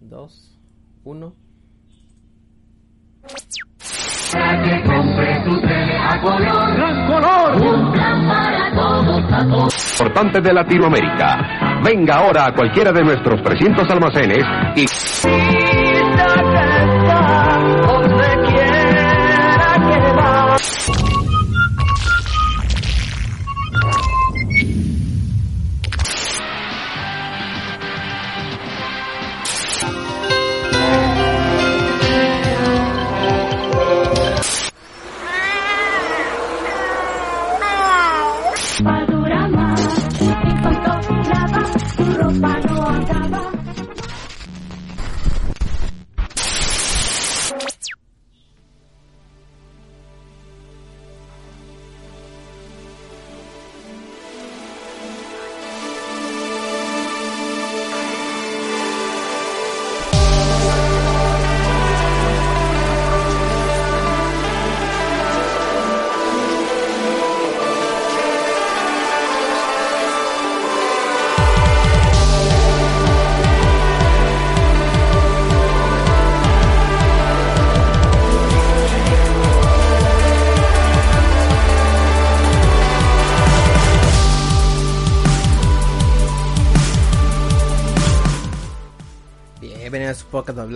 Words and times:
2, 0.00 0.58
1. 1.04 1.32
Para 4.32 4.62
que 4.62 4.82
compre 4.82 5.42
tu 5.44 5.60
tele 5.60 5.96
a 5.98 6.20
color. 6.20 6.76
¡Gran 6.76 7.06
color! 7.06 7.62
Un 7.62 7.92
plan 7.92 8.28
para 8.28 8.74
todos, 8.74 9.32
a 9.32 9.48
todos. 9.48 10.00
Importante 10.00 10.40
de 10.40 10.52
Latinoamérica. 10.52 11.80
Venga 11.82 12.16
ahora 12.16 12.46
a 12.46 12.54
cualquiera 12.54 12.92
de 12.92 13.02
nuestros 13.02 13.42
300 13.42 13.88
almacenes 13.90 14.44
y... 14.76 14.86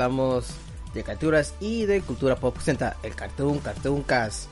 hablamos 0.00 0.46
de 0.94 1.02
caricaturas 1.02 1.54
y 1.60 1.84
de 1.84 2.00
cultura 2.00 2.36
pop. 2.36 2.54
Presenta 2.54 2.96
el 3.02 3.14
Cartoon 3.14 3.58
Cartoon 3.58 4.02
Cast. 4.02 4.48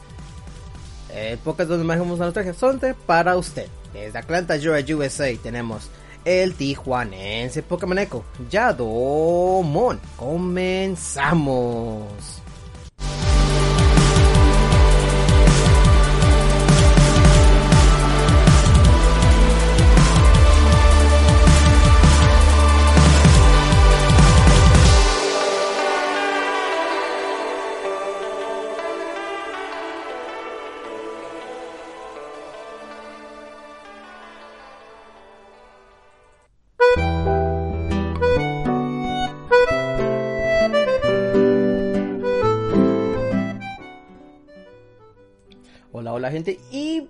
El 1.13 1.39
podcast 1.39 1.71
donde 1.71 1.85
manejamos 1.85 2.19
la 2.19 2.27
nostalgia 2.27 2.53
sonte 2.53 2.95
para 2.95 3.37
usted. 3.37 3.67
Desde 3.95 4.19
Atlanta, 4.19 4.59
Georgia, 4.59 4.97
USA 4.97 5.35
tenemos 5.43 5.89
el 6.25 6.55
tijuanense 6.55 7.63
Pokémoneco 7.63 8.25
Yadomon. 8.51 9.99
Comenzamos. 10.17 12.05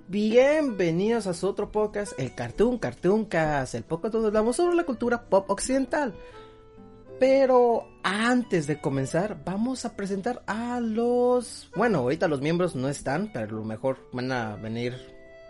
Bienvenidos 0.09 1.27
a 1.27 1.35
su 1.35 1.47
otro 1.47 1.71
podcast, 1.71 2.19
el 2.19 2.35
Cartoon 2.35 2.79
Cartoon 2.79 3.27
Cast, 3.27 3.75
el 3.75 3.85
podcast 3.85 4.15
donde 4.15 4.29
hablamos 4.29 4.57
sobre 4.57 4.75
la 4.75 4.85
cultura 4.85 5.29
pop 5.29 5.51
occidental. 5.51 6.15
Pero 7.21 7.87
antes 8.03 8.67
de 8.67 8.81
comenzar, 8.81 9.43
vamos 9.45 9.85
a 9.85 9.97
presentar 9.97 10.43
a 10.47 10.81
los... 10.81 11.71
Bueno, 11.77 11.99
ahorita 11.99 12.27
los 12.27 12.41
miembros 12.41 12.75
no 12.75 12.89
están, 12.89 13.31
pero 13.33 13.57
a 13.57 13.61
lo 13.61 13.65
mejor 13.65 13.99
van 14.13 14.33
a 14.33 14.57
venir 14.57 14.95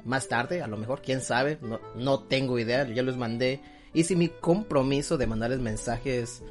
más 0.04 0.28
tarde, 0.28 0.60
a 0.60 0.66
lo 0.66 0.76
mejor, 0.76 1.02
quién 1.02 1.20
sabe, 1.20 1.58
no, 1.60 1.78
no 1.94 2.24
tengo 2.24 2.58
idea, 2.58 2.84
ya 2.88 3.02
los 3.02 3.16
mandé. 3.16 3.60
Hice 3.94 4.16
mi 4.16 4.28
compromiso 4.28 5.18
de 5.18 5.26
mandarles 5.26 5.60
mensajes 5.60 6.42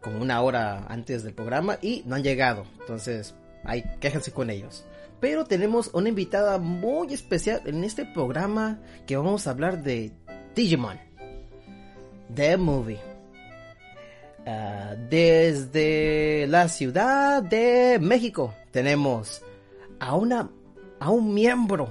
como 0.00 0.20
una 0.20 0.40
hora 0.40 0.86
antes 0.88 1.22
del 1.22 1.34
programa 1.34 1.78
y 1.80 2.02
no 2.06 2.16
han 2.16 2.24
llegado. 2.24 2.64
Entonces, 2.80 3.34
ahí, 3.62 3.84
quéjense 4.00 4.32
con 4.32 4.50
ellos. 4.50 4.84
Pero 5.20 5.44
tenemos 5.44 5.90
una 5.94 6.08
invitada 6.08 6.58
muy 6.58 7.12
especial 7.14 7.62
en 7.64 7.84
este 7.84 8.04
programa 8.04 8.80
que 9.06 9.16
vamos 9.16 9.46
a 9.46 9.50
hablar 9.50 9.82
de 9.82 10.12
Digimon. 10.54 10.98
The 12.34 12.56
Movie. 12.56 13.00
Ah, 14.46 14.94
desde 15.10 16.46
la 16.48 16.68
ciudad 16.68 17.42
de 17.42 17.98
México 18.00 18.54
tenemos 18.70 19.42
a 19.98 20.14
una 20.14 20.48
a 21.00 21.10
un 21.10 21.34
miembro 21.34 21.88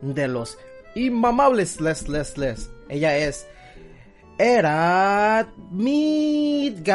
de 0.00 0.26
los 0.26 0.56
inmamables 0.94 1.80
Les 1.80 2.08
Les 2.08 2.38
Les. 2.38 2.70
Ella 2.88 3.16
es 3.16 3.46
Era 4.38 5.52
Midgar. 5.70 6.92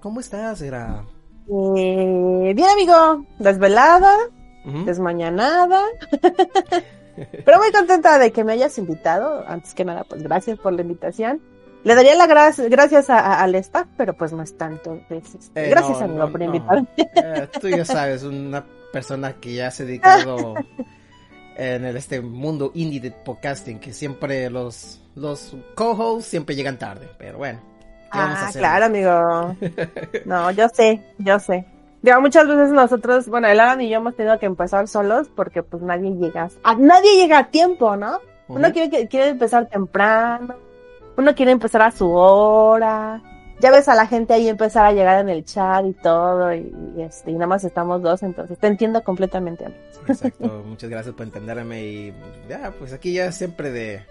¿Cómo 0.00 0.20
estás, 0.20 0.60
Era? 0.62 1.06
Eh, 1.48 2.52
bien, 2.54 2.68
amigo, 2.68 3.24
desvelada, 3.38 4.14
Ujú. 4.64 4.84
desmañanada, 4.84 5.82
pero 7.44 7.58
muy 7.58 7.72
contenta 7.72 8.18
de 8.18 8.32
que 8.32 8.44
me 8.44 8.52
hayas 8.52 8.76
invitado. 8.78 9.44
Antes 9.46 9.74
que 9.74 9.84
nada, 9.84 10.04
pues 10.04 10.22
gracias 10.22 10.58
por 10.58 10.72
la 10.72 10.82
invitación. 10.82 11.40
Le 11.82 11.94
daría 11.94 12.14
las 12.14 12.28
gra- 12.28 12.68
gracias 12.68 13.08
a- 13.08 13.18
a- 13.20 13.42
al 13.42 13.54
staff, 13.54 13.86
pero 13.96 14.12
pues 14.14 14.32
no 14.32 14.42
es 14.42 14.56
tanto. 14.58 14.92
entonces, 15.08 15.50
Eh, 15.54 15.68
gracias, 15.70 15.98
no, 16.00 16.04
amigo, 16.04 16.18
no, 16.26 16.30
por 16.30 16.40
no. 16.40 16.46
invitarme. 16.46 16.86
Eh, 16.96 17.48
tú 17.60 17.68
ya 17.68 17.84
sabes, 17.84 18.22
una 18.22 18.64
persona 18.92 19.32
que 19.34 19.54
ya 19.54 19.70
se 19.70 19.84
ha 19.84 19.86
dedicado 19.86 20.56
en 21.56 21.84
el, 21.84 21.96
este 21.96 22.20
mundo 22.20 22.70
indie 22.74 23.00
de 23.00 23.10
podcasting, 23.12 23.78
que 23.80 23.92
siempre 23.94 24.50
los, 24.50 25.00
los 25.14 25.56
co-hosts 25.74 26.28
siempre 26.28 26.54
llegan 26.54 26.78
tarde, 26.78 27.08
pero 27.18 27.38
bueno. 27.38 27.60
¿qué 28.12 28.18
vamos 28.18 28.38
a 28.40 28.48
Ah, 28.48 28.52
claro, 28.52 28.84
amigo. 28.86 29.56
No, 30.26 30.50
yo 30.50 30.68
sé, 30.68 31.00
yo 31.18 31.38
sé. 31.38 31.64
Digo, 32.02 32.20
muchas 32.20 32.48
veces 32.48 32.70
nosotros, 32.70 33.28
bueno, 33.28 33.48
el 33.48 33.60
Alan 33.60 33.80
y 33.82 33.90
yo 33.90 33.98
hemos 33.98 34.16
tenido 34.16 34.38
que 34.38 34.46
empezar 34.46 34.88
solos 34.88 35.28
porque 35.34 35.62
pues 35.62 35.82
nadie 35.82 36.10
llega, 36.12 36.48
a, 36.62 36.74
nadie 36.74 37.16
llega 37.16 37.38
a 37.38 37.48
tiempo, 37.48 37.96
¿no? 37.96 38.20
Uno 38.48 38.72
quiere, 38.72 39.06
quiere 39.06 39.28
empezar 39.28 39.68
temprano, 39.68 40.54
uno 41.16 41.34
quiere 41.34 41.52
empezar 41.52 41.82
a 41.82 41.90
su 41.90 42.10
hora. 42.10 43.22
Ya 43.60 43.70
ves 43.70 43.88
a 43.88 43.94
la 43.94 44.06
gente 44.06 44.32
ahí 44.32 44.48
empezar 44.48 44.86
a 44.86 44.92
llegar 44.92 45.20
en 45.20 45.28
el 45.28 45.44
chat 45.44 45.84
y 45.84 45.92
todo, 45.92 46.52
y, 46.54 46.74
y, 46.96 47.02
este, 47.02 47.30
y 47.30 47.34
nada 47.34 47.46
más 47.46 47.62
estamos 47.62 48.00
dos, 48.00 48.22
entonces 48.22 48.58
te 48.58 48.66
entiendo 48.66 49.04
completamente. 49.04 49.66
amigo. 49.66 49.80
Exacto, 50.08 50.62
muchas 50.66 50.88
gracias 50.88 51.14
por 51.14 51.26
entenderme 51.26 51.82
y 51.82 52.14
ya, 52.48 52.72
pues 52.78 52.94
aquí 52.94 53.12
ya 53.12 53.30
siempre 53.30 53.70
de, 53.70 54.02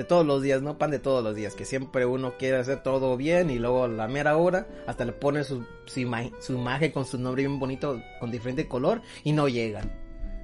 de 0.00 0.04
todos 0.04 0.24
los 0.26 0.40
días, 0.42 0.62
¿no? 0.62 0.78
Pan 0.78 0.90
de 0.90 0.98
todos 0.98 1.22
los 1.22 1.34
días, 1.34 1.54
que 1.54 1.64
siempre 1.64 2.06
uno 2.06 2.34
quiere 2.38 2.56
hacer 2.56 2.82
todo 2.82 3.16
bien 3.16 3.50
y 3.50 3.58
luego 3.58 3.84
a 3.84 3.88
la 3.88 4.08
mera 4.08 4.36
hora 4.36 4.66
hasta 4.86 5.04
le 5.04 5.12
pone 5.12 5.44
su, 5.44 5.64
su, 5.84 6.00
ima- 6.00 6.32
su 6.40 6.54
imagen 6.54 6.90
con 6.92 7.04
su 7.04 7.18
nombre 7.18 7.42
bien 7.42 7.58
bonito, 7.58 8.00
con 8.18 8.30
diferente 8.30 8.66
color 8.66 9.02
y 9.24 9.32
no 9.32 9.48
llegan. 9.48 9.92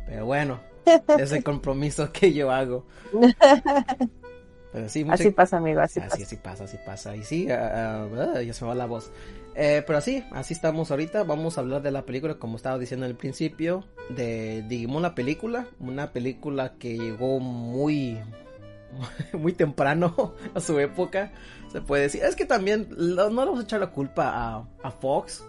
Pero 0.06 0.26
bueno, 0.26 0.60
es 1.18 1.32
el 1.32 1.42
compromiso 1.42 2.12
que 2.12 2.32
yo 2.32 2.50
hago. 2.50 2.84
Pero 4.72 4.88
sí, 4.88 5.04
muchas- 5.04 5.20
Así 5.20 5.30
pasa, 5.30 5.56
amigo, 5.56 5.80
así 5.80 6.00
Así, 6.00 6.08
pasa. 6.10 6.22
así 6.24 6.36
pasa, 6.36 6.64
así 6.64 6.76
pasa. 6.84 7.16
Y 7.16 7.22
sí, 7.24 7.50
ah, 7.50 8.06
ah, 8.36 8.42
ya 8.42 8.52
se 8.52 8.64
me 8.64 8.68
va 8.68 8.74
la 8.74 8.86
voz. 8.86 9.10
Eh, 9.54 9.82
pero 9.86 10.02
sí, 10.02 10.22
así 10.32 10.52
estamos 10.52 10.90
ahorita. 10.90 11.24
Vamos 11.24 11.56
a 11.56 11.62
hablar 11.62 11.80
de 11.80 11.90
la 11.90 12.04
película, 12.04 12.34
como 12.34 12.56
estaba 12.56 12.78
diciendo 12.78 13.06
al 13.06 13.14
principio, 13.14 13.84
de 14.10 14.62
Digimon 14.68 15.00
la 15.02 15.14
película. 15.14 15.66
Una 15.80 16.12
película 16.12 16.74
que 16.78 16.98
llegó 16.98 17.40
muy, 17.40 18.18
muy 19.32 19.52
temprano 19.52 20.34
a 20.54 20.60
su 20.60 20.78
época, 20.78 21.32
se 21.72 21.80
puede 21.80 22.02
decir. 22.04 22.22
Es 22.22 22.36
que 22.36 22.44
también 22.46 22.88
lo- 22.90 23.30
no 23.30 23.40
le 23.42 23.46
vamos 23.46 23.60
a 23.60 23.64
echar 23.64 23.80
la 23.80 23.90
culpa 23.90 24.30
a, 24.30 24.68
a 24.82 24.90
Fox, 24.90 25.44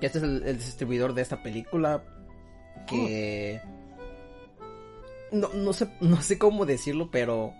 que 0.00 0.06
este 0.06 0.18
es 0.18 0.24
el, 0.24 0.42
el 0.44 0.56
distribuidor 0.58 1.14
de 1.14 1.22
esta 1.22 1.42
película, 1.42 2.02
que... 2.86 3.60
No, 5.30 5.48
no 5.54 5.72
sé, 5.72 5.88
no 6.00 6.20
sé 6.20 6.38
cómo 6.38 6.66
decirlo, 6.66 7.10
pero 7.10 7.54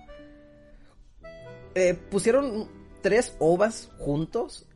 eh, 1.74 1.94
pusieron 2.10 2.68
tres 3.00 3.34
ovas 3.38 3.90
juntos 3.98 4.66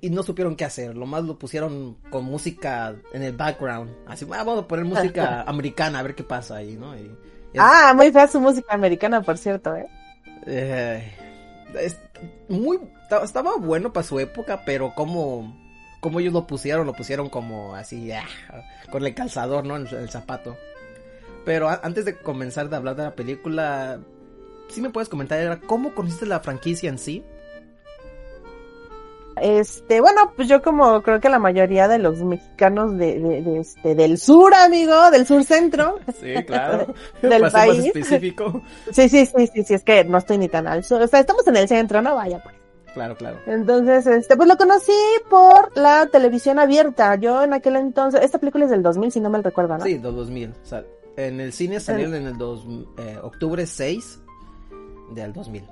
y 0.00 0.10
no 0.10 0.22
supieron 0.22 0.54
qué 0.56 0.64
hacer. 0.64 0.96
Lo 0.96 1.06
más 1.06 1.24
lo 1.24 1.38
pusieron 1.38 1.94
con 2.10 2.24
música 2.24 2.94
en 3.12 3.22
el 3.22 3.34
background. 3.36 3.90
Así, 4.06 4.24
"Ah, 4.26 4.44
vamos 4.44 4.64
a 4.64 4.68
poner 4.68 4.84
música 4.84 5.42
americana 5.42 5.98
a 5.98 6.02
ver 6.02 6.14
qué 6.14 6.22
pasa 6.24 6.56
ahí, 6.56 6.76
¿no? 6.76 6.96
Y- 6.96 7.10
Ah, 7.58 7.92
muy 7.94 8.12
fea 8.12 8.28
su 8.28 8.40
música 8.40 8.74
americana, 8.74 9.22
por 9.22 9.38
cierto, 9.38 9.74
¿eh? 9.76 9.86
eh, 10.46 11.12
es 11.80 11.96
muy 12.48 12.78
ta- 13.08 13.22
estaba 13.24 13.56
bueno 13.56 13.92
para 13.92 14.06
su 14.06 14.18
época, 14.20 14.62
pero 14.64 14.94
como 14.94 15.56
como 16.00 16.20
ellos 16.20 16.32
lo 16.32 16.46
pusieron, 16.46 16.86
lo 16.86 16.92
pusieron 16.92 17.28
como 17.28 17.74
así 17.74 18.12
ah, 18.12 18.24
con 18.90 19.04
el 19.04 19.14
calzador, 19.14 19.64
¿no? 19.64 19.76
El, 19.76 19.86
el 19.92 20.10
zapato. 20.10 20.56
Pero 21.44 21.68
a- 21.68 21.80
antes 21.82 22.04
de 22.04 22.16
comenzar 22.16 22.68
de 22.68 22.76
hablar 22.76 22.96
de 22.96 23.04
la 23.04 23.14
película, 23.14 24.00
sí 24.68 24.80
me 24.80 24.90
puedes 24.90 25.08
comentar 25.08 25.60
cómo 25.62 25.94
conociste 25.94 26.26
la 26.26 26.40
franquicia 26.40 26.88
en 26.90 26.98
sí. 26.98 27.24
Este, 29.40 30.00
bueno, 30.00 30.32
pues 30.34 30.48
yo 30.48 30.62
como 30.62 31.02
creo 31.02 31.20
que 31.20 31.28
la 31.28 31.38
mayoría 31.38 31.88
de 31.88 31.98
los 31.98 32.22
mexicanos 32.22 32.96
de, 32.96 33.20
de, 33.20 33.42
de 33.42 33.60
este, 33.60 33.94
del 33.94 34.18
sur, 34.18 34.54
amigo, 34.54 35.10
del 35.10 35.26
sur 35.26 35.44
centro. 35.44 35.98
Sí, 36.20 36.34
claro. 36.46 36.94
Del 37.22 37.42
más 37.42 37.52
país. 37.52 37.84
específico. 37.84 38.62
Sí, 38.90 39.08
sí, 39.08 39.26
sí, 39.26 39.46
sí, 39.52 39.62
sí, 39.64 39.74
es 39.74 39.84
que 39.84 40.04
no 40.04 40.18
estoy 40.18 40.38
ni 40.38 40.48
tan 40.48 40.66
al 40.66 40.84
sur. 40.84 41.02
O 41.02 41.06
sea, 41.06 41.20
estamos 41.20 41.46
en 41.46 41.56
el 41.56 41.68
centro, 41.68 42.00
no 42.00 42.14
vaya 42.14 42.42
pues. 42.42 42.54
Claro, 42.94 43.14
claro. 43.14 43.38
Entonces, 43.46 44.06
este, 44.06 44.38
pues 44.38 44.48
lo 44.48 44.56
conocí 44.56 44.92
por 45.28 45.76
la 45.76 46.06
televisión 46.06 46.58
abierta. 46.58 47.14
Yo 47.16 47.42
en 47.42 47.52
aquel 47.52 47.76
entonces, 47.76 48.22
esta 48.22 48.38
película 48.38 48.64
es 48.64 48.70
del 48.70 48.82
2000, 48.82 49.12
si 49.12 49.20
no 49.20 49.28
me 49.28 49.42
recuerdo, 49.42 49.76
¿no? 49.76 49.84
Sí, 49.84 49.98
del 49.98 50.14
2000. 50.14 50.50
O 50.50 50.54
sea, 50.64 50.82
en 51.16 51.40
el 51.40 51.52
cine 51.52 51.78
salieron 51.78 52.14
en 52.14 52.26
el 52.26 52.38
dos, 52.38 52.66
eh, 52.96 53.18
octubre 53.22 53.66
6 53.66 54.20
del 55.10 55.34
2000. 55.34 55.64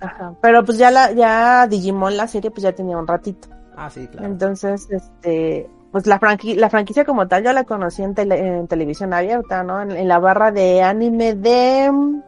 Ajá. 0.00 0.34
Pero 0.42 0.64
pues 0.64 0.78
ya 0.78 0.90
la, 0.90 1.12
ya 1.12 1.66
Digimon, 1.66 2.16
la 2.16 2.28
serie, 2.28 2.50
pues 2.50 2.62
ya 2.62 2.72
tenía 2.72 2.98
un 2.98 3.06
ratito. 3.06 3.48
Ah, 3.76 3.90
sí, 3.90 4.06
claro. 4.08 4.26
Entonces, 4.26 4.86
este, 4.90 5.68
pues 5.92 6.06
la, 6.06 6.18
franqui- 6.20 6.56
la 6.56 6.68
franquicia 6.70 7.04
como 7.04 7.26
tal 7.28 7.44
yo 7.44 7.52
la 7.52 7.64
conocí 7.64 8.02
en, 8.02 8.14
tele- 8.14 8.58
en 8.58 8.68
televisión 8.68 9.12
abierta, 9.14 9.62
¿no? 9.62 9.80
En, 9.82 9.90
en 9.92 10.08
la 10.08 10.18
barra 10.18 10.50
de 10.52 10.82
anime 10.82 11.34
de 11.34 11.90
mm, 11.92 12.20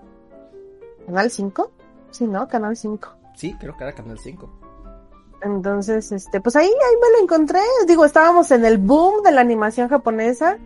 Canal 1.07 1.31
5. 1.31 1.71
Sí, 2.11 2.27
¿no? 2.27 2.49
Canal 2.49 2.77
5. 2.77 3.09
Sí, 3.35 3.55
creo 3.59 3.77
que 3.77 3.85
era 3.85 3.93
Canal 3.95 4.19
5. 4.19 4.49
Entonces, 5.43 6.11
este, 6.11 6.41
pues 6.41 6.57
ahí, 6.57 6.67
ahí 6.67 6.97
me 7.01 7.17
lo 7.19 7.23
encontré. 7.25 7.61
Digo, 7.87 8.05
estábamos 8.05 8.51
en 8.51 8.65
el 8.65 8.79
boom 8.79 9.23
de 9.23 9.31
la 9.33 9.41
animación 9.41 9.89
japonesa. 9.89 10.59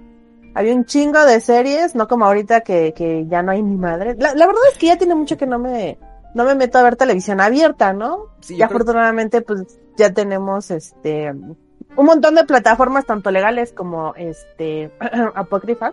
Había 0.55 0.75
un 0.75 0.85
chingo 0.85 1.25
de 1.25 1.41
series, 1.41 1.95
no 1.95 2.09
como 2.09 2.25
ahorita 2.27 2.61
que, 2.63 2.93
que 2.95 3.27
ya 3.27 3.43
no 3.43 3.53
hay 3.53 3.63
ni 3.63 3.77
madre. 3.77 4.15
La, 4.19 4.35
la 4.35 4.47
verdad 4.47 4.63
es 4.73 4.79
que 4.79 4.87
ya 4.87 4.99
tiene 4.99 5.15
mucho 5.15 5.37
que 5.37 5.47
no 5.47 5.59
me, 5.59 5.99
no 6.35 6.45
me 6.45 6.55
meto 6.55 6.79
a 6.79 6.83
ver 6.83 6.97
televisión 6.97 7.41
abierta, 7.41 7.93
¿no? 7.93 8.27
Sí, 8.41 8.55
y 8.55 8.57
creo- 8.57 8.67
afortunadamente, 8.67 9.41
pues 9.43 9.79
ya 9.97 10.13
tenemos 10.13 10.71
este 10.71 11.33
un 11.95 12.07
montón 12.07 12.35
de 12.37 12.45
plataformas, 12.45 13.05
tanto 13.05 13.31
legales 13.31 13.73
como 13.73 14.15
este 14.17 14.91
apócrifas, 15.35 15.93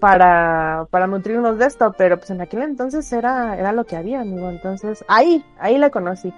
para, 0.00 0.86
para 0.90 1.06
nutrirnos 1.06 1.58
de 1.58 1.66
esto, 1.66 1.94
pero 1.96 2.16
pues 2.18 2.30
en 2.30 2.40
aquel 2.40 2.62
entonces 2.62 3.12
era, 3.12 3.56
era 3.56 3.72
lo 3.72 3.84
que 3.84 3.94
había, 3.96 4.20
amigo. 4.22 4.50
Entonces, 4.50 5.04
ahí, 5.06 5.44
ahí 5.60 5.78
la 5.78 5.90
conocí. 5.90 6.34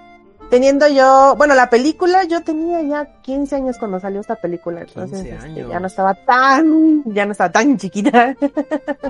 Teniendo 0.51 0.87
yo, 0.87 1.33
bueno, 1.35 1.55
la 1.55 1.71
película, 1.71 2.23
yo 2.25 2.43
tenía 2.43 2.79
ya 2.83 3.19
15 3.23 3.55
años 3.55 3.79
cuando 3.79 3.99
salió 3.99 4.21
esta 4.21 4.35
película, 4.35 4.81
entonces 4.81 5.23
15 5.23 5.47
este, 5.47 5.67
ya 5.67 5.79
no 5.79 5.87
estaba 5.87 6.13
tan, 6.13 7.03
ya 7.05 7.25
no 7.25 7.31
estaba 7.31 7.51
tan 7.51 7.75
chiquita. 7.77 8.35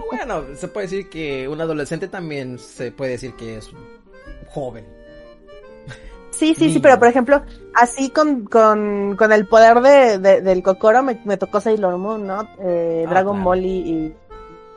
Bueno, 0.09 0.43
se 0.55 0.69
puede 0.69 0.87
decir 0.87 1.09
que 1.09 1.49
un 1.49 1.59
adolescente 1.59 2.07
también 2.07 2.57
se 2.57 2.93
puede 2.93 3.11
decir 3.11 3.33
que 3.35 3.57
es 3.57 3.69
joven. 4.49 4.85
Sí, 6.31 6.53
sí, 6.53 6.69
sí, 6.69 6.79
pero 6.79 6.99
por 6.99 7.07
ejemplo, 7.07 7.41
así 7.75 8.09
con, 8.09 8.43
con, 8.45 9.15
con 9.17 9.31
el 9.31 9.47
poder 9.47 9.79
de, 9.79 10.19
de- 10.19 10.41
del 10.41 10.61
Kokoro 10.63 11.01
me, 11.01 11.21
me 11.23 11.37
tocó 11.37 11.61
Sailor 11.61 11.97
Moon, 11.97 12.27
¿no? 12.27 12.45
Eh, 12.59 13.05
Ah, 13.07 13.09
Dragon 13.09 13.35
claro. 13.35 13.45
Ball 13.49 13.63
y, 13.65 13.69
y 13.89 14.15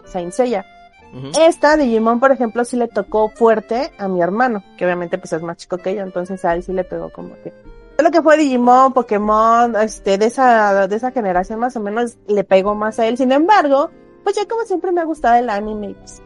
Saint 0.04 0.32
Seiya. 0.32 0.64
Ujú. 1.12 1.30
Esta 1.40 1.76
Digimon, 1.76 2.20
por 2.20 2.30
ejemplo, 2.30 2.64
sí 2.64 2.76
le 2.76 2.86
tocó 2.86 3.28
fuerte 3.30 3.90
a 3.98 4.06
mi 4.06 4.20
hermano, 4.22 4.62
que 4.76 4.84
obviamente 4.84 5.18
pues 5.18 5.32
es 5.32 5.42
más 5.42 5.56
chico 5.56 5.78
que 5.78 5.94
yo, 5.96 6.02
entonces 6.02 6.44
a 6.44 6.54
él 6.54 6.62
sí 6.62 6.72
le 6.72 6.84
pegó 6.84 7.10
como 7.10 7.30
que 7.42 7.50
todo 7.50 8.04
lo 8.06 8.10
que 8.12 8.22
fue 8.22 8.36
Digimon, 8.36 8.92
Pokémon, 8.92 9.74
este, 9.76 10.16
de 10.16 10.26
esa, 10.26 10.86
de 10.86 10.94
esa 10.94 11.10
generación 11.10 11.58
más 11.58 11.74
o 11.74 11.80
menos 11.80 12.18
le 12.28 12.44
pegó 12.44 12.76
más 12.76 13.00
a 13.00 13.06
él. 13.08 13.16
Sin 13.16 13.32
embargo, 13.32 13.90
pues 14.22 14.36
ya 14.36 14.46
como 14.46 14.62
siempre 14.62 14.92
me 14.92 15.00
ha 15.00 15.04
gustado 15.04 15.34
el 15.36 15.50
anime, 15.50 15.96
pues, 15.98 16.22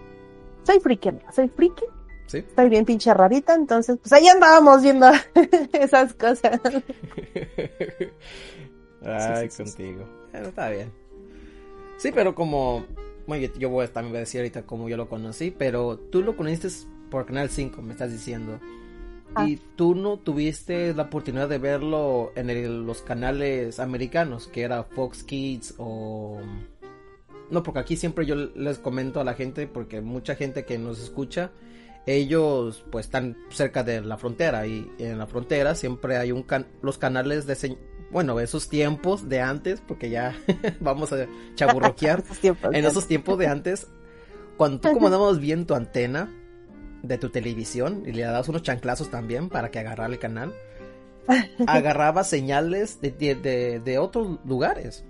soy 0.64 0.78
friki, 0.80 1.10
soy 1.34 1.48
friki, 1.48 1.84
Sí. 2.26 2.38
estoy 2.38 2.68
bien 2.70 2.84
pinche 2.86 3.12
rarita, 3.12 3.54
entonces 3.54 3.98
pues 4.00 4.12
ahí 4.12 4.26
andábamos 4.28 4.82
viendo 4.82 5.06
esas 5.72 6.14
cosas. 6.14 6.60
Ay, 9.04 9.50
sí, 9.50 9.64
sí, 9.64 9.70
sí. 9.70 9.76
contigo. 9.76 10.08
Bueno, 10.32 10.48
está 10.48 10.70
bien. 10.70 10.92
Sí, 11.98 12.10
pero 12.14 12.34
como. 12.34 12.84
Bueno, 13.26 13.46
yo, 13.46 13.52
yo 13.58 13.68
voy 13.68 13.84
a, 13.84 13.92
también 13.92 14.12
voy 14.12 14.16
a 14.18 14.20
decir 14.20 14.40
ahorita 14.40 14.62
cómo 14.62 14.88
yo 14.88 14.96
lo 14.96 15.08
conocí, 15.08 15.50
pero 15.50 15.96
tú 15.98 16.22
lo 16.22 16.36
conociste 16.36 16.68
por 17.10 17.26
Canal 17.26 17.50
5, 17.50 17.80
me 17.82 17.92
estás 17.92 18.10
diciendo. 18.10 18.58
Ah. 19.34 19.46
Y 19.48 19.56
tú 19.76 19.94
no 19.94 20.18
tuviste 20.18 20.92
la 20.94 21.04
oportunidad 21.04 21.48
de 21.48 21.58
verlo 21.58 22.32
en 22.34 22.50
el- 22.50 22.84
los 22.84 23.02
canales 23.02 23.78
americanos, 23.80 24.46
que 24.48 24.62
era 24.62 24.82
Fox 24.84 25.22
Kids 25.24 25.74
o... 25.78 26.38
No, 27.50 27.62
porque 27.62 27.80
aquí 27.80 27.96
siempre 27.96 28.26
yo 28.26 28.34
les 28.34 28.78
comento 28.78 29.20
a 29.20 29.24
la 29.24 29.34
gente, 29.34 29.66
porque 29.66 30.00
mucha 30.00 30.34
gente 30.34 30.64
que 30.64 30.78
nos 30.78 31.00
escucha, 31.02 31.50
ellos 32.06 32.84
pues 32.90 33.06
están 33.06 33.36
cerca 33.50 33.82
de 33.84 34.00
la 34.00 34.16
frontera 34.18 34.66
y 34.66 34.90
en 34.98 35.18
la 35.18 35.26
frontera 35.26 35.74
siempre 35.74 36.16
hay 36.16 36.32
un 36.32 36.42
can- 36.42 36.66
los 36.82 36.98
canales 36.98 37.46
de 37.46 37.76
bueno 38.10 38.40
esos 38.40 38.68
tiempos 38.68 39.28
de 39.28 39.40
antes 39.40 39.80
porque 39.86 40.10
ya 40.10 40.34
vamos 40.80 41.12
a 41.12 41.26
chaburroquear. 41.54 42.22
En 42.72 42.84
esos 42.84 43.06
tiempos 43.06 43.38
de 43.38 43.46
antes 43.46 43.86
cuando 44.56 44.80
tú 44.80 44.88
acomodabas 44.88 45.38
bien 45.38 45.64
tu 45.66 45.74
antena 45.74 46.28
de 47.02 47.18
tu 47.18 47.30
televisión 47.30 48.02
y 48.06 48.12
le 48.12 48.22
dabas 48.22 48.48
unos 48.48 48.62
chanclazos 48.62 49.10
también 49.10 49.48
para 49.48 49.70
que 49.70 49.78
agarrara 49.80 50.12
el 50.12 50.18
canal 50.18 50.52
agarraba 51.66 52.24
señales 52.24 53.00
de, 53.00 53.10
de, 53.12 53.34
de- 53.36 53.80
de 53.80 53.98
otros 53.98 54.38
lugares. 54.44 55.04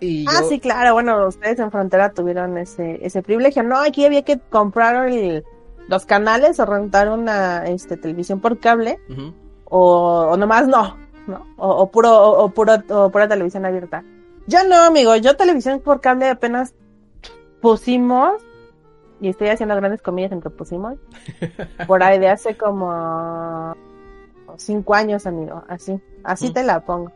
Y 0.00 0.26
Ah, 0.28 0.40
yo- 0.40 0.48
sí, 0.48 0.60
claro, 0.60 0.92
bueno, 0.94 1.26
ustedes 1.26 1.58
en 1.58 1.70
frontera 1.70 2.10
tuvieron 2.12 2.58
ese, 2.58 2.98
ese 3.04 3.22
privilegio. 3.22 3.62
No, 3.62 3.78
aquí 3.80 4.04
había 4.04 4.22
que 4.22 4.38
comprar 4.50 5.08
el- 5.08 5.44
los 5.88 6.04
canales 6.06 6.58
o 6.60 6.66
rentar 6.66 7.08
una 7.08 7.64
este, 7.66 7.96
televisión 7.96 8.40
por 8.40 8.58
cable 8.58 8.98
o, 9.64 10.28
o 10.30 10.36
nomás 10.36 10.66
no, 10.68 10.96
¿no? 11.26 11.46
O, 11.56 11.68
o 11.68 11.90
puro, 11.90 12.10
o, 12.10 12.44
o 12.44 12.48
puro, 12.50 12.74
o 12.88 13.10
pura 13.10 13.28
televisión 13.28 13.64
abierta. 13.66 14.04
Yo 14.46 14.58
no, 14.68 14.76
amigo, 14.76 15.16
yo 15.16 15.36
televisión 15.36 15.80
por 15.80 16.00
cable 16.00 16.28
apenas 16.28 16.74
pusimos, 17.60 18.34
y 19.20 19.28
estoy 19.28 19.48
haciendo 19.48 19.74
grandes 19.76 20.02
comillas 20.02 20.30
entre 20.32 20.50
pusimos, 20.50 20.94
por 21.86 22.02
ahí 22.02 22.18
de 22.18 22.28
hace 22.28 22.56
como 22.56 23.74
cinco 24.56 24.94
años, 24.94 25.26
amigo, 25.26 25.64
así, 25.68 26.00
así 26.22 26.50
Mm. 26.50 26.52
te 26.52 26.62
la 26.62 26.80
pongo. 26.80 27.12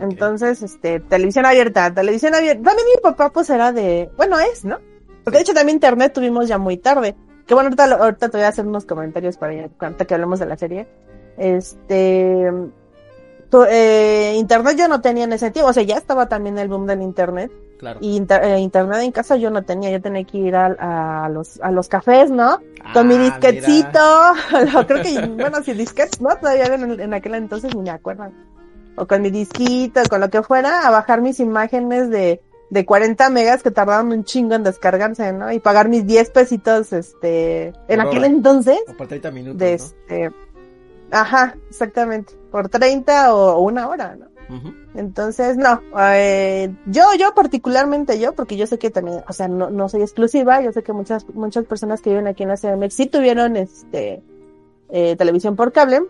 Entonces, 0.00 0.62
este, 0.62 1.00
televisión 1.00 1.46
abierta, 1.46 1.92
televisión 1.92 2.34
abierta. 2.34 2.62
También 2.62 2.86
mi 2.94 3.00
papá, 3.02 3.30
pues, 3.30 3.48
era 3.50 3.72
de, 3.72 4.10
bueno, 4.16 4.38
es, 4.38 4.64
¿no? 4.64 4.78
Porque 5.24 5.38
de 5.38 5.42
hecho 5.42 5.54
también 5.54 5.76
internet 5.76 6.12
tuvimos 6.12 6.48
ya 6.48 6.58
muy 6.58 6.76
tarde. 6.76 7.14
Que 7.46 7.54
bueno, 7.54 7.68
ahorita, 7.68 7.84
ahorita 7.96 8.28
te 8.28 8.36
voy 8.38 8.44
a 8.44 8.48
hacer 8.48 8.66
unos 8.66 8.84
comentarios 8.84 9.36
para 9.36 9.54
ya, 9.54 9.68
ahorita 9.80 10.04
que 10.04 10.14
hablemos 10.14 10.38
de 10.38 10.46
la 10.46 10.56
serie. 10.56 10.86
Este, 11.36 12.50
tu- 13.50 13.64
eh, 13.68 14.34
internet 14.36 14.76
yo 14.78 14.88
no 14.88 15.00
tenía 15.00 15.24
en 15.24 15.32
ese 15.32 15.50
tiempo, 15.50 15.70
o 15.70 15.72
sea, 15.72 15.82
ya 15.82 15.96
estaba 15.96 16.28
también 16.28 16.58
el 16.58 16.68
boom 16.68 16.86
del 16.86 17.02
internet. 17.02 17.50
claro 17.78 17.98
Y 18.02 18.16
inter- 18.16 18.44
eh, 18.44 18.58
internet 18.60 19.00
en 19.02 19.10
casa 19.12 19.36
yo 19.36 19.50
no 19.50 19.62
tenía, 19.64 19.90
yo 19.90 20.00
tenía 20.00 20.22
que 20.24 20.38
ir 20.38 20.54
a, 20.54 21.24
a 21.24 21.28
los, 21.28 21.60
a 21.60 21.70
los 21.70 21.88
cafés, 21.88 22.30
¿no? 22.30 22.60
Con 22.92 23.08
mi 23.08 23.14
Ah, 23.16 23.18
disquetcito. 23.38 23.98
creo 24.86 25.02
que, 25.02 25.26
bueno, 25.40 25.62
si 25.64 25.72
disquets, 25.72 26.20
¿no? 26.20 26.36
Todavía 26.36 26.66
en, 26.66 27.00
en 27.00 27.14
aquel 27.14 27.34
entonces 27.34 27.74
ni 27.74 27.82
me 27.82 27.90
acuerdo. 27.90 28.30
O 28.96 29.06
con 29.06 29.22
mi 29.22 29.30
disquito, 29.30 30.02
con 30.08 30.20
lo 30.20 30.28
que 30.30 30.42
fuera, 30.42 30.86
a 30.86 30.90
bajar 30.90 31.20
mis 31.22 31.40
imágenes 31.40 32.10
de, 32.10 32.40
de 32.70 32.86
40 32.86 33.28
megas 33.30 33.62
que 33.62 33.70
tardaban 33.70 34.12
un 34.12 34.24
chingo 34.24 34.54
en 34.54 34.62
descargarse, 34.62 35.32
¿no? 35.32 35.52
Y 35.52 35.58
pagar 35.58 35.88
mis 35.88 36.06
10 36.06 36.30
pesitos, 36.30 36.92
este, 36.92 37.68
en 37.88 37.98
Por 37.98 38.00
aquel 38.00 38.18
hora. 38.18 38.26
entonces, 38.26 38.78
O 38.88 38.96
por 38.96 39.08
30 39.08 39.30
minutos 39.32 39.58
de 39.58 39.70
¿no? 39.70 39.74
este, 39.74 40.30
ajá, 41.10 41.56
exactamente, 41.68 42.32
por 42.50 42.68
30 42.68 43.34
o, 43.34 43.56
o 43.56 43.60
una 43.60 43.88
hora, 43.88 44.16
¿no? 44.16 44.30
Entonces, 44.96 45.56
no, 45.56 45.80
eh, 45.96 46.74
yo, 46.86 47.04
yo 47.16 47.32
particularmente 47.36 48.18
yo, 48.18 48.32
porque 48.34 48.56
yo 48.56 48.66
sé 48.66 48.80
que 48.80 48.90
también, 48.90 49.22
o 49.28 49.32
sea, 49.32 49.46
no, 49.46 49.70
no 49.70 49.88
soy 49.88 50.02
exclusiva, 50.02 50.60
yo 50.60 50.72
sé 50.72 50.82
que 50.82 50.92
muchas, 50.92 51.24
muchas 51.34 51.66
personas 51.66 52.00
que 52.00 52.10
viven 52.10 52.26
aquí 52.26 52.42
en 52.42 52.48
la 52.48 52.56
CDMX 52.56 52.94
sí 52.94 53.06
tuvieron, 53.06 53.56
este, 53.56 54.24
eh, 54.88 55.14
televisión 55.14 55.54
por 55.54 55.70
cable, 55.70 56.02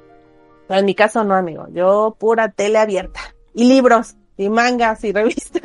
pero 0.67 0.81
en 0.81 0.87
mi 0.87 0.95
caso 0.95 1.23
no, 1.23 1.35
amigo, 1.35 1.67
yo 1.73 2.17
pura 2.19 2.50
tele 2.50 2.79
abierta, 2.79 3.21
y 3.52 3.64
libros, 3.64 4.17
y 4.38 4.49
mangas, 4.49 5.05
y 5.05 5.12
revistas, 5.12 5.61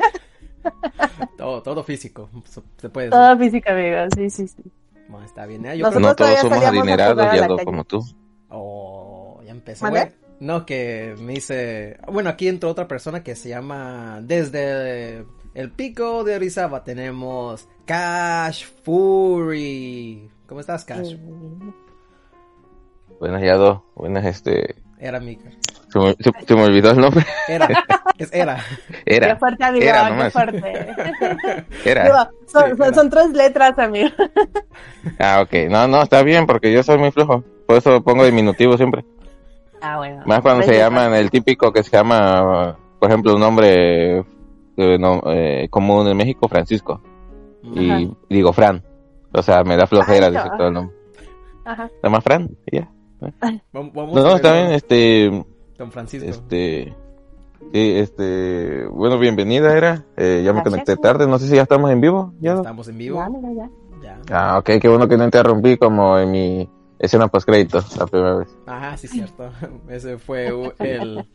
todo 1.38 1.62
todo 1.62 1.82
físico 1.84 2.28
se- 2.44 2.88
puede 2.88 3.06
decir. 3.06 3.10
todo 3.18 3.38
física, 3.38 3.72
amigo, 3.72 3.96
sí, 4.16 4.30
sí, 4.30 4.48
sí. 4.48 4.62
Bueno, 5.08 5.24
está 5.26 5.46
bien 5.46 5.64
¿eh? 5.66 5.78
yo 5.78 5.86
Nosotros 5.86 6.02
No 6.02 6.14
todos 6.16 6.40
somos 6.40 6.64
adinerados 6.64 7.16
calle. 7.26 7.64
como 7.64 7.84
tú. 7.84 8.04
Oh, 8.48 9.40
ya 9.44 9.52
empezó. 9.52 9.86
No, 10.38 10.66
que 10.66 11.14
me 11.18 11.34
dice. 11.34 11.98
Bueno, 12.12 12.28
aquí 12.28 12.48
entró 12.48 12.68
otra 12.70 12.86
persona 12.86 13.22
que 13.22 13.34
se 13.34 13.48
llama. 13.48 14.20
Desde 14.22 15.24
el 15.54 15.70
pico 15.70 16.24
de 16.24 16.36
Orizaba 16.36 16.84
tenemos 16.84 17.68
Cash 17.86 18.66
Fury. 18.84 20.28
¿Cómo 20.46 20.60
estás, 20.60 20.84
Cash? 20.84 21.14
Buenas, 23.18 23.42
Yado. 23.42 23.84
Buenas, 23.94 24.26
este. 24.26 24.74
Era 24.98 25.20
Mika. 25.20 25.50
Se 25.88 25.98
me, 25.98 26.12
se- 26.14 26.46
se 26.46 26.54
me 26.54 26.64
olvidó 26.64 26.90
el 26.90 26.98
nombre. 26.98 27.24
Era. 27.48 27.68
Es 28.18 28.32
era. 28.32 28.56
Qué 29.04 29.16
Era. 29.16 29.36
fuerte, 29.36 29.62
amigo, 29.62 29.84
Era 29.84 30.04
qué 30.04 30.10
nomás. 30.10 30.32
fuerte. 30.32 30.62
Era. 31.84 32.04
Digo, 32.04 32.16
son, 32.46 32.64
Sí, 32.70 32.76
son- 32.76 32.86
era. 32.86 32.94
son 32.94 33.10
tres 33.10 33.30
letras, 33.32 33.78
amigo. 33.78 34.08
Ah, 35.18 35.42
ok. 35.42 35.68
No, 35.68 35.86
no, 35.86 36.02
está 36.02 36.22
bien 36.22 36.46
porque 36.46 36.72
yo 36.72 36.82
soy 36.82 36.96
muy 36.96 37.10
flojo. 37.10 37.44
Por 37.66 37.76
eso 37.76 38.02
pongo 38.02 38.24
diminutivo 38.24 38.76
siempre. 38.78 39.04
Ah, 39.82 39.98
bueno. 39.98 40.22
Más 40.24 40.40
cuando 40.40 40.62
se 40.64 40.70
Ves, 40.70 40.78
llaman 40.80 41.14
el 41.14 41.30
típico 41.30 41.72
que 41.72 41.82
se 41.82 41.94
llama, 41.94 42.78
por 42.98 43.10
ejemplo, 43.10 43.34
un 43.34 43.40
nombre 43.40 44.20
eh, 44.78 44.98
no, 44.98 45.20
eh, 45.26 45.68
común 45.70 46.08
en 46.08 46.16
México, 46.16 46.48
Francisco. 46.48 47.02
Y 47.74 47.90
Ajá. 47.90 48.00
digo 48.30 48.52
Fran. 48.54 48.82
O 49.32 49.42
sea, 49.42 49.62
me 49.62 49.76
da 49.76 49.86
flojera 49.86 50.30
decir 50.30 50.50
todo 50.56 50.68
el 50.68 50.72
nombre. 50.74 50.96
Ajá. 51.66 51.90
Nada 52.02 52.08
más 52.10 52.24
Fran, 52.24 52.48
ya. 52.72 52.88
Vamos, 53.72 53.92
vamos 53.92 54.14
No, 54.14 54.26
a 54.32 54.36
está 54.36 54.52
bien, 54.54 54.72
este, 54.72 55.44
Don 55.78 55.92
Francisco. 55.92 56.28
este, 56.28 56.94
sí, 57.72 57.92
este, 57.98 58.86
bueno, 58.86 59.18
bienvenida 59.18 59.76
era, 59.76 60.04
eh, 60.16 60.42
ya 60.44 60.52
me 60.52 60.60
Gracias. 60.60 60.64
conecté 60.64 60.96
tarde, 60.96 61.26
no 61.26 61.38
sé 61.38 61.48
si 61.48 61.56
ya 61.56 61.62
estamos 61.62 61.90
en 61.90 62.00
vivo, 62.00 62.32
ya. 62.40 62.54
Estamos 62.54 62.88
en 62.88 62.98
vivo. 62.98 63.18
Ya, 63.18 63.52
ya. 63.52 63.70
Ya. 64.02 64.20
Ah, 64.30 64.58
ok, 64.58 64.70
qué 64.80 64.88
bueno 64.88 65.08
que 65.08 65.16
no 65.16 65.24
interrumpí 65.24 65.76
como 65.76 66.18
en 66.18 66.30
mi 66.30 66.70
escena 66.98 67.28
post 67.28 67.48
la 67.48 68.06
primera 68.06 68.36
vez. 68.36 68.48
Ajá, 68.66 68.96
sí, 68.96 69.08
cierto. 69.08 69.50
Ese 69.88 70.18
fue 70.18 70.52
el. 70.78 71.26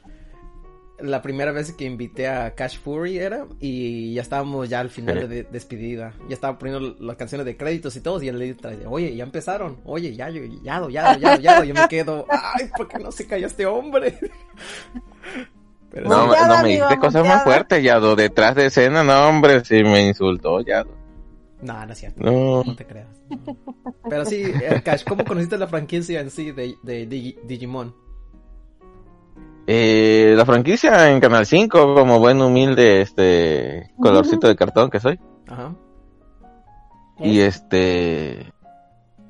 La 1.01 1.21
primera 1.21 1.51
vez 1.51 1.71
que 1.73 1.85
invité 1.85 2.27
a 2.27 2.53
Cash 2.55 2.79
Fury 2.79 3.17
era 3.17 3.45
y 3.59 4.13
ya 4.13 4.21
estábamos 4.21 4.69
ya 4.69 4.79
al 4.79 4.89
final 4.89 5.27
de 5.27 5.43
despedida. 5.43 6.13
Ya 6.29 6.33
estaba 6.35 6.57
poniendo 6.59 6.95
las 6.99 7.15
canciones 7.17 7.45
de 7.45 7.57
créditos 7.57 7.95
y 7.95 8.01
todo 8.01 8.21
y 8.21 8.27
él 8.27 8.37
le 8.39 8.53
dice, 8.53 8.85
oye, 8.87 9.15
ya 9.15 9.23
empezaron. 9.23 9.77
Oye, 9.85 10.15
ya, 10.15 10.29
yo, 10.29 10.41
ya, 10.63 10.87
ya, 10.89 11.17
ya, 11.17 11.37
ya, 11.37 11.63
Yo 11.63 11.73
me 11.73 11.87
quedo, 11.87 12.25
ay, 12.29 12.69
¿por 12.75 12.87
qué 12.87 12.99
no 12.99 13.11
se 13.11 13.25
calla 13.27 13.47
este 13.47 13.65
hombre? 13.65 14.17
Pero 15.91 16.07
No, 16.07 16.21
sí, 16.21 16.27
Muteada, 16.27 16.47
no 16.57 16.63
me 16.63 16.69
dijiste 16.69 16.97
cosas 16.99 17.27
más 17.27 17.43
fuertes, 17.43 17.83
Yado, 17.83 18.15
detrás 18.15 18.55
de 18.55 18.67
escena, 18.67 19.03
no, 19.03 19.27
hombre, 19.27 19.63
sí 19.65 19.83
me 19.83 20.07
insultó, 20.07 20.61
Yado. 20.61 20.89
no, 21.61 21.85
no 21.85 21.91
es 21.91 21.97
cierto. 21.99 22.23
No, 22.23 22.63
No 22.63 22.75
te 22.75 22.85
creas. 22.85 23.07
Pero 24.09 24.25
sí, 24.25 24.43
eh, 24.45 24.81
Cash, 24.83 25.03
¿cómo 25.05 25.25
conociste 25.25 25.57
la 25.57 25.67
franquicia 25.67 26.21
en 26.21 26.29
sí 26.29 26.51
de, 26.51 26.75
de 26.83 27.09
Digi- 27.09 27.37
Digimon? 27.43 27.93
Eh, 29.67 30.33
la 30.35 30.45
franquicia 30.45 31.11
en 31.11 31.19
Canal 31.19 31.45
5, 31.45 31.95
como 31.95 32.19
buen 32.19 32.41
humilde, 32.41 33.01
este, 33.01 33.91
colorcito 34.01 34.47
de 34.47 34.55
cartón 34.55 34.89
que 34.89 34.99
soy. 34.99 35.19
Ajá. 35.47 35.73
Y 37.19 37.39
este. 37.41 38.51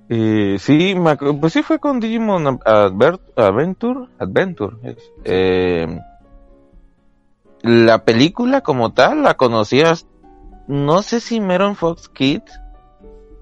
eh, 0.09 0.55
sí, 0.59 0.95
pues 1.39 1.53
sí 1.53 1.61
fue 1.61 1.79
con 1.79 1.99
Digimon 1.99 2.59
Adver- 2.59 3.19
Adventure. 3.35 4.07
Adventure. 4.17 4.77
es. 4.83 5.11
Eh, 5.25 5.99
la 7.63 8.05
película 8.05 8.61
como 8.61 8.93
tal 8.93 9.23
la 9.23 9.35
conocías. 9.35 10.07
No 10.67 11.01
sé 11.01 11.19
si 11.19 11.39
mero 11.41 11.67
en 11.67 11.75
Fox 11.75 12.07
Kids. 12.07 12.59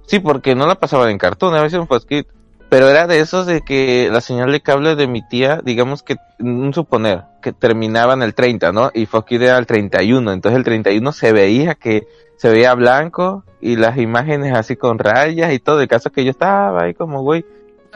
Sí, 0.08 0.19
porque 0.19 0.55
no 0.55 0.65
la 0.65 0.75
pasaban 0.75 1.10
en 1.12 1.19
cartón, 1.19 1.53
a 1.53 1.62
veces 1.62 1.79
en 1.79 1.88
Fox 1.88 2.05
Kids. 2.05 2.27
Pero 2.70 2.88
era 2.88 3.08
de 3.08 3.20
esos 3.20 3.48
de 3.48 3.62
que 3.62 4.10
la 4.12 4.22
señal 4.22 4.52
de 4.52 4.62
cable 4.62 4.96
de 4.96 5.08
mi 5.08 5.28
tía, 5.28 5.60
digamos 5.64 6.04
que, 6.04 6.18
un 6.40 6.72
suponer, 6.74 7.24
que 7.42 7.52
terminaba 7.52 8.14
en 8.14 8.22
el 8.22 8.36
30, 8.36 8.72
¿no? 8.72 8.92
Y 8.94 9.08
Fox 9.08 9.28
Kids 9.28 9.42
era 9.42 9.58
el 9.58 9.66
31. 9.66 10.32
Entonces 10.32 10.58
el 10.58 10.64
31 10.64 11.12
se 11.12 11.34
veía 11.34 11.74
que 11.74 12.08
se 12.38 12.50
veía 12.50 12.76
blanco 12.76 13.44
y 13.60 13.76
las 13.76 13.98
imágenes 13.98 14.54
así 14.54 14.76
con 14.76 15.00
rayas 15.00 15.52
y 15.52 15.60
todo. 15.60 15.82
El 15.82 15.88
caso 15.88 16.10
es 16.10 16.16
que 16.16 16.24
yo 16.24 16.30
estaba 16.30 16.84
ahí 16.84 16.94
como, 16.94 17.24
güey, 17.24 17.44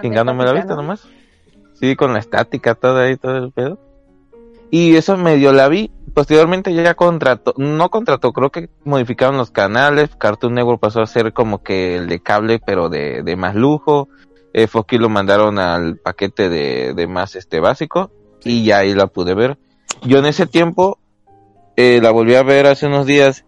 chingándome 0.01 0.44
la 0.44 0.53
vista 0.53 0.75
nomás. 0.75 1.08
Sí, 1.75 1.96
con 1.96 2.13
la 2.13 2.20
estática 2.20 2.74
toda 2.74 3.03
ahí, 3.03 3.15
todo 3.15 3.38
el 3.38 3.51
pedo. 3.51 3.77
Y 4.72 4.96
eso 4.96 5.18
medio 5.18 5.53
la 5.53 5.68
vi. 5.68 5.92
Posteriormente 6.15 6.74
ya 6.74 6.96
contrató, 6.96 7.53
no 7.58 7.89
contrató, 7.89 8.34
creo 8.34 8.51
que 8.51 8.70
modificaron 8.84 9.38
los 9.38 9.51
canales. 9.51 10.15
Cartoon 10.15 10.56
Network 10.56 10.80
pasó 10.80 11.01
a 11.01 11.08
ser 11.08 11.32
como 11.32 11.62
que 11.62 11.96
el 11.96 12.08
de 12.08 12.20
cable, 12.20 12.60
pero 12.63 12.89
de, 12.89 13.22
de 13.24 13.36
más 13.36 13.56
lujo. 13.56 14.10
Eh, 14.53 14.67
Fox 14.67 14.93
lo 15.00 15.10
mandaron 15.10 15.57
al 15.60 15.98
paquete 15.98 16.48
de, 16.50 16.93
de 16.93 17.07
más 17.07 17.36
este 17.36 17.60
básico. 17.60 18.12
Y 18.43 18.65
ya 18.65 18.79
ahí 18.79 18.93
la 18.93 19.07
pude 19.07 19.33
ver. 19.33 19.57
Yo 20.03 20.19
en 20.19 20.25
ese 20.25 20.45
tiempo 20.48 21.00
eh, 21.75 22.00
la 22.01 22.12
volví 22.12 22.36
a 22.36 22.43
ver 22.43 22.67
hace 22.67 22.88
unos 22.88 23.05
días. 23.05 23.45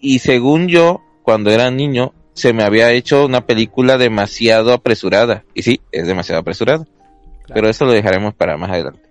Y 0.00 0.18
según 0.20 0.68
yo, 0.68 1.00
cuando 1.22 1.50
era 1.50 1.70
niño, 1.70 2.12
se 2.32 2.52
me 2.52 2.62
había 2.64 2.90
hecho 2.92 3.24
una 3.26 3.46
película 3.46 3.96
demasiado 3.96 4.72
apresurada. 4.72 5.44
Y 5.54 5.62
sí, 5.62 5.80
es 5.92 6.06
demasiado 6.06 6.40
apresurada. 6.40 6.86
Pero 7.52 7.68
eso 7.68 7.84
lo 7.84 7.92
dejaremos 7.92 8.34
para 8.34 8.56
más 8.56 8.70
adelante. 8.70 9.02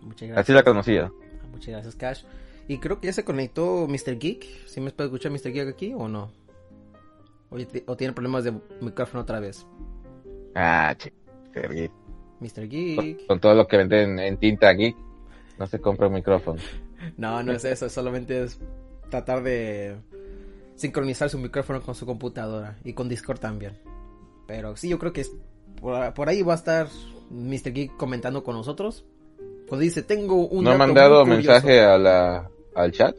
Muchas 0.00 0.28
gracias. 0.28 0.38
Así 0.38 0.52
la 0.52 0.62
conocía. 0.62 1.12
Muchas 1.52 1.68
gracias, 1.68 1.94
Cash. 1.94 2.22
Y 2.68 2.78
creo 2.78 2.98
que 3.00 3.08
ya 3.08 3.12
se 3.12 3.24
conectó 3.24 3.86
Mr. 3.86 4.18
Geek. 4.18 4.66
¿Sí 4.66 4.80
me 4.80 4.90
puede 4.90 5.08
escuchar 5.08 5.30
Mr. 5.30 5.52
Geek 5.52 5.68
aquí 5.68 5.92
o 5.94 6.08
no? 6.08 6.30
¿O, 7.50 7.56
ti- 7.58 7.82
o 7.86 7.96
tiene 7.96 8.14
problemas 8.14 8.44
de 8.44 8.54
micrófono 8.80 9.22
otra 9.22 9.38
vez? 9.40 9.66
Ah, 10.54 10.94
che. 10.98 11.12
vergui. 11.54 11.90
Mr. 12.40 12.68
Geek. 12.68 13.26
Con 13.26 13.40
todo 13.40 13.54
lo 13.54 13.66
que 13.68 13.76
venden 13.76 14.18
en 14.18 14.36
tinta 14.36 14.68
aquí, 14.68 14.94
no 15.58 15.66
se 15.66 15.80
compra 15.80 16.08
un 16.08 16.14
micrófono. 16.14 16.60
No, 17.16 17.42
no 17.42 17.50
es 17.52 17.64
eso. 17.64 17.88
Solamente 17.88 18.44
es 18.44 18.60
tratar 19.10 19.42
de 19.42 19.96
sincronizar 20.76 21.28
su 21.30 21.36
micrófono 21.38 21.80
con 21.82 21.96
su 21.96 22.06
computadora. 22.06 22.76
Y 22.84 22.92
con 22.92 23.08
Discord 23.08 23.40
también. 23.40 23.72
Pero 24.46 24.76
sí, 24.76 24.88
yo 24.88 25.00
creo 25.00 25.12
que 25.12 25.22
es- 25.22 25.32
por, 25.80 26.14
por 26.14 26.28
ahí 26.28 26.42
va 26.42 26.52
a 26.52 26.56
estar 26.56 26.86
Mr. 27.30 27.72
Geek 27.72 27.96
comentando 27.96 28.44
con 28.44 28.54
nosotros. 28.54 29.04
Cuando 29.68 29.82
dice, 29.82 30.02
tengo 30.04 30.46
un 30.46 30.62
¿No 30.62 30.70
ha 30.70 30.76
mandado 30.78 31.26
muy 31.26 31.36
curioso". 31.38 31.52
mensaje 31.54 31.80
a 31.80 31.98
la, 31.98 32.48
al 32.76 32.92
chat? 32.92 33.16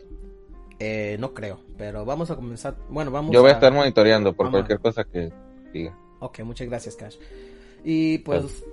Eh, 0.80 1.18
no 1.20 1.34
creo, 1.34 1.60
pero 1.78 2.06
vamos 2.06 2.32
a 2.32 2.36
comenzar. 2.38 2.76
Bueno, 2.90 3.12
vamos 3.12 3.34
Yo 3.34 3.42
voy 3.42 3.50
a 3.52 3.54
estar 3.56 3.74
monitoreando 3.74 4.32
por 4.34 4.46
Vamos. 4.46 4.60
cualquier 4.62 4.80
cosa 4.80 5.04
que 5.04 5.30
diga. 5.74 5.98
Ok, 6.24 6.40
muchas 6.44 6.68
gracias, 6.70 6.96
Cash. 6.96 7.18
Y 7.84 8.20
pues, 8.20 8.64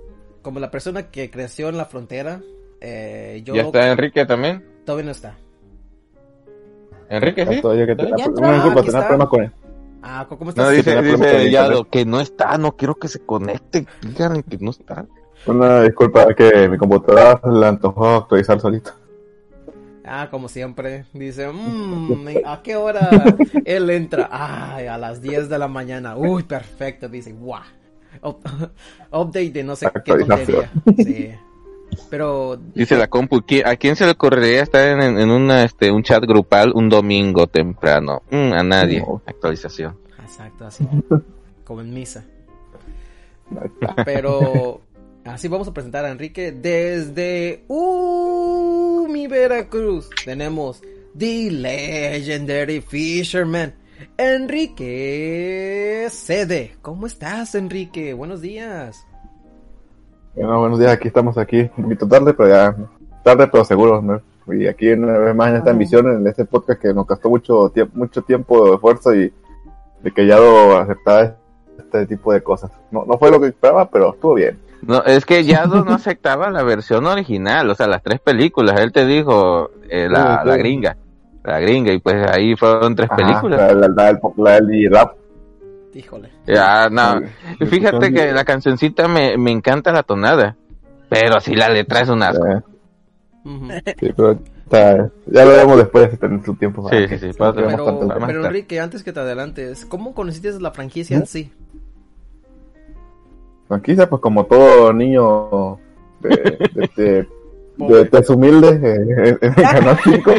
como 0.41 0.59
la 0.61 0.71
persona 0.71 1.11
que 1.11 1.29
creció 1.29 1.67
en 1.67 1.75
la 1.75 1.83
frontera, 1.85 2.39
eh, 2.79 3.41
yo 3.43 3.53
¿Ya 3.53 3.63
está 3.63 3.91
Enrique 3.91 4.25
también? 4.25 4.65
todavía 4.85 5.05
no 5.05 5.11
está. 5.11 5.37
¿Enrique 7.09 7.45
sí? 7.45 7.61
Todavía 7.61 7.87
que 7.87 7.95
tenía- 7.95 8.25
problemas 8.25 9.27
con 9.27 9.43
él. 9.43 9.51
Ah, 10.01 10.25
¿cómo 10.29 10.49
estás? 10.49 10.65
No, 10.65 10.71
Sí, 10.71 10.77
dice, 10.77 11.01
dice 11.01 11.51
Yado 11.51 11.83
que 11.89 12.05
no 12.05 12.21
está, 12.21 12.57
no 12.57 12.71
quiero 12.77 12.95
que 12.95 13.09
se 13.09 13.19
conecte. 13.19 13.85
Díganle 14.01 14.43
que 14.43 14.57
no 14.59 14.71
está. 14.71 15.05
Una 15.45 15.83
disculpa, 15.83 16.23
es 16.23 16.35
que 16.37 16.69
mi 16.69 16.77
computadora 16.77 17.41
le 17.51 17.67
antojó 17.67 18.07
actualizar 18.15 18.61
solito. 18.61 18.91
Ah, 20.05 20.27
como 20.31 20.47
siempre. 20.49 21.05
Dice, 21.13 21.47
"Mm, 21.51 22.27
¿a 22.45 22.61
qué 22.63 22.75
hora 22.75 23.09
él 23.65 23.89
entra? 23.89 24.27
Ay, 24.31 24.87
a 24.87 24.97
las 24.97 25.21
10 25.21 25.47
de 25.49 25.59
la 25.59 25.67
mañana. 25.67 26.15
Uy, 26.17 26.43
perfecto. 26.43 27.07
Dice, 27.07 27.31
guau. 27.33 27.61
Up- 28.23 28.41
Update 29.11 29.51
de 29.51 29.63
no 29.63 29.75
sé 29.75 29.87
qué 30.03 30.13
tontería. 30.13 30.71
Sí. 30.97 31.31
Pero, 32.09 32.57
Dice 32.73 32.95
la 32.97 33.07
compu, 33.07 33.37
¿qui- 33.41 33.63
¿a 33.65 33.75
quién 33.75 33.95
se 33.95 34.05
le 34.05 34.11
ocurriría 34.11 34.63
estar 34.63 34.87
en, 35.01 35.19
en 35.19 35.29
una, 35.29 35.63
este, 35.63 35.91
un 35.91 36.03
chat 36.03 36.23
grupal 36.23 36.71
un 36.73 36.87
domingo 36.89 37.47
temprano? 37.47 38.23
Mm, 38.31 38.53
a 38.53 38.63
nadie. 38.63 39.01
No. 39.01 39.21
Actualización. 39.25 39.97
exacto, 40.23 40.65
así. 40.65 40.87
Como 41.65 41.81
en 41.81 41.93
misa. 41.93 42.23
Pero 44.05 44.81
así 45.25 45.47
vamos 45.47 45.67
a 45.67 45.73
presentar 45.73 46.05
a 46.05 46.11
Enrique 46.11 46.51
desde 46.53 47.65
uh, 47.67 48.80
mi 49.11 49.27
Veracruz. 49.27 50.09
Tenemos 50.23 50.81
The 51.17 51.51
Legendary 51.51 52.81
Fisherman. 52.81 53.73
Enrique 54.17 56.07
Cede. 56.09 56.77
¿Cómo 56.81 57.05
estás, 57.05 57.53
Enrique? 57.55 58.13
Buenos 58.13 58.41
días. 58.41 59.05
Bueno, 60.33 60.59
buenos 60.61 60.79
días, 60.79 60.93
aquí 60.93 61.09
estamos 61.09 61.37
aquí, 61.37 61.69
un 61.75 61.83
poquito 61.83 62.07
tarde, 62.07 62.33
pero 62.33 62.49
ya 62.49 62.75
tarde 63.21 63.47
pero 63.51 63.65
seguro, 63.65 64.01
¿no? 64.01 64.21
Y 64.53 64.65
aquí 64.65 64.89
una 64.89 65.17
vez 65.17 65.35
más 65.35 65.49
en 65.49 65.57
esta 65.57 65.71
emisión, 65.71 66.09
en 66.09 66.25
este 66.25 66.45
podcast 66.45 66.81
que 66.81 66.93
nos 66.93 67.05
costó 67.05 67.29
mucho 67.29 67.69
tiempo, 67.69 67.97
mucho 67.97 68.21
tiempo 68.21 68.69
de 68.69 68.75
esfuerzo 68.75 69.13
y 69.13 69.33
de 70.01 70.11
que 70.11 70.25
ya 70.25 70.37
lo 70.37 70.77
aceptaba 70.77 71.35
este 71.77 72.05
tipo 72.07 72.31
de 72.31 72.41
cosas. 72.41 72.71
No, 72.91 73.03
no 73.05 73.17
fue 73.17 73.29
lo 73.29 73.41
que 73.41 73.47
esperaba, 73.47 73.89
pero 73.89 74.13
estuvo 74.13 74.35
bien. 74.35 74.57
No, 74.81 75.03
es 75.03 75.25
que 75.25 75.43
Yado 75.43 75.83
no 75.85 75.93
aceptaba 75.95 76.49
la 76.49 76.63
versión 76.63 77.05
original, 77.05 77.69
o 77.69 77.75
sea, 77.75 77.87
las 77.87 78.01
tres 78.03 78.19
películas. 78.19 78.79
Él 78.79 78.91
te 78.91 79.05
dijo 79.05 79.71
eh, 79.89 80.07
la, 80.09 80.37
Sí, 80.37 80.39
sí. 80.43 80.47
la 80.49 80.57
gringa, 80.57 80.97
la 81.43 81.59
gringa, 81.59 81.93
y 81.93 81.99
pues 81.99 82.29
ahí 82.29 82.55
fueron 82.55 82.95
tres 82.95 83.09
Ajá, 83.11 83.17
películas. 83.17 83.59
La, 83.59 83.73
la, 83.87 83.87
la, 84.37 84.59
del- 84.59 84.91
rap. 84.91 85.15
Híjole. 85.93 86.29
Ya, 86.47 86.89
no. 86.89 87.19
Sí, 87.59 87.65
Fíjate 87.65 88.13
que 88.13 88.31
la 88.31 88.45
cancioncita 88.45 89.07
me, 89.07 89.37
me 89.37 89.51
encanta 89.51 89.91
la 89.91 90.03
tonada. 90.03 90.55
Pero 91.09 91.41
si 91.41 91.55
la 91.55 91.67
letra 91.67 91.99
es 92.01 92.09
un 92.09 92.23
asco. 92.23 92.45
Sí, 93.43 94.13
pero 94.15 94.31
está- 94.63 95.09
ya 95.25 95.43
lo 95.45 95.51
veremos 95.51 95.77
después 95.77 96.09
en 96.21 96.43
su 96.45 96.55
tiempo. 96.55 96.89
Sí, 96.89 97.07
sí, 97.09 97.17
sí, 97.19 97.31
Pero, 97.37 97.53
pero. 97.53 98.45
Enrique, 98.45 98.79
antes 98.79 99.03
que 99.03 99.11
te 99.11 99.19
adelantes, 99.19 99.85
¿cómo 99.85 100.13
conociste 100.13 100.57
la 100.61 100.71
franquicia 100.71 101.17
en 101.17 101.25
sí? 101.27 101.51
Franquicia, 103.71 104.09
pues 104.09 104.21
como 104.21 104.45
todo 104.45 104.91
niño 104.93 105.79
de, 106.19 106.29
de, 106.95 107.27
de, 107.77 108.03
de 108.11 108.33
humilde 108.33 108.69
eh, 108.83 109.37
en 109.41 109.53
el 109.55 109.63
canal 109.63 109.97
5. 110.03 110.31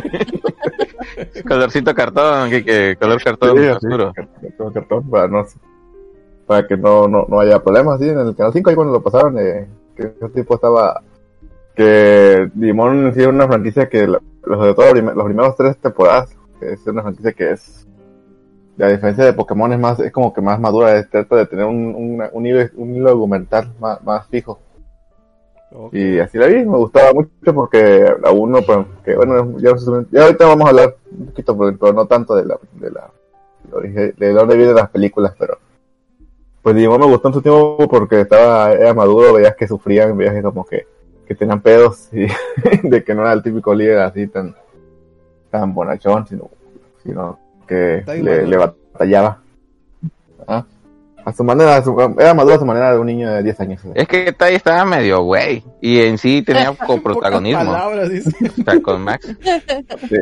Colorcito 1.48 1.94
cartón, 1.94 2.50
que, 2.50 2.64
que 2.64 2.96
color 3.00 3.22
cartón 3.22 3.58
Sí, 3.58 3.66
oscuro. 3.68 4.12
así, 4.16 4.28
cartón, 4.42 4.72
cartón, 4.72 5.10
para, 5.10 5.28
no, 5.28 5.44
para 6.46 6.66
que 6.66 6.76
no, 6.76 7.08
no, 7.08 7.26
no 7.28 7.40
haya 7.40 7.62
problemas, 7.62 8.00
¿sí? 8.00 8.08
En 8.08 8.18
el 8.18 8.36
canal 8.36 8.52
5 8.52 8.70
ahí 8.70 8.76
cuando 8.76 8.92
lo 8.92 9.02
pasaron, 9.02 9.38
eh, 9.38 9.66
que 9.96 10.02
ese 10.04 10.28
tipo 10.34 10.54
estaba... 10.54 11.02
Que 11.74 12.50
Digimon 12.54 13.14
sí 13.14 13.22
es 13.22 13.26
una 13.28 13.46
franquicia 13.48 13.88
que, 13.88 14.06
la- 14.06 14.20
sobre 14.44 14.74
todo 14.74 14.84
los 14.86 14.92
prim- 14.92 15.14
los 15.14 15.24
primeros 15.24 15.56
tres 15.56 15.76
temporadas, 15.78 16.36
que 16.60 16.72
es 16.74 16.86
una 16.86 17.02
franquicia 17.02 17.32
que 17.32 17.50
es... 17.52 17.86
A 18.80 18.86
diferencia 18.86 19.24
de 19.24 19.32
Pokémon 19.34 19.72
es 19.72 19.78
más, 19.78 20.00
es 20.00 20.10
como 20.10 20.32
que 20.32 20.40
más 20.40 20.58
madura, 20.58 20.96
es 20.96 21.08
trata 21.10 21.36
de 21.36 21.46
tener 21.46 21.66
un, 21.66 21.94
un, 21.94 22.22
un, 22.32 22.46
hilo, 22.46 22.64
un 22.76 22.96
hilo 22.96 23.10
argumental 23.10 23.72
más, 23.78 24.02
más 24.02 24.26
fijo. 24.28 24.58
Ok. 25.74 25.94
Y 25.94 26.18
así 26.18 26.38
la 26.38 26.46
vi, 26.46 26.64
me 26.64 26.76
gustaba 26.78 27.12
mucho 27.12 27.54
porque 27.54 28.06
a 28.24 28.30
uno, 28.30 28.60
pues, 28.62 28.78
que 29.04 29.14
bueno, 29.14 29.58
ya, 29.58 29.72
ya 30.10 30.24
ahorita 30.24 30.46
vamos 30.46 30.66
a 30.66 30.70
hablar 30.70 30.96
un 31.10 31.26
poquito, 31.26 31.56
pero, 31.56 31.76
pero 31.78 31.92
no 31.92 32.06
tanto 32.06 32.34
de 32.34 32.46
la, 32.46 32.58
de 32.72 32.90
la, 32.90 33.10
de, 33.82 34.12
de 34.12 34.32
dónde 34.32 34.56
vienen 34.56 34.74
las 34.74 34.90
películas, 34.90 35.34
pero 35.38 35.58
pues 36.62 36.76
Digimon 36.76 37.00
me 37.00 37.06
gustó 37.06 37.28
en 37.28 37.34
su 37.34 37.42
tiempo 37.42 37.88
porque 37.90 38.20
estaba, 38.20 38.72
era 38.72 38.94
maduro, 38.94 39.34
veías 39.34 39.56
que 39.56 39.66
sufrían, 39.66 40.16
veías 40.16 40.34
que 40.34 40.42
como 40.42 40.64
que, 40.64 40.86
que 41.26 41.34
tenían 41.34 41.60
pedos 41.60 42.08
y 42.12 42.26
de 42.88 43.02
que 43.02 43.14
no 43.14 43.22
era 43.22 43.32
el 43.32 43.42
típico 43.42 43.74
líder 43.74 43.98
así 43.98 44.28
tan, 44.28 44.54
tan 45.50 45.74
bonachón, 45.74 46.26
sino, 46.26 46.48
sino 47.02 47.38
le, 47.72 48.56
batallaba. 48.56 49.38
Ah, 50.46 50.64
A 51.24 51.32
su 51.32 51.44
manera, 51.44 51.76
a 51.76 51.82
su- 51.84 51.96
era 52.18 52.34
maduro 52.34 52.56
a 52.56 52.58
su 52.58 52.64
manera 52.66 52.92
de 52.92 52.98
un 52.98 53.06
niño 53.06 53.30
de 53.30 53.42
10 53.42 53.60
años. 53.60 53.80
Es 53.94 54.08
que 54.08 54.32
Tai 54.32 54.54
estaba 54.54 54.84
medio 54.84 55.22
güey. 55.22 55.64
Y 55.80 56.00
en 56.00 56.18
sí 56.18 56.42
tenía 56.42 56.72
coprotagonismo. 56.86 57.60
Pocas 57.64 57.74
palabras, 57.80 58.10
dice. 58.10 58.30
O 58.60 58.64
sea, 58.64 58.82
con 58.82 59.02
Max. 59.02 59.36
Sí. 60.08 60.16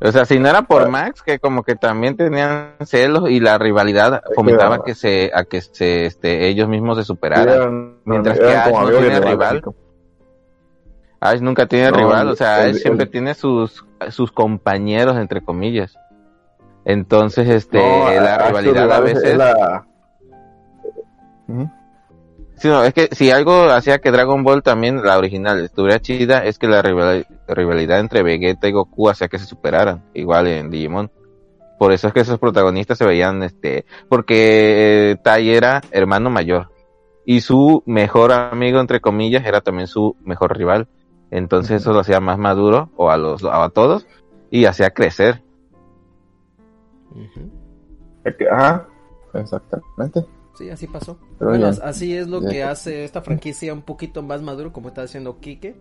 O 0.00 0.12
sea, 0.12 0.24
si 0.24 0.38
no 0.38 0.48
era 0.48 0.62
por. 0.62 0.88
Max, 0.88 1.22
que 1.24 1.40
como 1.40 1.64
que 1.64 1.74
también 1.74 2.16
tenían 2.16 2.74
celos 2.84 3.28
y 3.30 3.40
la 3.40 3.58
rivalidad 3.58 4.22
fomentaba 4.36 4.84
que 4.84 4.94
se, 4.94 5.32
a 5.34 5.42
que 5.42 5.60
se, 5.60 6.06
este, 6.06 6.46
ellos 6.46 6.68
mismos 6.68 6.98
se 6.98 7.04
superaran. 7.04 7.48
Eran- 7.48 7.94
Mientras 8.04 8.38
eran 8.38 8.52
que 8.52 8.56
Ash 8.58 8.72
no 8.72 8.86
rivales, 8.90 9.24
rival. 9.24 9.62
Ash 11.20 11.40
nunca 11.40 11.66
tiene 11.66 11.90
No, 11.90 11.96
rival, 11.96 12.28
o 12.28 12.36
sea, 12.36 12.66
el- 12.66 12.76
siempre 12.76 13.06
tiene 13.06 13.34
sus, 13.34 13.84
sus 14.10 14.30
compañeros, 14.30 15.16
entre 15.16 15.40
comillas. 15.42 15.98
Entonces, 16.84 17.48
este, 17.48 17.78
No, 17.78 18.10
la 18.10 18.40
su 18.40 18.46
rivalidad 18.48 18.92
a 18.92 19.00
veces... 19.00 19.24
es 19.24 19.36
la-. 19.36 19.86
Sí, 22.56 22.66
no, 22.66 22.82
es 22.82 22.92
que 22.92 23.08
si 23.12 23.30
algo 23.30 23.70
hacía 23.70 23.98
que 24.00 24.10
Dragon 24.10 24.42
Ball 24.42 24.62
también, 24.62 25.02
la 25.04 25.16
original, 25.16 25.64
estuviera 25.64 26.00
chida, 26.00 26.44
es 26.44 26.58
que 26.58 26.66
la 26.66 26.82
rival- 26.82 27.26
rivalidad 27.46 28.00
entre 28.00 28.24
Vegeta 28.24 28.66
y 28.66 28.72
Goku 28.72 29.08
hacía 29.08 29.28
que 29.28 29.38
se 29.38 29.46
superaran, 29.46 30.02
igual 30.12 30.48
en 30.48 30.70
Digimon. 30.70 31.10
Por 31.78 31.92
eso 31.92 32.08
es 32.08 32.12
que 32.12 32.20
esos 32.20 32.40
protagonistas 32.40 32.98
se 32.98 33.06
veían, 33.06 33.44
este, 33.44 33.86
porque 34.08 35.12
eh, 35.12 35.16
Tai 35.22 35.48
era 35.48 35.80
hermano 35.92 36.30
mayor 36.30 36.72
y 37.24 37.42
su 37.42 37.84
mejor 37.86 38.32
amigo, 38.32 38.80
entre 38.80 39.00
comillas, 39.00 39.46
era 39.46 39.60
también 39.60 39.86
su 39.86 40.16
mejor 40.24 40.56
rival. 40.56 40.88
Entonces 41.30 41.82
eso 41.82 41.92
lo 41.92 42.00
hacía 42.00 42.18
más 42.20 42.38
maduro, 42.38 42.90
o 42.96 43.10
a 43.10 43.16
los, 43.18 43.44
a 43.44 43.68
todos, 43.68 44.06
y 44.50 44.64
hacía 44.64 44.90
crecer. 44.90 45.42
Ajá, 48.50 48.86
exactamente. 49.34 50.24
Sí, 50.56 50.68
así 50.70 50.86
pasó. 50.86 51.18
Pero 51.38 51.50
bueno, 51.50 51.70
bien. 51.70 51.80
así 51.84 52.16
es 52.16 52.26
lo 52.26 52.42
Ya. 52.42 52.48
que 52.50 52.62
hace 52.64 53.04
esta 53.04 53.22
franquicia 53.22 53.72
un 53.72 53.82
poquito 53.82 54.22
más 54.22 54.42
maduro, 54.42 54.72
como 54.72 54.88
está 54.88 55.02
diciendo 55.02 55.38
Kike. 55.40 55.76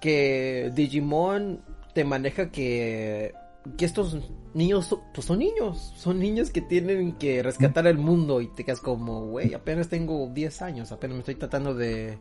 Que 0.00 0.70
Digimon 0.74 1.60
te 1.94 2.04
maneja 2.04 2.50
que, 2.50 3.34
que 3.76 3.84
estos 3.84 4.16
niños 4.54 4.96
pues 5.12 5.26
son 5.26 5.40
niños. 5.40 5.92
Son 5.96 6.18
niños 6.18 6.50
que 6.50 6.62
tienen 6.62 7.12
que 7.12 7.42
rescatar 7.42 7.86
el 7.86 7.98
mundo. 7.98 8.40
Y 8.40 8.46
te 8.48 8.64
quedas 8.64 8.80
como, 8.80 9.26
güey, 9.26 9.52
apenas 9.54 9.88
tengo 9.88 10.28
10 10.32 10.62
años. 10.62 10.90
Apenas 10.92 11.14
me 11.16 11.20
estoy 11.20 11.34
tratando 11.34 11.74
de, 11.74 12.18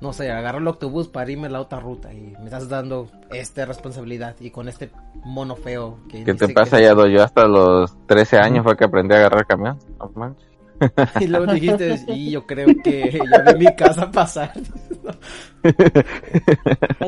no 0.00 0.12
sé, 0.12 0.30
agarrar 0.30 0.62
el 0.62 0.68
autobús 0.68 1.08
para 1.08 1.30
irme 1.30 1.46
a 1.48 1.50
la 1.50 1.60
otra 1.60 1.80
ruta. 1.80 2.12
Y 2.12 2.34
me 2.38 2.44
estás 2.46 2.68
dando 2.68 3.08
esta 3.32 3.66
responsabilidad. 3.66 4.34
Y 4.40 4.50
con 4.50 4.68
este 4.68 4.90
mono 5.24 5.56
feo. 5.56 5.98
que 6.08 6.24
¿Qué 6.24 6.34
te 6.34 6.48
pasa 6.48 6.78
que- 6.78 6.84
ya? 6.84 6.94
Yo 6.94 7.22
hasta 7.22 7.46
los 7.46 7.96
13 8.06 8.38
años 8.38 8.64
fue 8.64 8.76
que 8.76 8.84
aprendí 8.84 9.14
a 9.14 9.18
agarrar 9.18 9.46
camión. 9.46 9.78
No 9.98 10.10
manches. 10.14 10.48
Y 11.20 11.26
luego 11.26 11.52
dijiste, 11.52 12.00
y 12.08 12.30
yo 12.30 12.46
creo 12.46 12.68
que 12.82 13.20
ya 13.30 13.52
vi 13.52 13.66
mi 13.66 13.74
casa 13.76 14.10
pasar. 14.10 14.52
Me 15.62 15.72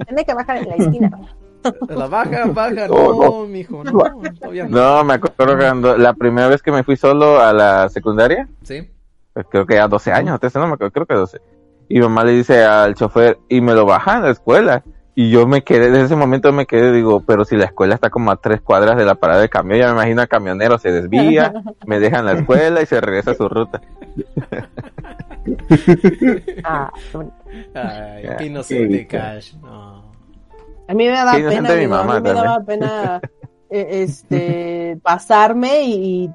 tiene 0.05 0.25
que 0.25 0.35
bajar 0.35 0.59
en 0.59 0.69
la 0.69 0.75
esquina. 0.77 1.11
La 1.89 2.07
baja, 2.09 2.47
baja, 2.47 2.89
No, 2.89 3.15
no, 3.15 3.47
mijo, 3.47 3.83
no, 3.85 3.93
no. 3.93 4.69
No, 4.69 5.05
me 5.05 5.15
acuerdo 5.15 5.57
cuando 5.57 5.97
la 5.97 6.13
primera 6.13 6.49
vez 6.49 6.61
que 6.61 6.73
me 6.73 6.83
fui 6.83 6.97
solo 6.97 7.41
a 7.41 7.53
la 7.53 7.89
secundaria, 7.89 8.49
Sí, 8.63 8.91
pues 9.33 9.47
creo 9.49 9.65
que 9.65 9.77
ya 9.77 9.87
12 9.87 10.11
años, 10.13 10.41
13, 10.41 10.59
no 10.59 10.67
me 10.67 10.75
acuerdo, 10.75 10.93
creo 10.93 11.07
que 11.07 11.15
12. 11.15 11.41
Y 11.95 12.01
mamá 12.01 12.25
le 12.25 12.33
dice 12.33 12.65
al 12.65 12.95
chofer, 12.95 13.39
y 13.51 13.61
me 13.61 13.75
lo 13.75 13.85
baja 13.85 14.17
en 14.17 14.23
la 14.23 14.31
escuela. 14.31 14.83
Y 15.15 15.29
yo 15.29 15.47
me 15.47 15.63
quedé, 15.63 15.91
desde 15.91 16.07
ese 16.07 16.17
momento 16.17 16.51
me 16.51 16.65
quedé, 16.65 16.91
digo, 16.91 17.23
pero 17.27 17.45
si 17.45 17.55
la 17.55 17.67
escuela 17.67 17.95
está 17.95 18.09
como 18.09 18.31
a 18.31 18.37
tres 18.37 18.63
cuadras 18.63 18.97
de 18.97 19.05
la 19.05 19.15
parada 19.15 19.43
de 19.43 19.51
camión, 19.51 19.79
ya 19.79 19.87
me 19.89 19.93
imagino 19.93 20.23
al 20.23 20.29
camionero 20.29 20.79
se 20.79 20.91
desvía, 20.91 21.53
me 21.87 22.01
deja 22.01 22.21
en 22.21 22.25
la 22.25 22.33
escuela 22.33 22.81
y 22.81 22.87
se 22.87 22.99
regresa 22.99 23.33
a 23.33 23.35
su 23.35 23.47
ruta. 23.47 23.83
Ah, 26.65 26.93
ay, 27.75 28.25
qué 28.39 28.47
inocente, 28.47 29.07
Cash. 29.09 29.55
No. 29.57 30.05
A 30.87 30.95
mí 30.95 31.05
me 31.05 31.11
daba 31.11 31.33
pena, 31.33 31.61
mi 31.61 31.69
amigo, 31.69 31.91
mamá 31.91 32.17
a 32.17 32.21
mí 32.21 32.29
me 32.29 32.35
daba 32.35 32.61
pena 32.65 33.21
este 33.73 34.99
pasarme 35.03 35.83
y, 35.83 36.25
y 36.25 36.31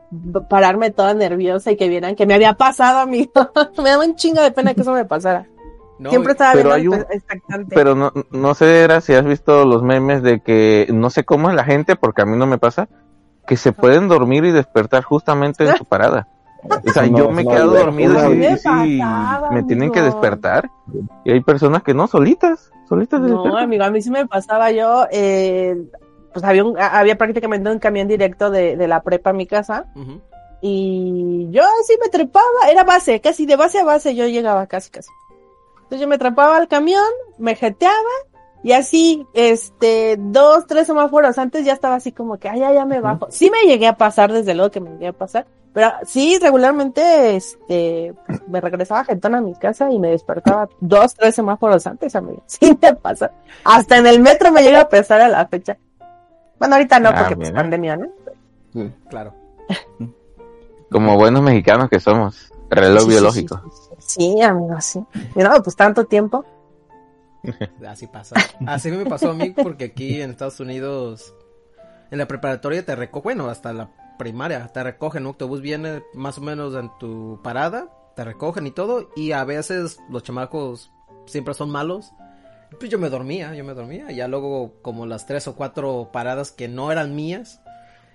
pararme 0.50 0.92
toda 0.92 1.14
nerviosa 1.14 1.72
y 1.72 1.78
que 1.78 1.88
vieran 1.90 2.16
que 2.16 2.26
me 2.26 2.34
había 2.34 2.54
pasado, 2.54 3.00
amigo. 3.00 3.32
me 3.84 3.90
daba 3.90 4.06
un 4.06 4.16
chingo 4.16 4.42
de 4.42 4.52
pena 4.52 4.74
que 4.74 4.82
eso 4.82 4.92
me 4.94 5.06
pasara. 5.06 5.46
No, 6.00 6.10
Siempre 6.12 6.34
estaba 6.34 6.54
pero 6.54 6.76
viendo 6.76 6.96
hay 6.96 7.02
un- 7.02 7.06
expectante. 7.12 7.76
Pero 7.76 7.96
no, 7.96 8.12
no 8.32 8.54
sé, 8.54 8.82
era 8.84 9.02
si 9.02 9.14
has 9.14 9.26
visto 9.26 9.66
los 9.66 9.82
memes 9.82 10.22
de 10.22 10.42
que, 10.42 10.88
no 10.94 11.10
sé 11.10 11.24
cómo 11.24 11.50
es 11.50 11.56
la 11.56 11.64
gente, 11.64 11.96
porque 11.96 12.22
a 12.22 12.26
mí 12.26 12.38
no 12.38 12.46
me 12.46 12.58
pasa, 12.60 12.88
que 13.48 13.58
se 13.58 13.72
pueden 13.72 14.08
dormir 14.08 14.46
y 14.46 14.52
despertar 14.52 15.04
justamente 15.04 15.68
en 15.68 15.76
su 15.76 15.86
parada. 15.90 16.28
O 16.86 16.92
sea, 16.92 17.08
No, 17.08 17.18
yo 17.18 17.32
me 17.32 17.44
he 17.44 17.48
quedado 17.48 17.72
no, 17.74 17.80
dormido 17.80 18.32
y, 18.34 18.36
me 18.36 18.46
y 18.52 18.58
sí, 18.58 19.00
pasaba, 19.00 19.52
me 19.52 19.64
tienen 19.64 19.92
que 19.92 20.02
despertar. 20.02 20.70
Y 21.24 21.32
hay 21.32 21.42
personas 21.42 21.82
que 21.82 21.94
no, 21.94 22.08
solitas, 22.08 22.72
solitas 22.90 23.22
No, 23.22 23.58
amigo, 23.58 23.84
a 23.84 23.90
mí 23.90 24.02
sí 24.02 24.12
me 24.12 24.26
pasaba 24.28 24.72
yo, 24.72 25.06
eh, 25.12 25.78
pues 26.34 26.44
había 26.46 26.64
un, 26.64 26.78
había 26.80 27.18
prácticamente 27.18 27.70
un 27.70 27.80
camión 27.80 28.08
directo 28.08 28.50
de, 28.52 28.76
de 28.78 28.88
la 28.88 29.02
prepa 29.02 29.32
a 29.32 29.34
mi 29.34 29.48
casa 29.48 29.86
Ujú. 29.96 30.22
y 30.62 31.48
yo 31.52 31.64
así 31.82 31.94
me 32.02 32.10
trepaba, 32.10 32.46
era 32.70 32.84
base, 32.84 33.20
casi 33.22 33.46
de 33.46 33.56
base 33.56 33.80
a 33.80 33.84
base 33.84 34.16
yo 34.16 34.28
llegaba 34.28 34.68
casi 34.68 34.90
casi. 34.92 35.10
Entonces 35.78 36.02
yo 36.02 36.08
me 36.08 36.18
trepaba 36.18 36.58
al 36.58 36.68
camión, 36.68 37.04
me 37.38 37.56
jeteaba 37.56 37.94
y 38.64 38.74
así, 38.74 39.26
este, 39.34 40.18
dos, 40.20 40.66
tres 40.68 40.88
semáforos 40.88 41.38
antes 41.38 41.64
ya 41.64 41.74
estaba 41.74 41.96
así 41.96 42.12
como 42.12 42.38
que, 42.38 42.50
ay, 42.50 42.60
ya, 42.60 42.74
ya 42.74 42.86
me 42.86 43.00
bajo. 43.00 43.28
Sí 43.30 43.50
me 43.50 43.62
llegué 43.70 43.88
a 43.88 43.96
pasar, 43.96 44.34
desde 44.34 44.54
luego 44.56 44.72
que 44.72 44.82
me 44.82 44.90
llegué 44.90 45.08
a 45.08 45.14
pasar, 45.14 45.46
pero 45.74 45.92
sí, 46.06 46.40
regularmente, 46.42 47.36
este, 47.36 48.14
me 48.48 48.60
regresaba 48.60 49.06
jetón 49.06 49.36
a 49.36 49.42
mi 49.42 49.54
casa 49.54 49.92
y 49.92 50.00
me 50.00 50.10
despertaba 50.10 50.68
dos, 50.80 51.14
tres 51.14 51.36
semáforos 51.36 51.86
antes, 51.86 52.16
amigo. 52.16 52.44
Sí 52.48 52.78
me 52.82 52.96
pasa. 52.96 53.32
Hasta 53.64 53.98
en 53.98 54.08
el 54.08 54.20
metro 54.20 54.52
me 54.52 54.64
llega 54.64 54.82
a 54.82 54.90
pesar 54.90 55.22
a 55.22 55.30
la 55.30 55.46
fecha. 55.48 55.78
Bueno, 56.60 56.76
ahorita 56.76 57.00
no, 57.00 57.10
Ah, 57.10 57.16
porque 57.20 57.36
pues 57.36 57.50
mira. 57.50 57.62
pandemia, 57.62 57.98
¿no? 57.98 58.08
Claro. 59.10 59.34
Como 60.92 61.16
buenos 61.18 61.42
mexicanos 61.44 61.90
que 61.90 62.00
somos. 62.00 62.52
Reloj 62.70 63.04
Sí, 63.04 63.10
biológico. 63.10 63.62
sí, 63.66 63.70
sí, 63.72 63.96
sí. 64.00 64.36
Sí, 64.36 64.42
amigo, 64.42 64.80
sí. 64.82 65.04
No, 65.36 65.62
pues 65.64 65.76
tanto 65.76 66.06
tiempo. 66.06 66.46
Así 67.88 68.08
pasa. 68.08 68.36
Así 68.66 68.92
me 68.92 69.06
pasó 69.06 69.32
a 69.32 69.34
mí 69.34 69.52
porque 69.52 69.86
aquí 69.86 70.22
en 70.22 70.32
Estados 70.32 70.60
Unidos, 70.60 71.34
en 72.12 72.18
la 72.18 72.28
preparatoria 72.28 72.84
te 72.86 72.96
recogen, 72.96 73.24
bueno, 73.38 73.50
hasta 73.50 73.72
la 73.74 73.90
primaria, 74.18 74.68
te 74.68 74.84
recogen, 74.84 75.24
un 75.24 75.28
autobús 75.30 75.62
viene 75.62 76.04
más 76.14 76.38
o 76.38 76.42
menos 76.42 76.74
en 76.76 76.90
tu 77.00 77.40
parada, 77.44 77.88
te 78.16 78.24
recogen 78.26 78.68
y 78.68 78.72
todo, 78.72 79.10
y 79.16 79.32
a 79.32 79.44
veces 79.44 80.00
los 80.10 80.24
chamacos 80.24 80.92
siempre 81.26 81.54
son 81.54 81.70
malos. 81.70 82.12
Pues 82.80 82.92
yo 82.92 83.00
me 83.00 83.10
dormía, 83.10 83.56
yo 83.56 83.64
me 83.64 83.74
dormía, 83.74 84.12
ya 84.12 84.28
luego 84.28 84.74
como 84.82 85.06
las 85.06 85.26
tres 85.26 85.48
o 85.48 85.56
cuatro 85.56 86.10
paradas 86.12 86.52
que 86.52 86.68
no 86.68 86.92
eran 86.92 87.16
mías, 87.16 87.62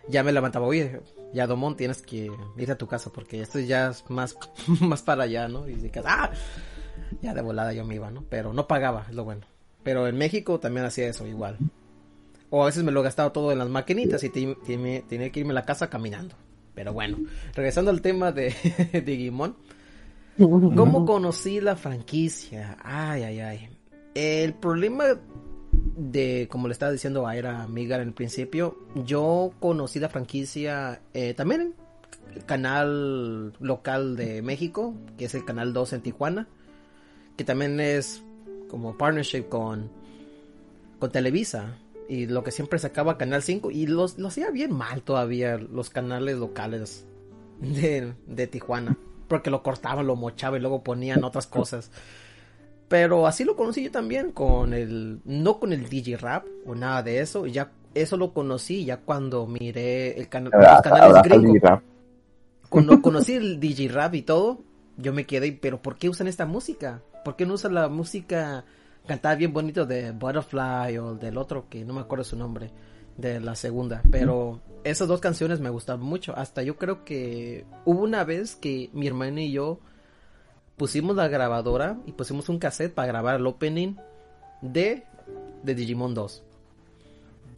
ya 0.09 0.23
me 0.23 0.33
levantaba, 0.33 0.67
oye, 0.67 1.01
ya 1.33 1.47
Domón 1.47 1.77
tienes 1.77 2.03
que 2.03 2.31
ir 2.59 2.71
a 2.71 2.77
tu 2.77 2.87
casa 2.87 3.11
porque 3.11 3.41
esto 3.41 3.59
ya 3.61 3.89
es 3.91 4.05
más, 4.11 4.37
más 4.81 5.03
para 5.03 5.25
allá, 5.25 5.49
¿no? 5.49 5.67
Y 5.69 5.75
dices, 5.75 6.05
ah, 6.07 6.31
ya 7.23 7.33
de 7.35 7.41
volada 7.43 7.73
yo 7.73 7.85
me 7.85 7.95
iba, 7.95 8.11
¿no? 8.11 8.25
Pero 8.29 8.53
no 8.53 8.67
pagaba, 8.69 9.07
es 9.09 9.15
lo 9.15 9.25
bueno. 9.25 9.47
Pero 9.83 10.07
en 10.07 10.17
México 10.17 10.61
también 10.61 10.87
hacía 10.87 11.09
eso 11.09 11.27
igual. 11.27 11.59
O 12.51 12.63
a 12.63 12.67
veces 12.67 12.85
me 12.85 12.93
lo 12.93 13.03
gastaba 13.03 13.33
todo 13.33 13.51
en 13.53 13.59
las 13.59 13.69
maquinitas 13.71 14.23
y 14.23 14.29
te- 14.29 14.55
te- 14.67 15.05
tenía 15.09 15.31
que 15.33 15.41
irme 15.41 15.53
a 15.53 15.55
la 15.55 15.65
casa 15.65 15.89
caminando. 15.89 16.37
Pero 16.75 16.93
bueno, 16.93 17.19
regresando 17.55 17.91
al 17.91 18.03
tema 18.03 18.31
de 18.33 18.55
Digimon. 19.07 19.57
¿Cómo 20.77 21.05
conocí 21.07 21.61
la 21.61 21.77
franquicia? 21.77 22.77
Ay, 22.83 23.23
ay, 23.23 23.41
ay. 23.41 23.72
El 24.15 24.55
problema 24.55 25.19
de, 25.73 26.49
como 26.51 26.69
le 26.69 26.73
estaba 26.73 26.93
diciendo 26.93 27.27
a 27.27 27.37
Era 27.37 27.63
Amiga 27.63 27.97
en 27.97 28.03
el 28.03 28.15
principio, 28.15 28.79
yo 29.05 29.53
conocí 29.61 29.99
la 30.01 30.09
franquicia 30.09 31.01
eh, 31.15 31.35
también 31.35 31.75
el 32.35 32.45
canal 32.45 33.53
local 33.61 34.17
de 34.17 34.43
México, 34.43 34.95
que 35.19 35.27
es 35.27 35.35
el 35.35 35.45
canal 35.45 35.73
2 35.73 35.95
en 35.95 36.01
Tijuana, 36.03 36.49
que 37.37 37.45
también 37.45 37.81
es 37.81 38.23
como 38.69 38.97
partnership 38.97 39.49
con, 39.49 39.91
con 40.99 41.11
Televisa. 41.11 41.77
Y 42.09 42.27
lo 42.27 42.43
que 42.43 42.51
siempre 42.51 42.79
sacaba 42.79 43.17
Canal 43.17 43.43
5, 43.43 43.71
y 43.71 43.87
los, 43.87 44.19
lo 44.19 44.29
hacía 44.29 44.51
bien 44.51 44.73
mal 44.73 45.03
todavía 45.03 45.57
los 45.57 45.89
canales 45.89 46.37
locales 46.37 47.07
de, 47.61 48.15
de 48.27 48.47
Tijuana. 48.47 48.97
Porque 49.29 49.51
lo 49.51 49.63
cortaban, 49.63 50.07
lo 50.07 50.17
mochaban 50.17 50.59
y 50.59 50.61
luego 50.61 50.83
ponían 50.83 51.25
otras 51.25 51.47
cosas. 51.47 51.91
Pero 52.93 53.27
así 53.27 53.45
lo 53.45 53.57
conocí 53.57 53.85
yo 53.85 53.91
también 53.91 54.33
con 54.33 54.75
el, 54.75 55.21
no 55.25 55.59
con 55.59 55.73
el 55.73 55.89
DJ 55.89 56.19
Rap 56.19 56.45
o 56.67 56.75
nada 56.75 57.03
de 57.03 57.21
eso. 57.21 57.47
Ya 57.47 57.73
eso 57.95 58.19
lo 58.19 58.35
conocí 58.35 58.85
ya 58.85 58.99
cuando 58.99 59.47
miré 59.47 60.11
el 60.21 60.29
los 60.31 60.53
Abraza- 60.53 60.83
canales 60.83 61.23
gringos. 61.23 61.81
Cuando 62.69 63.01
conocí 63.03 63.33
el 63.33 63.59
DJ 63.59 63.89
Rap 63.89 64.15
y 64.15 64.21
todo, 64.21 64.61
yo 64.99 65.15
me 65.15 65.25
quedé, 65.25 65.53
pero 65.53 65.81
¿por 65.81 65.97
qué 65.97 66.11
usan 66.11 66.29
esta 66.29 66.45
música? 66.45 67.01
¿Por 67.25 67.35
qué 67.35 67.47
no 67.47 67.55
usan 67.55 67.73
la 67.73 67.89
música 67.89 68.67
cantada 69.07 69.37
bien 69.37 69.55
bonito 69.55 69.87
de 69.87 70.11
Butterfly 70.13 70.99
o 70.99 71.15
del 71.15 71.39
otro 71.39 71.71
que 71.71 71.87
no 71.87 71.95
me 71.95 72.01
acuerdo 72.03 72.25
su 72.25 72.37
nombre, 72.37 72.71
de 73.17 73.41
la 73.41 73.55
segunda? 73.55 74.03
Pero 74.11 74.61
esas 74.85 75.09
dos 75.09 75.21
canciones 75.21 75.61
me 75.61 75.71
gustaban 75.71 76.05
mucho. 76.05 76.37
Hasta 76.37 76.63
yo 76.63 76.77
creo 76.77 77.07
que 77.07 77.65
hubo 77.87 78.03
una 78.03 78.23
vez 78.25 78.55
que 78.55 78.91
mi 78.93 79.07
hermana 79.07 79.41
y 79.41 79.53
yo 79.53 79.81
pusimos 80.83 81.15
la 81.15 81.29
grabadora 81.29 81.95
y 82.07 82.11
pusimos 82.11 82.49
un 82.49 82.59
cassette 82.59 82.93
para 82.93 83.07
grabar 83.07 83.37
el 83.37 83.47
opening 83.47 83.95
de, 84.63 85.05
de 85.63 85.75
Digimon 85.77 86.13
2. 86.13 86.43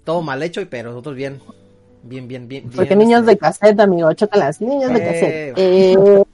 Todo 0.04 0.20
mal 0.20 0.42
hecho, 0.42 0.60
pero 0.68 0.90
nosotros 0.90 1.16
bien, 1.16 1.40
bien, 2.02 2.28
bien, 2.28 2.46
bien. 2.46 2.64
Porque 2.64 2.94
bien, 2.94 2.98
niños 2.98 3.20
este, 3.20 3.30
de 3.30 3.38
cassette, 3.38 3.80
amigo, 3.80 4.12
chócalas, 4.12 4.60
niños 4.60 4.92
de 4.92 4.98
Eh, 4.98 5.06
cassette. 5.06 5.54
Eh, 5.56 6.24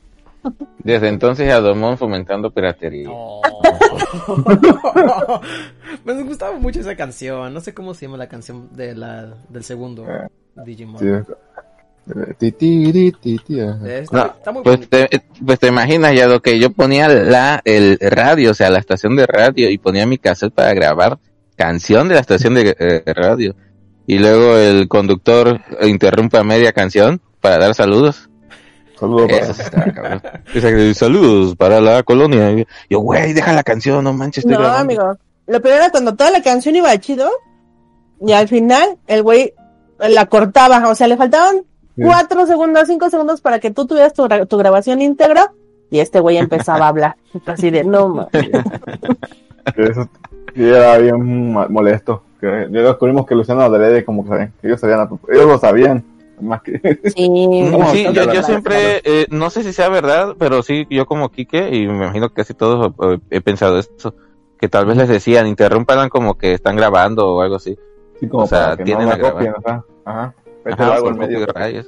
Desde 0.83 1.07
entonces 1.07 1.53
Adomón 1.53 1.97
fomentando 1.97 2.51
piratería. 2.51 3.09
Oh. 3.09 3.41
Me 6.05 6.21
gustaba 6.25 6.59
mucho 6.59 6.81
esa 6.81 6.97
canción. 6.97 7.55
No 7.55 7.61
sé 7.61 7.73
cómo 7.73 7.95
se 7.95 8.07
llama 8.07 8.17
la 8.17 8.29
canción 8.29 8.69
de 8.75 8.97
la, 8.97 9.33
del 9.49 9.63
segundo 9.63 10.05
Eh, 10.09 10.27
Digimon. 10.67 10.99
Sí, 10.99 11.07
ti, 12.39 12.53
ti, 12.53 12.93
ti, 12.93 13.13
ti, 13.13 13.39
ti, 13.47 13.61
ajá. 13.61 13.89
Está, 13.89 14.17
No, 14.17 14.27
está 14.27 14.53
muy 14.53 14.63
Pues 14.63 14.89
te, 14.89 15.09
pues 15.45 15.59
te 15.59 15.69
imaginas 15.69 16.15
ya 16.15 16.27
lo 16.27 16.41
que 16.41 16.59
yo 16.59 16.71
ponía 16.73 17.09
la, 17.09 17.61
el 17.65 17.99
radio, 18.01 18.51
o 18.51 18.55
sea, 18.55 18.71
la 18.71 18.79
estación 18.79 19.17
de 19.17 19.27
radio 19.27 19.71
y 19.71 19.79
ponía 19.79 20.07
mi 20.07 20.19
cassette 20.19 20.53
para 20.53 20.73
grabar 20.75 21.19
canción 21.57 22.09
de 22.09 22.15
la 22.15 22.21
estación 22.21 22.55
de 22.55 22.77
eh, 22.79 23.03
radio. 23.15 23.55
Y 24.07 24.19
luego 24.19 24.57
el 24.57 24.89
conductor 24.89 25.61
interrumpe 25.83 26.39
a 26.39 26.43
media 26.43 26.73
canción 26.73 27.21
para 27.41 27.59
dar 27.59 27.75
saludos. 27.75 28.29
Saludos 28.99 29.31
para- 29.71 30.43
que, 30.53 30.95
saludos 30.95 31.57
para 31.57 31.81
la 31.81 32.03
colonia. 32.03 32.67
Yo, 32.89 33.01
güey, 33.01 33.33
deja 33.33 33.53
la 33.53 33.63
canción, 33.63 34.03
no 34.05 34.13
manches, 34.13 34.45
no, 34.45 34.59
grabando. 34.59 34.81
amigo. 34.81 35.19
Lo 35.47 35.61
peor 35.61 35.77
era 35.77 35.91
cuando 35.91 36.15
toda 36.15 36.31
la 36.31 36.43
canción 36.43 36.77
iba 36.77 36.97
chido 36.99 37.31
y 38.21 38.33
al 38.33 38.49
final 38.49 38.99
el 39.07 39.23
güey 39.23 39.55
la 39.99 40.27
cortaba. 40.27 40.89
O 40.89 40.95
sea, 40.95 41.09
le 41.09 41.17
faltaban. 41.17 41.63
Cuatro 41.97 42.47
segundos, 42.47 42.87
cinco 42.89 43.11
segundos 43.11 43.41
para 43.41 43.59
que 43.59 43.71
tú 43.71 43.87
tuvieras 43.87 44.13
tu, 44.15 44.25
gra- 44.25 44.47
tu 44.47 44.57
grabación 44.57 45.01
íntegra 45.01 45.53
y 45.91 46.01
este 46.01 46.21
güey 46.21 46.37
empezaba 46.39 46.87
a 46.87 46.89
hablar. 46.89 47.17
Así 47.47 47.71
de, 47.71 47.85
no, 47.85 48.09
ma. 48.09 48.29
Que 48.31 49.83
eso 49.91 50.09
sí 50.55 50.65
era 50.69 50.99
bien 50.99 51.53
molesto. 51.53 52.23
Que 52.41 52.69
ya 52.71 52.81
descubrimos 52.83 53.27
que 53.27 53.35
Luciano 53.35 53.61
adrede 53.61 54.05
como 54.05 54.25
que 54.25 54.51
ellos 54.63 54.81
sabían, 54.81 55.09
ellos 55.31 55.47
lo 55.47 55.59
sabían, 55.59 56.05
más 56.41 56.63
que 56.63 56.81
Sí, 57.15 57.29
Vamos, 57.73 57.91
Sí, 57.91 58.07
yo, 58.15 58.33
yo 58.33 58.43
siempre, 58.43 59.03
eh, 59.05 59.27
no 59.31 59.51
sé 59.51 59.63
si 59.63 59.75
sea 59.75 59.91
verdad, 59.91 60.37
pero 60.39 60.63
sí, 60.63 60.87
yo 60.89 61.05
como 61.05 61.29
Quique, 61.31 61.69
y 61.77 61.87
me 61.87 61.97
imagino 61.97 62.29
que 62.31 62.37
casi 62.37 62.55
todos 62.55 62.95
eh, 63.03 63.19
he 63.29 63.43
pensado 63.43 63.79
esto, 63.79 64.15
que 64.59 64.69
tal 64.71 64.87
vez 64.87 64.97
les 64.97 65.09
decían, 65.09 65.47
interrumpan 65.47 66.09
como 66.09 66.39
que 66.39 66.55
están 66.55 66.77
grabando 66.77 67.29
o 67.29 67.43
algo 67.43 67.57
así. 67.57 67.77
sí, 68.19 68.27
como 68.27 68.45
O 68.45 68.47
sea, 68.47 68.75
tienen 68.77 69.07
no 69.09 69.17
la 69.17 69.31
copien, 69.31 69.53
ajá, 70.07 70.35
ajá. 70.65 70.71
Vete 70.71 70.83
Ajá, 70.83 70.95
algo 70.95 71.05
por 71.07 71.13
en 71.15 71.19
medio. 71.19 71.41
poco 71.41 71.53
de 71.53 71.59
rayos. 71.59 71.87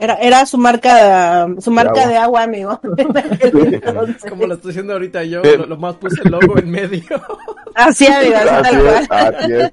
Era, 0.00 0.14
era 0.16 0.44
su 0.44 0.58
marca, 0.58 1.46
su 1.60 1.70
marca 1.70 2.00
agua. 2.02 2.08
de 2.08 2.16
agua, 2.18 2.42
amigo. 2.42 2.80
Como 4.28 4.46
lo 4.46 4.54
estoy 4.54 4.70
haciendo 4.70 4.92
ahorita 4.94 5.22
yo, 5.24 5.40
lo, 5.42 5.66
lo 5.66 5.76
más 5.76 5.94
puse 5.96 6.20
el 6.24 6.32
logo 6.32 6.58
en 6.58 6.68
medio. 6.68 7.02
Así, 7.74 8.06
amigo, 8.12 8.34
así 9.08 9.52
es, 9.52 9.72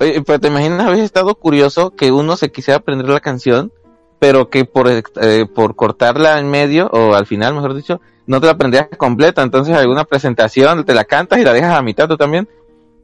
Oye, 0.00 0.22
pero 0.22 0.38
te 0.38 0.48
imaginas, 0.48 0.86
habéis 0.86 1.02
estado 1.02 1.34
curioso 1.34 1.90
que 1.90 2.12
uno 2.12 2.36
se 2.36 2.52
quisiera 2.52 2.78
aprender 2.78 3.08
la 3.08 3.20
canción, 3.20 3.72
pero 4.20 4.50
que 4.50 4.64
por, 4.64 4.88
eh, 4.88 5.46
por 5.52 5.74
cortarla 5.74 6.38
en 6.38 6.48
medio, 6.48 6.86
o 6.92 7.14
al 7.14 7.26
final, 7.26 7.54
mejor 7.54 7.74
dicho, 7.74 8.00
no 8.26 8.40
te 8.40 8.46
la 8.46 8.52
aprendías 8.52 8.88
completa, 8.96 9.42
entonces 9.42 9.76
alguna 9.76 10.04
presentación 10.04 10.84
te 10.84 10.94
la 10.94 11.04
cantas 11.04 11.40
y 11.40 11.44
la 11.44 11.52
dejas 11.52 11.76
a 11.76 11.82
mitad 11.82 12.08
tú 12.08 12.16
también. 12.16 12.48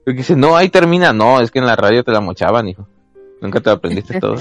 Porque 0.04 0.18
dices, 0.18 0.36
no, 0.36 0.56
ahí 0.56 0.68
termina, 0.70 1.12
no, 1.12 1.40
es 1.40 1.50
que 1.50 1.58
en 1.58 1.66
la 1.66 1.76
radio 1.76 2.04
te 2.04 2.12
la 2.12 2.20
mochaban, 2.20 2.68
hijo. 2.68 2.86
Nunca 3.40 3.60
te 3.60 3.70
aprendiste 3.70 4.20
todo. 4.20 4.36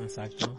Exacto. 0.00 0.54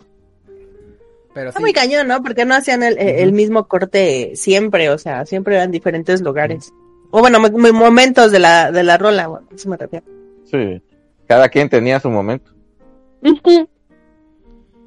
Pero 1.34 1.49
Está 1.49 1.60
sí, 1.60 1.63
muy 1.63 1.73
cañón, 1.73 2.08
¿no? 2.08 2.21
Porque 2.21 2.45
no 2.45 2.54
hacían 2.56 2.84
el, 2.84 2.97
el 2.99 3.32
mismo 3.34 3.67
corte 3.67 4.34
siempre, 4.36 4.89
o 4.89 4.97
sea, 4.97 5.26
siempre 5.26 5.56
eran 5.56 5.71
diferentes 5.71 6.21
lugares. 6.21 6.71
O 7.10 7.21
bueno, 7.21 7.39
mo- 7.39 7.49
mo- 7.49 7.73
momentos 7.73 8.32
de 8.32 8.39
la, 8.39 8.71
de 8.71 8.84
la 8.84 8.97
rola, 8.97 9.28
bueno, 9.28 9.47
eso 9.54 9.67
me 9.69 9.78
refiero. 9.78 10.06
Sí. 10.45 10.82
Cada 11.28 11.49
quien 11.49 11.69
tenía 11.69 11.99
su 11.99 12.10
momento. 12.10 12.52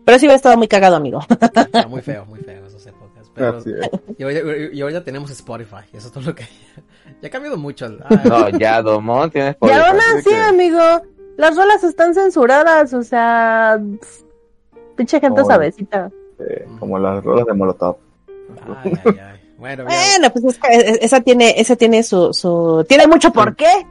Pero 0.04 0.18
sí 0.18 0.26
hubiera 0.26 0.36
estado 0.36 0.56
muy 0.56 0.68
cagado, 0.68 0.96
amigo. 0.96 1.20
está 1.28 1.86
muy 1.88 2.00
feo, 2.02 2.24
muy 2.26 2.38
feo 2.40 2.64
esas 2.66 2.86
épocas. 2.86 3.28
Pero, 3.34 3.58
y, 4.18 4.24
hoy, 4.24 4.70
y 4.72 4.82
hoy 4.82 4.92
ya 4.92 5.02
tenemos 5.02 5.30
Spotify, 5.30 5.84
eso 5.92 6.06
es 6.06 6.12
todo 6.12 6.24
lo 6.24 6.34
que... 6.34 6.44
Ya 7.22 7.28
ha 7.28 7.30
cambiado 7.30 7.56
mucho. 7.56 7.88
No, 7.88 8.48
ya, 8.58 8.82
Domón, 8.82 9.30
tienes 9.30 9.56
Y 9.62 9.70
aún 9.70 9.96
Spotify. 9.98 10.18
así, 10.18 10.28
que- 10.30 10.36
amigo, 10.36 11.02
las 11.36 11.56
rolas 11.56 11.84
están 11.84 12.14
censuradas, 12.14 12.92
o 12.94 13.02
sea, 13.02 13.80
pinche 14.96 15.20
gente 15.20 15.40
Oye. 15.40 15.50
sabecita. 15.50 16.10
Eh, 16.38 16.66
como 16.78 16.98
las 16.98 17.22
rolas 17.24 17.46
de 17.46 17.52
Molotov. 17.54 17.96
ay, 18.84 18.92
ay, 19.04 19.18
ay. 19.18 19.40
Bueno, 19.58 19.84
pues 20.32 20.44
es 20.44 20.58
que 20.58 20.68
e- 20.68 20.98
esa 21.04 21.20
tiene, 21.22 21.54
esa 21.58 21.76
tiene 21.76 22.02
su, 22.02 22.32
su, 22.34 22.84
tiene 22.88 23.06
mucho 23.06 23.32
por 23.32 23.56
qué. 23.56 23.86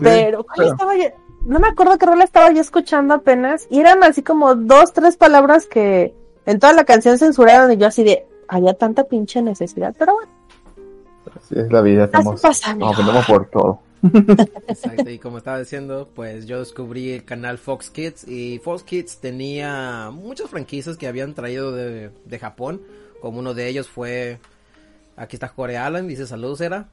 Pero, 0.00 0.44
¿cuál 0.44 0.56
pero- 0.56 0.70
estaba 0.72 0.96
yo? 0.96 1.04
No 1.46 1.58
me 1.58 1.68
acuerdo 1.68 1.98
qué 1.98 2.06
rola 2.06 2.24
estaba 2.24 2.50
yo 2.52 2.60
escuchando 2.60 3.12
apenas. 3.14 3.66
Y 3.70 3.80
eran 3.80 4.02
así 4.02 4.22
como 4.22 4.54
dos, 4.54 4.92
tres 4.92 5.16
palabras 5.16 5.66
que 5.66 6.14
en 6.46 6.58
toda 6.58 6.72
la 6.72 6.84
canción 6.84 7.18
censuraron 7.18 7.70
y 7.72 7.76
yo 7.76 7.86
así 7.86 8.02
de, 8.02 8.26
había 8.48 8.74
tanta 8.74 9.04
pinche 9.04 9.42
necesidad. 9.42 9.94
Pero 9.98 10.14
bueno, 10.14 10.30
Así 11.36 11.58
es 11.58 11.70
la 11.72 11.80
vida, 11.80 12.04
así 12.04 12.12
estamos, 12.16 12.40
pasa, 12.40 12.70
amigo. 12.70 12.92
nos 13.02 13.26
por 13.26 13.46
todo. 13.50 13.80
Exacto, 14.68 15.08
y 15.10 15.18
como 15.18 15.38
estaba 15.38 15.58
diciendo, 15.58 16.10
pues 16.14 16.46
yo 16.46 16.58
descubrí 16.60 17.12
el 17.12 17.24
canal 17.24 17.58
Fox 17.58 17.90
Kids 17.90 18.26
y 18.28 18.58
Fox 18.58 18.82
Kids 18.82 19.18
tenía 19.18 20.10
muchas 20.12 20.50
franquicias 20.50 20.96
que 20.96 21.06
habían 21.06 21.34
traído 21.34 21.72
de, 21.72 22.10
de 22.24 22.38
Japón, 22.38 22.82
como 23.20 23.38
uno 23.38 23.54
de 23.54 23.68
ellos 23.68 23.88
fue, 23.88 24.38
aquí 25.16 25.36
está 25.36 25.48
Core 25.48 25.78
Alan, 25.78 26.06
dice 26.06 26.26
saludos 26.26 26.60
era, 26.60 26.88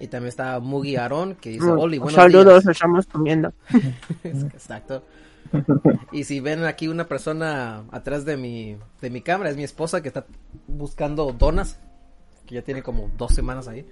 y 0.00 0.06
también 0.08 0.28
está 0.28 0.58
Mugi 0.60 0.96
Aaron, 0.96 1.34
que 1.34 1.50
dice 1.50 1.70
Oli, 1.70 1.98
buenos 1.98 2.14
Saludos, 2.14 2.64
días. 2.64 2.76
estamos 2.76 3.06
comiendo. 3.06 3.52
Exacto. 4.24 5.04
Y 6.12 6.24
si 6.24 6.40
ven 6.40 6.64
aquí 6.64 6.88
una 6.88 7.06
persona 7.06 7.84
atrás 7.90 8.24
de 8.24 8.36
mi, 8.36 8.76
de 9.00 9.10
mi 9.10 9.20
cámara, 9.20 9.50
es 9.50 9.56
mi 9.56 9.64
esposa 9.64 10.00
que 10.00 10.08
está 10.08 10.26
buscando 10.66 11.32
donas, 11.32 11.78
que 12.46 12.56
ya 12.56 12.62
tiene 12.62 12.82
como 12.82 13.10
dos 13.16 13.34
semanas 13.34 13.68
ahí. 13.68 13.86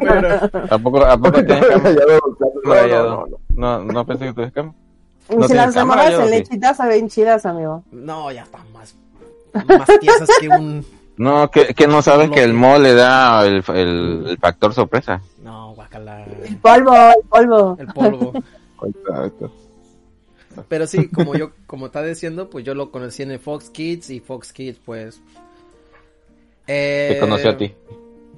Pero, 0.00 0.28
¿A 0.70 0.78
poco, 0.78 1.04
a 1.04 1.16
poco 1.16 1.44
tienes 1.44 1.66
cámara? 1.66 1.90
Ya 1.94 2.06
veo, 2.06 2.20
ya- 2.40 2.46
No, 2.64 2.74
no, 2.74 2.86
ya 2.88 3.34
no, 3.54 3.84
no, 3.84 4.06
pensé 4.06 4.24
que 4.26 4.32
tuvieras 4.32 4.52
cámara. 4.54 4.74
Y 5.30 5.36
No 5.36 5.48
si 5.48 5.54
las 5.54 5.74
cámara, 5.74 6.02
remojas 6.08 6.12
yo 6.12 6.20
en 6.22 6.28
sí. 6.28 6.50
lechitas 6.50 6.76
saben 6.76 7.08
chidas, 7.08 7.46
amigo. 7.46 7.82
No, 7.92 8.30
ya 8.32 8.42
está 8.42 8.58
más, 8.72 8.94
más 9.52 9.88
tiesas 10.00 10.28
que 10.40 10.48
un... 10.48 10.84
No, 11.16 11.48
que, 11.50 11.74
que 11.74 11.86
no 11.86 12.02
sabes 12.02 12.28
que 12.30 12.42
el 12.42 12.52
mo 12.54 12.76
le 12.78 12.92
da 12.94 13.46
el, 13.46 13.62
el, 13.68 14.24
el 14.30 14.38
factor 14.38 14.74
sorpresa. 14.74 15.20
No, 15.42 15.72
guacala. 15.74 16.24
El 16.24 16.56
polvo, 16.58 16.92
el 16.94 17.28
polvo. 17.28 17.76
El 17.78 17.86
polvo. 17.86 18.32
Pero 20.68 20.86
sí, 20.86 21.08
como 21.08 21.34
yo, 21.36 21.50
como 21.66 21.86
está 21.86 22.02
diciendo, 22.02 22.50
pues 22.50 22.64
yo 22.64 22.74
lo 22.74 22.90
conocí 22.90 23.22
en 23.22 23.30
el 23.30 23.38
Fox 23.38 23.70
Kids 23.70 24.10
y 24.10 24.20
Fox 24.20 24.52
Kids, 24.52 24.78
pues... 24.84 25.20
Eh, 26.66 27.10
Te 27.14 27.20
conoció 27.20 27.50
a 27.50 27.56
ti. 27.56 27.74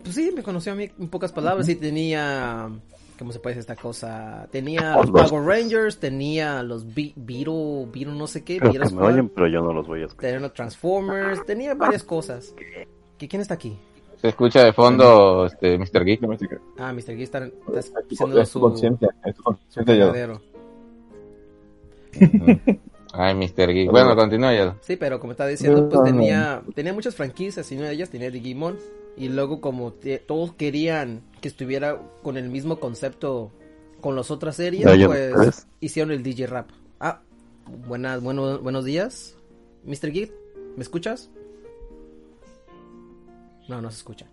Pues 0.06 0.14
sí, 0.14 0.30
me 0.34 0.42
conoció 0.42 0.72
a 0.72 0.74
mí 0.76 0.88
en 0.98 1.08
pocas 1.08 1.32
palabras. 1.32 1.66
Sí, 1.66 1.74
tenía. 1.76 2.70
¿Cómo 3.18 3.32
se 3.32 3.40
puede 3.40 3.56
decir 3.56 3.70
esta 3.70 3.80
cosa? 3.82 4.46
Tenía 4.52 4.94
los 4.94 5.10
Power 5.30 5.42
Rangers, 5.44 5.98
tenía 5.98 6.62
los 6.62 6.86
Be- 6.94 7.12
Beetle, 7.16 7.86
Beetle 7.92 8.14
no 8.14 8.26
sé 8.26 8.44
qué, 8.44 8.58
Creo 8.58 8.70
que 8.72 8.78
me 8.94 9.02
oyen, 9.02 9.28
pero 9.30 9.48
yo 9.48 9.62
no 9.62 9.72
los 9.72 9.86
voy 9.86 10.02
a 10.02 10.04
escuchar. 10.04 10.20
tenía 10.20 10.40
los 10.40 10.52
Transformers, 10.52 11.44
tenía 11.46 11.74
varias 11.74 12.04
cosas. 12.04 12.54
¿Qui- 13.18 13.28
¿Quién 13.28 13.40
está 13.42 13.54
aquí? 13.54 13.76
Se 14.20 14.28
escucha 14.28 14.62
de 14.64 14.72
fondo 14.72 15.46
este 15.46 15.78
Mr. 15.78 16.04
Geek. 16.04 16.20
Ah, 16.78 16.92
Mr. 16.92 17.16
Geek 17.16 17.20
está, 17.22 17.46
está 17.46 17.78
Es 17.80 17.92
haciendo 18.12 18.40
es 18.40 18.48
su 18.48 18.60
conciencia, 18.60 19.08
es 19.24 19.34
tu 19.34 19.42
conciencia 19.42 19.94
yo. 19.94 20.12
Ay, 23.18 23.34
Mr. 23.34 23.72
Geek. 23.72 23.90
Bueno, 23.90 24.14
continúa 24.16 24.54
ya. 24.54 24.76
Sí, 24.80 24.96
pero 24.96 25.18
como 25.20 25.32
estaba 25.32 25.48
diciendo, 25.50 25.88
pues 25.88 26.02
tenía, 26.04 26.62
tenía 26.74 26.92
muchas 26.92 27.14
franquicias 27.14 27.70
y 27.72 27.76
una 27.76 27.86
de 27.88 27.94
ellas 27.94 28.10
tenía 28.10 28.30
Digimon. 28.30 28.76
Y 29.16 29.28
luego 29.30 29.60
como 29.62 29.92
te- 29.92 30.18
todos 30.18 30.52
querían 30.54 31.22
que 31.40 31.48
estuviera 31.48 31.98
con 32.22 32.36
el 32.36 32.50
mismo 32.50 32.78
concepto 32.78 33.50
con 34.02 34.14
las 34.14 34.30
otras 34.30 34.56
series, 34.56 34.84
pues 35.06 35.66
hicieron 35.80 36.12
el 36.12 36.22
DJ 36.22 36.46
Rap. 36.46 36.68
Ah, 37.00 37.20
buenas, 37.88 38.22
bueno, 38.22 38.58
buenos 38.58 38.84
días, 38.84 39.34
Mr. 39.84 40.12
Geek, 40.12 40.32
¿me 40.76 40.82
escuchas? 40.82 41.30
No, 43.68 43.80
no 43.80 43.90
se 43.90 43.96
escucha. 43.96 44.26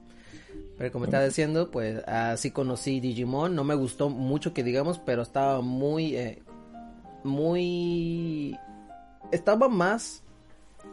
Pero 0.78 0.91
como 0.91 1.06
estaba 1.06 1.24
diciendo, 1.26 1.72
pues 1.72 2.04
así 2.08 2.52
conocí 2.52 3.00
Digimon. 3.00 3.56
No 3.56 3.63
me 3.63 3.76
gustó 3.76 4.10
mucho 4.10 4.54
que 4.54 4.63
digamos, 4.63 5.00
pero 5.00 5.22
estaba 5.22 5.62
muy, 5.62 6.15
eh, 6.15 6.41
muy, 7.24 8.58
estaba 9.34 9.67
más, 9.69 10.24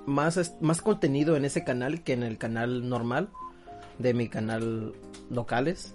más, 0.07 0.57
más 0.61 0.83
contenido 0.83 1.37
en 1.37 1.45
ese 1.45 1.65
canal 1.65 2.03
que 2.03 2.13
en 2.13 2.23
el 2.23 2.39
canal 2.39 2.89
normal 2.89 3.29
de 3.99 4.15
mi 4.15 4.29
canal 4.29 4.95
locales. 5.31 5.95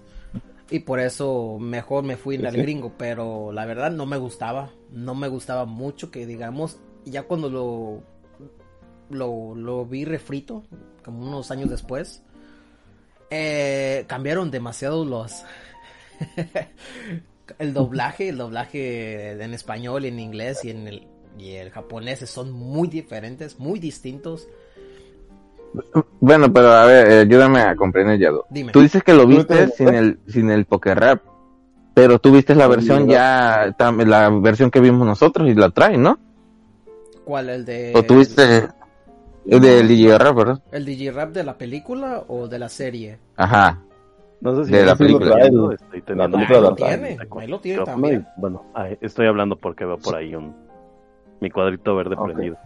Y 0.70 0.80
por 0.80 1.00
eso 1.00 1.58
mejor 1.60 2.04
me 2.04 2.18
fui 2.18 2.44
al 2.44 2.54
sí. 2.54 2.62
gringo, 2.62 2.94
pero 2.98 3.52
la 3.52 3.66
verdad 3.66 3.92
no 3.92 4.06
me 4.06 4.18
gustaba, 4.18 4.72
no 4.92 5.14
me 5.14 5.28
gustaba 5.28 5.66
mucho 5.66 6.10
que 6.10 6.26
digamos, 6.26 6.80
ya 7.06 7.24
cuando 7.24 7.50
lo 7.50 8.04
lo, 9.10 9.54
lo 9.54 9.86
vi 9.86 10.06
refrito, 10.06 10.64
como 11.04 11.28
unos 11.28 11.52
años 11.52 11.70
después, 11.70 12.24
eh, 13.30 14.06
cambiaron 14.08 14.50
demasiado 14.50 15.06
los 15.06 15.44
el 17.60 17.74
doblaje, 17.74 18.30
el 18.30 18.38
doblaje 18.38 19.32
en 19.32 19.54
español, 19.54 20.06
en 20.06 20.20
inglés 20.20 20.66
y 20.66 20.72
en 20.72 20.88
el 20.88 21.08
y 21.38 21.52
el 21.54 21.70
japonés 21.72 22.20
son 22.30 22.52
muy 22.52 22.88
diferentes, 22.88 23.60
muy 23.60 23.80
distintos. 23.80 24.48
Bueno, 26.22 26.52
pero 26.54 26.72
a 26.72 26.86
ver, 26.86 27.12
eh, 27.12 27.20
ayúdame 27.22 27.60
a 27.62 27.76
comprender 27.76 28.18
ya. 28.20 28.30
Dime. 28.50 28.72
Tú 28.72 28.80
dices 28.82 29.04
que 29.04 29.14
lo 29.14 29.24
¿Tú 29.24 29.30
viste 29.30 29.68
te- 29.68 29.68
sin 29.74 29.90
el 29.90 30.20
sin 30.28 30.50
el 30.50 30.66
poker 30.66 30.98
rap, 31.00 31.22
pero 31.94 32.18
tú 32.20 32.32
viste 32.32 32.56
la 32.56 32.68
versión 32.68 33.08
ya 33.08 33.76
la 33.78 34.30
versión 34.30 34.72
que 34.72 34.80
vimos 34.80 35.06
nosotros 35.06 35.50
y 35.50 35.54
la 35.54 35.70
traen, 35.72 36.02
¿no? 36.04 36.18
¿Cuál 37.26 37.50
el 37.50 37.66
de 37.66 37.92
O 37.96 38.04
tú 38.04 38.18
viste 38.20 38.68
el 39.48 39.60
del 39.62 39.88
DJ 39.88 40.18
rap, 40.18 40.36
¿verdad? 40.36 40.60
el 40.72 40.86
DJ 40.86 41.12
rap 41.12 41.32
de 41.32 41.44
la 41.44 41.58
película 41.58 42.24
o 42.28 42.48
de 42.48 42.60
la 42.60 42.70
serie? 42.70 43.18
Ajá. 43.36 43.82
No 44.42 44.56
sé 44.56 44.66
si 44.66 44.72
De 44.72 44.86
la 44.86 44.92
estoy 44.94 45.08
película. 45.08 45.36
oyendo, 45.36 45.72
estoy 45.72 46.00
La 46.00 46.06
teniendo 46.06 46.38
película 46.38 46.58
Ahí 46.58 46.64
lo 46.64 46.70
la 46.70 46.76
tiene, 46.76 47.18
ahí 47.42 47.48
lo 47.48 47.60
tiene 47.60 47.84
también. 47.84 48.28
Bueno, 48.38 48.64
estoy 49.02 49.28
hablando 49.28 49.56
porque 49.58 49.86
veo 49.86 49.98
por 49.98 50.16
ahí 50.16 50.36
un 50.36 50.56
mi 51.42 51.50
cuadrito 51.50 51.96
verde 51.96 52.16
Ok. 52.18 52.26
prendido. 52.26 52.58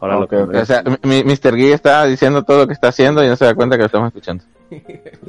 Ahora 0.00 0.18
Ok, 0.18 0.32
lo 0.32 0.44
ok. 0.44 0.50
que 0.52 0.58
O 0.58 0.66
sea, 0.66 0.82
mi, 1.02 1.22
Mr. 1.24 1.54
Geek 1.56 1.74
está 1.74 2.04
diciendo 2.04 2.42
todo 2.42 2.58
lo 2.58 2.66
que 2.66 2.72
está 2.72 2.88
haciendo 2.88 3.24
y 3.24 3.28
no 3.28 3.36
se 3.36 3.44
da 3.44 3.54
cuenta 3.54 3.76
que 3.76 3.82
lo 3.82 3.86
estamos 3.86 4.08
escuchando. 4.08 4.44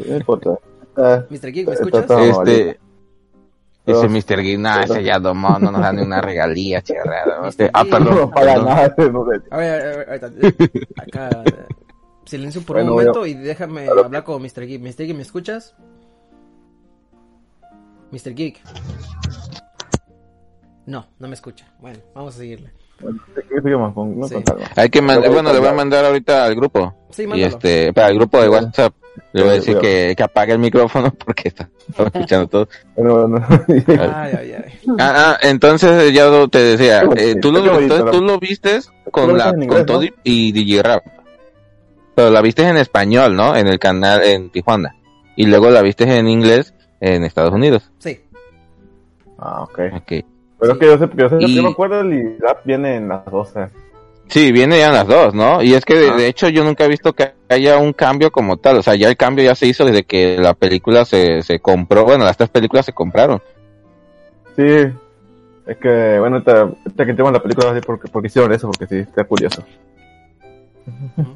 No 0.08 0.17
importa. 0.17 0.49
Eh, 0.97 1.25
Mr. 1.30 1.51
Geek, 1.51 1.67
¿me 1.67 1.73
Está 1.73 1.86
escuchas? 1.86 2.38
este 2.47 2.80
dice 3.86 4.08
Mr. 4.10 4.41
Geek, 4.41 4.60
no, 4.60 4.80
ese 4.80 5.04
ya 5.04 5.19
domó, 5.19 5.60
no 5.60 5.71
nos 5.71 5.82
da 5.82 5.93
ni 5.93 6.01
una 6.01 6.19
regalía, 6.21 6.82
chingada. 6.82 7.47
Este, 7.47 7.69
ah, 7.71 7.84
perdón. 7.84 8.15
no 8.15 8.32
paga 8.32 8.54
perdón. 8.54 8.65
nada. 8.65 8.95
no 9.12 9.25
sé. 9.30 9.41
A 9.51 9.58
ver, 9.58 9.82
a 9.82 9.97
ver, 10.17 10.36
eh, 10.41 10.69
acá 10.97 11.30
eh, 11.45 11.65
silencio 12.25 12.62
por 12.63 12.78
un 12.78 12.88
momento 12.88 13.25
y 13.28 13.36
déjame 13.36 13.88
hablar 13.88 14.23
con 14.23 14.41
Mr. 14.41 14.65
Geek. 14.65 14.82
Mr. 14.82 15.06
Geek, 15.06 15.15
¿me 15.15 15.21
escuchas? 15.21 15.75
Mr. 18.12 18.34
Geek. 18.34 18.62
No, 20.85 21.07
no 21.19 21.27
me 21.27 21.33
escucha. 21.33 21.65
Bueno, 21.79 21.99
vamos 22.13 22.35
a 22.35 22.37
seguirle. 22.39 22.71
No 22.99 24.27
Sí. 24.27 24.35
Hay 24.75 24.89
que 24.89 25.01
mandar, 25.01 25.29
bueno, 25.31 25.51
le 25.51 25.59
voy 25.59 25.67
a 25.67 25.73
mandar. 25.73 26.05
ahorita 26.05 26.45
al 26.45 26.55
grupo. 26.55 26.95
Sí, 27.09 27.25
Y 27.33 27.43
este, 27.43 27.91
para 27.91 28.09
el 28.09 28.15
grupo 28.15 28.41
de 28.41 28.49
WhatsApp, 28.49 28.93
le 29.33 29.41
voy 29.41 29.51
a 29.51 29.53
decir 29.55 29.77
que, 29.79 30.13
que 30.15 30.23
apague 30.23 30.53
el 30.53 30.59
micrófono 30.59 31.13
porque 31.25 31.49
está, 31.49 31.69
estaba 31.89 32.07
escuchando 32.07 32.47
todo. 32.47 32.69
Bueno, 32.95 33.27
bueno. 33.27 33.45
Ay, 33.87 34.33
ay, 34.37 34.53
ay. 34.53 34.79
Ah, 34.99 35.13
ah, 35.17 35.37
entonces 35.41 36.13
ya 36.13 36.29
te 36.47 36.59
decía, 36.59 37.03
eh, 37.17 37.35
tú, 37.41 37.51
lo, 37.51 37.59
entonces, 37.79 38.05
¿no? 38.05 38.11
tú 38.11 38.21
lo 38.21 38.39
vistes 38.39 38.91
Tú 39.03 39.11
con 39.11 39.37
la, 39.37 39.53
con 39.53 39.85
todo 39.85 40.01
¿no? 40.01 40.07
y, 40.23 40.51
DJ 40.51 40.83
Rap. 40.83 41.03
Pero 42.15 42.29
la 42.29 42.41
vistes 42.41 42.65
en 42.65 42.77
español, 42.77 43.35
¿no? 43.35 43.55
En 43.57 43.67
el 43.67 43.77
canal 43.77 44.23
en 44.23 44.49
Tijuana. 44.49 44.95
Y 45.35 45.47
luego 45.47 45.69
la 45.69 45.81
vistes 45.81 46.07
en 46.07 46.29
inglés 46.29 46.73
en 47.01 47.25
Estados 47.25 47.53
Unidos. 47.53 47.91
Sí, 47.99 48.21
Ah, 49.37 49.63
ok. 49.63 49.79
Ok. 49.97 50.25
Pero 50.67 50.73
es 50.73 50.80
que 50.80 50.86
yo 50.86 50.97
sé, 50.97 51.10
yo 51.15 51.30
sé, 51.30 51.36
Y- 51.39 51.56
yo 51.56 51.63
me 51.63 51.69
acuerdo 51.69 51.99
el 52.01 52.38
rap 52.39 52.60
viene 52.65 52.95
en 52.95 53.08
las 53.10 53.25
12. 53.25 53.67
Sí, 54.28 54.51
viene 54.51 54.80
ya 54.80 54.88
en 54.88 54.93
las 54.95 55.08
dos, 55.08 55.34
¿no? 55.36 55.62
Y 55.62 55.73
es 55.75 55.86
que 55.86 55.93
de, 55.95 56.10
Ah. 56.10 56.15
de 56.15 56.28
hecho 56.28 56.49
yo 56.49 56.63
nunca 56.63 56.84
he 56.86 56.88
visto 56.89 57.13
que 57.13 57.34
haya 57.47 57.78
un 57.78 57.93
cambio 57.93 58.32
como 58.32 58.58
tal. 58.58 58.78
O 58.78 58.82
sea, 58.82 58.95
ya 58.95 59.08
el 59.08 59.15
cambio 59.17 59.43
ya 59.45 59.54
se 59.54 59.67
hizo 59.67 59.86
desde 59.86 60.04
que 60.04 60.38
la 60.39 60.56
película 60.56 61.06
se, 61.06 61.43
se 61.43 61.60
compró. 61.60 62.06
Bueno, 62.06 62.25
las 62.25 62.36
tres 62.36 62.49
películas 62.49 62.86
se 62.86 62.93
compraron. 62.93 63.39
Sí. 64.56 64.63
Es 65.67 65.78
que, 65.78 66.17
bueno, 66.19 66.38
ahorita, 66.38 66.60
ahorita 66.62 67.06
que 67.06 67.12
tenemos 67.13 67.34
la 67.34 67.41
película, 67.41 67.71
así 67.71 67.82
porque, 67.86 68.08
porque 68.08 68.28
hicieron 68.28 68.51
eso, 68.54 68.67
porque 68.67 68.88
sí, 68.88 68.97
está 68.99 69.23
curioso. 69.25 69.63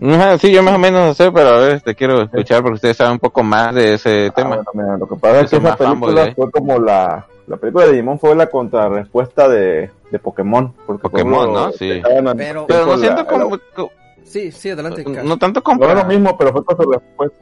Ajá, 0.02 0.38
sí, 0.38 0.52
yo 0.52 0.62
más 0.62 0.76
o 0.76 0.80
menos 0.80 1.18
sé, 1.18 1.32
pero 1.32 1.50
a 1.50 1.60
ver, 1.60 1.82
te 1.82 1.96
quiero 1.96 2.22
escuchar 2.24 2.62
porque 2.62 2.76
ustedes 2.76 2.98
saben 2.98 3.14
un 3.14 3.20
poco 3.20 3.42
más 3.44 3.74
de 3.74 3.96
ese 3.96 4.28
Ah, 4.28 4.34
tema. 4.36 4.50
bueno, 4.50 4.64
mira, 4.74 4.98
lo 4.98 5.08
que 5.08 5.16
pasa 5.16 5.42
es 5.42 5.50
que 5.50 5.58
esa 5.58 5.76
película 5.76 6.32
fue 6.36 6.52
como 6.52 6.78
la... 6.80 7.26
La 7.50 7.58
película 7.58 7.86
de 7.86 7.92
Digimon 7.94 8.20
fue 8.20 8.36
la 8.36 8.48
contrarrespuesta 8.48 9.50
de, 9.50 9.90
de 10.12 10.20
Pokémon. 10.20 10.72
Porque 10.86 11.02
por 11.02 11.12
Pokémon, 11.12 11.52
¿no? 11.52 11.72
Sí. 11.72 12.00
Pero- 12.38 12.66
Pero 12.68 12.86
no 12.86 12.98
siento 12.98 13.24
la- 13.24 13.28
como, 13.28 13.56
la- 13.56 13.90
sí, 14.24 14.52
sí, 14.52 14.70
adelante. 14.70 15.04
No 15.24 15.38
tanto 15.38 15.62
como 15.64 15.84
No 15.84 15.90
es 15.90 15.96
lo 15.96 16.06
mismo, 16.06 16.38
pero 16.38 16.52
fue 16.52 16.64
contrarrespuesta. 16.64 17.38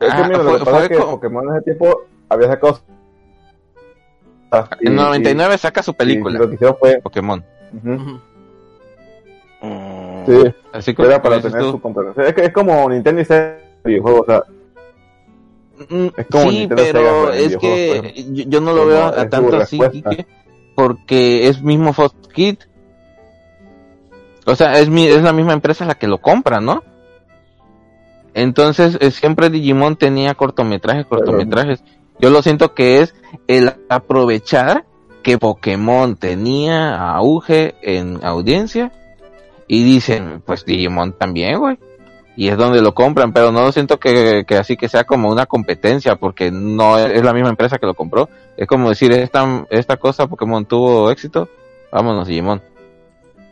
Es 0.00 0.14
que 0.14 0.22
mira, 0.24 0.38
lo 0.38 0.44
fue- 0.50 0.58
que 0.58 0.64
pasa 0.64 0.70
fue 0.76 0.82
es 0.84 0.88
que 0.88 0.96
como- 0.98 1.10
Pokémon 1.12 1.48
en 1.48 1.54
ese 1.56 1.62
tiempo 1.64 2.02
había 2.28 2.46
sacado... 2.48 2.78
en 4.80 4.94
99 4.94 5.58
saca 5.58 5.82
su 5.82 5.90
y- 5.90 5.94
y 5.94 5.96
película, 5.96 6.38
lo 6.38 6.48
que 6.48 6.54
hicieron 6.54 6.76
fue... 6.78 7.00
Pokémon. 7.02 7.44
Sí, 10.26 10.54
Así 10.72 10.94
como 10.94 11.08
era 11.08 11.20
para 11.22 11.40
tener 11.40 11.60
tú. 11.60 11.70
su 11.72 11.80
contrarrespuesta. 11.80 12.30
Es, 12.30 12.34
que 12.36 12.44
es 12.46 12.52
como 12.52 12.88
Nintendo 12.88 13.20
y 13.22 13.88
videojuegos, 13.88 14.20
o 14.22 14.24
sea... 14.26 14.44
Mm, 15.88 16.06
Es 16.16 16.26
como 16.30 16.50
sí, 16.50 16.68
pero 16.68 17.32
es 17.32 17.56
que 17.56 18.14
yo, 18.32 18.44
yo 18.46 18.60
no 18.60 18.72
lo 18.72 18.86
veo 18.86 19.04
a 19.06 19.28
tanto 19.28 19.56
así. 19.56 19.78
Quique, 19.90 20.26
porque 20.74 21.48
es 21.48 21.62
mismo 21.62 21.92
Fox 21.92 22.14
Kid. 22.32 22.56
O 24.46 24.56
sea, 24.56 24.78
es 24.78 24.88
mi, 24.88 25.06
es 25.06 25.22
la 25.22 25.32
misma 25.32 25.52
empresa 25.52 25.84
la 25.84 25.94
que 25.94 26.08
lo 26.08 26.18
compra, 26.18 26.60
¿no? 26.60 26.82
Entonces, 28.34 28.96
eh, 29.00 29.10
siempre 29.10 29.50
Digimon 29.50 29.96
tenía 29.96 30.34
cortometrajes, 30.34 31.06
cortometrajes. 31.06 31.84
Yo 32.18 32.30
lo 32.30 32.42
siento 32.42 32.74
que 32.74 33.00
es 33.00 33.14
el 33.46 33.74
aprovechar 33.88 34.84
que 35.22 35.38
Pokémon 35.38 36.16
tenía 36.16 37.12
auge 37.14 37.74
en 37.82 38.24
audiencia 38.24 38.90
y 39.68 39.84
dicen, 39.84 40.42
pues 40.44 40.64
Digimon 40.64 41.12
también, 41.12 41.58
güey. 41.58 41.78
Y 42.36 42.48
es 42.48 42.56
donde 42.56 42.80
lo 42.80 42.94
compran, 42.94 43.32
pero 43.32 43.52
no 43.52 43.62
lo 43.62 43.72
siento 43.72 44.00
que, 44.00 44.44
que 44.46 44.56
así 44.56 44.76
que 44.76 44.88
sea 44.88 45.04
como 45.04 45.30
una 45.30 45.46
competencia, 45.46 46.16
porque 46.16 46.50
no 46.50 46.98
es, 46.98 47.22
la 47.22 47.34
misma 47.34 47.50
empresa 47.50 47.78
que 47.78 47.86
lo 47.86 47.94
compró. 47.94 48.28
Es 48.56 48.66
como 48.66 48.88
decir, 48.88 49.12
esta, 49.12 49.66
esta 49.70 49.98
cosa 49.98 50.26
Pokémon 50.26 50.64
tuvo 50.64 51.10
éxito, 51.10 51.48
vámonos 51.90 52.26
Digimon. 52.26 52.62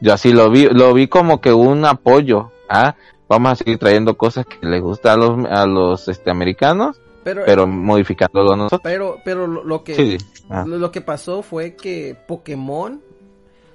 Yo 0.01 0.14
así 0.14 0.33
lo 0.33 0.51
vi, 0.51 0.66
lo 0.66 0.95
vi 0.95 1.09
como 1.09 1.43
que 1.43 1.53
un 1.53 1.85
apoyo, 1.85 2.51
¿ah? 2.69 2.95
Vamos 3.29 3.53
a 3.53 3.57
seguir 3.57 3.79
trayendo 3.79 4.16
cosas 4.16 4.47
que 4.47 4.66
les 4.66 4.81
gusta 4.81 5.12
a 5.12 5.16
los, 5.16 5.45
a 5.45 5.66
los 5.66 6.09
este, 6.09 6.31
americanos, 6.31 7.01
Pero, 7.23 7.43
pero 7.45 7.66
modificándolo 7.66 8.55
a 8.55 8.57
nosotros. 8.57 8.81
pero, 8.83 9.19
pero 9.25 9.47
lo, 9.47 9.85
que 9.85 9.95
Sí, 9.95 10.19
ah. 10.49 10.64
lo, 10.66 10.90
que 10.90 11.03
pasó 11.03 11.43
fue 11.43 11.77
que 11.77 12.16
Pokémon 12.27 13.01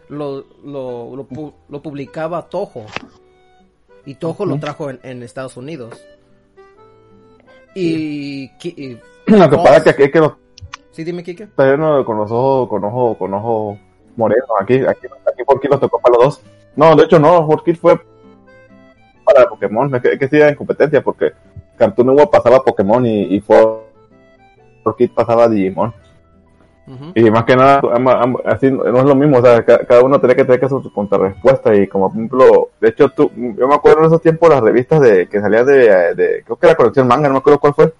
lo, 0.09 0.45
lo, 0.63 1.15
lo, 1.15 1.53
lo 1.69 1.81
publicaba 1.81 2.49
Toho. 2.49 2.85
Y 4.05 4.15
Toho 4.15 4.45
lo 4.45 4.59
trajo 4.59 4.89
en, 4.89 4.99
en 5.03 5.23
Estados 5.23 5.57
Unidos. 5.57 5.99
Y, 7.73 8.51
y- 8.63 8.97
Lo 9.27 9.49
que 9.49 9.57
pasa 9.57 9.77
es 9.77 9.83
que 9.83 9.89
aquí 9.89 10.03
es 10.03 10.11
que 10.11 10.19
los 10.19 10.33
sí, 10.91 11.03
dime, 11.03 11.23
Kike. 11.23 11.43
está 11.45 11.65
viendo 11.65 12.05
con 12.05 12.17
los 12.17 12.31
ojos, 12.31 12.69
con 12.69 12.83
ojo, 12.83 13.17
con 13.17 13.33
ojo 13.33 13.77
moreno. 14.15 14.45
Aquí, 14.61 14.75
aquí, 14.75 15.07
aquí 15.07 15.43
aquí 15.57 15.67
los 15.67 15.79
tocó 15.79 15.99
para 15.99 16.15
los 16.15 16.23
dos. 16.23 16.41
No, 16.75 16.95
de 16.95 17.03
hecho 17.05 17.19
no, 17.19 17.45
por 17.47 17.63
Kid 17.63 17.75
fue 17.77 17.99
para 19.25 19.49
Pokémon, 19.49 19.93
es 19.95 20.01
que, 20.01 20.09
es 20.13 20.19
que 20.19 20.27
sí 20.27 20.35
era 20.37 20.49
en 20.49 20.55
competencia, 20.55 21.01
porque 21.01 21.33
Cartoon 21.77 22.07
Network 22.09 22.31
pasaba 22.31 22.63
Pokémon 22.63 23.03
y, 23.05 23.23
y 23.35 23.41
4Kids 23.41 25.13
pasaba 25.15 25.49
Digimon. 25.49 25.93
Y 27.15 27.31
más 27.31 27.45
que 27.45 27.55
nada, 27.55 27.81
así 28.45 28.69
no 28.69 28.85
es 28.99 29.05
lo 29.05 29.15
mismo, 29.15 29.37
o 29.39 29.41
sea, 29.41 29.65
ca- 29.65 29.85
cada 29.87 30.03
uno 30.03 30.19
tenía 30.21 30.35
que 30.35 30.45
tener 30.45 30.59
que 30.59 30.69
su, 30.69 30.91
contrarrespuesta 30.93 31.73
y 31.75 31.87
como 31.87 32.09
por 32.09 32.17
ejemplo, 32.17 32.69
de 32.79 32.89
hecho, 32.89 33.09
tú, 33.09 33.31
yo 33.57 33.67
me 33.67 33.73
acuerdo 33.73 34.01
en 34.01 34.05
esos 34.05 34.21
tiempos 34.21 34.49
las 34.49 34.61
revistas 34.61 35.01
de 35.01 35.27
que 35.27 35.41
salían 35.41 35.65
de, 35.65 36.43
creo 36.45 36.57
que 36.57 36.67
era 36.67 36.75
colección 36.75 37.07
manga, 37.07 37.27
no 37.27 37.33
me 37.33 37.39
acuerdo 37.39 37.59
cuál 37.59 37.73
fue, 37.73 37.93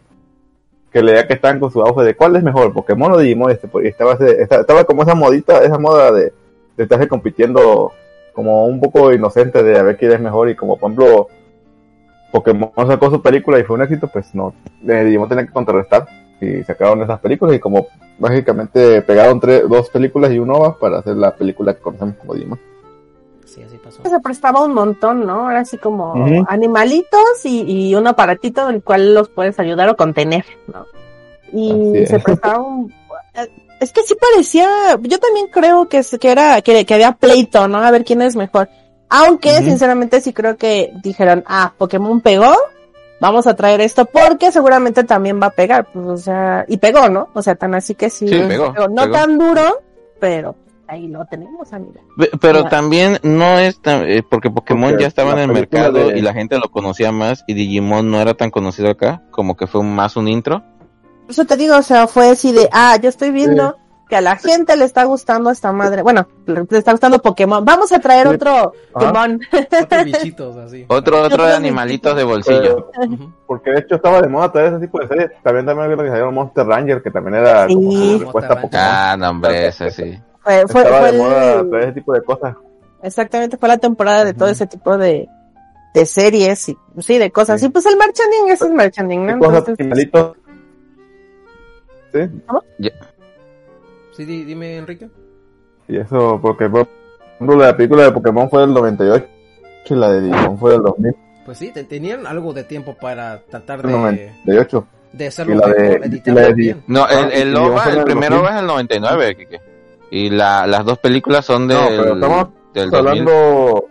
que 0.92 1.02
leía 1.02 1.28
que 1.28 1.34
estaban 1.34 1.60
con 1.60 1.72
su 1.72 1.82
auge 1.82 2.04
de 2.04 2.16
cuál 2.16 2.36
es 2.36 2.44
mejor, 2.44 2.74
Pokémon 2.74 3.12
o 3.14 3.18
Digimon, 3.18 3.50
este, 3.52 3.68
y 3.84 3.88
estaba, 3.88 4.14
estaba 4.14 4.84
como 4.84 5.02
esa 5.02 5.16
modita, 5.16 5.64
esa 5.64 5.80
moda 5.80 6.12
de, 6.12 6.32
de 6.78 6.84
estarse 6.84 7.08
compitiendo 7.08 7.92
como 8.34 8.66
un 8.66 8.80
poco 8.80 9.12
inocente 9.14 9.64
de 9.64 9.80
a 9.80 9.84
ver 9.84 9.98
quién 9.98 10.12
es 10.12 10.20
mejor 10.22 10.48
y 10.50 10.56
como 10.56 10.78
por 10.78 10.92
ejemplo, 10.92 11.28
Pokémon 12.32 12.72
sacó 12.88 13.10
su 13.10 13.22
película 13.22 13.58
y 13.60 13.64
fue 13.64 13.78
un 13.78 13.82
éxito, 13.84 14.08
pues 14.12 14.36
no, 14.36 14.54
eh, 14.88 15.04
Digimon 15.06 15.28
tenía 15.30 15.46
que 15.48 15.54
contrarrestar 15.54 16.06
y 16.42 16.64
sacaron 16.64 17.02
esas 17.02 17.20
películas 17.20 17.56
y 17.56 17.60
como 17.60 17.88
básicamente 18.20 19.02
pegaron 19.02 19.40
tres, 19.40 19.68
dos 19.70 19.90
películas 19.90 20.32
y 20.32 20.40
un 20.40 20.50
OVA 20.52 20.78
para 20.78 21.00
hacer 21.00 21.16
la 21.16 21.36
película 21.36 21.74
que 21.74 21.82
conocemos 21.82 22.16
como 22.18 22.34
Digimon. 22.34 22.60
Sí, 23.46 23.62
así 23.64 23.78
pasó. 23.78 24.02
Se 24.04 24.20
prestaba 24.20 24.64
un 24.66 24.74
montón, 24.74 25.26
¿no? 25.26 25.50
Era 25.50 25.62
así 25.62 25.78
como 25.78 26.14
animalitos 26.48 27.46
y, 27.46 27.62
y 27.90 27.96
un 27.96 28.08
aparatito 28.08 28.68
del 28.68 28.84
cual 28.84 29.14
los 29.14 29.30
puedes 29.30 29.60
ayudar 29.60 29.88
o 29.90 29.96
contener, 29.96 30.46
¿no? 30.68 30.86
Y 31.54 32.06
se 32.08 32.20
prestaba 32.20 32.60
un... 32.60 32.94
Es 33.80 33.92
que 33.92 34.02
sí 34.04 34.16
parecía, 34.16 34.68
yo 35.02 35.20
también 35.20 35.48
creo 35.52 35.88
que, 35.88 36.00
es- 36.00 36.18
que 36.20 36.32
era, 36.32 36.62
que, 36.62 36.86
que 36.86 36.94
había 36.94 37.12
pleito, 37.14 37.68
¿no? 37.68 37.78
A 37.80 37.92
ver 37.92 38.04
quién 38.06 38.22
es 38.22 38.36
mejor. 38.36 38.70
Aunque, 39.10 39.50
sinceramente, 39.62 40.20
sí 40.22 40.34
creo 40.34 40.58
que 40.58 40.92
dijeron, 41.04 41.44
ah, 41.46 41.74
Pokémon 41.78 42.20
pegó, 42.22 42.54
vamos 43.22 43.48
a 43.48 43.56
traer 43.56 43.82
esto 43.82 44.06
porque 44.06 44.52
seguramente 44.52 45.04
también 45.04 45.40
va 45.42 45.48
a 45.48 45.52
pegar, 45.52 45.88
pues, 45.92 46.06
o 46.06 46.18
sea, 46.18 46.66
y 46.68 46.78
pegó, 46.78 47.10
¿no? 47.10 47.30
O 47.34 47.42
sea, 47.42 47.56
tan 47.56 47.74
así 47.76 47.96
que 47.96 48.10
sí. 48.10 48.28
Sí, 48.28 48.42
pegó, 48.48 48.74
No 48.90 49.04
pegó. 49.04 49.12
tan 49.14 49.38
duro, 49.38 49.82
pero 50.20 50.56
ahí 50.88 51.08
lo 51.08 51.26
tenemos, 51.26 51.72
amiga. 51.74 52.02
Pe- 52.18 52.30
Pero 52.40 52.66
también 52.66 53.18
no 53.24 53.58
es 53.60 53.82
tan, 53.82 54.04
eh, 54.10 54.22
porque 54.30 54.50
Pokémon 54.52 54.98
ya 54.98 55.08
estaba 55.08 55.32
en 55.34 55.40
el 55.40 55.48
mercado 55.52 56.10
de- 56.10 56.18
y 56.20 56.22
la 56.22 56.34
gente 56.34 56.58
lo 56.58 56.70
conocía 56.70 57.12
más 57.12 57.44
y 57.48 57.54
Digimon 57.54 58.12
no 58.12 58.20
era 58.22 58.34
tan 58.36 58.52
conocido 58.52 58.90
acá, 58.90 59.24
como 59.32 59.56
que 59.58 59.66
fue 59.68 59.84
más 59.84 60.16
un 60.16 60.28
intro. 60.28 60.62
Por 61.24 61.32
Eso 61.32 61.46
te 61.46 61.58
digo, 61.58 61.76
o 61.78 61.82
sea, 61.82 62.06
fue 62.08 62.30
así 62.30 62.52
de, 62.52 62.70
ah, 62.72 62.98
yo 63.02 63.10
estoy 63.10 63.32
viendo 63.32 63.78
que 64.08 64.16
a 64.16 64.22
la 64.22 64.36
gente 64.36 64.76
le 64.78 64.86
está 64.86 65.04
gustando 65.06 65.50
esta 65.50 65.72
madre. 65.72 66.02
Bueno, 66.04 66.28
le 66.46 66.62
está 66.78 66.92
gustando 66.92 67.20
Pokémon. 67.20 67.66
Vamos 67.66 67.92
a 67.92 68.00
traer 68.00 68.28
otro 68.28 68.52
Ajá. 68.52 68.74
Pokémon. 68.94 69.40
Otros 69.84 70.04
bichitos 70.06 70.56
así. 70.58 70.86
Otro, 70.90 71.22
otro 71.24 71.44
de 71.44 71.52
Otro 71.52 71.56
animalitos 71.58 72.16
de 72.16 72.24
bolsillo. 72.24 72.92
Porque 73.48 73.72
de 73.72 73.80
hecho 73.80 73.96
estaba 73.96 74.22
de 74.22 74.28
moda 74.28 74.52
traer 74.52 74.74
ese 74.74 74.86
tipo 74.86 75.00
de 75.00 75.08
series. 75.08 75.32
También 75.44 75.66
también 75.66 75.86
había 75.86 75.96
lo 75.96 76.04
que 76.04 76.18
llama 76.20 76.32
Monster 76.32 76.66
Ranger, 76.68 77.02
que 77.02 77.10
también 77.12 77.36
era 77.36 77.66
como 77.68 77.92
Sí. 77.92 78.12
su 78.14 78.20
respuesta 78.20 78.54
a 78.54 78.62
Pokémon. 78.62 78.86
Ah, 78.88 79.16
no, 79.18 79.30
hombre, 79.30 79.68
ese 79.68 79.90
sí. 79.92 80.20
Fue, 80.40 80.68
fue, 80.68 80.82
Estaba 80.84 81.00
fue 81.00 81.12
de 81.12 81.18
moda 81.18 81.54
el- 81.62 81.70
traer 81.70 81.84
ese 81.86 81.94
tipo 81.94 82.14
de 82.14 82.22
cosas. 82.24 82.56
exactamente, 83.02 83.58
fue 83.58 83.70
la 83.70 83.78
temporada 83.80 84.24
de 84.26 84.34
todo 84.36 84.48
ese 84.50 84.68
tipo 84.68 84.96
de, 84.98 85.28
de 85.96 86.06
series 86.06 86.70
y, 86.70 86.78
sí, 87.00 87.18
de 87.18 87.32
cosas. 87.32 87.60
Sí. 87.60 87.66
Y 87.66 87.70
pues 87.70 87.86
el 87.88 87.98
merchanding, 87.98 88.50
eso 88.52 88.66
es 88.66 88.72
merchanding, 88.72 89.26
¿no? 89.26 89.38
Y 89.38 89.40
cosas 89.40 89.58
Entonces, 89.68 89.80
animalitos. 89.86 90.38
Sí, 92.14 92.20
Sí, 94.16 94.26
di- 94.26 94.44
dime, 94.44 94.78
Enrique. 94.78 95.10
y 95.88 95.98
eso, 95.98 96.40
porque 96.42 96.70
por 96.70 96.88
ejemplo 97.36 97.58
la 97.58 97.76
película 97.76 98.04
de 98.04 98.12
Pokémon 98.12 98.50
fue 98.50 98.62
del 98.62 98.74
98 98.74 99.26
y 99.88 99.96
la 99.96 100.12
de 100.12 100.22
Digimon 100.22 100.58
fue 100.58 100.72
del 100.72 100.82
Pues 101.46 101.58
sí, 101.58 101.72
te- 101.72 101.84
tenían 101.84 102.26
algo 102.26 102.54
de 102.54 102.64
tiempo 102.64 102.96
para 103.00 103.40
tratar 103.44 103.82
de, 103.84 103.92
2098. 103.92 104.88
de 105.14 105.28
hacerlo 105.28 105.56
la 105.56 105.68
de- 105.68 105.82
mejor, 105.82 105.98
y 105.98 106.00
la 106.00 106.06
editarlo 106.08 106.42
de- 106.42 106.54
bien. 106.54 106.84
No, 106.88 107.08
el, 107.08 107.18
Ah, 107.18 107.30
el 107.34 107.50
Digimon 107.52 107.72
OVA, 107.72 107.84
el 107.92 107.98
el 108.00 108.04
primero 108.06 108.36
2000. 108.38 108.40
OVA 108.50 108.56
es 108.56 108.62
el 108.62 108.68
99, 108.68 109.36
Kike. 109.38 109.62
Y 110.12 110.30
la, 110.30 110.66
las 110.68 110.86
dos 110.86 110.98
películas 111.00 111.46
son 111.46 111.68
No, 111.68 111.74
del, 111.90 112.00
pero 112.02 112.14
estamos 112.16 112.48
del 112.74 112.90
2000. 112.90 113.10
hablando 113.10 113.86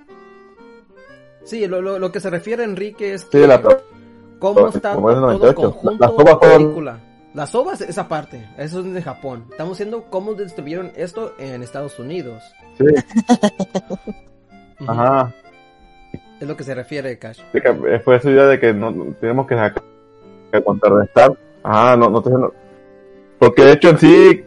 Sí, 1.44 1.66
lo, 1.66 1.82
lo, 1.82 1.98
lo 1.98 2.10
que 2.10 2.20
se 2.20 2.30
refiere 2.30 2.64
Enrique 2.64 3.14
es 3.14 3.22
sí, 3.22 3.28
que 3.32 3.38
de 3.38 3.46
la 3.46 3.60
cómo 4.38 4.68
está 4.68 4.94
como 4.94 5.10
es 5.10 5.16
el 5.16 5.20
todo 5.22 5.32
98. 5.32 5.54
conjunto 5.60 5.96
Las 6.00 6.10
ovas 6.10 6.24
la 6.26 6.36
fueron- 6.38 6.62
película. 6.62 6.98
Las 7.34 7.52
ovas, 7.54 7.80
esa 7.80 8.06
parte, 8.08 8.48
eso 8.56 8.78
es 8.80 8.92
de 8.94 9.02
Japón. 9.02 9.46
Estamos 9.50 9.76
viendo 9.76 10.04
cómo 10.04 10.34
distribuyeron 10.34 10.92
esto 10.94 11.34
en 11.38 11.62
Estados 11.64 11.98
Unidos. 11.98 12.42
Sí, 12.78 12.84
ajá. 14.86 15.32
Es 16.40 16.46
lo 16.48 16.56
que 16.56 16.64
se 16.64 16.74
refiere, 16.74 17.18
Cash. 17.18 17.40
Sí, 17.52 17.60
que 17.60 18.00
fue 18.00 18.16
esa 18.16 18.30
idea 18.30 18.46
de 18.46 18.58
que 18.60 18.72
no 18.72 18.90
no- 18.90 19.12
tenemos 19.20 19.46
que 19.46 19.56
que 20.52 20.62
contrarrestar. 20.62 21.36
Ajá, 21.62 21.96
no, 21.96 22.08
no 22.10 22.22
te 22.22 22.30
no. 22.30 22.52
Porque 23.38 23.64
de 23.64 23.72
hecho 23.72 23.88
en 23.90 23.98
sí 23.98 24.44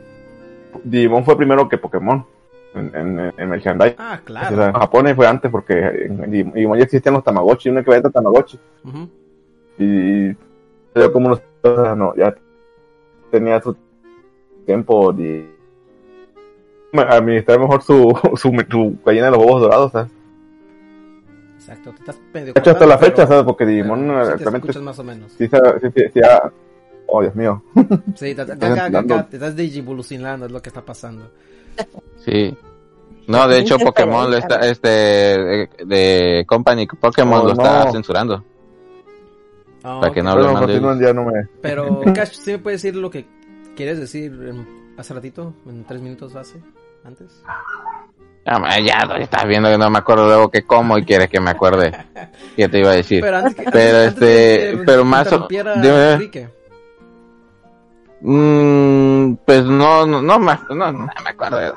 Digimon 0.84 1.26
fue 1.26 1.36
primero 1.38 1.67
que 1.67 1.78
Pokémon 1.78 2.26
en, 2.73 2.95
en, 2.95 3.34
en 3.38 3.50
merchandising. 3.50 3.95
Ah, 3.97 4.19
O 4.21 4.26
claro. 4.26 4.56
sea, 4.56 4.67
en 4.67 4.73
Japón 4.73 5.13
fue 5.15 5.28
antes 5.28 5.52
porque 5.52 5.73
en 6.06 6.32
Digimon 6.32 6.78
ya 6.78 6.86
existían 6.86 7.15
los 7.15 7.23
Tamagotchi, 7.23 7.69
uno 7.69 7.84
que 7.84 7.91
vende 7.91 8.10
Tamagotchi. 8.12 8.60
Ujú. 8.86 9.10
Y 9.80 10.30
yo 10.95 11.12
como 11.12 11.28
unos 11.28 11.41
no, 11.63 12.15
ya 12.15 12.34
tenía 13.32 13.62
su 13.62 13.76
tiempo 14.66 15.12
de 15.13 15.50
administrar 16.94 17.60
mejor 17.60 17.82
su, 17.84 18.18
su, 18.36 18.66
su 18.70 18.98
gallina 19.06 19.26
de 19.26 19.32
los 19.32 19.40
huevos 19.40 19.62
dorados, 19.62 19.92
¿sabes? 19.92 20.12
Exacto, 21.56 21.92
te 21.92 22.00
estás 22.00 22.20
medio 22.34 22.54
De 22.54 22.60
hecho, 22.60 22.72
hasta 22.72 22.86
la 22.86 22.98
fecha. 22.98 23.46
Porque 23.46 23.66
Digimon 23.66 24.08
pero 24.08 24.74
sí 24.74 24.80
más 24.80 25.00
o 25.00 25.04
menos. 25.04 25.32
sí, 25.34 25.48
sí, 25.48 25.58
sí, 25.96 26.02
sí, 26.13 26.22
oh 27.08 27.22
Dios 27.22 27.36
mío. 27.36 27.62
Sí, 28.16 28.34
te, 28.36 28.46
te- 28.46 29.36
Estás 29.36 29.56
digivolucionando, 29.56 30.46
es 30.46 30.52
lo 30.52 30.62
que 30.62 30.70
está 30.70 30.82
pasando. 30.82 31.30
Sí. 32.24 32.56
No, 33.28 33.48
de 33.50 33.60
hecho 33.60 33.78
Pokémon 33.78 34.32
lo 34.32 34.38
está, 34.38 34.60
este, 34.62 34.88
de, 34.88 35.70
de 35.86 36.46
Company 36.48 36.88
Pokémon 36.88 37.42
Oh, 37.42 37.46
lo 37.48 37.52
está 37.52 37.92
censurando. 37.92 38.44
Ah, 39.84 40.00
Para 40.02 40.13
que 40.13 40.20
ok. 40.20 40.24
no 40.26 40.32
hable 40.32 40.44
Bueno, 40.44 40.60
mal 40.60 40.98
de 41.00 41.06
ya 41.06 41.13
no 41.13 41.24
me... 41.26 41.48
Pero, 41.62 42.02
Cash, 42.16 42.32
¿sí 42.34 42.52
me 42.52 42.60
puedes 42.60 42.82
decir 42.82 42.96
lo 43.00 43.10
que 43.10 43.26
quieres 43.76 44.00
decir 44.00 44.34
hace 44.98 45.13
ratito? 45.13 45.54
En 45.68 45.84
tres 45.86 46.02
minutos 46.02 46.36
hace, 46.36 46.60
antes. 47.04 47.44
Ah, 48.46 48.80
ya, 48.80 49.06
ya 49.08 49.16
estás 49.18 49.46
viendo 49.46 49.70
que 49.70 49.78
no 49.78 49.90
me 49.90 49.98
acuerdo 50.00 50.26
luego 50.26 50.50
que 50.50 50.63
como 50.63 50.98
y 50.98 51.04
quieres 51.04 51.30
que 51.30 51.40
me 51.40 51.52
acuerde. 51.52 51.92
¿Qué 52.56 52.68
te 52.70 52.80
iba 52.80 52.92
a 52.92 52.96
decir? 52.96 53.22
Pero 53.22 53.38
antes 53.38 53.56
que, 53.56 53.63
Pero, 53.72 53.98
antes- 53.98 54.13
este, 54.13 54.78
que 54.78 54.84
pero 54.86 55.06
más 55.06 55.32
o- 55.32 55.48
dime. 55.50 56.32
Mm, 58.22 59.36
pues 59.46 59.63
no, 59.66 60.06
no, 60.08 60.22
no, 60.22 60.40
me, 60.40 60.54
no, 60.70 60.92
no 60.92 61.08
me 61.24 61.30
acuerdo. 61.30 61.76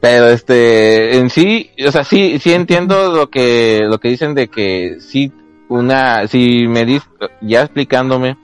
Pero 0.00 0.28
este, 0.28 1.18
en 1.18 1.28
sí, 1.30 1.70
o 1.86 1.92
sea, 1.92 2.02
sí, 2.02 2.38
sí 2.38 2.52
entiendo 2.52 3.12
lo 3.14 3.28
que, 3.30 3.82
lo 3.88 3.98
que 3.98 4.08
dicen 4.08 4.34
de 4.34 4.48
que 4.48 4.96
sí, 5.00 5.30
una, 5.72 6.26
si 6.28 6.66
me 6.68 6.84
dis, 6.84 7.02
ya 7.40 7.62
explicándome 7.62 8.36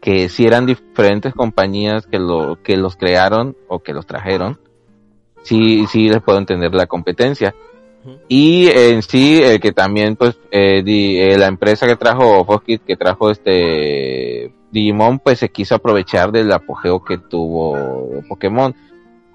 que 0.00 0.28
si 0.28 0.46
eran 0.46 0.66
diferentes 0.66 1.34
compañías 1.34 2.06
que 2.06 2.18
lo, 2.18 2.58
que 2.62 2.76
los 2.76 2.96
crearon 2.96 3.56
o 3.68 3.80
que 3.80 3.92
los 3.92 4.06
trajeron, 4.06 4.58
sí, 5.42 5.86
sí 5.88 6.08
les 6.08 6.22
puedo 6.22 6.38
entender 6.38 6.74
la 6.74 6.86
competencia. 6.86 7.54
Y 8.28 8.68
en 8.68 9.02
sí, 9.02 9.42
el 9.42 9.60
que 9.60 9.72
también, 9.72 10.16
pues, 10.16 10.38
eh, 10.50 10.82
di- 10.82 11.18
eh, 11.18 11.36
la 11.36 11.48
empresa 11.48 11.86
que 11.86 11.96
trajo 11.96 12.44
Foskit, 12.46 12.82
que 12.82 12.96
trajo 12.96 13.30
este 13.30 14.54
Digimon, 14.72 15.18
pues 15.18 15.38
se 15.40 15.50
quiso 15.50 15.74
aprovechar 15.74 16.32
del 16.32 16.50
apogeo 16.50 17.04
que 17.04 17.18
tuvo 17.18 18.22
Pokémon. 18.26 18.74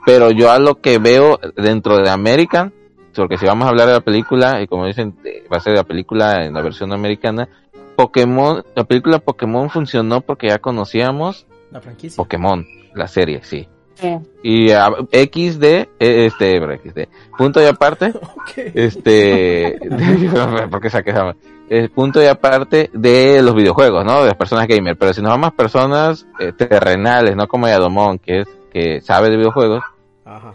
Pero 0.04 0.32
yo 0.32 0.50
a 0.50 0.58
lo 0.58 0.82
que 0.82 0.98
veo 0.98 1.40
dentro 1.56 1.98
de 1.98 2.10
American, 2.10 2.74
porque 3.16 3.38
si 3.38 3.46
vamos 3.46 3.66
a 3.66 3.70
hablar 3.70 3.88
de 3.88 3.94
la 3.94 4.02
película, 4.02 4.62
y 4.62 4.68
como 4.68 4.86
dicen, 4.86 5.16
eh, 5.24 5.44
va 5.52 5.58
a 5.58 5.60
ser 5.62 5.74
la 5.76 5.84
película 5.84 6.46
en 6.46 6.54
la 6.54 6.62
versión 6.62 6.94
americana, 6.94 7.48
Pokémon, 7.96 8.64
la 8.76 8.84
película 8.84 9.20
Pokémon 9.20 9.70
funcionó 9.70 10.22
porque 10.22 10.48
ya 10.48 10.60
conocíamos 10.60 11.46
La 11.72 11.82
franquicia. 11.82 12.18
Pokémon, 12.18 12.66
la 12.94 13.08
serie, 13.08 13.42
sí. 13.44 13.68
Sí. 13.96 14.18
Y 14.44 14.72
ah, 14.72 14.92
XD, 15.10 15.64
eh, 15.64 15.88
este, 16.00 16.60
XD, 16.60 17.08
punto 17.38 17.62
y 17.62 17.66
aparte, 17.66 18.08
Ok. 18.36 18.52
este, 18.74 19.80
¿por 20.70 20.82
qué 20.82 20.90
saqué 20.90 21.12
esa? 21.12 21.34
Eh, 21.70 21.90
punto 21.90 22.22
y 22.22 22.28
aparte 22.28 22.90
de 22.94 23.42
los 23.42 23.56
videojuegos, 23.56 24.06
¿no? 24.06 24.22
De 24.22 24.28
las 24.28 24.36
personas 24.36 24.68
gamer. 24.68 24.98
Pero 24.98 25.14
si 25.14 25.22
nos 25.22 25.32
vamos 25.32 25.48
a 25.48 25.52
personas 25.56 26.28
eh, 26.40 26.52
terrenales, 26.52 27.36
no 27.36 27.48
como 27.48 27.68
Yadomón, 27.68 28.20
que 28.20 28.42
es, 28.42 28.48
que 28.72 29.02
sabe 29.02 29.30
de 29.30 29.38
videojuegos, 29.38 29.84
Ajá. 30.26 30.54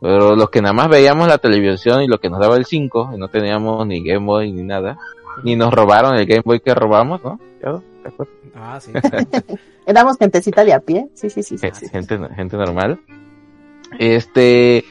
Pero 0.00 0.34
los 0.36 0.50
que 0.50 0.62
nada 0.62 0.72
más 0.72 0.88
veíamos 0.88 1.28
la 1.28 1.38
televisión 1.38 2.02
y 2.02 2.06
lo 2.08 2.18
que 2.18 2.30
nos 2.30 2.40
daba 2.40 2.56
el 2.56 2.64
5, 2.64 3.10
y 3.14 3.18
no 3.18 3.28
teníamos 3.28 3.86
ni 3.86 4.02
Game 4.02 4.24
Boy 4.26 4.50
ni 4.52 4.62
nada, 4.62 4.98
ni 5.44 5.56
nos 5.56 5.72
robaron 5.72 6.14
el 6.16 6.26
Game 6.26 6.42
Boy 6.44 6.60
que 6.60 6.74
robamos, 6.74 7.22
¿no? 7.22 7.38
Ah, 8.54 8.78
sí. 8.80 8.92
Éramos 9.86 10.16
gentecita 10.18 10.64
de 10.64 10.72
a 10.72 10.80
pie. 10.80 11.08
Sí, 11.14 11.30
sí, 11.30 11.42
sí. 11.42 11.58
sí. 11.58 11.68
Gen- 11.88 12.06
gente, 12.08 12.18
gente 12.34 12.56
normal. 12.56 13.00
Este, 13.98 14.84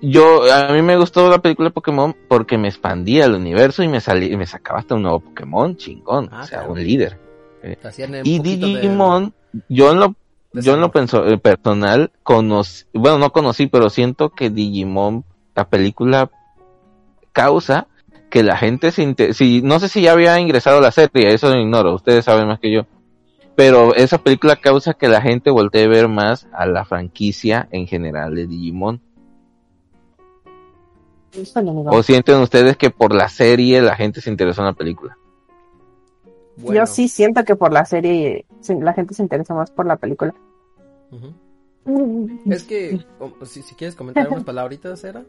yo, 0.00 0.42
a 0.52 0.72
mí 0.72 0.82
me 0.82 0.96
gustó 0.96 1.28
la 1.30 1.38
película 1.40 1.68
de 1.68 1.72
Pokémon 1.74 2.14
porque 2.28 2.56
me 2.58 2.68
expandía 2.68 3.26
el 3.26 3.34
universo 3.34 3.82
y 3.82 3.88
me 3.88 4.00
salí, 4.00 4.32
y 4.32 4.36
me 4.36 4.46
sacaba 4.46 4.78
hasta 4.80 4.94
un 4.94 5.02
nuevo 5.02 5.20
Pokémon 5.20 5.76
chingón, 5.76 6.28
Ah, 6.32 6.40
o 6.42 6.46
sea, 6.46 6.58
claro. 6.58 6.72
un 6.72 6.82
líder. 6.82 7.18
Y 7.62 8.38
poquito 8.38 8.66
de- 8.66 8.72
Digimon, 8.74 9.34
yo 9.68 9.90
en 9.92 10.00
lo, 10.00 10.14
yo 10.62 10.74
en 10.74 10.80
lo 10.80 10.90
eh, 10.94 11.38
personal 11.38 12.10
conocí, 12.22 12.84
bueno, 12.92 13.18
no 13.18 13.30
conocí, 13.30 13.66
pero 13.66 13.90
siento 13.90 14.30
que 14.30 14.50
Digimon, 14.50 15.24
la 15.54 15.68
película, 15.68 16.30
causa 17.32 17.86
que 18.30 18.42
la 18.42 18.56
gente 18.56 18.90
se 18.90 19.02
inte- 19.02 19.32
si, 19.32 19.62
no 19.62 19.80
sé 19.80 19.88
si 19.88 20.02
ya 20.02 20.12
había 20.12 20.38
ingresado 20.38 20.78
a 20.78 20.82
la 20.82 20.90
serie, 20.90 21.32
eso 21.32 21.48
lo 21.48 21.60
ignoro, 21.60 21.94
ustedes 21.94 22.24
saben 22.24 22.46
más 22.46 22.60
que 22.60 22.72
yo. 22.72 22.82
Pero 23.54 23.94
esa 23.94 24.18
película 24.18 24.56
causa 24.56 24.94
que 24.94 25.08
la 25.08 25.20
gente 25.20 25.50
voltee 25.50 25.84
a 25.84 25.88
ver 25.88 26.08
más 26.08 26.46
a 26.52 26.66
la 26.66 26.84
franquicia 26.84 27.68
en 27.72 27.86
general 27.86 28.34
de 28.34 28.46
Digimon. 28.46 29.00
¿O 31.86 32.02
sienten 32.02 32.36
ustedes 32.36 32.76
que 32.76 32.90
por 32.90 33.14
la 33.14 33.28
serie 33.28 33.82
la 33.82 33.96
gente 33.96 34.20
se 34.20 34.30
interesó 34.30 34.62
en 34.62 34.66
la 34.66 34.72
película? 34.74 35.16
Bueno, 36.56 36.80
Yo 36.80 36.86
sí 36.86 37.08
siento 37.08 37.44
que 37.44 37.54
por 37.54 37.72
la 37.72 37.84
serie 37.84 38.46
la 38.66 38.92
gente 38.92 39.14
se 39.14 39.22
interesa 39.22 39.54
más 39.54 39.70
por 39.70 39.86
la 39.86 39.96
película. 39.96 40.34
Ujú. 41.10 41.32
Es 42.50 42.64
que, 42.64 42.98
si, 43.46 43.62
si 43.62 43.74
quieres 43.74 43.94
comentar 43.96 44.28
unas 44.28 44.44
palabritas, 44.44 45.02
¿era? 45.04 45.24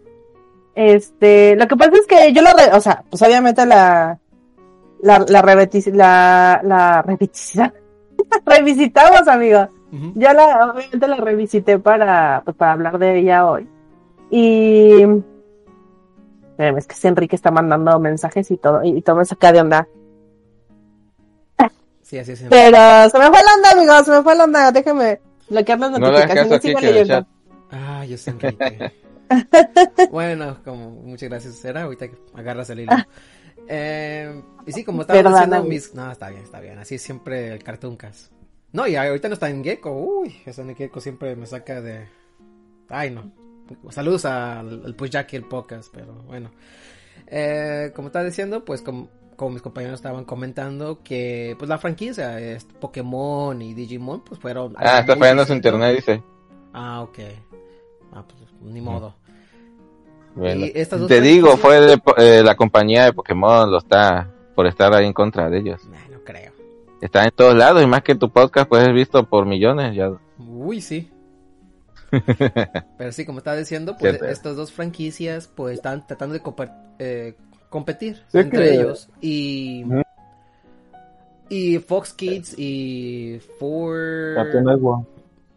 Este, 0.75 1.55
lo 1.55 1.67
que 1.67 1.75
pasa 1.75 1.91
es 1.93 2.05
que 2.07 2.31
yo 2.33 2.41
lo, 2.41 2.49
re- 2.51 2.75
o 2.75 2.81
sea, 2.81 3.03
pues 3.09 3.21
obviamente 3.21 3.65
la, 3.65 4.19
la, 5.01 5.19
la, 5.19 5.41
la, 5.41 6.61
la 6.63 7.03
revitis- 7.03 7.73
revisitamos, 8.45 9.27
amigo. 9.27 9.67
Ujú. 9.91 10.11
Yo 10.15 10.31
la, 10.33 10.71
obviamente 10.73 11.07
la 11.07 11.15
revisité 11.17 11.79
para, 11.79 12.41
pues, 12.45 12.55
para 12.55 12.73
hablar 12.73 12.99
de 12.99 13.19
ella 13.19 13.45
hoy. 13.49 13.67
Y, 14.29 15.01
es 16.57 16.87
que 16.87 17.07
Enrique 17.07 17.35
está 17.35 17.51
mandando 17.51 17.97
mensajes 17.99 18.51
y 18.51 18.57
todo, 18.57 18.83
y, 18.83 19.01
todo 19.01 19.15
me 19.15 19.25
saca 19.25 19.51
de 19.51 19.61
onda. 19.61 19.87
Sí, 22.01 22.17
así 22.17 22.31
es. 22.33 22.43
Pero 22.49 22.77
se 23.09 23.19
me 23.19 23.27
fue 23.27 23.39
la 23.43 23.53
onda, 23.55 23.71
amigo, 23.71 24.03
se 24.03 24.11
me 24.11 24.23
fue 24.23 24.35
la 24.35 24.43
onda, 24.43 24.71
déjame 24.71 25.19
bloquear 25.49 25.79
las 25.79 25.91
No 25.91 26.11
le 26.11 26.17
hagas 26.17 26.35
caso 26.35 26.49
notificaciones. 26.49 26.81
que 26.81 26.87
el 26.87 27.07
leyendo. 27.07 27.27
Ah, 27.71 28.05
yo 28.05 28.17
sé, 28.17 28.31
Enrique. 28.31 28.91
bueno, 30.11 30.57
como 30.63 30.89
muchas 30.89 31.29
gracias, 31.29 31.63
Era. 31.65 31.83
Ahorita 31.83 32.07
que 32.07 32.17
agarras 32.33 32.69
el 32.69 32.81
hilo. 32.81 32.93
Eh, 33.67 34.41
y 34.65 34.71
sí, 34.71 34.83
como 34.83 35.01
estaba 35.01 35.21
diciendo 35.21 35.63
mis... 35.63 35.93
No, 35.93 36.11
está 36.11 36.29
bien, 36.29 36.43
está 36.43 36.59
bien. 36.59 36.79
Así 36.79 36.95
es 36.95 37.01
siempre 37.01 37.53
el 37.53 37.63
Cartoon 37.63 37.97
Cast. 37.97 38.31
No, 38.71 38.87
y 38.87 38.95
ahorita 38.95 39.27
no 39.27 39.35
está 39.35 39.49
en 39.49 39.63
Gecko. 39.63 39.91
Uy, 39.91 40.35
ese 40.45 40.61
en 40.61 40.75
Gecko 40.75 40.99
siempre 40.99 41.35
me 41.35 41.45
saca 41.45 41.81
de... 41.81 42.07
Ay, 42.89 43.11
no. 43.11 43.31
Saludos 43.89 44.25
al, 44.25 44.85
al 44.85 44.95
Push 44.95 45.11
Jackie, 45.11 45.35
el 45.35 45.43
podcast, 45.43 45.93
pero 45.93 46.13
bueno. 46.23 46.51
Eh, 47.27 47.91
como 47.95 48.07
estaba 48.07 48.25
diciendo, 48.25 48.65
pues 48.65 48.81
como, 48.81 49.09
como 49.39 49.51
mis 49.51 49.61
compañeros 49.61 49.95
estaban 49.99 50.25
comentando 50.25 51.01
que 51.01 51.55
pues 51.57 51.69
la 51.69 51.77
franquicia, 51.77 52.37
es 52.41 52.65
Pokémon 52.65 53.59
y 53.61 53.73
Digimon, 53.73 54.19
pues 54.19 54.37
fueron... 54.37 54.73
Ah, 54.77 54.99
está 54.99 55.15
fallando 55.15 55.45
su 55.45 55.53
internet, 55.53 55.95
dice. 55.95 56.21
Ah, 56.73 57.01
ok. 57.01 57.19
Ah, 58.11 58.25
pues 58.27 58.51
ni 58.61 58.81
modo. 58.81 59.15
Bueno, 60.35 60.65
Y 60.65 60.73
estas 60.75 60.99
dos 60.99 61.07
te 61.07 61.21
digo, 61.21 61.55
fue 61.55 61.79
de 61.79 61.97
po- 61.97 62.17
eh, 62.17 62.43
la 62.43 62.55
compañía 62.55 63.05
de 63.05 63.13
Pokémon, 63.13 63.71
lo 63.71 63.77
está 63.77 64.29
por 64.55 64.67
estar 64.67 64.93
ahí 64.93 65.05
en 65.05 65.13
contra 65.13 65.49
de 65.49 65.59
ellos. 65.59 65.85
Nah, 65.85 66.09
no 66.11 66.21
creo. 66.25 66.51
Está 66.99 67.23
en 67.23 67.31
todos 67.31 67.55
lados 67.55 67.81
y 67.81 67.87
más 67.87 68.03
que 68.03 68.15
tu 68.15 68.29
podcast 68.29 68.67
puedes 68.67 68.87
ser 68.87 68.93
visto 68.93 69.23
por 69.23 69.45
millones 69.45 69.95
ya. 69.95 70.11
Uy, 70.37 70.81
sí. 70.81 71.09
Pero 72.97 73.11
sí, 73.13 73.25
como 73.25 73.37
estaba 73.37 73.55
diciendo, 73.55 73.95
pues 73.97 74.21
estas 74.21 74.57
dos 74.57 74.73
franquicias 74.73 75.47
pues 75.47 75.75
están 75.75 76.05
tratando 76.05 76.33
de 76.33 76.41
eh, 76.99 77.35
competir 77.69 78.21
Sí, 78.29 78.39
entre 78.39 78.63
que- 78.63 78.73
ellos. 78.75 79.09
Y... 79.21 79.83
Ujú. 79.85 80.01
Y 81.51 81.79
Fox 81.79 82.13
Kids 82.13 82.53
y 82.59 83.39
Four... 83.59 84.33
Cartoon 84.35 84.65
Network. 84.65 85.07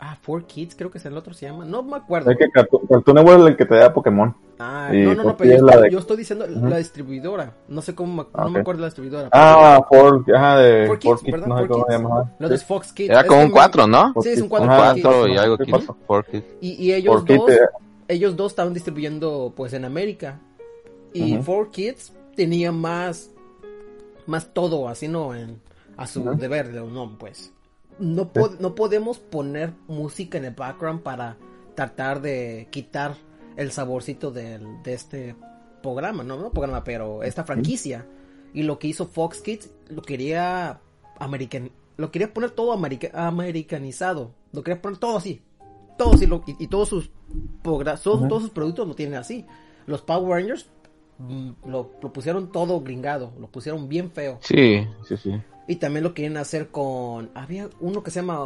Ah, 0.04 0.16
Four 0.20 0.46
Kids 0.46 0.74
creo 0.74 0.90
que 0.90 0.98
es 0.98 1.04
el 1.04 1.16
otro 1.16 1.32
se 1.34 1.46
llama. 1.46 1.64
No 1.64 1.82
me 1.82 1.96
acuerdo. 1.96 2.30
Es 2.30 2.36
que 2.38 2.50
Cartoon, 2.50 2.86
Cartoon 2.88 3.14
Network 3.16 3.40
es 3.40 3.46
el 3.48 3.56
que 3.56 3.66
te 3.66 3.74
da 3.76 3.92
Pokémon. 3.92 4.34
Ah, 4.58 4.88
y 4.92 5.02
no, 5.02 5.14
no, 5.14 5.22
no, 5.24 5.36
pero 5.36 5.50
yo, 5.50 5.56
es 5.56 5.62
la 5.62 5.72
estoy, 5.72 5.84
de- 5.88 5.92
yo 5.92 5.98
estoy 5.98 6.16
diciendo 6.16 6.46
Ujú. 6.50 6.66
la 6.66 6.78
distribuidora. 6.78 7.52
No 7.68 7.82
sé 7.82 7.94
cómo, 7.94 8.22
me- 8.24 8.28
Ah, 8.32 8.44
no 8.44 8.50
me 8.50 8.60
acuerdo 8.60 8.78
de 8.78 8.82
la 8.82 8.86
distribuidora. 8.88 9.28
Ah, 9.32 9.84
Four, 9.88 10.24
ajá, 10.34 10.56
de 10.58 10.86
Four 10.86 10.98
Kids, 10.98 11.20
Kids, 11.20 11.32
¿verdad? 11.32 11.46
no 11.46 11.54
sé 11.58 11.60
Four 11.60 11.68
cómo 11.68 11.84
se 11.84 11.92
Kids. 11.92 12.02
llama. 12.02 12.32
Sí. 12.40 12.48
de 12.48 12.58
Fox 12.58 12.92
Kids. 12.94 13.10
Era 13.10 13.20
Es 13.20 13.26
como 13.26 13.40
un 13.42 13.46
me- 13.48 13.52
4, 13.52 13.86
¿no? 13.86 14.14
Sí, 14.22 14.28
es 14.30 14.36
un 14.36 14.42
Kids. 14.42 14.48
cuatro, 14.48 14.66
Un 14.66 14.72
Ajá, 14.72 14.94
Kids. 14.94 15.04
4 15.06 15.28
y 15.28 15.36
algo 15.36 15.58
Kids. 15.58 16.44
Y, 16.62 16.70
y 16.86 16.92
ellos 16.94 17.24
dos, 17.24 17.50
eh, 17.50 17.58
ellos 18.08 18.34
dos 18.36 18.52
estaban 18.52 18.72
distribuyendo 18.74 19.52
pues 19.54 19.72
en 19.74 19.84
América. 19.84 20.40
Y 21.14 21.34
Ujú. 21.34 21.42
Four 21.42 21.70
Kids 21.70 22.12
tenía 22.36 22.72
más, 22.72 23.30
más 24.26 24.52
todo 24.54 24.88
así, 24.88 25.08
¿no? 25.08 25.34
En, 25.34 25.60
a 25.96 26.06
su 26.06 26.22
deber, 26.36 26.72
no, 26.74 27.18
pues. 27.18 27.52
No, 27.98 28.32
po- 28.32 28.50
no 28.58 28.74
podemos 28.74 29.18
poner 29.18 29.74
música 29.86 30.38
en 30.38 30.46
el 30.46 30.54
background 30.54 31.02
para 31.02 31.36
tratar 31.74 32.20
de 32.22 32.68
quitar 32.70 33.16
el 33.56 33.70
saborcito 33.70 34.30
del, 34.30 34.82
de 34.82 34.94
este 34.94 35.36
programa, 35.82 36.24
no, 36.24 36.38
no 36.38 36.50
programa, 36.50 36.82
pero 36.84 37.22
esta 37.22 37.44
franquicia. 37.44 38.06
Y 38.54 38.62
lo 38.62 38.78
que 38.78 38.88
hizo 38.88 39.06
Fox 39.06 39.40
Kids 39.40 39.70
lo 39.88 40.00
quería 40.02 40.80
american, 41.18 41.70
lo 41.98 42.10
quería 42.10 42.32
poner 42.32 42.50
todo 42.52 42.72
america- 42.72 43.10
americanizado, 43.14 44.32
lo 44.52 44.62
quería 44.62 44.80
poner 44.80 44.98
todo 44.98 45.16
así, 45.18 45.42
todo 45.98 46.14
así, 46.14 46.26
lo- 46.26 46.42
y, 46.46 46.56
y 46.64 46.66
todos 46.68 46.88
sus 46.88 47.10
todos, 47.62 48.02
todos 48.28 48.42
sus 48.42 48.50
productos 48.50 48.88
lo 48.88 48.94
tienen 48.94 49.16
así. 49.18 49.44
Los 49.86 50.00
Power 50.02 50.30
Rangers 50.40 50.66
lo, 51.66 51.90
lo 52.02 52.12
pusieron 52.12 52.50
todo 52.50 52.80
gringado, 52.80 53.32
lo 53.38 53.46
pusieron 53.48 53.88
bien 53.88 54.10
feo. 54.10 54.38
Sí, 54.42 54.86
sí, 55.08 55.16
sí. 55.16 55.40
Y 55.68 55.76
también 55.76 56.02
lo 56.04 56.14
quieren 56.14 56.36
hacer 56.36 56.68
con. 56.68 57.30
Había 57.34 57.68
uno 57.80 58.02
que 58.02 58.10
se 58.10 58.20
llama 58.20 58.40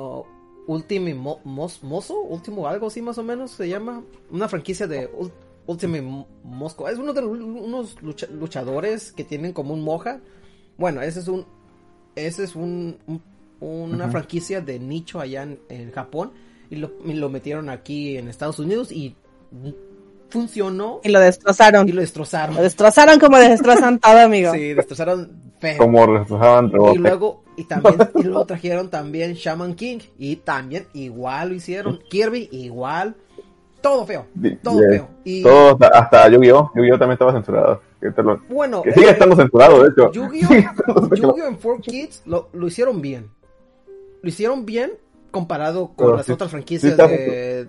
Ultimate 0.66 1.14
Mo- 1.14 1.40
Mos- 1.44 1.82
Mozo, 1.82 2.20
último 2.20 2.66
algo 2.68 2.88
así 2.88 3.00
más 3.00 3.16
o 3.18 3.22
menos 3.22 3.52
se 3.52 3.68
llama. 3.68 4.02
Una 4.30 4.48
franquicia 4.48 4.86
de 4.86 5.10
Ul- 5.12 5.32
Ultimate 5.66 6.02
Mo- 6.02 6.26
Mosco. 6.44 6.88
Es 6.88 6.98
uno 6.98 7.12
de 7.12 7.22
los- 7.22 7.38
unos 7.38 8.02
lucha- 8.02 8.28
luchadores 8.30 9.12
que 9.12 9.24
tienen 9.24 9.52
como 9.52 9.72
un 9.72 9.82
moja. 9.82 10.20
Bueno, 10.76 11.00
ese 11.00 11.20
es 11.20 11.28
un. 11.28 11.46
Ese 12.14 12.44
es 12.44 12.54
un, 12.54 12.98
un- 13.06 13.22
una 13.60 14.08
franquicia 14.10 14.60
de 14.60 14.78
nicho 14.78 15.18
allá 15.20 15.42
en, 15.44 15.58
en 15.70 15.90
Japón. 15.92 16.32
Y 16.68 16.76
lo, 16.76 16.90
y 17.04 17.12
lo 17.14 17.30
metieron 17.30 17.70
aquí 17.70 18.16
en 18.18 18.28
Estados 18.28 18.58
Unidos 18.58 18.90
y 18.92 19.14
funcionó. 20.28 21.00
Y 21.04 21.08
lo 21.10 21.20
destrozaron. 21.20 21.88
Y 21.88 21.92
lo 21.92 22.00
destrozaron. 22.00 22.56
Lo 22.56 22.62
destrozaron 22.62 23.18
como 23.18 23.38
destrozan 23.38 23.98
todo, 24.00 24.18
amigo. 24.18 24.52
Sí, 24.52 24.74
destrozaron 24.74 25.30
feo. 25.58 25.78
Como 25.78 26.06
reflejaban 26.06 26.66
Y 26.66 26.70
rebote. 26.72 26.98
luego, 26.98 27.44
y 27.56 27.64
también, 27.64 27.96
y 28.16 28.22
luego 28.24 28.44
trajeron 28.46 28.90
también 28.90 29.34
Shaman 29.34 29.74
King. 29.74 29.98
Y 30.18 30.36
también 30.36 30.86
igual 30.94 31.50
lo 31.50 31.54
hicieron. 31.54 32.00
Kirby 32.10 32.48
igual. 32.52 33.14
Todo 33.80 34.04
feo. 34.04 34.26
Todo 34.62 34.80
yeah. 34.80 34.88
feo. 34.90 35.08
Y 35.24 35.42
Todo, 35.42 35.70
hasta- 35.72 35.88
hasta 35.98 36.28
Yu-Gi-Oh! 36.28 36.72
Yu-Gi-Oh! 36.74 36.98
también 36.98 37.12
estaba 37.12 37.32
censurado. 37.32 37.80
Que, 38.00 38.10
te 38.10 38.22
lo- 38.22 38.40
bueno, 38.48 38.82
que 38.82 38.92
sigue 38.92 39.06
eh, 39.06 39.10
estando 39.10 39.36
censurado, 39.36 39.82
de 39.84 39.90
hecho. 39.90 40.10
Yu-Gi-Oh! 40.12 40.48
Censurado. 40.48 41.08
Yu-Gi-Oh! 41.14 41.46
en 41.48 41.60
4Kids 41.60 42.22
lo, 42.26 42.48
lo 42.52 42.66
hicieron 42.66 43.00
bien. 43.00 43.30
Lo 44.22 44.28
hicieron 44.28 44.66
bien 44.66 44.92
comparado 45.30 45.88
con 45.94 46.06
Pero 46.06 46.16
las 46.16 46.26
sí- 46.26 46.32
otras 46.32 46.50
sí 46.50 46.52
franquicias 46.52 46.92
está- 46.92 47.06
de, 47.06 47.68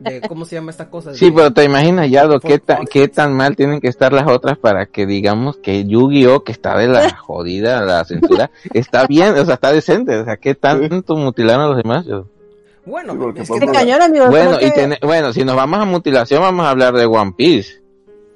de- 0.00 0.20
¿Cómo 0.28 0.44
se 0.44 0.54
llama 0.56 0.70
esta 0.70 0.88
cosa? 0.90 1.14
Sí, 1.14 1.26
De- 1.26 1.32
pero 1.32 1.52
te 1.52 1.64
imaginas, 1.64 2.08
Yado, 2.10 2.38
qué, 2.40 2.58
tan 2.58 2.78
Kids. 2.80 2.90
qué 2.90 3.08
tan 3.08 3.34
mal 3.34 3.56
tienen 3.56 3.80
que 3.80 3.88
estar 3.88 4.12
las 4.12 4.26
otras 4.28 4.56
para 4.58 4.86
que 4.86 5.06
digamos 5.06 5.56
que 5.56 5.84
Yu-Gi-Oh, 5.84 6.44
que 6.44 6.52
está 6.52 6.76
de 6.78 6.88
la 6.88 7.10
jodida, 7.18 7.80
la 7.82 8.04
censura, 8.04 8.50
está 8.72 9.06
bien, 9.06 9.36
o 9.38 9.44
sea, 9.44 9.54
está 9.54 9.72
decente, 9.72 10.16
o 10.16 10.24
sea, 10.24 10.36
qué 10.36 10.54
tanto 10.54 11.16
mutilaron 11.16 11.64
a 11.64 11.68
los 11.68 11.76
demás. 11.78 12.06
Yo- 12.06 12.26
Bueno, 12.86 13.12
Sí, 13.14 13.18
porque 13.18 13.40
es 13.42 13.48
por 13.48 13.58
que 13.60 13.66
Qué 13.66 13.72
ejemplo, 13.72 13.80
cañón, 13.98 14.02
amigo. 14.02 14.26
Bueno, 14.30 14.56
y 14.60 14.70
que- 14.72 14.98
bueno, 15.06 15.32
si 15.32 15.44
nos 15.44 15.56
vamos 15.56 15.78
a 15.80 15.84
mutilación, 15.84 16.40
vamos 16.42 16.64
a 16.64 16.70
hablar 16.70 16.94
de 16.94 17.04
One 17.06 17.34
Piece. 17.36 17.82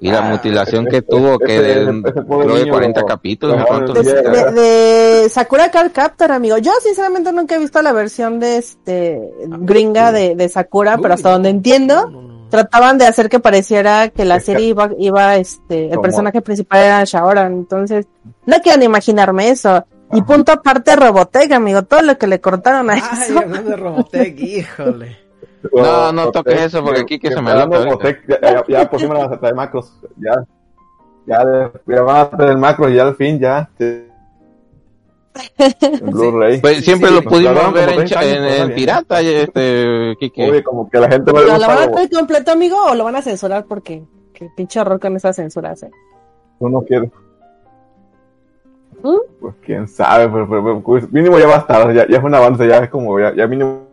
Y 0.03 0.11
la 0.11 0.19
Ah, 0.19 0.29
mutilación 0.29 0.85
que 0.85 1.01
tuvo, 1.01 1.35
ese- 1.35 1.45
que 1.45 1.61
de, 1.61 1.71
ese- 1.83 2.01
creo 2.13 2.39
de 2.39 2.59
niño 2.61 2.71
40 2.73 2.99
lo- 3.01 3.05
capítulos, 3.07 3.57
dejaron 3.57 3.97
en 3.97 4.03
de, 4.03 4.13
de- 4.13 4.51
de 5.21 5.29
Sakura 5.29 5.71
Card 5.71 5.91
Captor, 5.91 6.31
amigo. 6.31 6.57
Yo 6.57 6.71
sinceramente 6.83 7.31
nunca 7.31 7.55
he 7.55 7.59
visto 7.59 7.81
la 7.81 7.93
versión 7.93 8.39
de 8.39 8.57
este 8.57 9.19
gringa 9.47 10.11
de, 10.11 10.35
de 10.35 10.49
Sakura, 10.49 10.97
pero 10.97 11.13
hasta 11.13 11.31
donde 11.31 11.49
entiendo, 11.49 12.47
trataban 12.49 12.97
de 12.97 13.07
hacer 13.07 13.29
que 13.29 13.39
pareciera 13.39 14.09
que 14.09 14.25
la 14.25 14.39
serie 14.39 14.67
iba, 14.67 14.89
iba 14.99 15.37
este, 15.37 15.85
el 15.85 15.89
Como- 15.91 16.01
personaje 16.01 16.41
principal 16.41 16.79
era 16.83 17.03
Shaoran. 17.05 17.53
Entonces, 17.53 18.05
no 18.45 18.57
quiero 18.61 18.77
ni 18.79 18.85
imaginarme 18.85 19.49
eso. 19.49 19.85
Y 20.11 20.21
punto 20.21 20.51
aparte 20.51 20.95
Robotech, 20.95 21.51
amigo, 21.53 21.81
todo 21.83 22.03
lo 22.03 22.17
que 22.19 22.27
le 22.27 22.39
cortaron 22.39 22.87
a 22.91 22.93
Ay, 22.93 23.01
eso. 23.27 23.39
hablando 23.39 23.69
de 23.71 23.75
Robotech, 23.77 24.37
híjole. 24.39 25.17
No, 25.71 26.11
no 26.11 26.31
toques 26.31 26.61
eso, 26.61 26.83
porque 26.83 27.01
aquí 27.01 27.19
que 27.19 27.31
se 27.31 27.41
me. 27.41 27.53
Robotech, 27.53 28.27
ya, 28.27 28.39
ya, 28.41 28.63
ya 28.67 28.89
por 28.89 28.99
fin 28.99 29.09
me 29.09 29.17
van 29.17 29.33
a 29.33 29.39
traer 29.39 29.55
macros. 29.55 29.93
Ya, 30.17 30.43
ya, 31.25 31.71
ya 31.87 32.01
van 32.01 32.17
a 32.17 32.29
traer 32.29 32.57
macros 32.57 32.91
y 32.91 32.95
ya 32.95 33.03
al 33.03 33.15
fin, 33.15 33.39
ya. 33.39 33.69
En 33.79 34.09
Blu-ray. 36.11 36.61
Pues 36.61 36.83
siempre 36.85 37.09
sí, 37.09 37.15
lo 37.15 37.23
pudimos 37.23 37.53
Claro, 37.53 37.71
ver 37.71 37.89
en, 37.89 37.95
30 37.95 38.13
cha- 38.13 38.19
años, 38.19 38.33
en- 38.37 38.43
pues, 38.43 38.59
en 38.59 38.75
pirata, 38.75 39.21
este. 39.21 40.15
Oye, 40.37 40.63
como 40.63 40.89
que 40.89 40.99
la 40.99 41.09
gente 41.09 41.31
no 41.31 41.39
le 41.39 41.45
¿Pero 41.45 41.57
lo 41.57 41.67
van 41.67 41.77
a 41.77 41.87
ver 41.95 42.09
completo, 42.11 42.51
amigo, 42.51 42.77
o 42.91 42.93
lo 42.93 43.03
van 43.05 43.15
a 43.15 43.21
censurar? 43.21 43.65
Porque 43.65 44.03
qué 44.33 44.49
pinche 44.55 44.79
horror 44.79 44.99
con 44.99 45.15
esas 45.15 45.35
censuras, 45.35 45.81
eh. 45.83 45.91
Uno 46.59 46.81
quiere. 46.81 47.09
¿Mm? 49.01 49.17
Pues 49.41 49.55
quién 49.65 49.87
sabe, 49.87 50.29
pero, 50.29 50.47
pero- 50.47 50.63
pero, 50.63 50.81
pues, 50.81 51.11
mínimo 51.11 51.39
ya 51.39 51.47
va 51.47 51.55
a 51.55 51.59
estar, 51.59 51.93
ya, 51.93 52.07
ya 52.07 52.17
es 52.17 52.23
un 52.23 52.35
avance, 52.35 52.67
ya 52.67 52.77
es 52.77 52.89
como, 52.89 53.19
ya, 53.19 53.33
ya 53.35 53.47
mínimo. 53.47 53.87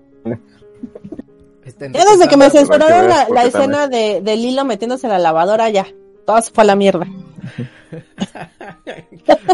Ya 1.79 2.05
desde 2.05 2.29
que 2.29 2.37
me 2.37 2.51
censuraron 2.51 3.09
la, 3.09 3.27
también- 3.27 3.47
escena 3.47 3.89
de, 3.89 4.21
de 4.23 4.37
Lilo 4.37 4.65
metiéndose 4.65 5.07
en 5.07 5.13
la 5.13 5.19
lavadora, 5.19 5.69
ya. 5.71 5.87
Todo 6.27 6.41
se 6.43 6.51
fue 6.53 6.63
a 6.63 6.67
la 6.67 6.77
mierda. 6.77 7.07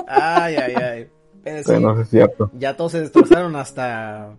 ay, 0.07 0.57
ay, 0.57 0.75
ay. 0.75 1.07
Pero 1.45 1.59
sí, 1.59 1.65
Pero 1.67 1.81
no 1.81 2.01
es 2.01 2.09
cierto. 2.11 2.51
ya 2.59 2.77
todos 2.77 2.93
se 2.93 3.01
destrozaron 3.01 3.55
hasta 3.57 4.31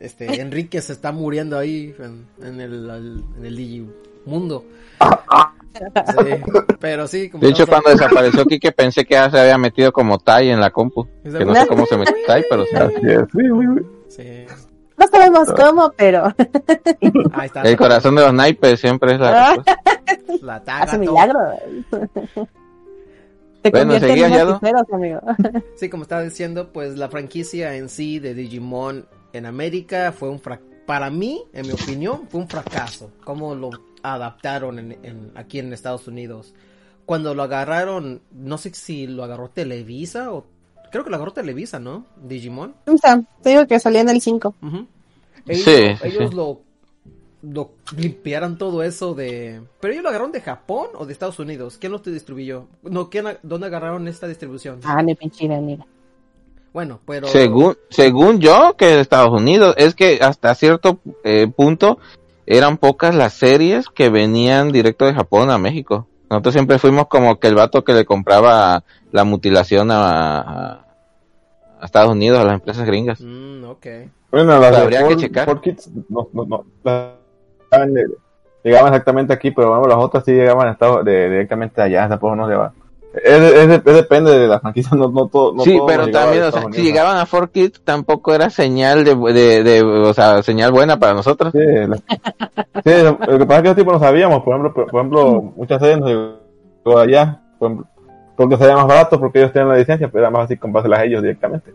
este 0.00 0.40
Enrique 0.40 0.80
se 0.80 0.92
está 0.92 1.12
muriendo 1.12 1.56
ahí 1.58 1.94
en, 2.00 2.26
en 2.42 2.60
el 2.60 2.90
en 3.38 3.44
el 3.44 3.56
Digimundo. 3.56 4.64
Sí, 5.00 6.42
pero 6.80 7.06
sí, 7.06 7.30
como 7.30 7.42
De 7.44 7.50
hecho, 7.50 7.66
cuando 7.66 7.90
desapareció 7.90 8.44
Quique 8.44 8.72
pensé 8.72 9.04
que 9.04 9.14
ya 9.14 9.30
se 9.30 9.38
había 9.38 9.56
metido 9.58 9.92
como 9.92 10.18
Tai 10.18 10.50
en 10.50 10.60
la 10.60 10.70
compu. 10.70 11.06
Que 11.22 11.44
no 11.44 11.54
sé 11.54 11.66
cómo 11.68 11.86
se 11.86 11.96
metió 11.96 12.14
Tai, 12.26 12.44
pero 12.50 12.64
sí. 12.64 12.76
Así 12.76 12.96
es, 13.06 13.20
sí, 13.32 13.38
sí, 13.38 13.66
sí. 14.08 14.46
Sí. 14.48 14.69
No 15.00 15.06
sabemos 15.08 15.52
cómo, 15.52 15.92
pero 15.96 16.26
Ahí 17.32 17.46
está. 17.46 17.62
El 17.62 17.76
corazón 17.76 18.14
de 18.14 18.22
los 18.22 18.34
naipes 18.34 18.80
siempre 18.80 19.14
es 19.14 19.20
la 19.20 19.52
Ah. 19.52 19.56
La 20.42 20.60
taga, 20.64 20.84
hace. 20.84 20.98
Te 20.98 21.06
Bueno, 23.70 23.92
convierten 23.92 24.08
¿seguía 24.08 24.26
en 24.26 24.32
ya, 24.32 24.42
amigo. 24.92 25.20
Sí, 25.76 25.88
como 25.90 26.02
estaba 26.04 26.22
diciendo, 26.22 26.72
pues 26.72 26.96
la 26.96 27.08
franquicia 27.08 27.74
en 27.76 27.88
sí 27.88 28.18
de 28.18 28.34
Digimon 28.34 29.06
en 29.32 29.46
América 29.46 30.12
fue 30.12 30.28
un 30.30 30.40
fracaso. 30.40 30.68
Para 30.86 31.10
mí, 31.10 31.44
en 31.52 31.66
mi 31.66 31.72
opinión, 31.72 32.26
fue 32.28 32.40
un 32.40 32.48
fracaso. 32.48 33.10
Cómo 33.24 33.54
lo 33.54 33.70
adaptaron 34.02 34.78
en, 34.78 34.92
en- 35.02 35.32
aquí 35.34 35.58
en 35.58 35.72
Estados 35.72 36.08
Unidos. 36.08 36.54
Cuando 37.06 37.34
lo 37.34 37.42
agarraron, 37.42 38.22
no 38.32 38.58
sé 38.58 38.72
si 38.74 39.06
lo 39.06 39.24
agarró 39.24 39.48
Televisa 39.50 40.32
o... 40.32 40.46
Creo 40.90 41.04
que 41.04 41.10
lo 41.10 41.16
agarró 41.16 41.32
Televisa, 41.32 41.78
¿no? 41.78 42.04
Digimon. 42.22 42.74
O 42.86 42.96
sea, 42.98 43.22
te 43.42 43.50
digo 43.50 43.66
que 43.66 43.78
salía 43.78 44.00
en 44.00 44.08
el 44.08 44.20
5. 44.20 44.54
Ujú. 44.62 44.86
Ellos, 45.46 45.64
Sí, 45.64 45.70
ellos 46.02 46.30
sí. 46.30 46.36
lo, 46.36 46.60
lo 47.42 47.70
limpiaron 47.96 48.58
todo 48.58 48.82
eso 48.82 49.14
de... 49.14 49.62
¿Pero 49.80 49.92
ellos 49.92 50.02
lo 50.02 50.08
agarraron 50.10 50.32
de 50.32 50.40
Japón 50.40 50.88
o 50.94 51.06
de 51.06 51.12
Estados 51.12 51.38
Unidos? 51.38 51.78
¿Quién 51.80 51.92
lo 51.92 51.98
distribuyó? 51.98 52.66
No, 52.82 53.08
¿quién, 53.08 53.26
¿Dónde 53.42 53.66
agarraron 53.66 54.06
esta 54.08 54.26
distribución? 54.26 54.80
Ah, 54.84 55.02
ni 55.02 55.14
pinche 55.14 55.48
mira. 55.48 55.86
Bueno, 56.72 57.00
pero... 57.06 57.26
Según, 57.28 57.76
según 57.88 58.40
yo, 58.40 58.74
que 58.76 58.86
de 58.86 59.00
Estados 59.00 59.32
Unidos, 59.32 59.74
es 59.76 59.94
que 59.94 60.18
hasta 60.20 60.54
cierto 60.54 60.98
eh, 61.24 61.48
punto 61.48 61.98
eran 62.46 62.78
pocas 62.78 63.14
las 63.14 63.34
series 63.34 63.88
que 63.88 64.08
venían 64.08 64.70
directo 64.70 65.04
de 65.04 65.14
Japón 65.14 65.50
a 65.50 65.58
México. 65.58 66.06
Nosotros 66.30 66.54
siempre 66.54 66.78
fuimos 66.78 67.08
como 67.08 67.40
que 67.40 67.48
el 67.48 67.56
vato 67.56 67.82
que 67.82 67.92
le 67.92 68.04
compraba 68.04 68.84
la 69.10 69.24
mutilación 69.24 69.88
a, 69.90 70.86
Estados 71.82 72.12
Unidos, 72.12 72.38
a 72.38 72.44
las 72.44 72.54
empresas 72.54 72.86
gringas. 72.86 73.20
Mm, 73.20 73.64
ok. 73.64 73.86
Bueno, 74.30 74.60
las 74.60 74.76
Habría 74.76 75.02
de 75.02 75.08
que 75.08 75.16
checar. 75.16 75.46
Four 75.46 75.60
Kids 75.60 75.90
no, 76.08 76.28
no, 76.32 76.64
llegaban 78.62 78.88
exactamente 78.88 79.32
aquí, 79.32 79.50
pero 79.50 79.70
bueno, 79.70 79.88
las 79.88 79.98
otras 79.98 80.24
sí 80.24 80.32
llegaban 80.32 80.68
a 80.68 80.72
Estados- 80.72 81.04
de, 81.04 81.30
directamente 81.30 81.82
allá, 81.82 82.08
tampoco 82.08 82.36
no 82.36 82.48
llevaban. 82.48 82.74
Es, 83.12 83.42
es- 83.42 83.68
es- 83.68 83.84
depende 83.84 84.38
de 84.38 84.46
la 84.46 84.60
franquicia, 84.60 84.96
no, 84.96 85.08
no 85.08 85.26
todo. 85.26 85.52
No 85.52 85.62
sí, 85.64 85.76
todo 85.76 85.86
pero 85.86 86.10
también, 86.10 86.44
o 86.44 86.52
sea, 86.52 86.62
si 86.70 86.82
llegaban 86.82 87.16
a 87.16 87.26
4Kids 87.26 87.80
tampoco 87.82 88.32
era 88.34 88.50
señal 88.50 89.04
de, 89.04 89.14
de, 89.16 89.62
de- 89.64 89.82
o 89.82 90.14
sea, 90.14 90.42
señal 90.44 90.70
buena 90.70 90.98
para 90.98 91.14
nosotros. 91.14 91.52
Sí, 91.52 91.58
la- 91.58 91.96
sí, 91.96 93.02
lo, 93.02 93.38
que 93.38 93.46
pasa 93.46 93.56
es 93.58 93.62
que 93.62 93.68
ese 93.70 93.74
tipo 93.74 93.92
no 93.92 93.98
sabíamos, 93.98 94.42
por 94.44 94.54
ejemplo, 94.54 94.72
por, 94.72 94.86
por 94.90 95.00
ejemplo, 95.00 95.42
muchas 95.56 95.80
series 95.80 95.98
nos 95.98 96.08
llegó 96.08 96.98
de 96.98 97.02
allá, 97.02 97.40
por 97.58 97.70
ejemplo, 97.72 97.86
porque 98.36 98.56
salía 98.56 98.76
más 98.76 98.86
barato, 98.86 99.18
porque 99.18 99.40
ellos 99.40 99.52
tenían 99.52 99.70
la 99.70 99.76
licencia, 99.78 100.08
pero 100.08 100.20
era 100.22 100.30
más 100.30 100.42
fácil 100.42 100.58
comprárselas 100.60 101.00
a 101.00 101.04
ellos 101.04 101.22
directamente. 101.22 101.74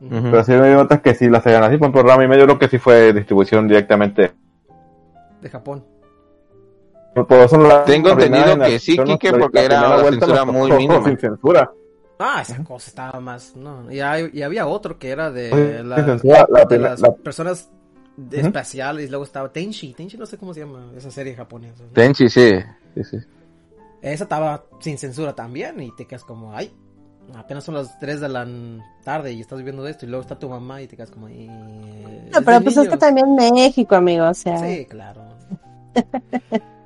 Ujú. 0.00 0.30
Pero 0.30 0.44
sí 0.44 0.52
hay 0.52 0.74
otras 0.74 1.00
que 1.00 1.14
sí 1.14 1.28
las 1.28 1.46
hagan 1.46 1.64
así, 1.64 1.76
por 1.78 1.86
ejemplo, 1.88 2.02
Rama 2.02 2.24
y 2.24 2.28
medio 2.28 2.44
creo 2.44 2.58
que 2.58 2.68
sí 2.68 2.78
fue 2.78 3.12
distribución 3.14 3.66
directamente. 3.66 4.32
De 5.40 5.48
Japón. 5.48 5.82
Por- 7.18 7.26
por 7.26 7.38
eso 7.40 7.58
la- 7.58 7.84
Tengo 7.84 8.08
la 8.08 8.14
entendido 8.14 8.58
que 8.58 8.78
sí, 8.78 8.96
la- 8.96 9.04
porque 9.38 9.64
era 9.64 10.00
vuelta 10.02 10.26
censura 10.26 10.44
muy 10.44 10.70
mínima. 10.72 11.04
Sin 11.04 11.18
censura. 11.18 11.70
Ah, 12.18 12.40
esa 12.42 12.62
cosa 12.64 12.88
estaba 12.88 13.20
más. 13.20 13.54
No, 13.54 13.90
y, 13.92 14.00
hay- 14.00 14.30
y 14.32 14.42
había 14.42 14.66
otro 14.66 14.98
que 14.98 15.10
era 15.10 15.30
de, 15.30 15.82
la- 15.84 15.96
sin 15.96 16.04
censura, 16.06 16.46
la 16.48 16.64
de 16.64 16.78
las 16.78 17.00
la- 17.00 17.12
personas 17.14 17.70
espaciales. 18.32 19.08
Luego 19.10 19.24
estaba 19.24 19.52
Tenchi. 19.52 19.92
Tenchi 19.94 20.16
no 20.16 20.26
sé 20.26 20.36
cómo 20.38 20.52
se 20.52 20.60
llama 20.60 20.90
esa 20.96 21.10
serie 21.10 21.34
japonesa. 21.36 21.84
¿no? 21.84 21.90
Tenchi, 21.92 22.28
sí. 22.28 22.58
sí, 22.96 23.04
sí. 23.04 23.16
Esa 24.02 24.24
estaba 24.24 24.64
sin 24.80 24.98
censura 24.98 25.32
también. 25.34 25.80
Y 25.80 25.94
te 25.94 26.06
quedas 26.06 26.24
como, 26.24 26.52
ay, 26.56 26.72
apenas 27.36 27.62
son 27.62 27.76
las 27.76 27.96
3 28.00 28.20
de 28.20 28.28
la 28.28 28.46
tarde 29.04 29.32
y 29.32 29.40
estás 29.40 29.62
viendo 29.62 29.86
esto. 29.86 30.04
Y 30.04 30.08
luego 30.08 30.22
está 30.22 30.36
tu 30.38 30.48
mamá 30.48 30.82
y 30.82 30.88
te 30.88 30.96
quedas 30.96 31.10
como, 31.12 31.26
"Ay, 31.28 31.46
No, 31.46 32.38
es 32.38 32.44
pero 32.44 32.60
pues 32.60 32.76
es 32.76 32.82
que 32.82 32.88
niños". 32.88 32.98
también 32.98 33.34
México, 33.36 33.94
amigo, 33.94 34.26
o 34.28 34.34
sea. 34.34 34.58
Sí, 34.58 34.86
claro. 34.86 35.22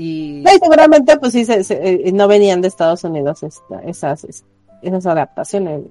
y. 0.00 0.44
Seguramente, 0.60 1.18
pues 1.18 1.32
sí, 1.32 1.44
se- 1.44 1.64
se- 1.64 2.08
eh, 2.08 2.12
no 2.12 2.28
venían 2.28 2.60
de 2.62 2.68
Estados 2.68 3.02
Unidos 3.04 3.42
esta- 3.42 3.80
esas, 3.82 4.24
es- 4.24 4.44
esas 4.82 5.04
adaptaciones. 5.06 5.82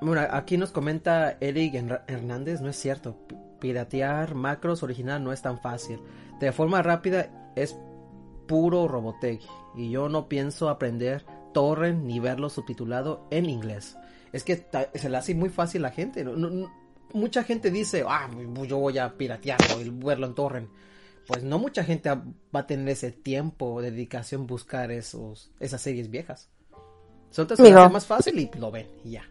Bueno, 0.00 0.22
aquí 0.30 0.56
nos 0.56 0.70
comenta 0.72 1.36
Eric 1.40 1.74
Her- 1.74 2.02
Hernández, 2.06 2.60
no 2.60 2.68
es 2.68 2.76
cierto. 2.76 3.16
Piratear 3.60 4.34
macros 4.34 4.82
original 4.82 5.24
no 5.24 5.32
es 5.32 5.42
tan 5.42 5.58
fácil. 5.58 5.98
De 6.38 6.52
forma 6.52 6.82
rápida 6.82 7.52
es 7.56 7.76
puro 8.46 8.86
Robotech. 8.86 9.40
Y 9.74 9.90
yo 9.90 10.08
no 10.08 10.28
pienso 10.28 10.68
aprender 10.68 11.24
torrent 11.52 12.04
ni 12.04 12.20
verlo 12.20 12.50
subtitulado 12.50 13.26
en 13.30 13.46
inglés. 13.48 13.96
Es 14.32 14.44
que 14.44 14.66
se 14.94 15.08
le 15.08 15.16
hace 15.16 15.34
muy 15.34 15.48
fácil 15.48 15.84
a 15.84 15.88
la 15.88 15.94
gente. 15.94 16.22
No- 16.22 16.36
no- 16.36 16.50
no- 16.50 16.70
mucha 17.14 17.42
gente 17.42 17.70
dice, 17.70 18.04
ah, 18.06 18.28
yo 18.68 18.78
voy 18.78 18.98
a 18.98 19.16
piratearlo 19.16 19.80
y 19.80 19.88
verlo 19.90 20.26
en 20.26 20.34
torrent. 20.34 20.68
Pues 21.26 21.42
no 21.42 21.58
mucha 21.58 21.82
gente 21.84 22.10
va 22.10 22.60
a 22.60 22.66
tener 22.66 22.88
ese 22.88 23.10
tiempo 23.10 23.74
o 23.74 23.82
dedicación 23.82 24.46
buscar 24.46 24.92
esos, 24.92 25.50
esas 25.60 25.80
series 25.80 26.10
viejas. 26.10 26.48
Solo 27.30 27.56
se 27.56 27.72
más 27.72 28.06
fácil 28.06 28.38
y 28.38 28.50
lo 28.58 28.70
ven 28.70 28.88
y 29.04 29.12
ya. 29.12 29.24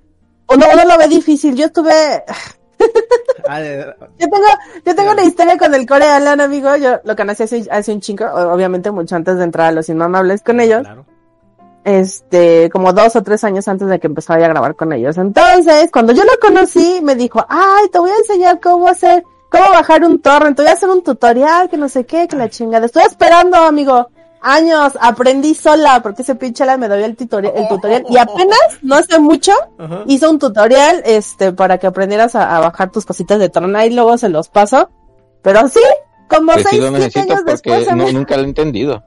Uno, 0.50 0.66
uno 0.74 0.86
lo 0.86 0.98
ve 0.98 1.08
difícil. 1.08 1.56
Yo 1.56 1.72
tuve, 1.72 2.24
Ah, 3.48 3.62
yo 3.62 4.28
tengo, 4.30 4.48
yo 4.86 4.96
tengo 4.96 5.12
una 5.12 5.24
historia 5.24 5.58
con 5.58 5.74
el 5.74 5.86
Core 5.86 6.06
Alan, 6.06 6.42
amigo. 6.42 6.76
Yo 6.78 7.00
lo 7.04 7.16
conocí 7.16 7.44
hace, 7.44 7.66
hace 7.70 7.94
un 7.94 8.02
chingo, 8.02 8.26
obviamente 8.26 8.92
mucho 8.92 9.16
antes 9.16 9.38
de 9.38 9.44
entrar 9.44 9.68
a 9.68 9.72
los 9.72 9.88
inmamables 9.90 10.42
con 10.42 10.60
ellos. 10.60 10.82
Claro. 10.82 11.06
este, 11.84 12.70
como 12.72 12.94
dos 12.94 13.16
o 13.16 13.22
tres 13.22 13.44
años 13.44 13.68
antes 13.68 13.88
de 13.88 14.00
que 14.00 14.08
empezara 14.08 14.44
a 14.44 14.50
grabar 14.50 14.76
con 14.76 14.92
ellos. 14.94 15.18
Entonces, 15.18 15.92
cuando 15.92 16.14
yo 16.14 16.24
lo 16.24 16.40
conocí, 16.42 17.00
me 17.04 17.16
dijo, 17.16 17.46
ay, 17.48 17.88
te 17.92 18.00
voy 18.00 18.10
a 18.10 18.18
enseñar 18.18 18.60
cómo 18.60 18.88
hacer, 18.88 19.24
cómo 19.58 19.72
bajar 19.74 20.04
un 20.04 20.20
torrent, 20.22 20.56
te 20.56 20.62
voy 20.64 20.72
a 20.72 20.74
hacer 20.74 20.90
un 20.90 21.04
tutorial, 21.04 21.70
que 21.70 21.78
no 21.78 21.90
sé 21.90 22.06
qué, 22.06 22.28
que 22.28 22.36
la 22.36 22.50
chingada. 22.50 22.86
Estoy 22.86 23.04
esperando, 23.04 23.58
amigo, 23.58 24.10
años, 24.42 24.94
aprendí 25.02 25.56
sola, 25.56 26.02
porque 26.04 26.22
ese 26.22 26.36
pinche 26.36 26.66
la 26.66 26.78
me 26.78 26.88
dio 26.88 26.98
el 27.06 27.16
tutorial, 27.16 27.54
el 27.56 27.68
tutorial, 27.68 28.06
y 28.10 28.18
apenas, 28.18 28.60
no 28.82 28.96
hace 28.96 29.18
mucho, 29.20 29.52
Ajá. 29.80 30.04
hizo 30.08 30.30
un 30.30 30.38
tutorial, 30.40 31.02
este, 31.06 31.52
para 31.52 31.78
que 31.80 31.88
aprendieras 31.88 32.36
a, 32.36 32.56
a 32.56 32.60
bajar 32.60 32.92
tus 32.92 33.06
cositas 33.06 33.40
de 33.40 33.50
torrent, 33.50 33.76
ahí 33.76 33.92
luego 33.92 34.18
se 34.18 34.30
los 34.30 34.50
paso. 34.50 34.90
Pero 35.42 35.68
sí, 35.70 35.80
como 36.30 36.54
sí 36.54 36.64
seis, 36.70 36.82
lo 36.82 36.88
siete 36.90 37.00
necesito 37.00 37.20
años 37.34 37.36
porque 37.46 37.52
después, 37.52 37.86
no- 37.88 37.92
amigo. 38.04 38.12
nunca 38.20 38.36
lo 38.38 38.44
he 38.44 38.46
entendido. 38.46 39.04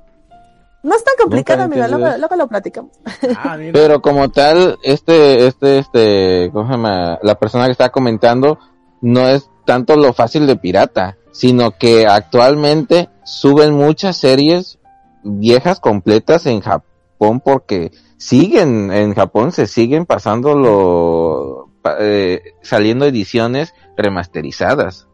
no 0.84 0.94
es 0.94 1.02
tan 1.04 1.14
complicado, 1.20 1.62
amigo, 1.64 1.84
luego, 1.88 2.16
luego 2.18 2.36
lo 2.36 2.46
platicamos. 2.48 2.92
Ah. 3.36 3.56
Pero 3.72 4.00
como 4.00 4.30
tal, 4.30 4.78
este, 4.82 5.46
este, 5.46 5.78
este, 5.78 6.50
¿cómo 6.52 6.66
se 6.66 6.72
llama? 6.72 7.18
La 7.22 7.34
persona 7.36 7.66
que 7.66 7.72
está 7.72 7.90
comentando 7.90 8.58
no 9.00 9.28
es 9.28 9.50
tanto 9.68 9.96
lo 9.96 10.14
fácil 10.14 10.46
de 10.46 10.56
pirata, 10.56 11.18
sino 11.30 11.72
que 11.72 12.06
actualmente 12.06 13.10
suben 13.22 13.74
muchas 13.74 14.16
series 14.16 14.78
viejas 15.22 15.78
completas 15.78 16.46
en 16.46 16.62
Japón 16.62 17.40
porque 17.44 17.92
siguen, 18.16 18.90
en 18.90 19.14
Japón 19.14 19.52
se 19.52 19.66
siguen 19.66 20.06
pasando 20.06 20.54
lo, 20.54 21.68
eh, 22.00 22.40
saliendo 22.62 23.04
ediciones 23.04 23.74
remasterizadas. 23.94 25.06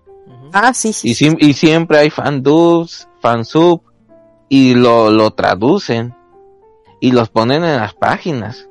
Ah, 0.52 0.72
sí, 0.72 0.92
sí. 0.92 1.08
Y, 1.10 1.14
sim- 1.16 1.36
y 1.40 1.54
siempre 1.54 1.98
hay 1.98 2.10
fandubs, 2.10 3.08
fansub, 3.20 3.82
y 4.48 4.74
lo, 4.74 5.10
lo 5.10 5.32
traducen 5.32 6.14
y 7.00 7.10
los 7.10 7.28
ponen 7.28 7.64
en 7.64 7.76
las 7.78 7.94
páginas. 7.94 8.68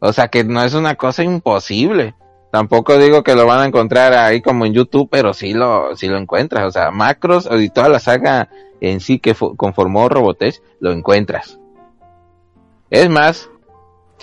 O 0.00 0.12
sea 0.12 0.26
que 0.26 0.42
no 0.42 0.60
es 0.64 0.74
una 0.74 0.96
cosa 0.96 1.22
imposible. 1.22 2.16
Tampoco 2.50 2.96
digo 2.96 3.22
que 3.22 3.34
lo 3.34 3.44
van 3.46 3.60
a 3.60 3.66
encontrar 3.66 4.14
ahí 4.14 4.40
como 4.40 4.64
en 4.64 4.72
YouTube, 4.72 5.08
pero 5.10 5.34
sí 5.34 5.52
lo, 5.52 5.94
sí 5.96 6.08
lo 6.08 6.16
encuentras. 6.16 6.64
O 6.64 6.70
sea, 6.70 6.90
macros 6.90 7.48
y 7.50 7.68
toda 7.68 7.88
la 7.90 7.98
saga 7.98 8.48
en 8.80 9.00
sí 9.00 9.18
que 9.18 9.34
fo- 9.36 9.54
conformó 9.56 10.08
Robotech, 10.08 10.62
lo 10.80 10.92
encuentras. 10.92 11.58
Es 12.90 13.08
más, 13.10 13.50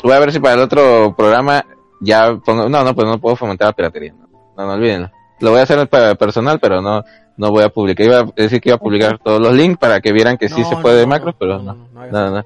voy 0.04 0.14
a 0.14 0.20
ver 0.20 0.32
si 0.32 0.40
para 0.40 0.56
el 0.56 0.62
otro 0.62 1.14
programa 1.16 1.66
ya 2.02 2.36
pongo, 2.44 2.68
no, 2.68 2.84
no, 2.84 2.96
pues 2.96 3.08
no 3.08 3.20
puedo 3.20 3.36
fomentar 3.36 3.68
la 3.68 3.74
piratería. 3.74 4.14
No, 4.14 4.28
no, 4.58 4.66
no 4.68 4.74
olvídenlo. 4.74 5.12
Lo 5.40 5.52
voy 5.52 5.60
a 5.60 5.64
hacer 5.64 5.88
para 5.88 6.16
personal, 6.16 6.60
pero 6.60 6.82
no, 6.82 7.04
no 7.38 7.52
voy 7.52 7.64
a 7.64 7.70
publicar. 7.70 8.06
Iba 8.08 8.20
a 8.22 8.26
decir 8.36 8.60
que 8.60 8.70
iba 8.70 8.78
a 8.78 8.80
publicar 8.80 9.20
todos 9.20 9.40
los 9.40 9.54
links 9.54 9.78
para 9.78 10.02
que 10.02 10.12
vieran 10.14 10.38
que 10.38 10.50
sí 10.50 10.62
No, 10.62 10.70
se 10.70 10.78
puede 10.78 10.96
no, 10.96 11.00
de 11.02 11.06
macros, 11.08 11.36
pero 11.38 11.60
no, 11.60 11.74
no. 11.76 12.12
no, 12.12 12.32
no 12.32 12.38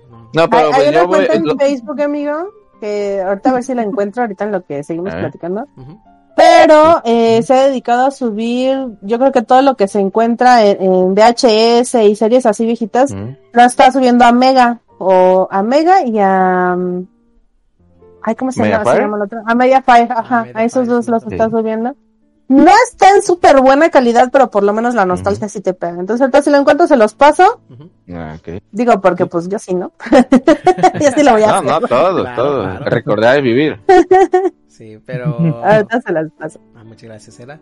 Hay, 0.42 0.48
pero 0.50 0.68
hay 0.68 0.72
pues 0.74 0.88
una 0.90 0.92
yo 0.92 1.08
voy, 1.08 1.16
cuenta 1.18 1.34
en 1.36 1.46
lo- 1.46 1.56
Facebook, 1.58 2.02
amigo, 2.02 2.50
que 2.80 3.22
ahorita 3.22 3.50
a 3.50 3.54
ver 3.54 3.64
si 3.64 3.74
la 3.74 3.84
encuentro 3.84 4.24
ahorita 4.24 4.46
en 4.46 4.52
lo 4.52 4.64
que 4.66 4.84
seguimos 4.84 5.14
platicando. 5.14 5.68
Pero 6.36 7.02
eh, 7.04 7.42
se 7.44 7.54
ha 7.54 7.68
dedicado 7.68 8.06
a 8.08 8.12
subir, 8.12 8.98
yo 9.02 9.20
creo 9.20 9.32
que 9.34 9.42
todo 9.42 9.62
lo 9.62 9.76
que 9.76 9.88
se 9.90 10.00
encuentra 10.00 10.64
en, 10.66 10.82
en 10.82 11.14
VHS 11.14 11.96
y 11.96 12.16
series 12.16 12.46
así 12.46 12.66
viejitas, 12.66 13.12
Mm. 13.14 13.36
lo 13.52 13.62
está 13.64 13.92
subiendo 13.92 14.24
a 14.24 14.32
Mega, 14.32 14.80
o 15.00 15.48
a 15.52 15.62
Mega 15.64 16.04
y 16.06 16.18
a... 16.20 16.78
Ay, 18.22 18.36
¿cómo 18.36 18.52
se 18.52 18.68
llama, 18.70 18.86
se 18.94 19.00
llama 19.02 19.18
el 19.18 19.24
otro? 19.24 19.42
A 19.46 19.56
Mediafire, 19.56 20.08
ajá, 20.10 20.46
a 20.54 20.64
esos 20.64 20.88
dos 20.88 21.08
los 21.08 21.24
Sí. 21.24 21.30
está 21.32 21.50
subiendo. 21.50 21.96
No 22.50 22.72
está 22.86 23.12
en 23.16 23.22
súper 23.22 23.62
buena 23.62 23.90
calidad, 23.90 24.30
pero 24.32 24.50
por 24.50 24.64
lo 24.64 24.74
menos 24.74 24.96
la 24.96 25.06
nostalgia 25.06 25.48
sí 25.48 25.62
te 25.62 25.74
pega. 25.76 26.00
Entonces 26.00 26.20
ahorita 26.22 26.42
si 26.42 26.50
lo 26.50 26.58
encuentro 26.58 26.88
se 26.88 26.98
los 26.98 27.14
paso, 27.14 27.62
Ujú. 27.70 27.90
Ah, 28.12 28.38
ok. 28.40 28.62
digo 28.72 29.00
porque 29.02 29.28
pues 29.28 29.48
yo 29.48 29.60
sí, 29.60 29.76
¿no? 29.76 29.92
yo 31.00 31.12
sí 31.16 31.24
lo 31.24 31.34
voy 31.34 31.44
a 31.44 31.48
No, 31.48 31.54
hacer. 31.54 31.66
no, 31.70 31.80
todo, 31.88 32.22
Claro, 32.24 32.44
todo. 32.44 32.62
claro. 32.64 32.86
Recordar 32.86 33.40
y 33.40 33.42
vivir. 33.44 33.80
Sí, 34.68 34.98
pero... 35.06 35.38
Ahorita 35.62 36.00
se 36.00 36.14
las 36.14 36.32
paso. 36.32 36.62
Ah, 36.74 36.86
muchas 36.86 37.04
gracias, 37.04 37.38
Era. 37.42 37.60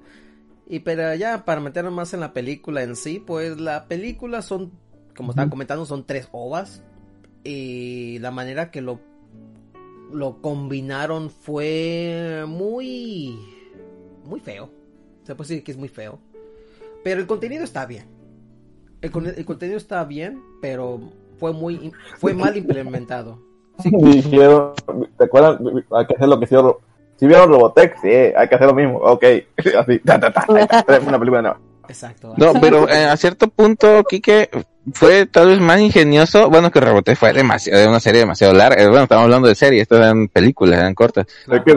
Y 0.68 0.82
pero 0.82 1.16
ya 1.16 1.46
para 1.46 1.60
meternos 1.62 1.92
más 1.92 2.14
en 2.14 2.20
la 2.20 2.32
película 2.32 2.84
en 2.84 2.96
sí, 2.96 3.18
pues 3.26 3.60
la 3.60 3.86
película 3.86 4.44
son, 4.44 4.72
como 5.16 5.32
estaba 5.32 5.50
comentando, 5.50 5.86
son 5.88 6.06
tres 6.06 6.30
ovas. 6.32 6.84
Y 7.44 8.20
la 8.20 8.30
manera 8.30 8.70
que 8.70 8.82
lo, 8.82 9.00
lo 10.14 10.42
combinaron 10.44 11.32
fue 11.32 12.46
muy, 12.48 13.40
muy 14.24 14.40
feo. 14.42 14.70
Se 15.28 15.36
puede 15.36 15.50
decir 15.50 15.64
que 15.66 15.72
es 15.74 15.78
muy 15.78 15.90
feo. 15.90 16.20
Pero 17.04 17.20
el 17.20 17.28
contenido 17.28 17.66
está 17.66 17.86
bien. 17.86 18.06
El, 19.02 19.12
con- 19.12 19.28
el 19.28 19.44
contenido 19.46 19.78
está 19.78 20.06
bien, 20.06 20.42
pero 20.62 21.02
fue 21.38 21.52
muy, 21.52 21.92
fue 22.18 22.34
mal 22.34 22.56
implementado. 22.56 23.38
Dijeron, 23.84 24.72
¿te 25.18 25.26
acuerdas? 25.26 25.60
Hay 25.92 26.08
que 26.08 26.16
hacer 26.16 26.30
lo 26.30 26.40
que 26.40 26.46
hicieron. 26.46 26.76
Si 27.18 27.28
vieron 27.28 27.50
Robotech, 27.50 27.98
sí, 28.02 28.08
hay 28.10 28.48
que 28.48 28.56
hacer 28.56 28.68
lo 28.68 28.74
mismo. 28.74 29.00
Ok, 29.00 29.24
así, 29.78 30.00
ta, 30.00 30.18
ta, 30.18 30.32
ta, 30.32 30.46
una 30.48 31.20
película 31.20 31.42
nueva. 31.42 31.60
Exacto. 31.90 32.34
No, 32.38 32.54
pero 32.62 32.88
eh, 32.88 33.04
a 33.06 33.18
cierto 33.18 33.50
punto, 33.50 34.04
Kike 34.06 34.50
fue 34.94 35.26
tal 35.26 35.48
vez 35.48 35.60
más 35.60 35.80
ingenioso. 35.80 36.50
Bueno, 36.50 36.72
que 36.72 36.80
Rebote 36.80 37.16
fue 37.16 37.34
demasiado, 37.34 37.90
una 37.90 38.00
serie 38.00 38.22
demasiado 38.22 38.54
larga. 38.54 38.82
Eh, 38.82 38.88
Bueno, 38.88 39.04
estamos 39.04 39.24
hablando 39.26 39.48
de 39.48 39.56
series, 39.56 39.84
esto 39.84 39.98
eran 39.98 40.28
películas, 40.28 40.80
eran 40.80 40.94
cortas. 40.96 41.26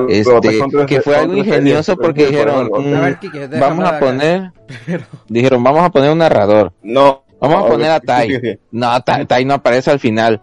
Este, 0.08 0.60
que 0.86 1.00
fue 1.00 1.16
algo 1.16 1.36
ingenioso 1.36 1.92
series, 1.94 2.06
porque 2.06 2.26
dijeron, 2.26 2.66
mm, 2.72 3.18
déjame 3.30 3.58
vamos 3.60 3.88
a 3.88 3.98
poner, 3.98 4.52
Pero- 4.86 5.04
dijeron, 5.28 5.62
vamos 5.62 5.82
a 5.84 5.90
poner 5.90 6.10
un 6.10 6.18
narrador. 6.18 6.72
No. 6.82 7.24
Vamos 7.40 7.64
a 7.64 7.68
poner 7.68 7.90
a 7.90 8.00
Tai. 8.00 8.58
No, 8.70 9.00
Tai, 9.02 9.24
Tai 9.26 9.44
no 9.44 9.54
aparece 9.54 9.90
al 9.90 9.98
final. 9.98 10.40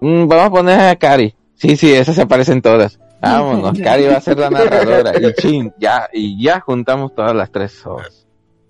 Mm, 0.00 0.26
vamos 0.28 0.46
a 0.46 0.50
poner 0.50 0.80
a 0.80 0.96
Kari. 0.96 1.34
Sí, 1.54 1.76
sí, 1.76 1.92
esas 1.92 2.14
se 2.14 2.22
aparecen 2.22 2.62
todas. 2.62 2.98
Vámonos, 3.20 3.78
Kari 3.78 4.06
va 4.06 4.16
a 4.18 4.20
ser 4.20 4.38
la 4.38 4.50
narradora. 4.50 5.12
Y 5.18 5.32
chin, 5.34 5.72
ya, 5.78 6.08
y 6.12 6.40
ya 6.42 6.60
juntamos 6.60 7.14
todas 7.14 7.34
las 7.34 7.50
tres 7.50 7.84
horas. 7.84 8.25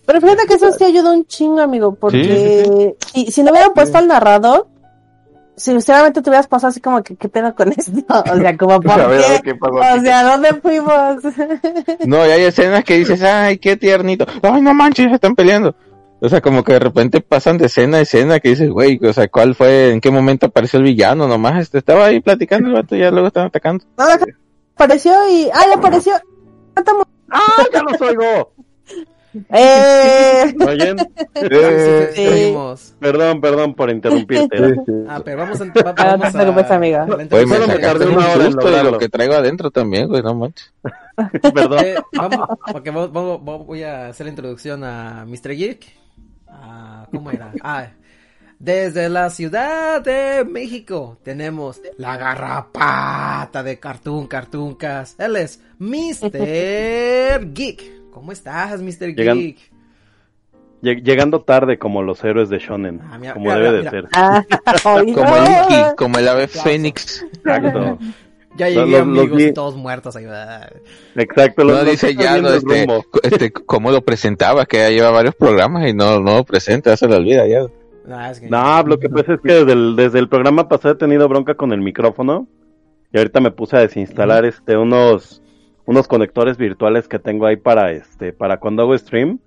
Pero 0.06 0.20
fíjate 0.20 0.46
que 0.46 0.54
eso 0.54 0.72
sí 0.72 0.84
ayuda 0.84 1.12
un 1.12 1.26
chingo, 1.26 1.60
amigo, 1.60 1.94
porque 1.94 2.94
si, 3.12 3.26
si 3.32 3.42
no 3.42 3.50
hubieran 3.50 3.72
puesto 3.74 3.98
al 3.98 4.06
narrador, 4.06 4.68
sinceramente 5.56 6.22
te 6.22 6.30
hubieras 6.30 6.46
pasado 6.46 6.70
así 6.70 6.80
como 6.80 7.02
que, 7.02 7.16
¿qué 7.16 7.28
pedo 7.28 7.54
con 7.54 7.72
esto? 7.72 7.92
O 8.32 8.36
sea, 8.36 8.56
como, 8.56 8.80
¿por 8.80 8.90
A 9.00 9.06
ver, 9.08 9.24
a 9.24 9.28
ver 9.28 9.42
qué? 9.42 9.54
pasó 9.54 9.74
O 9.74 10.00
sea, 10.00 10.22
¿dónde 10.22 10.54
fuimos? 10.54 11.16
No, 12.06 12.24
y 12.26 12.30
hay 12.30 12.42
escenas 12.42 12.84
que 12.84 12.98
dices, 12.98 13.22
ay, 13.22 13.58
qué 13.58 13.76
tiernito. 13.76 14.26
Ay, 14.42 14.62
no 14.62 14.74
manches, 14.74 15.12
están 15.12 15.34
peleando. 15.34 15.74
O 16.20 16.28
sea, 16.28 16.40
como 16.40 16.64
que 16.64 16.74
de 16.74 16.78
repente 16.78 17.20
pasan 17.20 17.58
de 17.58 17.66
escena 17.66 17.98
a 17.98 18.00
escena 18.00 18.40
que 18.40 18.50
dices, 18.50 18.70
güey, 18.70 18.98
o 19.04 19.12
sea, 19.12 19.28
¿cuál 19.28 19.54
fue, 19.54 19.92
en 19.92 20.00
qué 20.00 20.10
momento 20.10 20.46
apareció 20.46 20.78
el 20.78 20.84
villano? 20.84 21.28
Nomás 21.28 21.60
este, 21.60 21.78
estaba 21.78 22.06
ahí 22.06 22.20
platicando 22.20 22.68
el 22.68 22.74
vato 22.74 22.96
y 22.96 23.00
ya 23.00 23.10
luego 23.10 23.28
estaban 23.28 23.48
atacando. 23.48 23.84
No, 23.98 24.04
apareció 24.74 25.12
y, 25.28 25.50
¡ay, 25.52 25.72
apareció! 25.74 26.14
¡Ah, 27.30 27.64
ya 27.72 27.82
los 27.82 28.00
oigo! 28.00 28.52
Eh, 29.50 30.54
¿Me 30.56 30.64
oyen? 30.64 30.96
Eh, 31.34 32.10
Sí. 32.14 32.94
Perdón, 32.98 33.40
perdón 33.40 33.74
por 33.74 33.90
interrumpirte. 33.90 34.56
sí, 34.56 34.74
sí. 34.86 34.92
Ah, 35.08 35.20
pero 35.24 35.38
vamos 35.38 35.60
a, 35.60 35.64
va- 35.64 35.94
Ah, 35.96 36.16
vamos 36.16 36.18
no 36.32 36.32
te 36.32 36.38
preocupes, 36.38 36.70
amiga. 36.70 37.02
a 37.02 37.06
Güey, 37.06 37.18
me 37.18 37.28
Solo 37.28 37.46
me 37.48 37.74
introducción. 37.74 37.80
tardé 37.82 38.06
una 38.06 38.28
hora 38.28 38.44
en 38.46 38.56
de 38.84 38.90
lo 38.90 38.98
que 38.98 39.08
traigo 39.08 39.34
adentro 39.34 39.70
también, 39.70 40.08
güey, 40.08 40.22
no 40.22 40.34
manches. 40.34 40.72
Perdón. 41.54 41.78
Eh, 41.84 41.94
vamos, 42.14 42.48
porque 42.72 42.90
vamos- 42.90 43.12
vamos- 43.12 43.44
vamos- 43.44 43.66
voy 43.66 43.82
a 43.82 44.08
hacer 44.08 44.26
la 44.26 44.30
introducción 44.30 44.84
a 44.84 45.24
Mr. 45.26 45.54
Geek. 45.56 45.84
Ah, 46.48 47.06
¿Cómo 47.12 47.30
era? 47.30 47.52
Ah, 47.62 47.88
desde 48.58 49.10
la 49.10 49.28
Ciudad 49.28 50.00
de 50.00 50.44
México 50.50 51.18
tenemos 51.22 51.80
la 51.98 52.16
garrapata 52.16 53.62
de 53.62 53.78
Cartoon 53.78 54.26
Cartooncast. 54.26 55.20
Él 55.20 55.36
es 55.36 55.60
Mr. 55.78 57.52
Geek. 57.52 57.95
¿Cómo 58.16 58.32
estás, 58.32 58.80
Mr. 58.80 59.14
Llegan- 59.14 59.36
Geek? 59.38 59.58
Lle- 60.82 61.02
Llegando 61.02 61.42
tarde 61.42 61.78
como 61.78 62.02
los 62.02 62.24
héroes 62.24 62.48
de 62.48 62.58
Shonen. 62.58 62.98
Ah, 63.04 63.18
mira, 63.18 63.34
como 63.34 63.44
mira, 63.44 63.56
debe 63.56 63.78
mira, 63.80 63.90
de 63.90 63.96
mira. 63.98 64.08
ser. 64.08 64.10
ah. 64.14 64.42
Como 64.82 65.36
el 65.36 65.94
como 65.96 66.18
el 66.18 66.28
ave 66.28 66.48
fénix. 66.48 67.22
Exacto. 67.34 67.98
Ya 68.56 68.70
Los- 68.70 68.74
llegué, 68.74 68.90
los- 68.92 69.00
amigos, 69.02 69.42
los 69.42 69.52
todos 69.54 69.76
muertos. 69.76 70.16
ahí, 70.16 70.24
ah. 70.30 70.66
Exacto. 71.14 71.62
No 71.64 71.72
los- 71.74 71.84
dice 71.90 72.14
los- 72.14 72.24
ya, 72.24 72.38
no, 72.40 72.48
este, 72.48 72.86
este, 73.22 73.52
cómo 73.52 73.90
lo 73.90 74.00
presentaba, 74.02 74.64
que 74.64 74.78
ya 74.78 74.88
lleva 74.88 75.10
varios 75.10 75.34
programas 75.34 75.86
y 75.86 75.92
no, 75.92 76.18
no 76.20 76.36
lo 76.36 76.44
presenta, 76.44 76.88
ya 76.92 76.96
se 76.96 77.08
le 77.08 77.16
olvida 77.16 77.46
ya. 77.46 77.66
Nah, 78.06 78.30
es 78.30 78.40
que- 78.40 78.48
No, 78.48 78.82
lo 78.82 78.98
que 78.98 79.10
pasa 79.10 79.34
es 79.34 79.40
que 79.42 79.52
desde 79.52 79.72
el, 79.72 79.94
desde 79.94 80.20
el 80.20 80.30
programa 80.30 80.68
pasado 80.70 80.94
he 80.94 80.96
tenido 80.96 81.28
bronca 81.28 81.54
con 81.54 81.70
el 81.72 81.82
micrófono. 81.82 82.46
Y 83.12 83.18
ahorita 83.18 83.40
me 83.40 83.50
puse 83.50 83.76
a 83.76 83.80
desinstalar 83.80 84.46
este 84.46 84.74
unos 84.78 85.42
unos 85.86 86.06
conectores 86.08 86.56
virtuales 86.58 87.08
que 87.08 87.18
tengo 87.18 87.46
ahí 87.46 87.56
para 87.56 87.92
este 87.92 88.32
para 88.32 88.58
cuando 88.58 88.82
hago 88.82 88.96
stream 88.98 89.38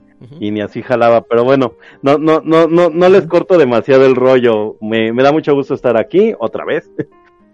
y 0.41 0.51
ni 0.51 0.59
así 0.61 0.81
jalaba, 0.81 1.21
pero 1.21 1.45
bueno, 1.45 1.73
no 2.01 2.17
no 2.17 2.41
no 2.43 2.67
no 2.67 2.89
no 2.89 3.09
les 3.09 3.25
corto 3.27 3.57
demasiado 3.57 4.05
el 4.05 4.15
rollo. 4.15 4.75
Me, 4.81 5.13
me 5.13 5.23
da 5.23 5.31
mucho 5.31 5.53
gusto 5.53 5.73
estar 5.75 5.95
aquí 5.97 6.33
otra 6.39 6.65
vez. 6.65 6.89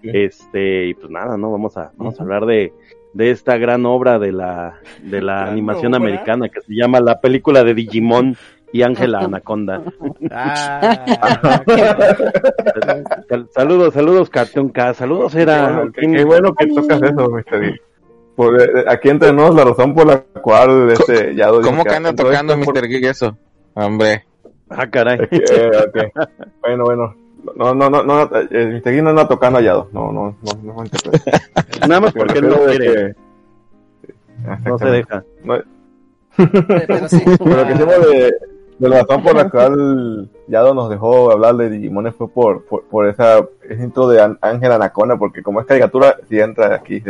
Este, 0.08 0.86
y 0.86 0.94
pues 0.94 1.10
nada, 1.10 1.36
no 1.36 1.52
vamos 1.52 1.78
a 1.78 1.92
vamos 1.98 2.20
a 2.20 2.24
hablar 2.24 2.46
de 2.46 2.74
de 3.14 3.32
esta 3.32 3.58
gran 3.58 3.88
obra 3.88 4.20
de 4.20 4.32
la 4.32 4.76
de 5.02 5.20
la 5.20 5.46
animación 5.46 5.96
obra. 5.96 6.04
americana 6.06 6.48
que 6.50 6.62
se 6.62 6.76
llama 6.76 7.00
la 7.00 7.20
película 7.22 7.64
de 7.64 7.74
Digimon 7.74 8.36
y 8.72 8.84
Ángela 8.84 9.22
Anaconda. 9.22 9.82
Ah, 10.32 11.64
Sal- 13.28 13.48
Saludos, 13.54 13.94
saludos 13.94 14.30
Cartoon 14.30 14.70
Cast, 14.70 15.00
saludos 15.00 15.34
Qué 15.34 15.42
era 15.42 15.72
bueno, 15.72 15.92
qué 15.94 16.24
bueno 16.26 16.54
que 16.54 16.68
tocas 16.68 17.02
eso, 17.02 17.30
Mr. 17.32 17.80
Por, 18.36 18.62
eh, 18.62 18.86
aquí 18.88 19.10
entre 19.10 19.32
nos, 19.32 19.56
la 19.56 19.64
razón 19.64 19.94
por 19.96 20.06
la 20.08 20.20
cual 20.42 20.90
este, 20.92 21.34
ya 21.36 21.50
¿Cómo 21.50 21.84
que 21.84 21.96
anda 21.96 22.14
tocando 22.14 22.58
por- 22.60 22.76
Mr. 22.76 22.88
Geek 22.88 23.06
eso? 23.06 23.38
Hombre, 23.74 24.26
Ah, 24.70 24.88
caray. 24.90 25.20
Eh. 25.32 25.72
Bueno, 26.62 26.84
bueno. 26.86 27.16
No, 27.56 27.76
no, 27.76 27.90
no, 27.90 28.04
no, 28.04 28.24
eh, 28.24 28.82
Mr. 28.82 28.92
Geek 28.92 29.04
no 29.04 29.12
anda 29.12 29.28
tocando 29.28 29.60
hallado. 29.60 29.90
No, 29.94 30.12
no, 30.12 30.36
no, 30.42 30.74
no, 30.74 30.84
Nada 31.88 32.02
más 32.02 32.14
porque 32.14 32.40
él 32.40 32.50
no 32.50 32.58
quiere, 32.66 33.16
no 34.66 34.78
se 34.80 34.86
deja. 34.88 35.24
No, 35.44 35.58
pero 36.38 37.08
sí. 37.08 37.22
pero 37.44 37.56
lo 37.56 37.68
que 37.68 37.74
hicimos 37.74 38.08
de, 38.10 38.34
de 38.80 38.90
la 38.90 39.02
razón 39.04 39.24
por 39.24 39.36
la 39.36 39.50
cual 39.50 40.30
Yado 40.48 40.74
nos 40.74 40.90
dejó 40.90 41.32
hablar 41.32 41.56
de 41.56 41.70
Digimon 41.70 42.12
fue 42.14 42.28
por, 42.28 42.66
por, 42.66 42.84
por 42.86 43.08
esa, 43.08 43.46
ese 43.70 43.84
intro 43.84 44.08
de 44.08 44.22
An- 44.22 44.38
Ángel 44.42 44.72
Anaconda, 44.72 45.16
porque 45.18 45.42
como 45.44 45.62
es 45.62 45.66
caricatura, 45.68 46.18
sí 46.28 46.40
entra 46.40 46.74
aquí. 46.76 47.02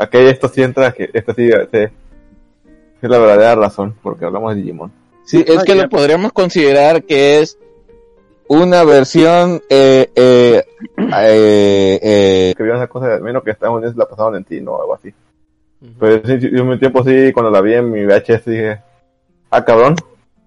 Aquí 0.00 0.16
esto 0.16 0.48
sí 0.48 0.62
entra, 0.62 0.92
que 0.92 1.10
esto 1.12 1.34
sí, 1.34 1.50
sí, 1.50 1.78
es 3.02 3.10
la 3.10 3.18
verdadera 3.18 3.54
razón, 3.54 3.94
porque 4.02 4.24
hablamos 4.24 4.54
de 4.54 4.62
Digimon. 4.62 4.90
sí, 5.26 5.44
es 5.46 5.62
que 5.62 5.74
lo 5.74 5.90
podríamos 5.90 6.32
considerar 6.32 7.04
que 7.04 7.40
es 7.40 7.58
una 8.48 8.82
versión, 8.82 9.60
eh, 9.68 10.10
eh, 10.14 10.64
eh, 10.96 12.00
eh, 12.02 12.54
Que 12.56 12.62
vieron 12.62 12.80
esa 12.80 12.88
cosa, 12.88 13.18
menos 13.18 13.42
que 13.42 13.50
Estados 13.50 13.76
Unidos 13.76 13.94
la 13.94 14.08
pasaron 14.08 14.36
en 14.36 14.44
ti, 14.44 14.62
¿no? 14.62 14.80
Algo 14.80 14.94
así. 14.94 15.12
Pero 15.98 16.26
sí, 16.26 16.40
sí, 16.40 16.50
yo 16.50 16.64
un 16.64 16.78
tiempo 16.78 17.04
sí, 17.04 17.30
cuando 17.34 17.50
la 17.50 17.60
vi 17.60 17.74
en 17.74 17.90
mi 17.90 18.06
VHS 18.06 18.44
dije, 18.46 18.80
ah, 19.50 19.64
cabrón, 19.66 19.96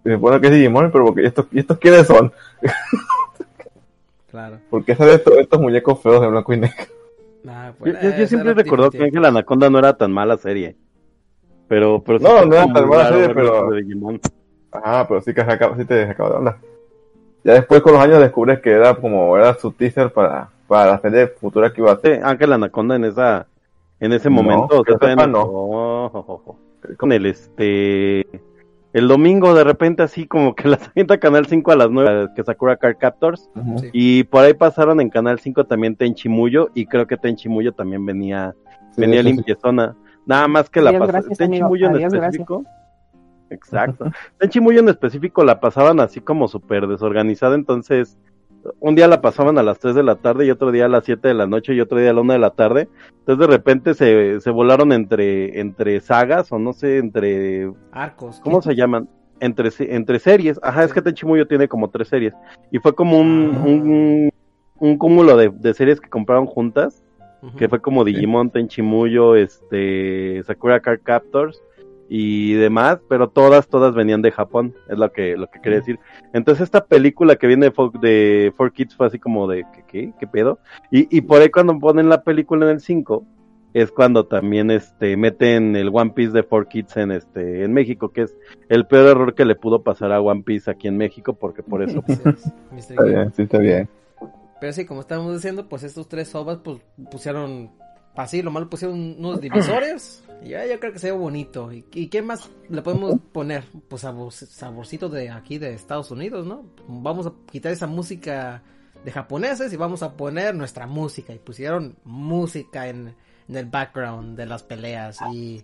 se 0.04 0.16
supone 0.16 0.42
que 0.42 0.48
es 0.48 0.54
Digimon, 0.54 0.92
pero 0.92 1.06
porque 1.06 1.28
estos, 1.28 1.46
¿y 1.52 1.60
estos 1.60 1.78
quiénes 1.78 2.08
son? 2.08 2.34
Claro. 4.32 4.58
¿Por 4.72 4.84
qué 4.84 4.96
salen 4.96 5.14
estos, 5.14 5.38
estos 5.38 5.62
muñecos 5.62 6.02
feos 6.02 6.20
de 6.20 6.28
blanco 6.28 6.52
y 6.56 6.58
negro? 6.58 6.86
Nah, 7.44 7.68
Yo, 7.72 7.74
pues, 7.80 8.02
yo- 8.02 8.10
yo 8.18 8.28
siempre 8.28 8.64
tipo- 8.64 8.90
que 8.90 9.04
Ángela 9.04 9.28
Anaconda 9.30 9.70
no 9.70 9.80
era 9.80 9.94
tan 9.98 10.12
mala 10.12 10.38
serie. 10.38 10.76
Pero, 11.68 12.02
pero 12.04 12.20
sí 12.20 12.24
No, 12.26 12.46
no 12.46 12.54
era 12.56 12.74
tan 12.74 12.88
mala 12.90 13.10
serie, 13.10 13.30
pero-. 13.34 13.70
Ajá, 14.72 15.08
pero 15.08 15.22
sí 15.22 15.34
que 15.34 15.42
sacaba, 15.42 15.78
sí 15.78 15.86
te 15.86 16.08
sacaba 16.08 16.30
de 16.30 16.36
onda. 16.38 16.58
Ya 17.44 17.54
después 17.54 17.82
con 17.82 17.94
los 17.94 18.02
años 18.02 18.20
descubres 18.20 18.60
que 18.62 18.72
era 18.72 18.96
como, 18.96 19.36
era 19.38 19.54
su 19.56 19.72
teaser 19.72 20.12
para, 20.14 20.50
para 20.68 20.92
la 20.92 21.00
serie 21.00 21.28
futura 21.28 21.72
que 21.74 21.82
iba 21.82 21.92
a 21.92 21.96
Sí, 21.96 22.08
hacer. 22.08 22.24
Ángela 22.24 22.56
Anaconda 22.56 22.96
en 22.96 23.06
esa 23.06 23.46
en 24.00 24.14
ese 24.14 24.30
No, 24.30 24.36
momento. 24.42 24.80
o 24.80 24.84
sea, 24.86 24.94
que 24.94 25.00
todavía 25.00 25.16
sepa, 25.16 25.28
no- 25.28 25.40
no. 25.40 25.44
oh, 25.52 26.06
oh, 26.14 26.26
oh, 26.28 26.42
oh. 26.46 26.58
Con 26.98 27.12
el 27.12 27.26
este. 27.26 28.26
El 28.94 29.08
domingo 29.08 29.54
de 29.54 29.64
repente 29.64 30.04
así 30.04 30.28
como 30.28 30.56
que 30.56 30.68
las 30.70 30.88
avienta 30.90 31.20
Canal 31.20 31.46
5 31.48 31.72
a 31.72 31.76
las 31.76 31.90
9 31.90 32.30
que 32.36 32.44
Sakura 32.44 32.78
Card 32.78 32.98
Captors 32.98 33.50
y 33.92 34.24
por 34.26 34.44
ahí 34.44 34.54
pasaron 34.54 35.02
en 35.02 35.10
Canal 35.10 35.40
5 35.40 35.66
también 35.66 35.96
Tenchimuyo 35.96 36.70
y 36.74 36.86
creo 36.86 37.08
que 37.08 37.18
Tenchimuyo 37.18 37.74
también 37.74 38.06
venía 38.06 38.54
Sí, 38.94 39.02
venía 39.02 39.22
sí, 39.22 39.30
sí. 39.30 39.36
limpiezona. 39.36 39.96
Nada 40.26 40.48
más 40.48 40.70
que 40.70 40.82
la 40.82 40.92
Adiós, 40.92 41.08
gracias, 41.08 41.42
amigo. 41.42 41.70
Tenchimuyo 41.70 41.88
en 41.88 42.14
específico. 42.14 42.64
Exacto. 43.50 44.12
Tenchimuyo 44.38 44.80
en 44.80 44.90
específico 44.90 45.44
la 45.44 45.60
pasaban 45.60 46.00
así 46.00 46.22
como 46.22 46.48
súper 46.48 46.88
desorganizada, 46.88 47.56
entonces 47.56 48.18
un 48.80 48.96
día 48.96 49.08
la 49.08 49.22
pasaban 49.22 49.58
a 49.58 49.64
las 49.64 49.80
3 49.80 49.96
de 49.96 50.04
la 50.04 50.16
tarde 50.16 50.46
y 50.46 50.52
otro 50.52 50.72
día 50.72 50.86
a 50.86 50.90
las 50.90 51.04
7 51.06 51.28
de 51.28 51.34
la 51.34 51.48
noche 51.48 51.74
y 51.74 51.82
otro 51.82 51.98
día 51.98 52.12
a 52.12 52.14
la 52.14 52.22
1 52.22 52.34
de 52.34 52.40
la 52.40 52.50
tarde. 52.52 52.88
Entonces 53.20 53.40
de 53.48 53.54
repente 53.54 53.94
se, 53.94 54.40
se 54.42 54.50
volaron 54.52 54.92
entre, 54.94 55.60
entre 55.60 56.00
sagas 56.00 56.52
o 56.52 56.60
no 56.60 56.74
sé, 56.74 56.98
entre 56.98 57.72
Arcos. 57.92 58.40
¿Cómo 58.44 58.62
se 58.62 58.76
llaman? 58.76 59.10
Entre, 59.40 59.70
entre 59.80 60.20
series. 60.20 60.60
Ajá, 60.64 60.84
es 60.84 60.94
que 60.94 61.02
Tenchimuyo 61.02 61.48
tiene 61.48 61.68
como 61.68 61.90
tres 61.90 62.08
series. 62.08 62.34
Y 62.72 62.80
fue 62.80 62.96
como 62.96 63.20
un, 63.20 63.52
Ah. 63.56 63.64
un, 63.66 64.30
un 64.80 64.98
cúmulo 64.98 65.36
de, 65.38 65.50
de 65.50 65.74
series 65.74 66.00
que 66.00 66.10
compraron 66.10 66.46
juntas, 66.46 67.04
que 67.58 67.68
fue 67.68 67.82
como 67.82 68.06
Digimon, 68.06 68.52
Tenchimuyo, 68.52 69.36
este, 69.36 70.42
Sakura 70.44 70.80
Card 70.80 71.02
Captors 71.04 71.62
y 72.10 72.54
demás, 72.54 73.00
pero 73.10 73.30
todas, 73.30 73.68
todas 73.68 73.96
venían 73.96 74.22
de 74.22 74.32
Japón, 74.32 74.76
es 74.90 74.98
lo 74.98 75.12
que, 75.12 75.36
lo 75.38 75.48
que 75.48 75.62
quería 75.62 75.80
decir. 75.80 76.00
Entonces 76.34 76.64
esta 76.64 76.86
película 76.86 77.36
que 77.38 77.48
viene 77.48 77.68
de, 77.68 77.74
Fo- 77.74 78.00
de 78.00 78.54
4Kids 78.58 78.96
fue 78.96 79.08
así 79.08 79.20
como 79.20 79.48
de, 79.48 79.66
¿qué, 79.74 79.84
qué, 79.88 80.14
qué 80.20 80.28
pedo? 80.28 80.60
Y, 80.92 81.16
y 81.16 81.22
por 81.22 81.42
ahí 81.42 81.50
cuando 81.50 81.78
ponen 81.80 82.10
la 82.10 82.24
película 82.24 82.66
en 82.66 82.72
el 82.74 82.80
5, 82.82 83.26
es 83.74 83.92
cuando 83.92 84.28
también 84.28 84.70
este 84.70 85.18
meten 85.18 85.76
el 85.76 85.90
One 85.92 86.12
Piece 86.12 86.32
de 86.34 86.48
4Kids 86.48 87.02
en 87.02 87.12
este 87.12 87.64
en 87.64 87.74
México, 87.74 88.10
que 88.10 88.22
es 88.24 88.36
el 88.70 88.86
peor 88.86 89.08
error 89.08 89.34
que 89.34 89.46
le 89.46 89.56
pudo 89.56 89.82
pasar 89.82 90.12
a 90.12 90.22
One 90.22 90.44
Piece 90.44 90.70
aquí 90.70 90.88
en 90.88 90.98
México, 90.98 91.34
porque 91.34 91.64
por 91.64 91.82
eso 91.82 92.04
Sí. 92.08 92.22
Está 92.78 93.04
bien, 93.04 93.34
sí, 93.34 93.42
está 93.42 93.58
bien. 93.58 93.90
Pero 94.62 94.74
sí, 94.74 94.86
como 94.86 95.02
estábamos 95.02 95.34
diciendo, 95.34 95.68
pues 95.68 95.82
estos 95.84 96.08
tres 96.08 96.34
ovas 96.36 96.60
pues 96.64 96.78
pusieron, 97.10 97.72
así 98.16 98.42
lo 98.42 98.52
malo 98.52 98.70
pusieron 98.70 99.16
unos 99.18 99.42
divisores. 99.42 100.24
Y 100.44 100.50
ya 100.50 100.66
yo 100.66 100.80
creo 100.80 100.92
que 100.92 101.00
se 101.00 101.12
ve 101.12 101.18
bonito. 101.18 101.72
¿Y, 101.72 101.86
y 101.94 102.08
qué 102.08 102.22
más 102.22 102.50
le 102.70 102.82
podemos 102.82 103.16
poner? 103.32 103.64
Pues 103.88 104.02
sabor, 104.02 104.32
saborcito 104.32 105.10
de 105.10 105.30
aquí 105.30 105.58
de 105.58 105.74
Estados 105.74 106.12
Unidos, 106.12 106.46
¿no? 106.46 106.66
Vamos 106.88 107.28
a 107.28 107.34
quitar 107.52 107.72
esa 107.72 107.88
música 107.88 108.62
de 109.04 109.12
japoneses 109.12 109.72
y 109.72 109.78
vamos 109.78 110.04
a 110.04 110.14
poner 110.18 110.54
nuestra 110.56 110.86
música. 110.88 111.34
Y 111.34 111.40
pusieron 111.40 111.96
música 112.04 112.88
en, 112.88 113.16
en 113.48 113.56
el 113.56 113.66
background 113.66 114.38
de 114.38 114.46
las 114.46 114.64
peleas. 114.64 115.20
Y 115.32 115.64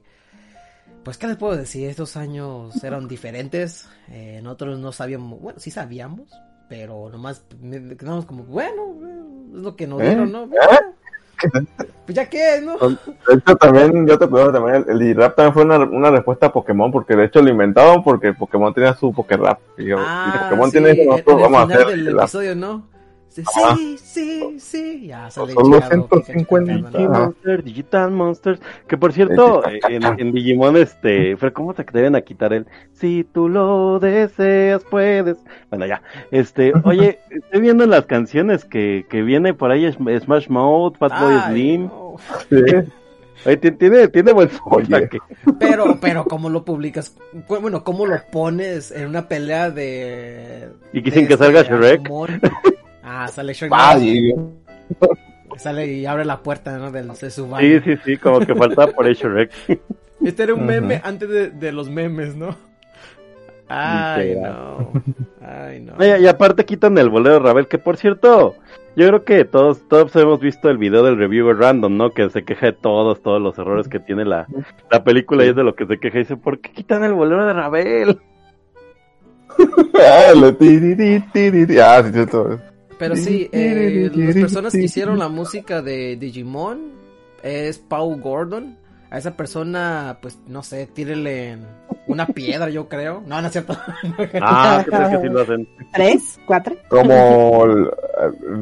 pues, 1.03 1.17
¿qué 1.17 1.27
les 1.27 1.37
puedo 1.37 1.55
decir? 1.55 1.89
Estos 1.89 2.17
años 2.17 2.83
eran 2.83 3.07
diferentes. 3.07 3.87
Eh, 4.09 4.39
nosotros 4.43 4.79
no 4.79 4.91
sabíamos, 4.91 5.39
bueno, 5.41 5.59
sí 5.59 5.71
sabíamos, 5.71 6.29
pero 6.67 7.09
nomás 7.09 7.43
quedamos 7.97 8.25
como, 8.25 8.43
bueno, 8.43 8.95
eh, 9.07 9.55
es 9.55 9.59
lo 9.59 9.75
que 9.75 9.87
nos 9.87 10.01
¿Eh? 10.01 10.05
dieron, 10.05 10.31
¿no? 10.31 10.49
Pues 12.05 12.15
ya 12.15 12.27
que, 12.27 12.61
¿no? 12.61 12.77
De 12.77 13.35
hecho, 13.35 13.55
también, 13.55 14.07
yo 14.07 14.17
te 14.17 14.27
puedo 14.27 14.51
también, 14.51 14.83
el, 14.87 14.89
el 14.89 14.99
D-Rap 14.99 15.35
también 15.35 15.53
fue 15.53 15.63
una, 15.63 15.77
una 15.77 16.11
respuesta 16.11 16.47
a 16.47 16.51
Pokémon, 16.51 16.91
porque 16.91 17.15
de 17.15 17.25
hecho 17.25 17.41
lo 17.41 17.49
inventaron 17.49 18.03
porque 18.03 18.33
Pokémon 18.33 18.73
tenía 18.73 18.93
su 18.95 19.13
Poké-Rap. 19.13 19.59
Y, 19.77 19.85
yo, 19.85 19.97
y 19.99 20.37
Pokémon 20.39 20.71
sí, 20.71 20.71
tiene 20.71 20.91
eso, 20.91 21.11
nosotros 21.11 21.37
el 21.37 21.41
vamos 21.43 21.59
a 21.59 21.63
hacer 21.63 21.89
el 21.93 22.05
rap. 22.07 22.19
episodio, 22.19 22.55
¿no? 22.55 22.83
Sí, 23.29 23.43
Ajá. 23.45 23.75
sí, 23.75 23.97
sí, 23.97 24.59
sí, 24.59 25.05
ya 25.07 25.29
sale 25.29 25.53
Son 25.53 25.69
los 25.69 25.79
Chado, 25.81 26.07
150. 26.09 26.73
Pikachu 26.73 26.91
cantando, 27.11 27.63
Digital 27.63 28.11
Monsters, 28.11 28.59
que 28.87 28.97
por 28.97 29.13
cierto, 29.13 29.61
en, 29.87 30.03
en 30.19 30.31
Digimon, 30.31 30.75
este, 30.77 31.37
pero 31.37 31.53
¿cómo 31.53 31.73
te 31.75 31.85
deben 31.93 32.15
a 32.15 32.21
quitar 32.21 32.53
el? 32.53 32.65
Si 32.93 33.23
tú 33.23 33.47
lo 33.47 33.99
deseas, 33.99 34.83
puedes. 34.89 35.37
Bueno, 35.69 35.85
ya, 35.85 36.01
este, 36.31 36.73
oye, 36.83 37.19
estoy 37.29 37.61
viendo 37.61 37.83
en 37.83 37.91
las 37.91 38.07
canciones 38.07 38.65
que, 38.65 39.05
que 39.09 39.21
viene 39.21 39.53
por 39.53 39.69
ahí 39.71 39.85
Sm- 39.85 40.19
Smash 40.19 40.49
Mouth, 40.49 40.97
Fatboy 40.97 41.35
Ay, 41.43 41.51
Slim. 41.51 41.85
no. 41.85 42.15
Sí. 42.49 42.55
Oye, 43.45 43.57
tiene, 43.57 44.07
tiene 44.09 44.33
buen 44.33 44.49
soundtrack. 44.49 45.17
Pero, 45.59 45.97
pero, 46.01 46.25
¿cómo 46.25 46.49
lo 46.49 46.65
publicas? 46.65 47.15
Bueno, 47.47 47.85
¿cómo 47.85 48.05
lo 48.05 48.19
pones 48.31 48.91
en 48.91 49.07
una 49.07 49.29
pelea 49.29 49.69
de. 49.71 50.69
Y 50.91 50.99
de 51.01 51.27
que 51.27 51.37
salga 51.37 51.61
este 51.61 51.73
Shrek. 51.75 52.09
Ah, 53.03 53.27
sale 53.27 53.53
Shrek. 53.53 53.71
Ah, 53.73 53.97
Sale 55.57 55.87
y 55.87 56.05
abre 56.05 56.23
la 56.25 56.41
puerta, 56.41 56.77
¿no? 56.77 56.91
Del, 56.91 57.07
de 57.09 57.15
su 57.31 57.43
Sí, 57.45 57.49
baño. 57.49 57.81
sí, 57.83 57.95
sí, 58.05 58.17
como 58.17 58.39
que 58.39 58.55
faltaba 58.55 58.91
por 58.91 59.05
ahí 59.07 59.13
Shrek. 59.13 59.51
Este 60.23 60.43
era 60.43 60.53
un 60.53 60.65
meme 60.65 61.01
antes 61.03 61.27
de, 61.29 61.49
de 61.49 61.71
los 61.71 61.89
memes, 61.89 62.35
¿no? 62.35 62.55
Ay, 63.67 64.35
no. 64.35 64.91
Ay, 65.41 65.81
no. 65.81 65.93
Y 66.17 66.27
aparte 66.27 66.65
quitan 66.65 66.97
el 66.97 67.09
bolero 67.09 67.35
de 67.35 67.39
Ravel, 67.41 67.67
que 67.67 67.77
por 67.77 67.97
cierto, 67.97 68.55
yo 68.95 69.07
creo 69.07 69.23
que 69.25 69.45
todos, 69.45 69.87
todos 69.87 70.15
hemos 70.15 70.39
visto 70.39 70.69
el 70.69 70.77
video 70.77 71.03
del 71.03 71.17
reviewer 71.17 71.57
random, 71.57 71.95
¿no? 71.97 72.11
Que 72.11 72.29
se 72.29 72.43
queja 72.43 72.67
de 72.67 72.73
todos, 72.73 73.21
todos 73.21 73.41
los 73.41 73.57
errores 73.59 73.87
que 73.87 73.99
tiene 73.99 74.25
la, 74.25 74.47
la 74.89 75.03
película 75.03 75.45
y 75.45 75.49
es 75.49 75.55
de 75.55 75.63
lo 75.63 75.75
que 75.75 75.85
se 75.85 75.99
queja 75.99 76.17
y 76.17 76.21
dice, 76.21 76.37
¿por 76.37 76.59
qué 76.59 76.71
quitan 76.71 77.03
el 77.03 77.13
bolero 77.13 77.45
de 77.45 77.53
Ravel? 77.53 78.19
Ah, 80.01 80.31
le 80.33 80.53
ti, 80.53 80.79
ti, 80.79 80.95
ti, 81.33 81.51
ti, 81.51 81.65
ti. 81.67 81.79
Ah, 81.79 82.01
sí, 82.03 82.13
cierto. 82.13 82.59
Pero 82.99 83.15
sí, 83.15 83.49
eh, 83.51 84.11
las 84.13 84.35
personas 84.35 84.73
que 84.73 84.83
hicieron 84.83 85.17
la 85.17 85.29
música 85.29 85.81
de 85.81 86.15
Digimon 86.17 86.91
es 87.41 87.79
Paul 87.79 88.21
Gordon. 88.21 88.77
A 89.11 89.17
esa 89.17 89.35
persona, 89.35 90.19
pues, 90.21 90.37
no 90.47 90.61
sé, 90.61 90.85
tírele 90.85 91.57
una 92.05 92.27
piedra, 92.27 92.69
yo 92.69 92.87
creo. 92.87 93.23
No, 93.25 93.41
no 93.41 93.47
es 93.47 93.53
cierto. 93.53 93.75
Ah, 94.39 94.85
¿qué 94.85 94.91
que 94.91 95.21
sí 95.23 95.29
lo 95.33 95.41
hacen? 95.41 95.67
¿Tres? 95.91 96.39
¿Cuatro? 96.45 96.75
Como, 96.89 97.65
el- 97.65 97.89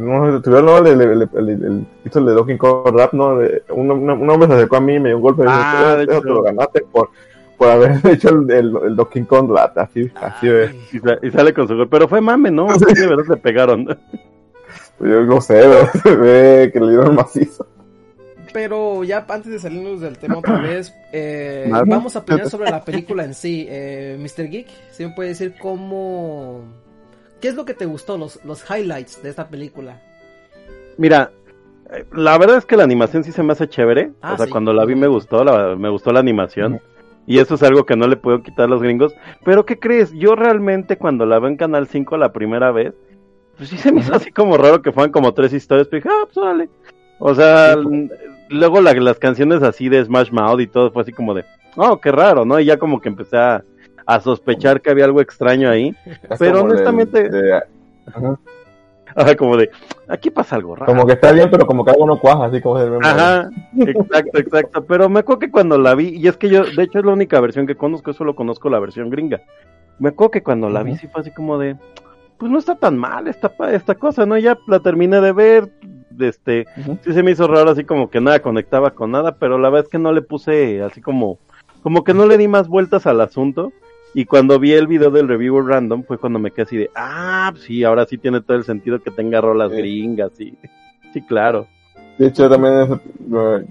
no 0.07 0.31
sé, 0.37 0.41
tuvieron, 0.43 0.65
¿no? 0.67 0.77
El, 0.77 1.01
el, 1.01 1.01
el, 1.01 1.29
el, 1.33 1.49
el- 1.49 1.85
hizo 2.05 2.19
el 2.19 2.25
de 2.27 2.31
Donkey 2.31 2.57
Kong 2.57 2.95
Rap, 2.97 3.11
¿no? 3.13 3.39
De- 3.39 3.61
un, 3.71 3.91
un- 3.91 4.29
hombre 4.29 4.47
se 4.47 4.53
acercó 4.53 4.77
a 4.77 4.79
mí 4.81 4.93
y 4.95 4.99
me 5.01 5.09
dio 5.09 5.17
un 5.17 5.23
golpe 5.23 5.43
y 5.43 5.47
Ah, 5.49 5.73
dijo, 5.81 5.97
de 5.97 6.03
"Eso 6.03 6.11
hecho. 6.13 6.21
te 6.21 6.29
lo 6.29 6.43
ganaste 6.43 6.81
por, 6.93 7.09
por 7.57 7.69
haber 7.69 7.91
hecho 8.09 8.29
el, 8.29 8.49
el, 8.49 8.73
el 8.85 8.95
Donkey 8.95 9.23
Kong 9.25 9.51
Rap, 9.53 9.77
así, 9.79 10.09
así 10.15 10.47
es. 10.47 10.71
Y, 10.93 10.99
sa- 10.99 11.17
y 11.21 11.29
sale 11.29 11.53
con 11.53 11.67
su 11.67 11.75
gol, 11.75 11.89
pero 11.89 12.07
fue 12.07 12.21
mame, 12.21 12.51
¿no? 12.51 12.69
Sí, 12.79 12.85
de 12.93 13.07
verdad 13.07 13.25
le 13.31 13.35
pegaron. 13.37 13.97
Yo 14.99 15.21
no 15.23 15.41
sé, 15.41 15.61
pero 15.61 15.91
se 16.03 16.15
ve 16.15 16.71
que 16.71 16.79
le 16.79 16.89
dieron 16.89 17.15
macizo. 17.15 17.65
Pero 18.53 19.03
ya 19.03 19.25
antes 19.27 19.51
de 19.51 19.59
salirnos 19.59 20.01
del 20.01 20.17
tema 20.17 20.37
otra 20.37 20.59
vez, 20.59 20.93
eh, 21.11 21.69
vamos 21.85 22.15
a 22.15 22.19
opinar 22.19 22.49
sobre 22.49 22.71
la 22.71 22.83
película 22.83 23.23
en 23.23 23.33
sí. 23.33 23.67
Eh, 23.69 24.17
Mr. 24.19 24.49
Geek, 24.49 24.67
¿sí 24.91 25.05
me 25.05 25.13
puede 25.13 25.29
decir 25.29 25.55
cómo... 25.59 26.63
¿Qué 27.41 27.49
es 27.49 27.55
lo 27.55 27.65
que 27.65 27.75
te 27.75 27.85
gustó, 27.85 28.17
los, 28.17 28.43
los 28.45 28.63
highlights 28.67 29.21
de 29.21 29.29
esta 29.29 29.47
película? 29.47 30.01
Mira, 30.97 31.31
eh, 31.91 32.05
la 32.13 32.37
verdad 32.37 32.57
es 32.57 32.65
que 32.65 32.77
la 32.77 32.83
animación 32.83 33.23
sí 33.23 33.31
se 33.31 33.43
me 33.43 33.53
hace 33.53 33.67
chévere. 33.67 34.11
Ah, 34.21 34.33
o 34.33 34.37
sea, 34.37 34.47
sí. 34.47 34.51
cuando 34.51 34.73
la 34.73 34.85
vi 34.85 34.95
me 34.95 35.07
gustó, 35.07 35.43
la, 35.43 35.75
me 35.75 35.89
gustó 35.89 36.11
la 36.11 36.19
animación. 36.19 36.81
Y 37.27 37.39
eso 37.39 37.55
es 37.55 37.63
algo 37.63 37.85
que 37.85 37.97
no 37.97 38.07
le 38.07 38.15
puedo 38.15 38.41
quitar 38.41 38.65
a 38.65 38.69
los 38.69 38.81
gringos. 38.81 39.13
Pero 39.43 39.65
¿qué 39.65 39.77
crees? 39.77 40.13
Yo 40.13 40.35
realmente 40.35 40.97
cuando 40.97 41.25
la 41.25 41.39
veo 41.39 41.49
en 41.49 41.57
Canal 41.57 41.87
5 41.87 42.17
la 42.17 42.31
primera 42.31 42.71
vez, 42.71 42.93
pues 43.57 43.69
sí 43.69 43.77
se 43.77 43.91
me 43.91 43.99
hizo 44.01 44.13
así 44.15 44.31
como 44.31 44.57
raro 44.57 44.81
que 44.81 44.91
fueran 44.91 45.11
como 45.11 45.33
tres 45.33 45.53
historias. 45.53 45.87
Pero 45.87 46.03
dije, 46.03 46.09
ah, 46.15 46.25
pues 46.31 46.45
vale. 46.45 46.69
O 47.19 47.33
sea, 47.35 47.73
l- 47.73 48.09
luego 48.49 48.81
la- 48.81 48.93
las 48.93 49.17
canciones 49.19 49.63
así 49.63 49.89
de 49.89 50.03
Smash 50.03 50.31
Mouth 50.31 50.59
y 50.61 50.67
todo 50.67 50.91
fue 50.91 51.01
así 51.01 51.11
como 51.11 51.33
de, 51.33 51.43
oh, 51.75 51.99
qué 51.99 52.11
raro, 52.11 52.45
¿no? 52.45 52.59
Y 52.59 52.65
ya 52.65 52.77
como 52.77 53.01
que 53.01 53.09
empecé 53.09 53.37
a, 53.37 53.63
a 54.05 54.19
sospechar 54.19 54.81
que 54.81 54.89
había 54.91 55.05
algo 55.05 55.19
extraño 55.21 55.69
ahí. 55.69 55.95
Es 56.05 56.39
Pero 56.39 56.61
honestamente- 56.63 57.29
de- 57.29 57.55
ajá. 58.07 58.39
Ajá, 59.15 59.35
como 59.35 59.57
de, 59.57 59.71
aquí 60.07 60.29
pasa 60.29 60.57
algo 60.57 60.75
raro. 60.75 60.85
como 60.93 61.07
que 61.07 61.13
está 61.13 61.31
bien, 61.31 61.49
pero 61.49 61.65
como 61.65 61.83
que 61.83 61.89
algo 61.89 62.05
no 62.05 62.19
cuaja, 62.19 62.45
así 62.45 62.61
como 62.61 62.75
meme. 62.75 62.99
Ajá, 63.01 63.49
exacto, 63.79 64.37
exacto. 64.37 64.85
Pero 64.85 65.09
me 65.09 65.21
acuerdo 65.21 65.39
que 65.39 65.49
cuando 65.49 65.79
la 65.79 65.95
vi, 65.95 66.09
y 66.09 66.27
es 66.27 66.37
que 66.37 66.49
yo, 66.49 66.65
de 66.65 66.83
hecho 66.83 66.99
es 66.99 67.05
la 67.05 67.13
única 67.13 67.39
versión 67.41 67.65
que 67.65 67.73
conozco, 67.73 68.13
solo 68.13 68.35
conozco 68.35 68.69
la 68.69 68.77
versión 68.79 69.09
gringa. 69.09 69.41
Me 69.97 70.09
acuerdo 70.09 70.29
que 70.31 70.43
cuando 70.43 70.69
la 70.69 70.83
vi 70.83 70.97
sí 70.97 71.07
fue 71.07 71.21
así 71.21 71.31
como 71.31 71.57
de, 71.57 71.75
pues 72.37 72.51
no 72.51 72.59
está 72.59 72.75
tan 72.75 72.97
mal 72.97 73.27
esta, 73.27 73.49
pa- 73.49 73.73
esta 73.73 73.95
cosa, 73.95 74.25
¿no? 74.25 74.37
Ya 74.37 74.57
la 74.67 74.79
terminé 74.79 75.19
de 75.21 75.31
ver, 75.31 75.71
este, 76.19 76.65
sí 77.03 77.13
se 77.13 77.23
me 77.23 77.31
hizo 77.31 77.47
raro 77.47 77.71
así 77.71 77.83
como 77.83 78.09
que 78.09 78.21
nada 78.21 78.39
conectaba 78.41 78.91
con 78.91 79.11
nada, 79.11 79.35
pero 79.35 79.57
la 79.57 79.69
verdad 79.69 79.85
es 79.85 79.91
que 79.91 79.99
no 79.99 80.11
le 80.11 80.21
puse 80.21 80.81
así 80.81 81.01
como, 81.01 81.39
como 81.83 82.03
que 82.03 82.13
no 82.13 82.25
le 82.25 82.37
di 82.37 82.47
más 82.47 82.67
vueltas 82.67 83.05
al 83.07 83.21
asunto. 83.21 83.71
Y 84.13 84.25
cuando 84.25 84.57
vi 84.57 84.71
el 84.73 84.87
video 84.87 85.11
del 85.11 85.27
reviewer 85.27 85.65
random 85.65 86.03
fue 86.03 86.17
cuando 86.17 86.39
me 86.39 86.49
quedé 86.51 86.63
así 86.63 86.77
de, 86.77 86.89
ah, 86.95 87.53
sí, 87.59 87.83
ahora 87.83 88.05
sí 88.05 88.17
tiene 88.17 88.41
todo 88.41 88.57
el 88.57 88.63
sentido 88.63 88.99
que 89.01 89.11
tenga 89.11 89.41
rolas 89.41 89.69
Sí. 89.71 89.77
gringas, 89.77 90.31
sí, 90.35 90.57
sí, 91.13 91.21
claro. 91.21 91.67
De 92.17 92.27
hecho, 92.27 92.49
también 92.49 92.73
es- 92.81 93.67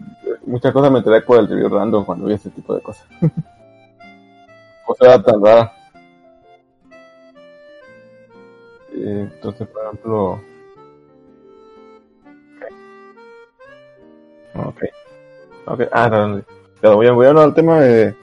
muchas 0.46 0.72
cosas 0.72 0.92
me 0.92 0.98
enteré 0.98 1.22
por 1.22 1.40
el 1.40 1.48
review 1.48 1.68
random 1.68 2.04
cuando 2.04 2.26
vi 2.26 2.34
ese 2.34 2.50
tipo 2.50 2.74
de 2.76 2.80
cosas. 2.80 3.06
Cosa 4.84 5.20
tan 5.22 5.44
rara. 5.44 5.72
Eh, 8.96 9.28
Entonces, 9.34 9.68
por 9.68 9.84
ejemplo... 9.84 10.40
Ok. 14.54 14.82
Ok. 15.66 15.80
Ah, 15.92 16.08
no. 16.08 16.42
Pero 16.80 16.96
voy 16.96 17.06
a, 17.06 17.12
voy 17.12 17.26
a 17.26 17.28
hablar 17.30 17.46
del 17.46 17.54
tema 17.54 17.80
de. 17.80 18.14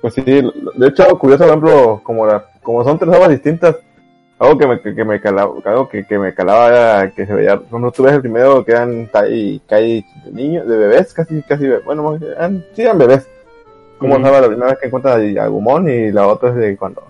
Pues 0.00 0.14
sí, 0.14 0.22
de 0.22 0.88
hecho, 0.88 1.02
algo 1.02 1.18
curioso, 1.18 1.44
por 1.44 1.48
ejemplo, 1.48 2.00
como, 2.02 2.26
la, 2.26 2.44
como 2.62 2.82
son 2.84 2.98
tres 2.98 3.12
aguas 3.12 3.28
distintas, 3.30 3.76
algo 4.38 4.56
que 4.58 4.66
me, 4.66 4.80
que, 4.80 4.94
que 4.94 5.04
me 5.04 5.20
calaba, 5.20 5.54
algo 5.64 5.88
que, 5.88 6.06
que 6.06 6.18
me 6.18 6.32
calaba 6.32 6.68
era 6.68 7.10
que 7.10 7.26
se 7.26 7.34
veía, 7.34 7.56
por 7.56 7.66
ejemplo, 7.66 7.92
tú 7.92 8.02
ves 8.04 8.14
el 8.14 8.22
primero 8.22 8.64
que 8.64 8.72
eran 8.72 9.08
Tai, 9.08 9.60
Kai 9.68 10.04
de 10.24 10.32
niños, 10.32 10.66
de 10.66 10.76
bebés, 10.76 11.12
casi, 11.12 11.42
casi, 11.42 11.68
bueno, 11.84 12.16
eran, 12.16 12.64
sí 12.72 12.82
eran 12.82 12.98
bebés. 12.98 13.28
Como 13.98 14.14
Ujú. 14.14 14.24
sabe, 14.24 14.40
la 14.40 14.46
primera 14.46 14.70
vez 14.70 14.78
que 14.78 14.86
encuentran 14.86 15.38
a 15.38 15.42
Agumon 15.44 15.90
y 15.90 16.10
la 16.10 16.26
otra 16.26 16.48
es 16.48 16.54
de 16.54 16.76
cuando, 16.78 17.02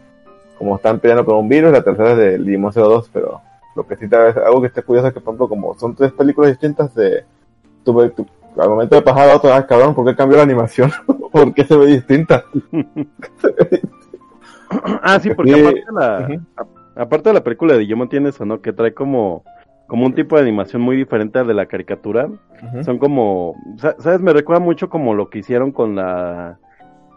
como 0.60 0.76
están 0.76 1.00
peleando 1.00 1.24
con 1.24 1.36
un 1.36 1.48
virus, 1.48 1.72
la 1.72 1.82
tercera 1.82 2.10
es 2.10 2.16
de 2.18 2.38
Limón 2.38 2.70
02, 2.74 3.08
pero 3.14 3.40
lo 3.74 3.86
que 3.86 3.96
sí 3.96 4.06
te 4.08 4.14
algo 4.16 4.60
que 4.60 4.66
está 4.66 4.82
curioso 4.82 5.08
es 5.08 5.14
que, 5.14 5.20
por 5.20 5.30
ejemplo, 5.32 5.48
como 5.48 5.74
son 5.78 5.94
tres 5.96 6.12
películas 6.12 6.50
distintas 6.50 6.94
de, 6.94 7.24
tú, 7.82 7.94
ves- 7.94 8.14
tú- 8.14 8.26
al 8.60 8.68
momento 8.68 8.94
de 8.94 9.00
pasar 9.00 9.30
a 9.30 9.36
otro, 9.36 9.54
ah, 9.54 9.66
cabrón, 9.66 9.94
¿por 9.94 10.04
qué 10.04 10.14
cambió 10.14 10.36
la 10.36 10.42
animación? 10.42 10.90
¿Por 11.32 11.54
qué 11.54 11.64
se 11.64 11.76
ve 11.78 11.86
distinta? 11.86 12.44
Ah, 15.02 15.18
sí, 15.18 15.30
porque 15.34 15.52
Sí. 15.54 15.60
aparte, 15.60 15.80
de 15.80 15.92
la, 15.92 16.16
a- 16.96 17.02
aparte 17.02 17.28
de 17.30 17.34
la 17.34 17.42
película 17.42 17.72
de 17.72 17.80
Digimon 17.80 18.08
tiene 18.08 18.28
eso, 18.28 18.44
¿no? 18.44 18.60
Que 18.60 18.72
trae 18.72 18.94
como, 18.94 19.42
como 19.88 20.06
un 20.06 20.14
tipo 20.14 20.36
de 20.36 20.42
animación 20.42 20.80
muy 20.82 20.94
diferente 20.96 21.38
al 21.40 21.46
de 21.48 21.54
la 21.54 21.66
caricatura. 21.66 22.28
Son 22.84 22.98
como, 22.98 23.54
sa- 23.78 23.96
¿sabes? 23.98 24.20
Me 24.20 24.32
recuerda 24.32 24.62
mucho 24.62 24.88
como 24.90 25.14
lo 25.14 25.28
que 25.30 25.38
hicieron 25.40 25.72
con 25.72 25.96
la, 25.96 26.58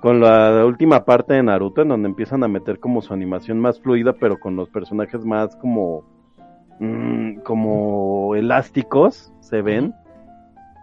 con 0.03 0.19
la 0.19 0.65
última 0.65 1.05
parte 1.05 1.33
de 1.33 1.43
Naruto, 1.43 1.81
en 1.81 1.87
donde 1.87 2.09
empiezan 2.09 2.43
a 2.43 2.49
meter 2.49 2.77
como 2.77 3.01
su 3.01 3.13
animación 3.13 3.57
más 3.61 3.79
fluida, 3.79 4.11
pero 4.11 4.37
con 4.37 4.57
los 4.57 4.67
personajes 4.67 5.23
más 5.23 5.55
como, 5.55 6.03
mm, 6.81 7.35
como 7.45 8.35
elásticos, 8.35 9.31
se 9.39 9.61
ven. 9.61 9.93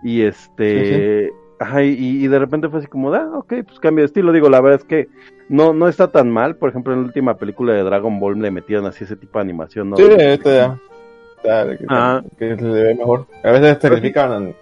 Y 0.02 0.22
este, 0.22 1.30
ajá, 1.58 1.82
y, 1.82 1.90
y 2.24 2.28
de 2.28 2.38
repente 2.38 2.70
fue 2.70 2.78
así 2.78 2.88
como, 2.88 3.12
ah, 3.12 3.30
ok, 3.34 3.52
pues 3.66 3.78
cambia 3.78 4.04
de 4.04 4.06
estilo. 4.06 4.32
Digo, 4.32 4.48
la 4.48 4.62
verdad 4.62 4.80
es 4.80 4.86
que 4.86 5.08
no, 5.50 5.74
no 5.74 5.86
está 5.86 6.10
tan 6.10 6.30
mal. 6.30 6.56
Por 6.56 6.70
ejemplo, 6.70 6.94
en 6.94 7.00
la 7.00 7.06
última 7.08 7.36
película 7.36 7.74
de 7.74 7.82
Dragon 7.82 8.18
Ball 8.18 8.40
le 8.40 8.50
metieron 8.50 8.86
así 8.86 9.04
ese 9.04 9.16
tipo 9.16 9.38
de 9.38 9.42
animación, 9.42 9.90
¿no? 9.90 9.98
Sí, 9.98 10.04
este 10.16 10.56
ya. 10.56 10.78
que, 11.42 11.84
Ah. 11.90 12.22
que 12.38 12.56
se 12.56 12.62
le 12.62 12.84
ve 12.84 12.94
mejor. 12.94 13.26
A 13.44 13.50
veces 13.50 13.76
se 13.82 13.88
califican 13.90 14.54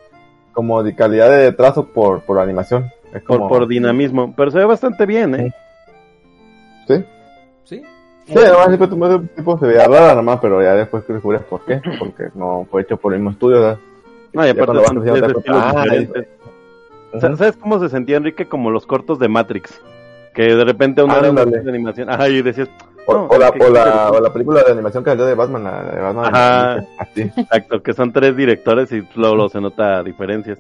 como 0.51 0.83
de 0.83 0.97
calidad 0.97 1.31
de 1.31 1.53
trazo 1.53 1.87
por, 1.87 2.23
por 2.23 2.41
animación. 2.41 2.87
Es 3.13 3.23
por, 3.23 3.39
como, 3.39 3.49
por 3.49 3.69
dinamismo. 3.69 4.35
Pero 4.37 4.51
se 4.51 4.59
ve 4.59 4.65
bastante 4.65 5.07
bien, 5.07 5.35
¿eh? 5.35 5.55
Sí. 6.87 7.05
¿Sí? 7.65 7.83
Sí, 8.27 8.35
además 8.37 8.67
siempre 8.67 8.89
tu 8.89 9.27
tipo 9.29 9.59
se 9.59 9.67
veía 9.67 9.87
rara 9.87 10.15
nomás, 10.15 10.39
pero 10.41 10.63
ya 10.63 10.75
después 10.75 11.05
que 11.05 11.15
descubres 11.15 11.43
por 11.43 11.65
qué. 11.65 11.81
Porque 11.99 12.29
no 12.35 12.67
fue 12.71 12.83
hecho 12.83 12.97
por 12.97 13.13
el 13.15 13.21
mismo 13.21 13.31
estudio, 13.31 13.61
¿verdad? 13.61 13.79
No, 14.33 14.43
y 14.43 14.47
Ya 14.47 14.53
aparte 14.53 14.83
cuando 14.83 15.05
son 15.07 15.21
tres 15.21 15.37
estilos 15.37 15.63
ah, 15.65 15.83
diferentes. 15.83 16.29
¿Sabes 17.21 17.57
cómo 17.57 17.79
se 17.81 17.89
sentía 17.89 18.19
Enrique? 18.19 18.47
Como 18.47 18.71
los 18.71 18.87
cortos 18.87 19.19
de 19.19 19.29
Matrix. 19.29 19.81
Que 20.35 20.55
de 20.55 20.65
repente 20.65 21.03
uno 21.03 21.17
era 21.17 21.31
una 21.31 21.45
de 21.45 21.69
animación. 21.69 22.11
Ajá, 22.11 22.29
y 22.29 22.43
decías, 22.43 22.69
O, 23.07 23.15
No, 23.15 23.27
o 23.27 23.39
la, 23.39 23.49
o, 23.49 23.71
la, 23.71 24.11
o 24.11 24.21
la 24.21 24.33
película 24.33 24.63
de 24.63 24.73
animación 24.73 25.03
que 25.03 25.11
salió 25.11 25.25
de 25.25 25.35
Batman, 25.35 25.65
la 25.65 25.83
de 25.83 26.01
Batman. 26.01 26.25
Ajá. 26.27 26.85
Así. 26.99 27.23
exacto, 27.23 27.83
que 27.83 27.95
son 27.95 28.13
tres 28.13 28.37
directores 28.37 28.93
y 28.93 29.03
luego 29.17 29.49
se 29.49 29.61
nota 29.61 30.03
diferencias. 30.03 30.59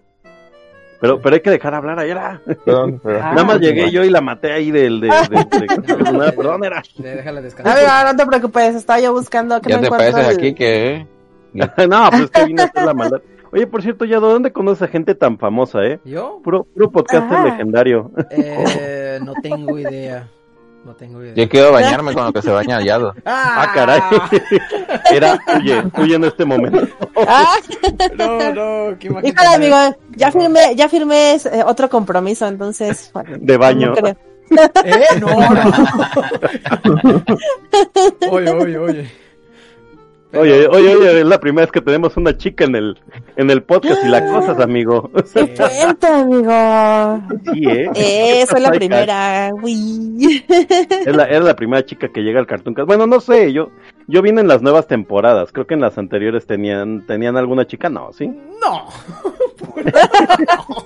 Pero, 1.00 1.20
pero 1.20 1.34
hay 1.36 1.40
que 1.40 1.50
dejar 1.50 1.74
hablar 1.74 1.98
a 2.00 2.06
Yara. 2.06 2.40
Perdón, 2.64 3.00
pero- 3.02 3.18
Ah. 3.22 3.30
Nada 3.32 3.44
más 3.44 3.60
llegué 3.60 3.90
yo 3.90 4.02
y 4.04 4.10
la 4.10 4.20
maté 4.20 4.52
ahí 4.52 4.70
del, 4.70 5.00
de, 5.00 5.08
de, 5.08 5.46
de- 5.66 6.32
perdón, 6.32 6.64
era. 6.64 6.82
Déjala 6.96 7.40
descansar. 7.40 8.06
no 8.06 8.16
te 8.16 8.26
preocupes, 8.26 8.74
estaba 8.74 8.98
yo 9.00 9.12
buscando 9.12 9.60
que 9.60 9.70
Ya 9.70 9.76
no 9.76 9.82
te 9.82 9.86
encuentro 9.86 10.12
pareces 10.12 10.32
el- 10.32 10.38
aquí 10.38 10.54
que... 10.54 11.06
no, 11.54 12.10
pues 12.10 12.22
es 12.22 12.30
que 12.30 12.44
vine 12.46 12.62
a 12.62 12.64
hacer 12.66 12.84
la 12.84 12.94
maldad. 12.94 13.20
Oye, 13.50 13.66
por 13.66 13.80
cierto, 13.82 14.04
ya 14.04 14.18
¿dónde 14.20 14.52
conoces 14.52 14.82
a 14.82 14.88
gente 14.88 15.14
tan 15.14 15.38
famosa, 15.38 15.82
eh? 15.84 16.00
¿Yo? 16.04 16.40
Puro, 16.44 16.64
puro 16.64 16.90
podcaster 16.90 17.38
legendario. 17.44 18.10
Eh, 18.30 19.18
no 19.24 19.32
tengo 19.42 19.78
idea. 19.78 20.28
No 20.84 20.94
tengo 20.94 21.22
idea. 21.22 21.34
Yo 21.34 21.48
quiero 21.48 21.72
bañarme 21.72 22.14
con 22.14 22.24
lo 22.24 22.32
que 22.32 22.40
se 22.40 22.50
baña 22.50 22.80
Yado. 22.80 23.14
Ah, 23.26 23.70
caray. 23.74 24.00
Era, 25.12 25.38
huye, 25.56 25.82
huye 25.98 26.14
en 26.14 26.24
este 26.24 26.44
momento. 26.44 26.86
Ah, 27.26 27.56
No, 28.16 28.52
no, 28.54 28.98
qué 28.98 29.08
híjole, 29.08 29.54
amigo, 29.54 29.76
ya 30.16 30.32
firmé, 30.32 30.74
ya 30.76 30.88
firmé 30.88 31.34
eh, 31.34 31.62
otro 31.66 31.88
compromiso, 31.90 32.46
entonces. 32.46 33.10
bueno, 33.12 33.36
De 33.40 33.56
baño. 33.56 33.88
no 33.88 33.94
creo. 33.94 34.16
¿Eh? 34.84 35.04
No, 35.20 35.28
no. 35.28 35.72
Oye, 38.30 38.50
oye, 38.50 38.78
oye. 38.78 39.10
Pero- 40.30 40.42
Oye, 40.42 40.66
oye, 40.66 40.94
oye, 40.96 41.20
es 41.20 41.26
la 41.26 41.40
primera 41.40 41.64
vez 41.64 41.72
que 41.72 41.80
tenemos 41.80 42.16
una 42.16 42.36
chica 42.36 42.64
en 42.64 42.74
el, 42.76 42.98
en 43.36 43.50
el 43.50 43.62
podcast 43.62 44.04
y 44.04 44.08
la 44.08 44.26
cosas, 44.30 44.60
amigo. 44.60 45.10
Sí. 45.24 45.40
Vente, 45.40 46.06
amigo. 46.06 47.20
Sí, 47.52 47.64
¿eh? 47.66 47.90
Eh, 47.94 48.46
soy 48.46 48.60
la 48.60 48.70
primera. 48.70 49.50
Uy. 49.62 50.44
Es 51.06 51.16
la, 51.16 51.24
era 51.24 51.40
la 51.40 51.56
primera 51.56 51.84
chica 51.84 52.08
que 52.08 52.20
llega 52.22 52.40
al 52.40 52.46
Cartoon 52.46 52.74
Cast. 52.74 52.86
Bueno, 52.86 53.06
no 53.06 53.20
sé, 53.20 53.52
yo, 53.52 53.70
yo 54.06 54.20
vine 54.22 54.40
en 54.42 54.48
las 54.48 54.60
nuevas 54.62 54.86
temporadas. 54.86 55.50
Creo 55.52 55.66
que 55.66 55.74
en 55.74 55.80
las 55.80 55.96
anteriores 55.98 56.46
tenían, 56.46 57.06
tenían 57.06 57.36
alguna 57.36 57.66
chica, 57.66 57.88
no, 57.88 58.12
¿sí? 58.12 58.30
No. 58.68 58.86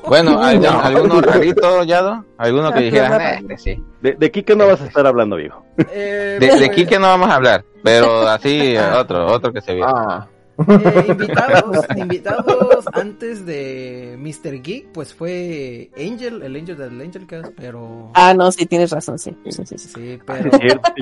Bueno, 0.09 0.41
¿algún- 0.41 0.63
No. 0.65 0.81
¿alguno 0.81 1.21
rarito, 1.21 1.85
Yado? 1.85 2.25
¿Alguno 2.39 2.73
que 2.73 2.81
dijera. 2.81 3.35
"Eh, 3.39 3.59
sí? 3.59 3.83
De, 4.01 4.13
de 4.13 4.31
Kike 4.31 4.57
no 4.57 4.67
vas 4.67 4.81
a 4.81 4.87
estar 4.87 5.07
hablando, 5.07 5.37
viejo. 5.37 5.65
Eh, 5.91 6.39
De, 6.41 6.59
de 6.59 6.71
Kike 6.71 6.99
no 6.99 7.09
vamos 7.09 7.31
a 7.31 7.35
hablar, 7.37 7.65
pero 7.83 8.27
así 8.29 8.77
otro, 8.77 9.27
otro 9.27 9.53
que 9.53 9.61
se 9.61 9.75
vio. 9.75 9.87
Ah, 9.87 10.27
eh, 10.59 11.05
invitados, 11.09 11.87
invitados 11.97 12.85
antes 12.93 13.47
de 13.47 14.17
Mr. 14.19 14.63
Geek, 14.63 14.93
pues 14.93 15.15
fue 15.15 15.91
Angel, 15.97 16.43
el 16.43 16.57
Angel 16.57 16.77
del 16.77 17.01
Angel 17.01 17.27
Cast, 17.27 17.53
pero... 17.57 18.11
Ah, 18.15 18.35
no, 18.35 18.51
sí, 18.53 18.67
tienes 18.67 18.91
razón, 18.91 19.19
sí. 19.19 19.37
sí, 19.45 19.65
sí, 19.65 19.79
sí. 19.79 19.89
Sí, 19.89 20.19
pero 20.27 20.51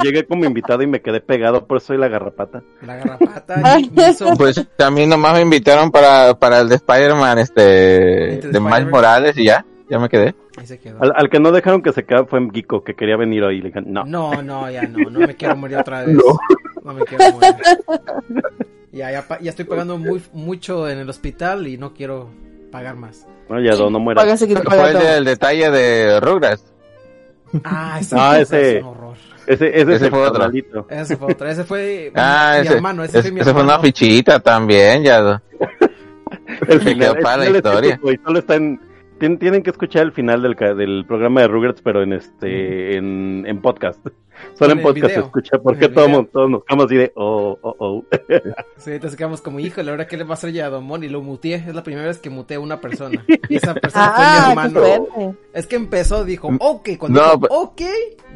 llegué 0.03 0.27
como 0.27 0.45
invitado 0.45 0.83
y 0.83 0.87
me 0.87 1.01
quedé 1.01 1.21
pegado, 1.21 1.67
por 1.67 1.79
eso 1.79 1.89
soy 1.89 1.99
la 1.99 2.09
garrapata. 2.09 2.63
la 2.83 2.97
garrapata 2.97 3.79
hizo... 4.11 4.35
Pues 4.37 4.67
también 4.77 5.09
nomás 5.09 5.35
me 5.35 5.43
invitaron 5.43 5.91
para, 5.91 6.39
para 6.39 6.61
el 6.61 6.69
de 6.69 6.77
Spider-Man, 6.77 7.39
este, 7.39 7.61
de 7.63 8.61
Miles. 8.61 8.91
Morales 8.91 9.37
y 9.37 9.45
ya, 9.45 9.65
ya 9.89 9.99
me 9.99 10.09
quedé. 10.09 10.35
Ahí 10.57 10.67
se 10.67 10.79
quedó. 10.79 11.03
Al, 11.03 11.13
al 11.15 11.31
que 11.31 11.41
no 11.41 11.53
dejaron 11.53 11.83
que 11.83 11.93
se 11.93 12.05
quedara 12.05 12.27
fue 12.27 12.41
Giko, 12.53 12.85
que 12.85 12.95
quería 12.95 13.17
venir 13.17 13.43
hoy. 13.43 13.61
Le 13.61 13.69
dije, 13.69 13.83
no. 13.83 14.05
No, 14.05 14.43
no, 14.43 14.71
ya 14.71 14.83
no, 14.83 15.11
no 15.11 15.21
me 15.21 15.35
quiero 15.35 15.57
morir 15.57 15.79
otra 15.79 16.03
vez. 16.05 16.17
No. 16.17 16.39
No 16.85 16.95
me 16.95 17.05
quiero 17.05 17.33
morir. 17.33 17.55
Ya, 18.93 19.11
ya, 19.13 19.23
pa- 19.27 19.39
ya 19.41 19.51
estoy 19.51 19.65
pagando 19.67 19.99
muy, 19.99 20.21
mucho 20.33 20.89
en 20.89 20.99
el 20.99 21.09
hospital 21.09 21.67
y 21.69 21.79
no 21.79 21.95
quiero 21.95 22.31
pagar 22.73 22.97
más. 22.97 23.27
No, 23.49 23.61
ya 23.61 23.73
no, 23.77 23.91
no 23.91 24.01
muera. 24.01 24.21
Paga 24.23 24.37
Fue 24.37 24.91
el, 24.91 24.99
del 24.99 25.25
detalle 25.25 25.71
de 25.71 26.21
Rugrats. 26.21 26.65
Ah, 27.65 27.99
esa 28.01 28.31
Ah, 28.33 28.41
ese- 28.41 28.77
es 28.79 28.83
un 28.83 28.89
horror. 28.89 29.17
Ese, 29.47 29.69
ese, 29.69 29.81
Ese 29.83 29.95
es 29.95 30.03
el 30.03 30.11
fue 30.11 30.21
otro. 30.21 30.33
carnalito. 30.41 30.87
Ese 30.91 31.17
fue 31.17 31.33
otra, 31.33 31.51
ese 31.51 31.65
fue 31.65 32.13
Ah, 32.17 32.57
mi 32.61 32.67
ese, 32.67 32.75
hermano, 32.77 33.05
ese, 33.05 33.19
ese, 33.19 33.29
fue 33.29 33.33
mi 33.35 33.41
ese 33.41 33.53
fue 33.53 33.63
una 33.63 33.73
hermano. 33.75 33.83
fichita 33.85 34.39
también, 34.41 35.03
Yado. 35.03 35.41
El 36.69 36.83
Se 36.83 36.95
quedó 36.97 37.15
para 37.21 37.37
la 37.39 37.45
el 37.47 37.57
final 37.57 37.57
historia. 37.57 38.01
y 38.13 38.17
solo 38.25 38.39
está 38.39 38.55
en, 38.57 38.81
tien- 39.21 39.39
tienen 39.39 39.63
que 39.63 39.71
escuchar 39.71 40.03
el 40.05 40.13
final 40.13 40.43
del, 40.43 40.57
ca- 40.57 40.75
del 40.75 41.05
programa 41.07 41.43
de 41.43 41.49
Rugrats, 41.49 41.81
pero 41.83 42.03
en 42.03 42.13
este, 42.15 42.97
en, 42.97 43.45
en 43.47 43.61
podcast. 43.61 44.05
Solo 44.59 44.73
En 44.73 44.81
podcast 44.81 45.13
se 45.15 45.21
escucha, 45.21 45.59
porque 45.63 45.89
todos, 45.91 46.31
todos 46.33 46.49
nos 46.51 46.65
quedamos 46.65 46.87
así 46.87 46.97
de, 46.97 47.13
oh, 47.15 47.59
oh, 47.61 47.77
oh. 47.79 48.05
Sí, 48.79 48.93
entonces 48.93 49.17
quedamos 49.17 49.43
como, 49.43 49.61
híjole, 49.61 49.91
ahora 49.91 50.07
qué 50.07 50.17
le 50.17 50.25
va 50.25 50.31
a 50.31 50.33
hacer 50.35 50.51
ya 50.53 50.67
a 50.67 50.71
Don 50.71 50.83
Mon 50.85 51.05
y 51.05 51.09
lo 51.09 51.21
muteé. 51.21 51.57
Es 51.57 51.75
la 51.75 51.83
primera 51.83 52.07
vez 52.07 52.19
que 52.19 52.31
muteé 52.31 52.57
a 52.57 52.61
una 52.61 52.81
persona. 52.81 53.23
Y 53.51 53.57
esa 53.57 53.75
persona 53.75 54.13
fue 54.17 54.25
mi 54.25 54.31
Ah, 54.31 54.43
qué 54.73 54.95
hermano. 54.95 55.37
Es 55.53 55.67
que 55.67 55.77
empezó, 55.77 56.25
dijo, 56.25 56.49
ok, 56.59 56.89
cuando 56.99 57.21
No, 57.21 57.37
dijo, 57.37 57.47
ok, 57.51 57.83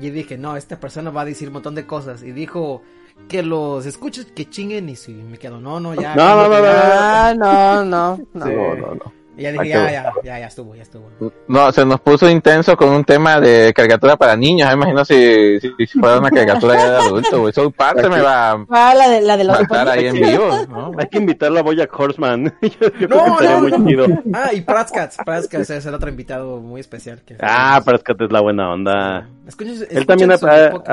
y 0.01 0.11
dije, 0.11 0.37
no, 0.37 0.57
esta 0.59 0.78
persona 0.78 1.11
va 1.11 1.22
a 1.22 1.24
decir 1.24 1.49
un 1.49 1.55
montón 1.55 1.74
de 1.74 1.87
cosas. 1.87 2.22
Y 2.22 2.32
dijo 2.32 2.82
que 3.28 3.43
los 3.43 3.87
escuches 3.87 4.26
que 4.26 4.51
chinguen 4.51 4.91
y 4.91 4.97
si 4.97 5.14
me 5.14 5.39
quedo, 5.39 5.59
no, 5.59 5.80
no, 5.80 5.95
ya. 5.95 6.14
No, 6.14 6.37
no, 6.37 6.43
no, 6.49 6.59
no, 6.59 6.62
ya". 6.64 7.28
Ah, 7.30 7.35
no, 7.35 7.85
no, 7.85 8.18
no. 8.35 8.47
no, 8.47 8.74
no, 8.76 8.95
no. 8.97 9.12
Y 9.37 9.43
ya 9.43 9.51
dije, 9.53 9.74
Ah, 9.74 9.91
ya, 9.91 10.12
qué 10.22 10.26
ya, 10.28 10.35
ya, 10.35 10.39
ya 10.41 10.47
estuvo, 10.47 10.74
ya 10.76 10.82
estuvo. 10.82 11.11
No, 11.49 11.72
se 11.72 11.85
nos 11.85 12.01
puso 12.01 12.30
intenso 12.30 12.76
con 12.76 12.91
un 12.91 13.05
tema 13.05 13.41
de 13.41 13.72
caricatura 13.74 14.16
para 14.16 14.37
niños. 14.37 14.68
Me 14.68 14.74
imagino 14.74 15.05
si, 15.05 15.59
si, 15.61 15.72
si 15.87 15.99
fuera 15.99 16.18
una 16.20 16.30
caricatura 16.30 16.74
ya 16.76 16.91
de 16.91 16.97
adulto, 16.99 17.41
güey. 17.41 17.53
South 17.53 17.72
Park 17.76 18.01
se 18.01 18.09
me 18.09 18.20
va 18.20 18.51
a 18.53 18.66
Ah, 18.70 18.95
la 18.95 19.09
de, 19.09 19.20
la 19.22 19.37
de 19.37 19.45
los 19.45 19.61
matar 19.61 19.89
ahí 19.89 20.07
en 20.07 20.14
vivo, 20.14 20.49
¿no? 20.68 20.93
Hay 20.99 21.09
que 21.09 21.18
invitarlo 21.18 21.59
a 21.59 21.62
Boyack 21.62 21.99
Horseman. 21.99 22.55
yo 22.62 22.68
yo 22.78 22.91
creo 22.93 23.09
No, 23.09 23.24
que 23.24 23.30
estaría 23.30 23.51
no, 23.57 23.61
muy 23.61 23.70
no. 23.72 23.87
chido. 23.89 24.07
Ah, 24.32 24.51
y 24.53 24.61
Pratscats, 24.61 25.16
Pratscats 25.24 25.70
es 25.70 25.87
el 25.87 25.95
otro 25.95 26.09
invitado 26.09 26.61
muy 26.61 26.80
especial. 26.80 27.20
Que 27.26 27.37
Ah, 27.41 27.82
Prescott 27.85 28.20
es 28.20 28.30
la 28.30 28.41
buena 28.41 28.72
onda. 28.72 29.28
Escuchen- 29.49 29.87
Él 29.91 30.07
también 30.07 30.30
ha, 30.30 30.37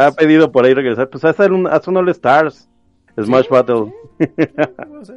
ha- 0.07 0.11
pedido 0.13 0.51
por 0.51 0.65
ahí 0.65 0.73
regresar. 0.73 1.09
Pues 1.09 1.23
hacer 1.25 1.51
un, 1.51 1.67
haz 1.67 1.87
un 1.87 1.97
All 1.97 2.09
Stars. 2.09 2.67
Smash 3.21 3.49
Battle. 3.49 3.93
No 4.89 5.05
sé. 5.05 5.13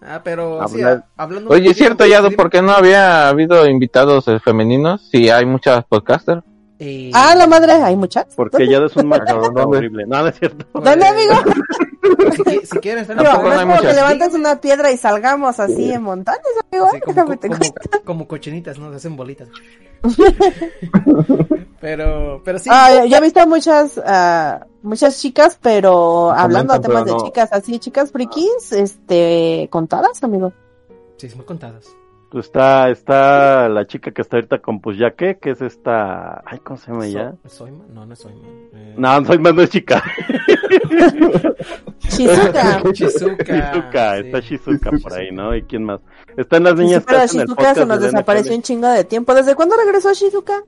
Ah, 0.00 0.20
pero 0.22 0.60
sí, 0.68 0.76
Hablar- 0.80 1.04
hablando 1.16 1.50
Oye, 1.50 1.70
es 1.70 1.76
cierto, 1.76 2.06
Yado, 2.06 2.30
¿por 2.30 2.50
qué 2.50 2.62
no 2.62 2.72
había 2.72 3.28
habido 3.28 3.66
invitados 3.68 4.28
eh, 4.28 4.38
femeninos? 4.38 5.08
Si 5.10 5.28
hay 5.28 5.44
muchas 5.44 5.84
podcasters. 5.84 6.42
Eh, 6.78 7.10
Ah, 7.12 7.34
la 7.36 7.46
madre, 7.48 7.72
hay 7.72 7.96
muchas. 7.96 8.26
Porque 8.36 8.68
ya 8.68 8.78
es 8.78 8.94
un 8.96 9.06
macho 9.08 9.40
¿Dónde? 9.52 9.76
horrible. 9.78 10.04
No, 10.06 10.20
no 10.22 10.28
es 10.28 10.38
cierto. 10.38 10.64
¿Dónde, 10.72 11.06
amigo? 11.06 11.34
Si, 12.00 12.42
qui- 12.42 12.64
si 12.64 12.78
quieren 12.78 13.02
estar 13.02 13.16
No, 13.16 13.22
no 13.22 13.42
no 13.42 13.52
es 13.52 13.58
hay 13.58 13.64
como 13.64 13.74
que 13.76 13.80
muchas. 13.82 13.96
levantes 13.96 14.34
una 14.34 14.60
piedra 14.60 14.90
y 14.92 14.96
salgamos 14.96 15.58
así 15.60 15.92
en 15.92 16.02
montañas, 16.02 16.42
amigo. 16.70 16.86
Así 16.86 17.00
como, 17.00 17.12
Déjame 17.14 17.36
te 17.36 17.48
como, 17.48 17.58
cuento. 17.60 18.00
como 18.04 18.28
cochinitas, 18.28 18.78
¿no? 18.78 18.90
Se 18.90 18.96
hacen 18.96 19.16
bolitas. 19.16 19.48
pero, 21.80 22.40
pero 22.44 22.58
sí. 22.58 22.68
Ah, 22.72 23.04
yo 23.04 23.16
he 23.16 23.20
visto 23.20 23.46
muchas, 23.46 24.00
ah, 24.04 24.66
muchas 24.82 25.20
chicas, 25.20 25.58
pero 25.60 26.30
hablando 26.30 26.74
de 26.74 26.80
Comentan, 26.80 26.82
temas 26.82 27.04
pero 27.04 27.16
de 27.18 27.24
chicas 27.24 27.48
así, 27.52 27.78
chicas 27.78 28.10
frikis, 28.12 28.72
este, 28.72 29.68
contadas, 29.70 30.22
amigo. 30.22 30.52
Sí, 31.16 31.28
muy 31.34 31.44
contadas. 31.44 31.86
Pues 32.30 32.44
está, 32.44 32.90
está 32.90 33.68
la 33.70 33.86
chica 33.86 34.10
que 34.10 34.20
está 34.20 34.36
ahorita 34.36 34.58
con 34.58 34.80
Pusyaque, 34.80 35.38
que 35.40 35.50
es 35.50 35.62
esta. 35.62 36.42
Ay, 36.44 36.58
¿cómo 36.62 36.76
se 36.76 36.90
llama 36.92 37.06
ella? 37.06 37.34
So- 37.46 37.64
¿Soyma? 37.66 37.84
No, 37.90 38.04
no 38.04 38.12
es 38.12 38.18
Soyma. 38.18 38.46
Eh, 38.74 38.94
No, 38.98 39.24
soy 39.24 39.38
más 39.38 39.54
no 39.54 39.62
es 39.62 39.70
chica. 39.70 40.02
Shizuka. 42.00 42.82
Shizuka. 42.92 43.44
Shizuka, 43.44 44.14
sí. 44.14 44.26
está 44.26 44.40
Shizuka 44.40 44.90
por 45.02 45.12
ahí, 45.14 45.30
¿no? 45.32 45.54
¿Y 45.54 45.62
quién 45.62 45.84
más? 45.84 46.00
Están 46.36 46.64
las 46.64 46.74
Sí, 46.74 46.80
niñas 46.84 47.00
que 47.00 47.06
pero 47.06 47.22
el 47.22 47.28
Shizuka 47.28 47.54
podcast 47.54 47.78
se 47.78 47.86
nos 47.86 48.00
de 48.00 48.06
desapareció 48.06 48.50
NFL. 48.52 48.56
un 48.56 48.62
chingo 48.62 48.88
de 48.88 49.04
tiempo. 49.04 49.34
¿Desde 49.34 49.54
cuándo 49.54 49.76
regresó 49.76 50.12
Shizuka? 50.12 50.64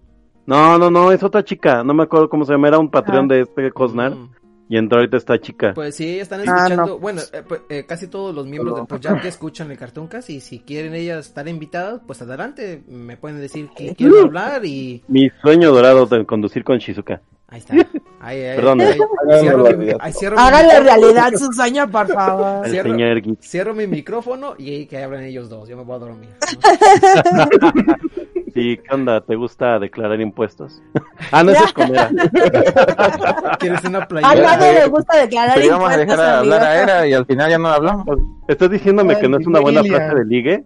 No, 0.47 0.79
no, 0.79 0.91
no, 0.91 1.13
es 1.13 1.23
otra 1.23 1.45
chica. 1.45 1.85
No 1.85 1.95
me 1.95 2.03
acuerdo 2.05 2.29
cómo 2.29 2.45
se 2.45 2.53
llama. 2.53 2.69
Era 2.69 2.79
un 2.79 2.91
patrón 2.91 3.27
Ah. 3.31 3.35
de 3.35 3.41
este 3.43 3.71
Cosnar. 3.71 4.13
Mm. 4.15 4.31
Y 4.73 4.77
entró 4.77 4.99
ahorita 5.01 5.17
esta 5.17 5.37
chica. 5.41 5.73
Pues 5.75 5.97
sí, 5.97 6.21
están 6.21 6.43
Ah, 6.43 6.45
escuchando. 6.45 6.87
no. 6.87 6.99
Bueno, 7.01 7.21
eh, 7.33 7.43
pues, 7.47 7.63
eh, 7.69 7.85
casi 7.87 8.07
todos 8.07 8.33
los 8.33 8.47
miembros 8.47 8.77
del 8.77 8.87
Project 8.87 9.25
escuchan 9.25 9.69
el 9.73 9.77
Cartoon 9.77 10.07
Cast 10.07 10.31
y 10.31 10.41
si 10.41 10.61
quieren 10.61 10.95
ellas 10.95 11.27
estar 11.27 11.49
invitadas, 11.49 12.01
pues 12.07 12.23
adelante. 12.23 12.85
Me 12.87 13.17
pueden 13.17 13.41
decir 13.41 13.69
que 13.77 13.97
quieren 13.97 14.27
hablar 14.27 14.65
y 14.65 15.03
Mi 15.09 15.29
sueño 15.43 15.73
dorado 15.73 16.07
de 16.07 16.25
conducir 16.25 16.63
con 16.63 16.79
Shizuka. 16.79 17.21
ahí 17.49 17.59
está. 17.59 17.75
Ahí, 18.21 18.43
ahí, 18.45 18.57
Perdón. 18.57 18.81
ahí, 18.83 18.97
cierro, 19.41 19.65
mi, 19.65 19.69
realidad. 19.71 19.97
ahí 20.01 20.13
cierro 20.13 20.37
mi 20.37 20.43
Háganle 20.43 20.69
micrófono. 20.81 21.01
realidad 21.01 21.33
su 21.39 21.53
sueño, 21.53 21.91
por 21.91 22.07
favor. 22.15 22.69
Cierro. 22.69 22.91
señor 22.93 23.21
Geek. 23.23 23.43
Cierro 23.43 23.75
mi 23.75 23.87
micrófono 23.89 24.55
y 24.57 24.71
ahí 24.73 24.87
que 24.87 25.03
hablen 25.03 25.25
ellos 25.25 25.49
dos. 25.49 25.69
Yo 25.69 25.77
me 25.77 25.83
voy 25.83 25.97
a 25.97 25.99
dormir. 25.99 26.29
Sí, 28.55 28.79
¿qué 28.79 28.95
onda? 28.95 29.21
¿Te 29.21 29.37
gusta 29.37 29.79
declarar 29.79 30.21
impuestos? 30.21 30.83
ah, 31.33 31.43
no, 31.43 31.53
esa 31.53 31.65
es 31.65 31.73
comera. 31.73 32.11
¿Quieres 33.59 33.85
una 33.85 34.01
A 34.01 34.09
playera? 34.09 34.57
nadie 34.57 34.73
le 34.75 34.87
gusta 34.89 35.17
declarar 35.19 35.55
Pero 35.55 35.67
íbamos 35.67 35.91
a 35.91 36.01
impuestos, 36.01 36.17
dejar 36.19 36.33
de 36.33 36.39
hablar 36.39 36.63
a. 36.63 36.83
Era 36.83 37.07
y 37.07 37.13
al 37.13 37.27
final 37.27 37.51
ya 37.51 37.59
no 37.59 37.69
hablamos. 37.69 38.07
¿Estás 38.49 38.71
diciéndome 38.71 39.19
que 39.19 39.29
no 39.29 39.39
es 39.39 39.47
una 39.47 39.61
buena 39.61 39.83
frase 39.83 40.15
de 40.15 40.25
ligue? 40.25 40.65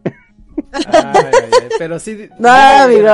Ay, 0.73 0.85
ay, 0.93 1.33
ay, 1.33 1.69
Pero 1.79 1.99
sí. 1.99 2.29
No, 2.39 2.51
amigo. 2.51 3.11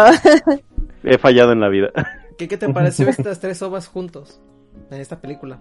He 1.02 1.18
fallado 1.18 1.52
en 1.52 1.60
la 1.60 1.68
vida. 1.68 1.90
¿Qué, 2.38 2.48
¿Qué 2.48 2.56
te 2.56 2.68
pareció 2.68 3.08
estas 3.08 3.40
tres 3.40 3.60
ovas 3.62 3.86
juntos 3.86 4.40
en 4.90 5.00
esta 5.00 5.20
película? 5.20 5.60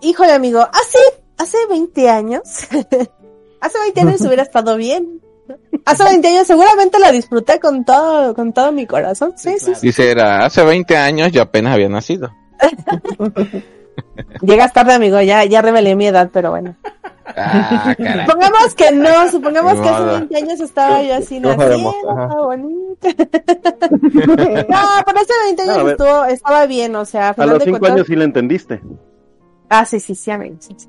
Híjole, 0.00 0.32
amigo, 0.32 0.60
hace, 0.60 0.98
hace 1.38 1.58
20 1.68 2.10
años, 2.10 2.42
hace 3.60 3.78
20 3.78 4.00
años 4.00 4.20
hubiera 4.22 4.42
estado 4.42 4.76
bien. 4.76 5.20
Hace 5.86 6.04
20 6.04 6.28
años 6.28 6.46
seguramente 6.46 6.98
la 6.98 7.12
disfruté 7.12 7.60
con 7.60 7.84
todo, 7.84 8.34
con 8.34 8.52
todo 8.52 8.72
mi 8.72 8.86
corazón. 8.86 9.34
Sí, 9.36 9.50
Sí, 9.50 9.58
sí, 9.58 9.64
claro. 9.66 9.80
sí. 9.80 9.86
Dice, 9.86 10.10
era 10.10 10.44
hace 10.46 10.64
20 10.64 10.96
años 10.96 11.30
yo 11.32 11.42
apenas 11.42 11.74
había 11.74 11.88
nacido. 11.88 12.32
Llegas 14.42 14.72
tarde, 14.72 14.94
amigo, 14.94 15.20
ya, 15.20 15.44
ya 15.44 15.62
revelé 15.62 15.94
mi 15.94 16.06
edad, 16.06 16.30
pero 16.32 16.50
bueno. 16.50 16.74
Ah. 17.36 17.94
Supongamos 17.96 18.74
que 18.76 18.92
no, 18.92 19.30
supongamos 19.30 19.74
que 19.80 19.88
hace 19.88 20.00
Moda. 20.02 20.18
20 20.18 20.36
años 20.36 20.60
estaba 20.60 21.02
yo 21.02 21.14
así 21.14 21.40
No 21.40 21.56
naciendo, 21.56 21.94
estaba 22.00 22.42
bonita. 22.44 23.08
No, 24.68 25.02
pero 25.06 25.18
hace 25.20 25.32
20 25.46 25.62
años 25.62 25.76
No, 25.78 25.88
estuvo, 25.90 26.24
estaba 26.26 26.66
bien, 26.66 26.94
o 26.96 27.04
sea, 27.04 27.30
a 27.30 27.46
los 27.46 27.58
de 27.60 27.64
cinco 27.66 27.78
cuentas- 27.78 27.96
años 27.96 28.06
sí 28.08 28.16
la 28.16 28.24
entendiste. 28.24 28.80
Ah, 29.68 29.84
sí, 29.84 30.00
sí, 30.00 30.14
sí, 30.14 30.30
amigo. 30.30 30.56
sí, 30.58 30.74
sí. 30.76 30.88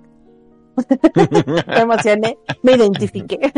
Me 1.68 1.80
emocioné, 1.82 2.38
me 2.64 2.74
identifiqué. 2.74 3.40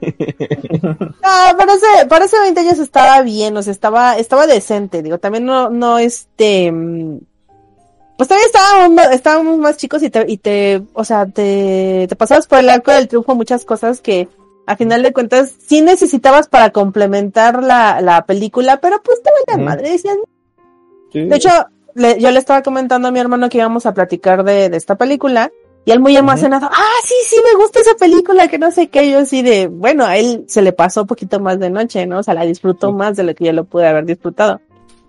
No, 0.00 1.56
pero 1.58 1.72
ese, 1.72 2.06
para 2.08 2.24
ese 2.24 2.38
20 2.40 2.60
años 2.60 2.78
estaba 2.78 3.22
bien, 3.22 3.56
o 3.56 3.62
sea, 3.62 3.72
estaba, 3.72 4.16
estaba 4.18 4.46
decente, 4.46 5.02
digo, 5.02 5.18
también 5.18 5.44
no, 5.44 5.70
no, 5.70 5.98
este, 5.98 6.70
mm, 6.72 7.18
pues 8.16 8.28
todavía 8.28 8.46
estábamos, 8.46 9.04
estábamos 9.12 9.58
más 9.58 9.76
chicos 9.76 10.02
y 10.02 10.10
te, 10.10 10.24
y 10.28 10.38
te, 10.38 10.82
o 10.92 11.04
sea, 11.04 11.26
te, 11.26 12.06
te 12.08 12.16
pasabas 12.16 12.46
por 12.46 12.58
el 12.58 12.68
arco 12.68 12.90
del 12.90 13.08
triunfo 13.08 13.34
muchas 13.34 13.64
cosas 13.64 14.00
que, 14.00 14.28
a 14.66 14.76
final 14.76 15.02
de 15.02 15.12
cuentas, 15.12 15.52
sí 15.66 15.80
necesitabas 15.80 16.48
para 16.48 16.70
complementar 16.70 17.62
la, 17.62 18.00
la 18.00 18.24
película, 18.26 18.80
pero 18.80 19.00
pues 19.02 19.20
te 19.22 19.30
Ujú. 19.54 19.62
madre, 19.62 19.90
decían, 19.90 20.18
Sí. 21.12 21.20
de 21.24 21.36
hecho, 21.36 21.48
le- 21.94 22.20
yo 22.20 22.30
le 22.30 22.38
estaba 22.38 22.62
comentando 22.62 23.08
a 23.08 23.10
mi 23.10 23.18
hermano 23.18 23.48
que 23.48 23.58
íbamos 23.58 23.86
a 23.86 23.94
platicar 23.94 24.44
de, 24.44 24.68
de 24.68 24.76
esta 24.76 24.96
película 24.96 25.50
y 25.88 25.90
él 25.90 26.00
muy 26.00 26.14
emocionado, 26.18 26.68
ah, 26.70 27.00
sí, 27.02 27.14
sí, 27.24 27.36
me 27.50 27.58
gusta 27.58 27.80
esa 27.80 27.94
película, 27.94 28.46
que 28.46 28.58
no 28.58 28.70
sé 28.70 28.88
qué, 28.88 29.10
yo 29.10 29.20
así 29.20 29.40
de, 29.40 29.68
bueno, 29.68 30.04
a 30.04 30.18
él 30.18 30.44
se 30.46 30.60
le 30.60 30.74
pasó 30.74 31.00
un 31.00 31.06
poquito 31.06 31.40
más 31.40 31.58
de 31.58 31.70
noche, 31.70 32.04
¿no? 32.04 32.18
O 32.18 32.22
sea, 32.22 32.34
la 32.34 32.44
disfrutó 32.44 32.92
más 32.92 33.16
de 33.16 33.22
lo 33.22 33.34
que 33.34 33.46
yo 33.46 33.54
lo 33.54 33.64
pude 33.64 33.86
haber 33.88 34.04
disfrutado. 34.04 34.60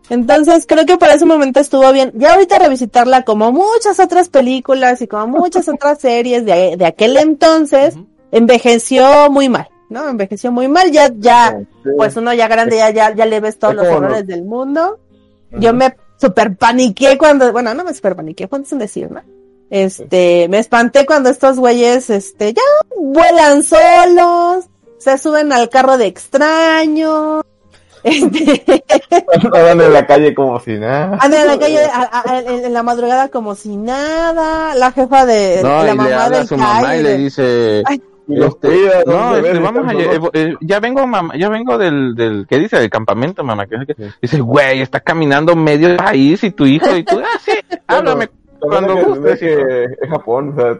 Entonces, 0.09 0.65
creo 0.65 0.85
que 0.85 0.95
para 0.97 1.15
ese 1.15 1.25
momento 1.25 1.59
estuvo 1.59 1.91
bien. 1.91 2.13
Ya 2.15 2.31
ahorita 2.31 2.59
revisitarla 2.59 3.23
como 3.23 3.51
muchas 3.51 3.99
otras 3.99 4.29
películas 4.29 5.01
y 5.01 5.07
como 5.07 5.27
muchas 5.27 5.67
otras 5.67 5.99
series 5.99 6.45
de, 6.45 6.77
de 6.77 6.85
aquel 6.85 7.17
entonces, 7.17 7.97
envejeció 8.31 9.29
muy 9.29 9.49
mal, 9.49 9.67
¿no? 9.89 10.07
Envejeció 10.07 10.49
muy 10.53 10.69
mal, 10.69 10.91
ya, 10.91 11.11
ya, 11.13 11.59
Sí. 11.83 11.89
pues 11.97 12.15
uno 12.15 12.33
ya 12.33 12.47
grande 12.47 12.77
ya, 12.77 12.89
ya, 12.91 13.13
ya 13.13 13.25
le 13.25 13.41
ves 13.41 13.59
todos 13.59 13.75
los 13.75 13.85
errores 13.85 14.25
del 14.25 14.45
mundo. 14.45 14.97
Yo 15.51 15.73
me 15.73 15.93
super 16.15 16.55
paniqué 16.55 17.17
cuando, 17.17 17.51
bueno, 17.51 17.73
no 17.73 17.83
me 17.83 17.93
super 17.93 18.15
paniqué, 18.15 18.47
fue 18.47 18.63
sin 18.63 18.79
decir, 18.79 19.11
¿no? 19.11 19.21
Este, 19.69 20.47
me 20.49 20.59
espanté 20.59 21.05
cuando 21.05 21.29
estos 21.29 21.57
güeyes, 21.59 22.09
este, 22.09 22.53
ya 22.53 22.61
vuelan 22.99 23.61
solos, 23.63 24.65
se 24.97 25.17
suben 25.17 25.53
al 25.53 25.69
carro 25.69 25.97
de 25.97 26.07
extraño, 26.07 27.41
este, 28.03 28.63
Andan 29.53 29.81
en 29.81 29.93
la 29.93 30.07
calle 30.07 30.33
como 30.33 30.59
si 30.59 30.71
nada. 30.73 31.17
andan 31.21 31.41
en 31.41 31.47
la 31.47 31.59
calle 31.59 31.83
a- 31.83 32.23
a- 32.25 32.39
en, 32.39 32.65
en 32.65 32.73
la 32.73 32.81
madrugada 32.83 33.27
como 33.29 33.55
si 33.55 33.75
nada, 33.75 34.73
la 34.75 34.91
jefa 34.91 35.25
de, 35.25 35.59
No, 35.61 35.69
la 35.69 35.83
y 35.83 35.85
le 35.87 35.93
mamá 35.95 36.23
habla 36.25 36.37
a 36.37 36.39
del 36.39 36.47
su 36.47 36.57
mamá 36.57 36.95
y 36.97 37.03
le 37.03 37.09
de- 37.09 37.17
dice, 37.17 37.83
Ay. 37.85 38.01
Este, 38.31 38.67
no, 39.07 39.35
este, 39.37 39.57
vamos 39.59 39.87
a, 39.87 39.91
eh, 40.33 40.53
ya 40.61 40.79
vengo 40.79 41.07
mamá, 41.07 41.33
ya 41.35 41.49
vengo 41.49 41.79
del, 41.79 42.13
del, 42.13 42.45
¿qué 42.47 42.59
dice? 42.59 42.77
Del 42.77 42.87
campamento, 42.91 43.43
mamá, 43.43 43.65
que. 43.65 43.75
Dice, 44.21 44.39
güey, 44.39 44.81
estás 44.81 45.01
caminando 45.01 45.55
medio 45.55 45.97
país 45.97 46.43
y 46.43 46.51
tu 46.51 46.63
hijo 46.67 46.95
y 46.95 47.03
tú, 47.03 47.19
ah, 47.19 47.39
sí, 47.43 47.53
háblame 47.87 48.29
cuando 48.59 49.05
gustes. 49.05 49.39
que 49.39 49.83
es 50.01 50.09
Japón, 50.09 50.53
o 50.57 50.61
sea, 50.61 50.71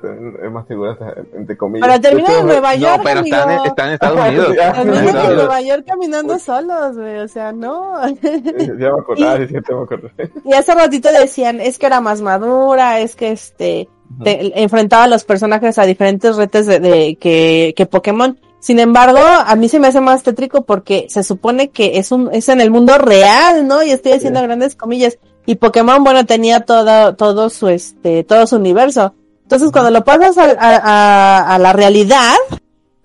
es 0.46 0.52
más 0.52 0.68
segura, 0.68 0.98
entre 1.36 1.58
comillas. 1.58 1.88
Pero 1.88 2.02
termina 2.02 2.30
Yo 2.30 2.40
en 2.40 2.46
Nueva 2.48 2.76
York, 2.76 2.98
No, 2.98 3.04
pero 3.04 3.20
están, 3.22 3.52
en- 3.52 3.66
están 3.66 3.88
en 3.88 3.94
Estados 3.94 4.20
Unidos. 4.28 4.48
Sí, 4.52 4.82
en. 4.82 5.36
Nueva 5.36 5.62
York 5.62 5.84
caminando 5.88 6.40
solos, 6.40 6.98
güey, 6.98 7.18
o 7.20 7.28
sea, 7.28 7.52
no. 7.52 7.94
Ya 8.22 8.92
me 8.94 9.00
acordaba, 9.00 9.38
sí, 9.48 9.54
me 9.54 9.60
acordé. 9.60 10.12
Y 10.46 10.54
hace 10.54 10.76
ratito 10.76 11.10
decían, 11.12 11.60
es 11.62 11.78
que 11.80 11.86
era 11.86 12.02
más 12.02 12.22
madura, 12.22 13.00
es 13.00 13.16
que 13.16 13.32
este, 13.32 13.88
te- 14.24 14.62
enfrentaba 14.62 15.04
a 15.04 15.08
los 15.08 15.24
personajes 15.24 15.78
a 15.78 15.86
diferentes 15.86 16.36
retes 16.36 16.66
de, 16.66 16.80
de- 16.80 17.18
que, 17.20 17.74
que 17.76 17.86
Pokémon. 17.86 18.40
Sin 18.62 18.78
embargo, 18.80 19.20
a 19.22 19.56
mí 19.56 19.70
se 19.70 19.80
me 19.80 19.88
hace 19.88 20.02
más 20.02 20.22
tétrico 20.22 20.64
porque 20.66 21.06
se 21.08 21.24
supone 21.24 21.70
que 21.70 21.98
es 21.98 22.12
un, 22.12 22.30
es 22.34 22.50
en 22.50 22.60
el 22.60 22.72
mundo 22.72 22.98
real, 22.98 23.66
¿no? 23.66 23.82
Y 23.84 23.92
estoy 23.92 24.12
haciendo 24.12 24.42
grandes 24.42 24.76
comillas. 24.76 25.18
Y 25.50 25.56
Pokémon, 25.56 26.04
bueno, 26.04 26.28
tenía 26.28 26.60
todo, 26.60 27.16
todo 27.16 27.50
su, 27.50 27.70
este, 27.70 28.24
todo 28.24 28.46
su 28.46 28.58
universo. 28.58 29.16
Entonces, 29.42 29.72
cuando 29.72 29.90
lo 29.90 30.04
pasas 30.04 30.38
a, 30.38 30.44
a, 30.44 30.76
a- 30.78 31.56
a 31.56 31.58
la 31.58 31.74
realidad, 31.74 32.36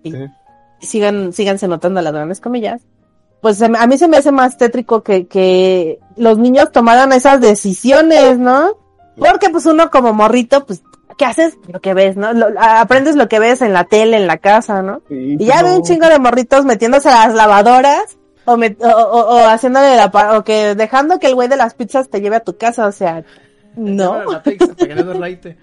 y 0.02 0.12
Sí. 0.12 0.18
sigan, 0.80 1.32
síganse 1.32 1.66
notando 1.68 2.02
las 2.02 2.12
grandes 2.12 2.40
comillas, 2.42 2.82
pues 3.40 3.62
a 3.62 3.68
mí 3.86 3.96
se 3.96 4.08
me 4.08 4.18
hace 4.18 4.30
más 4.30 4.58
tétrico 4.58 5.02
que, 5.02 5.26
que 5.26 6.00
los 6.16 6.36
niños 6.36 6.70
tomaran 6.70 7.12
esas 7.12 7.40
decisiones, 7.40 8.38
¿no? 8.38 8.76
Porque 9.16 9.48
pues 9.48 9.64
uno 9.64 9.90
como 9.90 10.12
morrito, 10.12 10.66
pues, 10.66 10.82
¿qué 11.16 11.24
haces? 11.24 11.54
Lo 11.68 11.80
que 11.80 11.94
ves, 11.94 12.16
¿no? 12.18 12.34
Lo- 12.34 12.48
aprendes 12.60 13.16
lo 13.16 13.26
que 13.26 13.38
ves 13.38 13.62
en 13.62 13.72
la 13.72 13.84
tele, 13.84 14.18
en 14.18 14.26
la 14.26 14.36
casa, 14.36 14.82
¿no? 14.82 15.00
Sí, 15.08 15.36
Y 15.38 15.44
ya 15.46 15.62
no. 15.62 15.68
ve 15.68 15.76
un 15.76 15.82
chingo 15.82 16.08
de 16.08 16.18
morritos 16.18 16.66
metiéndose 16.66 17.08
a 17.08 17.26
las 17.26 17.34
lavadoras 17.34 18.18
o, 18.46 18.56
met- 18.56 18.82
o, 18.82 18.88
o- 18.88 19.36
o 19.36 19.46
haciéndole 19.48 19.96
la, 19.96 20.10
pa- 20.10 20.38
o 20.38 20.44
que 20.44 20.74
dejando 20.74 21.18
que 21.18 21.28
el 21.28 21.34
güey 21.34 21.48
de 21.48 21.56
las 21.56 21.74
pizzas 21.74 22.08
te 22.08 22.20
lleve 22.20 22.36
a 22.36 22.40
tu 22.40 22.56
casa, 22.56 22.86
o 22.86 22.92
sea, 22.92 23.24
no. 23.76 24.24
Para 24.24 24.42
que. 24.42 24.58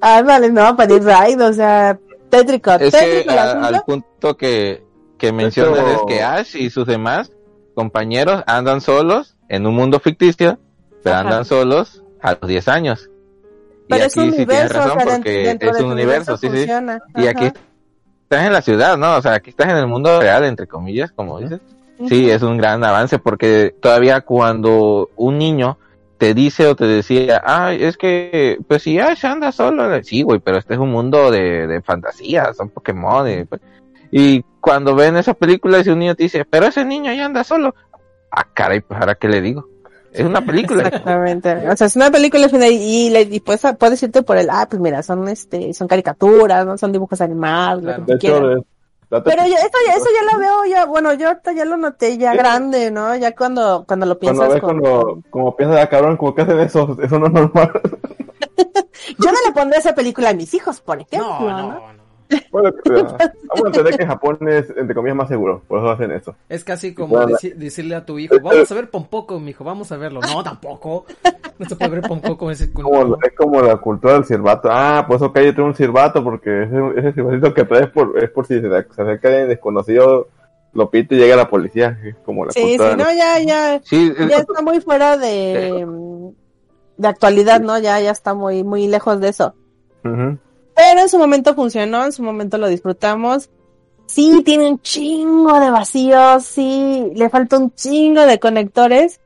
Ándale, 0.00 0.50
no, 0.50 0.76
pedir 0.76 1.02
ride, 1.04 1.42
o 1.44 1.52
sea, 1.52 1.98
tétrico, 2.30 2.72
Es 2.72 2.92
que 2.94 2.98
tétrico 3.00 3.32
el 3.32 3.38
a- 3.38 3.66
al 3.66 3.82
punto 3.84 4.36
que, 4.36 4.82
que 5.18 5.32
mencionas 5.32 5.78
hecho- 5.80 5.90
es 5.92 6.00
que 6.06 6.22
Ash 6.22 6.56
y 6.56 6.70
sus 6.70 6.86
demás 6.86 7.30
compañeros 7.74 8.42
andan 8.46 8.80
solos 8.80 9.36
en 9.48 9.66
un 9.66 9.74
mundo 9.74 9.98
ficticio, 10.00 10.58
pero 11.02 11.16
Ajá. 11.16 11.24
andan 11.24 11.44
solos 11.44 12.02
a 12.22 12.32
los 12.40 12.48
10 12.48 12.68
años. 12.68 13.10
Pero 13.88 14.04
y 14.04 14.06
es 14.06 14.16
un 14.16 14.22
aquí 14.28 14.30
sí 14.38 14.46
tienes 14.46 14.70
universo, 14.70 14.78
o 14.78 14.80
razón 14.82 14.92
sea, 15.00 15.04
dentro, 15.04 15.16
porque 15.16 15.30
dentro 15.44 15.70
es 15.70 15.76
un 15.80 15.82
tu 15.86 15.92
universo, 15.92 16.36
sí, 16.36 16.46
sí. 16.48 16.56
funciona. 16.56 17.02
Y 17.16 17.26
aquí. 17.26 17.52
Estás 18.34 18.46
en 18.46 18.52
la 18.52 18.62
ciudad, 18.62 18.98
¿no? 18.98 19.16
O 19.16 19.22
sea, 19.22 19.34
aquí 19.34 19.50
estás 19.50 19.68
en 19.68 19.76
el 19.76 19.86
mundo 19.86 20.20
real, 20.20 20.44
entre 20.44 20.66
comillas, 20.66 21.12
como 21.12 21.38
dices. 21.38 21.60
Sí, 22.08 22.28
es 22.28 22.42
un 22.42 22.56
gran 22.56 22.82
avance 22.82 23.20
porque 23.20 23.74
todavía 23.80 24.22
cuando 24.22 25.10
un 25.14 25.38
niño 25.38 25.78
te 26.18 26.34
dice 26.34 26.66
o 26.66 26.74
te 26.74 26.86
decía, 26.86 27.40
ay, 27.44 27.84
es 27.84 27.96
que, 27.96 28.58
pues 28.66 28.82
si 28.82 28.98
Ash 28.98 29.24
anda 29.24 29.52
solo, 29.52 30.02
sí, 30.02 30.22
güey, 30.22 30.40
pero 30.40 30.58
este 30.58 30.74
es 30.74 30.80
un 30.80 30.90
mundo 30.90 31.30
de, 31.30 31.68
de 31.68 31.82
fantasía, 31.82 32.52
son 32.54 32.70
Pokémon. 32.70 33.28
Y, 33.30 33.44
pues, 33.44 33.60
y 34.10 34.42
cuando 34.60 34.94
ven 34.96 35.16
esa 35.16 35.34
película, 35.34 35.78
ese 35.78 35.92
un 35.92 36.00
niño 36.00 36.16
te 36.16 36.24
dice, 36.24 36.44
pero 36.44 36.66
ese 36.66 36.84
niño 36.84 37.12
ya 37.12 37.26
anda 37.26 37.44
solo. 37.44 37.74
Ah, 38.30 38.48
caray, 38.52 38.80
pues 38.80 38.98
ahora 38.98 39.14
qué 39.14 39.28
le 39.28 39.40
digo. 39.40 39.68
Es 40.14 40.24
una 40.24 40.40
película. 40.44 40.84
Exactamente. 40.84 41.68
O 41.68 41.76
sea, 41.76 41.86
es 41.88 41.96
una 41.96 42.10
película 42.10 42.46
y, 42.70 42.74
y, 42.74 43.10
le- 43.10 43.22
y 43.22 43.40
puedes, 43.40 43.62
puedes 43.78 44.02
irte 44.02 44.22
por 44.22 44.36
el, 44.38 44.48
ah, 44.50 44.66
pues 44.70 44.80
mira, 44.80 45.02
son 45.02 45.28
este, 45.28 45.74
son 45.74 45.88
caricaturas, 45.88 46.64
no 46.64 46.78
son 46.78 46.92
dibujos 46.92 47.20
animados, 47.20 47.82
lo 47.82 47.88
Claro. 47.90 48.06
que 48.06 48.12
De 48.12 48.18
tú 48.18 48.20
quieras. 48.20 48.40
hecho, 48.58 48.66
date- 49.10 49.30
Pero 49.30 49.46
yo, 49.46 49.54
esto, 49.56 49.78
ya, 49.86 49.92
eso 49.94 50.06
ya 50.18 50.32
lo 50.32 50.38
veo, 50.38 50.64
ya, 50.66 50.84
bueno, 50.86 51.12
yo 51.14 51.28
ahorita 51.28 51.52
ya 51.52 51.64
lo 51.64 51.76
noté 51.76 52.16
ya 52.16 52.30
Sí. 52.32 52.38
grande, 52.38 52.90
¿no? 52.90 53.14
Ya 53.16 53.34
cuando, 53.34 53.84
cuando 53.86 54.06
lo 54.06 54.18
cuando 54.18 54.40
piensas 54.40 54.48
ves, 54.54 54.60
con- 54.62 54.80
cuando, 54.80 55.22
como 55.30 55.56
piensas, 55.56 55.80
ah, 55.82 55.88
cabrón, 55.88 56.16
como 56.16 56.34
que 56.34 56.42
hacen 56.42 56.60
eso, 56.60 56.96
eso 57.02 57.18
no 57.18 57.26
es 57.26 57.32
normal. 57.32 57.70
Yo 59.18 59.30
no 59.32 59.38
le 59.46 59.52
pondré 59.52 59.78
esa 59.78 59.94
película 59.94 60.30
a 60.30 60.34
mis 60.34 60.54
hijos, 60.54 60.80
por 60.80 61.00
ejemplo, 61.00 61.28
No, 61.40 61.50
¿no? 61.50 61.62
no, 61.72 61.92
no. 61.92 62.03
Bueno, 62.50 62.70
vamos 62.84 63.64
a 63.64 63.66
entender 63.68 63.96
que 63.96 64.06
Japón 64.06 64.38
es, 64.48 64.70
entre 64.76 64.94
comillas, 64.94 65.16
más 65.16 65.28
seguro, 65.28 65.62
por 65.68 65.78
eso 65.78 65.90
hacen 65.90 66.10
eso. 66.12 66.34
Es 66.48 66.64
casi 66.64 66.94
como 66.94 67.16
Bueno. 67.16 67.36
deci- 67.36 67.54
decirle 67.54 67.94
a 67.94 68.04
tu 68.04 68.18
hijo, 68.18 68.36
vamos 68.42 68.70
a 68.70 68.74
ver 68.74 68.90
Pompoco, 68.90 69.38
mijo, 69.40 69.64
vamos 69.64 69.90
a 69.92 69.96
verlo. 69.96 70.20
No, 70.20 70.42
tampoco. 70.42 71.04
No 71.58 71.66
se 71.68 71.76
puede 71.76 71.90
ver 71.90 72.02
Pompoco 72.02 72.50
ese 72.50 72.72
Como, 72.72 73.16
es 73.22 73.32
como 73.36 73.60
la 73.60 73.76
cultura 73.76 74.14
del 74.14 74.24
silbato. 74.24 74.68
Ah, 74.72 75.04
pues 75.06 75.22
ok, 75.22 75.38
yo 75.40 75.54
tengo 75.54 75.68
un 75.68 75.74
silbato 75.76 76.22
porque 76.24 76.62
ese, 76.96 77.52
que 77.54 77.64
traes 77.64 77.88
por, 77.90 78.18
es 78.22 78.30
por 78.30 78.46
si 78.46 78.54
se, 78.60 78.68
se 78.68 79.02
acerca 79.02 79.28
alguien 79.28 79.48
desconocido, 79.48 80.28
lo 80.72 80.90
pita 80.90 81.14
y 81.14 81.18
llega 81.18 81.36
la 81.36 81.48
policía. 81.48 81.98
Es 82.04 82.16
como 82.24 82.44
la 82.44 82.52
Sí, 82.52 82.60
sí, 82.60 82.76
cultura. 82.78 82.96
no, 82.96 83.12
ya, 83.12 83.38
ya, 83.40 83.80
Sí, 83.84 84.12
ya 84.28 84.38
está 84.38 84.62
muy 84.62 84.80
fuera 84.80 85.16
de, 85.16 85.86
de 86.96 87.08
actualidad, 87.08 87.60
¿no? 87.60 87.78
Ya, 87.78 88.00
ya 88.00 88.10
está 88.10 88.34
muy, 88.34 88.64
muy 88.64 88.88
lejos 88.88 89.20
de 89.20 89.28
eso. 89.28 89.54
Ujú. 90.04 90.38
Pero 90.74 91.00
en 91.00 91.08
su 91.08 91.18
momento 91.18 91.54
funcionó, 91.54 92.04
en 92.04 92.12
su 92.12 92.22
momento 92.22 92.58
lo 92.58 92.68
disfrutamos. 92.68 93.50
Sí, 94.06 94.42
tiene 94.44 94.68
un 94.68 94.80
chingo 94.80 95.58
de 95.60 95.70
vacíos, 95.70 96.44
sí, 96.44 97.12
le 97.14 97.30
falta 97.30 97.58
un 97.58 97.74
chingo 97.74 98.26
de 98.26 98.38
conectores. 98.38 99.20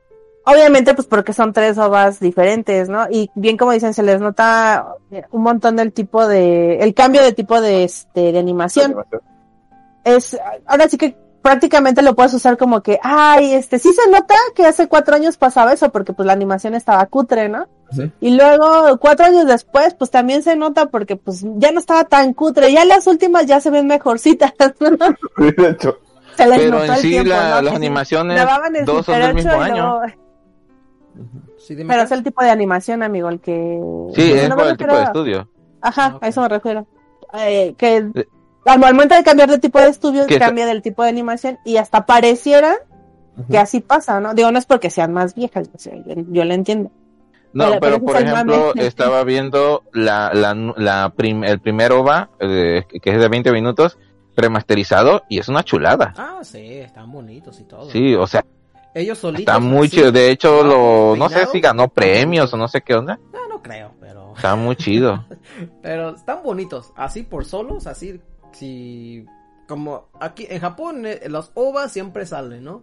Obviamente, 0.45 0.93
pues 0.93 1.05
porque 1.05 1.33
son 1.33 1.53
tres 1.53 1.77
ovas 1.77 2.19
diferentes, 2.19 2.89
¿no? 2.89 3.07
Y 3.09 3.29
bien 3.35 3.57
como 3.57 3.71
dicen, 3.71 3.93
se 3.93 4.03
les 4.03 4.21
nota 4.21 4.95
un 5.31 5.43
montón 5.43 5.75
del 5.75 5.91
tipo 5.91 6.27
de, 6.27 6.77
el 6.77 6.93
cambio 6.93 7.21
de 7.21 7.33
tipo 7.33 7.59
de, 7.61 7.83
este, 7.83 8.31
de 8.31 8.39
animación. 8.39 8.95
Es, 10.03 10.39
ahora 10.65 10.87
sí 10.87 10.97
que 10.97 11.15
prácticamente 11.41 12.01
lo 12.01 12.15
puedes 12.15 12.33
usar 12.33 12.57
como 12.57 12.81
que, 12.81 12.99
ay, 13.03 13.53
este, 13.53 13.79
sí 13.79 13.91
se 13.93 14.09
nota 14.09 14.35
que 14.55 14.65
hace 14.65 14.87
cuatro 14.87 15.15
años 15.15 15.37
pasaba 15.37 15.73
eso, 15.73 15.91
porque 15.91 16.13
pues 16.13 16.25
la 16.25 16.33
animación 16.33 16.73
estaba 16.73 17.05
cutre, 17.05 17.49
¿no? 17.49 17.67
Sí. 17.91 18.11
Y 18.21 18.35
luego, 18.37 18.97
cuatro 18.99 19.25
años 19.25 19.47
después, 19.47 19.93
pues 19.95 20.11
también 20.11 20.43
se 20.43 20.55
nota 20.55 20.87
porque 20.87 21.15
pues 21.15 21.43
ya 21.57 21.71
no 21.71 21.79
estaba 21.79 22.03
tan 22.03 22.33
cutre, 22.33 22.71
ya 22.71 22.85
las 22.85 23.07
últimas 23.07 23.45
ya 23.47 23.59
se 23.59 23.69
ven 23.71 23.87
mejorcitas, 23.87 24.53
¿no? 24.79 24.89
Sí, 25.37 25.51
de 25.57 25.69
hecho. 25.69 25.97
Se 26.37 26.47
les 26.47 26.59
Pero 26.59 26.71
notó 26.71 26.83
en 26.85 26.91
el 26.91 26.97
sí 26.99 27.09
tiempo, 27.09 27.29
la- 27.29 27.55
¿no? 27.55 27.61
las 27.63 27.75
animaciones, 27.75 28.45
dos 28.85 29.05
son 29.05 29.19
del 29.19 29.33
mismo 29.33 29.51
8 29.51 29.59
y 29.59 29.63
año. 29.63 29.75
luego- 29.99 30.13
Sí, 31.57 31.75
dime, 31.75 31.89
Pero 31.93 32.03
es 32.03 32.11
el 32.11 32.23
tipo 32.23 32.41
de 32.43 32.49
animación, 32.49 33.03
amigo, 33.03 33.29
el 33.29 33.39
que... 33.41 33.79
Sí, 34.15 34.31
es 34.31 34.49
no 34.49 34.55
por 34.55 34.65
me 34.65 34.71
el 34.71 34.77
tipo 34.77 34.95
de 34.95 35.03
estudio. 35.03 35.49
Ajá, 35.81 36.13
Ah, 36.15 36.19
a 36.21 36.27
eso 36.29 36.41
me 36.41 36.47
refiero. 36.49 36.87
Eh, 37.33 37.75
que 37.77 38.09
al 38.65 38.79
momento 38.79 39.15
de 39.15 39.23
cambiar 39.23 39.49
de 39.49 39.59
tipo 39.59 39.79
de 39.79 39.89
estudio, 39.89 40.25
cambia 40.39 40.65
del 40.65 40.81
tipo 40.81 41.03
de 41.03 41.09
animación 41.09 41.59
y 41.65 41.77
hasta 41.77 42.05
pareciera 42.05 42.75
que 43.49 43.57
así 43.57 43.79
pasa, 43.81 44.19
¿no? 44.19 44.33
Digo, 44.33 44.51
no 44.51 44.59
es 44.59 44.65
porque 44.65 44.89
sean 44.89 45.13
más 45.13 45.35
viejas, 45.35 45.69
yo, 45.83 45.91
yo 46.29 46.43
lo 46.45 46.53
entiendo. 46.53 46.91
No, 47.53 47.79
Pero- 47.79 47.99
por 47.99 48.15
ejemplo, 48.17 48.73
estaba 48.75 49.23
viendo 49.23 49.83
la, 49.93 50.31
la, 50.33 50.53
la 50.77 51.13
prim- 51.15 51.43
el 51.43 51.59
primer 51.59 51.91
OVA, 51.91 52.29
eh, 52.39 52.83
que 53.01 53.09
es 53.09 53.19
de 53.19 53.27
20 53.27 53.51
minutos, 53.51 53.97
remasterizado, 54.35 55.23
y 55.29 55.39
es 55.39 55.47
una 55.49 55.63
chulada. 55.63 56.13
Ah, 56.17 56.39
sí, 56.43 56.59
están 56.77 57.11
bonitos 57.11 57.59
y 57.59 57.63
todo. 57.63 57.89
Sí, 57.89 58.15
o 58.15 58.25
sea, 58.27 58.45
Ellos 58.93 59.17
solitos. 59.17 59.41
está 59.41 59.59
muy 59.59 59.87
así. 59.87 59.97
chido. 59.97 60.11
De 60.11 60.31
hecho, 60.31 60.63
lo, 60.63 61.15
no 61.15 61.29
sé 61.29 61.45
si 61.47 61.59
ganó 61.59 61.87
premios 61.89 62.53
o 62.53 62.57
no 62.57 62.67
sé 62.67 62.81
qué 62.81 62.95
onda. 62.95 63.19
No, 63.33 63.47
no 63.47 63.61
creo, 63.61 63.91
pero... 63.99 64.33
Está 64.35 64.55
muy 64.55 64.75
chido. 64.75 65.25
Pero 65.81 66.11
están 66.15 66.41
bonitos, 66.43 66.93
así 66.95 67.23
por 67.23 67.45
solos, 67.45 67.87
así, 67.87 68.21
si... 68.53 69.25
Como 69.67 70.05
aquí 70.19 70.47
en 70.49 70.59
Japón, 70.61 71.05
eh, 71.05 71.21
los 71.27 71.51
OVA 71.55 71.89
siempre 71.89 72.25
salen, 72.25 72.63
¿no? 72.63 72.81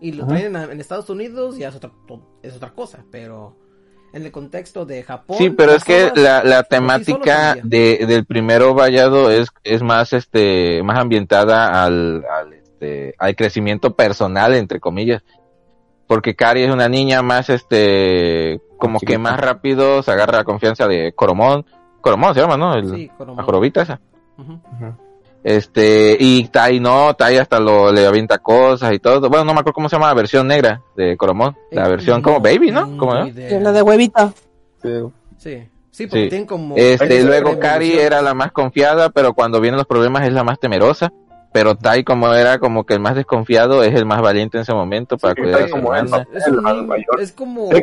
Y 0.00 0.12
lo 0.12 0.26
traen 0.26 0.54
en 0.56 0.80
Estados 0.80 1.08
Unidos 1.10 1.58
y 1.58 1.64
es 1.64 1.74
otra, 1.74 1.90
es 2.42 2.54
otra 2.56 2.70
cosa, 2.72 3.04
pero 3.10 3.56
en 4.12 4.24
el 4.24 4.32
contexto 4.32 4.84
de 4.86 5.02
Japón... 5.02 5.36
Sí, 5.38 5.50
pero 5.50 5.72
es 5.72 5.84
que 5.84 6.10
la, 6.14 6.42
la 6.42 6.42
sí 6.42 6.50
solos 6.52 6.68
temática 6.68 7.56
de, 7.62 8.04
del 8.06 8.24
primero 8.24 8.74
vallado 8.74 9.30
es, 9.30 9.48
es 9.64 9.82
más, 9.82 10.12
este, 10.12 10.82
más 10.82 10.98
ambientada 10.98 11.84
al, 11.84 12.24
al, 12.24 12.52
este, 12.54 13.14
al 13.18 13.36
crecimiento 13.36 13.94
personal, 13.94 14.54
entre 14.54 14.80
comillas. 14.80 15.22
Porque 16.06 16.34
Kari 16.34 16.62
es 16.64 16.72
una 16.72 16.88
niña 16.88 17.20
más, 17.22 17.50
este, 17.50 18.60
como 18.78 18.98
que 18.98 19.18
más 19.18 19.38
rápido 19.38 20.02
se 20.02 20.10
agarra 20.10 20.38
la 20.38 20.44
confianza 20.44 20.86
de 20.86 21.12
Coromón. 21.12 21.66
Coromón 22.00 22.32
se 22.34 22.40
llama, 22.40 22.56
¿no? 22.56 22.74
El, 22.74 22.88
Sí, 22.94 23.08
Coromon. 23.16 23.36
la 23.36 23.42
jorobita 23.42 23.82
esa. 23.82 24.00
Ujú. 24.38 24.60
Este, 25.44 26.16
y 26.18 26.48
Tai 26.48 26.80
no, 26.80 27.14
Tai 27.14 27.36
hasta 27.38 27.60
lo, 27.60 27.92
le 27.92 28.06
avienta 28.06 28.38
cosas 28.38 28.92
y 28.92 28.98
todo. 28.98 29.28
Bueno, 29.28 29.44
no 29.44 29.54
me 29.54 29.60
acuerdo 29.60 29.74
cómo 29.74 29.88
se 29.88 29.96
llama 29.96 30.08
la 30.08 30.14
versión 30.14 30.46
negra 30.46 30.82
de 30.96 31.16
Coromón. 31.16 31.56
La 31.70 31.86
Eh, 31.86 31.90
versión 31.90 32.20
como 32.22 32.40
Baby, 32.40 32.70
¿no? 32.70 33.26
idea. 33.28 33.60
Lo 33.60 33.72
de 33.72 33.82
huevito. 33.82 34.32
Sí. 35.38 35.68
Sí, 35.90 36.06
porque 36.06 36.24
Sí. 36.24 36.28
tienen 36.28 36.46
como... 36.46 36.76
Este, 36.76 37.22
luego. 37.24 37.58
Cari 37.58 37.92
era 37.98 38.22
la 38.22 38.34
más 38.34 38.52
confiada, 38.52 39.10
pero 39.10 39.32
cuando 39.34 39.60
vienen 39.60 39.78
los 39.78 39.86
problemas 39.86 40.26
es 40.26 40.32
la 40.32 40.44
más 40.44 40.58
temerosa. 40.60 41.12
Pero 41.52 41.76
Tai, 41.76 42.04
como 42.04 42.32
era 42.34 42.58
como 42.58 42.84
que 42.84 42.94
el 42.94 43.00
más 43.00 43.14
desconfiado, 43.14 43.82
es 43.82 43.94
el 43.94 44.04
más 44.04 44.20
valiente 44.20 44.58
en 44.58 44.62
ese 44.62 44.74
momento 44.74 45.16
para 45.16 45.34
Sí, 45.34 45.40
cuidar 45.42 45.62
a 45.62 45.66
su 45.68 45.70
como 45.72 45.94
es, 45.94 47.32
como... 47.32 47.70
Es 47.72 47.82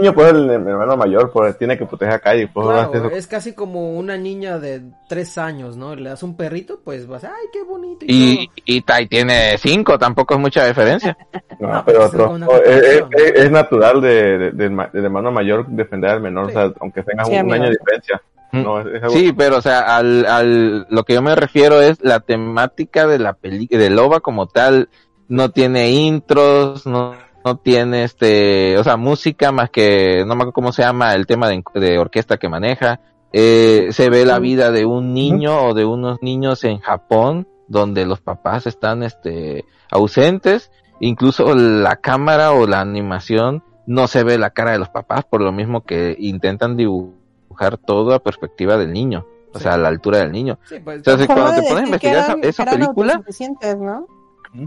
niño, 0.00 0.14
pues, 0.14 0.30
el, 0.30 0.50
el 0.50 0.66
hermano 0.68 0.96
mayor, 0.96 1.30
pues, 1.30 1.56
tiene 1.58 1.76
que 1.78 1.86
proteger 1.86 2.14
a 2.14 2.18
Kai, 2.18 2.46
pues, 2.46 2.66
Claro, 2.66 2.80
hace 2.88 2.98
eso. 2.98 3.10
es 3.10 3.26
casi 3.26 3.52
como 3.54 3.92
una 3.98 4.16
niña 4.16 4.58
de 4.58 4.82
tres 5.08 5.38
años, 5.38 5.76
¿no? 5.76 5.94
Le 5.94 6.10
das 6.10 6.22
un 6.22 6.36
perrito, 6.36 6.80
pues 6.84 7.06
vas, 7.06 7.24
ay, 7.24 7.30
qué 7.52 7.62
bonito. 7.62 8.04
Y, 8.08 8.50
Y, 8.64 8.76
y 8.76 8.80
Tai 8.82 9.06
tiene 9.08 9.56
cinco, 9.58 9.98
tampoco 9.98 10.34
es 10.34 10.40
mucha 10.40 10.66
diferencia. 10.66 11.16
No, 11.60 11.68
No, 11.72 11.84
pero 11.84 11.98
pues, 11.98 12.14
es 12.14 12.20
otro, 12.20 12.62
es, 12.64 12.82
es- 12.84 13.04
es- 13.16 13.32
es 13.44 13.50
natural 13.50 14.00
de, 14.00 14.38
de- 14.38 14.50
del, 14.52 14.70
ma- 14.70 14.90
del 14.92 15.04
hermano 15.04 15.30
mayor 15.32 15.66
defender 15.68 16.10
al 16.10 16.20
menor, 16.20 16.50
Sí. 16.50 16.56
o 16.56 16.60
sea, 16.60 16.72
aunque 16.80 17.02
tenga 17.02 17.24
Sí, 17.24 17.32
un, 17.32 17.38
amigo. 17.38 17.54
año 17.54 17.64
de 17.64 17.70
diferencia. 17.70 18.22
Mm. 18.52 18.62
No, 18.62 18.80
es, 18.80 18.86
es 18.86 19.02
algo- 19.02 19.14
Sí, 19.14 19.32
pero 19.36 19.56
o 19.58 19.60
sea, 19.60 19.96
al, 19.96 20.24
al, 20.24 20.86
lo 20.88 21.04
que 21.04 21.14
yo 21.14 21.20
me 21.22 21.34
refiero 21.34 21.82
es 21.82 21.98
la 22.02 22.20
temática 22.20 23.06
de 23.06 23.18
la 23.18 23.34
película, 23.34 23.80
de 23.80 23.90
Loba 23.90 24.20
como 24.20 24.46
tal, 24.46 24.88
no 25.28 25.50
tiene 25.50 25.90
intros, 25.90 26.86
no, 26.86 27.14
no 27.48 27.56
tiene 27.56 28.04
este, 28.04 28.76
o 28.78 28.84
sea, 28.84 28.96
música 28.96 29.52
más 29.52 29.70
que, 29.70 30.20
no 30.26 30.34
me 30.34 30.42
acuerdo 30.42 30.52
cómo 30.52 30.72
se 30.72 30.82
llama 30.82 31.14
el 31.14 31.26
tema 31.26 31.48
de, 31.48 31.62
de 31.74 31.98
orquesta 31.98 32.36
que 32.36 32.48
maneja, 32.48 33.00
eh, 33.32 33.88
se 33.90 34.10
ve 34.10 34.24
la 34.24 34.38
vida 34.38 34.70
de 34.70 34.84
un 34.84 35.12
niño 35.14 35.66
o 35.66 35.74
de 35.74 35.84
unos 35.84 36.18
niños 36.22 36.64
en 36.64 36.78
Japón, 36.78 37.48
donde 37.66 38.06
los 38.06 38.20
papás 38.20 38.66
están, 38.66 39.02
este, 39.02 39.64
ausentes, 39.90 40.70
incluso 41.00 41.54
la 41.54 41.96
cámara 41.96 42.52
o 42.52 42.66
la 42.66 42.80
animación 42.80 43.62
no 43.86 44.06
se 44.06 44.24
ve 44.24 44.36
la 44.38 44.50
cara 44.50 44.72
de 44.72 44.78
los 44.78 44.90
papás, 44.90 45.24
por 45.24 45.40
lo 45.40 45.52
mismo 45.52 45.82
que 45.84 46.14
intentan 46.18 46.76
dibujar 46.76 47.78
todo 47.78 48.14
a 48.14 48.18
perspectiva 48.22 48.76
del 48.76 48.92
niño, 48.92 49.26
o 49.54 49.58
Sí. 49.58 49.62
sea, 49.64 49.74
a 49.74 49.78
la 49.78 49.88
altura 49.88 50.18
del 50.18 50.32
niño. 50.32 50.58
Sí, 50.68 50.76
pues, 50.84 51.02
cuando 51.02 51.24
te 51.62 51.68
pones 51.68 51.84
a 51.84 51.86
investigar 51.86 52.38
esa, 52.42 52.64
película. 52.66 53.22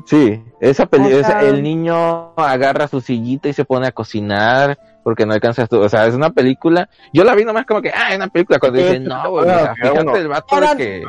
Sí, 0.05 0.43
esa 0.59 0.85
película, 0.85 1.21
O 1.21 1.23
sea- 1.23 1.41
el 1.41 1.61
niño 1.63 2.33
agarra 2.35 2.87
su 2.87 3.01
sillita 3.01 3.49
y 3.49 3.53
se 3.53 3.65
pone 3.65 3.87
a 3.87 3.91
cocinar 3.91 4.77
porque 5.03 5.25
no 5.25 5.33
alcanzas 5.33 5.67
tú, 5.67 5.79
o 5.79 5.89
sea, 5.89 6.05
es 6.07 6.13
una 6.15 6.29
película, 6.29 6.87
yo 7.11 7.23
la 7.23 7.33
vi 7.35 7.43
nomás 7.43 7.65
como 7.65 7.81
que, 7.81 7.89
ah, 7.89 8.09
es 8.11 8.17
una 8.17 8.27
película, 8.27 8.59
cuando 8.59 8.77
dicen, 8.79 9.03
no, 9.05 9.31
güey, 9.31 9.49
ah, 9.49 9.73
fíjate 9.75 10.17
el 10.19 10.27
vato 10.27 10.55
Ahora- 10.55 10.75
que, 10.75 11.03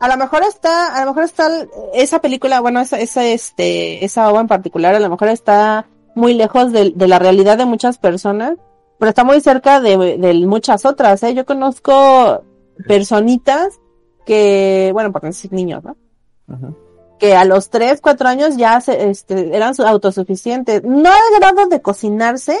A 0.00 0.08
lo 0.08 0.16
mejor 0.18 0.42
está, 0.42 0.94
a 0.94 1.00
lo 1.04 1.12
mejor 1.12 1.22
está 1.24 1.48
esa 1.94 2.18
película, 2.20 2.60
bueno, 2.60 2.80
esa, 2.80 2.98
esa, 3.00 3.24
este, 3.24 4.04
esa 4.04 4.28
obra 4.30 4.40
en 4.42 4.46
particular, 4.48 4.94
a 4.94 5.00
lo 5.00 5.08
mejor 5.08 5.28
está 5.28 5.86
muy 6.14 6.34
lejos 6.34 6.70
de, 6.72 6.92
de 6.94 7.08
la 7.08 7.18
realidad 7.18 7.56
de 7.56 7.64
muchas 7.66 7.96
personas, 7.98 8.54
pero 8.98 9.08
está 9.10 9.24
muy 9.24 9.40
cerca 9.40 9.80
de, 9.80 10.18
de 10.18 10.34
muchas 10.46 10.84
otras, 10.84 11.22
¿eh? 11.22 11.34
Yo 11.34 11.46
conozco 11.46 12.42
personitas 12.86 13.80
que, 14.24 14.90
bueno, 14.92 15.12
por 15.12 15.22
no 15.22 15.28
decir 15.28 15.52
niños, 15.52 15.82
¿no? 15.84 15.96
Ujú. 16.48 16.76
Que 17.18 17.34
a 17.34 17.44
los 17.44 17.70
3, 17.70 18.00
4 18.00 18.28
años 18.28 18.56
ya 18.56 18.80
se, 18.80 19.08
este, 19.10 19.56
eran 19.56 19.74
su- 19.74 19.84
autosuficientes. 19.86 20.82
No 20.84 21.08
al 21.10 21.40
grado 21.40 21.66
de 21.68 21.80
cocinarse, 21.80 22.58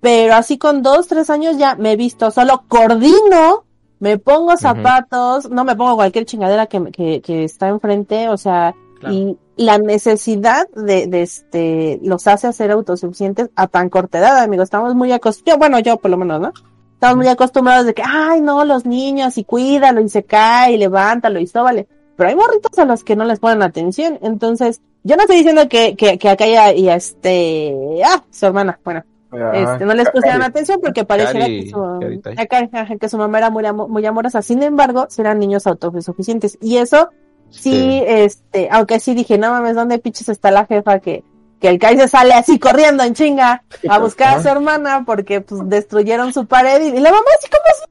pero 0.00 0.34
así 0.34 0.58
con 0.58 0.82
2, 0.82 1.06
3 1.08 1.28
años 1.30 1.56
ya 1.58 1.74
me 1.74 1.92
he 1.92 1.96
visto, 1.96 2.30
solo 2.30 2.64
coordino, 2.68 3.64
me 3.98 4.16
pongo 4.18 4.56
zapatos, 4.56 5.50
no 5.50 5.64
me 5.64 5.76
pongo 5.76 5.96
cualquier 5.96 6.24
chingadera 6.24 6.66
que, 6.66 6.90
que, 6.92 7.20
que 7.20 7.44
está 7.44 7.68
enfrente, 7.68 8.28
o 8.28 8.36
sea, 8.36 8.74
Claro. 9.00 9.14
Y 9.14 9.38
la 9.56 9.78
necesidad 9.78 10.68
de, 10.76 11.06
de 11.06 11.22
este, 11.22 11.98
los 12.02 12.26
hace 12.26 12.46
hacer 12.48 12.70
autosuficientes 12.70 13.48
a 13.56 13.66
tan 13.66 13.88
corta 13.88 14.18
edad, 14.18 14.36
amigo. 14.42 14.62
Estamos 14.62 14.94
muy 14.94 15.10
acostumbrados, 15.10 15.58
bueno, 15.58 15.78
yo 15.78 15.96
por 15.96 16.10
lo 16.10 16.18
menos, 16.18 16.38
¿no? 16.38 16.52
Estamos 16.92 17.16
muy 17.16 17.28
acostumbrados 17.28 17.86
de 17.86 17.94
que, 17.94 18.02
ay, 18.04 18.42
no, 18.42 18.62
los 18.66 18.84
niños, 18.84 19.38
y 19.38 19.44
cuídalo, 19.44 20.02
y 20.02 20.10
se 20.10 20.24
cae, 20.24 20.72
y 20.72 20.76
levántalo, 20.76 21.40
y 21.40 21.46
sóbale. 21.46 21.88
Pero 22.20 22.28
hay 22.28 22.36
morritos 22.36 22.78
a 22.78 22.84
los 22.84 23.02
que 23.02 23.16
no 23.16 23.24
les 23.24 23.38
ponen 23.38 23.62
atención. 23.62 24.18
Entonces, 24.20 24.82
yo 25.04 25.16
no 25.16 25.22
estoy 25.22 25.38
diciendo 25.38 25.66
que, 25.70 25.96
que, 25.96 26.18
que 26.18 26.28
acá 26.28 26.46
ya, 26.46 26.70
y 26.74 26.86
este, 26.90 27.74
ah, 28.04 28.22
su 28.30 28.44
hermana, 28.44 28.78
bueno, 28.84 29.02
Ah, 29.32 29.52
este, 29.54 29.86
no 29.86 29.94
les 29.94 30.10
pusieron 30.10 30.42
atención 30.42 30.80
porque 30.82 31.04
pareciera 31.06 31.46
Cari- 31.46 31.64
que 31.64 31.70
su, 31.70 32.76
ajá, 32.76 32.96
que 32.96 33.08
su 33.08 33.16
mamá 33.16 33.38
era 33.38 33.48
muy, 33.48 33.64
muy 33.88 34.04
amorosa. 34.04 34.42
Sin 34.42 34.62
embargo, 34.62 35.06
sí 35.08 35.22
eran 35.22 35.38
niños 35.38 35.66
autosuficientes. 35.66 36.58
Y 36.60 36.76
eso, 36.76 37.08
sí, 37.48 37.70
Sí. 37.72 38.02
este, 38.06 38.68
aunque 38.70 39.00
sí 39.00 39.14
dije, 39.14 39.38
no 39.38 39.50
mames, 39.50 39.76
¿dónde 39.76 39.98
pinches 39.98 40.28
está 40.28 40.50
la 40.50 40.66
jefa 40.66 40.98
que, 40.98 41.24
que 41.58 41.68
el 41.68 41.78
Kai 41.78 41.96
se 41.96 42.08
sale 42.08 42.34
así 42.34 42.58
corriendo 42.58 43.02
en 43.02 43.14
chinga 43.14 43.62
a 43.88 43.98
buscar 43.98 44.36
a 44.36 44.42
su 44.42 44.48
hermana 44.48 45.04
porque 45.06 45.40
pues 45.40 45.62
destruyeron 45.70 46.34
su 46.34 46.44
pared 46.46 46.82
y, 46.82 47.00
la 47.00 47.10
mamá 47.10 47.24
así 47.38 47.48
como. 47.48 47.90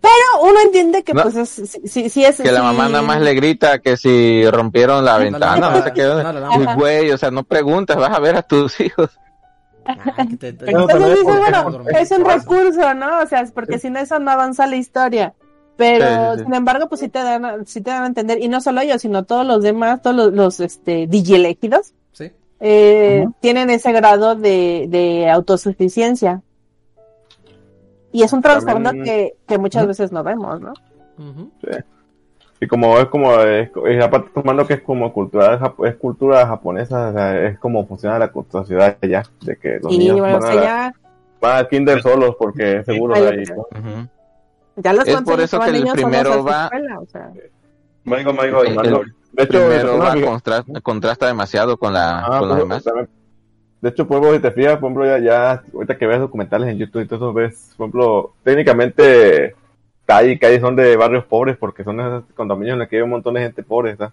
Pero 0.00 0.42
uno 0.48 0.60
entiende 0.64 1.02
que 1.02 1.12
No. 1.12 1.22
pues 1.22 1.34
es, 1.36 1.48
sí, 1.50 1.80
sí, 1.88 2.08
sí 2.08 2.24
es 2.24 2.36
Que 2.36 2.52
la 2.52 2.60
sí- 2.60 2.64
mamá 2.66 2.88
nada 2.88 3.02
más 3.02 3.20
le 3.20 3.34
grita 3.34 3.80
que 3.80 3.96
si 3.96 4.48
rompieron 4.48 5.04
la 5.04 5.14
No, 5.18 5.24
ventana, 5.24 5.70
no 5.70 5.82
sé 5.82 5.92
qué. 5.92 6.74
Güey, 6.76 7.10
o 7.10 7.18
sea, 7.18 7.30
no 7.30 7.42
preguntas, 7.44 7.96
vas 7.96 8.10
a 8.16 8.20
ver 8.20 8.36
a 8.36 8.42
tus 8.42 8.78
hijos. 8.80 9.10
Ah, 9.84 9.96
que 10.28 10.36
te- 10.36 10.52
te- 10.52 10.66
Pero 10.66 10.80
Entonces 10.82 11.10
dices, 11.20 11.24
bueno, 11.38 11.80
es 11.98 12.10
un 12.12 12.24
recurso, 12.24 12.94
¿no? 12.94 13.20
O 13.22 13.26
sea, 13.26 13.40
es 13.40 13.50
porque 13.52 13.78
sin 13.78 13.96
eso 13.96 14.18
no 14.18 14.30
avanza 14.30 14.66
la 14.66 14.76
historia. 14.76 15.34
Pero, 15.76 16.04
Sí, 16.04 16.12
sí, 16.12 16.38
sí. 16.38 16.44
sin 16.44 16.54
embargo, 16.54 16.88
pues 16.88 17.00
sí 17.00 17.08
te 17.08 17.20
dan, 17.20 17.44
a- 17.44 17.56
sí 17.64 17.80
te 17.80 17.90
dan 17.90 18.02
a 18.02 18.06
entender, 18.06 18.38
y 18.42 18.48
no 18.48 18.60
solo 18.60 18.80
ellos, 18.80 19.00
sino 19.00 19.24
todos 19.24 19.46
los 19.46 19.62
demás, 19.62 20.02
todos 20.02 20.14
los, 20.16 20.32
los 20.32 20.60
este, 20.60 21.06
DJ 21.06 21.36
elegidos, 21.36 21.94
Sí. 22.12 22.32
eh, 22.60 23.26
tienen 23.40 23.70
ese 23.70 23.92
grado 23.92 24.34
de, 24.34 24.86
de 24.88 25.30
autosuficiencia. 25.30 26.42
Y 28.12 28.22
es 28.22 28.32
un 28.32 28.42
También- 28.88 29.04
que, 29.04 29.34
que 29.46 29.58
muchas 29.58 29.86
veces 29.86 30.12
no 30.12 30.22
vemos, 30.24 30.60
¿no? 30.60 30.72
Ujú. 31.18 31.50
Y 32.60 32.66
como 32.66 32.98
es 32.98 33.06
como, 33.06 33.40
es, 33.40 33.70
es 33.86 34.04
aparte 34.04 34.30
tomando 34.34 34.66
que 34.66 34.74
es 34.74 34.82
como 34.82 35.12
cultura, 35.12 35.60
es 35.84 35.94
cultura 35.96 36.46
japonesa, 36.46 37.10
o 37.10 37.12
sea, 37.12 37.46
es 37.46 37.58
como 37.58 37.86
funciona 37.86 38.18
la 38.18 38.32
sociedad 38.50 38.96
allá, 39.00 39.22
de 39.42 39.56
que 39.56 39.78
los 39.80 39.92
Y 39.92 39.98
niños 39.98 40.18
bueno, 40.20 40.38
o 40.38 40.40
van, 40.40 40.42
sea, 40.42 40.52
a 40.52 40.54
la- 40.56 40.62
ya, 40.62 40.94
van 41.40 41.56
al 41.58 41.68
kinder 41.68 42.02
solos 42.02 42.34
porque 42.38 42.82
seguro 42.84 43.14
Ay, 43.14 43.22
ahí. 43.22 43.42
Ujú. 43.42 44.08
ya 44.76 44.92
los 44.92 45.06
Es 45.06 45.20
por 45.22 45.40
eso 45.40 45.60
que 45.60 45.70
el 45.70 45.84
primero 45.92 46.32
a 46.32 46.42
va- 46.42 46.64
escuela, 46.64 46.98
o 47.00 47.06
sea. 47.06 47.30
Maigo, 48.04 48.32
Maigo, 48.32 48.64
El- 48.64 48.74
De 49.30 49.42
hecho, 49.44 49.58
Primero 49.58 49.98
va, 49.98 50.14
contra- 50.20 50.64
contrasta 50.82 51.26
demasiado 51.26 51.76
con, 51.76 51.92
la, 51.92 52.24
Ah, 52.24 52.38
con 52.40 52.48
los 52.48 52.56
pues, 52.56 52.68
demás. 52.68 52.84
también. 52.84 53.08
De 53.80 53.90
hecho, 53.90 54.06
por 54.06 54.18
ejemplo, 54.18 54.36
si 54.36 54.42
te 54.42 54.50
fijas, 54.50 54.78
por 54.78 54.90
ejemplo, 54.90 55.06
ya, 55.06 55.18
ya, 55.18 55.62
ahorita 55.72 55.96
que 55.96 56.06
ves 56.06 56.18
documentales 56.18 56.68
en 56.68 56.78
YouTube 56.78 57.02
y 57.02 57.06
todo 57.06 57.16
eso, 57.16 57.32
ves, 57.32 57.74
por 57.76 57.84
ejemplo, 57.84 58.32
técnicamente, 58.42 59.54
calles, 60.04 60.40
calles 60.40 60.60
son 60.60 60.74
de 60.74 60.96
barrios 60.96 61.24
pobres 61.24 61.56
porque 61.56 61.84
son 61.84 62.00
esos 62.00 62.24
condominios 62.34 62.74
en 62.74 62.80
los 62.80 62.88
que 62.88 62.96
hay 62.96 63.02
un 63.02 63.10
montón 63.10 63.34
de 63.34 63.42
gente 63.42 63.62
pobre, 63.62 63.92
¿está? 63.92 64.12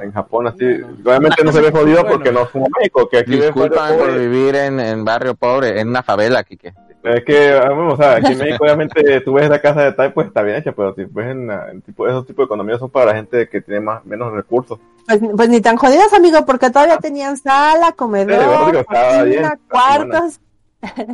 En 0.00 0.12
Japón, 0.12 0.46
así, 0.46 0.64
obviamente 1.04 1.42
no 1.44 1.52
se 1.52 1.60
ve 1.60 1.70
jodido 1.70 2.06
porque 2.06 2.30
no 2.30 2.42
es 2.42 2.48
como 2.50 2.66
México, 2.78 3.08
que 3.08 3.18
aquí 3.18 3.32
Disculpan 3.32 3.96
por 3.96 4.18
vivir 4.18 4.54
en, 4.54 4.78
en 4.78 5.04
barrio 5.04 5.34
pobre, 5.34 5.80
en 5.80 5.88
una 5.88 6.02
favela, 6.02 6.44
Kike. 6.44 6.72
Es 7.04 7.24
que, 7.24 7.50
ah, 7.52 7.70
bueno, 7.70 7.94
o 7.94 7.96
sea, 7.96 8.12
aquí 8.16 8.32
en 8.32 8.38
México, 8.38 8.62
obviamente, 8.64 9.20
tú 9.22 9.32
ves 9.32 9.48
la 9.50 9.60
casa 9.60 9.82
de 9.82 9.92
tal, 9.92 10.12
pues 10.12 10.28
está 10.28 10.42
bien 10.42 10.56
hecha, 10.58 10.70
pero 10.72 10.94
si 10.94 11.04
ves 11.04 11.26
en, 11.32 11.50
ah, 11.50 11.66
en 11.72 11.82
tipo, 11.82 12.06
esos 12.06 12.24
tipos 12.26 12.44
de 12.44 12.46
economías 12.46 12.78
son 12.78 12.90
para 12.90 13.06
la 13.06 13.14
gente 13.16 13.48
que 13.48 13.60
tiene 13.60 13.80
más, 13.80 14.04
menos 14.04 14.32
recursos. 14.32 14.78
Pues, 15.08 15.20
pues 15.36 15.48
ni 15.48 15.60
tan 15.60 15.76
jodidas, 15.76 16.12
amigo, 16.12 16.44
porque 16.46 16.70
todavía 16.70 16.98
tenían 16.98 17.36
sala, 17.36 17.90
comedor, 17.92 18.84
bien, 19.26 19.44
cuartos. 19.68 20.40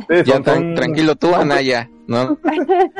Sí, 0.07 0.23
Ya, 0.25 0.33
son- 0.35 0.43
tran- 0.43 0.53
son- 0.55 0.75
tranquilo 0.75 1.15
tú, 1.15 1.33
Anaya. 1.35 1.89
No, 2.07 2.37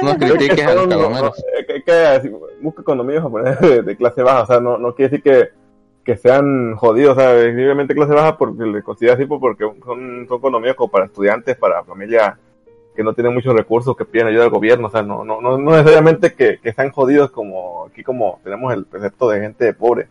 no 0.03 0.17
critiques 0.19 0.65
a 0.65 0.73
los 0.73 0.81
son- 0.81 0.89
calomeros. 0.89 1.37
no, 1.37 1.65
que, 1.67 1.83
que 1.83 1.91
así, 1.91 2.31
busca 2.61 2.81
economía 2.81 3.21
japonesa 3.21 3.65
de, 3.67 3.81
de 3.83 3.97
clase 3.97 4.21
baja, 4.23 4.43
o 4.43 4.45
sea, 4.47 4.59
no, 4.59 4.77
no 4.79 4.93
quiere 4.95 5.09
decir 5.11 5.23
que, 5.23 5.49
que 6.03 6.17
sean 6.17 6.75
jodidos, 6.75 7.17
o 7.17 7.19
sea, 7.19 7.31
obviamente 7.33 7.93
clase 7.95 8.13
baja 8.13 8.37
porque 8.37 8.63
le 8.63 8.81
considera 8.83 9.13
así 9.15 9.25
pues, 9.25 9.39
porque 9.39 9.63
son, 9.85 10.25
son 10.27 10.37
economías 10.39 10.75
como 10.75 10.89
para 10.91 11.05
estudiantes, 11.05 11.55
para 11.55 11.83
familias 11.83 12.33
que 12.99 13.03
no 13.05 13.13
tienen 13.13 13.34
muchos 13.34 13.53
recursos, 13.55 13.95
que 13.95 14.03
piden 14.03 14.27
ayuda 14.27 14.43
al 14.43 14.49
gobierno, 14.49 14.88
o 14.88 14.89
sea, 14.89 15.01
no, 15.03 15.23
no, 15.23 15.39
no, 15.39 15.57
no 15.57 15.71
necesariamente 15.71 16.34
que, 16.34 16.59
que 16.61 16.73
sean 16.73 16.91
jodidos 16.91 17.31
como 17.31 17.85
aquí 17.85 18.03
como 18.03 18.41
tenemos 18.43 18.73
el 18.73 18.84
precepto 18.85 19.30
de 19.30 19.39
gente 19.39 19.73
pobre. 19.73 20.09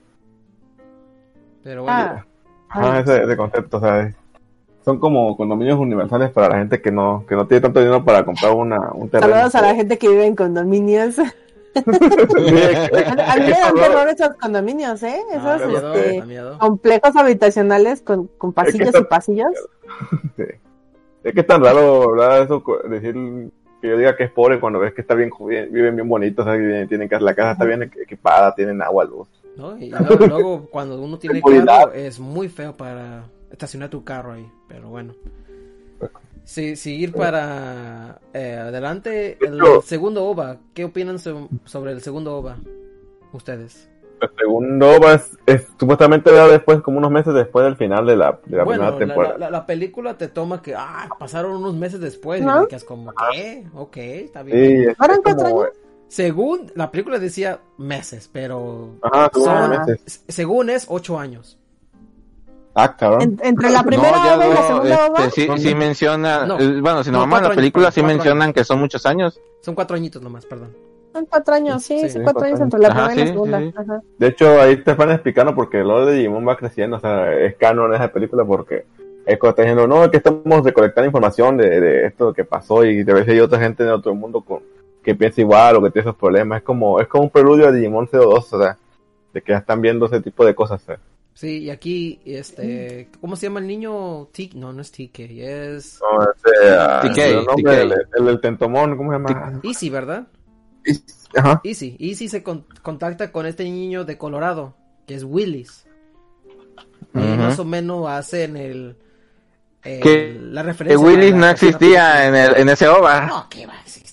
Pero 1.63 1.83
bueno, 1.83 1.99
Ah, 1.99 2.25
Ajá, 2.71 2.95
Ay, 2.95 3.03
ese, 3.03 3.23
ese 3.25 3.37
concepto, 3.37 3.77
o 3.77 3.81
sea, 3.81 4.01
es- 4.07 4.15
son 4.87 4.99
como 4.99 5.37
condominios 5.37 5.79
universales 5.79 6.31
para 6.31 6.49
la 6.49 6.57
gente 6.61 6.81
que 6.81 6.91
no, 6.91 7.27
que 7.29 7.35
no 7.37 7.47
tiene 7.47 7.61
tanto 7.61 7.79
dinero 7.81 8.03
para 8.03 8.25
comprar 8.25 8.53
una, 8.55 8.91
un 8.93 9.11
terreno. 9.11 9.35
saludos 9.35 9.55
a 9.57 9.61
la 9.61 9.75
gente 9.75 9.99
que 9.99 10.09
vive 10.09 10.25
en 10.25 10.35
condominios. 10.35 11.19
A 11.19 11.25
mí 11.77 12.51
me 12.51 13.51
dan 13.51 13.75
terror 13.75 14.09
esos 14.09 14.31
condominios, 14.41 15.03
¿eh? 15.03 15.21
Esos 15.31 15.45
ah, 15.45 15.67
miedo, 15.67 15.95
este, 15.95 16.59
complejos 16.59 17.17
habitacionales 17.17 18.01
con, 18.01 18.29
con 18.39 18.55
pasillos 18.55 18.89
está- 18.89 19.01
y 19.01 19.05
pasillos. 19.05 19.53
Sí. 20.37 20.45
Es 21.29 21.35
que 21.35 21.41
es 21.41 21.47
tan 21.47 21.63
raro, 21.63 22.13
¿verdad? 22.13 22.43
Eso, 22.43 22.65
decir 22.89 23.15
que 23.83 23.89
yo 23.89 23.99
diga 23.99 24.17
que 24.17 24.25
es 24.25 24.31
pobre 24.33 24.59
cuando 24.59 24.79
ves 24.79 24.95
que 24.95 25.03
está 25.03 25.15
bien, 25.15 25.31
viven 25.71 25.95
bien 25.95 26.09
bonitos, 26.09 26.47
o 26.47 26.51
sea, 26.51 26.87
tienen 26.87 27.07
casa, 27.07 27.23
la 27.23 27.35
casa 27.35 27.53
está 27.53 27.65
bien 27.67 27.83
equipada, 27.83 28.55
tienen 28.55 28.81
agua, 28.81 29.05
luz. 29.05 29.29
¿no? 29.57 29.77
Y 29.77 29.91
luego, 29.91 30.27
luego, 30.27 30.67
cuando 30.71 31.01
uno 31.01 31.19
tiene 31.21 31.43
carro 31.43 31.93
es 31.93 32.19
muy 32.19 32.49
feo 32.49 32.77
para 32.77 33.27
estacionar 33.51 33.91
tu 33.91 34.05
carro 34.05 34.33
ahí, 34.33 34.51
pero 34.69 34.89
bueno. 34.89 35.15
Sí, 36.45 36.77
seguir 36.77 37.13
para 37.13 38.21
eh, 38.33 38.57
adelante, 38.59 39.37
el 39.43 39.61
segundo 39.85 40.25
OVA, 40.25 40.57
¿qué 40.73 40.87
opinan 40.87 41.19
so- 41.19 41.51
sobre 41.67 41.93
el 41.93 42.01
segundo 42.01 42.39
OVA? 42.39 42.57
Ustedes. 43.35 43.91
El 44.21 44.31
segundo 44.37 44.87
es, 45.13 45.31
es- 45.47 45.67
supuestamente 45.79 46.31
era 46.31 46.47
después, 46.49 46.81
como 46.81 46.99
unos 46.99 47.11
meses 47.11 47.33
después 47.35 47.65
del 47.65 47.77
final 47.77 48.05
de 48.07 48.17
la, 48.17 48.39
de 48.45 48.57
la 48.57 48.65
bueno, 48.65 48.83
primera 48.85 48.91
la, 48.91 48.99
temporada. 48.99 49.39
la- 49.39 49.47
la- 49.47 49.51
la 49.59 49.67
película 49.67 50.19
te 50.19 50.29
toma 50.29 50.61
que, 50.61 50.75
ah, 50.75 51.09
pasaron 51.19 51.53
unos 51.57 51.75
meses 51.75 52.01
después, 52.01 52.43
¿No? 52.43 52.59
y 52.59 52.63
te 52.65 52.69
quedas 52.71 52.85
como, 52.85 53.13
¿qué? 53.33 53.67
Ok, 53.75 53.97
está 53.97 54.43
bien. 54.43 54.57
Sí, 54.59 54.85
es, 54.91 54.97
¿Fueron 54.97 55.17
es 55.19 55.23
como- 55.23 55.37
cuatro 55.37 55.61
años? 55.63 55.73
Según, 56.09 56.73
la 56.75 56.91
película 56.91 57.19
decía 57.19 57.61
meses, 57.77 58.31
pero 58.33 58.95
Ajá, 59.03 59.31
según 59.33 59.47
son- 59.49 59.71
meses. 59.71 60.01
s- 60.07 60.21
según 60.29 60.71
es 60.71 60.87
ocho 60.89 61.19
años. 61.19 61.59
Ah, 62.75 62.97
cabrón. 62.97 63.23
En- 63.23 63.41
entre 63.43 63.71
la 63.71 63.83
primera 63.83 64.11
no, 64.13 64.37
y 64.37 64.49
la 64.55 64.55
no, 64.61 64.67
segunda 64.67 64.95
este, 64.95 65.11
ova. 65.11 65.31
sí, 65.31 65.49
sí 65.69 65.75
menciona, 65.75 66.47
No. 66.47 66.57
bueno, 66.57 67.03
si 67.05 67.11
No, 67.11 67.19
nos 67.19 67.23
vamos 67.23 67.27
a 67.27 67.29
cuatro 67.41 67.49
la 67.51 67.55
película, 67.57 67.87
años, 67.87 67.95
sí 67.95 68.03
mencionan 68.03 68.43
años. 68.43 68.55
que 68.55 68.65
son 68.65 68.79
muchos 68.79 69.05
años. 69.07 69.41
Son 69.63 69.75
cuatro 69.75 69.97
añitos 69.97 70.23
nomás, 70.23 70.47
perdón. 70.47 70.71
Son 71.13 71.27
cuatro 71.27 71.55
años, 71.55 71.83
sí, 71.83 71.99
Sí, 72.01 72.09
sí, 72.11 72.21
cuatro 72.23 72.43
cuatro 72.43 72.45
años 72.47 72.61
años. 72.61 72.75
entre 72.75 72.81
la 72.81 72.91
primera 72.91 73.15
y 73.15 73.19
la 73.19 73.27
segunda. 73.27 73.59
sí, 73.61 73.67
sí. 73.67 73.75
Ajá. 73.77 74.03
De 74.19 74.27
hecho, 74.27 74.61
ahí 74.61 74.77
te 74.83 74.95
van 74.95 75.11
explicando 75.11 75.55
porque 75.55 75.81
el 75.81 75.89
lore 75.89 76.07
de 76.07 76.17
Digimon 76.19 76.47
va 76.47 76.57
creciendo, 76.57 76.97
o 76.97 77.01
sea, 77.01 77.33
es 77.35 77.57
canon 77.57 77.95
esa 77.95 78.13
película 78.13 78.45
porque 78.45 78.85
es 79.27 79.39
cuando 79.39 79.51
está 79.51 79.63
diciendo, 79.63 79.87
no, 79.87 80.05
es 80.05 80.11
que 80.11 80.17
estamos 80.19 80.65
recolectando 80.65 81.07
información 81.07 81.57
de, 81.57 81.81
de 81.81 82.07
esto 82.07 82.33
que 82.33 82.45
pasó 82.45 82.85
y 82.85 83.03
de 83.05 83.13
vez 83.13 83.29
hay 83.29 83.41
otra 83.41 83.59
gente 83.61 83.83
en 83.83 83.91
otro 83.91 84.15
mundo 84.15 84.41
con, 84.41 84.63
que 85.03 85.15
piensa 85.15 85.41
igual 85.41 85.77
o 85.77 85.83
que 85.83 85.91
tiene 85.91 86.09
esos 86.09 86.19
problemas. 86.19 86.59
Es 86.59 86.65
como, 86.65 87.01
es 87.01 87.09
como 87.09 87.25
un 87.25 87.31
preludio 87.31 87.69
a 87.69 87.73
Digimon 87.73 88.09
CO2, 88.09 88.47
o 88.53 88.59
sea, 88.59 88.79
de 89.33 89.43
que 89.43 89.53
ya 89.53 89.59
están 89.59 89.81
viendo 89.81 90.07
ese 90.07 90.21
tipo 90.21 90.45
de 90.45 90.55
cosas. 90.55 90.83
Sí, 91.35 91.59
y 91.65 91.71
aquí, 91.71 92.21
este, 92.25 93.09
¿cómo 93.21 93.37
se 93.37 93.47
llama 93.47 93.61
el 93.61 93.67
niño? 93.67 94.27
T 94.33 94.51
no, 94.55 94.73
no 94.73 94.83
es 94.83 94.91
TK, 94.91 95.21
es 95.21 96.01
No, 96.01 96.21
ah, 96.21 97.01
TK, 97.05 97.19
el 97.19 97.45
nombre, 97.45 97.77
TK. 97.77 97.83
El, 97.83 97.93
el, 97.93 98.29
el 98.29 98.41
tentomón, 98.41 98.97
¿cómo 98.97 99.13
se 99.13 99.19
llama? 99.19 99.61
Easy, 99.63 99.89
¿verdad? 99.89 100.27
Ajá. 101.37 101.61
Easy. 101.65 101.97
Easy 102.01 102.29
se 102.29 102.43
con- 102.43 102.65
contacta 102.83 103.31
con 103.33 103.47
este 103.47 103.65
niño 103.65 104.05
de 104.05 104.17
Colorado, 104.19 104.75
que 105.07 105.15
es 105.15 105.25
Willis. 105.25 105.87
Y 107.15 107.19
Ujú. 107.19 107.27
más 107.37 107.59
o 107.59 107.65
menos 107.65 108.09
hacen 108.09 108.57
el, 108.57 108.97
el- 109.83 110.01
Que- 110.01 110.39
la 110.41 110.63
Que 110.63 110.67
referencia. 110.69 111.07
Willis 111.07 111.33
a 111.33 111.37
la- 111.37 111.39
no 111.39 111.49
existía 111.51 112.27
en, 112.29 112.35
el, 112.35 112.57
en 112.57 112.69
ese 112.69 112.89
OVA. 112.89 113.27
No, 113.27 113.47
¿qué 113.51 113.67
va 113.67 113.75
a 113.75 113.81
existir? 113.81 114.09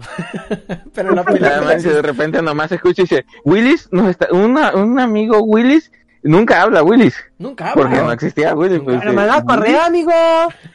Pero 0.94 1.14
la 1.14 1.24
película 1.24 1.60
de 1.74 2.02
repente 2.02 2.40
nomás 2.42 2.72
escucha 2.72 3.02
y 3.02 3.04
dice, 3.04 3.26
Willis, 3.44 3.88
no 3.92 4.08
está, 4.08 4.28
una, 4.32 4.74
un 4.74 4.98
amigo 4.98 5.40
Willis, 5.42 5.92
nunca 6.22 6.62
habla 6.62 6.82
Willis, 6.82 7.14
nunca 7.38 7.72
porque 7.74 7.94
habla. 7.96 8.06
no 8.08 8.12
existía 8.12 8.54
Willis. 8.54 8.80
pues, 8.84 8.98
Pero 8.98 9.10
sí. 9.10 9.16
mandar 9.16 9.44
correo, 9.44 9.80
amigo. 9.82 10.12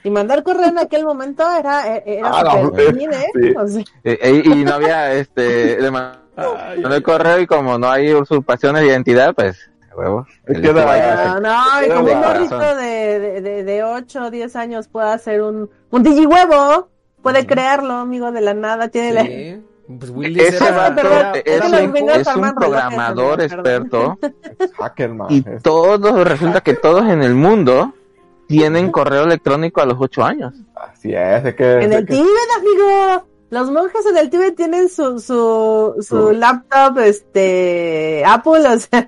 Y 0.03 0.09
mandar 0.09 0.43
correo 0.43 0.67
en 0.67 0.77
aquel 0.80 1.05
momento 1.05 1.43
era, 1.51 1.95
era 1.97 2.30
Ah, 2.31 2.43
no, 2.63 2.72
sí. 2.77 2.93
bien, 2.93 3.13
¿eh? 3.13 3.26
Sí. 3.34 3.53
O 3.57 3.67
sea, 3.67 3.84
Eh, 4.03 4.19
eh, 4.22 4.41
y 4.45 4.63
no 4.63 4.73
había, 4.73 5.13
este, 5.13 5.77
le 5.81 5.91
mandó 5.91 6.19
el 6.95 7.03
correo 7.03 7.39
y 7.39 7.47
como 7.47 7.77
no 7.77 7.89
hay 7.89 8.13
usurpaciones 8.13 8.81
de 8.81 8.88
identidad, 8.89 9.34
pues, 9.34 9.69
huevo. 9.95 10.27
Es 10.45 10.59
que 10.59 10.67
ahí, 10.67 10.73
pero 10.73 11.39
no, 11.39 11.85
y 11.85 11.88
como 11.89 12.01
un 12.01 12.22
la 12.22 12.27
morrito 12.27 12.76
de, 12.76 13.19
de, 13.19 13.41
de, 13.41 13.63
de 13.63 13.84
8 13.84 14.23
o 14.26 14.30
10 14.31 14.55
años 14.57 14.88
puede 14.89 15.09
hacer 15.09 15.41
un, 15.41 15.69
un 15.89 16.03
digihuevo. 16.03 16.89
Puede 17.22 17.47
crearlo, 17.47 17.93
amigo, 17.93 18.31
de 18.31 18.41
la 18.41 18.53
nada. 18.53 18.89
Tiene 18.89 19.13
la, 19.13 19.23
Sí. 19.23 19.61
Pues 19.87 20.09
Willis 20.09 20.41
Ese 20.41 20.65
era- 20.65 20.89
vato 20.89 21.01
es, 21.45 21.61
un- 21.61 21.95
es 22.09 22.27
programador 22.55 23.41
experto 23.41 24.17
Es 24.59 24.71
hacker, 24.73 25.13
man. 25.13 25.27
y 25.29 25.41
todos, 25.61 26.23
resulta 26.27 26.61
que 26.61 26.73
todos 26.73 27.03
en 27.07 27.21
el 27.21 27.35
mundo 27.35 27.93
tienen 28.47 28.91
correo 28.91 29.23
electrónico 29.25 29.81
a 29.81 29.85
los 29.85 29.97
ocho 29.99 30.23
años. 30.23 30.53
Así 30.75 31.13
es, 31.13 31.45
es 31.45 31.55
que... 31.55 31.73
En 31.83 31.91
es 31.93 31.99
el 31.99 32.05
que- 32.07 32.13
Tíbet, 32.13 32.49
amigo. 32.57 33.27
Los 33.56 33.72
monjes 33.72 34.06
en 34.06 34.18
el 34.18 34.30
Tíbet 34.30 34.53
tienen 34.57 34.90
su, 34.90 35.18
su, 35.18 36.32
laptop, 36.34 36.99
este, 36.99 38.22
Apple, 38.26 38.68
o 38.68 38.77
sea, 38.80 39.07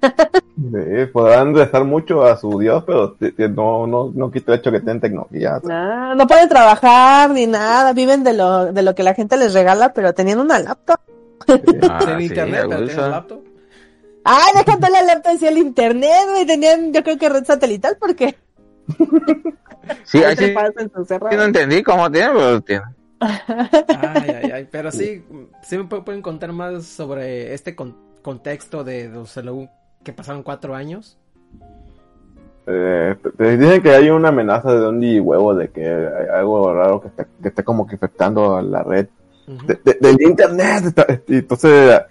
Sí, 0.56 1.06
podrán 1.12 1.54
rezar 1.54 1.84
mucho 1.84 2.24
a 2.24 2.38
su 2.38 2.58
Dios, 2.58 2.82
pero 2.86 3.18
no, 3.50 3.86
no, 3.88 4.10
no 4.16 4.32
quita 4.32 4.54
el 4.54 4.60
hecho 4.60 4.72
que 4.72 4.80
tienen 4.80 5.02
tecnología. 5.02 5.60
no, 5.62 6.16
no 6.16 6.28
pueden 6.28 6.48
trabajar 6.48 7.30
ni 7.32 7.46
nada, 7.46 7.92
viven 7.92 8.24
de 8.24 8.36
lo, 8.36 8.72
de 8.72 8.84
lo 8.84 8.96
que 8.96 9.04
la 9.04 9.14
gente 9.14 9.36
les 9.36 9.54
regala, 9.54 9.92
pero 9.92 10.14
tenían 10.14 10.40
una 10.40 10.60
laptop. 10.60 11.02
Ah, 11.90 12.00
sí, 12.18 12.24
internet, 12.24 12.68
pero 12.70 12.80
Wilson. 12.80 12.96
tiene 12.96 13.10
laptop. 13.10 13.40
Ay, 14.24 14.54
déjate 14.56 14.90
la 14.90 15.02
laptop 15.02 15.34
y 15.42 15.46
el 15.46 15.58
internet, 15.58 16.26
güey, 16.30 16.46
tenían, 16.46 16.94
yo 16.94 17.04
creo 17.04 17.18
que 17.18 17.28
red 17.28 17.44
satelital, 17.44 17.98
porque 18.00 18.38
Sí, 20.06 20.18
ahí 20.24 20.38
sí, 20.38 20.54
no 21.36 21.44
entendí 21.44 21.84
cómo 21.84 22.10
tiene, 22.10 22.30
pero 22.34 22.62
tiene. 22.62 22.97
Ay, 23.20 24.30
ay, 24.44 24.52
ay. 24.54 24.68
Pero 24.72 24.92
sí, 24.92 25.24
sí 25.64 25.78
me 25.78 25.84
pu- 25.86 26.04
pueden 26.04 26.22
contar 26.22 26.52
más 26.54 26.86
sobre 26.86 27.54
este 27.54 27.76
con- 27.76 27.96
contexto 28.22 28.84
de 28.84 29.12
Hello 29.36 29.68
que 30.04 30.14
pasaron 30.14 30.44
cuatro 30.44 30.76
años. 30.76 31.18
Eh, 32.70 33.16
te- 33.38 33.58
dicen 33.58 33.82
que 33.82 33.92
hay 33.92 34.10
una 34.10 34.30
amenaza 34.30 34.74
de 34.74 34.88
un 34.88 35.02
huevo 35.22 35.56
de 35.56 35.70
que 35.70 35.86
hay 35.88 36.28
algo 36.40 36.74
raro 36.74 37.02
que 37.02 37.08
está, 37.08 37.26
que 37.42 37.48
está 37.48 37.64
como 37.64 37.88
que 37.88 37.96
afectando 37.96 38.58
a 38.58 38.62
la 38.62 38.84
red 38.84 39.08
Ujú. 39.48 39.66
de- 39.68 39.80
de- 39.84 39.98
del 40.02 40.22
internet. 40.22 40.84
está- 40.86 41.08
y 41.28 41.36
entonces, 41.38 42.02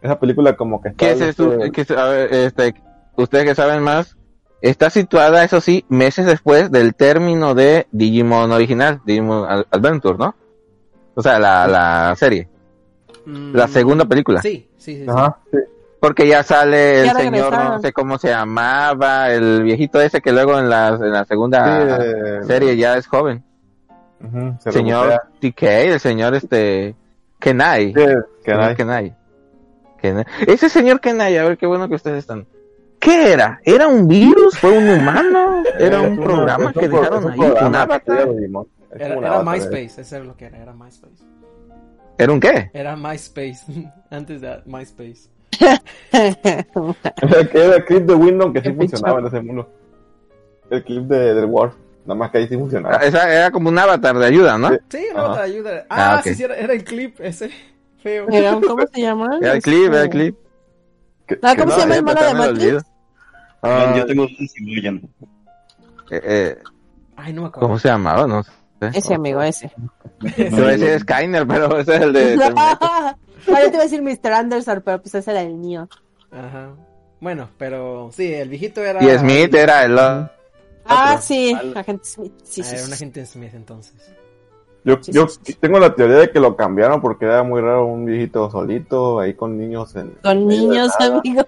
esa 0.00 0.18
película 0.18 0.56
como 0.56 0.80
que 0.80 0.88
está... 0.88 0.98
¿Qué 0.98 1.12
es 1.12 1.20
eso? 1.20 1.52
este, 1.52 1.72
¿Qué 1.72 1.80
es- 1.82 1.90
a 1.90 2.04
ver, 2.08 2.32
este, 2.32 2.74
ustedes 3.16 3.44
que 3.44 3.54
saben 3.54 3.82
más, 3.82 4.16
está 4.62 4.88
situada, 4.88 5.44
eso 5.44 5.60
sí, 5.60 5.84
meses 5.90 6.24
después 6.24 6.70
del 6.72 6.94
término 6.94 7.54
de 7.54 7.86
Digimon 7.92 8.50
original, 8.50 9.00
Digimon 9.04 9.46
Adventure, 9.70 10.16
¿no? 10.18 10.34
O 11.18 11.22
sea, 11.22 11.38
la, 11.40 11.66
la 11.66 12.14
serie, 12.16 12.48
la 13.26 13.66
Mm, 13.66 13.68
segunda 13.68 14.04
película. 14.04 14.40
Sí, 14.40 14.68
sí, 14.78 14.98
sí. 14.98 15.02
sí. 15.02 15.06
Ajá, 15.08 15.36
sí. 15.50 15.58
Porque 16.00 16.28
ya 16.28 16.44
sale 16.44 17.00
el 17.02 17.10
señor, 17.10 17.52
no 17.52 17.80
sé 17.80 17.92
cómo 17.92 18.18
se 18.18 18.28
llamaba, 18.28 19.30
el 19.32 19.64
viejito 19.64 20.00
ese 20.00 20.20
que 20.20 20.30
luego 20.32 20.56
en 20.60 20.70
la, 20.70 20.90
en 20.90 21.10
la 21.12 21.24
segunda 21.24 21.64
Sí, 21.98 22.04
eh, 22.04 22.38
serie 22.46 22.76
ya 22.76 22.96
es 22.96 23.08
joven. 23.08 23.42
ujú, 24.22 24.54
se 24.60 24.70
señor. 24.70 25.20
TK, 25.40 25.62
el 25.64 25.98
señor 25.98 26.36
este, 26.36 26.94
Kenai. 27.40 27.92
Sí, 27.92 28.00
hay. 28.46 28.76
Kenai. 28.76 29.16
Kenai. 30.00 30.24
Ese 30.46 30.68
señor 30.68 31.00
Kenai, 31.00 31.36
a 31.36 31.42
ver 31.44 31.58
qué 31.58 31.66
bueno 31.66 31.88
que 31.88 31.96
ustedes 31.96 32.18
están. 32.18 32.46
¿Qué 33.00 33.32
era? 33.32 33.58
¿Era 33.64 33.88
un 33.88 34.06
virus? 34.06 34.56
¿Fue 34.56 34.70
un 34.78 34.88
humano? 34.88 35.64
¿Era 35.80 36.00
un 36.00 36.16
programa 36.16 36.72
que 36.72 36.88
dejaron 36.88 37.28
ahí? 37.32 37.40
¿Un 37.40 37.74
avatar? 37.74 38.28
Es 38.90 39.00
Era, 39.00 39.16
un 39.18 39.24
avatar. 39.24 39.54
MySpace, 39.54 40.00
ese 40.00 40.16
era 40.16 40.24
lo 40.24 40.36
que 40.36 40.46
era, 40.46 40.58
era 40.58 40.72
MySpace. 40.72 41.22
¿Era 42.16 42.32
un 42.32 42.40
qué? 42.40 42.70
Era 42.72 42.96
MySpace, 42.96 43.58
antes 44.10 44.40
de 44.40 44.62
MySpace. 44.66 45.28
Era 46.12 47.76
el 47.76 47.84
clip 47.84 48.02
de 48.04 48.14
Windows 48.14 48.52
que 48.52 48.60
sí 48.62 48.72
funcionaba 48.72 49.20
en 49.20 49.26
ese 49.26 49.40
mundo. 49.40 49.68
El 50.70 50.84
clip 50.84 51.04
de, 51.04 51.34
del 51.34 51.44
Word. 51.46 51.72
Nada 52.04 52.18
más 52.18 52.30
que 52.30 52.38
ahí 52.38 52.48
sí 52.48 52.56
funcionaba. 52.56 52.96
Ah, 52.96 53.04
esa 53.04 53.30
era 53.32 53.50
como 53.50 53.68
un 53.68 53.78
avatar 53.78 54.16
de 54.16 54.24
ayuda, 54.26 54.56
¿no? 54.56 54.70
Sí. 54.70 54.76
Sí, 54.90 55.06
no, 55.14 55.26
Ajá. 55.26 55.34
te 55.34 55.40
ayuda. 55.40 55.86
Ah, 55.90 56.14
Ah, 56.18 56.22
sí, 56.22 56.42
era, 56.42 56.56
era 56.56 56.72
el 56.72 56.84
clip 56.84 57.20
ese. 57.20 57.50
Feo. 58.02 58.28
Era 58.30 58.56
un- 58.56 58.62
¿Cómo 58.62 58.86
se 58.92 59.00
llama? 59.00 59.38
Era 59.40 59.52
el 59.54 59.62
clip, 59.62 59.88
era 59.92 60.02
el 60.02 60.10
clip. 60.10 60.36
Ah, 61.42 61.54
que 61.54 61.60
¿cómo 61.62 61.70
no, 61.70 61.74
se 61.74 61.80
llama 61.80 61.96
el 61.96 62.02
mono 62.04 62.22
de 62.22 62.34
Matrix? 62.34 62.84
ah, 63.62 63.94
Yo 63.96 64.06
tengo 64.06 64.22
dudas 64.26 64.50
si 64.52 64.64
me 64.64 64.72
oyen. 64.78 65.10
Eh, 66.10 66.20
eh, 66.24 66.58
Ay, 67.16 67.32
no 67.32 67.42
me 67.42 67.48
acuerdo. 67.48 67.66
¿Cómo 67.66 67.78
se 67.78 67.88
llamaba? 67.88 68.26
No 68.26 68.42
sé. 68.42 68.50
Ese 68.80 69.14
amigo, 69.14 69.42
ese. 69.42 69.70
Te 70.36 70.50
voy 70.50 70.62
a 70.62 70.76
decir 70.76 71.00
Skyner, 71.00 71.46
pero 71.46 71.78
ese 71.80 71.96
es 71.96 72.00
el 72.02 72.12
de... 72.12 72.36
No, 73.46 73.54
te 73.54 73.68
iba 73.68 73.78
a 73.78 73.82
decir 73.84 74.02
Mr. 74.02 74.32
Anderson, 74.32 74.82
pero 74.84 75.00
pues 75.00 75.14
ese 75.14 75.30
era 75.30 75.40
el 75.40 75.54
mío. 75.54 75.88
Ajá. 76.30 76.70
Bueno, 77.20 77.48
pero 77.56 78.10
sí, 78.12 78.34
el 78.34 78.48
viejito 78.50 78.84
era. 78.84 79.02
Y 79.02 79.18
Smith 79.18 79.54
era 79.54 79.84
el... 79.84 79.98
Ah, 79.98 80.30
Otro. 81.12 81.22
sí, 81.22 81.56
agente 81.74 82.04
Smith. 82.04 82.32
Sí, 82.44 82.60
Ah, 82.60 82.64
sí, 82.64 82.74
era 82.76 82.84
un 82.84 82.92
agente 82.92 83.24
Smith 83.26 83.54
entonces. 83.54 83.94
Yo, 84.84 84.96
Sí, 85.02 85.12
yo 85.12 85.28
sí, 85.28 85.38
sí. 85.42 85.54
tengo 85.54 85.78
la 85.78 85.94
teoría 85.94 86.16
de 86.18 86.30
que 86.30 86.40
lo 86.40 86.56
cambiaron 86.56 87.00
porque 87.00 87.24
era 87.26 87.42
muy 87.42 87.60
raro 87.60 87.84
un 87.86 88.06
viejito 88.06 88.50
solito 88.50 89.18
ahí 89.20 89.34
con 89.34 89.58
niños 89.58 89.94
en 89.96 90.12
Con 90.22 90.46
niños, 90.46 90.90
amigo. 91.00 91.44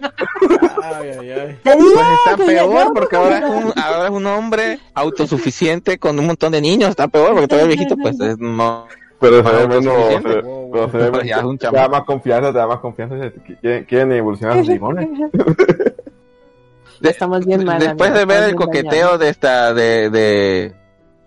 Ay, 0.83 1.11
ay, 1.21 1.31
ay. 1.31 1.59
Pues 1.63 1.77
está 1.77 2.37
que 2.37 2.45
peor 2.45 2.93
porque 2.93 3.17
ahora 3.17 3.39
es, 3.39 3.45
un, 3.45 3.73
ahora 3.83 4.05
es 4.07 4.11
un 4.11 4.27
hombre 4.27 4.79
autosuficiente 4.95 5.99
con 5.99 6.19
un 6.19 6.27
montón 6.27 6.53
de 6.53 6.61
niños. 6.61 6.91
Está 6.91 7.09
peor 7.09 7.33
porque 7.33 7.49
todavía 7.49 7.71
el 7.73 7.77
viejito 7.79 7.97
pues 7.97 8.19
es- 8.21 8.39
no... 8.39 8.87
pero 9.19 9.37
se 9.47 9.51
ve 9.57 9.69
menos 9.69 9.87
autosuficiente. 9.87 10.33
se- 10.33 10.41
Wow, 10.43 10.71
pero 10.73 10.83
wow. 10.83 10.91
se 10.91 10.97
ve 10.99 11.11
menos- 11.11 11.27
Ya 11.27 11.37
es 11.37 11.45
un 11.45 11.59
te 11.59 11.71
da 11.71 11.89
más 11.89 12.03
confianza 12.05 12.53
te 12.53 12.59
da 12.59 12.67
más 12.67 12.79
confianza 12.81 13.15
quieren, 13.61 13.85
quieren 13.85 14.13
evolucionar 14.13 14.59
sus 14.59 14.69
limones 14.69 15.09
Estamos 17.03 17.47
bien 17.47 17.65
mal, 17.65 17.79
Después 17.79 18.11
amigo, 18.11 18.19
de 18.27 18.35
ver 18.35 18.49
el 18.51 18.55
coqueteo 18.57 19.17
de 19.17 19.29
esta 19.31 19.73
de, 19.73 20.73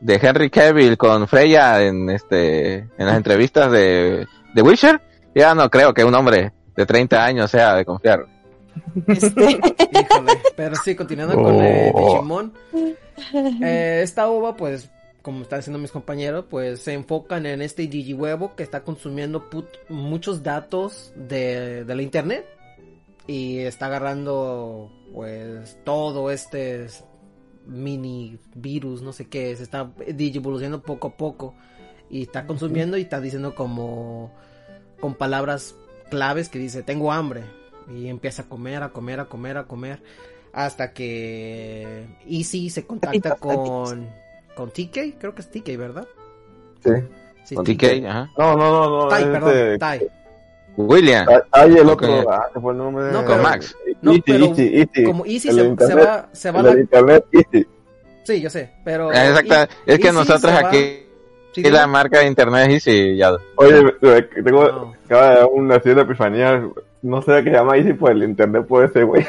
de 0.04 0.20
Henry 0.22 0.50
Cavill 0.50 0.98
con 0.98 1.28
Freya 1.28 1.82
en 1.84 2.10
este 2.10 2.76
en 2.76 3.06
las 3.06 3.16
entrevistas 3.18 3.72
de 3.72 4.28
de 4.54 4.62
Witcher, 4.62 5.02
ya 5.34 5.56
no 5.56 5.70
creo 5.70 5.94
que 5.94 6.04
un 6.04 6.14
hombre 6.14 6.52
de 6.76 6.86
30 6.86 7.24
años 7.26 7.50
sea 7.52 7.76
de 7.76 7.86
confiar. 7.86 8.26
Este, 9.08 9.30
Híjole. 9.92 10.32
Pero 10.56 10.76
sí, 10.84 10.96
continuando 10.96 11.36
con 11.42 11.56
eh, 11.64 11.92
Oh. 11.94 12.14
Digimon. 12.16 12.54
Eh, 13.64 14.02
esta 14.04 14.28
ova, 14.28 14.56
pues, 14.56 14.90
como 15.22 15.44
están 15.44 15.60
diciendo 15.60 15.80
mis 15.80 15.92
compañeros, 15.92 16.46
pues 16.50 16.82
se 16.82 16.94
enfocan 16.94 17.46
en 17.46 17.62
este 17.62 17.88
Digihuevo 17.88 18.56
que 18.56 18.64
está 18.64 18.82
consumiendo 18.82 19.50
put- 19.50 19.80
muchos 19.90 20.42
datos 20.44 21.14
de, 21.16 21.86
de 21.86 21.96
la 21.96 22.02
internet. 22.02 22.46
Y 23.28 23.60
está 23.60 23.86
agarrando, 23.86 24.92
pues, 25.14 25.78
todo 25.86 26.30
este 26.32 26.88
mini 27.66 28.38
virus, 28.56 29.02
no 29.02 29.14
sé 29.14 29.28
qué, 29.28 29.56
se 29.56 29.64
está 29.64 29.92
digivolucionando 30.14 30.82
poco 30.82 31.08
a 31.10 31.18
poco. 31.18 31.54
Y 32.10 32.24
está 32.24 32.46
consumiendo 32.46 32.98
y 32.98 33.02
está 33.02 33.20
diciendo 33.20 33.56
como 33.56 34.32
con 35.00 35.16
palabras 35.16 35.76
claves 36.10 36.50
que 36.50 36.60
dice, 36.60 36.84
tengo 36.84 37.12
hambre. 37.12 37.44
Y 37.94 38.08
empieza 38.08 38.44
a 38.44 38.46
comer, 38.46 38.84
a 38.84 38.90
comer, 38.90 39.20
a 39.20 39.26
comer, 39.26 39.58
a 39.58 39.64
comer. 39.66 40.02
Hasta 40.54 40.94
que 40.94 42.06
Easy 42.28 42.70
se 42.70 42.86
contacta 42.86 43.36
con, 43.36 44.08
con 44.56 44.70
TK, 44.70 45.18
creo 45.20 45.34
que 45.34 45.42
es 45.42 45.50
TK, 45.50 45.78
¿verdad? 45.78 46.08
sí 46.84 46.92
Sí, 47.44 47.56
Con 47.56 47.66
TK, 47.66 48.06
ajá. 48.08 48.32
no 48.38 48.56
no 48.56 48.72
no 48.72 49.02
no 49.04 49.08
Tai, 49.10 49.24
perdón, 49.26 49.80
Tai. 49.80 50.08
William. 50.78 51.26
Ah, 51.30 51.42
Ay, 51.52 51.78
el 51.78 51.88
otro, 51.90 52.30
ah, 52.32 52.50
fue 52.60 52.72
el 52.72 52.78
nombre. 52.78 53.06
No, 53.12 53.20
Con 53.20 53.28
pero- 53.28 53.44
Max. 53.44 53.76
No, 54.02 54.12
Easy, 54.12 54.24
pero 54.26 54.46
Easy, 54.46 54.72
Easy. 54.78 55.04
Como 55.04 55.26
Easy 55.26 55.50
El 55.50 55.56
se, 55.56 55.62
de 55.62 55.64
se 55.64 55.70
internet, 55.70 56.06
va, 56.08 56.30
se 56.32 56.52
va 56.52 56.60
el 56.60 56.66
la- 56.66 56.80
internet, 56.80 57.26
Easy. 57.32 57.68
Sí, 58.24 58.42
yo 58.42 58.50
sé, 58.50 58.72
pero... 58.84 59.12
Exacto. 59.12 59.54
E- 59.54 59.68
Es 59.94 60.00
que 60.00 60.08
Easy 60.08 60.18
nosotros 60.18 60.52
aquí 60.54 61.00
Sí, 61.52 61.62
y 61.64 61.70
la 61.70 61.86
marca 61.86 62.20
de 62.20 62.26
internet 62.28 62.72
y 62.72 62.80
sí, 62.80 63.16
ya. 63.16 63.32
Oye, 63.58 63.84
tengo, 64.44 64.68
No. 64.72 64.94
acaba 65.06 65.30
de 65.30 65.36
dar 65.36 65.46
una 65.52 65.76
epifanía, 65.76 66.68
no 67.04 67.22
sé 67.22 67.32
qué 67.44 67.52
se 67.52 67.56
llama 67.58 67.78
Easy 67.78 67.94
por 67.94 68.12
el 68.12 68.24
internet, 68.24 68.66
puede 68.68 68.88
ser, 68.90 69.06
güey. 69.06 69.24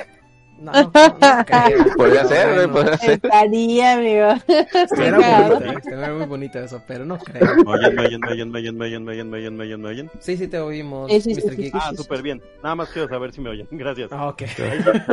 No, 0.65 0.73
no, 0.73 0.81
no 0.83 0.91
creo. 1.47 1.85
Podría 1.97 2.25
ser, 2.25 2.55
güey, 2.55 2.69
podría 2.69 2.97
ser. 2.97 3.11
estaría, 3.13 3.93
amigo. 3.93 4.29
Estaría 4.73 5.11
Cagado. 5.13 5.55
bonito, 5.55 5.71
eh, 5.71 5.75
estaría 5.77 6.13
muy 6.15 6.27
bonito 6.27 6.59
eso, 6.59 6.83
pero 6.87 7.05
no 7.05 7.19
creo. 7.19 7.55
¿Me 7.65 7.71
oyen, 7.73 7.95
me 7.95 8.03
oyen, 8.07 8.21
me 8.21 8.29
oyen, 8.33 8.51
me 8.51 8.59
oyen, 8.59 8.77
me 8.79 8.85
oyen, 8.87 9.05
me 9.05 9.13
oyen, 9.13 9.31
me 9.31 9.37
oyen, 9.39 9.57
me 9.57 9.65
oyen, 9.65 9.81
me 9.83 9.89
oyen? 9.89 10.11
Sí, 10.21 10.37
sí 10.39 10.49
te 10.49 10.59
oímos, 10.59 11.11
Sí, 11.11 11.21
sí, 11.21 11.35
sí, 11.35 11.43
Mr. 11.47 11.55
sí. 11.57 11.71
Ah, 11.75 11.93
súper 11.95 12.23
bien. 12.23 12.43
Nada 12.63 12.75
más 12.75 12.89
quiero 12.89 13.09
saber 13.09 13.33
si 13.33 13.41
me 13.43 13.51
oyen. 13.51 13.69
Gracias. 13.71 14.11
Ah, 14.11 14.29
ok. 14.29 14.43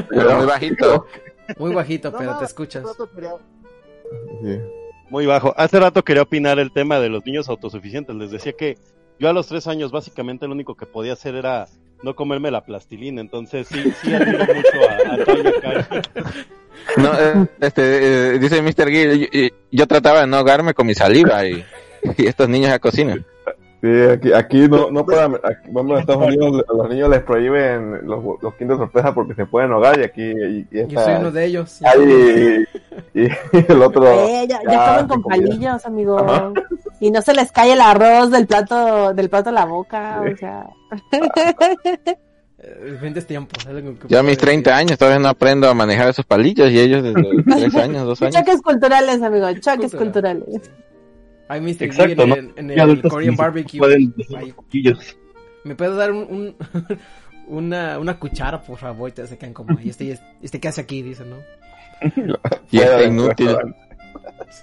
Pero 0.09 0.37
muy 0.37 0.45
bajito. 0.45 1.05
Muy 1.57 1.73
bajito, 1.73 2.13
pero 2.17 2.37
te 2.37 2.45
escuchas. 2.45 2.83
Muy 5.09 5.25
bajo. 5.25 5.53
Hace 5.57 5.79
rato 5.79 6.03
quería 6.03 6.23
opinar 6.23 6.59
el 6.59 6.71
tema 6.71 6.99
de 6.99 7.09
los 7.09 7.25
niños 7.25 7.49
autosuficientes. 7.49 8.15
Les 8.15 8.31
decía 8.31 8.53
que 8.53 8.77
yo 9.19 9.29
a 9.29 9.33
los 9.33 9.47
tres 9.47 9.67
años 9.67 9.91
básicamente 9.91 10.47
lo 10.47 10.53
único 10.53 10.75
que 10.75 10.85
podía 10.85 11.13
hacer 11.13 11.35
era 11.35 11.67
no 12.03 12.15
comerme 12.15 12.51
la 12.51 12.63
plastilina. 12.63 13.21
Entonces 13.21 13.67
sí, 13.67 13.91
sí 14.01 14.13
admiro 14.13 14.45
mucho 14.45 14.89
a, 14.89 15.13
a 15.13 15.17
Toño 15.25 15.51
Cari. 15.61 15.83
No, 16.97 17.11
eh, 17.13 17.47
este, 17.59 18.33
eh, 18.35 18.39
dice 18.39 18.61
Mr. 18.61 18.89
Gill, 18.89 19.29
yo, 19.31 19.47
yo 19.71 19.87
trataba 19.87 20.21
de 20.21 20.27
no 20.27 20.37
ahogarme 20.37 20.73
con 20.73 20.87
mi 20.87 20.95
saliva 20.95 21.45
y, 21.45 21.63
y 22.17 22.25
estos 22.25 22.49
niños 22.49 22.69
ya 22.69 22.79
cocinan. 22.79 23.25
Sí, 23.81 23.87
aquí, 24.11 24.31
aquí 24.31 24.67
no, 24.67 24.91
no 24.91 25.03
para, 25.05 25.25
aquí, 25.25 25.69
vamos 25.71 25.97
a 25.97 26.01
Estados 26.01 26.27
Unidos, 26.27 26.63
a 26.69 26.73
los 26.73 26.87
niños 26.89 27.09
les 27.09 27.23
prohíben 27.23 28.05
los, 28.07 28.23
los 28.39 28.53
kinder 28.55 28.77
sorpresa 28.77 29.11
porque 29.11 29.33
se 29.33 29.47
pueden 29.47 29.71
ahogar 29.71 29.99
y 29.99 30.03
aquí, 30.03 30.21
y, 30.21 30.67
y 30.71 30.87
Yo 30.87 31.01
soy 31.01 31.13
uno 31.15 31.31
de 31.31 31.45
ellos. 31.45 31.79
Ay, 31.83 32.65
y, 33.15 33.23
y 33.23 33.29
el 33.67 33.81
otro. 33.81 34.05
Eh, 34.07 34.45
ya, 34.47 34.59
ya 34.69 34.99
se 35.01 35.07
con 35.07 35.21
comía. 35.23 35.47
palillos, 35.47 35.85
amigo. 35.85 36.19
Ajá. 36.19 36.51
Y 37.01 37.11
no 37.11 37.21
se 37.21 37.33
les 37.33 37.51
cae 37.51 37.73
el 37.73 37.81
arroz 37.81 38.31
del 38.31 38.47
plato, 38.47 39.13
del 39.13 39.29
plato 39.29 39.49
a 39.49 39.53
la 39.53 39.65
boca, 39.65 40.21
o 40.21 40.37
sea. 40.37 40.67
Diferentes 42.85 43.25
tiempos. 43.25 43.65
Yo 44.07 44.19
a 44.19 44.23
mis 44.23 44.37
puedo 44.37 44.47
30 44.51 44.75
años 44.77 44.97
todavía 44.99 45.19
no 45.19 45.27
aprendo 45.29 45.67
a 45.67 45.73
manejar 45.73 46.09
esos 46.09 46.25
palillos 46.25 46.69
y 46.69 46.79
ellos 46.79 47.01
desde 47.01 47.19
los 47.21 47.43
3 47.71 47.75
años, 47.75 48.05
2 48.05 48.21
años. 48.21 48.35
Choques 48.35 48.61
culturales, 48.61 49.21
amigo, 49.23 49.47
choques 49.53 49.91
Cultural. 49.95 50.39
culturales. 50.43 50.71
Hay 51.47 51.59
Mr. 51.59 51.83
Exacto, 51.83 52.21
en, 52.23 52.29
¿no? 52.29 52.35
el- 52.35 52.53
en 52.55 52.71
Hay 52.79 52.89
el 52.91 53.01
Korean 53.01 53.31
sí 53.33 53.37
barbecue. 53.37 53.79
pueden 53.79 54.13
Ahí. 54.37 54.53
¿Me 55.63 55.75
puedes 55.75 55.95
dar 55.95 56.11
un, 56.11 56.19
un- 56.29 56.55
una, 57.47 57.97
una 57.97 58.19
cuchara, 58.19 58.61
por 58.61 58.77
favor? 58.77 59.09
Y 59.09 59.13
te 59.13 59.25
se 59.25 59.37
quedan 59.39 59.53
como, 59.53 59.79
¿y 59.79 59.89
este, 59.89 60.19
este 60.41 60.59
qué 60.59 60.67
hace 60.67 60.81
aquí? 60.81 61.01
Dice, 61.01 61.25
¿no? 61.25 61.37
Y 62.69 62.77
está 62.79 63.03
inútil. 63.03 63.57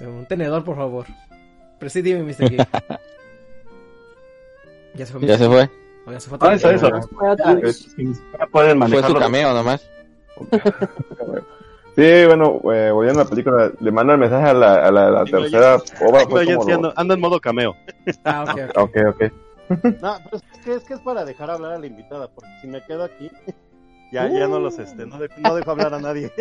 Un 0.03 0.25
tenedor, 0.27 0.63
por 0.65 0.77
favor. 0.77 1.07
Pero 1.79 1.91
sí, 1.91 2.03
dime, 2.03 2.23
Mr. 2.23 2.49
Geek. 2.51 2.69
Ya 4.95 5.07
se 5.07 5.13
fue. 5.13 5.27
Ya 5.27 5.39
se 5.39 5.47
fue. 5.47 5.71
O 6.07 6.13
ya 6.13 6.19
se 6.19 6.29
fue 6.29 6.39
Ah, 6.41 6.55
eso, 6.55 6.71
eso. 6.71 6.89
Pueden 8.51 8.81
Fue 8.89 9.03
su 9.05 9.15
cameo 9.15 9.53
nomás. 9.55 9.89
Sí, 11.95 12.25
bueno, 12.27 12.61
eh, 12.73 12.91
volviendo 12.91 13.21
a 13.21 13.25
la 13.25 13.31
película, 13.31 13.73
le 13.79 13.91
manda 13.93 14.15
el 14.15 14.21
mensaje 14.21 14.49
a 14.49 14.55
la, 14.55 14.87
a 14.87 14.91
la, 14.91 15.21
a 15.21 15.25
tercera 15.25 15.77
obra. 16.01 16.23
No, 16.23 16.29
como 16.29 16.65
sí 16.65 16.73
ando, 16.73 16.93
ando 16.97 17.15
en 17.15 17.21
modo 17.21 17.41
cameo. 17.41 17.77
Ah, 18.25 18.45
ok, 18.49 18.61
ok. 18.77 18.79
Ok, 18.79 18.97
ok. 19.09 19.33
No, 20.01 20.17
pero 20.25 20.37
es 20.37 20.43
que, 20.65 20.75
es 20.77 20.85
que 20.85 20.95
es 20.95 21.01
para 21.01 21.25
dejar 21.25 21.51
hablar 21.51 21.73
a 21.75 21.79
la 21.79 21.87
invitada, 21.87 22.29
porque 22.29 22.51
si 22.63 22.67
me 22.69 22.83
quedo 22.85 23.05
aquí, 23.05 23.31
ya, 24.13 24.27
ya 24.29 24.49
no 24.49 24.59
los, 24.61 24.79
este, 24.79 25.07
no, 25.07 25.19
de- 25.19 25.29
no 25.39 25.55
dejo 25.55 25.71
hablar 25.73 25.93
a 25.95 25.99
nadie. 26.01 26.33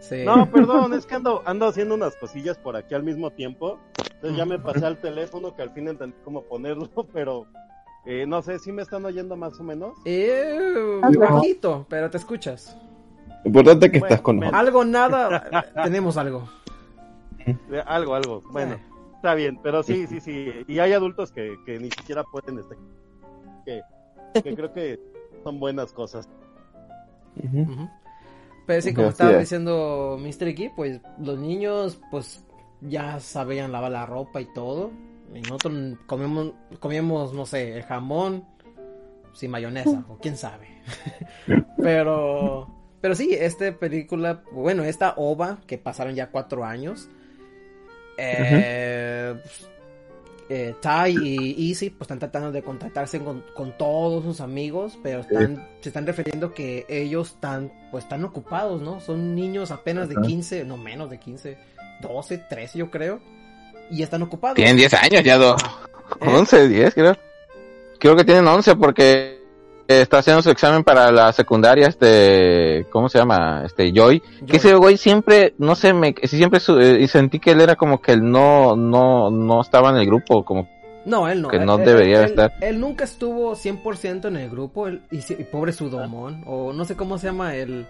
Sí. 0.00 0.24
No, 0.24 0.50
perdón, 0.50 0.94
es 0.94 1.06
que 1.06 1.14
ando, 1.14 1.42
ando 1.46 1.66
haciendo 1.66 1.94
unas 1.94 2.16
cosillas 2.16 2.58
por 2.58 2.76
aquí 2.76 2.94
al 2.94 3.02
mismo 3.02 3.30
tiempo. 3.30 3.78
Entonces 4.14 4.36
ya 4.36 4.44
me 4.44 4.58
pasé 4.58 4.84
al 4.84 4.98
teléfono, 4.98 5.54
que 5.54 5.62
al 5.62 5.70
fin 5.70 5.88
entendí 5.88 6.16
cómo 6.24 6.42
ponerlo, 6.42 6.88
pero 7.12 7.46
eh, 8.06 8.26
no 8.26 8.42
sé, 8.42 8.58
si 8.58 8.72
me 8.72 8.82
están 8.82 9.04
oyendo 9.04 9.36
más 9.36 9.58
o 9.60 9.62
menos. 9.62 9.96
Eh, 10.04 11.00
Hazlo. 11.02 11.20
bajito, 11.20 11.86
pero 11.88 12.10
te 12.10 12.16
escuchas. 12.16 12.76
Importante 13.44 13.90
que 13.90 13.98
Bueno, 14.00 14.14
estás 14.14 14.22
con. 14.22 14.42
Algo, 14.54 14.84
nada, 14.84 15.48
eh, 15.52 15.62
tenemos 15.84 16.16
algo. 16.16 16.48
Eh, 17.46 17.56
Algo, 17.86 18.14
algo. 18.14 18.42
Bueno, 18.52 18.76
está 19.16 19.34
bien, 19.34 19.58
pero 19.62 19.82
sí, 19.82 20.06
sí, 20.06 20.20
sí. 20.20 20.52
Y 20.68 20.78
hay 20.78 20.92
adultos 20.92 21.32
que, 21.32 21.56
que 21.64 21.78
ni 21.78 21.90
siquiera 21.90 22.22
pueden, 22.24 22.58
este, 22.58 22.76
que, 23.64 23.80
que 24.42 24.54
creo 24.54 24.72
que 24.74 25.00
son 25.42 25.58
buenas 25.58 25.92
cosas. 25.94 26.28
Pero 28.70 28.82
sí, 28.82 28.94
como 28.94 29.08
Así 29.08 29.14
estaba 29.14 29.32
es. 29.32 29.40
diciendo 29.40 30.16
Mr. 30.20 30.46
X, 30.50 30.70
pues 30.76 31.00
los 31.18 31.36
niños 31.40 32.00
pues 32.08 32.44
ya 32.80 33.18
sabían 33.18 33.72
lavar 33.72 33.90
la 33.90 34.06
ropa 34.06 34.40
y 34.40 34.44
todo. 34.44 34.92
Y 35.34 35.40
nosotros 35.40 35.98
comemos, 36.06 36.52
comíamos, 36.78 37.32
no 37.32 37.46
sé, 37.46 37.76
el 37.76 37.82
jamón 37.82 38.44
sin 39.32 39.50
mayonesa, 39.50 40.04
o 40.08 40.18
quién 40.18 40.36
sabe. 40.36 40.68
pero, 41.82 42.68
pero 43.00 43.16
sí, 43.16 43.34
esta 43.34 43.72
película, 43.76 44.44
bueno, 44.52 44.84
esta 44.84 45.14
ova, 45.16 45.58
que 45.66 45.76
pasaron 45.76 46.14
ya 46.14 46.30
cuatro 46.30 46.64
años, 46.64 47.08
eh, 48.18 49.34
pues, 49.42 49.68
eh, 50.52 50.74
Ty 50.82 51.16
y 51.16 51.70
Easy 51.70 51.90
pues 51.90 52.02
están 52.02 52.18
tratando 52.18 52.50
de 52.50 52.60
contactarse 52.60 53.20
con, 53.20 53.44
con 53.54 53.78
todos 53.78 54.24
sus 54.24 54.40
amigos, 54.40 54.98
pero 55.00 55.20
están, 55.20 55.68
se 55.80 55.90
están 55.90 56.04
refiriendo 56.04 56.52
que 56.52 56.84
ellos 56.88 57.30
están 57.30 57.72
pues 57.92 58.02
están 58.02 58.24
ocupados, 58.24 58.82
¿no? 58.82 59.00
Son 59.00 59.36
niños 59.36 59.70
apenas 59.70 60.08
de 60.08 60.16
Ajá. 60.16 60.26
15, 60.26 60.64
no 60.64 60.76
menos 60.76 61.08
de 61.08 61.20
15, 61.20 61.56
12, 62.02 62.38
13 62.38 62.78
yo 62.78 62.90
creo, 62.90 63.20
y 63.92 64.02
están 64.02 64.22
ocupados. 64.22 64.56
Tienen 64.56 64.76
10 64.76 64.92
años 64.94 65.22
ya, 65.22 65.38
dos. 65.38 65.62
¿Eh? 66.20 66.26
11, 66.26 66.68
10 66.68 66.94
creo. 66.94 67.16
Creo 68.00 68.16
que 68.16 68.24
tienen 68.24 68.48
11 68.48 68.74
porque 68.74 69.39
está 69.90 70.18
haciendo 70.18 70.42
su 70.42 70.50
examen 70.50 70.84
para 70.84 71.10
la 71.10 71.32
secundaria, 71.32 71.88
este, 71.88 72.86
¿cómo 72.90 73.08
se 73.08 73.18
llama? 73.18 73.62
Este, 73.64 73.92
Joy. 73.92 74.22
Que 74.46 74.58
ese 74.58 74.74
güey 74.74 74.96
siempre, 74.96 75.54
no 75.58 75.74
sé, 75.74 75.92
me, 75.92 76.14
siempre 76.24 76.60
su- 76.60 76.78
eh, 76.78 77.00
y 77.00 77.08
sentí 77.08 77.38
que 77.40 77.50
él 77.52 77.60
era 77.60 77.76
como 77.76 78.00
que 78.00 78.12
él 78.12 78.22
no, 78.30 78.76
no, 78.76 79.30
no 79.30 79.60
estaba 79.60 79.90
en 79.90 79.96
el 79.96 80.06
grupo, 80.06 80.44
como 80.44 80.68
No, 81.04 81.28
él 81.28 81.42
no. 81.42 81.48
que 81.48 81.58
no 81.58 81.76
él- 81.78 81.84
debería 81.84 82.18
él- 82.20 82.24
estar. 82.26 82.52
Él 82.60 82.78
nunca 82.78 83.04
estuvo 83.04 83.54
100% 83.56 84.28
en 84.28 84.36
el 84.36 84.50
grupo, 84.50 84.86
él- 84.86 85.02
y, 85.10 85.22
si- 85.22 85.34
pobre 85.34 85.72
Sudomon, 85.72 86.42
o 86.46 86.72
no 86.72 86.84
sé 86.84 86.94
cómo 86.96 87.18
se 87.18 87.26
llama 87.28 87.54
el 87.56 87.86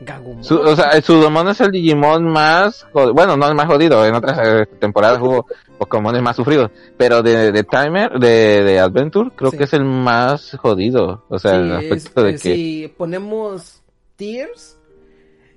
Gagumon. 0.00 0.44
Su, 0.44 0.58
o 0.60 0.76
sea, 0.76 0.90
el 0.90 1.02
Sudomon 1.02 1.48
es 1.48 1.60
el 1.60 1.70
Digimon 1.70 2.24
más, 2.24 2.86
bueno, 2.92 3.36
no 3.36 3.48
el 3.48 3.54
más 3.54 3.66
jodido, 3.66 4.04
en 4.04 4.14
otras 4.14 4.38
eh, 4.42 4.66
temporadas 4.78 5.18
hubo 5.20 5.46
Pokémon 5.78 6.22
más 6.22 6.36
sufridos, 6.36 6.70
pero 6.96 7.22
de, 7.22 7.50
de 7.52 7.64
Timer, 7.64 8.12
de, 8.18 8.62
de 8.62 8.78
Adventure, 8.78 9.30
creo 9.34 9.50
Sí. 9.50 9.56
que 9.58 9.64
es 9.64 9.72
el 9.72 9.84
más 9.84 10.56
jodido, 10.60 11.24
o 11.28 11.38
sea, 11.38 11.56
el 11.56 11.70
es- 11.72 11.92
aspecto 12.06 12.22
de 12.24 12.30
eh, 12.30 12.34
que... 12.34 12.54
Si 12.54 12.94
ponemos 12.96 13.82
Tears, 14.16 14.78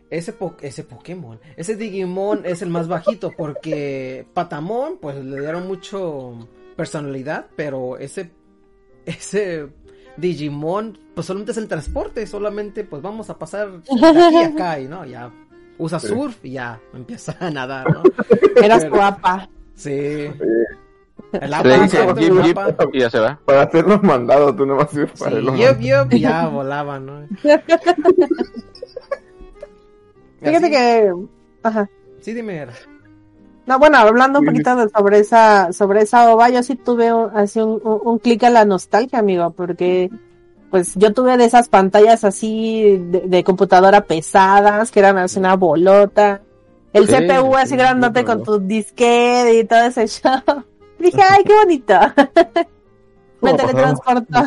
ese, 0.10 0.34
po- 0.34 0.56
ese 0.62 0.84
Pokémon, 0.84 1.40
ese 1.58 1.76
Digimon 1.76 2.42
es 2.46 2.62
el 2.62 2.70
más 2.70 2.88
bajito 2.88 3.32
porque 3.38 4.26
Patamon 4.34 4.98
pues 5.02 5.24
le 5.24 5.40
dieron 5.42 5.68
mucho 5.68 6.48
personalidad, 6.76 7.48
pero 7.56 7.98
ese 7.98 8.32
ese 9.06 9.68
Digimon 10.20 10.98
pues 11.16 11.28
solamente 11.28 11.52
es 11.52 11.58
el 11.58 11.68
transporte, 11.68 12.26
solamente 12.28 12.84
pues 12.84 13.02
vamos 13.02 13.30
a 13.30 13.38
pasar 13.38 13.72
de 13.72 13.78
aquí 14.28 14.36
a 14.38 14.48
acá 14.48 14.80
y 14.80 14.88
no, 14.88 15.06
ya 15.06 15.32
usa 15.78 16.00
Sí. 16.00 16.08
surf 16.08 16.44
y 16.44 16.52
ya 16.52 16.80
empieza 16.94 17.36
a 17.40 17.50
nadar, 17.50 17.90
¿no? 17.92 18.04
Eras 18.64 18.84
Pero- 18.84 18.96
guapa. 18.96 19.50
Sí. 19.76 19.92
El 21.32 21.50
Le 21.52 21.56
apa, 21.56 21.76
El 22.18 22.90
y 22.94 23.00
ya 23.02 23.10
se 23.10 23.20
va. 23.20 23.40
Para 23.46 23.62
hacer 23.64 23.86
los 23.86 24.02
mandados, 24.02 24.56
tú 24.56 24.66
nomás 24.66 24.90
Sí, 24.92 25.00
para 25.20 25.40
yup, 25.40 25.46
mandados. 25.52 25.78
yup, 25.80 26.14
y 26.14 26.20
ya 26.22 26.48
volaban, 26.48 27.06
¿no? 27.06 27.28
Fíjate 30.40 30.58
Así- 30.58 30.72
que, 30.72 31.14
ajá. 31.64 31.90
Sí, 32.22 32.34
dime. 32.34 32.58
Era. 32.58 32.74
No, 33.70 33.78
bueno, 33.78 34.00
hablando 34.00 34.40
un 34.40 34.46
poquito 34.46 34.76
de- 34.76 34.90
sobre 34.90 35.20
esa, 35.20 35.72
sobre 35.74 36.02
esa 36.02 36.34
ova, 36.34 36.50
yo 36.50 36.64
sí 36.64 36.76
tuve 36.76 37.14
un, 37.14 37.30
así 37.38 37.60
un, 37.60 37.80
un, 37.84 38.02
un 38.04 38.18
clic 38.18 38.44
a 38.44 38.50
la 38.50 38.66
nostalgia, 38.66 39.20
amigo, 39.20 39.52
porque 39.52 40.10
pues 40.72 40.96
yo 40.96 41.14
tuve 41.14 41.38
de 41.38 41.46
esas 41.46 41.70
pantallas 41.70 42.24
así 42.24 42.98
de, 42.98 43.22
de 43.28 43.44
computadora 43.44 44.02
pesadas, 44.06 44.90
que 44.90 45.00
eran 45.00 45.20
así 45.20 45.38
una 45.38 45.56
bolota, 45.56 46.42
el 46.94 47.08
Sí, 47.08 47.14
CPU 47.14 47.56
así 47.58 47.70
sí, 47.70 47.76
grandote 47.78 48.22
sí, 48.22 48.26
con 48.26 48.42
tu 48.44 48.58
disquete 48.60 49.60
y 49.60 49.64
todo 49.66 49.82
ese 49.82 50.08
show. 50.08 50.42
Dije, 50.98 51.22
ay, 51.30 51.44
qué 51.44 51.54
bonito. 51.54 51.94
Me 53.42 53.54
teletransportó. 53.54 54.40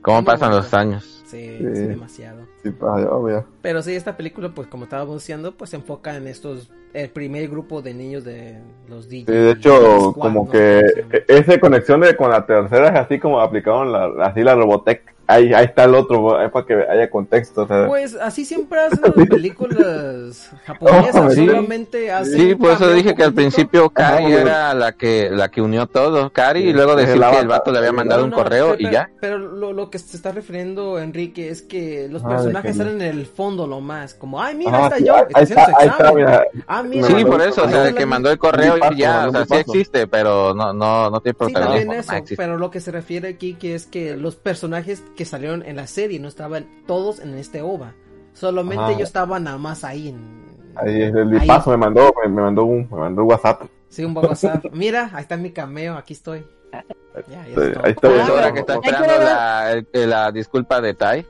¿Cómo 0.00 0.24
pasan 0.24 0.50
los 0.52 0.72
años? 0.72 1.22
Sí, 1.26 1.58
Sí. 1.58 1.66
sí, 1.74 1.80
demasiado. 1.82 2.46
Sí, 2.62 2.70
para 2.70 2.96
allá, 2.96 3.10
obvio. 3.10 3.44
Pero 3.62 3.82
sí, 3.82 3.94
esta 3.94 4.16
película, 4.16 4.50
pues 4.50 4.68
como 4.68 4.84
estábamos 4.84 5.16
diciendo, 5.16 5.52
pues 5.56 5.70
se 5.70 5.76
enfoca 5.76 6.16
en 6.16 6.26
estos, 6.26 6.70
el 6.92 7.08
primer 7.08 7.48
grupo 7.48 7.80
de 7.80 7.94
niños 7.94 8.24
de 8.24 8.58
los 8.88 9.08
DJs. 9.08 9.26
Sí, 9.26 9.32
de 9.32 9.50
hecho, 9.52 10.12
como 10.12 10.50
que 10.50 10.80
e- 10.80 11.24
esa 11.28 11.58
conexión 11.58 12.00
de, 12.00 12.16
con 12.16 12.30
la 12.30 12.44
tercera 12.44 12.88
es 12.88 12.96
así 13.00 13.18
como 13.18 13.40
aplicaron 13.40 13.92
la, 13.92 14.26
así 14.26 14.42
la 14.42 14.54
Robotech. 14.54 15.14
Ahí, 15.30 15.52
ahí 15.54 15.64
está 15.66 15.84
el 15.84 15.94
otro, 15.94 16.42
es 16.42 16.50
para 16.50 16.66
que 16.66 16.74
haya 16.74 17.08
contexto. 17.08 17.62
O 17.62 17.66
sea, 17.66 17.86
Pues 17.86 18.14
así 18.16 18.44
siempre 18.44 18.80
hacen 18.80 19.00
las 19.16 19.26
películas 19.28 20.50
japonesas, 20.64 21.16
Oh, 21.26 21.30
sí. 21.30 21.46
solamente 21.46 22.10
hacen 22.10 22.38
Sí, 22.40 22.54
por 22.54 22.72
eso 22.72 22.90
dije 22.92 23.14
que 23.14 23.22
al 23.22 23.32
principio 23.34 23.90
Cari 23.90 24.24
Ajá, 24.26 24.40
era 24.40 24.74
la 24.74 24.92
que 24.92 25.30
la 25.30 25.50
que 25.50 25.60
unió 25.62 25.86
todo. 25.86 26.30
Cari 26.32 26.60
y 26.60 26.66
Sí, 26.68 26.72
luego 26.72 26.92
es 26.92 27.06
decir 27.06 27.22
el 27.22 27.30
que 27.30 27.38
el 27.38 27.48
vato 27.48 27.70
le 27.72 27.78
había 27.78 27.92
mandado 27.92 28.20
No, 28.22 28.24
un 28.26 28.30
no, 28.30 28.36
correo 28.36 28.74
pero- 28.76 28.88
y 28.88 28.92
ya. 28.92 29.10
Pero 29.20 29.38
lo, 29.38 29.72
lo 29.72 29.90
que 29.90 29.98
se 29.98 30.16
está 30.16 30.32
refiriendo 30.32 30.98
Enrique 30.98 31.48
es 31.50 31.62
que 31.62 32.08
los 32.10 32.24
Ah, 32.24 32.28
personajes 32.28 32.72
que- 32.72 32.78
salen 32.78 33.00
en 33.02 33.18
el 33.18 33.26
fondo 33.26 33.66
lo 33.66 33.80
más, 33.80 34.14
como, 34.14 34.42
ay, 34.42 34.54
mira, 34.56 34.70
Ajá, 34.76 34.84
está 34.86 34.96
sí, 34.98 35.04
yo, 35.04 35.14
ahí 35.16 35.22
está 35.28 35.40
está, 35.42 35.64
está, 35.64 35.84
examen. 35.84 36.14
mira. 36.16 36.44
Ah, 36.66 36.82
mira, 36.82 37.06
Sí, 37.06 37.24
por 37.24 37.40
eso, 37.42 37.64
o 37.64 37.68
sea, 37.68 37.82
de 37.84 37.94
que 37.94 38.06
mandó 38.06 38.30
el 38.30 38.38
correo 38.38 38.76
y 38.92 38.96
ya, 38.96 39.28
o 39.28 39.32
sea, 39.32 39.44
sí 39.46 39.54
existe, 39.56 40.06
pero 40.06 40.54
no 40.54 40.72
no 40.72 41.10
no 41.10 41.20
tiene 41.20 41.34
Sí, 41.34 41.38
también 41.38 41.52
protagonismo. 41.88 41.92
eso, 41.94 42.12
no 42.12 42.18
existe. 42.18 42.36
pero 42.36 42.56
lo 42.56 42.70
que 42.70 42.80
se 42.80 42.90
refiere 42.90 43.28
aquí 43.28 43.54
que 43.54 43.74
es 43.74 43.86
que 43.86 44.16
los 44.16 44.36
personajes 44.36 45.02
que 45.20 45.26
salieron 45.26 45.62
en 45.66 45.76
la 45.76 45.86
serie 45.86 46.18
no 46.18 46.28
estaban 46.28 46.66
todos 46.86 47.20
en 47.20 47.34
este 47.34 47.60
OVA. 47.60 47.92
Solamente 48.32 48.82
Ajá. 48.84 48.92
ellos 48.92 49.02
estaban 49.08 49.44
nada 49.44 49.58
más 49.58 49.84
ahí 49.84 50.08
en... 50.08 50.72
Ahí 50.76 51.02
es 51.02 51.14
el 51.14 51.36
Ahí. 51.38 51.46
paso 51.46 51.68
me 51.72 51.76
mandó, 51.76 52.10
me, 52.22 52.28
me 52.30 52.40
mandó 52.40 52.64
un, 52.64 52.88
me 52.90 52.96
mandó 53.00 53.22
un 53.24 53.28
WhatsApp. 53.28 53.64
Sí, 53.90 54.02
un 54.02 54.16
WhatsApp. 54.16 54.64
Mira, 54.72 55.10
ahí 55.12 55.20
está 55.20 55.36
mi 55.36 55.50
cameo, 55.50 55.96
aquí 55.98 56.14
estoy. 56.14 56.46
Ya, 56.72 56.84
ya 57.28 57.44
Sí, 57.44 57.50
está. 57.60 57.80
ahí 57.84 57.90
está, 57.92 58.08
Ah, 58.08 58.26
ahora 58.30 58.42
pero- 58.44 58.54
que 58.54 58.60
está 58.60 58.74
esperando 58.76 59.06
la, 59.24 59.72
el- 59.92 60.08
la 60.10 60.32
disculpa 60.32 60.80
de 60.80 60.94
Tai. 60.94 61.26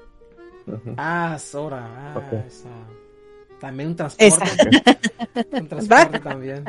Ujú. 0.68 0.94
Ah, 0.96 1.36
Sora. 1.40 1.88
Ah, 2.14 2.18
Ok. 2.18 2.32
esa. 2.46 2.68
También 3.58 3.88
un 3.88 3.96
transporte. 3.96 4.44
un 5.50 5.66
transporte 5.68 6.18
también. 6.20 6.64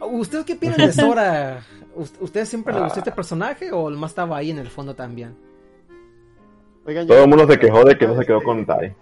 ¿Ustedes 0.00 0.44
qué 0.44 0.54
opinan 0.54 0.76
de 0.78 0.92
Sora? 0.92 1.60
¿Ust- 1.94 2.16
¿Ustedes 2.20 2.48
siempre 2.48 2.74
les 2.74 2.82
gustó 2.82 2.98
este 2.98 3.12
personaje 3.12 3.70
o 3.70 3.88
el 3.88 3.96
más 3.96 4.10
estaba 4.10 4.38
ahí 4.38 4.50
en 4.50 4.58
el 4.58 4.68
fondo 4.70 4.96
también? 4.96 5.36
Oigan, 6.86 7.06
Todo 7.06 7.22
el 7.22 7.28
mundo 7.28 7.46
se 7.46 7.58
quejó 7.58 7.84
de 7.84 7.96
que 7.96 8.06
no 8.06 8.16
se 8.18 8.26
quedó 8.26 8.42
con 8.42 8.64
Tai. 8.66 8.94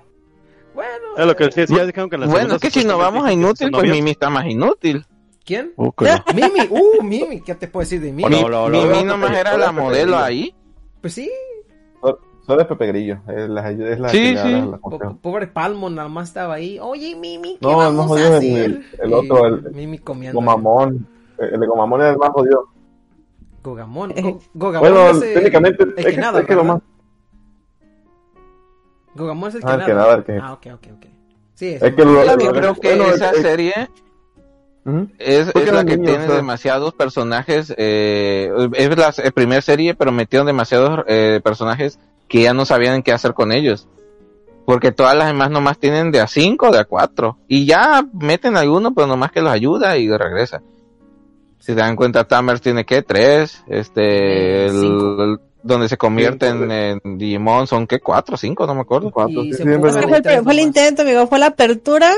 Bueno, 0.74 1.16
Es 1.16 1.26
lo 1.26 1.34
que 1.36 1.44
decía, 1.44 1.66
sí, 1.66 1.74
ya 1.74 1.84
dijeron 1.86 2.08
que 2.08 2.16
en 2.16 2.20
la 2.22 2.26
Bueno, 2.28 2.54
es 2.54 2.60
que 2.60 2.70
si 2.70 2.84
nos 2.84 2.98
vamos 2.98 3.24
a 3.24 3.32
inútil, 3.32 3.70
pues. 3.70 3.90
Mimi 3.90 4.10
está 4.12 4.30
más 4.30 4.46
inútil. 4.46 5.04
¿Quién? 5.44 5.72
Uh. 5.76 5.90
Mimi, 6.34 6.60
uh, 6.70 7.02
Mimi, 7.02 7.40
¿qué 7.40 7.54
te 7.54 7.66
puedo 7.68 7.82
decir 7.82 8.00
de 8.00 8.12
Mimi? 8.12 8.24
Hola, 8.24 8.46
hola, 8.46 8.60
hola, 8.62 8.78
Mimi 8.78 8.98
hola. 8.98 9.04
nomás 9.04 9.36
era 9.36 9.56
la 9.56 9.72
modelo 9.72 10.16
ahí. 10.18 10.54
Pues 11.00 11.14
sí, 11.14 11.30
Solo 12.46 12.62
es 12.62 12.68
Pepe 12.68 12.86
Grillo. 12.88 13.18
Es 13.28 13.48
la, 13.48 13.70
es 13.70 14.00
la 14.00 14.08
Sí, 14.08 14.36
sí. 14.36 14.52
la 14.62 14.78
pobre 15.22 15.46
Palmo 15.46 15.88
nada 15.88 16.08
más 16.08 16.28
estaba 16.28 16.54
ahí. 16.54 16.78
Oye, 16.80 17.14
Mimi, 17.14 17.58
¿qué 17.60 17.66
No, 17.66 17.76
vamos 17.76 17.94
no 17.94 18.02
a 18.02 18.06
jodido 18.08 18.36
hacer? 18.38 18.64
el- 18.64 18.86
el 18.98 19.12
otro, 19.14 19.46
el- 19.46 19.70
Mimi 19.72 19.98
comiendo. 19.98 20.34
Gomamón. 20.36 21.06
El 21.38 21.60
de 21.60 21.66
Gomamón 21.66 22.00
es 22.02 22.08
el 22.12 22.16
más 22.18 22.30
jodido. 22.30 22.64
Gogamón. 23.62 24.12
Go- 24.16 24.40
Gogamón 24.54 24.92
Bueno, 24.92 25.20
técnicamente 25.20 25.84
es 25.96 26.04
que 26.06 26.10
que, 26.12 26.16
nada, 26.16 26.40
es 26.40 26.46
que 26.46 26.54
lo 26.54 26.64
más. 26.64 26.80
Gogamón 29.14 29.48
es 29.48 29.54
el 29.56 29.60
que 29.62 29.66
Ah, 29.68 29.84
que 29.84 29.94
nada, 29.94 30.14
el 30.14 30.24
que- 30.24 30.38
Ah, 30.40 30.52
ok, 30.52 30.66
ok, 30.74 30.86
ok. 30.96 31.06
Sí, 31.54 31.68
Es 31.80 31.80
que 31.94 32.04
lo- 32.04 32.24
lo- 32.24 32.38
que 32.38 32.44
lo- 32.46 32.52
creo 32.52 32.74
que 32.74 32.88
bueno, 32.96 33.12
esa 33.14 33.30
es- 33.30 33.42
serie 33.42 33.74
es, 35.18 35.46
la 35.72 35.84
que 35.84 35.96
niños, 35.96 36.06
tiene 36.10 36.24
o 36.24 36.26
sea. 36.28 36.36
demasiados 36.36 36.94
personajes. 36.94 37.72
Eh, 37.76 38.50
es 38.74 38.96
la 38.96 39.12
eh, 39.22 39.30
primera 39.32 39.60
serie, 39.60 39.94
pero 39.94 40.10
metieron 40.12 40.46
demasiados 40.46 41.04
eh, 41.06 41.40
personajes 41.44 41.98
que 42.28 42.42
ya 42.42 42.54
no 42.54 42.64
sabían 42.64 43.02
qué 43.02 43.12
hacer 43.12 43.34
con 43.34 43.52
ellos. 43.52 43.86
Porque 44.64 44.92
todas 44.92 45.16
las 45.16 45.26
demás 45.26 45.50
nomás 45.50 45.78
tienen 45.78 46.12
de 46.12 46.20
a 46.20 46.26
5 46.28 46.70
de 46.70 46.78
a 46.78 46.84
4. 46.84 47.36
Y 47.48 47.66
ya 47.66 48.04
meten 48.12 48.56
alguno, 48.56 48.94
pero 48.94 49.06
nomás 49.06 49.32
que 49.32 49.42
los 49.42 49.52
ayuda 49.52 49.96
y 49.98 50.08
regresa. 50.08 50.62
Si 51.58 51.66
se 51.66 51.74
dan 51.74 51.96
cuenta, 51.96 52.24
Tamers 52.24 52.60
tiene 52.62 52.84
que 52.86 53.02
3. 53.02 53.62
Este, 53.68 54.66
el- 54.66 54.80
Cinco. 54.80 55.22
el- 55.24 55.40
donde 55.62 55.88
se 55.88 55.96
convierten 55.96 56.58
Cinco, 56.60 56.72
en 57.04 57.18
Digimon 57.18 57.66
son 57.66 57.86
que 57.86 58.00
4 58.00 58.34
o 58.34 58.38
5, 58.38 58.66
no 58.66 58.74
me 58.74 58.80
acuerdo. 58.82 59.10
Cuatro, 59.10 59.42
sí, 59.42 59.52
son- 59.54 59.80
fue, 59.80 59.90
el, 59.90 60.42
fue 60.44 60.52
el 60.52 60.60
intento, 60.60 61.02
amigo, 61.02 61.26
fue 61.26 61.38
la 61.38 61.46
apertura 61.46 62.12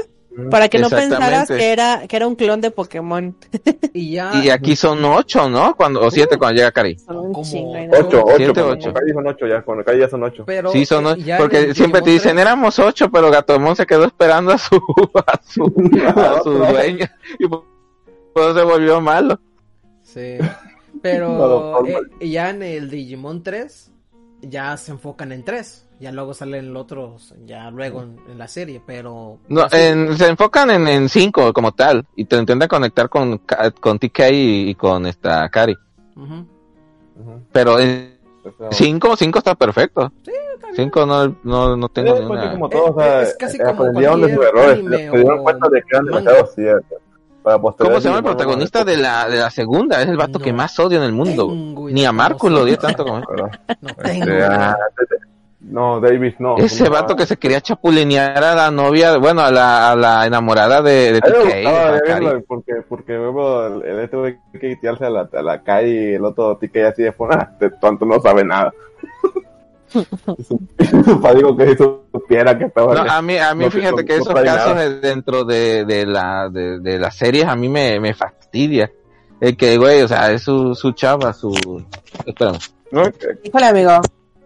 para 0.51 0.69
que 0.70 0.78
no 0.78 0.89
pensaras 0.89 1.47
que 1.48 1.73
era, 1.73 2.06
que 2.09 2.16
era 2.16 2.27
un 2.27 2.35
clon 2.36 2.60
de 2.60 2.70
Pokémon. 2.70 3.36
Y 3.94 4.12
ya. 4.12 4.31
Y 4.43 4.48
aquí 4.48 4.74
son 4.74 5.05
8, 5.05 5.51
¿no? 5.51 5.74
Cuando, 5.77 6.01
o 6.01 6.10
7 6.10 6.39
cuando 6.39 6.56
llega 6.56 6.73
Cari. 6.73 6.98
Son 6.98 7.31
chingo. 7.44 7.74
no- 7.77 7.98
Ocho, 7.98 8.23
ocho. 8.24 8.36
Siete, 8.39 8.62
ocho. 8.62 8.93
Kai 8.94 9.12
son 9.12 9.27
ocho 9.27 9.47
ya. 9.47 9.62
Con 9.62 9.82
Kai 9.85 9.98
ya 9.98 10.09
son 10.09 10.23
ocho. 10.23 10.44
Pero, 10.47 10.73
Sí, 10.73 10.86
son 10.86 11.05
ocho, 11.05 11.23
porque 11.36 11.74
siempre 11.74 12.01
te 12.01 12.09
dicen 12.10 12.32
3, 12.32 12.40
éramos 12.40 12.78
ocho, 12.78 13.10
pero 13.10 13.31
Gatomon 13.31 13.77
se 13.77 13.85
quedó 13.85 14.06
esperando 14.06 14.52
a 14.52 14.56
su 14.59 14.77
a 15.27 15.40
su, 15.43 15.64
a 16.16 16.40
su 16.43 16.51
dueña 16.52 17.14
y 17.39 17.47
por 17.47 17.64
eso 18.36 18.55
se 18.55 18.62
volvió 18.64 19.01
malo. 19.02 19.39
Sí. 20.02 20.39
Pero 21.03 21.85
eh, 21.87 22.29
ya 22.31 22.51
en 22.51 22.62
el 22.62 22.89
Digimon 22.89 23.43
3 23.43 23.91
ya 24.43 24.77
se 24.77 24.93
enfocan 24.93 25.33
en 25.33 25.45
3. 25.45 25.89
Ya 26.01 26.11
luego 26.11 26.35
salen 26.35 26.73
los 26.74 26.83
otros, 26.83 27.33
ya 27.47 27.70
luego 27.70 28.03
en, 28.03 28.16
en 28.29 28.37
la 28.37 28.49
serie, 28.49 28.83
pero... 28.85 29.39
No, 29.49 29.69
sí, 29.69 29.77
en- 29.79 30.16
se 30.16 30.27
enfocan 30.27 30.69
en, 30.73 30.89
en 30.89 31.09
cinco 31.09 31.53
como 31.53 31.70
tal 31.73 32.05
y 32.16 32.24
te 32.24 32.37
intentan 32.37 32.66
conectar 32.66 33.09
con, 33.09 33.41
con 33.81 33.99
TK 34.01 34.19
y, 34.33 34.70
y 34.70 34.74
con 34.74 35.07
esta 35.07 35.49
Cari. 35.49 35.77
ujú. 36.16 36.35
Ujú. 37.20 37.41
Pero 37.53 37.79
en 37.79 38.19
Eso- 38.45 38.69
cinco, 38.73 39.15
cinco 39.16 39.39
está 39.39 39.55
perfecto. 39.55 40.11
Sí, 40.24 40.33
está 40.55 40.66
bien. 40.69 40.77
Cinco 40.77 41.07
no, 41.07 41.37
no, 41.45 41.77
no 41.77 41.87
Sí, 41.87 41.93
tengo 41.95 42.15
ni 42.20 42.27
pues, 42.27 42.41
una. 42.43 42.51
como 42.53 42.69
todo, 42.69 42.85
o 42.87 42.99
sea, 43.01 43.23
Es- 43.23 43.29
es 43.29 43.37
casi 43.37 43.57
eh, 43.59 43.61
como 43.65 43.83
aprendieron 43.85 44.20
de 44.23 44.29
sus 44.29 44.37
cualquier 44.39 44.65
errores, 44.65 45.01
se 45.12 45.16
dieron 45.19 45.43
cuenta 45.45 45.69
de 45.69 45.83
que 45.83 45.87
eran 45.93 46.05
demasiado 46.07 46.47
ciertos. 46.47 46.99
Para 47.43 47.59
¿Cómo 47.59 48.01
se 48.01 48.05
llama 48.09 48.19
el 48.19 48.24
protagonista 48.24 48.85
de 48.85 48.97
la, 48.97 49.28
de 49.28 49.39
la 49.39 49.51
segunda? 49.51 50.01
Es 50.01 50.09
el 50.09 50.16
vato 50.16 50.39
No 50.39 50.44
que 50.44 50.52
más 50.52 50.78
odio 50.78 50.98
en 50.98 51.05
el 51.05 51.12
mundo. 51.12 51.48
Tengo 51.48 51.90
Ni 51.90 52.05
a 52.05 52.12
Marcus 52.12 52.51
se 52.51 52.55
lo 52.56 52.62
odio 52.62 52.78
tanto 52.78 53.05
como 53.05 53.19
él. 53.19 53.24
No 53.81 53.89
Este, 53.89 54.02
tengo 54.02 54.24
ah, 54.24 54.27
idea. 54.27 54.77
no, 55.60 56.01
Davis 56.01 56.35
no. 56.39 56.56
Ese 56.56 56.85
no, 56.85 56.90
vato 56.90 57.16
que 57.16 57.27
se 57.27 57.36
quería 57.36 57.60
chapulinear 57.60 58.43
a 58.44 58.55
la 58.55 58.70
novia, 58.70 59.16
bueno, 59.19 59.40
a 59.43 59.51
la, 59.51 59.90
a 59.90 59.97
la 59.97 60.27
enamorada 60.27 60.82
de, 60.82 61.14
de 61.14 61.20
TK. 61.20 61.31
de 61.31 62.44
porque, 62.47 62.74
porque 62.89 63.14
luego 63.14 63.66
el, 63.66 63.82
el 63.85 63.98
este 64.01 64.16
tuve 64.16 64.39
que 64.60 64.77
tirarse 64.77 65.06
a 65.06 65.10
la, 65.10 65.28
a 65.32 65.43
la 65.43 65.62
calle 65.62 66.10
y 66.12 66.14
el 66.14 66.24
otro 66.24 66.56
tique 66.59 66.85
así 66.85 67.02
de 67.02 67.09
este 67.09 67.70
tonto 67.81 68.05
no 68.06 68.20
sabe 68.20 68.44
nada. 68.44 68.73
padre 71.23 71.39
dijo 71.39 71.56
que 71.56 71.69
si 71.69 71.77
supiera 72.12 72.59
que 72.59 72.64
estaba... 72.66 72.94
No, 72.94 73.10
a 73.10 73.23
mí, 73.23 73.36
a 73.39 73.55
mí 73.55 73.64
no- 73.66 73.70
fíjate 73.70 74.02
no- 74.02 74.05
que 74.06 74.14
esos 74.16 74.28
casos 74.35 74.74
nada. 74.74 74.89
de- 74.89 75.01
dentro 75.01 75.44
de, 75.44 75.85
de 75.85 76.06
la, 76.06 76.48
de, 76.51 76.78
de 76.81 76.98
las 76.98 77.16
series 77.16 77.44
a 77.47 77.56
mí 77.56 77.69
me, 77.69 77.98
me 78.01 78.14
fastidia. 78.14 78.90
El 79.40 79.56
que, 79.56 79.77
güey, 79.77 80.02
o 80.02 80.09
sea, 80.09 80.31
es 80.31 80.43
su, 80.43 80.74
su 80.74 80.93
chava, 80.93 81.32
su... 81.32 81.51
Espérame. 82.27 82.59
No, 82.93 83.02
es 83.02 83.12
que, 83.16 83.27
Híjole, 83.44 83.66
amigo. 83.66 83.90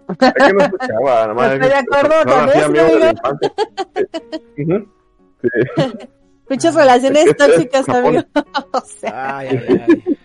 es 0.08 0.16
que 0.34 0.52
no 0.54 0.64
escuchaba, 0.64 1.26
nada 1.26 1.34
más. 1.34 1.52
Estoy 1.52 1.68
de 1.68 1.74
acuerdo 1.74 2.14
no, 2.24 2.32
con 2.34 2.48
eso, 2.50 2.66
amigo. 2.66 2.86
Muchas 6.48 6.74
relaciones 6.76 7.36
tóxicas, 7.36 7.88
amigo. 7.88 8.22
o 8.72 8.80
sea, 8.80 9.38
Ay, 9.38 9.48
ay, 9.68 9.80
ay. 9.88 10.18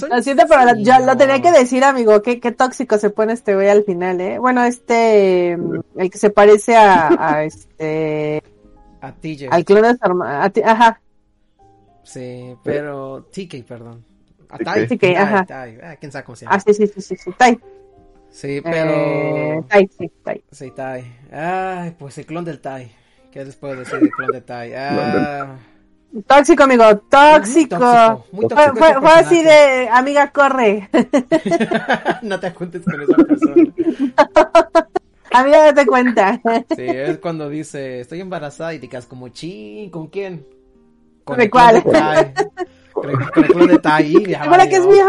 Pues 0.00 0.10
lo 0.12 0.22
siento, 0.22 0.44
pero 0.48 0.64
la- 0.64 0.74
sí, 0.74 0.84
yo 0.84 0.98
lo 1.04 1.16
tenía 1.16 1.40
que 1.42 1.50
decir, 1.52 1.84
amigo. 1.84 2.20
Qué, 2.22 2.40
qué 2.40 2.52
tóxico 2.52 2.98
se 2.98 3.10
pone 3.10 3.32
este 3.32 3.54
güey 3.54 3.68
al 3.68 3.84
final, 3.84 4.20
¿eh? 4.20 4.38
Bueno, 4.38 4.62
este. 4.64 5.56
mm, 5.56 5.80
El 6.00 6.10
que 6.10 6.18
se 6.18 6.30
parece 6.30 6.76
a, 6.76 7.08
a 7.18 7.44
este. 7.44 8.42
A 9.00 9.12
TJ. 9.12 9.48
Al 9.50 9.64
clon 9.64 9.82
de 9.82 9.90
su 9.92 10.50
ti- 10.52 10.62
Ajá. 10.64 11.00
Sí, 12.02 12.54
pero... 12.62 13.28
TK, 13.32 13.64
perdón. 13.66 14.04
A. 14.48 14.58
Tai. 14.58 14.86
TK, 14.86 15.00
Tai, 15.00 15.14
ajá. 15.16 15.44
Tai. 15.46 15.78
Ah, 15.82 15.96
quién 15.96 16.12
sabe 16.12 16.24
cómo 16.24 16.36
se 16.36 16.44
llama. 16.44 16.56
Ah, 16.56 16.60
sí, 16.60 16.74
sí, 16.74 16.86
sí, 16.86 17.00
sí, 17.00 17.16
sí. 17.16 17.30
Tai. 17.36 17.58
Sí, 18.30 18.60
pero... 18.62 18.90
Eh, 18.92 19.62
tai, 19.68 19.88
sí, 19.98 20.10
Tai. 20.22 20.44
Sí, 20.50 20.70
Tai. 20.72 21.04
Ay, 21.32 21.94
pues 21.98 22.18
el 22.18 22.26
clon 22.26 22.44
del 22.44 22.60
Tai. 22.60 22.90
¿Qué 23.30 23.44
les 23.44 23.56
puedo 23.56 23.76
decir 23.76 23.98
del 24.00 24.10
clon 24.10 24.30
del 24.32 24.42
Tai? 24.44 24.72
Ah, 24.74 25.56
Tóxico, 26.22 26.62
amigo. 26.62 26.84
Tóxico. 27.10 27.76
tóxico, 27.76 28.26
muy 28.30 28.46
tóxico 28.46 28.76
fue, 28.76 28.88
este 28.88 29.00
fue 29.00 29.10
así 29.10 29.42
de, 29.42 29.88
amiga, 29.88 30.30
corre. 30.30 30.88
no 32.22 32.38
te 32.38 32.50
juntes 32.52 32.84
con 32.84 33.02
esa 33.02 33.16
persona. 33.16 33.54
amiga, 35.32 35.64
date 35.64 35.86
cuenta. 35.86 36.40
Sí, 36.76 36.86
es 36.86 37.18
cuando 37.18 37.48
dice, 37.48 38.00
estoy 38.00 38.20
embarazada 38.20 38.74
y 38.74 38.78
te 38.78 38.88
quedas 38.88 39.06
como, 39.06 39.28
ching, 39.30 39.90
¿con 39.90 40.06
quién? 40.06 40.46
Con 41.24 41.36
¿De 41.36 41.44
el 41.44 41.50
cuál? 41.50 41.82
Con 41.82 43.10
el, 43.10 43.30
con 43.30 43.44
el 43.44 43.50
clon 43.50 43.66
de 43.66 43.78
Tai. 43.78 44.12
Segura 44.40 44.68
que 44.68 44.76
es 44.76 44.86
mío. 44.86 45.06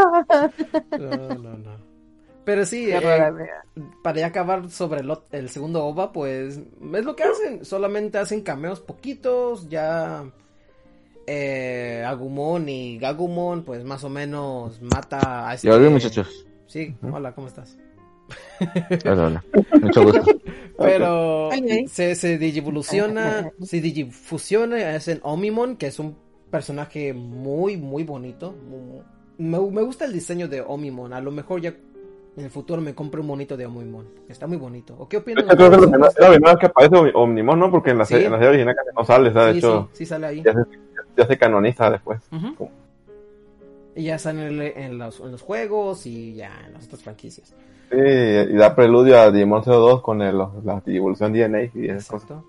No, 0.97 1.35
no, 1.35 1.57
no. 1.57 1.85
Pero 2.45 2.65
sí, 2.65 2.89
eh, 2.91 3.31
para 4.03 4.19
ya 4.19 4.27
acabar 4.27 4.69
sobre 4.69 5.01
el, 5.01 5.11
el 5.31 5.49
segundo 5.49 5.83
OVA, 5.85 6.11
pues 6.11 6.57
es 6.57 7.05
lo 7.05 7.15
que 7.15 7.23
hacen. 7.23 7.65
Solamente 7.65 8.17
hacen 8.17 8.41
cameos 8.41 8.79
poquitos, 8.79 9.67
ya 9.67 10.25
eh, 11.27 12.03
Agumon 12.05 12.67
y 12.69 12.97
Gagumon, 12.99 13.63
pues 13.63 13.83
más 13.83 14.03
o 14.03 14.09
menos 14.09 14.81
mata 14.81 15.49
a 15.49 15.53
este... 15.55 15.67
Ya 15.67 15.75
volví, 15.75 15.89
muchachos. 15.89 16.45
Sí, 16.67 16.95
hola, 17.11 17.33
¿cómo 17.33 17.47
estás? 17.47 17.77
Hola, 19.05 19.25
hola. 19.27 19.43
Mucho 19.81 20.03
gusto. 20.03 20.23
Pero 20.77 21.49
se, 21.87 22.15
se 22.15 22.37
digivoluciona, 22.37 23.51
se 23.61 23.81
digifusiona, 23.81 24.95
es 24.95 25.07
en 25.07 25.19
Omimon, 25.23 25.77
que 25.77 25.87
es 25.87 25.99
un 25.99 26.15
personaje 26.49 27.13
muy, 27.13 27.77
muy 27.77 28.03
bonito. 28.03 28.53
Me, 29.37 29.59
me 29.59 29.81
gusta 29.81 30.05
el 30.05 30.13
diseño 30.13 30.47
de 30.47 30.61
Omimon. 30.61 31.13
A 31.13 31.21
lo 31.21 31.31
mejor 31.31 31.61
ya 31.61 31.69
en 32.37 32.43
el 32.43 32.49
futuro 32.49 32.81
me 32.81 32.93
compro 32.93 33.21
un 33.21 33.27
monito 33.27 33.55
de 33.55 33.65
Omimon. 33.65 34.07
Está 34.27 34.47
muy 34.47 34.57
bonito. 34.57 34.95
¿O 34.97 35.07
qué 35.07 35.17
opinan? 35.17 35.45
Yo 35.47 35.55
creo 35.55 35.69
que 35.69 35.75
es 35.75 35.81
la 35.81 35.87
primera- 36.29 36.51
vez 36.51 36.59
que 36.59 36.65
aparece 36.65 36.95
Omni- 36.95 37.11
Omnimon, 37.13 37.59
¿no? 37.59 37.71
Porque 37.71 37.91
en 37.91 37.97
la, 37.99 38.05
Sí. 38.05 38.13
serie, 38.15 38.25
en 38.27 38.31
la 38.33 38.37
serie 38.39 38.49
original 38.49 38.75
casi 38.75 38.89
no 38.97 39.05
sale, 39.05 39.33
¿sabes? 39.33 39.47
De 39.47 39.53
Sí, 39.53 39.57
hecho, 39.67 39.89
sí, 39.91 39.97
sí 39.99 40.05
sale 40.05 40.27
ahí. 40.27 40.43
ya, 40.43 40.51
se, 40.53 40.59
ya 41.15 41.25
se 41.25 41.37
canoniza 41.37 41.89
después. 41.89 42.21
Y 43.95 44.03
ya 44.03 44.19
sale 44.19 44.47
en, 44.47 44.83
en 44.83 44.97
los, 44.97 45.19
en 45.19 45.31
los 45.31 45.41
juegos 45.41 46.05
y 46.05 46.35
ya 46.35 46.51
en 46.65 46.73
las 46.73 46.85
otras 46.85 47.03
franquicias. 47.03 47.55
Sí, 47.91 47.97
y 47.97 48.53
da 48.53 48.75
preludio 48.75 49.19
a 49.19 49.31
Digimon 49.31 49.63
02 49.63 50.01
con 50.01 50.21
el, 50.21 50.37
la 50.37 50.81
evolución 50.87 51.33
DNA 51.33 51.71
y 51.73 51.89
esas 51.89 52.07
cosas. 52.07 52.29
Exacto. 52.29 52.43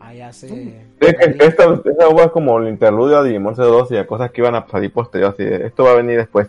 Ahí 0.00 0.20
hace... 0.22 0.48
Sí, 0.48 0.74
esta, 1.00 1.38
esta 1.84 2.08
hubo 2.08 2.22
es 2.22 2.30
como 2.30 2.58
el 2.58 2.68
interludio 2.68 3.18
a 3.18 3.22
Digimon 3.22 3.54
02 3.54 3.92
y 3.92 3.96
a 3.98 4.06
cosas 4.06 4.30
que 4.30 4.40
iban 4.40 4.54
a 4.54 4.66
salir 4.66 4.92
posterior. 4.92 5.30
Así 5.32 5.44
de, 5.44 5.66
esto 5.66 5.84
va 5.84 5.92
a 5.92 5.96
venir 5.96 6.16
después. 6.16 6.48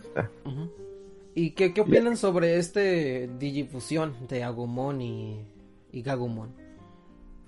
¿Y 1.35 1.51
qué, 1.51 1.73
qué 1.73 1.81
opinan 1.81 2.17
sobre 2.17 2.57
este 2.57 3.29
Digifusión 3.37 4.13
de 4.27 4.43
Agumon 4.43 5.01
y, 5.01 5.45
y 5.91 6.01
Gagumon? 6.01 6.60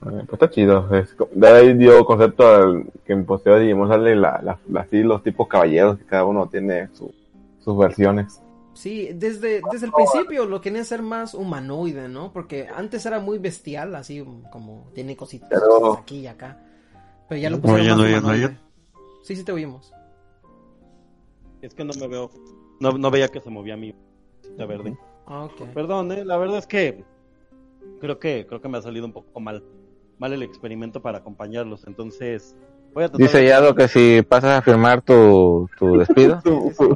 Pues 0.03 0.34
está 0.34 0.49
chido. 0.49 0.88
Es 0.95 1.15
de 1.34 1.47
ahí 1.47 1.73
dio 1.77 2.05
concepto 2.05 2.47
al, 2.47 2.85
que 3.05 3.13
en 3.13 3.25
posterior 3.25 3.61
Digimon 3.61 3.88
sale 3.89 4.15
la, 4.15 4.41
la, 4.43 4.59
la- 4.69 4.81
así 4.81 5.01
los 5.03 5.23
tipos 5.23 5.47
caballeros 5.47 5.97
que 5.97 6.05
cada 6.05 6.25
uno 6.25 6.47
tiene 6.47 6.89
su- 6.93 7.13
sus 7.59 7.77
versiones. 7.77 8.41
Sí, 8.73 9.09
desde, 9.13 9.61
desde 9.71 9.85
el 9.85 9.91
principio 9.91 10.45
lo 10.45 10.59
querían 10.59 10.81
hacer 10.81 11.01
más 11.03 11.34
humanoide, 11.35 12.09
¿no? 12.09 12.34
Porque 12.34 12.67
antes 12.75 13.05
era 13.05 13.19
muy 13.19 13.38
bestial, 13.38 13.93
así 13.95 14.25
como 14.51 14.89
tiene 14.93 15.15
cositas 15.15 15.47
Pero- 15.49 15.93
aquí 15.93 16.19
y 16.21 16.27
acá. 16.27 16.59
Pero 17.30 17.39
ya 17.41 17.49
lo 17.49 17.61
pusieron 17.61 17.99
Oye, 17.99 18.13
más 18.19 18.23
no, 18.23 18.35
no. 18.49 18.55
Sí, 19.23 19.35
sí 19.35 19.43
te 19.43 19.51
oímos. 19.51 19.93
Es 21.61 21.73
que 21.73 21.85
no 21.85 21.93
me 21.99 22.07
veo. 22.07 22.30
No, 22.80 22.91
no 22.97 23.09
veía 23.11 23.27
que 23.30 23.39
se 23.39 23.49
movía 23.49 23.77
mi 23.77 23.93
cosita 24.41 24.65
verde. 24.65 24.97
Ah, 25.25 25.45
ok. 25.45 25.67
Perdón, 25.73 26.11
eh, 26.11 26.25
la 26.25 26.35
verdad 26.38 26.57
es 26.57 26.67
que 26.67 27.05
creo 28.01 28.19
que 28.19 28.45
creo 28.47 28.59
que 28.59 28.67
me 28.67 28.77
ha 28.80 28.81
salido 28.81 29.05
un 29.05 29.13
poco 29.13 29.39
mal 29.39 29.63
mal 30.23 30.31
el 30.33 30.41
experimento 30.43 31.01
para 31.01 31.17
acompañarlos. 31.19 31.85
Entonces, 31.85 32.55
Voy 32.93 33.03
a 33.05 33.07
tratar 33.07 33.25
Dice 33.25 33.39
de- 33.39 33.47
Yado 33.47 33.73
que 33.75 33.87
si 33.87 34.21
pasas 34.21 34.59
a 34.59 34.61
firmar 34.61 35.01
tu, 35.01 35.67
tu 35.79 35.97
despido. 35.97 36.41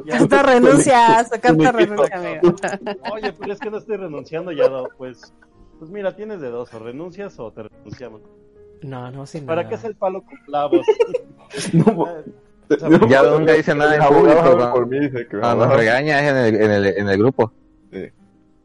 Ya. 0.06 0.18
Carta 0.18 0.42
renuncia, 0.44 1.24
su 1.24 1.40
carta 1.40 1.72
renuncia, 1.72 2.16
amigo. 2.16 2.54
Oye, 3.12 3.32
pero 3.38 3.52
es 3.52 3.58
que 3.58 3.68
no 3.70 3.78
estoy 3.78 3.96
renunciando 3.96 4.52
ya, 4.52 4.68
no, 4.68 4.84
pues, 4.96 5.34
pues 5.80 5.90
mira, 5.90 6.14
tienes 6.14 6.40
de 6.40 6.50
dos, 6.50 6.72
o 6.72 6.78
renuncias 6.78 7.38
o 7.40 7.50
te 7.52 7.64
renunciamos. 7.64 8.22
No, 8.82 9.10
no, 9.10 9.26
sin 9.26 9.44
¿Para 9.44 9.62
nada. 9.64 9.68
qué 9.70 9.74
es 9.74 9.84
el 9.84 9.96
palo 9.96 10.22
con 10.22 10.36
clavos? 10.46 10.86
No, 11.72 13.08
Ya 13.08 13.22
nunca 13.24 13.54
dice 13.54 13.74
nada 13.74 13.96
en 13.96 14.02
público, 14.14 14.56
¿no? 14.56 14.72
por 14.72 14.86
mí, 14.86 15.00
dice 15.00 15.26
que 15.26 15.36
me 15.36 15.42
Ah, 15.42 15.54
nos 15.54 15.64
abogado- 15.66 15.76
regaña 15.78 16.20
es 16.22 16.30
en 16.30 16.36
el, 16.36 16.62
en 16.62 16.70
el, 16.70 16.86
en 16.98 17.08
el 17.08 17.18
grupo. 17.18 17.52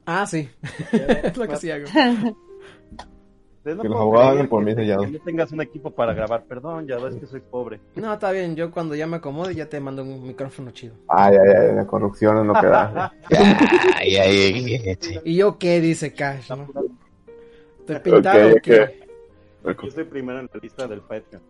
Ah, 0.06 0.26
sí. 0.28 0.50
es 0.92 1.36
lo 1.38 1.48
que 1.48 1.56
sí 1.58 1.72
hago. 1.72 1.86
De 3.64 3.76
no 3.76 3.82
Que 3.82 3.88
los 3.90 3.98
abogados 3.98 4.48
por 4.48 4.66
que- 4.66 4.76
mí, 4.76 4.86
que 4.86 4.96
no 4.96 5.20
tengas 5.24 5.52
un 5.54 5.62
equipo 5.62 5.90
para 5.92 6.14
grabar, 6.14 6.44
perdón, 6.44 6.86
ya 6.86 6.98
es 6.98 7.16
que 7.16 7.26
soy 7.26 7.40
pobre. 7.40 7.80
No, 7.96 8.14
está 8.14 8.32
bien. 8.32 8.56
Yo 8.58 8.72
cuando 8.72 8.94
ya 8.94 9.08
me 9.08 9.18
acomode 9.18 9.56
ya 9.56 9.68
te 9.70 9.80
mando 9.80 10.04
un 10.04 10.28
micrófono 10.28 10.72
chido. 10.72 10.96
Ay, 11.08 11.36
ay, 11.38 11.54
ay, 11.70 11.76
la 11.76 11.86
corrupción 11.88 12.40
es 12.40 12.46
lo 12.46 12.54
que 12.54 12.68
da. 12.68 13.14
Ay, 13.98 14.16
ay, 14.18 14.38
ay. 14.38 15.20
¿Y 15.24 15.36
yo 15.38 15.58
qué? 15.58 15.80
Dice 15.80 16.14
Cash, 16.14 16.50
¿no? 16.52 16.68
¿Estoy 17.80 18.00
pintado 18.00 18.50
Ok, 18.50 18.54
o 18.58 18.62
qué? 18.62 19.00
Yo 19.84 19.92
soy 19.92 20.04
primero 20.04 20.40
en 20.40 20.50
la 20.54 20.60
lista 20.62 20.86
del 20.88 21.00
Patreon. 21.02 21.42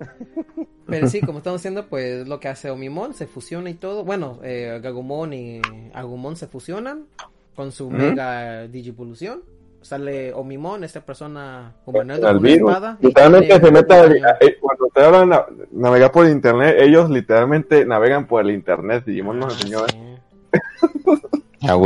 Pero 0.86 1.06
sí, 1.08 1.20
como 1.20 1.38
estamos 1.38 1.60
diciendo, 1.60 1.86
pues 1.88 2.26
lo 2.26 2.40
que 2.40 2.48
hace 2.48 2.68
Omimon 2.70 3.14
se 3.14 3.26
fusiona 3.28 3.70
y 3.70 3.74
todo. 3.74 4.04
Bueno, 4.04 4.40
eh, 4.42 4.80
Gagumon 4.82 5.32
y 5.32 5.60
Agumon 5.92 6.34
se 6.36 6.48
fusionan 6.48 7.06
con 7.54 7.70
su 7.70 7.90
mega 7.90 8.66
digivolución. 8.66 9.42
Sale 9.84 10.32
Omimon, 10.32 10.82
esta 10.82 11.00
persona 11.02 11.74
con 11.84 11.94
una 11.96 12.16
virus. 12.38 12.70
espada. 12.70 12.96
Literalmente 13.00 13.60
se 13.60 13.70
daño. 13.70 14.26
eh, 14.40 14.56
cuando 14.58 14.86
te 14.94 15.02
hablan 15.02 15.28
na- 15.28 15.46
navegar 15.72 16.10
por 16.10 16.26
internet, 16.26 16.76
ellos 16.80 17.10
literalmente 17.10 17.84
navegan 17.84 18.26
por 18.26 18.40
el 18.42 18.50
internet. 18.52 19.04
Digimon 19.04 19.40
nos 19.40 19.52
Ah, 19.52 19.56
enseñó. 19.56 19.80
A 21.68 21.76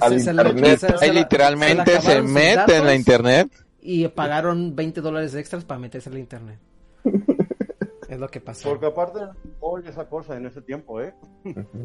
a 0.00 0.08
Ahí 1.00 1.12
la- 1.12 1.12
literalmente 1.20 2.00
se 2.00 2.22
mete 2.22 2.76
en 2.76 2.84
la 2.86 2.94
internet. 2.94 3.48
Y 3.82 4.06
pagaron 4.08 4.76
20 4.76 5.00
dólares 5.00 5.34
extras 5.34 5.64
para 5.64 5.80
meterse 5.80 6.10
al 6.10 6.18
internet. 6.18 6.58
es 8.08 8.18
lo 8.18 8.28
que 8.28 8.40
pasó. 8.40 8.68
Porque 8.68 8.86
aparte, 8.86 9.20
oye 9.60 9.88
esa 9.88 10.06
cosa 10.08 10.36
en 10.36 10.46
ese 10.46 10.60
tiempo, 10.60 11.00
¿eh? 11.00 11.14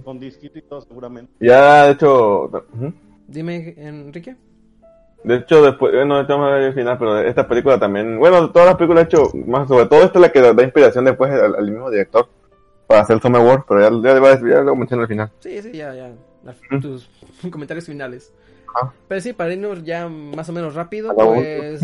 Con 0.04 0.20
disquito 0.20 0.58
y 0.60 0.62
todo, 0.64 0.82
seguramente. 0.82 1.32
Ya, 1.40 1.86
de 1.86 1.92
hecho, 1.94 2.44
ujú. 2.74 2.94
Dime, 3.28 3.74
Enrique. 3.78 4.36
De 5.26 5.36
hecho, 5.38 5.62
después, 5.64 5.94
bueno, 5.94 6.22
esto 6.22 6.38
me 6.38 6.66
el 6.68 6.74
final, 6.74 6.98
pero 6.98 7.20
esta 7.20 7.48
película 7.48 7.80
también, 7.80 8.18
bueno, 8.20 8.50
todas 8.52 8.68
las 8.68 8.76
películas 8.76 9.04
he 9.04 9.08
hecho, 9.08 9.24
más 9.48 9.68
sobre 9.68 9.86
todo 9.88 10.04
esta 10.04 10.20
es 10.20 10.22
la 10.22 10.32
que 10.32 10.42
da 10.42 10.64
inspiración 10.64 11.06
después 11.06 11.32
al, 11.32 11.56
al 11.56 11.70
mismo 11.72 11.90
director 11.90 12.28
para 12.88 13.02
hacer 13.02 13.20
Summer 13.22 13.42
War, 13.42 13.66
pero 13.68 13.82
ya, 13.82 14.14
ya, 14.14 14.20
ya, 14.40 14.50
ya 14.50 14.62
lo 14.62 14.76
menciono 14.76 15.04
al 15.04 15.08
final. 15.10 15.32
Sí, 15.40 15.62
sí, 15.62 15.72
ya, 15.72 15.94
ya. 15.94 16.12
La- 16.44 16.54
Mm. 16.70 16.80
tus 16.80 17.10
comentarios 17.52 17.86
finales. 17.88 18.32
Ajá. 18.76 18.94
Pero 19.08 19.22
sí, 19.22 19.34
para 19.34 19.52
irnos 19.54 19.84
ya 19.84 20.08
más 20.08 20.48
o 20.50 20.54
menos 20.54 20.76
rápido, 20.76 21.12
la 21.18 21.26
pues 21.26 21.82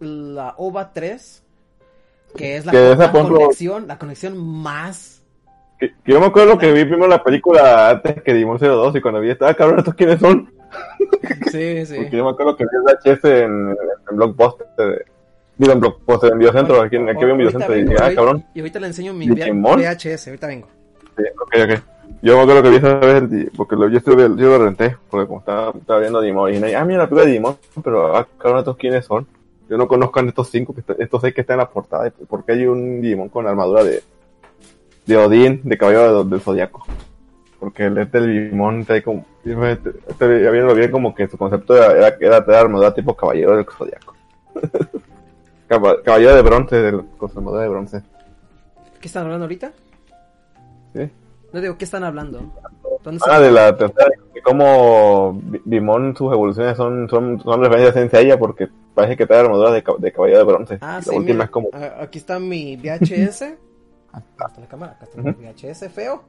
la 0.00 0.54
OVA 0.58 0.92
3, 0.92 1.42
que 2.36 2.56
es 2.56 2.66
la, 2.66 2.72
Que 2.72 2.92
esa, 2.92 3.04
la 3.06 3.12
por 3.12 3.20
ejemplo- 3.22 3.38
conexión, 3.40 3.86
la 3.88 3.98
conexión 3.98 4.36
más... 4.36 5.22
Que, 5.78 5.88
que 6.04 6.12
yo 6.12 6.20
me 6.20 6.26
acuerdo 6.26 6.58
que 6.58 6.72
vi 6.72 6.84
primero 6.84 7.06
la 7.08 7.22
película 7.22 7.90
antes 7.90 8.22
que 8.22 8.34
Dimon 8.34 8.58
02 8.58 8.94
y 8.96 9.00
cuando 9.00 9.20
vi 9.20 9.30
estaba 9.30 9.54
cabrón, 9.54 9.78
¿estos 9.78 9.94
quiénes 9.94 10.20
son? 10.20 10.52
Sí, 11.50 11.86
sí. 11.86 11.94
Porque 11.96 12.16
yo 12.16 12.24
me 12.24 12.30
acuerdo 12.30 12.56
que 12.56 12.64
vi 12.64 12.70
el 12.74 12.82
VHS 13.14 13.24
en, 13.24 13.76
en 14.10 14.16
Blockbuster, 14.16 14.66
de- 14.76 15.04
digo 15.56 15.72
en 15.72 15.80
Blockbuster, 15.80 16.32
en 16.32 16.38
Videocentro, 16.38 16.80
aquí, 16.82 16.96
en- 16.96 17.08
aquí 17.08 17.20
había 17.22 17.32
un 17.34 17.38
Videocentro 17.38 17.74
y 17.74 17.78
vengo, 17.78 17.92
dije, 17.92 18.04
ah, 18.04 18.14
cabrón. 18.14 18.44
Y 18.54 18.60
ahorita 18.60 18.80
le 18.80 18.86
enseño 18.88 19.12
mi. 19.14 19.28
VHS, 19.30 20.28
ahorita 20.28 20.46
vengo. 20.48 20.68
Sí, 21.16 21.22
ok, 21.40 21.54
ok. 21.64 21.80
Yo 22.22 22.36
me 22.36 22.42
acuerdo 22.42 22.62
que 22.62 22.70
vi 22.70 22.76
esa 22.76 22.94
vez, 22.96 23.14
el- 23.22 23.52
porque 23.56 23.76
lo, 23.76 23.88
yo, 23.88 23.98
estuve, 23.98 24.22
yo 24.22 24.48
lo 24.48 24.64
renté, 24.64 24.96
porque 25.10 25.26
como 25.26 25.40
estaba, 25.40 25.70
estaba 25.78 26.00
viendo 26.00 26.20
Digimon, 26.20 26.50
y 26.50 26.54
dije, 26.54 26.76
ah, 26.76 26.84
mira 26.84 26.98
la 27.00 27.04
película 27.04 27.24
de 27.24 27.30
Digimon, 27.30 27.56
pero 27.82 28.16
ah, 28.16 28.26
cabrón, 28.38 28.58
¿estos 28.60 28.76
quiénes 28.76 29.04
son? 29.04 29.26
Yo 29.68 29.76
no 29.78 29.86
conozco 29.88 30.20
a 30.20 30.22
estos 30.24 30.48
cinco, 30.50 30.74
estos 30.98 31.20
seis 31.22 31.34
que 31.34 31.40
están 31.42 31.54
en 31.54 31.58
la 31.60 31.70
portada, 31.70 32.08
y 32.08 32.10
¿por 32.10 32.44
qué 32.44 32.52
hay 32.52 32.66
un 32.66 33.00
Digimon 33.00 33.28
con 33.28 33.46
armadura 33.46 33.84
de, 33.84 34.02
de 35.06 35.16
Odín, 35.16 35.60
de 35.64 35.78
caballero 35.78 36.24
de- 36.24 36.30
del 36.30 36.40
Zodiaco? 36.40 36.84
Porque 37.64 37.84
el 37.86 37.96
este 37.96 38.20
del 38.20 38.44
Digimon 38.44 38.84
trae 38.84 39.02
como, 39.02 39.24
este, 39.42 39.90
bien 40.74 40.90
como 40.90 41.14
que 41.14 41.26
su 41.28 41.38
concepto 41.38 41.74
era, 41.74 41.92
era, 41.92 42.16
era 42.20 42.44
tener 42.44 42.60
armadura 42.60 42.92
tipo 42.92 43.14
caballero 43.16 43.56
del 43.56 43.64
Zodiaco. 43.66 44.14
Caba- 45.68 46.02
caballero 46.02 46.34
de 46.36 46.42
bronce, 46.42 46.90
su 46.90 47.38
armadura 47.38 47.62
de 47.62 47.68
bronce. 47.70 48.02
¿Qué 49.00 49.06
están 49.08 49.24
hablando 49.24 49.44
ahorita? 49.44 49.72
Sí. 50.94 51.10
No 51.54 51.60
digo, 51.62 51.78
¿qué 51.78 51.84
están 51.86 52.04
hablando? 52.04 52.52
¿Dónde 53.02 53.20
Ah, 53.26 53.40
de 53.40 53.50
la 53.50 53.74
tercera, 53.76 54.10
de 54.34 54.42
cómo 54.42 55.32
Bi- 55.42 55.62
Bimon, 55.64 56.14
sus 56.16 56.32
evoluciones 56.32 56.76
son, 56.76 57.08
son, 57.08 57.40
son 57.40 57.62
referencias 57.62 57.96
en 57.96 58.10
ella 58.26 58.38
porque 58.38 58.68
parece 58.94 59.16
que 59.16 59.26
trae 59.26 59.40
armadura 59.40 59.70
de, 59.70 59.82
de 59.98 60.12
caballero 60.12 60.38
de 60.40 60.44
bronce. 60.44 60.78
Ah, 60.82 60.96
la 60.96 61.02
sí, 61.02 61.10
última 61.16 61.32
mira, 61.34 61.44
es 61.44 61.50
como, 61.50 61.68
a- 61.72 62.02
aquí 62.02 62.18
está 62.18 62.38
mi 62.38 62.76
VHS. 62.76 63.42
Acá 64.12 64.46
está 64.48 64.60
la 64.60 64.68
cámara, 64.68 64.92
acá 64.92 65.06
está 65.06 65.20
mi 65.22 65.30
VHS 65.32 65.88
feo. 65.92 66.22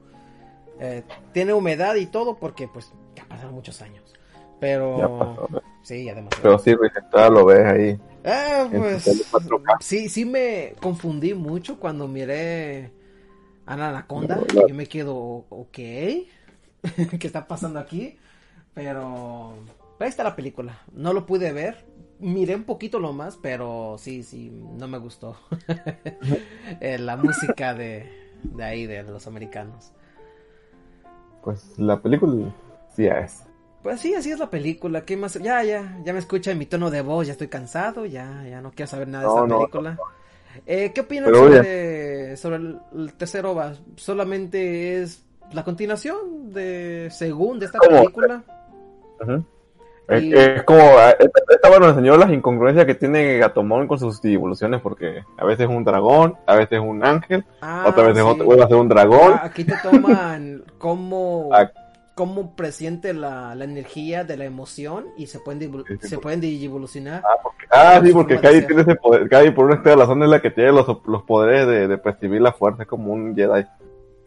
Eh, 0.80 1.02
tiene 1.32 1.52
humedad 1.54 1.94
y 1.96 2.06
todo 2.06 2.36
porque 2.36 2.68
pues 2.68 2.92
ya 3.14 3.24
pasaron 3.26 3.54
muchos 3.54 3.80
años. 3.82 4.14
Pero 4.60 4.98
Ya 4.98 5.08
pasó. 5.08 5.48
sí, 5.82 6.04
demasiado. 6.04 6.42
pero 6.42 6.58
sí, 6.58 6.74
lo 7.30 7.44
ves 7.44 7.66
ahí. 7.66 8.00
Ah, 8.24 8.68
en 8.72 8.80
pues 8.80 9.04
tele 9.04 9.22
4K. 9.30 9.76
sí, 9.80 10.08
sí 10.08 10.24
me 10.24 10.72
confundí 10.80 11.34
mucho 11.34 11.78
cuando 11.78 12.08
miré 12.08 12.90
a 13.66 13.76
la 13.76 13.90
anaconda. 13.90 14.36
No, 14.54 14.66
Yo 14.66 14.74
me 14.74 14.86
quedo, 14.86 15.14
ok, 15.48 15.72
¿qué 15.72 16.26
está 17.20 17.46
pasando 17.46 17.78
aquí? 17.78 18.16
Pero 18.74 19.52
ahí 20.00 20.08
está 20.08 20.24
la 20.24 20.36
película. 20.36 20.78
No 20.92 21.12
lo 21.12 21.26
pude 21.26 21.52
ver. 21.52 21.84
Miré 22.18 22.56
un 22.56 22.64
poquito 22.64 22.98
lo 22.98 23.12
más, 23.12 23.36
pero 23.36 23.96
sí, 23.98 24.22
sí, 24.22 24.50
no 24.50 24.88
me 24.88 24.98
gustó. 24.98 25.36
Eh, 26.80 26.98
la 26.98 27.16
música 27.16 27.74
de, 27.74 28.10
de 28.42 28.64
ahí, 28.64 28.86
de 28.86 29.02
los 29.02 29.26
americanos. 29.26 29.92
Pues 31.46 31.78
la 31.78 32.02
película 32.02 32.52
sí 32.96 33.06
es. 33.06 33.44
Pues 33.84 34.00
sí, 34.00 34.12
así 34.14 34.32
es 34.32 34.40
la 34.40 34.50
película. 34.50 35.02
¿Qué 35.02 35.16
más? 35.16 35.34
Ya, 35.34 35.62
ya, 35.62 35.96
ya 36.04 36.12
me 36.12 36.18
escucha 36.18 36.50
en 36.50 36.58
mi 36.58 36.66
tono 36.66 36.90
de 36.90 37.02
voz, 37.02 37.28
ya 37.28 37.34
estoy 37.34 37.46
cansado, 37.46 38.04
ya, 38.04 38.44
ya 38.50 38.60
no 38.60 38.72
quiero 38.72 38.90
saber 38.90 39.06
nada 39.06 39.22
de 39.22 39.30
esta 39.30 39.46
no, 39.46 39.58
película. 39.58 39.96
Eh, 40.66 40.90
¿Qué 40.92 41.02
opinan 41.02 41.32
sobre, 41.32 42.36
sobre 42.36 42.56
el, 42.56 42.80
el 42.96 43.12
tercer 43.12 43.46
OVA? 43.46 43.74
¿Solamente 43.94 45.00
es 45.00 45.24
la 45.52 45.62
continuación 45.62 46.52
de 46.52 47.10
según 47.12 47.60
de 47.60 47.66
esta 47.66 47.78
¿Cómo? 47.78 47.96
película? 47.96 48.42
Es, 49.20 49.28
Y- 50.08 50.32
es 50.34 50.62
como, 50.62 50.80
ah, 50.80 51.10
esta, 51.18 51.40
esta 51.52 51.68
bueno 51.68 51.88
enseñó 51.88 52.16
las 52.16 52.30
incongruencias 52.30 52.86
que 52.86 52.94
tiene 52.94 53.38
Gatomon 53.38 53.88
con 53.88 53.98
sus 53.98 54.24
evoluciones 54.24 54.80
porque 54.80 55.24
a 55.36 55.44
veces 55.44 55.68
es 55.68 55.74
un 55.76 55.82
dragón, 55.84 56.36
a 56.46 56.54
veces 56.54 56.74
es 56.78 56.80
un 56.80 57.04
ángel, 57.04 57.44
Ah, 57.60 57.86
otra 57.88 58.04
vez 58.08 58.16
es 58.16 58.22
sí. 58.22 58.28
otro, 58.30 58.44
vuelve 58.44 58.62
a 58.62 58.68
ser 58.68 58.76
un 58.76 58.88
dragón. 58.88 59.32
Ah, 59.34 59.40
aquí 59.46 59.64
te 59.64 59.74
toman 59.82 60.62
cómo, 60.78 61.50
Ah. 61.52 61.70
cómo 62.14 62.54
presiente 62.54 63.12
la, 63.14 63.54
la 63.56 63.64
energía 63.64 64.22
de 64.22 64.36
la 64.36 64.44
emoción 64.44 65.06
y 65.16 65.26
se 65.26 65.40
pueden, 65.40 65.60
Sí, 65.60 65.66
sí, 65.66 65.72
se 65.74 65.96
porque- 66.14 66.18
pueden 66.22 66.40
digivolucionar. 66.40 67.22
Ah, 67.70 68.00
sí, 68.02 68.12
porque 68.12 68.34
forma 68.36 68.48
de 68.48 68.54
Kai 68.54 68.54
ser. 68.60 68.66
tiene 68.68 68.82
ese 68.82 68.94
poder. 68.94 69.28
Kai, 69.28 69.50
por 69.52 69.64
una 69.64 69.74
extraña 69.74 69.98
razón, 70.02 70.22
es 70.22 70.28
la 70.28 70.40
que 70.40 70.50
tiene 70.52 70.70
los, 70.70 70.86
los 71.04 71.22
poderes 71.24 71.66
de, 71.66 71.88
de 71.88 71.98
percibir 71.98 72.40
la 72.40 72.52
fuerza, 72.52 72.82
es 72.84 72.88
como 72.88 73.12
un 73.12 73.34
Jedi. 73.34 73.66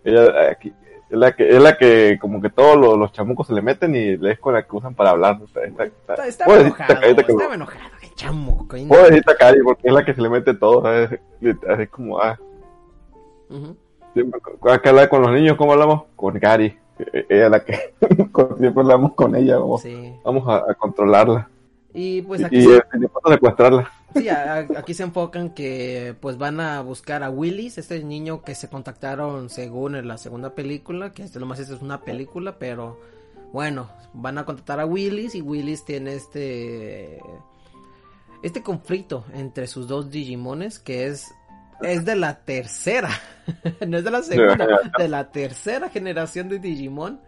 Ella 0.04 0.24
eh, 0.26 0.50
aquí, 0.52 0.74
es 1.10 1.18
la 1.18 1.32
que, 1.36 1.50
es 1.50 1.62
la 1.62 1.78
que, 1.78 2.18
como 2.22 2.42
que 2.42 2.50
todos 2.50 2.78
los, 2.78 2.98
los 2.98 3.12
chamucos 3.12 3.48
se 3.48 3.54
le 3.54 3.62
meten 3.62 3.96
y 3.96 4.28
es 4.28 4.40
con 4.40 4.54
la 4.54 4.64
que 4.64 4.76
usan 4.76 4.94
para 4.94 5.12
hablar. 5.12 5.40
Está, 5.44 5.64
está, 5.66 5.84
está, 5.86 6.14
Está, 6.14 6.28
estaba 6.28 6.60
enojado, 6.60 6.94
estaba 7.04 7.56
enojado, 7.56 7.90
qué 8.02 8.10
chamo. 8.16 8.68
coño. 8.68 8.88
pobrecita 8.88 9.36
Kai, 9.36 9.56
porque 9.64 9.88
es 9.88 9.94
la 9.94 10.06
que 10.06 10.14
se 10.14 10.22
le 10.22 10.30
mete 10.30 10.54
todo, 10.54 10.82
¿sabes? 10.84 11.20
Así 11.68 11.88
como, 11.88 12.20
ah, 12.20 12.38
Ujú. 13.50 13.76
siempre, 14.14 14.40
acá 14.72 14.90
habla 14.90 15.10
con 15.10 15.22
los 15.24 15.32
niños, 15.32 15.58
¿cómo 15.58 15.74
hablamos? 15.74 16.04
Con 16.16 16.36
Gary. 16.40 16.78
Ella 17.30 17.46
es 17.46 17.52
la 17.52 17.64
que, 17.64 17.94
siempre 18.60 18.82
hablamos 18.82 19.14
con 19.14 19.36
ella, 19.36 19.58
vamos, 19.58 19.82
Sí. 19.82 20.14
vamos 20.24 20.48
a, 20.48 20.70
a 20.70 20.74
controlarla. 20.76 21.50
Y 21.94 22.22
pues 22.22 22.42
y 22.42 22.44
aquí, 22.44 22.58
y, 22.58 22.62
se, 22.64 22.70
y 22.76 23.06
a 23.06 23.32
secuestrarla. 23.34 23.90
Sí, 24.16 24.30
a- 24.30 24.54
a- 24.56 24.68
aquí 24.80 24.94
se 24.94 25.04
enfocan 25.04 25.52
que 25.52 26.16
pues 26.20 26.38
van 26.38 26.60
a 26.60 26.82
buscar 26.82 27.24
a 27.24 27.30
Willis, 27.30 27.78
este 27.78 28.04
niño 28.04 28.42
que 28.42 28.56
se 28.56 28.70
contactaron 28.70 29.50
según 29.50 29.96
en 29.96 30.08
la 30.08 30.18
segunda 30.18 30.56
película, 30.56 31.12
que 31.12 31.24
este 31.24 31.40
nomás 31.40 31.60
es 31.60 31.70
una 31.82 32.02
película, 32.02 32.58
pero 32.60 33.00
bueno, 33.54 33.90
van 34.14 34.38
a 34.38 34.46
contactar 34.46 34.80
a 34.80 34.86
Willis 34.86 35.36
y 35.36 35.42
Willis 35.42 35.84
tiene 35.86 36.14
este 36.16 37.20
este 38.42 38.64
conflicto 38.64 39.26
entre 39.34 39.68
sus 39.68 39.88
dos 39.88 40.10
Digimones 40.12 40.80
que 40.80 41.08
es 41.08 41.28
es 41.82 42.04
de 42.04 42.16
la 42.18 42.40
tercera, 42.44 43.10
no 43.88 43.98
es 43.98 44.04
de 44.04 44.12
la 44.12 44.22
segunda, 44.22 44.68
de 44.98 45.08
la 45.08 45.32
tercera 45.32 45.90
generación 45.90 46.50
de 46.50 46.60
Digimon. 46.60 47.22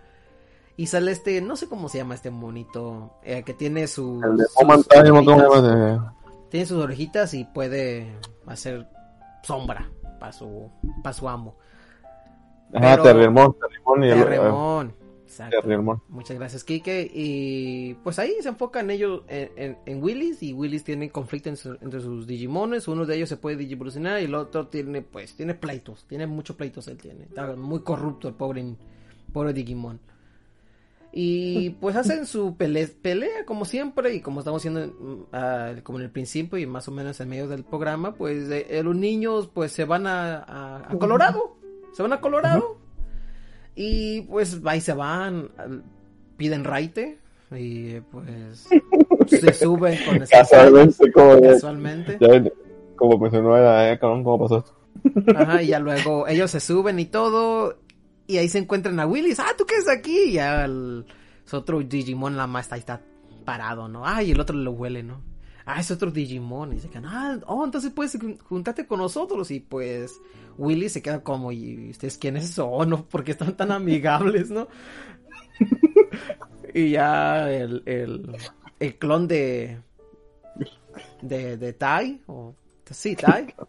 Y 0.77 0.87
sale 0.87 1.11
este, 1.11 1.41
no 1.41 1.55
sé 1.55 1.67
cómo 1.67 1.89
se 1.89 1.99
llama 1.99 2.15
este 2.15 2.31
monito, 2.31 3.13
eh, 3.23 3.43
que 3.43 3.53
tiene 3.53 3.87
sus, 3.87 4.21
El 4.23 4.37
de 4.37 4.45
sus 4.45 4.55
Momantaje, 4.61 5.09
¿cómo 5.09 5.23
se 5.23 5.31
orejitas. 5.31 5.63
llama? 5.63 6.15
Tiene 6.51 6.65
sus 6.67 6.77
orejitas 6.83 7.33
y 7.33 7.45
puede 7.45 8.13
hacer 8.45 8.87
sombra. 9.43 9.89
para 10.19 10.31
su, 10.33 10.69
pa' 11.01 11.13
su 11.13 11.27
amo. 11.27 11.55
Ajá, 12.73 12.91
Pero- 12.91 13.03
Terriermon, 13.03 13.55
Terriermon 13.59 14.03
y 14.03 14.09
el... 14.09 14.19
Terremón. 14.23 14.93
Exacto. 15.25 15.57
Terriermon. 15.61 16.01
Muchas 16.09 16.37
gracias, 16.37 16.63
Kike. 16.63 17.09
Y 17.13 17.95
pues 18.03 18.19
ahí 18.19 18.33
se 18.41 18.49
enfocan 18.49 18.91
ellos 18.91 19.23
en, 19.29 19.49
en, 19.55 19.77
en 19.85 20.03
Willis. 20.03 20.43
Y 20.43 20.53
Willis 20.53 20.83
tiene 20.83 21.09
conflicto 21.09 21.49
en 21.49 21.57
su- 21.57 21.77
entre 21.81 22.01
sus 22.01 22.27
Digimones. 22.27 22.87
Uno 22.87 23.05
de 23.05 23.15
ellos 23.15 23.29
se 23.29 23.37
puede 23.37 23.55
digivolucionar 23.57 24.21
y 24.21 24.25
el 24.25 24.35
otro 24.35 24.67
tiene, 24.67 25.01
pues, 25.01 25.35
tiene 25.35 25.53
pleitos. 25.55 26.05
Tiene 26.07 26.27
muchos 26.27 26.55
pleitos 26.55 26.87
él 26.87 26.97
tiene. 26.97 27.23
Está 27.23 27.55
muy 27.55 27.79
corrupto 27.81 28.27
el 28.27 28.35
pobre, 28.35 28.75
pobre 29.33 29.53
Digimon. 29.53 29.99
Y 31.13 31.71
pues 31.81 31.95
hacen 31.97 32.25
su 32.25 32.55
pele- 32.57 32.87
pelea 33.01 33.45
como 33.45 33.65
siempre. 33.65 34.13
Y 34.15 34.21
como 34.21 34.39
estamos 34.39 34.61
haciendo 34.61 34.87
mm, 34.87 35.23
ah, 35.33 35.73
como 35.83 35.99
en 35.99 36.05
el 36.05 36.11
principio 36.11 36.57
y 36.57 36.65
más 36.65 36.87
o 36.87 36.91
menos 36.91 37.19
en 37.19 37.27
medio 37.29 37.47
del 37.47 37.63
programa, 37.63 38.13
pues 38.13 38.49
eh, 38.49 38.65
eh, 38.69 38.83
los 38.83 38.95
niños 38.95 39.49
pues 39.53 39.71
se 39.73 39.83
van 39.85 40.07
a, 40.07 40.37
a- 40.37 40.77
a 40.91 40.97
Colorado. 40.97 41.57
Se 41.93 42.01
van 42.01 42.13
a 42.13 42.21
Colorado. 42.21 42.77
Y 43.75 44.21
pues 44.21 44.59
ahí 44.65 44.81
se 44.81 44.93
van, 44.93 45.49
piden 46.37 46.63
raite 46.63 47.17
y 47.55 47.99
pues 48.01 48.67
se 49.27 49.53
suben 49.53 49.97
con 50.05 50.19
Casualmente, 50.27 51.11
como, 51.11 51.41
casualmente. 51.41 52.17
ya- 52.19 52.43
como 52.95 53.17
mencionó 53.17 53.57
era, 53.57 53.91
eh, 53.93 53.99
¿cómo 53.99 54.37
pasó 54.39 54.59
esto? 54.59 54.77
Ajá, 55.35 55.61
y 55.63 55.67
ya 55.67 55.79
luego 55.79 56.27
ellos 56.27 56.51
se 56.51 56.59
suben 56.59 56.99
y 56.99 57.05
todo 57.05 57.77
y 58.31 58.37
ahí 58.37 58.49
se 58.49 58.57
encuentran 58.59 58.99
a 58.99 59.05
Willis. 59.07 59.39
Ah, 59.39 59.53
¿tú 59.57 59.65
qué 59.65 59.75
es 59.75 59.87
aquí? 59.89 60.17
Y 60.27 60.31
ya 60.33 60.65
el 60.65 61.05
es 61.45 61.53
otro 61.53 61.79
Digimon 61.81 62.37
la 62.37 62.47
más 62.47 62.71
ahí 62.71 62.79
está 62.79 63.01
parado, 63.45 63.87
¿no? 63.87 64.05
Ah, 64.05 64.23
y 64.23 64.31
el 64.31 64.39
otro 64.39 64.55
lo 64.55 64.71
huele, 64.71 65.03
¿no? 65.03 65.21
Ah, 65.65 65.79
es 65.79 65.91
otro 65.91 66.11
Digimon. 66.11 66.73
Y 66.73 66.79
se 66.79 66.89
quedan, 66.89 67.05
ah, 67.05 67.39
oh, 67.47 67.63
entonces 67.65 67.91
puedes 67.91 68.17
jun- 68.19 68.39
juntarte 68.39 68.85
con 68.87 68.99
nosotros. 68.99 69.51
Y 69.51 69.59
pues 69.59 70.13
Willy 70.57 70.89
se 70.89 71.01
queda 71.01 71.23
como, 71.23 71.51
¿y 71.51 71.89
ustedes 71.91 72.17
quiénes 72.17 72.49
son? 72.51 72.89
¿No? 72.89 73.05
Porque 73.05 73.31
están 73.31 73.55
tan 73.57 73.71
amigables, 73.71 74.49
¿no? 74.49 74.67
y 76.73 76.91
ya 76.91 77.51
el, 77.51 77.83
el, 77.85 78.35
el 78.79 78.97
clon 78.97 79.27
de, 79.27 79.79
de, 81.21 81.57
de 81.57 81.73
Tai, 81.73 82.21
o 82.27 82.55
sí, 82.91 83.17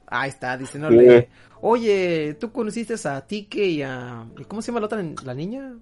ahí 0.07 0.29
está 0.29 0.57
diciéndole, 0.57 1.29
oye, 1.61 2.37
tú 2.39 2.53
conociste 2.53 2.95
a 3.09 3.27
Tike 3.27 3.65
y 3.65 3.83
a, 3.83 4.27
¿y 4.39 4.45
¿cómo 4.45 4.63
se 4.63 4.69
llama 4.69 4.81
la 4.81 4.87
otra, 4.87 5.05
la 5.25 5.35
niña? 5.35 5.75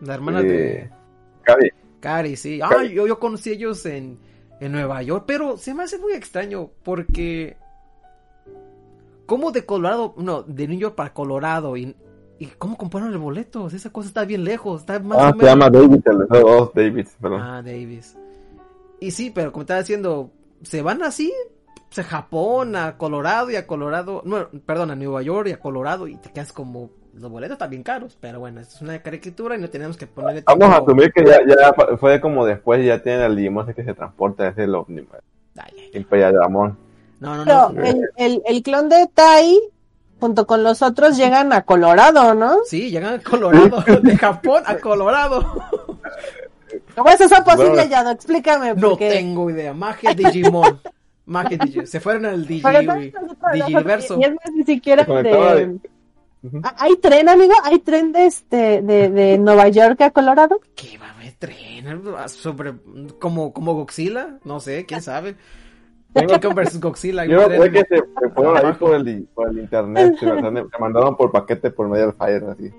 La 0.00 0.14
hermana 0.14 0.42
de... 0.42 0.72
Eh, 0.72 0.90
Cari, 1.42 1.70
Cari, 2.00 2.36
sí. 2.36 2.60
Ah, 2.62 2.84
yo, 2.84 3.06
yo 3.06 3.18
conocí 3.18 3.50
a 3.50 3.52
ellos 3.52 3.84
en, 3.86 4.18
en 4.60 4.72
Nueva 4.72 5.02
York, 5.02 5.24
pero 5.26 5.56
se 5.56 5.74
me 5.74 5.82
hace 5.84 5.98
muy 5.98 6.12
extraño 6.12 6.70
porque... 6.82 7.56
¿Cómo 9.26 9.52
de 9.52 9.64
Colorado, 9.64 10.14
no, 10.16 10.42
de 10.42 10.66
New 10.66 10.78
York 10.78 10.96
para 10.96 11.12
Colorado 11.12 11.76
y, 11.76 11.94
y 12.40 12.46
cómo 12.58 12.76
compraron 12.76 13.12
el 13.12 13.18
boleto? 13.18 13.68
Esa 13.68 13.90
cosa 13.90 14.08
está 14.08 14.24
bien 14.24 14.42
lejos, 14.42 14.80
está 14.80 14.98
más 14.98 15.18
ah, 15.20 15.28
o 15.28 15.30
se 15.30 15.36
menos... 15.36 15.50
llama 15.50 15.70
David, 15.70 16.00
el 16.04 16.26
dos 16.26 16.74
David, 16.74 17.06
perdón. 17.20 17.40
Ah, 17.40 17.62
Davis. 17.62 18.18
Y 18.98 19.12
sí, 19.12 19.30
pero 19.30 19.52
como 19.52 19.62
estaba 19.62 19.80
diciendo, 19.80 20.32
se 20.62 20.82
van 20.82 21.02
así, 21.04 21.32
a 21.98 22.04
Japón, 22.04 22.76
a 22.76 22.96
Colorado 22.96 23.50
y 23.50 23.56
a 23.56 23.66
Colorado, 23.66 24.22
no, 24.24 24.48
perdón, 24.64 24.92
a 24.92 24.96
Nueva 24.96 25.22
York 25.22 25.48
y 25.48 25.52
a 25.52 25.60
Colorado 25.60 26.06
y 26.06 26.16
te 26.16 26.30
quedas 26.30 26.52
como, 26.52 26.90
los 27.14 27.30
boletos 27.30 27.54
están 27.54 27.70
bien 27.70 27.82
caros, 27.82 28.16
pero 28.20 28.38
bueno, 28.38 28.60
esto 28.60 28.76
es 28.76 28.82
una 28.82 29.02
caricatura 29.02 29.56
y 29.56 29.60
no 29.60 29.68
tenemos 29.68 29.96
que 29.96 30.06
ponerle 30.06 30.44
Vamos 30.46 30.68
a 30.68 30.76
asumir 30.78 31.12
que 31.12 31.24
ya, 31.24 31.74
fue 31.98 32.20
como 32.20 32.46
después, 32.46 32.84
ya 32.84 33.02
tienen 33.02 33.22
el 33.22 33.36
Digimon 33.36 33.74
que 33.74 33.84
se 33.84 33.94
transporta, 33.94 34.48
es 34.48 34.58
el 34.58 34.74
ay, 34.74 35.90
Imperial 35.94 36.34
Dramon. 36.34 36.78
No, 37.18 37.36
no, 37.36 37.44
Pero 37.44 37.70
no. 37.70 37.82
el, 37.84 38.10
el, 38.16 38.42
el 38.46 38.62
clon 38.62 38.88
de 38.88 39.08
Tai, 39.12 39.60
junto 40.20 40.46
con 40.46 40.62
los 40.62 40.82
otros, 40.82 41.16
llegan 41.16 41.52
a 41.52 41.62
Colorado, 41.62 42.34
¿no? 42.34 42.58
Sí, 42.64 42.90
llegan 42.90 43.14
a 43.14 43.22
Colorado, 43.22 43.82
de 44.00 44.16
Japón 44.16 44.62
a 44.64 44.76
Colorado. 44.76 45.44
¿Cómo 46.94 47.10
es 47.10 47.20
eso 47.20 47.42
posible, 47.44 47.70
Bueno. 47.70 47.90
Yado? 47.90 48.10
Explícame. 48.10 48.74
No 48.74 48.90
porque... 48.90 49.10
tengo 49.10 49.50
idea, 49.50 49.74
magia 49.74 50.14
Digimon. 50.14 50.80
Magia 51.30 51.58
Digimon. 51.58 51.86
Se 51.86 52.00
fueron 52.00 52.26
al 52.26 52.40
nosotros- 52.40 53.12
Digiverso. 53.54 54.18
Y 54.18 54.24
es 54.24 54.30
más, 54.32 54.52
ni 54.54 54.64
siquiera 54.64 55.04
de... 55.04 55.22
de-. 55.22 55.78
Ah, 56.64 56.74
¿Hay 56.78 56.96
tren, 56.96 57.28
amigo? 57.28 57.52
¿Hay 57.64 57.78
tren 57.80 58.12
de, 58.12 58.26
este, 58.26 58.80
de, 58.82 59.10
de 59.10 59.38
Nueva 59.38 59.68
York 59.68 60.00
a 60.00 60.10
Colorado? 60.10 60.58
¿Qué 60.74 60.96
va 60.98 61.08
a 61.08 61.14
haber 61.14 61.34
tren? 61.34 62.02
Sobre, 62.28 62.74
como, 63.18 63.52
como 63.52 63.74
Godzilla, 63.74 64.38
no 64.44 64.58
sé, 64.58 64.86
quién 64.86 65.02
sabe. 65.02 65.36
Que 66.14 66.48
versus 66.48 66.80
Godzilla. 66.80 67.24
Yo 67.26 67.48
sé 67.48 67.70
que 67.70 67.80
se, 67.84 67.96
se 67.96 68.28
fueron 68.34 68.56
ahí 68.56 68.72
por 68.72 68.94
el, 68.96 69.28
por 69.34 69.48
el 69.50 69.58
internet, 69.58 70.16
se, 70.18 70.26
mandaron- 70.26 70.68
se 70.70 70.78
mandaron 70.78 71.16
por 71.16 71.30
paquete 71.30 71.70
por 71.70 71.88
medio 71.88 72.06
del 72.06 72.14
Fire, 72.14 72.44
así. 72.50 72.70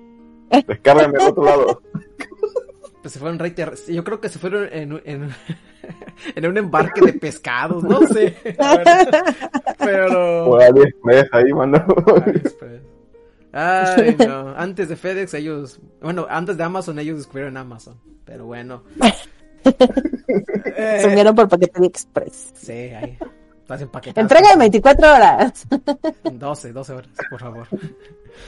Descárgame 0.67 1.17
al 1.19 1.29
otro 1.29 1.43
lado. 1.45 1.81
Pues 3.01 3.13
se 3.13 3.19
fueron 3.19 3.39
rey 3.39 3.51
ter- 3.51 3.73
Yo 3.87 4.03
creo 4.03 4.19
que 4.21 4.29
se 4.29 4.37
fueron 4.39 4.67
en, 4.71 4.93
un- 4.93 5.01
en, 5.05 5.29
en 6.35 6.45
un 6.45 6.57
embarque 6.57 7.01
de 7.01 7.13
pescados, 7.13 7.83
no 7.83 8.01
sé. 8.07 8.35
Pero. 9.79 10.45
Por 10.45 10.61
AliExpress, 10.63 11.25
ahí. 11.33 11.45
AliExpress. 11.51 12.81
Ay, 13.53 14.15
no. 14.25 14.49
Antes 14.55 14.87
de 14.89 14.95
FedEx, 14.95 15.33
ellos. 15.33 15.79
Bueno, 16.01 16.25
antes 16.29 16.57
de 16.57 16.63
Amazon, 16.63 16.99
ellos 16.99 17.17
descubrieron 17.17 17.57
Amazon. 17.57 17.99
Pero 18.23 18.45
bueno. 18.45 18.83
Eh, 19.63 20.97
Se 21.01 21.07
unieron 21.07 21.35
por 21.35 21.49
paquete 21.49 21.79
de 21.81 21.87
Express. 21.87 22.51
sí, 22.55 22.71
ahí. 22.71 23.17
Entrega 24.15 24.51
en 24.51 24.59
24 24.59 25.13
horas. 25.13 25.65
12, 26.29 26.73
12 26.73 26.93
horas, 26.93 27.09
por 27.29 27.39
favor. 27.39 27.67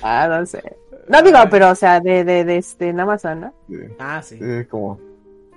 Ah, 0.01 0.27
no 0.27 0.45
sé. 0.45 0.61
No 1.07 1.21
digo, 1.21 1.38
pero, 1.51 1.69
o 1.71 1.75
sea, 1.75 1.99
de, 1.99 2.23
de, 2.23 2.43
de 2.45 2.57
este, 2.57 2.89
en 2.89 2.99
Amazon, 2.99 3.41
¿no? 3.41 3.53
Sí, 3.69 3.75
Ah, 3.99 4.21
sí. 4.23 4.38
sí, 4.39 4.65
como, 4.69 4.99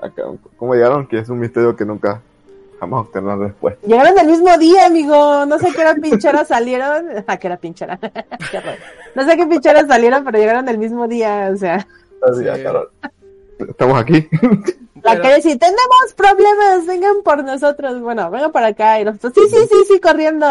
acá, 0.03 0.23
¿cómo 0.57 0.75
llegaron? 0.75 1.07
Que 1.07 1.19
es 1.19 1.29
un 1.29 1.39
misterio 1.39 1.77
que 1.77 1.85
nunca 1.85 2.21
jamás 2.81 3.03
obtendrán 3.07 3.41
respuesta. 3.41 3.87
Llegaron 3.87 4.19
el 4.19 4.27
mismo 4.27 4.59
día, 4.59 4.87
amigo. 4.87 5.47
No 5.47 5.59
sé 5.59 5.69
qué 5.75 5.81
hora 5.83 5.95
pinchera 5.95 6.45
salieron. 6.47 7.07
Ah, 7.27 7.37
que 7.39 7.47
era 7.47 7.57
pinchera. 7.57 7.99
No 9.15 9.25
sé 9.25 9.37
qué 9.37 9.47
pinchera 9.47 9.87
salieron, 9.87 10.25
pero 10.25 10.39
llegaron 10.39 10.69
el 10.69 10.79
mismo 10.79 11.09
día. 11.09 11.51
O 11.53 11.57
sea, 11.57 11.87
Así, 12.23 12.43
Sí. 12.43 12.49
ah, 12.49 12.59
cabrón. 12.63 12.87
Estamos 13.59 13.99
aquí. 14.01 14.29
la 15.03 15.13
Pero- 15.13 15.23
que 15.23 15.29
decía, 15.35 15.57
tenemos 15.57 16.15
problemas, 16.17 16.87
vengan 16.87 17.17
por 17.25 17.43
nosotros. 17.45 18.01
Bueno, 18.03 18.31
vengan 18.31 18.53
para 18.53 18.69
acá. 18.69 19.01
Y 19.01 19.05
nosotros, 19.05 19.33
sí, 19.35 19.41
sí, 19.49 19.67
sí, 19.71 19.77
sí, 19.95 20.01
corriendo. 20.01 20.47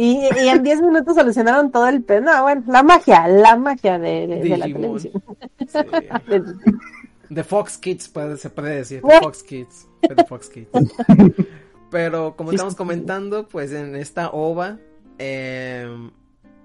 Y, 0.00 0.20
y 0.44 0.48
en 0.48 0.62
10 0.62 0.80
minutos 0.82 1.16
solucionaron 1.16 1.72
todo 1.72 1.88
el 1.88 2.02
pedo. 2.04 2.20
No, 2.20 2.42
bueno, 2.42 2.62
la 2.68 2.82
magia, 2.84 3.26
la 3.26 3.56
magia 3.56 3.98
de, 3.98 4.26
de, 4.28 4.36
de 4.40 4.56
la 4.56 4.66
Digimon. 4.66 4.98
televisión. 4.98 5.22
Sí. 5.68 5.78
De 7.30 7.44
Fox 7.44 7.76
Kids, 7.76 8.08
puede- 8.08 8.36
se 8.38 8.48
puede 8.48 8.76
decir. 8.76 9.02
De 9.02 9.18
Fox 9.20 9.42
Kids. 9.42 9.86
De 10.00 10.24
Fox 10.24 10.48
Kids. 10.48 10.68
Pero 11.90 12.36
como 12.36 12.52
estamos 12.52 12.74
comentando, 12.74 13.46
pues 13.48 13.72
en 13.72 13.96
esta 13.96 14.30
OVA 14.30 14.78
eh, 15.18 15.88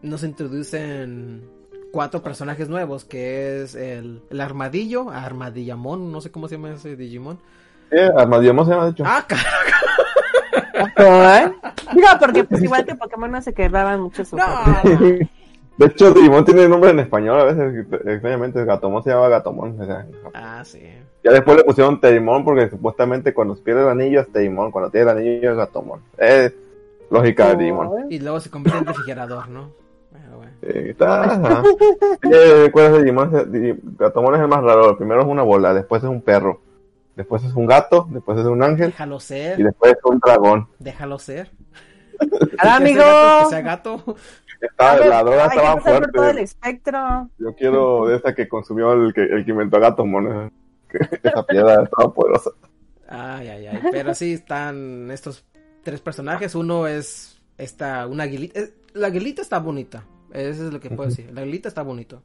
nos 0.02 0.24
introducen 0.24 1.44
cuatro 1.92 2.22
personajes 2.24 2.70
nuevos, 2.70 3.04
que 3.04 3.64
es 3.64 3.76
el, 3.76 4.22
el 4.30 4.40
armadillo, 4.42 5.10
armadillamon, 5.10 6.12
no 6.12 6.22
sé 6.22 6.32
cómo 6.32 6.48
se 6.48 6.56
llama 6.56 6.72
ese 6.74 6.96
Digimon. 6.96 7.40
Eh, 7.92 8.10
Armadillo 8.16 8.64
se 8.66 8.72
llama, 8.72 8.86
de 8.86 8.92
hecho. 8.92 9.04
Ah, 9.06 9.24
car- 9.28 9.40
¿Eh? 9.40 9.73
Digo, 10.74 12.08
porque 12.20 12.44
pues 12.44 12.64
igual 12.64 12.86
que 12.86 12.96
Pokémon 12.96 13.32
no 13.32 13.42
se 13.42 13.54
quedaban 13.54 14.02
mucho 14.02 14.26
su 14.26 14.36
no, 14.36 14.44
De 15.78 15.86
hecho, 15.88 16.12
Digimon 16.14 16.46
tiene 16.46 16.68
nombre 16.68 16.92
en 16.92 17.00
español 17.00 17.40
a 17.40 17.46
veces. 17.46 17.86
Extrañamente, 18.06 18.64
Gatomon 18.64 19.04
se 19.04 19.10
llama 19.10 19.28
Gatomon. 19.30 19.80
o 19.82 19.86
sea, 19.86 20.06
Ah, 20.34 20.62
sí. 20.64 20.82
ya 21.24 21.32
después 21.32 21.58
le 21.58 21.64
pusieron 21.64 22.00
Teimon 22.00 22.44
porque 22.46 22.70
supuestamente 22.70 23.34
cuando 23.34 23.56
pierde 23.56 23.82
el 23.82 23.90
anillo 23.90 24.22
es 24.22 24.32
Teimon. 24.32 24.72
Cuando 24.72 24.92
tiene 24.92 25.12
el 25.12 25.18
anillo 25.18 25.52
es 25.52 25.58
Gatomon. 25.58 26.00
Es 26.18 26.54
lógica 27.10 27.50
de 27.50 27.56
Digimon. 27.56 28.12
Y 28.12 28.20
luego 28.20 28.40
se 28.40 28.50
convierte 28.52 28.80
en 28.80 28.86
refrigerador, 28.86 29.50
¿no? 29.50 29.72
Bueno. 30.12 30.52
Eh, 30.62 30.90
está, 30.92 31.64
¿Cuál 32.72 32.86
es 32.86 32.92
el 32.94 33.04
Digimon? 33.04 33.32
Digi- 33.52 33.80
Gatomon 33.98 34.36
es 34.36 34.42
el 34.42 34.48
más 34.48 34.62
raro. 34.64 34.92
El 34.92 34.98
primero 34.98 35.22
es 35.22 35.28
una 35.28 35.42
bola, 35.42 35.74
después 35.74 36.04
es 36.04 36.10
un 36.10 36.22
perro, 36.22 36.62
después 37.16 37.44
es 37.44 37.54
un 37.54 37.66
gato, 37.66 38.08
después 38.10 38.40
es 38.40 38.46
un 38.46 38.64
ángel 38.64 38.88
Déjalo 38.92 39.18
y 39.18 39.20
ser, 39.22 39.58
después 39.58 39.92
es 39.94 40.00
un 40.04 40.20
dragón. 40.20 40.68
déjalo 40.80 41.20
ser. 41.20 41.52
Hola, 42.20 42.40
Que 42.50 42.58
sea 42.62 42.76
amigo. 42.76 43.00
gato, 43.02 43.44
que 43.44 43.50
sea 43.50 43.62
gato. 43.62 44.16
Estaba, 44.62 44.98
la 45.06 45.24
droga 45.24 45.46
estaba 45.48 45.80
todo 45.82 45.98
el 45.98 46.12
fuerte. 46.12 46.42
espectro. 46.44 47.30
Yo 47.38 47.54
quiero 47.56 48.08
de 48.08 48.16
esa 48.18 48.34
que 48.34 48.48
consumió 48.48 48.94
el 48.94 49.14
que, 49.14 49.22
el 49.24 49.44
que 49.44 49.52
inventó 49.52 49.78
a 49.78 49.82
Gatomon. 49.82 50.46
eh, 50.48 50.52
que 50.90 50.98
Esa 51.28 51.44
piedra 51.46 51.84
estaba 51.84 52.14
poderosa. 52.14 52.52
Ay, 53.10 53.48
ay, 53.50 53.68
ay. 53.68 53.80
Pero 53.92 54.14
sí 54.16 54.34
están 54.34 55.12
estos 55.12 55.44
tres 55.84 56.00
personajes. 56.00 56.56
Uno 56.56 56.88
es 56.88 57.42
esta, 57.58 58.08
una 58.08 58.24
aguilita. 58.24 58.62
La 58.94 59.08
aguilita 59.08 59.42
está 59.42 59.60
bonita. 59.60 60.06
Eso 60.32 60.68
es 60.68 60.74
lo 60.74 60.80
que 60.80 60.90
puedo 60.92 61.10
decir. 61.10 61.30
La 61.34 61.42
aguilita 61.42 61.68
está 61.68 61.82
bonito. 61.82 62.24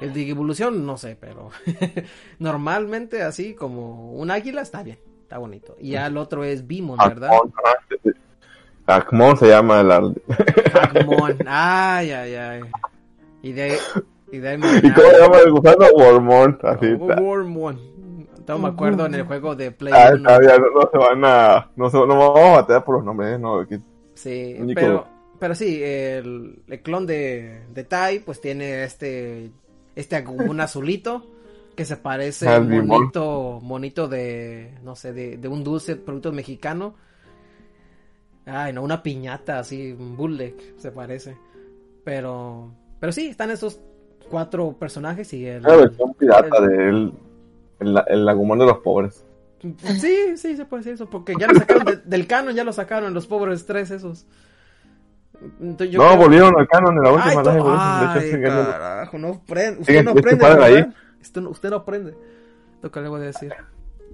El 0.00 0.12
de 0.12 0.28
evolución, 0.28 0.84
no 0.84 0.96
sé, 0.98 1.16
pero 1.18 1.50
normalmente 2.38 3.22
así 3.22 3.54
como 3.54 4.12
un 4.12 4.30
águila 4.30 4.62
está 4.62 4.82
bien. 4.82 4.98
Está 5.22 5.38
bonito. 5.38 5.76
Y 5.80 5.90
ya 5.92 6.06
el 6.06 6.16
otro 6.18 6.44
es 6.44 6.66
Bimon, 6.66 6.98
¿verdad? 6.98 7.30
Akmon 8.86 9.36
se 9.36 9.48
llama 9.48 9.80
el 9.80 9.90
al- 9.90 10.22
Agumon. 10.80 11.36
Ay, 11.46 12.10
ay, 12.12 12.34
ay. 12.34 12.60
Y 13.42 13.52
de, 13.52 13.76
y 14.30 14.38
de 14.38 14.48
ahí 14.48 14.56
¿Y 14.82 14.92
cómo 14.92 15.08
se 15.08 15.18
llama 15.20 15.38
el 15.44 15.50
gusano? 15.50 15.86
Wormon. 15.96 16.58
Así 16.62 16.86
está. 16.86 17.20
Wormon. 17.20 17.96
No 18.46 18.58
me 18.58 18.68
acuerdo 18.68 19.06
en 19.06 19.14
el 19.16 19.24
juego 19.24 19.56
de 19.56 19.72
Play 19.72 19.92
Ah, 19.96 20.10
1. 20.12 20.16
está 20.18 20.38
bien, 20.38 20.52
no, 20.60 20.80
no 20.80 20.88
se 20.92 20.98
van 20.98 21.24
a. 21.24 21.70
No, 21.74 21.90
se, 21.90 21.96
no 21.96 22.06
vamos 22.06 22.38
a 22.38 22.50
batear 22.60 22.84
por 22.84 22.96
los 22.96 23.04
nombres, 23.04 23.34
¿eh? 23.34 23.38
no. 23.40 23.58
aquí- 23.60 23.80
Sí, 24.14 24.56
Único- 24.60 24.80
pero, 24.80 25.06
pero 25.40 25.54
sí, 25.56 25.80
el, 25.82 26.62
el 26.68 26.80
clon 26.82 27.06
de, 27.06 27.62
de 27.74 27.84
Tai, 27.84 28.20
pues 28.20 28.40
tiene 28.40 28.84
este, 28.84 29.50
este 29.96 30.24
un 30.28 30.60
azulito 30.60 31.26
que 31.74 31.84
se 31.84 31.96
parece 31.96 32.46
Al 32.48 32.62
un 32.72 32.86
monito, 32.86 33.60
monito 33.62 34.06
de, 34.08 34.78
no 34.84 34.94
sé, 34.94 35.12
de, 35.12 35.36
de 35.36 35.48
un 35.48 35.64
dulce 35.64 35.96
producto 35.96 36.32
mexicano. 36.32 36.94
Ay, 38.46 38.72
no, 38.72 38.82
una 38.82 39.02
piñata 39.02 39.58
así, 39.58 39.92
un 39.92 40.16
bulldog, 40.16 40.54
se 40.78 40.92
parece. 40.92 41.36
Pero, 42.04 42.70
pero 43.00 43.12
sí, 43.12 43.26
están 43.26 43.50
esos 43.50 43.80
cuatro 44.30 44.72
personajes 44.78 45.32
y 45.32 45.46
el... 45.46 45.64
Una 45.66 45.76
versión 45.76 46.14
pirata 46.14 46.56
el- 46.60 46.68
del. 46.68 47.12
El, 47.80 48.02
el 48.06 48.28
Agumon 48.28 48.58
de 48.58 48.66
los 48.66 48.78
pobres. 48.78 49.24
Sí, 50.00 50.36
sí, 50.36 50.56
se 50.56 50.64
puede 50.64 50.80
decir 50.82 50.94
eso, 50.94 51.10
porque 51.10 51.34
ya 51.38 51.48
lo 51.48 51.58
sacaron 51.58 51.84
de- 51.84 51.96
del 51.96 52.26
canon, 52.26 52.54
ya 52.54 52.64
lo 52.64 52.72
sacaron 52.72 53.12
los 53.12 53.26
pobres 53.26 53.66
tres 53.66 53.90
esos. 53.90 54.26
Entonces, 55.60 55.90
yo 55.90 56.00
no, 56.02 56.08
creo- 56.08 56.18
volvieron 56.22 56.58
al 56.58 56.68
canon 56.68 56.96
en 56.96 57.02
la 57.02 57.12
última. 57.12 57.30
Ay, 57.40 57.42
to- 57.44 57.50
de 57.52 57.58
hecho, 57.58 57.68
ay, 57.68 58.20
siguen 58.22 58.40
viendo- 58.42 58.70
carajo, 58.70 59.18
no 59.18 59.28
aprende. 59.28 59.80
Usted 59.80 60.04
no 60.04 60.10
es 60.10 60.14
que 60.14 60.20
aprende, 60.20 60.42
paran 60.44 60.62
ahí. 60.62 60.86
Usted 61.20 61.40
no, 61.40 61.50
usted 61.50 61.70
no 61.70 61.76
aprende. 61.76 62.14
Lo 62.82 62.90
que 62.90 63.00
le 63.00 63.08
voy 63.08 63.20
a 63.20 63.24
decir. 63.24 63.52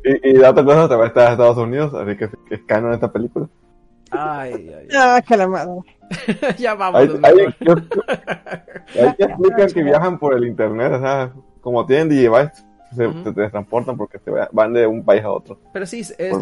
Y, 0.05 0.31
y 0.31 0.33
la 0.35 0.51
otra 0.51 0.65
cosa 0.65 0.89
también 0.89 1.09
está 1.09 1.27
en 1.27 1.33
Estados 1.33 1.57
Unidos, 1.59 1.95
así 1.95 2.17
que, 2.17 2.29
es 2.51 2.61
canon 2.67 2.93
esta 2.93 3.13
película. 3.13 3.49
Ay, 4.11 4.71
ay, 4.79 4.89
Ah, 4.97 5.23
que 5.27 5.37
la 5.37 5.49
madre. 5.49 5.71
ay. 6.11 6.37
ya 6.59 6.75
vamos. 6.75 7.01
Ahí, 7.01 7.21
ahí, 7.23 7.35
mejor. 7.61 7.83
yo- 7.89 8.03
ahí 9.03 9.15
te 9.17 9.25
explican 9.25 9.67
que 9.69 9.83
viajan 9.83 10.19
por 10.19 10.35
el 10.35 10.45
internet, 10.47 10.93
o 10.93 11.01
sea, 11.01 11.33
como 11.61 11.87
tienen 11.87 12.09
Digivice, 12.09 12.53
se, 12.95 13.07
Ujú. 13.07 13.33
se 13.33 13.49
transportan 13.51 13.97
porque 13.97 14.19
se 14.19 14.31
va- 14.31 14.49
van 14.53 14.73
de 14.75 14.87
un 14.87 15.03
país 15.05 15.23
a 15.23 15.31
otro. 15.31 15.59
Pero 15.73 15.87
sí, 15.87 16.01
es, 16.01 16.13
Por 16.31 16.41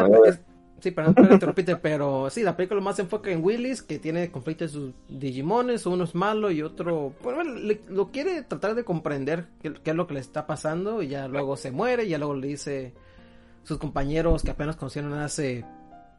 sí, 0.80 0.90
perdón 0.90 1.14
por 1.14 1.30
interrumpirte, 1.32 1.76
pero 1.76 2.30
sí, 2.30 2.42
la 2.42 2.56
película 2.56 2.80
más 2.80 2.96
se 2.96 3.02
enfoca 3.02 3.30
en 3.30 3.44
Willis, 3.44 3.82
que 3.82 3.98
tiene 3.98 4.30
conflicto 4.30 4.64
de 4.64 4.68
sus 4.70 4.92
Digimones, 5.08 5.86
uno 5.86 6.04
es 6.04 6.14
malo 6.14 6.50
y 6.50 6.62
otro, 6.62 7.12
bueno, 7.22 7.42
le- 7.44 7.82
lo 7.88 8.08
quiere 8.10 8.42
tratar 8.42 8.74
de 8.74 8.84
comprender 8.84 9.46
qué, 9.62 9.72
qué 9.74 9.90
es 9.90 9.96
lo 9.96 10.06
que 10.06 10.14
le 10.14 10.20
está 10.20 10.46
pasando 10.46 11.02
y 11.02 11.08
ya 11.08 11.28
luego 11.28 11.56
se 11.56 11.70
muere, 11.70 12.04
y 12.04 12.08
ya 12.10 12.18
luego 12.18 12.34
le 12.34 12.46
dice 12.48 12.92
sus 13.62 13.78
compañeros 13.78 14.42
que 14.42 14.50
apenas 14.50 14.76
conocieron 14.76 15.12
hace 15.14 15.64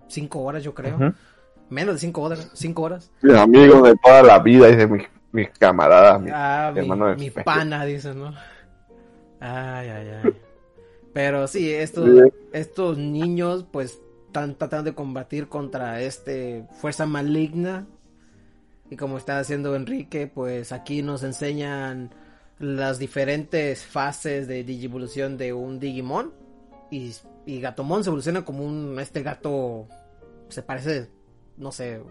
cinco 0.08 0.42
horas, 0.42 0.64
yo 0.64 0.74
creo, 0.74 1.14
menos 1.70 1.96
de 1.96 2.00
cinco 2.00 2.22
horas, 2.22 2.50
cinco 2.54 2.84
horas. 2.84 3.12
Mis 3.22 3.36
amigos 3.36 3.84
de 3.84 3.96
toda 4.04 4.22
la 4.24 4.40
vida, 4.40 4.68
dice 4.68 4.88
mis, 4.88 5.04
mis 5.32 5.50
camaradas, 5.58 6.22
mis 6.22 6.32
Ah, 6.36 6.72
mi, 6.76 7.30
de 7.30 7.44
pana, 7.44 7.86
dicen, 7.86 8.20
¿no? 8.20 8.34
Ay, 9.40 9.90
ay, 9.90 10.08
ay. 10.24 10.34
Pero 11.14 11.48
sí, 11.48 11.70
estos, 11.72 12.10
Sí. 12.10 12.34
estos 12.54 12.98
niños, 12.98 13.66
pues, 13.72 14.00
están 14.32 14.56
tratando 14.56 14.92
de 14.92 14.96
combatir 14.96 15.50
contra 15.50 16.02
este 16.02 16.66
fuerza 16.80 17.06
maligna. 17.06 17.86
Y 18.90 18.96
como 18.96 19.18
está 19.18 19.40
haciendo 19.40 19.76
Enrique, 19.76 20.28
pues 20.28 20.72
aquí 20.72 21.02
nos 21.02 21.24
enseñan 21.24 22.12
las 22.60 22.98
diferentes 22.98 23.86
fases 23.86 24.48
de 24.48 24.64
digivolución 24.64 25.38
de 25.38 25.52
un 25.52 25.80
Digimon. 25.80 26.32
Y, 26.90 27.14
y 27.46 27.60
Gatomon 27.60 28.04
se 28.04 28.10
evoluciona 28.10 28.44
como 28.46 28.66
un, 28.66 28.98
este 29.00 29.22
gato, 29.22 29.88
se 30.48 30.62
parece, 30.62 31.10
no 31.58 31.72
sé, 31.72 32.02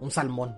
un 0.00 0.10
salmón. 0.10 0.56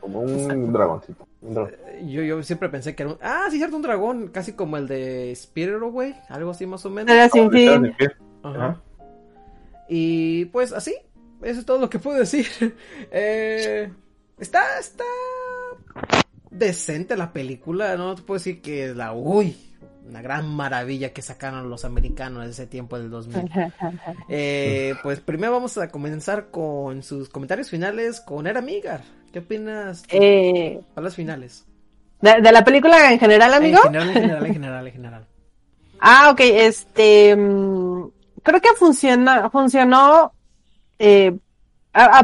Como 0.00 0.20
un 0.20 0.72
dragoncito. 0.72 1.26
un 1.40 1.54
dragón. 1.54 1.74
Yo, 2.04 2.22
yo 2.22 2.42
siempre 2.42 2.68
pensé 2.68 2.96
que 2.96 3.02
era 3.04 3.12
un... 3.12 3.18
Ah, 3.20 3.46
sí, 3.50 3.58
cierto, 3.58 3.76
un 3.76 3.82
dragón, 3.82 4.28
casi 4.28 4.54
como 4.54 4.76
el 4.76 4.88
de 4.88 5.32
Spirit 5.32 5.80
Away, 5.80 6.16
algo 6.28 6.50
así 6.50 6.66
más 6.66 6.84
o 6.84 6.90
menos. 6.90 7.12
Era 7.12 7.28
sin 7.28 7.50
fin. 7.50 7.92
Ajá. 8.42 8.80
Y 9.92 10.44
pues 10.46 10.72
así, 10.72 10.94
eso 11.42 11.58
es 11.60 11.66
todo 11.66 11.78
lo 11.78 11.90
que 11.90 11.98
puedo 11.98 12.18
decir. 12.18 12.46
Eh, 13.10 13.90
está, 14.38 14.78
está 14.78 15.04
decente 16.48 17.16
la 17.16 17.32
película, 17.32 17.96
no 17.96 18.14
te 18.14 18.22
puedo 18.22 18.38
decir 18.38 18.62
que 18.62 18.84
es 18.90 18.96
la, 18.96 19.12
uy, 19.12 19.56
una 20.08 20.22
gran 20.22 20.48
maravilla 20.48 21.12
que 21.12 21.22
sacaron 21.22 21.68
los 21.68 21.84
americanos 21.84 22.44
en 22.44 22.50
ese 22.50 22.68
tiempo 22.68 22.98
del 22.98 23.10
2000. 23.10 23.50
Eh, 24.28 24.94
pues 25.02 25.18
primero 25.18 25.52
vamos 25.52 25.76
a 25.76 25.88
comenzar 25.88 26.50
con 26.50 27.02
sus 27.02 27.28
comentarios 27.28 27.68
finales 27.68 28.20
con 28.20 28.46
Era 28.46 28.60
Migar. 28.60 29.02
¿Qué 29.32 29.40
opinas? 29.40 30.04
Eh, 30.10 30.80
Palabras 30.94 31.16
finales. 31.16 31.64
¿de, 32.20 32.40
de 32.40 32.52
la 32.52 32.64
película 32.64 33.12
en 33.12 33.18
general, 33.18 33.54
amigo? 33.54 33.78
En 33.78 33.92
general, 33.92 34.08
en 34.08 34.14
general, 34.14 34.46
en 34.46 34.52
general, 34.52 34.86
en 34.86 34.92
general. 34.92 35.26
Ah, 36.02 36.30
ok, 36.32 36.40
este, 36.40 37.36
mm, 37.36 37.89
creo 38.42 38.60
que 38.60 38.70
funciona, 38.76 39.50
funcionó, 39.50 40.32
eh, 40.98 41.36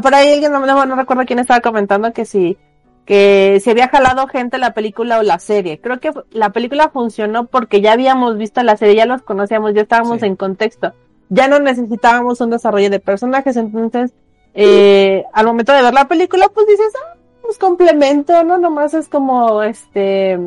por 0.01 0.15
ahí 0.15 0.33
alguien, 0.33 0.51
no, 0.51 0.65
no, 0.65 0.85
no 0.85 0.95
recuerdo 0.95 1.25
quién 1.25 1.39
estaba 1.39 1.59
comentando 1.61 2.13
que 2.13 2.25
si, 2.25 2.57
que 3.05 3.59
si 3.61 3.69
había 3.69 3.89
jalado 3.89 4.27
gente 4.27 4.57
la 4.57 4.73
película 4.73 5.19
o 5.19 5.23
la 5.23 5.39
serie. 5.39 5.79
Creo 5.79 5.99
que 5.99 6.11
la 6.31 6.51
película 6.51 6.89
funcionó 6.89 7.45
porque 7.47 7.81
ya 7.81 7.93
habíamos 7.93 8.37
visto 8.37 8.61
la 8.63 8.77
serie, 8.77 8.95
ya 8.95 9.05
los 9.05 9.21
conocíamos, 9.21 9.73
ya 9.73 9.81
estábamos 9.81 10.19
Sí. 10.19 10.25
en 10.25 10.35
contexto. 10.35 10.93
Ya 11.29 11.47
no 11.47 11.59
necesitábamos 11.59 12.39
un 12.41 12.49
desarrollo 12.51 12.89
de 12.89 12.99
personajes, 12.99 13.57
entonces, 13.57 14.13
eh, 14.53 15.25
al 15.33 15.45
momento 15.45 15.73
de 15.73 15.81
ver 15.83 15.93
la 15.93 16.07
película, 16.07 16.47
pues 16.53 16.65
dices, 16.67 16.93
ah, 16.95 17.17
pues 17.41 17.57
complemento, 17.57 18.43
¿no? 18.43 18.57
Nomás 18.57 18.93
es 18.93 19.09
como, 19.09 19.61
este, 19.63 20.39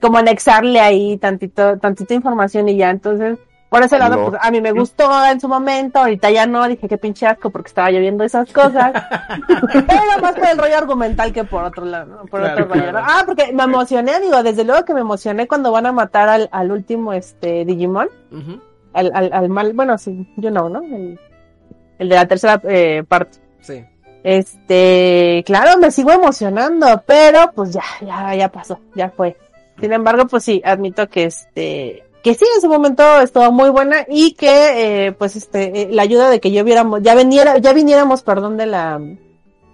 como 0.00 0.18
anexarle 0.18 0.80
ahí 0.80 1.16
tantito, 1.18 1.78
tantita 1.78 2.14
información 2.14 2.68
y 2.68 2.76
ya, 2.76 2.90
entonces, 2.90 3.38
por 3.72 3.82
ese 3.82 3.98
lado, 3.98 4.16
No. 4.16 4.28
pues 4.30 4.40
a 4.44 4.50
mí 4.50 4.60
me 4.60 4.70
gustó 4.70 5.10
en 5.26 5.40
su 5.40 5.48
momento, 5.48 5.98
ahorita 6.00 6.30
ya 6.30 6.46
no, 6.46 6.68
dije 6.68 6.86
qué 6.88 6.98
pinche 6.98 7.26
asco 7.26 7.48
porque 7.50 7.68
estaba 7.68 7.90
lloviendo 7.90 8.22
esas 8.22 8.52
cosas, 8.52 8.92
pero 9.72 10.20
más 10.20 10.34
por 10.34 10.46
el 10.46 10.58
rollo 10.58 10.76
argumental 10.76 11.32
que 11.32 11.44
por 11.44 11.64
otro 11.64 11.84
lado, 11.86 12.04
¿no? 12.06 12.16
por 12.26 12.40
Claro, 12.40 12.52
otro 12.52 12.64
rollo, 12.66 12.82
claro. 12.90 13.00
¿no? 13.00 13.06
Ah, 13.08 13.22
porque 13.24 13.50
me 13.52 13.62
emocioné, 13.64 14.12
amigo, 14.14 14.42
desde 14.42 14.64
luego 14.64 14.84
que 14.84 14.92
me 14.92 15.00
emocioné 15.00 15.48
cuando 15.48 15.72
van 15.72 15.86
a 15.86 15.92
matar 15.92 16.28
al, 16.28 16.48
al 16.52 16.70
último, 16.70 17.14
este, 17.14 17.64
Digimon, 17.64 18.08
al, 18.92 19.10
al, 19.14 19.32
al 19.32 19.48
mal, 19.48 19.72
bueno, 19.72 19.96
sí, 19.96 20.28
yo 20.36 20.50
no, 20.50 20.68
¿no? 20.68 20.82
El, 20.82 21.18
el 21.98 22.08
de 22.10 22.14
la 22.14 22.28
tercera 22.28 22.60
eh, 22.64 23.02
parte. 23.08 23.38
Sí. 23.60 23.82
Este, 24.24 25.42
claro, 25.46 25.78
me 25.78 25.90
sigo 25.90 26.12
emocionando, 26.12 27.02
pero 27.06 27.50
pues 27.54 27.72
ya, 27.72 27.82
ya, 28.00 28.34
ya 28.34 28.48
pasó, 28.48 28.78
ya 28.94 29.08
fue. 29.10 29.36
Sin 29.80 29.92
embargo, 29.92 30.26
pues 30.26 30.44
sí, 30.44 30.60
admito 30.64 31.08
que 31.08 31.24
este, 31.24 32.04
que 32.22 32.34
sí, 32.34 32.44
en 32.54 32.60
su 32.60 32.68
momento 32.68 33.20
estuvo 33.20 33.50
muy 33.50 33.70
buena 33.70 34.06
y 34.08 34.34
que, 34.34 35.06
eh, 35.06 35.12
pues 35.12 35.36
este, 35.36 35.82
eh, 35.82 35.88
la 35.90 36.02
ayuda 36.02 36.30
de 36.30 36.40
que 36.40 36.52
yo 36.52 36.64
viéramos, 36.64 37.02
ya 37.02 37.14
viniera, 37.14 37.58
ya 37.58 37.72
viniéramos, 37.72 38.22
perdón, 38.22 38.56
de 38.56 38.66
la, 38.66 39.00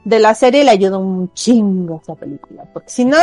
de 0.05 0.19
la 0.19 0.35
serie 0.35 0.65
le 0.65 0.71
ayudó 0.71 0.99
un 0.99 1.33
chingo 1.35 1.99
a 1.99 2.03
esa 2.03 2.15
película, 2.15 2.65
porque 2.73 2.91
si 2.91 3.05
no, 3.05 3.19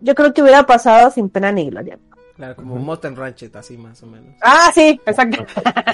yo 0.00 0.14
creo 0.14 0.32
que 0.32 0.42
hubiera 0.42 0.64
pasado 0.64 1.10
sin 1.10 1.28
pena 1.28 1.50
ni 1.50 1.68
gloria. 1.70 1.98
Claro, 2.36 2.56
como 2.56 2.74
Mountain 2.76 3.14
Ratchet, 3.14 3.54
así 3.54 3.78
más 3.78 4.02
o 4.02 4.06
menos. 4.06 4.34
Ah, 4.42 4.68
sí, 4.74 5.00
exacto. 5.06 5.46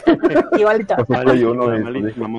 Igualito. 0.58 0.96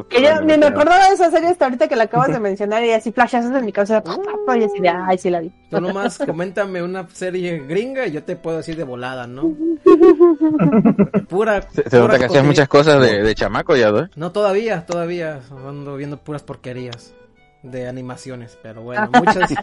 Que 0.09 0.23
yo 0.23 0.41
ni 0.41 0.57
me 0.57 0.65
acordaba 0.65 1.07
de 1.07 1.13
esa 1.13 1.29
serie 1.29 1.49
hasta 1.49 1.65
ahorita 1.65 1.87
que 1.87 1.95
la 1.95 2.05
acabas 2.05 2.29
de 2.29 2.39
mencionar 2.39 2.83
y 2.83 2.91
así 2.91 3.11
flashazos 3.11 3.51
en 3.51 3.63
mi 3.63 3.71
cabeza. 3.71 4.01
Y 4.03 4.63
así 4.63 4.79
de, 4.79 4.89
ay, 4.89 5.19
sí 5.19 5.29
la 5.29 5.41
vi. 5.41 5.51
Tú 5.69 5.79
nomás 5.79 6.17
coméntame 6.17 6.81
una 6.81 7.07
serie 7.09 7.59
gringa 7.59 8.07
y 8.07 8.11
yo 8.11 8.23
te 8.23 8.35
puedo 8.35 8.57
decir 8.57 8.75
de 8.75 8.85
volada, 8.85 9.27
¿no? 9.27 9.55
Pura. 11.29 11.61
Se, 11.71 11.89
se 11.89 11.99
nota 11.99 12.17
que 12.17 12.25
hacías 12.25 12.43
muchas 12.45 12.67
cosas 12.67 13.01
de, 13.01 13.21
de 13.23 13.35
chamaco 13.35 13.75
ya, 13.75 13.91
¿no? 13.91 14.09
No, 14.15 14.31
todavía, 14.31 14.85
todavía 14.85 15.39
ando 15.67 15.95
viendo 15.95 16.17
puras 16.17 16.43
porquerías 16.43 17.13
de 17.63 17.87
animaciones, 17.87 18.57
pero 18.63 18.81
bueno, 18.81 19.09
muchas. 19.13 19.53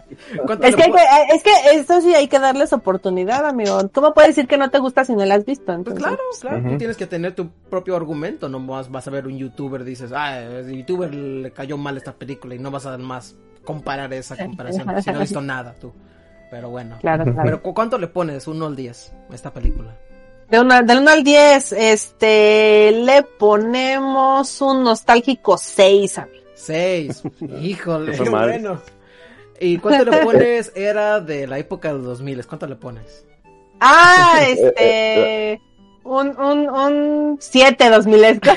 ¿Cuánto 0.45 0.65
Es 0.65 0.75
que, 0.75 0.83
hay 0.83 0.89
pu- 0.91 0.95
que- 0.95 1.35
es 1.35 1.43
que 1.43 1.51
esto 1.79 1.99
sí 2.01 2.13
hay 2.15 2.27
que 2.29 2.39
darles 2.39 2.71
oportunidad, 2.71 3.45
amigo. 3.45 3.89
¿Cómo 3.93 4.13
puedes 4.13 4.29
decir 4.35 4.47
que 4.47 4.57
no 4.57 4.69
te 4.69 4.79
gusta 4.79 5.03
si 5.03 5.13
no 5.15 5.25
la 5.25 5.35
has 5.35 5.45
visto? 5.45 5.77
Pues 5.83 5.97
claro, 5.97 6.17
claro, 6.39 6.61
tú 6.69 6.77
tienes 6.77 6.95
que 6.95 7.07
tener 7.07 7.35
tu 7.35 7.49
propio 7.69 7.95
argumento, 7.97 8.47
no 8.47 8.65
vas, 8.65 8.89
vas 8.89 9.05
a 9.07 9.11
ver 9.11 9.27
un 9.27 9.37
youtuber, 9.37 9.83
dices, 9.83 10.11
ah, 10.15 10.39
el 10.41 10.71
youtuber 10.77 11.13
le 11.13 11.51
cayó 11.51 11.77
mal 11.77 11.97
esta 11.97 12.13
película 12.13 12.55
y 12.55 12.59
no 12.59 12.71
vas 12.71 12.85
a 12.85 12.97
más 12.97 13.35
comparar 13.65 14.13
esa 14.13 14.37
comparación, 14.37 14.83
si 15.03 15.09
no 15.11 15.15
has 15.17 15.19
visto 15.19 15.41
nada 15.41 15.75
tú. 15.79 15.91
Pero 16.49 16.69
bueno. 16.69 16.97
Claro, 17.01 17.25
claro. 17.25 17.41
Pero 17.43 17.61
¿cu- 17.61 17.73
¿cuánto 17.75 17.97
le 17.99 18.07
pones? 18.07 18.47
Uno 18.47 18.65
al 18.65 18.75
10 18.75 19.13
a 19.29 19.35
esta 19.35 19.51
película. 19.53 19.95
De 20.49 20.59
una, 20.59 20.81
del 20.81 20.99
1 20.99 21.09
al 21.11 21.23
10, 21.23 21.73
este, 21.73 22.91
le 22.91 23.21
ponemos 23.21 24.61
un 24.61 24.83
nostálgico 24.83 25.57
6, 25.57 26.17
amigo. 26.17 26.45
6. 26.55 27.23
Híjole, 27.61 28.17
qué 28.17 28.29
bueno. 28.29 28.81
¿Y 29.59 29.77
cuánto 29.77 30.09
le 30.09 30.17
pones? 30.23 30.71
Era 30.75 31.19
de 31.19 31.45
la 31.45 31.59
época 31.59 31.89
de 31.89 31.95
los 31.95 32.05
2000. 32.05 32.47
¿Cuánto 32.47 32.65
le 32.67 32.75
pones? 32.75 33.25
Ah, 33.79 34.39
este, 34.47 35.61
un, 36.03 36.29
un, 36.39 36.69
un 36.69 37.37
7 37.39 37.89
2000 37.89 38.23
esco. 38.23 38.49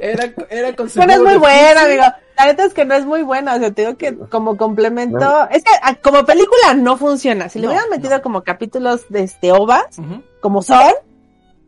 Era, 0.00 0.32
era 0.48 0.76
con 0.76 0.88
su 0.88 0.98
Pero 0.98 1.12
es 1.12 1.20
muy 1.20 1.36
buena, 1.36 1.80
física. 1.82 2.20
La 2.40 2.46
neta 2.46 2.64
es 2.64 2.74
que 2.74 2.84
no 2.84 2.94
es 2.94 3.04
muy 3.06 3.22
buena. 3.22 3.54
O 3.54 3.58
sea, 3.58 3.70
te 3.70 3.82
digo 3.82 3.96
que 3.96 4.16
como 4.16 4.56
complemento. 4.56 5.48
Es 5.50 5.62
que 5.64 5.70
ah, 5.82 5.94
como 5.96 6.24
película 6.24 6.74
no 6.74 6.96
funciona. 6.96 7.48
Si 7.48 7.58
le 7.58 7.66
No, 7.66 7.72
hubieran 7.72 7.90
metido 7.90 8.16
no. 8.16 8.22
como 8.22 8.42
capítulos 8.42 9.08
de 9.08 9.22
este 9.24 9.52
ovas, 9.52 9.96
como 10.40 10.62
son, 10.62 10.92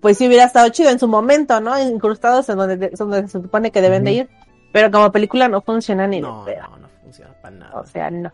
pues 0.00 0.18
sí 0.18 0.26
hubiera 0.26 0.44
estado 0.44 0.68
chido 0.70 0.90
en 0.90 0.98
su 0.98 1.08
momento, 1.08 1.60
¿no? 1.60 1.78
Incrustados 1.80 2.48
en 2.48 2.56
donde, 2.56 2.76
de- 2.76 2.90
donde 2.96 3.28
se 3.28 3.40
supone 3.40 3.70
que 3.70 3.80
deben 3.80 4.04
de 4.04 4.12
ir. 4.12 4.28
Pero 4.72 4.90
como 4.90 5.12
película 5.12 5.48
no 5.48 5.60
funciona 5.60 6.06
ni 6.06 6.20
No, 6.20 6.44
no, 6.46 6.76
no 6.78 6.88
funciona 7.02 7.32
para 7.42 7.56
nada. 7.56 7.80
O 7.80 7.86
sea, 7.86 8.10
no. 8.10 8.32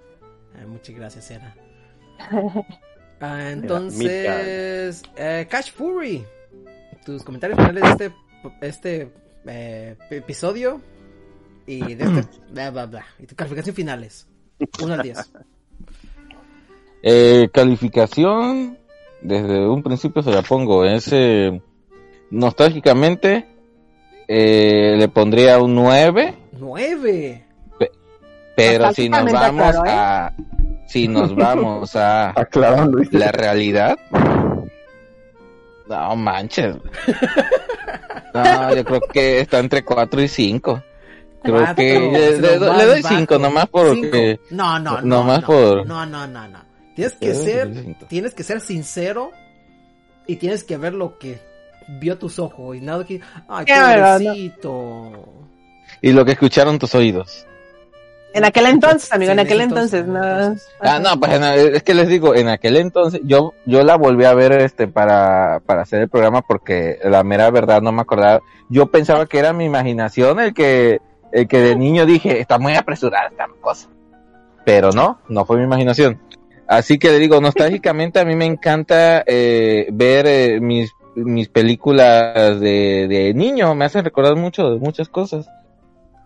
Ay, 0.59 0.67
muchas 0.67 0.95
gracias, 0.95 1.31
Era. 1.31 1.55
Ah, 3.21 3.51
entonces, 3.51 5.03
eh, 5.17 5.47
Cash 5.51 5.73
Fury, 5.73 6.25
tus 7.05 7.25
comentarios 7.25 7.59
finales 7.59 7.83
de 7.83 7.91
este, 8.07 8.13
este 8.61 9.13
eh, 9.47 9.97
episodio 10.11 10.81
y 11.69 11.95
de 11.95 12.05
este, 12.05 12.25
bla, 12.51 12.71
bla, 12.71 12.87
bla, 12.87 13.05
y 13.19 13.27
tu 13.27 13.37
calificación 13.37 13.77
finales. 13.77 14.27
1 14.83 14.95
al 14.95 15.03
10. 15.03 15.19
Eh, 17.01 17.49
calificación, 17.53 18.77
desde 19.23 19.69
un 19.69 19.85
principio 19.85 20.21
se 20.21 20.33
la 20.33 20.43
pongo. 20.43 20.85
Es 20.85 21.09
eh, 21.13 21.63
nostálgicamente, 22.33 23.47
eh, 24.27 24.97
le 24.99 25.09
pondría 25.09 25.61
un 25.61 25.77
9, 25.77 26.35
9. 26.59 27.47
pero 28.57 28.93
si 28.93 29.09
nos 29.09 29.31
vamos 29.31 29.77
aclaró, 29.77 29.87
¿eh? 29.87 29.91
a, 29.93 30.35
si 30.89 31.07
nos 31.07 31.37
vamos 31.37 31.95
a 31.95 32.31
Aclarando, 32.31 32.99
la 33.13 33.31
realidad, 33.31 33.97
no 35.89 36.17
manches. 36.17 36.75
No, 38.35 38.75
yo 38.75 38.85
creo 38.85 39.01
que 39.01 39.41
está 39.41 39.59
entre 39.59 39.83
4 39.85 40.23
y 40.23 40.29
5. 40.29 40.83
Creo 41.43 41.75
que 41.75 42.01
le, 42.41 42.59
doy 42.59 43.03
bajo. 43.03 43.15
5 43.17 43.39
nomás 43.39 43.67
porque 43.69 44.39
Cinco. 44.41 44.55
No, 44.55 44.79
no, 44.79 45.01
no. 45.01 45.03
nomás 45.03 45.41
no, 45.43 45.47
por- 45.47 45.87
No, 45.87 46.05
no, 46.07 46.27
no, 46.27 46.49
no. 46.49 46.59
Tienes 46.97 47.15
que 47.15 47.33
ser, 47.35 47.73
cinco. 47.75 48.07
tienes 48.09 48.35
que 48.35 48.43
ser 48.43 48.61
sincero 48.61 49.31
y 50.27 50.37
tienes 50.37 50.65
que 50.65 50.77
ver 50.77 50.95
lo 50.95 51.17
que 51.19 51.39
vio 52.01 52.19
tus 52.19 52.39
ojos 52.41 52.77
y 52.77 52.81
nada 52.81 53.05
que, 53.05 53.21
ay, 53.49 53.65
Qué 53.65 53.73
verdad, 53.73 54.19
¿no? 54.21 54.27
pobrecito. 54.31 55.13
y 56.03 56.13
lo 56.13 56.25
que 56.25 56.33
escucharon 56.33 56.79
tus 56.79 56.95
oídos. 56.95 57.47
En 58.35 58.45
aquel 58.45 58.67
entonces, 58.67 59.11
amigo, 59.11 59.31
Sí, 59.31 59.33
en 59.33 59.39
aquel 59.39 59.57
ese 59.61 59.69
entonces, 59.69 60.07
no. 60.07 60.23
entonces. 60.23 60.69
Ah, 60.81 60.99
no, 60.99 61.19
pues 61.19 61.33
en- 61.33 61.75
es 61.77 61.83
que 61.83 61.95
les 61.95 62.09
digo, 62.09 62.35
en 62.35 62.49
aquel 62.49 62.77
entonces 62.77 63.21
yo 63.25 63.55
yo 63.65 63.83
la 63.85 63.97
volví 63.97 64.25
a 64.27 64.35
ver 64.35 64.53
este 64.61 64.87
para 64.87 65.61
para 65.65 65.83
hacer 65.83 66.03
el 66.03 66.09
programa 66.11 66.43
porque 66.43 66.99
la 67.05 67.23
mera 67.25 67.51
verdad 67.51 67.81
no 67.81 67.91
me 67.91 68.03
acordaba. 68.03 68.41
Yo 68.69 68.89
pensaba 68.91 69.25
que 69.27 69.39
era 69.39 69.53
mi 69.55 69.65
imaginación 69.65 70.41
el 70.41 70.53
que 70.53 71.01
el 71.33 71.49
que 71.49 71.59
de 71.61 71.77
niño 71.77 72.07
dije, 72.07 72.41
está 72.41 72.59
muy 72.59 72.75
apresurada 72.75 73.29
esta 73.29 73.47
cosa. 73.61 73.89
Pero 74.65 74.91
no, 74.91 75.21
no 75.29 75.45
fue 75.45 75.59
mi 75.59 75.65
imaginación. 75.65 76.21
Así 76.67 76.99
que 76.99 77.11
le 77.11 77.19
digo, 77.19 77.41
nostálgicamente 77.41 78.21
a 78.21 78.25
mí 78.25 78.37
me 78.37 78.45
encanta 78.45 79.25
eh, 79.27 79.89
ver 79.91 80.27
eh, 80.27 80.61
mis 80.61 80.93
mis 81.25 81.49
películas 81.49 82.61
de, 82.61 83.07
de 83.09 83.35
niño, 83.35 83.75
me 83.75 83.85
hacen 83.85 84.05
recordar 84.05 84.37
mucho 84.37 84.71
de 84.71 84.79
muchas 84.79 85.09
cosas. 85.09 85.49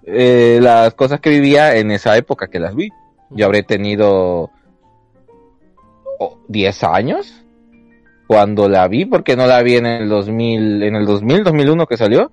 Eh, 0.05 0.59
las 0.61 0.95
cosas 0.95 1.20
que 1.20 1.31
vivía 1.31 1.77
en 1.77 1.91
esa 1.91 2.16
época 2.16 2.49
que 2.49 2.59
las 2.59 2.74
vi. 2.74 2.91
Yo 3.31 3.47
habré 3.47 3.62
tenido 3.62 4.51
oh, 6.19 6.39
10 6.49 6.85
años 6.85 7.43
cuando 8.27 8.69
la 8.69 8.89
vi, 8.89 9.05
porque 9.05 9.37
no 9.37 9.47
la 9.47 9.62
vi 9.62 9.77
en 9.77 9.87
el 9.87 10.09
2000, 10.09 10.83
en 10.83 10.97
el 10.97 11.07
2000, 11.07 11.45
2001 11.45 11.87
que 11.87 11.97
salió. 11.97 12.31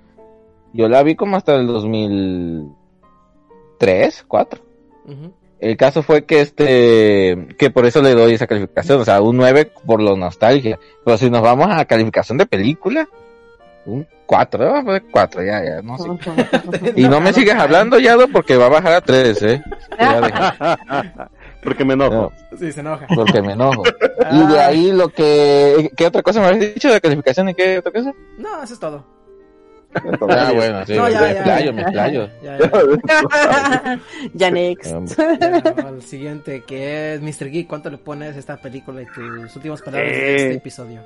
Yo 0.73 0.87
la 0.87 1.03
vi 1.03 1.15
como 1.15 1.35
hasta 1.37 1.55
el 1.55 1.67
2003, 1.67 4.25
4. 4.27 4.61
Ujú. 5.05 5.33
El 5.59 5.75
caso 5.75 6.03
fue 6.03 6.23
que 6.25 6.39
este, 6.41 7.47
que 7.57 7.69
por 7.69 7.85
eso 7.85 8.01
le 8.01 8.13
doy 8.15 8.33
esa 8.33 8.47
calificación, 8.47 9.01
o 9.01 9.05
sea, 9.05 9.21
un 9.21 9.35
9 9.37 9.71
por 9.85 10.01
lo 10.01 10.15
nostalgia. 10.15 10.79
Pero 11.03 11.17
si 11.17 11.29
nos 11.29 11.41
vamos 11.41 11.67
a 11.67 11.75
la 11.77 11.85
calificación 11.85 12.37
de 12.37 12.45
película, 12.45 13.09
un 13.85 14.07
4, 14.25 14.65
vamos 14.65 14.81
a 14.81 14.85
poner 14.85 15.03
4, 15.11 15.43
ya, 15.43 15.61
ya, 15.65 15.81
no 15.81 15.97
sé. 15.97 16.07
Y 16.95 17.09
no 17.09 17.19
me 17.19 17.33
sigas 17.33 17.59
hablando, 17.59 17.99
Yado, 17.99 18.29
porque 18.29 18.55
va 18.55 18.67
a 18.67 18.69
bajar 18.69 18.93
a 18.93 19.01
3, 19.01 19.41
eh. 19.43 19.61
Porque 21.61 21.83
me 21.83 21.93
enojo. 21.93 22.31
No, 22.51 22.57
Sí, 22.57 22.71
se 22.71 22.79
enoja. 22.79 23.05
porque 23.13 23.41
me 23.41 23.51
enojo. 23.51 23.83
Y 24.31 24.47
de 24.47 24.59
ahí 24.61 24.93
lo 24.93 25.09
que, 25.09 25.91
¿qué 25.97 26.07
otra 26.07 26.23
cosa 26.23 26.39
me 26.39 26.47
habías 26.47 26.73
dicho 26.73 26.89
de 26.89 27.01
calificación 27.01 27.49
y 27.49 27.53
qué 27.53 27.79
otra 27.79 27.91
cosa? 27.91 28.13
No, 28.37 28.63
eso 28.63 28.75
es 28.75 28.79
todo. 28.79 29.03
Ah, 30.29 30.51
bueno, 30.53 30.85
sí, 30.85 30.95
No, 30.95 31.03
me 31.05 31.11
ya, 31.11 31.31
explayo, 31.31 31.65
ya. 31.65 31.71
me 31.73 31.81
explayo. 31.81 32.29
Ya, 32.43 32.57
ya. 32.59 33.99
ya 34.33 34.51
next. 34.51 34.93
Al 35.85 36.01
siguiente, 36.03 36.63
que 36.65 37.15
es 37.15 37.21
Mr. 37.21 37.49
Geek. 37.49 37.67
¿Cuánto 37.67 37.89
le 37.89 37.97
pones 37.97 38.35
a 38.35 38.39
esta 38.39 38.57
película 38.57 39.01
y 39.01 39.05
tus 39.07 39.55
últimas 39.55 39.81
palabras 39.81 40.11
de 40.11 40.17
Eh. 40.17 40.35
este 40.35 40.53
episodio? 40.57 41.01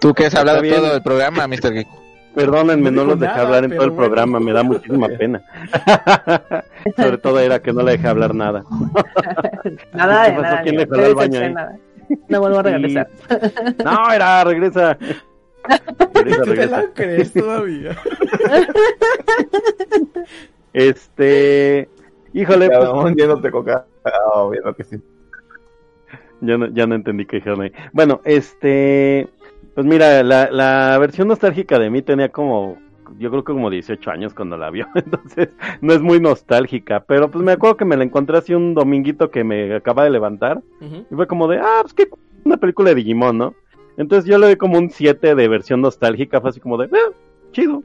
Tú 0.00 0.14
que 0.14 0.26
has 0.26 0.34
hablado 0.34 0.60
bien. 0.62 0.74
todo 0.76 0.94
el 0.94 1.02
programa, 1.02 1.46
Mr. 1.46 1.72
Geek. 1.72 1.88
Perdónenme, 2.34 2.90
No 2.90 3.02
no, 3.04 3.10
los 3.12 3.20
dejé 3.20 3.32
nada, 3.32 3.46
hablar 3.46 3.64
en 3.64 3.70
todo 3.70 3.84
el 3.86 3.92
programa, 3.94 4.38
me 4.40 4.52
da 4.52 4.62
muchísima 4.62 5.08
pena. 5.08 5.42
Sobre 6.96 7.16
todo 7.16 7.40
era 7.40 7.60
que 7.60 7.72
no 7.72 7.82
le 7.82 7.92
dejé 7.92 8.08
hablar 8.08 8.34
nada. 8.34 8.62
Nada 9.94 10.24
¿Qué 10.26 10.30
de 10.30 10.36
pasó? 10.36 10.42
nada. 10.42 10.62
¿Quién 10.62 10.76
le 10.76 10.86
jaló 10.86 11.02
Qué 11.02 11.08
el 11.08 11.14
baño 11.14 11.38
ahí? 11.38 11.48
decepcionada. 11.48 11.76
No 12.28 12.40
vuelvo 12.40 12.58
a 12.58 12.62
regresar. 12.62 13.08
No, 13.84 14.12
era, 14.12 14.44
regresa. 14.44 14.98
Regresa, 16.14 16.44
¿Tú 16.44 16.54
te 16.54 16.66
la 16.66 16.90
crees 16.94 17.32
todavía? 17.32 17.96
Este, 20.72 21.88
híjole, 22.34 22.68
Ya 22.70 22.92
pues, 22.92 23.14
viéndote 23.14 23.50
coca. 23.50 23.86
Ah, 24.04 24.40
obvio 24.40 24.74
que 24.74 24.84
sí. 24.84 24.96
ya 26.40 26.58
no, 26.58 26.66
ya 26.68 26.86
no 26.86 26.94
entendí 26.94 27.26
qué 27.26 27.36
dijeron 27.36 27.62
ahí. 27.62 27.72
Bueno, 27.92 28.20
este, 28.24 29.28
pues 29.74 29.86
mira, 29.86 30.22
la, 30.22 30.50
la 30.50 30.98
versión 30.98 31.28
nostálgica 31.28 31.78
de 31.78 31.90
mí 31.90 32.02
tenía 32.02 32.30
como, 32.30 32.78
yo 33.18 33.30
creo 33.30 33.42
que 33.44 33.52
como 33.52 33.70
18 33.70 34.10
años 34.10 34.34
cuando 34.34 34.56
la 34.56 34.70
vio, 34.70 34.86
entonces 34.94 35.48
no 35.80 35.92
es 35.94 36.00
muy 36.00 36.20
nostálgica, 36.20 37.00
pero 37.00 37.30
pues 37.30 37.44
me 37.44 37.52
acuerdo 37.52 37.76
que 37.76 37.84
me 37.84 37.96
la 37.96 38.04
encontré 38.04 38.36
así 38.38 38.54
un 38.54 38.74
dominguito 38.74 39.30
que 39.30 39.44
me 39.44 39.74
acaba 39.74 40.04
de 40.04 40.10
levantar 40.10 40.60
y 40.80 41.14
fue 41.14 41.26
como 41.26 41.48
de, 41.48 41.58
ah, 41.58 41.78
pues 41.82 41.94
que 41.94 42.08
una 42.44 42.58
película 42.58 42.90
de 42.90 42.96
Digimon, 42.96 43.38
¿no? 43.38 43.54
Entonces 43.96 44.28
yo 44.30 44.38
le 44.38 44.46
doy 44.46 44.56
como 44.56 44.78
un 44.78 44.90
7 44.90 45.34
de 45.34 45.48
versión 45.48 45.80
nostálgica, 45.80 46.40
fue 46.40 46.50
así 46.50 46.60
como 46.60 46.76
de, 46.78 46.86
ah, 46.92 47.12
chido. 47.52 47.82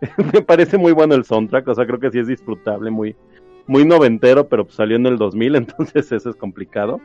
me 0.34 0.42
parece 0.42 0.78
muy 0.78 0.92
bueno 0.92 1.14
el 1.14 1.24
soundtrack, 1.24 1.68
o 1.68 1.74
sea, 1.74 1.86
creo 1.86 2.00
que 2.00 2.10
sí 2.10 2.18
es 2.18 2.26
disfrutable, 2.26 2.90
muy, 2.90 3.14
muy 3.66 3.84
noventero, 3.84 4.48
pero 4.48 4.64
pues 4.64 4.76
salió 4.76 4.96
en 4.96 5.06
el 5.06 5.16
2000, 5.18 5.54
entonces 5.56 6.10
eso 6.12 6.30
es 6.30 6.36
complicado. 6.36 7.00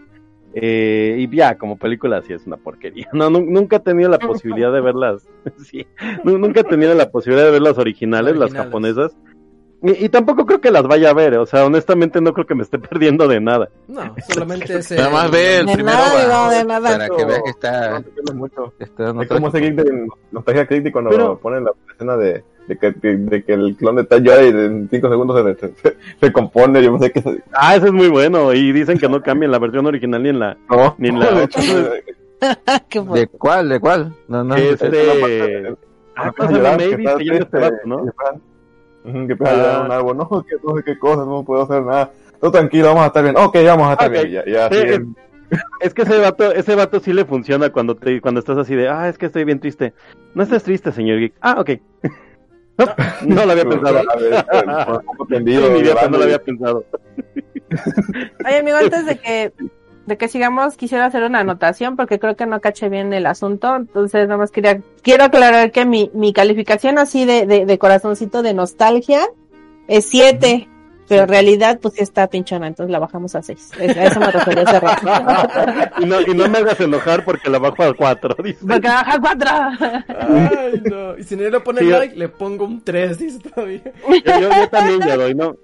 Eh, 0.59 1.17
y 1.19 1.35
ya, 1.35 1.55
como 1.57 1.77
película 1.77 2.21
sí 2.23 2.33
es 2.33 2.47
una 2.47 2.57
porquería. 2.57 3.07
No, 3.13 3.29
nu- 3.29 3.45
nunca 3.45 3.75
he 3.75 3.79
tenido 3.79 4.09
la 4.09 4.17
posibilidad 4.17 4.71
de 4.73 4.81
verlas. 4.81 5.27
sí, 5.57 5.85
nu- 6.23 6.37
nunca 6.39 6.61
he 6.61 6.63
tenido 6.63 6.93
la 6.95 7.09
posibilidad 7.11 7.45
de 7.45 7.51
ver 7.51 7.61
las 7.61 7.77
originales, 7.77 8.35
las 8.37 8.51
japonesas. 8.63 9.15
Y, 9.83 10.05
y 10.05 10.09
tampoco 10.09 10.45
creo 10.45 10.59
que 10.59 10.71
las 10.71 10.83
vaya 10.87 11.11
a 11.11 11.13
ver, 11.13 11.35
eh, 11.35 11.37
o 11.37 11.45
sea, 11.45 11.63
honestamente 11.65 12.19
no 12.19 12.33
creo 12.33 12.47
que 12.47 12.55
me 12.55 12.63
esté 12.63 12.79
perdiendo 12.79 13.27
de 13.27 13.39
nada. 13.39 13.69
No, 13.87 14.15
solamente 14.27 14.77
ese. 14.79 14.95
Nada 14.95 15.09
más 15.11 15.31
ve 15.31 15.59
el 15.59 15.65
De 15.67 15.73
primero 15.73 15.97
nada, 15.97 16.27
va, 16.27 16.51
de 16.51 16.65
nada. 16.65 16.91
para 16.91 17.09
que 17.09 17.25
veas 17.25 17.41
que 17.43 17.49
está, 17.51 17.89
No 17.91 18.01
te 18.01 18.09
pierdas 18.11 18.35
mucho. 18.35 18.73
está 18.79 19.09
Es 19.21 19.27
como 19.27 19.47
ese 19.49 19.59
geek 19.59 19.75
de 19.75 20.07
nostalgia 20.31 20.65
crítica 20.65 20.93
cuando 20.93 21.11
Pero- 21.11 21.37
ponen 21.37 21.63
la 21.63 21.71
escena 21.93 22.17
de, 22.17 22.43
de, 22.67 22.77
que, 22.77 22.91
de, 22.91 23.17
de 23.17 23.43
que 23.43 23.53
el 23.53 23.75
clon 23.77 23.95
de 23.97 24.07
llora 24.21 24.43
y 24.43 24.49
en 24.49 24.87
5 24.89 25.09
segundos 25.09 25.57
se, 25.59 25.73
se, 25.75 25.97
se 26.19 26.31
compone. 26.33 26.83
Yo 26.83 26.91
no 26.91 26.99
sé 26.99 27.11
qué 27.11 27.21
se- 27.21 27.43
Ah, 27.53 27.75
eso 27.75 27.85
es 27.85 27.93
muy 27.93 28.07
bueno. 28.09 28.53
Y 28.53 28.71
dicen 28.71 28.97
que 28.97 29.07
no 29.07 29.21
cambia 29.21 29.45
en 29.45 29.51
la 29.51 29.59
versión 29.59 29.85
original 29.85 30.23
ni 30.23 30.29
en 30.29 30.39
la. 30.39 30.57
No, 30.69 30.95
Ni 30.97 31.11
la 31.17 31.31
de 31.33 31.43
hecho, 31.43 31.59
¿De 33.13 33.27
cuál? 33.27 33.69
¿De 33.69 33.79
cuál? 33.79 34.13
No, 34.27 34.43
no. 34.43 34.55
Este. 34.55 35.75
Ah, 36.15 36.31
que 36.35 36.47
se 36.47 36.53
llama 36.53 36.83
este 36.83 37.71
¿no? 37.85 38.05
Que 39.07 39.13
estás- 39.13 39.15
Ujú, 39.15 39.27
que 39.27 39.33
empieza 39.33 39.53
a 39.53 39.57
llorar 39.57 39.75
Ah. 39.75 39.85
un 39.85 39.91
árbol. 39.91 40.17
No, 40.17 40.45
que 40.45 40.55
no 40.63 40.75
sé 40.77 40.83
qué 40.83 40.99
cosa, 40.99 41.25
no 41.25 41.43
puedo 41.43 41.63
hacer 41.63 41.81
nada. 41.83 42.11
No, 42.41 42.51
tranquilo, 42.51 42.87
vamos 42.87 43.03
a 43.03 43.07
estar 43.07 43.23
bien. 43.23 43.35
Ok, 43.37 43.57
vamos 43.65 43.87
a 43.89 43.91
estar 43.93 44.11
bien. 44.11 44.29
Ya, 44.29 44.45
ya, 44.45 44.69
Sí, 44.69 44.77
así 44.77 44.87
es- 44.93 45.01
Es 45.79 45.93
que 45.93 46.01
ese 46.01 46.17
vato, 46.19 46.51
ese 46.51 46.75
vato 46.75 46.99
sí 46.99 47.13
le 47.13 47.23
funciona 47.23 47.69
cuando 47.69 47.95
te, 47.95 48.19
cuando 48.19 48.39
estás 48.39 48.57
así 48.57 48.75
de, 48.75 48.89
ah, 48.89 49.07
es 49.07 49.17
que 49.17 49.27
estoy 49.27 49.45
bien 49.45 49.61
triste. 49.61 49.93
No 50.35 50.43
estés 50.43 50.63
triste, 50.63 50.91
señor 50.91 51.19
Geek. 51.19 51.33
Ah, 51.39 51.55
ok. 51.59 51.69
No, 52.77 52.85
no 53.35 53.45
lo 53.45 53.51
había 53.53 53.63
pensado. 53.69 54.01
Vieja 54.19 54.45
no 56.09 56.17
lo 56.17 56.23
había 56.23 56.39
pensado. 56.43 56.83
Oye, 58.45 58.57
amigo, 58.59 58.77
antes 58.77 59.05
de 59.05 59.17
que, 59.17 59.53
de 60.07 60.17
que 60.17 60.29
sigamos, 60.29 60.77
quisiera 60.77 61.05
hacer 61.05 61.23
una 61.23 61.41
anotación 61.41 61.97
porque 61.97 62.17
creo 62.17 62.35
que 62.35 62.45
no 62.45 62.61
caché 62.61 62.87
bien 62.89 63.13
el 63.13 63.25
asunto. 63.25 63.75
Entonces, 63.75 64.27
nada 64.27 64.37
más 64.37 64.51
quería, 64.51 64.81
quiero 65.03 65.25
aclarar 65.25 65.71
que 65.71 65.85
mi, 65.85 66.09
mi 66.13 66.31
calificación 66.31 66.97
así 66.97 67.25
de, 67.25 67.45
de, 67.45 67.65
de 67.65 67.77
corazoncito 67.77 68.41
de 68.41 68.53
nostalgia 68.53 69.27
es 69.87 70.05
7. 70.05 70.69
Pero 71.09 71.23
en 71.23 71.29
realidad, 71.29 71.79
pues 71.81 71.93
sí 71.93 72.03
está 72.03 72.27
pinchona, 72.27 72.67
entonces 72.67 72.91
la 72.91 72.99
bajamos 72.99 73.33
a 73.35 73.41
6. 73.41 73.71
A 73.79 74.05
eso 74.05 74.19
me 74.19 74.29
refería 74.31 74.63
hace 74.63 74.79
rato. 74.79 75.07
y, 75.99 76.05
no, 76.05 76.21
y 76.21 76.33
no 76.33 76.49
me 76.49 76.57
hagas 76.57 76.79
enojar 76.81 77.23
porque 77.23 77.49
la 77.49 77.59
bajo 77.59 77.83
a 77.83 77.93
4. 77.93 78.35
Dice. 78.43 78.65
Porque 78.65 78.87
baja 78.87 79.13
a 79.13 79.19
4. 79.19 79.49
Ay, 80.07 80.81
no. 80.83 81.17
Y 81.17 81.23
si 81.23 81.37
no 81.37 81.49
le 81.49 81.59
pone 81.61 81.79
Sí, 81.79 81.85
like, 81.87 82.15
le 82.15 82.27
pongo 82.27 82.65
un 82.65 82.83
3, 82.83 83.19
dice 83.19 83.39
todavía. 83.39 83.81
Yo, 83.85 84.39
yo, 84.39 84.49
yo 84.49 84.69
también 84.69 84.99
ya 84.99 85.15
doy, 85.15 85.33
¿no? 85.33 85.55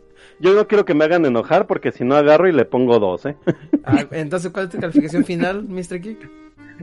Yo 0.43 0.53
no 0.53 0.67
quiero 0.67 0.83
que 0.83 0.93
me 0.93 1.05
hagan 1.05 1.25
enojar 1.25 1.67
porque 1.67 1.93
si 1.93 2.03
no 2.03 2.15
agarro 2.15 2.49
y 2.49 2.51
le 2.51 2.65
pongo 2.65 2.99
2, 2.99 3.25
¿eh? 3.27 3.35
Ah, 3.85 4.05
entonces, 4.11 4.51
¿cuál 4.51 4.65
es 4.65 4.71
tu 4.71 4.79
calificación 4.79 5.25
final, 5.25 5.63
Mr. 5.63 5.99
Geek? 5.99 6.29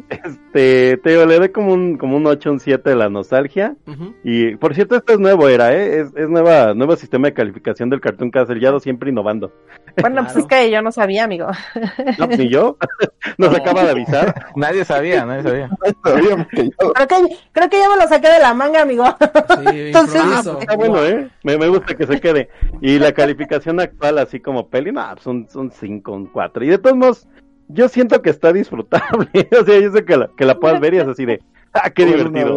Este, 0.08 0.96
te 0.98 1.10
digo, 1.10 1.26
le 1.26 1.38
doy 1.38 1.48
como 1.50 1.72
un, 1.72 1.98
como 1.98 2.16
un 2.16 2.26
8, 2.26 2.52
un 2.52 2.60
7 2.60 2.88
de 2.88 2.96
la 2.96 3.08
nostalgia. 3.08 3.76
Ujú. 3.86 4.14
Y 4.24 4.56
por 4.56 4.74
cierto, 4.74 4.96
esto 4.96 5.12
es 5.12 5.18
nuevo, 5.18 5.48
era, 5.48 5.74
¿eh? 5.74 6.00
Es, 6.00 6.08
es 6.14 6.28
nueva, 6.28 6.74
nuevo 6.74 6.96
sistema 6.96 7.28
de 7.28 7.34
calificación 7.34 7.90
del 7.90 8.00
Cartoon 8.00 8.30
Castle, 8.30 8.60
ya 8.60 8.78
siempre 8.80 9.10
innovando. 9.10 9.52
Bueno, 10.00 10.22
pues 10.24 10.36
es 10.36 10.46
que 10.46 10.70
yo 10.70 10.82
no 10.82 10.92
sabía, 10.92 11.24
amigo. 11.24 11.48
No, 12.18 12.26
ni 12.26 12.48
yo. 12.48 12.76
Nos 13.38 13.54
acaba 13.54 13.84
de 13.84 13.90
avisar. 13.90 14.46
Nadie 14.56 14.84
sabía, 14.84 15.24
nadie 15.24 15.42
sabía. 15.42 15.70
Yo- 16.04 16.92
Creo 16.94 17.06
que, 17.08 17.36
creo 17.52 17.68
que 17.70 17.78
ya 17.78 17.88
me 17.88 17.96
lo 17.96 18.08
saqué 18.08 18.28
de 18.30 18.38
la 18.40 18.54
manga, 18.54 18.82
amigo. 18.82 19.04
Sí, 19.04 19.66
Entonces, 19.88 20.22
improviso. 20.22 20.58
Está 20.60 20.76
bueno, 20.76 21.04
¿eh? 21.04 21.28
Me, 21.44 21.56
me 21.58 21.68
gusta 21.68 21.94
que 21.94 22.06
se 22.06 22.20
quede. 22.20 22.48
Y 22.80 22.98
la 22.98 23.12
calificación 23.12 23.80
actual, 23.80 24.18
así 24.18 24.40
como 24.40 24.68
peli, 24.68 24.92
no, 24.92 25.06
pues 25.12 25.22
son, 25.22 25.48
son 25.48 25.70
5, 25.70 26.12
un 26.12 26.26
4. 26.26 26.64
Y 26.64 26.68
de 26.68 26.78
todos 26.78 26.96
modos, 26.96 27.28
yo 27.68 27.88
siento 27.88 28.20
que 28.22 28.30
está 28.30 28.52
disfrutable. 28.52 29.28
o 29.60 29.64
sea, 29.64 29.78
yo 29.80 29.90
sé 29.92 30.04
que 30.04 30.16
la, 30.16 30.30
que 30.36 30.44
la 30.44 30.54
puedas 30.58 30.80
ver 30.80 30.94
y 30.94 30.98
es 30.98 31.06
así 31.08 31.24
de, 31.24 31.40
ah, 31.72 31.90
qué 31.90 32.04
divertido. 32.06 32.56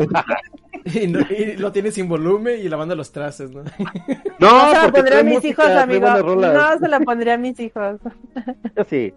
Y, 0.94 1.08
no- 1.08 1.20
y 1.30 1.56
lo 1.58 1.72
tiene 1.72 1.92
sin 1.92 2.10
volumen 2.10 2.60
y 2.62 2.68
lavando 2.70 2.96
los 2.96 3.12
trastes, 3.12 3.52
¿no? 3.52 3.64
No, 4.40 4.50
No 4.52 4.70
se 4.72 4.78
la 4.86 4.92
pondría 4.92 5.20
a 5.20 5.24
mis 5.24 5.34
música, 5.36 5.64
hijos, 5.64 5.78
amigo. 5.82 6.08
No 6.36 6.78
se 6.80 6.88
la 6.90 7.00
pondría 7.00 7.34
a 7.36 7.38
mis 7.38 7.60
hijos. 7.60 8.00
Yo 8.76 8.84
sí. 8.90 9.14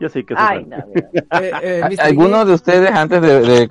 Yo 0.00 0.08
sí 0.08 0.24
que 0.24 0.34
Ay, 0.36 0.64
no. 0.64 0.76
Eh, 1.40 1.52
eh, 1.62 1.80
Mr. 1.88 2.00
¿Alguno 2.00 2.38
Geek, 2.38 2.46
de 2.48 2.52
ustedes, 2.54 2.90
antes 2.90 3.22
de, 3.22 3.40
de- 3.40 3.68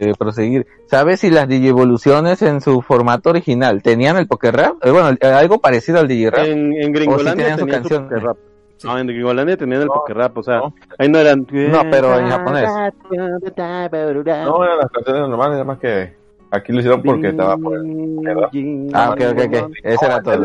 de 0.00 0.14
proseguir, 0.16 0.64
sabe 0.88 1.16
si 1.16 1.28
las 1.28 1.48
Digievoluciones 1.48 2.40
en 2.42 2.60
su 2.60 2.82
formato 2.82 3.30
original 3.30 3.82
tenían 3.82 4.16
el 4.16 4.28
Poker 4.28 4.54
Rap? 4.54 4.74
Eh, 4.84 4.90
bueno, 4.92 5.10
eh, 5.20 5.26
algo 5.26 5.58
parecido 5.58 5.98
al 5.98 6.06
Digirap. 6.08 6.44
En, 6.46 6.72
en 6.72 6.82
O 6.82 6.84
si 6.86 6.92
Gringolandia 6.92 7.56
tenían 7.56 7.58
su 7.58 7.66
canción. 7.66 8.08
rap. 8.10 8.36
Sí. 8.76 8.86
No, 8.86 8.98
en 8.98 9.06
Gringolandia 9.06 9.56
tenían 9.56 9.80
el 9.80 9.86
No, 9.88 9.94
poker 9.94 10.16
rap, 10.18 10.36
o 10.38 10.42
sea, 10.42 10.58
no. 10.58 10.74
ahí 10.98 11.08
no 11.08 11.18
eran... 11.18 11.46
No, 11.50 11.82
pero 11.90 12.16
en 12.18 12.28
japonés. 12.28 12.68
No, 12.70 14.64
eran 14.64 14.78
las 14.78 14.90
canciones 14.90 15.22
normales, 15.28 15.52
nada 15.52 15.64
más 15.64 15.78
que 15.78 16.14
aquí 16.50 16.72
lo 16.72 16.78
hicieron 16.80 17.02
porque 17.02 17.28
estaba 17.28 17.56
por 17.56 17.76
el... 17.78 18.90
Ah, 18.94 19.10
ok, 19.10 19.20
ok, 19.32 19.38
ok. 19.64 19.72
Ese 19.82 20.06
era 20.06 20.22
todo. 20.22 20.44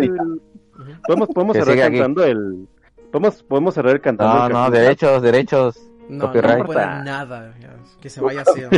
Podemos, 1.05 1.27
podemos 1.29 1.55
cerrar 1.57 1.79
aquí. 1.79 1.97
cantando 1.97 2.23
el... 2.23 2.67
Podemos, 3.11 3.43
podemos 3.43 3.73
cerrar 3.73 3.99
cantando 4.01 4.35
No, 4.39 4.47
el 4.47 4.53
no, 4.53 4.69
derechos, 4.71 5.21
derechos. 5.21 5.79
No, 6.09 6.25
Copyright. 6.27 6.59
no 6.59 6.65
puede 6.65 6.79
nada. 6.85 7.53
Que 8.01 8.09
se 8.09 8.21
vaya 8.21 8.41
así. 8.41 8.61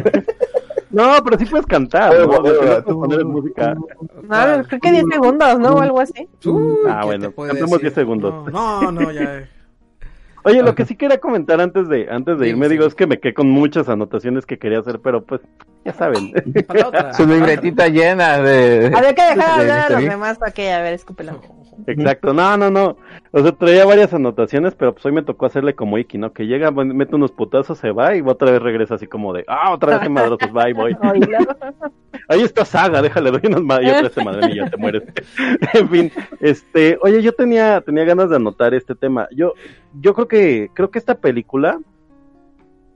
No, 0.91 1.11
pero 1.23 1.39
sí 1.39 1.45
puedes 1.47 1.65
cantar, 1.65 2.11
Pero, 2.11 2.27
¿no? 2.27 2.43
pero, 2.43 2.59
O 2.59 2.63
sea, 2.65 2.75
sí 2.77 2.83
tú- 2.85 2.99
puedes 2.99 3.15
poner 3.23 3.25
música. 3.25 3.73
No, 3.73 4.63
creo 4.67 4.79
que 4.79 4.91
10 4.91 5.05
segundos, 5.11 5.59
¿no? 5.59 5.69
O 5.73 5.79
algo 5.79 5.99
así. 5.99 6.29
Uy, 6.45 6.75
Ah, 6.87 6.99
¿qué 7.01 7.05
bueno, 7.07 7.33
decir? 7.51 7.79
10 7.81 7.93
segundos. 7.95 8.53
No, 8.53 8.81
no, 8.83 8.91
no, 8.91 9.11
ya. 9.11 9.49
Oye, 10.43 10.61
lo 10.61 10.75
que 10.75 10.85
sí 10.85 10.95
quería 10.95 11.17
comentar 11.19 11.59
antes 11.61 11.89
de 11.89 12.07
antes 12.11 12.37
de 12.37 12.45
Sí, 12.45 12.49
irme, 12.51 12.67
sí. 12.67 12.73
digo, 12.73 12.85
es 12.85 12.93
que 12.93 13.07
me 13.07 13.19
quedé 13.19 13.33
con 13.33 13.49
muchas 13.49 13.89
anotaciones 13.89 14.45
que 14.45 14.59
quería 14.59 14.81
hacer, 14.81 14.99
pero 14.99 15.23
pues, 15.23 15.41
ya 15.85 15.93
saben. 15.93 16.31
Para 16.67 16.79
la 16.79 16.87
otra. 16.87 17.13
Su 17.13 17.25
libretita 17.25 17.87
llena 17.87 18.39
de... 18.39 18.91
Había 18.95 19.13
que 19.13 19.21
dejar 19.21 19.37
de 19.37 19.61
hablar 19.61 19.79
a 19.79 19.89
los 19.89 20.09
demás 20.09 20.37
para 20.37 20.51
que, 20.51 20.71
a 20.71 20.81
ver, 20.81 20.93
escúpelo. 20.93 21.41
Exacto, 21.87 22.33
no, 22.33 22.55
no, 22.57 22.69
no. 22.69 22.97
O 23.31 23.41
sea, 23.41 23.51
traía 23.51 23.85
varias 23.85 24.13
anotaciones, 24.13 24.75
pero 24.75 24.93
pues 24.93 25.05
hoy 25.05 25.11
me 25.11 25.23
tocó 25.23 25.45
hacerle 25.45 25.73
como 25.73 25.97
Iki, 25.97 26.17
¿no? 26.17 26.31
Que 26.31 26.45
llega, 26.45 26.71
mete 26.71 27.15
unos 27.15 27.31
putazos, 27.31 27.79
se 27.79 27.91
va 27.91 28.15
y 28.15 28.21
otra 28.21 28.51
vez 28.51 28.61
regresa 28.61 28.95
así 28.95 29.07
como 29.07 29.33
de, 29.33 29.43
ah, 29.47 29.73
otra 29.73 29.97
vez 29.97 30.09
madrazos, 30.09 30.55
va 30.55 30.69
y 30.69 30.73
voy. 30.73 30.95
Ahí 32.29 32.41
está 32.41 32.63
Saga, 32.63 33.01
déjale, 33.01 33.31
doy 33.31 33.41
unas 33.45 33.61
ma- 33.61 33.81
y 33.81 33.87
otra 33.87 34.03
vez 34.03 34.11
te 34.13 34.23
madre 34.23 34.51
y 34.51 34.55
ya 34.57 34.69
te 34.69 34.77
mueres. 34.77 35.03
en 35.73 35.89
fin, 35.89 36.11
este, 36.39 36.97
oye, 37.01 37.21
yo 37.21 37.33
tenía, 37.33 37.81
tenía 37.81 38.05
ganas 38.05 38.29
de 38.29 38.35
anotar 38.37 38.73
este 38.73 38.95
tema. 38.95 39.27
Yo, 39.35 39.53
yo 39.99 40.13
creo 40.13 40.27
que, 40.27 40.69
creo 40.73 40.89
que 40.91 40.99
esta 40.99 41.15
película, 41.15 41.79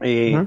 eh. 0.01 0.45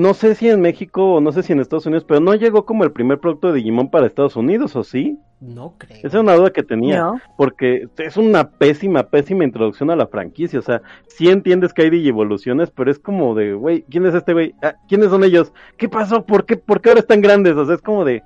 No 0.00 0.14
sé 0.14 0.34
si 0.34 0.48
en 0.48 0.60
México 0.60 1.14
o 1.14 1.20
no 1.20 1.32
sé 1.32 1.42
si 1.42 1.52
en 1.52 1.60
Estados 1.60 1.86
Unidos, 1.86 2.04
pero 2.06 2.20
no 2.20 2.34
llegó 2.34 2.64
como 2.64 2.84
el 2.84 2.92
primer 2.92 3.18
producto 3.20 3.48
de 3.48 3.54
Digimon 3.54 3.90
para 3.90 4.06
Estados 4.06 4.36
Unidos, 4.36 4.74
¿o 4.76 4.82
sí? 4.84 5.18
No 5.40 5.74
creo. 5.78 5.98
Esa 5.98 6.06
es 6.08 6.14
una 6.14 6.34
duda 6.34 6.50
que 6.50 6.62
tenía 6.62 6.98
No. 6.98 7.20
porque 7.36 7.88
es 7.98 8.16
una 8.16 8.50
pésima, 8.50 9.04
pésima 9.04 9.44
introducción 9.44 9.90
a 9.90 9.96
la 9.96 10.06
franquicia. 10.06 10.58
O 10.58 10.62
sea, 10.62 10.82
sí 11.06 11.28
entiendes 11.30 11.72
que 11.72 11.82
hay 11.82 11.90
Digievoluciones, 11.90 12.70
pero 12.70 12.90
es 12.90 12.98
como 12.98 13.34
de, 13.34 13.54
güey, 13.54 13.82
¿quién 13.90 14.04
es 14.06 14.14
este 14.14 14.32
güey? 14.34 14.54
Ah, 14.62 14.74
¿Quiénes 14.88 15.08
son 15.10 15.24
ellos? 15.24 15.52
¿Qué 15.78 15.88
pasó? 15.88 16.24
¿Por 16.26 16.44
qué, 16.44 16.56
¿Por 16.56 16.80
qué 16.80 16.90
ahora 16.90 17.00
están 17.00 17.20
grandes? 17.22 17.54
O 17.56 17.64
sea, 17.64 17.74
es 17.76 17.80
como 17.82 18.04
de, 18.04 18.22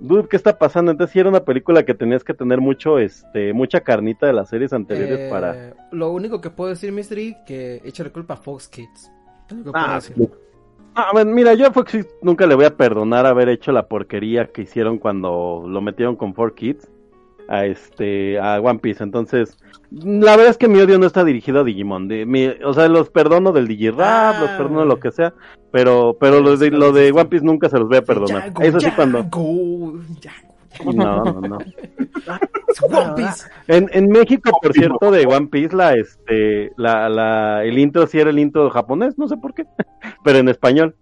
dude, 0.00 0.28
¿qué 0.28 0.36
está 0.36 0.58
pasando? 0.58 0.90
Entonces 0.90 1.12
sí 1.12 1.20
era 1.20 1.30
una 1.30 1.44
película 1.44 1.84
que 1.84 1.94
tenías 1.94 2.22
que 2.22 2.34
tener 2.34 2.60
mucho, 2.60 2.98
este, 2.98 3.52
mucha 3.54 3.80
carnita 3.80 4.26
de 4.26 4.32
las 4.34 4.50
series 4.50 4.72
anteriores 4.74 5.20
Eh, 5.20 5.28
para... 5.30 5.74
Lo 5.90 6.10
único 6.12 6.40
que 6.42 6.50
puedo 6.50 6.68
decir, 6.70 6.92
Mystery, 6.92 7.36
que 7.46 7.80
échale 7.84 8.10
culpa 8.10 8.34
a 8.34 8.36
Fox 8.36 8.68
Kids. 8.68 9.10
Es 9.48 9.56
lo 9.56 9.64
que 9.64 9.70
puedo 9.72 9.84
Ah, 9.86 9.94
decir. 9.96 10.28
Ah, 10.94 11.08
bueno, 11.12 11.32
mira, 11.32 11.54
yo 11.54 11.66
a 11.66 11.72
Fox 11.72 11.92
Kids 11.92 12.06
nunca 12.22 12.46
le 12.46 12.54
voy 12.54 12.64
a 12.66 12.76
perdonar 12.76 13.24
haber 13.26 13.48
hecho 13.48 13.72
la 13.72 13.86
porquería 13.88 14.46
que 14.52 14.62
hicieron 14.62 14.98
cuando 14.98 15.64
lo 15.66 15.80
metieron 15.80 16.16
con 16.16 16.34
4Kids 16.34 16.88
a 17.48 17.64
este 17.64 18.38
a 18.38 18.60
One 18.60 18.78
Piece. 18.78 19.02
Entonces, 19.02 19.56
la 19.90 20.32
verdad 20.36 20.50
es 20.50 20.58
que 20.58 20.68
mi 20.68 20.78
odio 20.80 20.98
no 20.98 21.06
está 21.06 21.24
dirigido 21.24 21.60
a 21.60 21.64
Digimon. 21.64 22.08
De, 22.08 22.26
mi- 22.26 22.52
o 22.64 22.72
sea, 22.74 22.88
los 22.88 23.08
perdono 23.10 23.52
del 23.52 23.68
Digirap, 23.68 24.00
Ah, 24.00 24.36
los 24.40 24.50
perdono 24.50 24.84
lo 24.84 25.00
que 25.00 25.10
sea, 25.10 25.32
pero 25.70 26.16
pero 26.20 26.40
lo 26.40 26.56
de, 26.56 26.70
lo 26.70 26.92
de 26.92 27.10
One 27.10 27.26
Piece 27.26 27.44
nunca 27.44 27.68
se 27.70 27.78
los 27.78 27.88
voy 27.88 27.96
a 27.98 28.02
perdonar. 28.02 28.44
Yago, 28.44 28.62
Eso 28.62 28.80
sí 28.80 28.90
cuando 28.94 29.18
Yago, 29.22 29.92
Yago. 30.20 30.51
No, 30.94 31.24
no, 31.24 31.40
no. 31.40 31.58
Es 31.60 32.82
One 32.82 33.12
Piece. 33.16 33.48
En, 33.68 33.88
en 33.92 34.08
México, 34.08 34.50
por 34.60 34.72
cierto, 34.72 35.10
de 35.10 35.26
One 35.26 35.48
Piece, 35.48 35.74
la, 35.76 35.94
este, 35.94 36.72
la, 36.76 37.08
la, 37.08 37.64
el 37.64 37.78
intro 37.78 38.06
sí 38.06 38.18
era 38.18 38.30
el 38.30 38.38
intro 38.38 38.70
japonés, 38.70 39.18
no 39.18 39.28
sé 39.28 39.36
por 39.36 39.54
qué, 39.54 39.64
pero 40.24 40.38
en 40.38 40.48
español, 40.48 40.94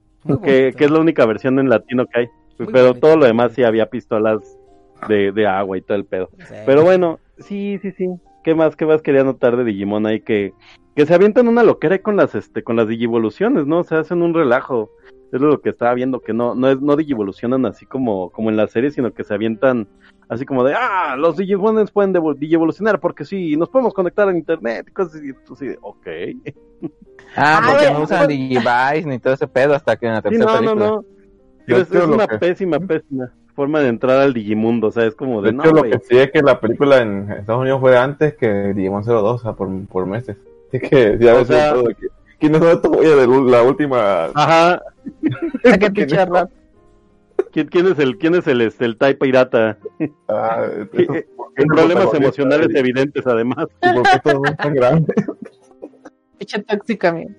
que, 0.43 0.75
que 0.77 0.85
es 0.85 0.91
la 0.91 1.01
única 1.01 1.25
versión 1.27 1.59
en 1.59 1.69
latino 1.69 2.07
que 2.07 2.21
hay. 2.21 2.27
Muy 2.59 2.73
pero 2.73 2.89
bonito, 2.89 3.07
todo 3.07 3.17
lo 3.17 3.25
demás 3.25 3.53
sí 3.53 3.63
había 3.63 3.87
pistolas 3.87 4.59
de, 5.09 5.33
de 5.33 5.47
agua 5.47 5.79
y 5.79 5.83
todo 5.83 5.97
el 5.97 6.05
pedo. 6.05 6.29
Sí. 6.47 6.55
Pero 6.67 6.83
bueno, 6.83 7.19
sí, 7.39 7.79
sí, 7.81 7.93
sí. 7.93 8.09
¿Qué 8.45 8.55
más, 8.55 8.77
qué 8.77 8.87
más 8.87 9.03
quería 9.03 9.25
notar 9.25 9.57
de 9.57 9.65
Digimon 9.65 10.07
ahí? 10.07 10.21
Que, 10.21 10.53
que 10.95 11.07
se 11.07 11.15
avientan 11.15 11.49
una 11.49 11.63
loquera 11.63 11.95
ahí 11.95 12.01
con 12.01 12.17
las, 12.17 12.35
este, 12.35 12.63
con 12.63 12.77
las 12.77 12.89
Digivoluciones, 12.89 13.67
¿no? 13.67 13.85
Se 13.85 13.97
hacen 13.97 14.23
un 14.23 14.35
relajo. 14.35 14.91
Es 15.33 15.41
lo 15.41 15.61
que 15.61 15.71
estaba 15.71 15.95
viendo, 15.95 16.21
que 16.21 16.33
no, 16.33 16.55
no 16.55 16.69
es, 16.69 16.81
no 16.81 16.97
Digivolucionan 16.97 17.65
así 17.67 17.87
como, 17.87 18.31
como 18.31 18.51
en 18.51 18.57
la 18.57 18.67
serie, 18.67 18.91
sino 18.91 19.13
que 19.13 19.23
se 19.25 19.33
avientan 19.35 19.87
así 20.29 20.45
como 20.45 20.65
de, 20.65 20.75
ah, 20.75 21.15
los 21.17 21.37
Digimones 21.37 21.91
pueden 21.91 22.13
Digivolucionar 22.39 22.99
porque 23.01 23.25
sí, 23.25 23.57
nos 23.57 23.69
podemos 23.69 23.95
conectar 23.95 24.29
a 24.29 24.37
internet 24.37 24.87
y 24.89 24.93
cosas 24.93 25.21
así, 25.53 25.67
de, 25.69 25.79
ok. 25.81 26.07
Ah, 27.37 27.61
Ah, 27.63 27.63
porque 27.71 27.91
no 27.93 28.03
usan 28.03 28.19
pues- 28.19 28.29
Digivice 28.29 29.05
ni 29.07 29.19
todo 29.19 29.35
ese 29.35 29.47
pedo 29.47 29.75
hasta 29.75 29.97
que 29.97 30.07
en 30.07 30.13
la 30.15 30.19
Sí, 30.23 30.29
tercera 30.31 30.45
no, 30.47 30.53
no, 30.53 30.61
película. 30.75 30.87
no. 30.87 31.05
Yo 31.69 31.77
Es, 31.77 31.91
una 31.93 32.27
que- 32.27 32.39
pésima, 32.39 32.79
pésima 32.81 33.33
forma 33.55 33.81
de 33.81 33.89
entrar 33.89 34.19
al 34.19 34.33
Digimundo, 34.35 34.89
o 34.89 34.91
sea, 34.91 35.05
es 35.07 35.15
como 35.15 35.43
de, 35.43 35.51
De 35.51 35.57
no, 35.57 35.65
lo 35.65 35.79
güey. 35.81 35.91
que 35.93 35.99
sí 36.01 36.17
es 36.19 36.31
que 36.33 36.43
la 36.43 36.59
película 36.59 36.99
en 37.03 37.31
Estados 37.31 37.61
Unidos 37.61 37.81
fue 37.81 37.97
antes 37.97 38.35
que 38.35 38.73
Digimon 38.75 39.05
02, 39.05 39.23
o 39.23 39.39
sea, 39.39 39.53
por, 39.53 39.69
por 39.87 40.07
meses. 40.07 40.37
Así 40.69 40.81
que 40.81 41.19
ya 41.21 41.35
O 41.35 41.39
ves 41.39 41.47
sea- 41.49 41.75
todo 41.75 41.83
de 41.85 41.95
que- 42.41 42.49
¿Quiénes 42.49 42.61
son 42.61 42.71
estos 42.71 42.91
güeyes 42.97 43.17
de 43.17 43.27
la 43.51 43.63
última? 43.63 44.25
Ajá, 44.35 44.83
Qué 45.63 45.91
pinche 45.91 46.25
rap. 46.25 46.51
¿quién, 47.53 47.69
quién 47.69 47.87
es 47.87 47.99
el, 47.99 48.17
quién 48.19 48.35
es 48.35 48.47
el, 48.47 48.61
este, 48.63 48.85
el 48.85 48.97
Tai 48.97 49.15
Pirata? 49.15 49.79
Ah, 50.29 50.67
esos- 50.93 51.17
eh, 51.17 51.29
¿por 51.37 51.53
qué 51.55 51.65
no 51.67 51.75
problemas 51.75 52.15
emocionales 52.15 52.69
evidentes, 52.75 53.27
además. 53.27 53.67
¿Y 53.83 53.93
por 53.95 54.03
qué 54.03 54.19
todos 54.23 54.41
son 54.47 54.57
tan 54.57 54.75
grandes? 54.75 55.17
Pinche 56.39 56.59
tóxica, 56.63 57.09
amigo. 57.11 57.31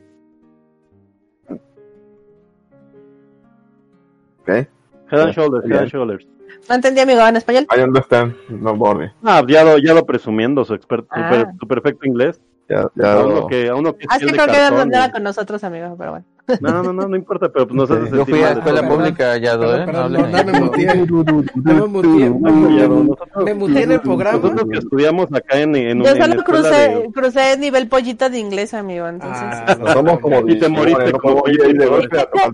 ¿Ok? 4.42 4.50
Head 4.50 5.20
and 5.20 5.34
Shoulders, 5.34 5.66
Head 5.70 5.78
and 5.80 5.88
Shoulders. 5.90 6.28
No 6.70 6.76
entendí, 6.76 7.00
amigo, 7.02 7.26
en 7.28 7.36
español. 7.38 7.66
Ahí 7.70 7.82
donde 7.82 8.00
están, 8.00 8.36
no 8.50 8.76
borre. 8.76 9.14
Ah, 9.24 9.42
ya 9.48 9.64
lo, 9.64 9.78
ya 9.78 9.94
lo 9.94 10.06
presumiendo, 10.06 10.64
su 10.66 10.74
experto, 10.74 11.08
su, 11.14 11.20
Ah. 11.22 11.30
per- 11.30 11.48
su 11.60 11.68
perfecto 11.68 12.06
inglés. 12.06 12.42
Ya, 12.72 12.88
ya 12.96 13.14
A 13.14 13.26
uno 13.26 13.48
que, 13.48 13.68
a 13.70 13.76
uno 13.76 13.96
que 13.96 14.06
Ah, 14.10 14.16
es 14.16 14.26
que 14.26 14.32
creo 14.32 14.48
que 14.48 14.72
no 14.76 14.82
andaba 14.82 15.12
con 15.12 15.24
nosotros, 15.24 15.64
amigo, 15.64 15.96
pero 15.98 16.12
bueno. 16.12 16.26
No, 16.60 16.84
no, 16.84 16.92
no, 16.94 17.08
no 17.08 17.16
importa, 17.16 17.50
pero 17.50 17.66
pues 17.68 17.76
nos 17.78 17.92
hace 17.92 18.16
Yo 18.16 18.26
fui 18.26 18.40
a 18.42 18.48
mal. 18.50 18.58
escuela 18.58 18.88
pública, 18.90 19.38
ya 19.38 19.58
Perdón, 19.58 19.82
¿eh? 19.82 19.86
No 19.94 20.10
no, 20.10 20.28
no 20.28 20.44
me 20.44 20.60
muteé. 20.60 20.96
No 20.96 21.88
me 21.88 21.88
muteé. 21.88 22.30
No, 22.30 23.04
no, 23.04 23.42
Me 23.46 23.54
muteé 23.54 23.84
en 23.84 23.92
el 23.92 24.02
programa. 24.02 24.38
nosotros 24.40 24.70
que 24.70 24.78
estudiamos 24.80 25.28
acá 25.34 25.60
en, 25.60 25.76
en 25.76 26.04
Yo 26.04 26.16
solo 26.16 26.44
crucé, 26.44 26.70
de- 26.70 27.10
crucé 27.14 27.58
nivel 27.58 27.88
pollita 27.88 28.30
de 28.30 28.40
inglés, 28.40 28.74
amigo, 28.74 29.08
entonces. 29.08 29.38
Ah, 29.44 29.78
No 29.80 29.94
somos 29.94 30.20
como 30.20 30.48
Y 30.50 30.58
te 30.60 30.68
moriste 30.68 31.12
no 31.12 31.20
como 31.20 31.44
ir 31.48 31.78
de 31.78 31.86
golpe 31.86 32.18
a 32.20 32.22
Eh, 32.24 32.28
eh, 32.34 32.52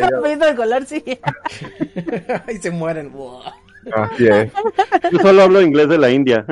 la 0.00 0.28
eh, 0.32 0.36
de 0.36 0.56
color, 0.56 0.84
sí. 0.86 1.02
y 2.48 2.56
se 2.56 2.70
mueren. 2.70 3.12
Así 3.94 4.26
es. 4.26 4.52
Yo 5.12 5.18
solo 5.20 5.42
hablo 5.42 5.62
inglés 5.62 5.88
de 5.88 5.98
la 5.98 6.10
India. 6.10 6.44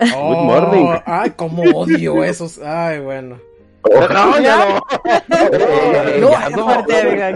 Good 0.00 0.10
morning. 0.10 0.86
Oh, 0.86 1.02
Ay, 1.06 1.30
cómo 1.36 1.62
odio 1.62 2.24
esos. 2.24 2.58
Ay, 2.58 3.00
bueno. 3.00 3.38
No, 3.84 4.40
ya 4.40 4.56
no. 4.56 4.80
No, 6.16 6.30
ya, 6.32 7.30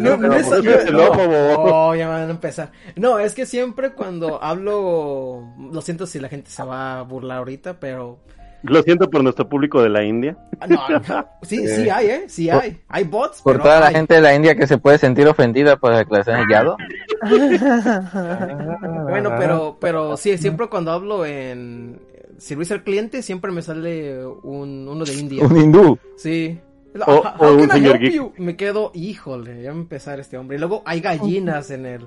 no. 0.91 1.11
Oh, 1.59 1.95
ya 1.95 2.09
van 2.09 2.29
a 2.29 2.31
empezar. 2.31 2.71
No, 2.97 3.19
es 3.19 3.35
que 3.35 3.45
siempre 3.47 3.91
cuando 3.93 4.43
hablo, 4.43 5.45
lo 5.71 5.81
siento 5.83 6.07
si 6.07 6.19
la 6.19 6.29
gente 6.29 6.51
se 6.51 6.63
va 6.65 7.01
a 7.01 7.03
burlar 7.03 7.39
ahorita, 7.39 7.79
pero 7.79 8.19
Lo 8.63 8.83
siento 8.83 9.09
por 9.11 9.23
nuestro 9.23 9.49
público 9.49 9.83
de 9.83 9.91
la 9.91 10.03
India. 10.05 10.37
ah, 10.61 10.67
no, 10.67 10.89
no. 10.89 11.27
sí, 11.43 11.67
sí 11.69 11.91
hay, 11.91 12.07
eh, 12.07 12.25
sí 12.29 12.49
hay, 12.51 12.81
hay 12.89 13.05
bots, 13.05 13.43
Por 13.43 13.53
pero 13.55 13.65
toda 13.65 13.81
la 13.81 13.87
hay. 13.89 13.95
gente 13.95 14.15
de 14.15 14.21
la 14.23 14.35
India 14.35 14.57
que 14.57 14.67
se 14.67 14.79
puede 14.79 14.99
sentir 14.99 15.29
ofendida 15.29 15.77
por 15.77 15.93
la 15.93 15.99
declaración 15.99 16.47
de 16.49 16.53
Yado. 16.55 16.77
Bueno, 19.09 19.31
pero, 19.39 19.77
pero 19.81 20.17
sí, 20.17 20.39
siempre 20.39 20.69
cuando 20.69 20.93
hablo 20.93 21.27
en 21.27 22.01
servicio 22.39 22.77
al 22.77 22.83
cliente 22.85 23.23
siempre 23.23 23.51
me 23.53 23.63
sale 23.63 24.25
un 24.27 24.87
uno 24.89 25.05
de 25.05 25.15
India. 25.15 25.45
Un 25.45 25.57
hindú. 25.57 25.99
Sí. 26.17 26.59
O- 27.07 27.23
o 27.39 27.53
un 27.53 27.71
señor 27.71 27.99
geek. 27.99 28.39
Me 28.39 28.57
quedo, 28.57 28.91
híjole, 28.95 29.63
ya 29.63 29.71
va 29.71 29.77
a 29.77 29.81
empezar 29.81 30.19
este 30.21 30.37
hombre. 30.39 30.57
Y 30.57 30.61
luego 30.61 30.83
hay 30.87 31.01
gallinas 31.01 31.71
en 31.71 31.87
el 31.87 32.07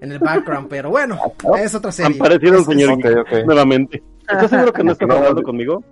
en 0.00 0.12
el 0.12 0.18
background, 0.20 0.68
pero 0.70 0.90
bueno, 0.90 1.18
es 1.58 1.74
otra 1.74 1.88
Han 1.88 1.92
serie. 1.92 2.18
parecido 2.18 2.54
un 2.54 2.60
Es- 2.60 2.66
señor 2.66 2.90
ok, 2.92 3.02
geek 3.04 3.18
ok. 3.18 3.46
nuevamente. 3.46 4.02
¿Estás 4.22 4.50
seguro 4.50 4.72
que 4.72 4.82
no 4.84 4.92
estás 4.92 5.10
hablando 5.10 5.42
conmigo? 5.42 5.82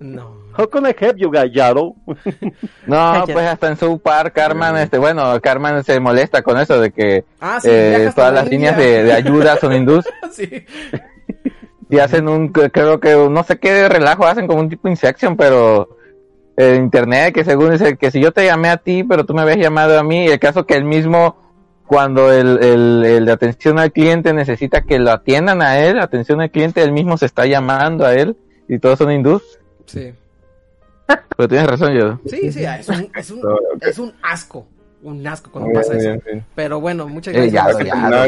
No. 0.00 0.42
How 0.56 0.68
can 0.68 0.86
I 0.86 0.94
help 0.98 1.16
you, 1.16 1.30
Gallado? 1.30 1.94
No, 2.86 3.24
pues 3.24 3.46
hasta 3.46 3.68
en 3.68 3.76
su 3.76 3.98
par, 3.98 4.32
Carmen, 4.32 4.76
este, 4.76 4.98
bueno, 4.98 5.40
Carmen 5.40 5.82
se 5.84 5.98
molesta 6.00 6.42
con 6.42 6.58
eso 6.58 6.80
de 6.80 6.90
que 6.92 7.24
Ah, 7.40 7.58
sí, 7.60 7.68
eh, 7.70 8.10
todas 8.14 8.32
las 8.32 8.48
líneas 8.48 8.76
de, 8.76 9.02
de 9.04 9.12
ayuda 9.12 9.56
son 9.58 9.72
hindús 9.72 10.04
sí. 10.32 10.48
Y 11.94 12.00
hacen 12.00 12.28
un, 12.28 12.48
creo 12.48 12.98
que 12.98 13.14
no 13.30 13.44
sé 13.44 13.58
qué 13.60 13.72
de 13.72 13.88
relajo 13.88 14.26
hacen 14.26 14.48
como 14.48 14.58
un 14.58 14.68
tipo 14.68 14.88
Insection, 14.88 15.36
pero 15.36 15.96
en 16.56 16.82
internet 16.82 17.32
que 17.32 17.44
según 17.44 17.70
dice 17.70 17.96
que 17.96 18.10
si 18.10 18.20
yo 18.20 18.32
te 18.32 18.44
llamé 18.44 18.68
a 18.68 18.78
ti, 18.78 19.04
pero 19.04 19.24
tú 19.24 19.32
me 19.32 19.42
habías 19.42 19.58
llamado 19.58 19.96
a 19.96 20.02
mí, 20.02 20.24
y 20.24 20.28
el 20.28 20.40
caso 20.40 20.66
que 20.66 20.74
él 20.74 20.82
mismo 20.82 21.36
cuando 21.86 22.32
el, 22.32 22.58
el, 22.64 23.04
el 23.04 23.24
de 23.26 23.30
atención 23.30 23.78
al 23.78 23.92
cliente 23.92 24.32
necesita 24.32 24.82
que 24.82 24.98
lo 24.98 25.12
atiendan 25.12 25.62
a 25.62 25.78
él, 25.78 26.00
atención 26.00 26.40
al 26.40 26.50
cliente, 26.50 26.82
él 26.82 26.90
mismo 26.90 27.16
se 27.16 27.26
está 27.26 27.46
llamando 27.46 28.04
a 28.04 28.14
él 28.14 28.36
y 28.68 28.80
todos 28.80 28.98
son 28.98 29.12
hindús. 29.12 29.60
Sí. 29.86 30.12
Pero 31.36 31.48
tienes 31.48 31.68
razón, 31.68 31.92
yo. 31.92 32.18
Sí, 32.26 32.50
sí, 32.50 32.64
es 32.64 32.88
un, 32.88 33.10
es 33.14 33.30
un, 33.30 33.40
es 33.80 33.98
un 34.00 34.12
asco. 34.20 34.66
Un 35.04 35.26
asco 35.26 35.50
cuando 35.52 35.68
Bien, 35.70 35.82
pasa 35.82 35.96
eso. 35.98 36.20
bien. 36.24 36.44
Pero 36.54 36.80
bueno, 36.80 37.06
muchas 37.06 37.34
Eh, 37.34 37.50
gracias. 37.50 37.86
ya. 37.86 37.94
No, 38.08 38.22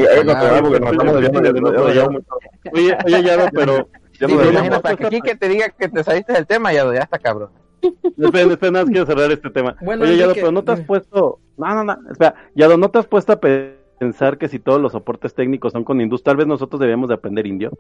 Oye, 2.73 2.97
oye, 3.07 3.23
Yado, 3.23 3.49
pero... 3.53 3.89
Ya 4.21 4.29
Sí, 4.29 4.33
imagino, 4.35 4.81
para 4.81 4.97
que 4.97 5.09
Kike 5.11 5.37
te 5.37 5.49
diga 5.49 5.69
que 5.71 5.89
te 5.89 6.03
saliste 6.03 6.33
del 6.33 6.47
tema, 6.47 6.73
ya, 6.73 6.85
ya 6.93 7.01
está 7.01 7.19
cabrón. 7.19 7.51
Espera, 7.83 8.51
espera, 8.51 8.73
nada 8.73 8.85
más 8.87 8.91
quiero 8.91 9.07
cerrar 9.07 9.31
este 9.31 9.51
tema. 9.51 9.77
Bueno, 9.83 10.05
Oye, 10.05 10.17
Yado, 10.17 10.33
pero 10.35 10.51
no 10.53 10.63
te 10.65 10.73
has 10.73 10.81
puesto... 10.81 11.39
No, 11.57 11.75
no, 11.75 11.85
no, 11.85 11.97
espera. 12.11 12.35
Yado, 12.55 12.77
¿no 12.79 12.91
te 12.91 12.99
has 12.99 13.07
puesto 13.07 13.33
a 13.33 13.41
pensar 13.41 14.39
que 14.39 14.49
si 14.49 14.59
todos 14.59 14.81
los 14.81 14.93
soportes 14.93 15.35
técnicos 15.35 15.73
son 15.73 15.85
con 15.85 16.01
hindús, 16.01 16.23
tal 16.23 16.37
vez 16.37 16.47
nosotros 16.47 16.81
debíamos 16.81 17.09
de 17.09 17.15
aprender 17.15 17.47
indio? 17.47 17.73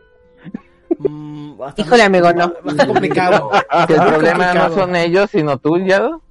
Mm, 0.98 1.52
Híjole, 1.76 2.02
amigo, 2.02 2.32
no. 2.32 2.52
Bastante 2.64 2.86
complicado. 2.86 3.50
Que 3.86 3.94
el 3.94 4.02
problema 4.02 4.54
no 4.54 4.70
son 4.74 4.94
ellos, 4.96 5.30
sino 5.30 5.58
tú, 5.58 5.78
Yado. 5.78 6.22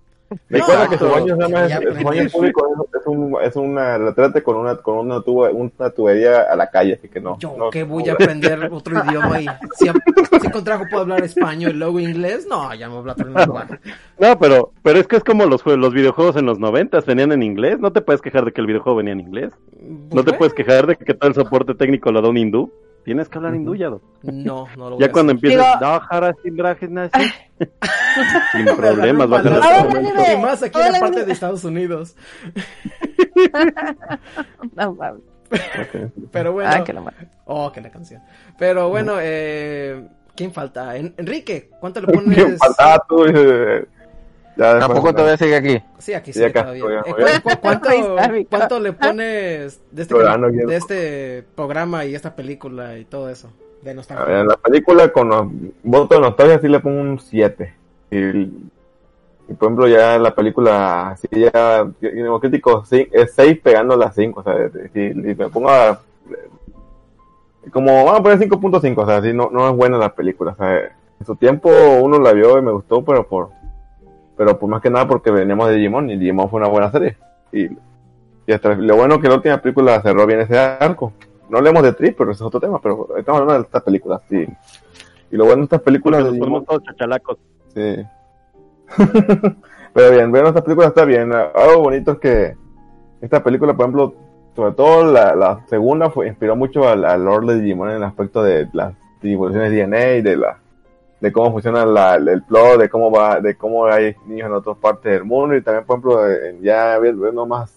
Recuerda 0.49 0.85
No, 0.85 0.89
que 0.89 0.97
su 0.97 1.07
baño 1.07 1.37
llama, 1.37 1.67
ya 1.67 1.79
su 1.81 2.03
baño 2.03 2.29
público 2.31 2.87
es, 2.93 3.05
un, 3.05 3.37
es 3.43 3.55
una 3.55 3.97
retrete 3.97 4.41
con 4.41 4.57
una, 4.57 4.75
con 4.77 4.97
una 4.97 5.21
tuba, 5.21 5.49
una 5.51 5.89
tubería 5.91 6.41
a 6.41 6.55
la 6.55 6.69
calle, 6.69 6.93
así 6.95 7.07
que 7.09 7.19
no. 7.21 7.37
Yo 7.39 7.55
no, 7.57 7.69
que 7.69 7.83
voy 7.83 8.03
no, 8.03 8.11
a 8.11 8.13
aprender 8.13 8.67
otro 8.71 9.03
idioma 9.05 9.41
y 9.41 9.45
si, 9.77 9.87
si 10.41 10.49
con 10.49 10.63
trabajo 10.63 10.85
puedo 10.89 11.03
hablar 11.03 11.23
español 11.23 11.71
y 11.71 11.75
luego 11.75 11.99
inglés, 11.99 12.47
no, 12.49 12.73
ya 12.73 12.89
me 12.89 12.97
hablo 12.97 13.11
otro 13.11 13.27
lenguaje. 13.29 13.79
No, 14.17 14.39
pero, 14.39 14.71
pero 14.81 14.99
es 14.99 15.07
que 15.07 15.17
es 15.17 15.23
como 15.23 15.45
los, 15.45 15.65
los 15.65 15.93
videojuegos 15.93 16.35
en 16.37 16.45
los 16.45 16.59
noventas, 16.59 17.05
venían 17.05 17.31
en 17.31 17.43
inglés. 17.43 17.79
No 17.79 17.91
te 17.91 18.01
puedes 18.01 18.21
quejar 18.21 18.45
de 18.45 18.51
que 18.51 18.61
el 18.61 18.67
videojuego 18.67 18.97
venía 18.97 19.13
en 19.13 19.19
inglés. 19.19 19.53
No 20.11 20.23
te 20.23 20.33
Pues, 20.33 20.37
puedes 20.37 20.53
quejar 20.53 20.87
de 20.87 20.95
que 20.95 21.13
todo 21.13 21.29
el 21.29 21.35
soporte 21.35 21.75
técnico 21.75 22.11
lo 22.11 22.21
da 22.21 22.29
un 22.29 22.37
hindú. 22.37 22.71
Tienes 23.05 23.29
que 23.29 23.37
hablar 23.37 23.55
hindú, 23.55 23.75
Yado. 23.75 24.01
No, 24.23 24.67
no 24.75 24.89
lo 24.89 24.95
voy 24.95 24.99
Ya 24.99 25.05
a 25.05 25.11
cuando 25.11 25.31
hacer. 25.33 25.45
empiezas, 25.45 25.79
Digo- 25.79 25.91
"No, 25.93 25.99
jara, 26.01 26.35
sin 26.43 26.57
brajes, 26.57 26.89
así". 26.97 27.29
sin 28.51 28.65
problemas, 28.75 29.29
vas 29.29 29.45
a 29.45 29.59
Ah, 29.61 29.87
dime. 29.87 30.33
Y 30.33 30.37
más 30.41 30.63
aquí 30.63 30.79
en 30.81 30.91
la 30.91 30.99
parte 30.99 31.23
de 31.25 31.31
Estados 31.31 31.63
Unidos. 31.63 32.15
No, 34.75 34.93
mames. 34.93 35.21
Pero 36.31 36.53
bueno. 36.53 36.69
Ah, 36.73 36.83
que 36.83 36.93
la 36.93 37.01
madre. 37.01 37.27
Oh, 37.45 37.71
que 37.71 37.81
la 37.81 37.89
canción. 37.91 38.21
Pero 38.57 38.89
bueno, 38.89 39.13
eh, 39.21 40.07
¿quién 40.35 40.51
falta? 40.51 40.95
En- 40.97 41.13
Enrique, 41.17 41.69
¿cuánto 41.79 42.01
le 42.01 42.07
¿Quién 42.11 42.23
pones? 42.23 42.59
falta? 42.59 42.93
Ah, 42.95 43.03
tú, 43.07 43.25
eh, 43.25 43.85
ya 44.57 44.79
Tampoco 44.79 45.13
todavía 45.13 45.37
sigue 45.37 45.55
aquí. 45.55 45.81
Sí, 45.97 46.13
aquí 46.13 46.31
acá 46.43 46.63
todavía. 46.63 47.01
Eh, 47.05 47.15
ya, 47.19 47.41
¿cu- 47.41 47.49
cu- 47.49 47.61
¿cuánto, 47.61 47.89
cuánto 48.49 48.79
le 48.79 48.93
pones 48.93 49.81
de 49.91 50.01
este, 50.01 50.15
de 50.15 50.75
este 50.75 51.43
programa 51.55 52.05
y 52.05 52.15
esta 52.15 52.35
película 52.35 52.97
y 52.97 53.05
todo 53.05 53.29
eso? 53.29 53.49
De 53.81 53.93
nostalgia. 53.93 54.25
ver, 54.25 54.37
en 54.41 54.47
la 54.47 54.57
película 54.57 55.09
con 55.09 55.29
los 55.29 55.47
votos 55.83 56.17
de 56.17 56.21
nostalgia 56.21 56.59
sí 56.59 56.67
le 56.67 56.79
pongo 56.79 57.01
un 57.01 57.19
7. 57.19 57.73
Y, 58.11 58.17
y, 58.17 59.53
por 59.59 59.67
ejemplo 59.67 59.87
ya 59.87 60.17
la 60.17 60.33
película 60.33 61.09
así 61.09 61.27
ya 61.31 61.85
como 62.01 62.39
crítico 62.39 62.83
sí, 62.85 63.07
es 63.11 63.33
6 63.35 63.59
pegando 63.61 63.95
las 63.95 64.15
5, 64.15 64.39
o 64.39 64.43
sea, 64.43 64.55
si, 64.93 65.09
si 65.13 65.15
me 65.15 65.35
pongo 65.49 65.69
a 65.69 65.99
como 67.71 68.05
vamos 68.05 68.19
a 68.19 68.23
poner 68.23 68.39
5.5, 68.39 68.97
o 68.97 69.05
sea, 69.05 69.21
sí, 69.21 69.33
no, 69.33 69.49
no 69.51 69.67
es 69.69 69.75
buena 69.75 69.97
la 69.97 70.13
película, 70.13 70.51
o 70.51 70.55
sea, 70.55 70.77
en 71.19 71.25
su 71.25 71.35
tiempo 71.35 71.69
uno 72.01 72.19
la 72.19 72.31
vio 72.33 72.57
y 72.57 72.61
me 72.61 72.71
gustó, 72.71 73.03
pero 73.03 73.27
por 73.27 73.49
pero 74.37 74.57
por 74.59 74.69
más 74.69 74.81
que 74.81 74.89
nada 74.89 75.07
porque 75.07 75.31
veníamos 75.31 75.69
de 75.69 75.75
Digimon 75.75 76.09
y 76.09 76.17
Digimon 76.17 76.49
fue 76.49 76.59
una 76.59 76.69
buena 76.69 76.91
serie. 76.91 77.17
Y, 77.51 77.65
y 78.47 78.53
hasta 78.53 78.75
lo 78.75 78.95
bueno 78.95 79.19
que 79.19 79.27
la 79.27 79.35
última 79.35 79.61
película 79.61 80.01
cerró 80.01 80.25
bien 80.25 80.41
ese 80.41 80.57
arco. 80.57 81.13
No 81.49 81.57
hablemos 81.57 81.83
de 81.83 81.93
Trip, 81.93 82.17
pero 82.17 82.31
ese 82.31 82.43
es 82.43 82.47
otro 82.47 82.59
tema, 82.59 82.81
pero 82.81 83.15
estamos 83.17 83.41
hablando 83.41 83.61
de 83.61 83.65
estas 83.65 83.83
películas, 83.83 84.21
sí. 84.29 84.45
Y 85.31 85.37
lo 85.37 85.45
bueno 85.45 85.59
de 85.59 85.63
estas 85.65 85.81
películas 85.81 86.21
Porque 86.21 86.33
de 86.33 86.39
Digimon, 86.39 86.65
todos 86.65 86.83
chachalacos. 86.83 87.37
sí. 87.73 87.95
pero 89.93 90.11
bien, 90.11 90.31
ver 90.31 90.45
esta 90.45 90.63
película 90.63 90.87
está 90.87 91.05
bien. 91.05 91.31
Algo 91.33 91.81
bonito 91.81 92.13
es 92.13 92.19
que 92.19 92.55
esta 93.21 93.43
película, 93.43 93.73
por 93.73 93.85
ejemplo, 93.85 94.13
sobre 94.55 94.73
todo 94.73 95.11
la, 95.11 95.35
la 95.35 95.65
segunda 95.67 96.09
fue, 96.09 96.27
inspiró 96.27 96.55
mucho 96.55 96.87
al, 96.87 97.03
al 97.03 97.25
lore 97.25 97.53
de 97.55 97.61
Digimon 97.61 97.89
en 97.89 97.95
el 97.97 98.03
aspecto 98.03 98.43
de 98.43 98.67
las 98.73 98.93
evoluciones 99.23 99.71
de 99.71 99.83
DNA 99.83 100.11
y 100.17 100.21
de 100.21 100.37
la 100.37 100.59
de 101.25 101.31
cómo 101.31 101.51
funciona 101.51 101.85
la, 101.87 102.15
el 102.15 102.43
plot, 102.43 102.79
de 102.79 102.87
cómo 102.87 103.09
va, 103.09 103.39
de 103.41 103.55
cómo 103.57 103.87
hay 103.87 104.15
niños 104.27 104.45
en 104.45 104.53
otras 104.53 104.77
partes 104.77 105.11
del 105.11 105.23
mundo. 105.23 105.55
Y 105.55 105.61
también, 105.63 105.83
por 105.85 105.95
ejemplo, 105.97 106.29
en- 106.29 106.61
ya 106.61 106.99
viendo 106.99 107.47
más, 107.47 107.73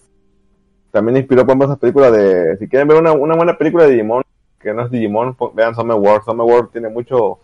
también 0.91 1.17
inspiró, 1.17 1.43
por 1.43 1.51
ejemplo, 1.53 1.67
esas 1.69 1.79
películas 1.79 2.13
de, 2.13 2.57
si 2.59 2.69
quieren 2.69 2.89
ver 2.89 2.99
una, 2.99 3.13
una 3.13 3.35
buena 3.37 3.57
película 3.57 3.85
de 3.85 3.93
Digimon, 3.93 4.23
que 4.61 4.75
no 4.75 4.83
es 4.83 4.91
Digimon, 4.91 5.35
vean 5.55 5.75
Summer 5.75 5.97
World, 5.97 6.25
Summer 6.25 6.47
World 6.47 6.71
tiene 6.73 6.91
mucho, 6.91 7.39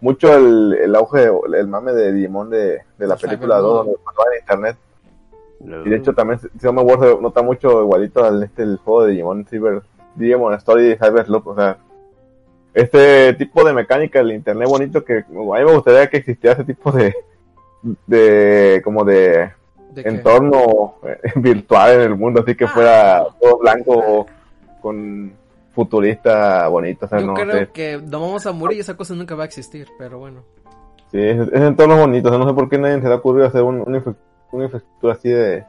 mucho 0.00 0.34
el, 0.36 0.74
el 0.82 0.96
auge, 0.96 1.30
el 1.56 1.68
mame 1.68 1.92
de 1.92 2.12
Digimon 2.12 2.50
de, 2.50 2.80
de 2.98 3.06
la 3.06 3.14
El 3.14 3.20
película 3.20 3.58
Cyberpunk. 3.58 3.62
2, 3.62 3.86
donde 3.86 3.92
en 3.92 4.40
internet, 4.40 4.76
y 5.86 5.90
de 5.90 5.96
hecho 5.96 6.12
también 6.12 6.40
Summer 6.60 6.84
World 6.84 7.04
se 7.16 7.22
nota 7.22 7.42
mucho 7.42 7.82
igualito 7.82 8.24
al 8.24 8.42
este, 8.42 8.62
el 8.64 8.78
juego 8.78 9.04
de 9.04 9.12
Digimon 9.12 9.46
Cyber, 9.46 9.82
Digimon 10.16 10.54
Story 10.54 10.96
Cyber 10.96 11.28
Loop, 11.28 11.46
o 11.46 11.54
sea, 11.54 11.78
este 12.76 13.32
tipo 13.34 13.64
de 13.64 13.72
mecánica 13.72 14.18
del 14.20 14.32
internet 14.32 14.68
bonito 14.68 15.02
que 15.04 15.18
a 15.18 15.24
mí 15.30 15.64
me 15.64 15.74
gustaría 15.74 16.08
que 16.08 16.18
existiera 16.18 16.54
ese 16.54 16.64
tipo 16.64 16.92
de, 16.92 17.14
de 18.06 18.80
como 18.84 19.04
de 19.04 19.50
entorno 19.96 20.96
eh, 21.04 21.18
virtual 21.36 21.92
en 21.94 22.00
el 22.02 22.16
mundo, 22.16 22.42
así 22.42 22.54
que 22.54 22.66
Ah. 22.66 22.68
fuera 22.68 23.26
todo 23.40 23.58
blanco 23.58 24.26
con 24.82 25.32
futurista 25.74 26.68
bonito, 26.68 27.06
o 27.06 27.08
sea, 27.08 27.18
Yo 27.20 27.26
no 27.26 27.34
creo 27.34 27.52
sé. 27.52 27.68
que 27.72 27.98
a 28.46 28.52
morir 28.52 28.78
y 28.78 28.80
esa 28.80 28.96
cosa 28.96 29.14
nunca 29.14 29.34
va 29.34 29.44
a 29.44 29.46
existir, 29.46 29.88
pero 29.98 30.18
bueno. 30.18 30.42
Sí, 31.10 31.18
ese, 31.18 31.42
ese 31.42 31.66
entorno 31.66 31.94
es 31.94 32.00
bonito, 32.00 32.28
o 32.28 32.30
sea, 32.30 32.38
no 32.38 32.48
sé 32.48 32.54
por 32.54 32.68
qué 32.68 32.78
nadie 32.78 33.00
se 33.00 33.08
le 33.08 33.14
ha 33.14 33.16
ocurrido 33.16 33.46
hacer 33.46 33.62
un- 33.62 33.80
una, 33.86 34.02
una 34.52 34.64
infraestructura 34.64 35.12
así 35.14 35.28
de 35.28 35.64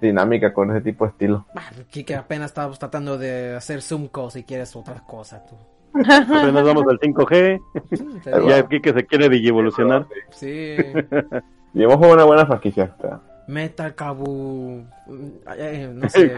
dinámica 0.00 0.52
con 0.52 0.70
ese 0.70 0.80
tipo 0.80 1.04
de 1.04 1.10
estilo. 1.12 1.46
Ah, 1.54 1.62
Aquí 1.80 2.02
que 2.04 2.14
apenas 2.16 2.50
estábamos 2.50 2.78
tratando 2.78 3.16
de 3.18 3.54
hacer 3.54 3.80
Zoom 3.82 4.08
calls 4.08 4.32
si 4.34 4.42
quieres 4.42 4.74
otra 4.74 5.02
cosa, 5.06 5.44
tú. 5.46 5.54
Apenas 5.94 6.64
vamos 6.64 6.84
al 6.88 6.98
5G. 6.98 7.60
Mm, 7.60 8.20
te 8.20 8.30
Ahí 8.30 8.36
digo. 8.40 8.48
Ya 8.48 8.56
aquí 8.58 8.80
que 8.80 8.92
se 8.92 9.06
quiere 9.06 9.28
digievolucionar. 9.28 10.06
Sí. 10.30 10.76
Y 11.74 11.84
jugado 11.96 12.14
una 12.14 12.24
buena 12.24 12.44
franquicia. 12.46 12.94
sea, 13.00 13.20
Metal 13.46 13.94
Kabu. 13.94 14.84
mm, 15.06 15.28
eh, 15.56 15.90
No 15.94 16.08
sé. 16.10 16.36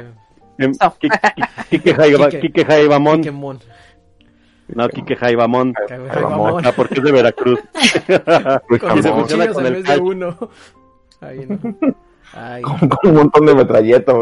Em, 0.58 0.72
Ki- 1.00 1.08
Ki- 1.08 1.42
Kike 1.70 1.94
Jaiba- 1.96 2.28
Kike. 2.28 2.40
Kike 2.40 2.64
Jaibamón. 2.64 3.20
No, 4.68 4.88
Kike 4.88 5.16
Jaibamón. 5.16 5.74
Jaibamón. 5.88 6.64
Ah, 6.64 6.72
porque 6.76 6.94
es 6.94 7.02
de 7.02 7.10
Veracruz. 7.12 7.58
Con 8.80 8.98
Y 8.98 9.02
se 9.02 9.08
dos 9.08 9.18
funciona 9.18 9.48
con 9.52 9.66
el 9.66 9.82
de 9.82 9.98
uno. 9.98 10.38
Ahí 11.20 11.46
no. 11.48 11.58
Ay. 12.32 12.62
con, 12.62 12.88
con 12.88 13.10
un 13.10 13.16
montón 13.16 13.46
de 13.46 13.54
metralletas 13.56 14.14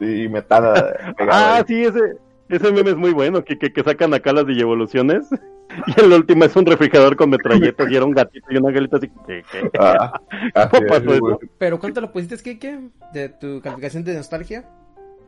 y 0.00 0.28
metada 0.28 1.14
pegada 1.16 1.56
Ah, 1.58 1.64
sí, 1.66 1.82
ese, 1.84 2.16
ese 2.48 2.72
meme 2.72 2.90
es 2.90 2.96
muy 2.96 3.12
bueno, 3.12 3.44
que, 3.44 3.58
que, 3.58 3.72
que 3.72 3.82
sacan 3.82 4.14
acá 4.14 4.32
las 4.32 4.46
digievoluciones 4.46 5.28
Y 5.86 6.00
el 6.00 6.12
último 6.12 6.44
es 6.44 6.56
un 6.56 6.66
refrigerador 6.66 7.16
con 7.16 7.30
metralletas 7.30 7.90
y 7.90 7.96
era 7.96 8.04
un 8.04 8.12
gatito 8.12 8.46
y 8.50 8.56
un 8.56 8.66
angelito 8.68 8.96
así. 8.96 9.10
¿Qué, 9.26 9.44
qué? 9.50 9.70
Ah, 9.78 10.20
así 10.54 10.68
¿Cómo 10.70 10.86
es, 10.86 10.92
pasó 10.92 11.20
güey. 11.20 11.34
eso? 11.34 11.40
Pero 11.58 11.78
¿cuánto 11.78 12.00
lo 12.00 12.12
pusiste, 12.12 12.36
Kike? 12.36 12.90
De 13.12 13.28
tu 13.28 13.60
calificación 13.60 14.04
de 14.04 14.14
nostalgia 14.14 14.64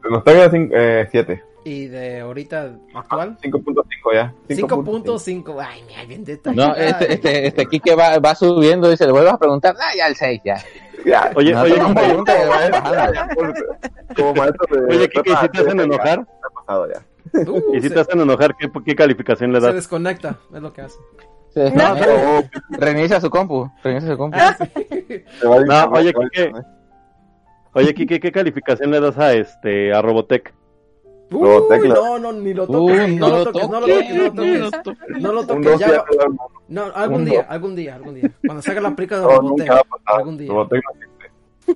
Nostalgia 0.09 0.51
7. 1.11 1.43
y 1.65 1.87
de 1.89 2.21
ahorita 2.21 2.75
actual. 2.95 3.37
5.5 3.43 4.15
ya. 4.15 4.35
5.5. 4.49 5.57
Ay, 5.63 5.83
mira, 5.87 6.05
bien 6.07 6.25
detallado. 6.25 6.69
No, 6.69 6.75
este, 6.75 7.13
este, 7.13 7.47
este 7.49 7.67
Kike 7.67 7.95
va, 7.95 8.19
va 8.19 8.35
subiendo 8.35 8.91
y 8.91 8.97
se 8.97 9.05
le 9.05 9.13
vuelve 9.13 9.29
a 9.29 9.37
preguntar, 9.37 9.77
ah, 9.79 9.95
ya 9.95 10.07
el 10.07 10.17
6, 10.17 10.41
ya. 10.43 10.57
Ya. 11.05 11.31
Oye, 11.35 11.53
No, 11.53 11.63
oye, 11.63 11.79
va 11.79 11.93
bajando. 11.93 12.25
Como 14.17 14.35
maestro 14.35 14.67
de. 14.71 14.97
Oye, 14.97 15.09
Kike, 15.09 15.33
¿y 15.33 15.37
si 15.37 15.49
te 15.51 15.59
hacen 15.59 15.81
enojar? 15.81 16.21
Está 16.21 16.49
pasado 16.55 16.89
ya. 16.93 17.05
Uh, 17.33 17.75
¿Y 17.75 17.81
si 17.81 17.89
se, 17.89 17.95
te 17.95 18.01
hacen 18.01 18.21
enojar, 18.21 18.55
qué, 18.57 18.69
qué 18.85 18.95
calificación 18.95 19.53
le 19.53 19.61
se 19.61 19.67
das? 19.67 19.75
desconecta, 19.75 20.39
es 20.55 20.61
lo 20.63 20.73
que 20.73 20.83
hace. 20.83 20.99
Sí, 21.55 21.61
No, 21.75 21.95
no, 21.95 22.43
reinicia 22.79 23.21
su 23.21 23.29
compu, 23.31 23.69
reinicia 23.83 24.11
su 24.13 24.17
compu. 24.19 24.37
Ah, 24.41 24.57
Se 24.57 25.25
No, 25.45 25.85
oye, 25.93 26.13
se 26.13 26.15
Kike. 26.15 26.53
Oye, 27.73 27.95
Kike, 27.95 28.21
¿qué 28.21 28.33
calificación 28.33 28.91
le 28.91 29.01
das 29.01 29.19
a 29.19 29.33
este 29.35 29.93
a 29.93 30.01
Robotech? 30.03 30.53
Uy, 31.33 31.41
No, 31.49 31.63
tecla. 31.63 31.95
no, 31.95 32.19
no, 32.19 32.33
ni 32.33 32.53
lo 32.55 32.65
Uh, 32.65 32.67
toques, 32.89 33.15
no, 33.17 33.29
lo 33.29 33.45
toques, 33.45 33.69
no 33.71 33.81
lo 33.81 33.87
toques, 33.87 34.35
no 34.35 34.45
lo 34.45 34.71
toques. 34.71 34.99
No 35.21 35.33
lo 35.33 35.47
toques, 35.47 35.65
2 35.65 35.81
ya. 35.81 35.87
ya. 35.89 35.99
va- 35.99 36.47
No, 36.69 36.85
algún 36.95 37.25
día, 37.25 37.47
algún 37.49 37.77
día, 37.77 37.95
algún 37.95 38.15
día. 38.17 38.31
Cuando 38.45 38.63
salga 38.63 38.81
la 38.81 38.97
película 38.97 39.21
de 39.21 39.27
Robotech, 39.27 39.71
algún 40.07 40.39
día. 40.39 40.49
Robotech 40.49 40.83
no. 40.85 41.10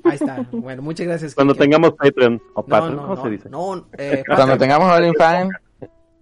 Ahí 0.05 0.15
está. 0.15 0.47
Bueno, 0.53 0.83
muchas 0.83 1.07
gracias. 1.07 1.35
Cuando 1.35 1.55
Kike. 1.55 1.65
tengamos 1.65 1.93
Patreon 1.95 2.43
o 2.55 2.61
No, 2.63 2.67
Patreon, 2.67 2.97
no, 2.97 3.03
¿cómo 3.03 3.15
no, 3.17 3.23
se 3.23 3.31
dice? 3.31 3.49
No, 3.51 3.87
eh, 3.99 4.23
Cuando 4.27 4.59
tengamos 4.59 4.91
OnlyFans, 4.91 5.51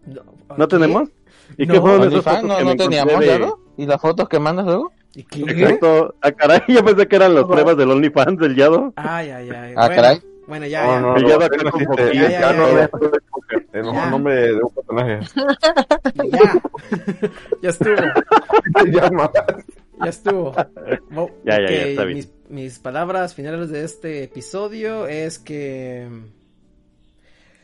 No, 0.07 0.23
¿No 0.57 0.69
¿qué? 0.69 0.77
tenemos? 0.77 1.09
¿Y 1.57 1.66
qué 1.66 1.81
fueron 1.81 2.09
esas 2.09 2.24
fotos 2.24 2.44
no, 2.44 2.57
que 2.59 2.65
no 2.65 2.77
teníamos 2.77 3.20
de-. 3.20 3.53
¿Y 3.77 3.86
las 3.86 4.01
fotos 4.01 4.28
que 4.28 4.39
mandas 4.39 4.66
luego? 4.66 4.93
¿Y 5.15 5.24
qué? 5.24 5.40
Exacto. 5.43 6.15
Ah, 6.23 6.32
caray, 6.32 6.61
yo 6.69 6.85
pensé 6.85 7.07
que 7.07 7.16
eran 7.16 7.35
las 7.35 7.44
pruebas 7.44 7.77
del 7.77 7.90
OnlyFans 7.90 8.39
del 8.39 8.55
Yado. 8.57 8.93
Ay, 8.97 9.31
ay, 9.31 9.51
ay. 9.51 9.74
Ah, 9.77 9.86
bueno, 9.86 9.94
caray. 10.03 10.23
Bueno, 10.47 10.66
ya, 10.66 10.85
No, 10.85 10.93
ya. 10.93 11.01
no, 11.01 11.16
El 11.16 11.23
no, 11.23 11.28
da 11.28 11.49
no 11.49 11.69
existe. 11.69 12.15
Ya, 12.15 12.23
Ya, 12.23 12.40
ya, 12.40 12.53
no 12.53 12.66
es 12.69 12.90
el 13.73 13.85
mejor 13.85 14.09
nombre 14.11 14.35
de 14.35 14.61
un 14.62 14.74
personaje. 14.74 15.20
Ya. 16.31 16.62
Ya 17.62 17.69
estuvo. 17.70 17.97
Ya. 18.93 19.11
Ya 20.03 20.09
estuvo. 20.09 20.53
Ya, 21.44 21.61
ya, 21.61 21.70
ya, 21.70 21.86
está 21.86 22.05
bien. 22.05 22.16
Mis, 22.19 22.32
mis 22.52 22.78
palabras 22.78 23.34
finales 23.34 23.70
de 23.70 23.82
este 23.82 24.24
episodio 24.24 25.06
es 25.06 25.38
que 25.38 26.06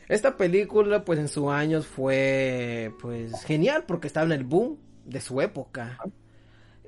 esta 0.07 0.35
película, 0.35 1.05
pues 1.05 1.19
en 1.19 1.27
sus 1.27 1.51
años 1.51 1.85
fue, 1.85 2.91
pues 2.99 3.43
genial 3.43 3.83
porque 3.87 4.07
estaba 4.07 4.25
en 4.25 4.31
el 4.31 4.43
boom 4.43 4.77
de 5.05 5.21
su 5.21 5.41
época. 5.41 5.99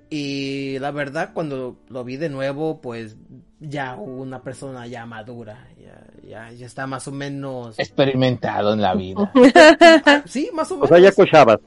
Y 0.09 0.79
la 0.79 0.89
verdad, 0.89 1.29
cuando 1.33 1.77
lo 1.89 2.03
vi 2.03 2.17
de 2.17 2.29
nuevo, 2.29 2.81
pues 2.81 3.15
ya 3.59 3.93
una 3.95 4.41
persona 4.41 4.87
ya 4.87 5.05
madura, 5.05 5.69
ya, 5.79 6.03
ya, 6.27 6.51
ya 6.51 6.65
está 6.65 6.87
más 6.87 7.07
o 7.07 7.11
menos. 7.11 7.77
Experimentado 7.77 8.73
en 8.73 8.81
la 8.81 8.95
vida. 8.95 9.31
Sí, 10.25 10.49
más 10.53 10.71
o 10.71 10.73
O 10.73 10.77
menos. 10.77 10.89
sea, 10.89 10.99
ya 10.99 11.11
cochabas. 11.11 11.59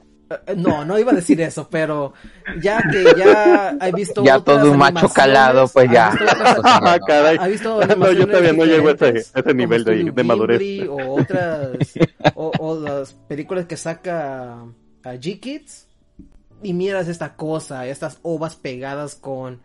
Eh, 0.47 0.55
No, 0.57 0.83
no 0.85 0.97
iba 0.97 1.11
a 1.11 1.15
decir 1.15 1.39
eso, 1.41 1.67
pero 1.69 2.13
ya 2.61 2.81
que 2.91 3.03
ya 3.17 3.77
he 3.81 3.91
visto 3.91 4.23
Ya 4.23 4.37
otras 4.37 4.57
todo 4.61 4.71
un 4.71 4.77
macho 4.77 5.07
calado, 5.09 5.67
pues 5.67 5.89
ha 5.89 5.93
ya. 5.93 6.09
visto 6.11 6.25
otras- 6.25 6.59
Ah, 6.63 6.99
caray. 7.05 7.37
ha 7.39 7.47
visto 7.47 7.85
No, 7.95 8.11
yo 8.11 8.25
todavía 8.27 8.53
no 8.53 8.65
llego 8.65 8.87
a 8.89 8.91
ese, 8.91 9.05
diferentes, 9.05 9.35
a 9.35 9.39
ese 9.39 9.53
nivel 9.53 9.83
como 9.83 9.95
de, 9.97 10.11
de 10.11 10.23
madurez. 10.23 10.87
O 10.89 11.13
otras, 11.21 11.77
o, 12.35 12.51
o 12.59 12.79
las 12.79 13.13
películas 13.13 13.65
que 13.65 13.77
saca 13.77 14.53
a 14.61 15.13
G-Kids. 15.13 15.87
Y 16.63 16.73
miras 16.73 17.07
esta 17.07 17.35
cosa, 17.35 17.85
estas 17.85 18.17
ovas 18.23 18.55
pegadas 18.55 19.13
con, 19.15 19.61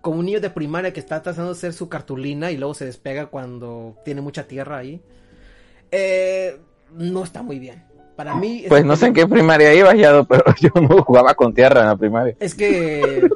con 0.00 0.18
un 0.18 0.26
niño 0.26 0.40
de 0.40 0.50
primaria 0.50 0.92
que 0.92 1.00
está 1.00 1.20
tratando 1.22 1.50
de 1.52 1.56
hacer 1.58 1.72
su 1.72 1.88
cartulina 1.88 2.52
y 2.52 2.56
luego 2.58 2.74
se 2.74 2.84
despega 2.84 3.26
cuando 3.26 3.96
tiene 4.04 4.20
mucha 4.20 4.44
tierra 4.46 4.78
ahí. 4.78 5.02
Eh, 5.90 6.60
no 6.92 7.24
está 7.24 7.42
muy 7.42 7.58
bien. 7.58 7.82
Para 8.16 8.34
mí... 8.34 8.64
Pues 8.68 8.84
no 8.84 8.94
sé 8.96 9.06
en 9.06 9.14
qué 9.14 9.26
primaria 9.26 9.74
iba, 9.74 9.94
Yado, 9.94 10.24
pero 10.28 10.44
yo 10.60 10.70
no 10.80 11.02
jugaba 11.02 11.34
con 11.34 11.52
tierra 11.52 11.80
en 11.82 11.86
la 11.88 11.96
primaria. 11.96 12.36
Es 12.38 12.54
que 12.54 13.28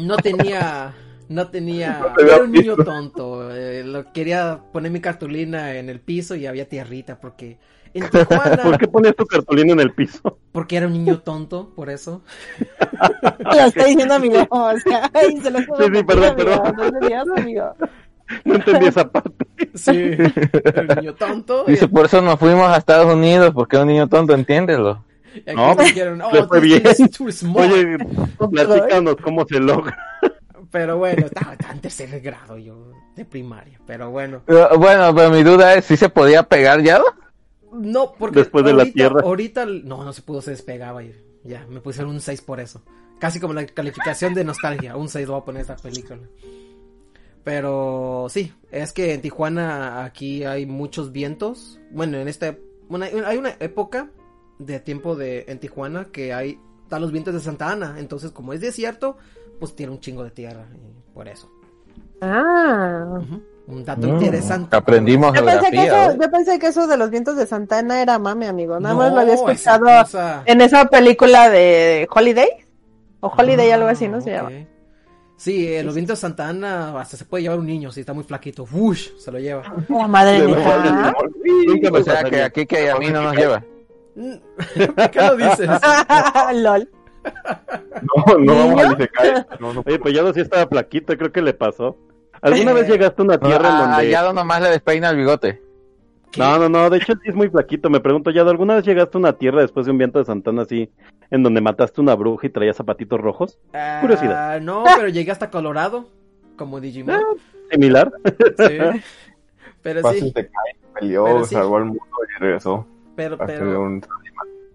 no 0.00 0.16
tenía, 0.16 0.94
no 1.28 1.48
tenía, 1.48 2.00
No 2.16 2.26
era 2.26 2.42
un 2.42 2.52
niño 2.52 2.76
tonto. 2.76 3.54
eh, 3.54 3.84
lo 3.84 4.12
quería 4.12 4.60
poner 4.72 4.90
mi 4.90 5.00
cartulina 5.00 5.74
en 5.76 5.90
el 5.90 6.00
piso 6.00 6.34
y 6.34 6.46
había 6.46 6.68
tierrita 6.68 7.20
porque 7.20 7.58
en 7.94 8.08
Tijuana, 8.10 8.62
¿Por 8.62 8.78
qué 8.78 8.88
pones 8.88 9.16
tu 9.16 9.26
cartulina 9.26 9.72
en 9.72 9.80
el 9.80 9.92
piso? 9.92 10.38
porque 10.52 10.76
era 10.76 10.86
un 10.86 10.92
niño 10.94 11.20
tonto, 11.20 11.72
por 11.74 11.90
eso. 11.90 12.22
Lo 13.38 13.52
está 13.52 13.84
diciendo 13.84 14.14
amigo. 14.14 14.46
O 14.50 14.78
sea, 14.78 15.10
ay, 15.12 15.38
se 15.42 15.50
lo 15.50 15.58
juro 15.66 15.86
Sí, 15.86 15.92
sí, 15.94 16.04
perdón, 16.04 16.30
amigo, 16.30 16.62
perdón. 16.62 17.26
No 17.26 17.34
amigo. 17.36 17.74
No 18.44 18.54
entendí 18.56 18.86
esa 18.86 19.10
parte. 19.10 19.46
Sí, 19.74 19.90
un 19.92 20.96
niño 20.96 21.14
tonto. 21.14 21.64
y- 21.66 21.72
Dice, 21.72 21.88
por 21.88 22.06
eso 22.06 22.20
nos 22.22 22.38
fuimos 22.38 22.68
a 22.68 22.76
Estados 22.76 23.12
Unidos, 23.14 23.52
porque 23.54 23.76
un 23.76 23.88
niño 23.88 24.08
tonto, 24.08 24.34
entiéndelo. 24.34 25.04
No, 25.54 25.74
me 25.74 25.84
dijeron, 25.84 26.20
oh, 26.22 26.32
le 26.32 26.44
fue 26.44 26.60
bien. 26.60 26.82
is 26.98 27.10
too 27.10 27.30
small". 27.30 27.70
Oye, 27.70 27.98
platícanos 28.50 29.16
cómo 29.22 29.46
se 29.46 29.60
logra. 29.60 29.96
Pero 30.70 30.96
bueno, 30.98 31.26
estaba, 31.26 31.52
estaba 31.52 31.72
en 31.74 31.80
tercer 31.80 32.20
grado 32.20 32.58
yo 32.58 32.90
de 33.14 33.24
primaria. 33.24 33.78
Pero 33.86 34.10
bueno, 34.10 34.42
Bueno, 34.46 35.14
pero 35.14 35.30
mi 35.30 35.42
duda 35.42 35.74
es 35.74 35.84
si 35.84 35.96
se 35.96 36.08
podía 36.08 36.42
pegar 36.42 36.82
Yado. 36.82 37.04
no, 37.72 38.12
porque 38.18 38.40
Después 38.40 38.64
de 38.64 38.72
la 38.72 38.78
ahorita, 38.80 38.94
tierra. 38.94 39.20
ahorita 39.22 39.66
no, 39.66 40.04
no 40.04 40.12
se 40.12 40.22
pudo, 40.22 40.40
se 40.42 40.50
despegaba 40.52 41.02
y 41.04 41.14
ya, 41.44 41.64
me 41.68 41.80
pusieron 41.80 42.10
un 42.12 42.20
6 42.20 42.40
por 42.42 42.58
eso. 42.60 42.82
Casi 43.20 43.38
como 43.40 43.54
la 43.54 43.64
calificación 43.66 44.34
de 44.34 44.44
nostalgia, 44.44 44.96
un 44.96 45.08
6 45.08 45.26
lo 45.26 45.34
voy 45.34 45.42
a 45.42 45.44
poner 45.44 45.60
esta 45.62 45.76
película. 45.76 46.18
Pero 47.46 48.26
sí, 48.28 48.52
es 48.72 48.92
que 48.92 49.14
en 49.14 49.20
Tijuana 49.22 50.04
aquí 50.04 50.42
hay 50.42 50.66
muchos 50.66 51.12
vientos. 51.12 51.78
Bueno, 51.92 52.18
en 52.18 52.26
este 52.26 52.60
bueno, 52.88 53.04
hay- 53.04 53.12
hay 53.24 53.38
una 53.38 53.50
época 53.60 54.10
de 54.58 54.80
tiempo 54.80 55.14
de 55.14 55.44
en 55.46 55.60
Tijuana 55.60 56.06
que 56.10 56.34
hay 56.34 56.58
están 56.82 57.02
los 57.02 57.12
vientos 57.12 57.32
de 57.34 57.38
Santa 57.38 57.70
Ana, 57.70 57.94
entonces 58.00 58.32
como 58.32 58.52
es 58.52 58.60
desierto, 58.60 59.16
pues 59.60 59.76
tiene 59.76 59.92
un 59.92 60.00
chingo 60.00 60.24
de 60.24 60.32
tierra 60.32 60.66
y 60.74 61.12
por 61.14 61.28
eso. 61.28 61.48
Ah. 62.20 63.20
Un 63.68 63.84
dato 63.84 64.08
Mm, 64.08 64.10
interesante. 64.16 64.74
Aprendimos 64.76 65.32
Yo 65.32 65.44
pensé, 65.44 65.70
que 65.70 65.84
eso, 65.86 65.96
hoy. 66.08 66.18
yo 66.20 66.30
pensé 66.32 66.58
que 66.58 66.66
eso 66.66 66.86
de 66.88 66.96
los 66.96 67.10
vientos 67.10 67.36
de 67.36 67.46
Santana 67.46 68.02
era 68.02 68.18
mame, 68.18 68.48
amigo. 68.48 68.80
Nada 68.80 68.92
No, 68.94 69.00
más 69.02 69.12
lo 69.12 69.20
había 69.20 69.34
esa 69.34 69.52
escuchado 69.52 69.84
cosa- 69.84 70.42
en 70.46 70.60
esa 70.62 70.86
película 70.86 71.48
de 71.48 72.08
Holiday. 72.12 72.48
O 73.20 73.28
Holiday, 73.28 73.70
algo 73.70 73.86
así, 73.86 74.08
¿no 74.08 74.20
se 74.20 74.34
Ah, 74.34 74.42
llama? 74.42 74.66
Sí, 75.36 75.74
eh, 75.74 75.82
los 75.82 75.94
vientos 75.94 76.18
de 76.18 76.20
Santa 76.22 76.48
Ana 76.48 76.98
hasta 76.98 77.16
se 77.16 77.26
puede 77.26 77.42
llevar 77.42 77.58
un 77.58 77.66
niño 77.66 77.92
si 77.92 78.00
está 78.00 78.14
muy 78.14 78.24
flaquito. 78.24 78.66
¡Wush! 78.70 79.10
Se 79.18 79.30
lo 79.30 79.38
lleva. 79.38 79.62
La 79.88 80.08
madre 80.08 80.40
De 80.40 80.48
Nunca 80.48 81.90
me 81.90 81.98
O 81.98 82.02
sea, 82.02 82.24
que 82.24 82.42
aquí 82.42 82.66
que 82.66 82.90
a 82.90 82.96
mí 82.96 83.08
no 83.08 83.22
nos 83.22 83.36
lleva. 83.36 83.62
¿Por 84.14 85.10
qué 85.10 85.20
lo 85.20 85.36
dices? 85.36 85.68
LOL. 86.54 86.88
No, 88.02 88.38
no 88.38 88.54
vamos 88.54 88.82
a 88.82 88.92
Isekai. 88.92 89.46
No, 89.60 89.74
no. 89.74 89.82
Oye, 89.84 89.98
pues 89.98 90.14
ya 90.14 90.22
no 90.22 90.32
sí 90.32 90.40
estaba 90.40 90.66
flaquito, 90.66 91.16
creo 91.18 91.32
que 91.32 91.42
le 91.42 91.52
pasó. 91.52 91.96
¿Alguna 92.40 92.72
vez 92.72 92.88
llegaste 92.88 93.20
a 93.20 93.24
una 93.24 93.38
tierra 93.38 93.68
en 93.68 93.74
A 93.74 93.80
donde... 93.80 94.10
Yado 94.10 94.32
nomás 94.32 94.62
le 94.62 94.70
despeina 94.70 95.10
el 95.10 95.16
bigote. 95.16 95.62
No, 96.38 96.58
no, 96.58 96.68
no, 96.68 96.90
de 96.90 96.98
hecho 96.98 97.12
sí 97.14 97.28
es 97.30 97.34
muy 97.34 97.48
flaquito. 97.48 97.88
Me 97.90 98.00
pregunto, 98.00 98.30
¿ya 98.30 98.42
alguna 98.42 98.74
vez 98.76 98.84
llegaste 98.84 99.16
a 99.16 99.20
una 99.20 99.32
tierra 99.34 99.60
después 99.62 99.86
de 99.86 99.92
un 99.92 99.98
viento 99.98 100.18
de 100.18 100.24
Santana 100.24 100.62
así, 100.62 100.90
en 101.30 101.42
donde 101.42 101.60
mataste 101.60 102.00
una 102.00 102.14
bruja 102.14 102.46
y 102.46 102.50
traía 102.50 102.72
zapatitos 102.74 103.20
rojos? 103.20 103.58
Ah, 103.72 103.98
Curiosidad. 104.00 104.60
No, 104.60 104.84
pero 104.96 105.08
llegué 105.08 105.30
hasta 105.30 105.50
Colorado, 105.50 106.08
como 106.56 106.80
Digimon. 106.80 107.14
Ah, 107.14 107.22
Similar. 107.70 108.12
Sí. 108.58 108.78
Pero 109.82 110.10
sí, 110.12 110.18
Isekai, 110.26 110.50
peleó, 110.98 111.24
Pero 111.24 111.44
sí. 111.44 111.54
salvó 111.54 111.76
al 111.76 111.84
mundo 111.86 112.02
y 112.36 112.40
regresó. 112.40 112.86
pero, 113.14 113.38
pero, 113.38 113.80
un 113.82 114.02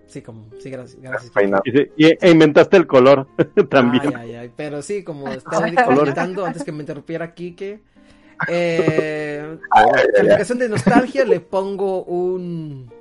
sí, 0.07 0.21
como, 0.21 0.45
sí, 0.59 0.69
gracias, 0.69 1.01
gracias. 1.01 1.31
Y, 1.65 2.05
y- 2.07 2.17
e 2.19 2.29
inventaste 2.31 2.77
el 2.77 2.87
color 2.87 3.27
también. 3.69 4.15
Ay, 4.15 4.31
ay, 4.31 4.35
ay, 4.35 4.51
pero 4.55 4.81
sí, 4.81 5.03
como 5.03 5.27
estaba 5.29 5.67
comentando 5.85 6.45
antes 6.45 6.63
que 6.63 6.71
me 6.71 6.79
interrumpiera 6.81 7.33
Kike, 7.33 7.81
eh, 8.47 9.57
ay. 9.71 10.03
calificación 10.15 10.57
de 10.59 10.69
nostalgia 10.69 11.25
le 11.25 11.39
pongo 11.39 12.03
un, 12.03 12.91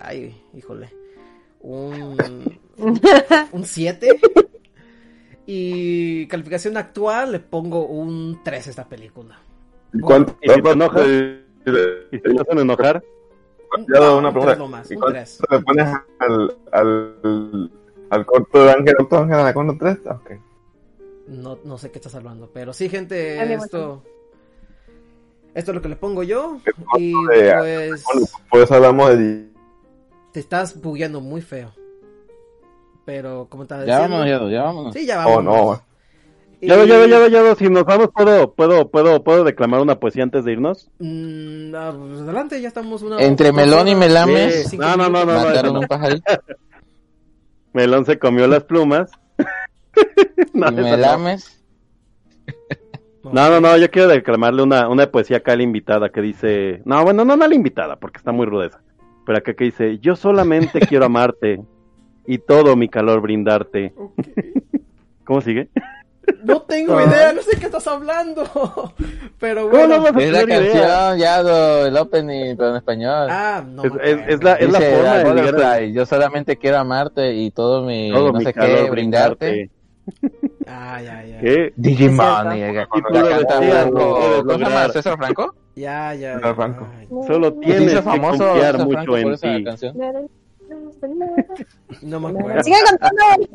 ay, 0.00 0.40
híjole, 0.54 0.90
un, 1.60 2.16
un 3.52 3.64
7 3.64 4.20
y 5.46 6.26
calificación 6.26 6.76
actual 6.76 7.32
le 7.32 7.40
pongo 7.40 7.86
un 7.86 8.40
3 8.44 8.66
a 8.66 8.70
esta 8.70 8.88
película. 8.88 9.38
¿Y 9.92 10.00
cuánto? 10.00 10.36
¿Y 10.42 10.50
si 10.50 10.62
te 10.62 10.70
enojas? 10.70 11.06
¿Y 12.12 12.18
te 12.18 12.40
hacen 12.40 12.58
enojar? 12.58 13.02
Ya 13.88 14.00
No, 14.00 14.18
una 14.18 14.28
un 14.28 14.34
pregunta. 14.34 14.56
nomás, 14.56 14.90
¿Y 14.90 14.94
un 14.94 15.00
cuánto 15.00 15.20
le 15.50 15.60
pones 15.60 15.88
al, 16.18 16.56
al, 16.72 17.70
al 18.10 18.26
corto 18.26 18.64
de 18.64 18.70
Ángel 18.72 18.94
Doctor 18.98 19.22
Ángel 19.22 19.38
Anaconda 19.40 19.74
3? 19.78 19.98
Ok. 20.06 20.30
No, 21.28 21.58
no 21.64 21.76
sé 21.78 21.90
qué 21.90 21.98
estás 21.98 22.14
hablando, 22.14 22.50
pero 22.52 22.72
sí, 22.72 22.88
gente, 22.88 23.52
esto, 23.52 24.02
esto 25.58 25.72
es 25.72 25.74
lo 25.74 25.82
que 25.82 25.88
le 25.88 25.96
pongo 25.96 26.22
yo 26.22 26.58
y 26.98 27.12
de 27.28 27.90
pues 28.04 28.32
pues 28.50 28.70
hablamos 28.70 29.16
de 29.18 29.48
te 30.32 30.40
estás 30.40 30.80
bugueando 30.80 31.20
muy 31.20 31.40
feo. 31.40 31.72
Pero, 33.04 33.46
como 33.48 33.62
estaba 33.62 33.86
Ya 33.86 34.00
diciendo... 34.00 34.16
vámonos, 34.18 34.30
Yado, 34.30 34.50
ya 34.50 34.62
vámonos. 34.64 34.94
Sí, 34.94 35.06
ya 35.06 35.26
Oh, 35.26 35.36
vamos. 35.36 35.44
no. 35.44 35.82
Ya, 36.60 36.84
ya, 36.84 37.06
ya, 37.06 37.28
ya, 37.28 37.54
si 37.54 37.70
nos 37.70 37.84
vamos, 37.84 38.10
¿puedo, 38.14 38.52
puedo, 38.52 38.90
puedo, 38.90 39.24
puedo 39.24 39.44
declamar 39.44 39.80
una 39.80 39.98
poesía 39.98 40.24
antes 40.24 40.44
de 40.44 40.52
irnos? 40.52 40.90
Mm, 40.98 41.74
ah, 41.74 41.94
pues 41.96 42.20
adelante, 42.20 42.60
ya 42.60 42.68
estamos 42.68 43.00
una... 43.00 43.18
Entre 43.22 43.52
melón 43.52 43.88
y 43.88 43.94
melames. 43.94 44.74
No, 44.74 44.96
no, 44.96 45.08
no, 45.08 45.24
minutos. 45.24 45.26
no, 45.26 45.48
Mataron 45.48 45.72
no. 45.74 45.80
un 45.80 45.86
pajarito. 45.86 46.32
Melón 47.72 48.04
se 48.04 48.18
comió 48.18 48.46
las 48.46 48.64
plumas. 48.64 49.10
no, 50.52 50.70
y 50.70 50.86
esa 50.86 51.18
no. 53.32 53.48
No, 53.48 53.50
no, 53.50 53.60
no, 53.60 53.76
yo 53.76 53.90
quiero 53.90 54.08
declamarle 54.08 54.62
una, 54.62 54.88
una 54.88 55.06
poesía 55.10 55.38
acá 55.38 55.52
a 55.52 55.56
la 55.56 55.62
invitada 55.62 56.08
que 56.10 56.20
dice, 56.20 56.82
no, 56.84 57.02
bueno, 57.04 57.24
no, 57.24 57.36
no 57.36 57.44
a 57.44 57.48
la 57.48 57.54
invitada, 57.54 57.96
porque 57.96 58.18
está 58.18 58.32
muy 58.32 58.46
rudeza, 58.46 58.80
pero 59.26 59.38
acá 59.38 59.54
que 59.54 59.64
dice, 59.64 59.98
yo 59.98 60.16
solamente 60.16 60.80
quiero 60.80 61.06
amarte 61.06 61.60
y 62.26 62.38
todo 62.38 62.76
mi 62.76 62.88
calor 62.88 63.20
brindarte. 63.20 63.92
¿Cómo 65.24 65.40
sigue? 65.40 65.68
No 66.44 66.60
tengo 66.62 67.00
idea, 67.00 67.32
no 67.32 67.40
sé 67.42 67.58
qué 67.58 67.66
estás 67.66 67.86
hablando. 67.86 68.44
Pero 69.38 69.70
¿Cómo 69.70 69.86
bueno. 69.86 70.12
no 70.12 70.20
Es 70.20 70.30
la 70.30 70.42
idea? 70.42 70.46
canción, 70.46 71.18
Yado, 71.18 71.86
el 71.86 71.96
opening, 71.96 72.54
pero 72.56 72.70
en 72.70 72.76
español. 72.76 73.28
Ah, 73.30 73.64
no. 73.66 73.82
Es, 73.84 74.42
la, 74.42 74.54
es 74.54 74.70
la 74.70 74.78
Dice, 74.78 74.94
forma 74.96 75.76
de 75.76 75.92
yo 75.92 76.04
solamente 76.04 76.56
quiero 76.58 76.78
amarte 76.78 77.34
y 77.34 77.50
todo 77.50 77.82
mi, 77.86 78.10
todo 78.12 78.32
no 78.32 78.38
mi 78.38 78.44
sé 78.44 78.52
calor 78.52 78.84
qué, 78.84 78.90
brindarte. 78.90 79.46
brindarte. 79.50 79.77
Ah, 80.66 81.00
ya, 81.02 81.24
ya. 81.24 81.38
¿Qué? 81.40 81.72
Digimon. 81.76 82.26
¿cómo 83.92 84.52
se 84.52 84.58
llama? 84.58 84.88
¿César 84.90 85.16
Franco? 85.16 85.54
Ya, 85.76 86.14
ya. 86.14 86.40
Ya. 86.40 86.54
Franco. 86.54 86.86
Solo 87.26 87.52
tienes 87.54 87.94
que 87.94 88.02
confiar 88.02 88.76
César 88.76 88.86
mucho 88.86 89.16
en 89.16 89.36
ti. 89.36 89.64
No 92.02 92.20
me 92.20 92.28
acuerdo. 92.28 92.62
Sigan 92.62 92.80
contando. 92.90 93.48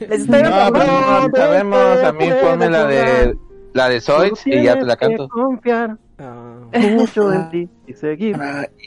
Les 0.08 0.20
estoy 0.22 0.42
No, 0.42 0.70
no 0.70 1.36
sabemos, 1.36 2.02
a 2.04 2.12
mí 2.12 2.28
ponme 2.42 2.70
la 2.70 2.86
de 2.86 3.36
la 3.72 3.88
de 3.88 4.00
Zoids 4.00 4.46
y 4.46 4.62
ya 4.62 4.78
te 4.78 4.84
la 4.84 4.96
tienes 4.96 5.16
que 5.18 5.18
canto. 5.18 5.28
confiar 5.28 5.96
Ah, 6.18 6.56
mucho 6.72 7.32
en 7.32 7.50
ti 7.50 7.68
y 7.90 7.94
seguir. 7.94 8.36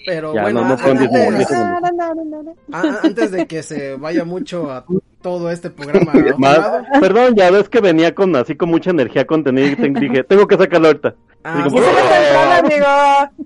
pero 0.06 0.34
Ya, 0.34 0.42
bueno, 0.44 0.62
no, 0.62 0.70
no 0.70 2.56
antes, 2.72 3.32
de 3.32 3.46
que 3.48 3.64
se 3.64 3.96
vaya 3.96 4.24
mucho 4.26 4.72
a 4.72 4.86
todo 5.22 5.52
este 5.52 5.70
programa. 5.70 6.12
Más- 6.38 6.60
perdón, 7.00 7.36
ya 7.36 7.50
ves 7.52 7.70
que 7.70 7.80
venía 7.82 8.14
con 8.16 8.36
así 8.36 8.56
con 8.56 8.70
mucha 8.70 8.90
energía 8.92 9.26
contenida 9.26 9.68
y 9.68 9.76
te- 9.76 9.90
dije, 10.00 10.24
tengo 10.24 10.48
que 10.48 10.58
sacarlo 10.58 10.88
ahorita. 10.88 11.16
Ah, 11.46 11.66
Digo, 11.68 11.82
me 11.82 12.54
amigo. 12.56 12.86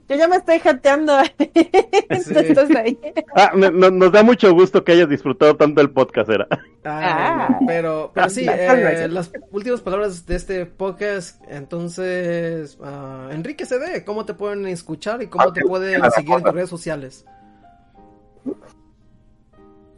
Yo 0.07 0.15
ya 0.15 0.27
me 0.27 0.35
estoy 0.35 0.59
jateando. 0.59 1.13
Ahí. 2.77 2.99
Ah, 3.35 3.51
me- 3.55 3.71
no- 3.71 3.89
nos 3.89 4.11
da 4.11 4.21
mucho 4.23 4.53
gusto 4.53 4.83
que 4.83 4.91
hayas 4.91 5.09
disfrutado 5.09 5.55
tanto 5.55 5.81
el 5.81 5.89
podcast, 5.89 6.29
era. 6.29 6.47
Ah, 6.85 7.47
Ah. 7.49 7.59
pero, 7.65 8.11
pero 8.13 8.29
sí, 8.29 8.45
Las 8.45 8.57
eh, 8.59 9.07
las 9.09 9.31
últimas 9.51 9.81
palabras 9.81 10.25
de 10.27 10.35
este 10.35 10.65
podcast. 10.67 11.41
Entonces, 11.49 12.77
ah, 12.83 13.29
Enrique 13.31 13.65
CD, 13.65 14.03
¿cómo 14.05 14.25
te 14.25 14.33
pueden 14.35 14.67
escuchar 14.67 15.21
y 15.23 15.27
cómo 15.27 15.46
te 15.53 15.61
pueden 15.61 16.01
seguir 16.15 16.35
en 16.35 16.43
tus 16.43 16.53
redes 16.53 16.69
sociales? 16.69 17.25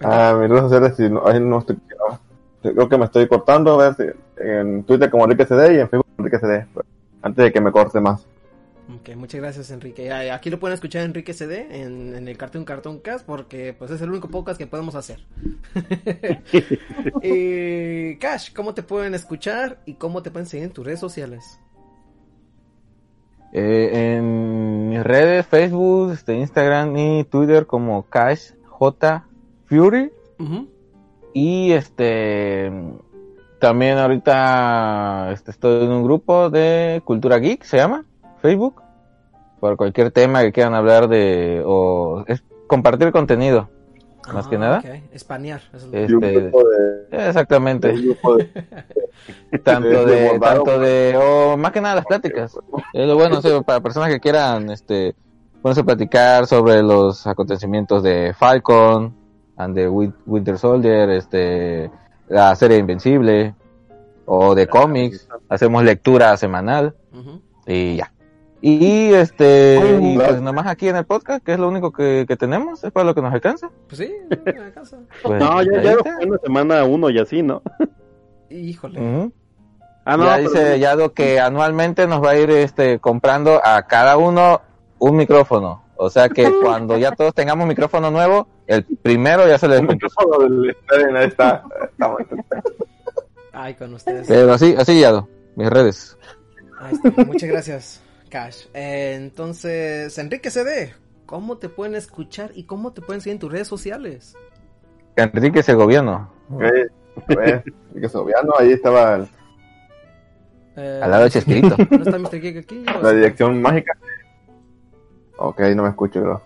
Ah, 0.01 0.37
mis 0.39 0.49
redes 0.49 0.63
sociales, 0.63 0.95
si 0.95 1.09
no, 1.09 1.27
ahí 1.27 1.39
no 1.39 1.59
estoy, 1.59 1.77
no. 1.97 2.19
creo 2.61 2.89
que 2.89 2.97
me 2.97 3.05
estoy 3.05 3.27
cortando, 3.27 3.79
a 3.79 3.89
ver 3.89 3.95
si 3.95 4.43
en 4.43 4.83
Twitter 4.83 5.09
como 5.09 5.25
Enrique 5.25 5.45
CD 5.45 5.75
y 5.75 5.79
en 5.79 5.89
Facebook 5.89 6.07
como 6.15 6.27
Enrique 6.27 6.39
CD, 6.39 6.67
pues, 6.73 6.85
antes 7.21 7.45
de 7.45 7.51
que 7.51 7.61
me 7.61 7.71
corte 7.71 7.99
más. 7.99 8.25
Ok, 8.95 9.15
muchas 9.15 9.39
gracias 9.39 9.69
Enrique. 9.69 10.11
Aquí 10.11 10.49
lo 10.49 10.59
pueden 10.59 10.73
escuchar 10.73 11.03
Enrique 11.03 11.33
CD 11.33 11.67
en, 11.69 12.15
en 12.15 12.27
el 12.27 12.37
Cartoon 12.37 12.65
Cartoon 12.65 12.99
Cast 12.99 13.23
porque 13.23 13.75
pues 13.77 13.91
es 13.91 14.01
el 14.01 14.09
único 14.09 14.29
podcast 14.29 14.57
que 14.57 14.65
podemos 14.65 14.95
hacer. 14.95 15.23
y 17.21 18.15
Cash, 18.19 18.51
¿cómo 18.51 18.73
te 18.73 18.81
pueden 18.81 19.13
escuchar 19.13 19.79
y 19.85 19.93
cómo 19.93 20.23
te 20.23 20.31
pueden 20.31 20.47
seguir 20.47 20.65
en 20.65 20.73
tus 20.73 20.85
redes 20.85 20.99
sociales? 20.99 21.59
Eh, 23.51 24.15
en 24.17 24.89
mis 24.89 25.03
redes, 25.03 25.45
Facebook, 25.47 26.11
este, 26.11 26.35
Instagram 26.35 26.95
y 26.97 27.23
Twitter 27.23 27.65
como 27.65 28.03
Cash 28.03 28.51
J 28.67 29.25
Fury. 29.65 30.11
Y 31.33 31.71
este 31.73 32.71
también 33.59 33.97
ahorita 33.97 35.31
este, 35.31 35.51
estoy 35.51 35.83
en 35.83 35.91
un 35.91 36.03
grupo 36.03 36.49
de 36.49 37.01
Cultura 37.03 37.37
Geek, 37.39 37.63
se 37.63 37.77
llama, 37.77 38.05
Facebook. 38.41 38.81
Por 39.59 39.75
cualquier 39.75 40.11
tema 40.11 40.41
que 40.41 40.53
quieran 40.53 40.73
hablar 40.73 41.09
de 41.09 41.61
o 41.65 42.23
es 42.27 42.41
compartir 42.67 43.11
contenido, 43.11 43.69
más 44.33 44.47
que 44.47 44.55
Ah, 44.57 44.59
nada. 44.59 44.79
ok, 44.79 44.85
Espanear. 45.13 45.61
eso 45.73 45.87
es 45.91 46.11
un 46.11 46.23
Este, 46.23 46.51
de, 47.11 47.27
Exactamente. 47.27 47.91
grupo 47.93 48.35
de- 48.37 48.49
tanto 49.63 50.05
de 50.05 50.15
de, 50.15 50.39
tanto 50.39 50.71
o 51.19 51.57
más 51.57 51.71
que 51.71 51.81
nada 51.81 51.95
las 51.95 52.05
pláticas 52.05 52.55
es 52.93 53.07
lo 53.07 53.15
bueno 53.15 53.39
o 53.39 53.41
sea, 53.41 53.61
para 53.61 53.79
personas 53.81 54.09
que 54.09 54.19
quieran 54.19 54.69
este 54.69 55.15
ponerse 55.61 55.81
a 55.81 55.83
platicar 55.83 56.45
sobre 56.47 56.81
los 56.83 57.25
acontecimientos 57.27 58.01
de 58.03 58.33
Falcon 58.37 59.13
and 59.57 59.75
the 59.75 59.89
Win- 59.89 60.13
Winter 60.25 60.57
Soldier 60.57 61.09
este 61.09 61.89
la 62.29 62.55
serie 62.55 62.77
Invencible 62.77 63.55
o 64.25 64.53
de 64.55 64.67
cómics 64.67 65.27
hacemos 65.49 65.83
lectura 65.83 66.37
semanal 66.37 66.95
y 67.65 67.97
ya 67.97 68.11
y 68.61 69.13
este 69.13 69.79
y 70.01 70.17
pues 70.17 70.41
nomás 70.41 70.67
aquí 70.67 70.89
en 70.89 70.97
el 70.97 71.05
podcast 71.05 71.43
que 71.45 71.53
es 71.53 71.59
lo 71.59 71.67
único 71.69 71.91
que, 71.93 72.25
que 72.27 72.35
tenemos 72.35 72.83
es 72.83 72.91
para 72.91 73.05
lo 73.05 73.15
que 73.15 73.21
nos 73.21 73.33
alcanza 73.33 73.69
Pues 73.87 73.99
sí, 73.99 74.13
casa. 74.75 74.97
Pues, 75.23 75.39
No, 75.39 75.61
ya, 75.63 75.79
ahí 75.79 75.83
ya 75.85 76.27
una 76.27 76.37
semana 76.43 76.83
uno 76.83 77.09
y 77.09 77.19
así, 77.19 77.41
¿no? 77.41 77.61
Híjole. 78.49 78.99
Ujú. 78.99 79.33
Ah, 80.05 80.17
no, 80.17 80.25
ya 80.25 80.35
pero- 80.37 80.49
dice 80.49 80.79
Yado 80.79 81.13
que 81.13 81.39
anualmente 81.39 82.07
nos 82.07 82.23
va 82.23 82.31
a 82.31 82.37
ir 82.37 82.49
este 82.51 82.99
comprando 82.99 83.61
a 83.63 83.83
cada 83.83 84.17
uno 84.17 84.61
un 84.97 85.15
micrófono. 85.15 85.83
O 85.97 86.09
sea 86.09 86.29
que 86.29 86.51
cuando 86.63 86.97
ya 86.97 87.11
todos 87.11 87.33
tengamos 87.33 87.67
micrófono 87.67 88.09
nuevo, 88.09 88.47
el 88.67 88.83
primero 88.83 89.47
ya 89.47 89.57
se 89.57 89.67
le 89.67 89.79
un 89.79 89.87
micrófono 89.87 90.37
del 90.39 91.15
ahí 91.15 91.27
está. 91.27 91.63
Ay, 93.51 93.73
con 93.75 93.93
ustedes. 93.93 94.27
Pero 94.27 94.53
así, 94.53 94.75
así 94.77 94.99
Yado, 94.99 95.27
mis 95.55 95.69
redes. 95.69 96.17
Ahí 96.79 96.93
está. 96.93 97.23
Muchas 97.25 97.49
gracias, 97.49 98.01
Cash. 98.29 98.65
Eh, 98.73 99.15
entonces, 99.17 100.17
Enrique 100.17 100.49
CD, 100.51 100.93
¿cómo 101.25 101.57
te 101.57 101.69
pueden 101.69 101.95
escuchar 101.95 102.51
y 102.55 102.63
cómo 102.63 102.93
te 102.93 103.01
pueden 103.01 103.21
seguir 103.21 103.33
en 103.33 103.39
tus 103.39 103.51
redes 103.51 103.67
sociales? 103.67 104.35
Enrique 105.15 105.63
Segoviano, 105.63 106.31
Ok, 106.51 106.63
pues, 107.27 107.63
Enrique 107.89 108.09
Sobiano, 108.09 108.53
ahí 108.57 108.71
estaba 108.71 109.15
el- 109.15 109.27
Eh, 110.77 111.01
al 111.03 111.11
lado 111.11 111.23
de 111.25 111.29
Chespirito. 111.31 111.75
¿No 111.89 112.03
está 112.03 112.17
Mr. 112.17 112.39
Geek 112.39 112.57
aquí? 112.57 112.85
¿O 112.97 113.01
la 113.03 113.09
sí? 113.09 113.15
dirección 113.17 113.61
mágica. 113.61 113.97
Ok, 115.37 115.59
no 115.75 115.83
me 115.83 115.89
escucho, 115.89 116.21
creo. 116.21 116.41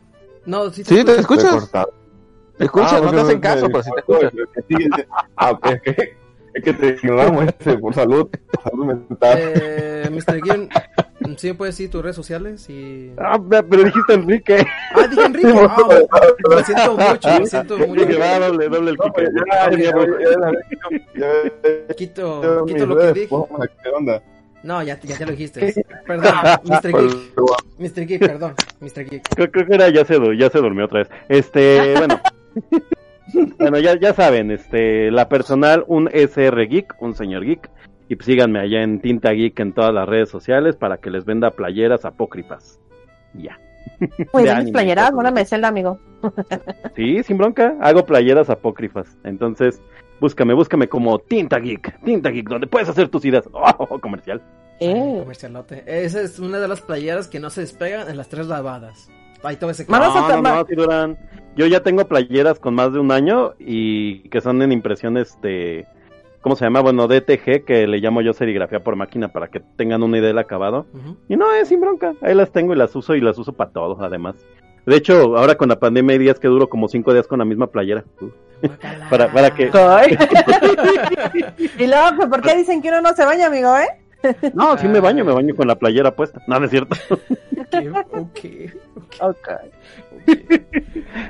No, 0.46 0.70
sí 0.72 0.84
te 0.84 0.96
¿Sí? 0.96 1.04
¿Te 1.06 1.16
escucho. 1.16 1.42
Estoy 1.42 1.50
escuchas? 1.50 1.60
cortado. 1.62 1.94
¿Te 2.58 2.64
escuchas? 2.66 2.94
Ah, 2.94 3.02
no 3.02 3.12
te 3.12 3.20
hacen 3.22 3.40
caso, 3.40 3.68
pero 3.68 3.84
sí 3.84 3.92
te 3.94 4.00
escuchas. 4.00 5.08
Ah, 5.36 5.52
ok, 5.52 5.66
es 5.68 5.82
que, 5.82 6.18
es 6.54 6.64
que 6.64 6.74
te 6.74 6.88
ignoramos 6.90 7.46
este, 7.46 7.78
por 7.78 7.94
salud, 7.94 8.30
por 8.52 8.64
salud 8.64 8.86
mental. 8.86 9.38
Eh, 9.40 10.10
Mr. 10.12 10.42
Geek, 10.42 10.72
¿sí 11.38 11.48
me 11.48 11.54
puedes 11.56 11.76
decir 11.78 11.90
tus 11.90 12.02
redes 12.02 12.16
sociales? 12.16 12.70
Y... 12.70 13.12
Ah, 13.18 13.40
pero 13.50 13.84
dijiste 13.84 14.14
Enrique. 14.14 14.66
Ah, 14.96 15.08
dije 15.08 15.22
Enrique. 15.26 15.48
Ah, 15.50 16.22
lo 16.50 16.64
siento 16.64 16.98
mucho, 16.98 17.40
lo 17.40 17.46
siento 17.46 17.78
mucho. 17.78 18.06
Dije, 18.06 18.20
va, 18.20 18.40
doble, 18.40 18.70
doble 18.70 18.92
el 18.92 18.98
No, 18.98 19.04
Kike. 19.04 19.14
pues 19.14 19.30
ya, 19.36 19.72
ya, 19.72 19.78
ya, 19.78 20.52
ya, 21.16 21.28
ya, 21.88 21.96
Quito, 21.96 22.66
ya, 22.68 22.74
quito 22.74 22.86
lo 22.86 22.98
que 22.98 23.14
dije. 23.14 23.28
pues, 23.30 23.70
¿Qué 23.84 23.90
onda? 23.90 24.22
No, 24.64 24.82
ya, 24.82 24.98
ya, 25.02 25.18
ya 25.18 25.26
lo 25.26 25.32
dijiste. 25.34 25.86
Perdón, 26.08 26.34
Mr. 26.64 26.92
Geek. 26.92 27.16
Mr. 27.80 28.06
Geek, 28.08 28.20
perdón. 28.20 28.54
Mr. 28.80 29.04
Geek. 29.10 29.24
Creo, 29.36 29.52
creo 29.52 29.68
que 29.68 29.76
era, 29.76 29.90
ya 29.90 30.06
se, 30.06 30.18
ya 30.38 30.50
se 30.50 30.58
durmió 30.60 30.86
otra 30.86 31.00
vez. 31.00 31.10
Este, 31.28 31.96
bueno. 31.98 32.20
bueno, 33.60 33.80
ya, 33.80 34.00
ya 34.00 34.14
saben, 34.14 34.52
este, 34.52 35.12
la 35.12 35.28
personal, 35.28 35.84
un 35.88 36.10
SR 36.14 36.68
Geek, 36.68 36.96
un 37.02 37.14
señor 37.16 37.44
geek. 37.44 37.70
Y 38.10 38.16
pues 38.16 38.26
síganme 38.26 38.60
allá 38.60 38.84
en 38.84 39.00
Tinta 39.00 39.32
Geek 39.32 39.60
en 39.60 39.74
todas 39.74 39.94
las 39.94 40.08
redes 40.08 40.30
sociales 40.30 40.76
para 40.76 40.98
que 40.98 41.10
les 41.10 41.26
venda 41.26 41.52
playeras 41.52 42.06
apócrifas. 42.06 42.80
Ya. 43.34 43.60
Muy 44.34 44.44
De 44.44 44.54
bien, 44.56 44.72
playeras, 44.72 45.12
buena 45.14 45.32
me 45.32 45.46
Zelda, 45.46 45.70
amigo. 45.70 46.00
Sí, 46.96 47.24
sin 47.24 47.38
bronca, 47.38 47.76
hago 47.82 48.06
playeras 48.06 48.50
apócrifas. 48.50 49.18
Entonces, 49.24 49.82
búscame, 50.20 50.54
búscame 50.54 50.88
como 50.88 51.20
Tinta 51.20 51.60
Geek, 51.60 52.02
Tinta 52.04 52.30
Geek, 52.30 52.50
donde 52.50 52.68
puedes 52.68 52.90
hacer 52.90 53.10
tus 53.10 53.26
ideas. 53.26 53.46
Oh, 53.54 54.00
comercial. 54.00 54.42
Eh. 54.80 55.18
comercialote. 55.20 55.84
Esa 55.86 56.22
es 56.22 56.40
una 56.40 56.60
de 56.60 56.68
las 56.68 56.82
playeras 56.82 57.28
que 57.28 57.40
no 57.40 57.50
se 57.50 57.62
despegan 57.62 58.10
en 58.10 58.18
las 58.18 58.30
tres 58.30 58.48
lavadas. 58.48 59.10
Ahí 59.44 59.58
todo 59.58 59.70
ese 59.70 59.86
no, 59.90 60.00
no, 60.00 60.42
no, 60.42 60.66
sí 60.66 60.76
duran. 60.76 61.18
Yo 61.56 61.68
ya 61.68 61.82
tengo 61.82 62.08
playeras 62.08 62.60
con 62.60 62.76
más 62.76 62.94
de 62.94 63.00
un 63.00 63.12
año 63.12 63.54
y 63.60 64.30
que 64.30 64.40
son 64.40 64.62
en 64.62 64.72
impresiones 64.72 65.38
de, 65.42 65.86
¿cómo 66.44 66.56
se 66.56 66.66
llama? 66.66 66.82
Bueno, 66.82 67.08
DTG, 67.08 67.66
que 67.66 67.88
le 67.88 67.98
llamo 67.98 68.22
yo 68.22 68.34
serigrafía 68.34 68.84
por 68.84 68.96
máquina 68.96 69.30
para 69.30 69.48
que 69.48 69.60
tengan 69.60 70.04
una 70.04 70.20
idea 70.20 70.28
del 70.28 70.38
acabado. 70.38 70.86
Y 71.28 71.36
no, 71.36 71.52
es 71.54 71.70
sin 71.70 71.82
bronca. 71.82 72.14
Ahí 72.22 72.36
las 72.36 72.52
tengo 72.52 72.74
y 72.74 72.78
las 72.78 72.96
uso 72.96 73.16
y 73.16 73.22
las 73.22 73.40
uso 73.40 73.54
para 73.54 73.72
todo, 73.72 73.98
además. 74.04 74.36
De 74.86 74.98
hecho, 74.98 75.38
ahora 75.38 75.56
con 75.56 75.70
la 75.70 75.80
pandemia 75.80 76.14
hay 76.14 76.20
días 76.20 76.40
que 76.40 76.50
duro 76.50 76.68
como 76.68 76.90
cinco 76.90 77.14
días 77.14 77.26
con 77.26 77.40
la 77.40 77.46
misma 77.46 77.68
playera. 77.68 78.04
Para, 79.10 79.30
para 79.30 79.54
que... 79.54 79.66
Y 81.78 81.88
luego, 81.88 82.30
¿por 82.30 82.42
qué 82.42 82.56
dicen 82.56 82.82
que 82.82 82.88
uno 82.90 83.02
no 83.02 83.14
se 83.14 83.26
baña, 83.26 83.48
amigo, 83.48 83.76
eh? 83.76 83.88
No, 84.54 84.78
sí 84.78 84.88
me 84.88 85.00
baño, 85.00 85.26
me 85.26 85.34
baño 85.34 85.56
con 85.56 85.68
la 85.68 85.76
playera 85.76 86.16
puesta. 86.16 86.42
No, 86.48 86.60
no 86.60 86.66
es 86.66 86.72
cierto. 86.72 86.96
Ok, 87.12 87.76
ok, 88.12 88.46
Ok. 89.22 89.50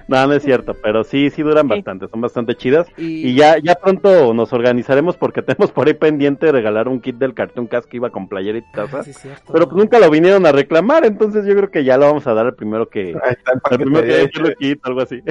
No, 0.08 0.28
no 0.28 0.34
es 0.34 0.44
cierto, 0.44 0.76
pero 0.82 1.04
sí, 1.04 1.30
sí 1.32 1.42
duran 1.42 1.68
bastante, 1.68 2.08
son 2.08 2.22
bastante 2.22 2.56
chidas. 2.56 2.88
Y- 2.98 3.30
Y 3.30 3.36
ya, 3.36 3.58
ya 3.58 3.76
pronto 3.76 4.34
nos 4.34 4.54
organizaremos 4.54 5.18
porque 5.18 5.42
tenemos 5.42 5.72
por 5.72 5.88
ahí 5.88 5.94
pendiente 5.94 6.52
regalar 6.52 6.88
un 6.88 7.02
kit 7.02 7.16
del 7.18 7.34
Cartoon 7.34 7.68
Cast 7.68 7.88
que 7.90 7.98
iba 7.98 8.10
con 8.12 8.28
playera 8.28 8.58
y 8.60 8.72
taza. 8.72 9.00
Ah, 9.00 9.04
sí, 9.04 9.14
cierto. 9.14 9.52
Pero 9.54 9.66
pues 9.68 9.78
nunca 9.78 10.00
lo 10.00 10.10
vinieron 10.10 10.46
a 10.46 10.52
reclamar, 10.52 11.06
entonces 11.06 11.46
yo 11.46 11.56
creo 11.56 11.72
que 11.72 11.84
ya 11.84 11.98
lo 11.98 12.06
vamos 12.06 12.28
a 12.28 12.34
dar 12.34 12.46
al 12.46 12.56
primero 12.56 12.88
que... 12.90 13.12
Está 13.12 13.54
el 13.54 13.62
Al 13.64 13.78
primero 13.78 14.04
que 14.06 14.22
el 14.22 14.56
kit, 14.58 14.80
algo 14.86 15.02
así. 15.02 15.22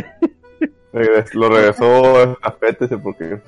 Regres- 0.93 1.35
Lo 1.35 1.49
regresó 1.49 2.37
a 2.43 2.55
Pétese 2.57 2.99
porque 2.99 3.41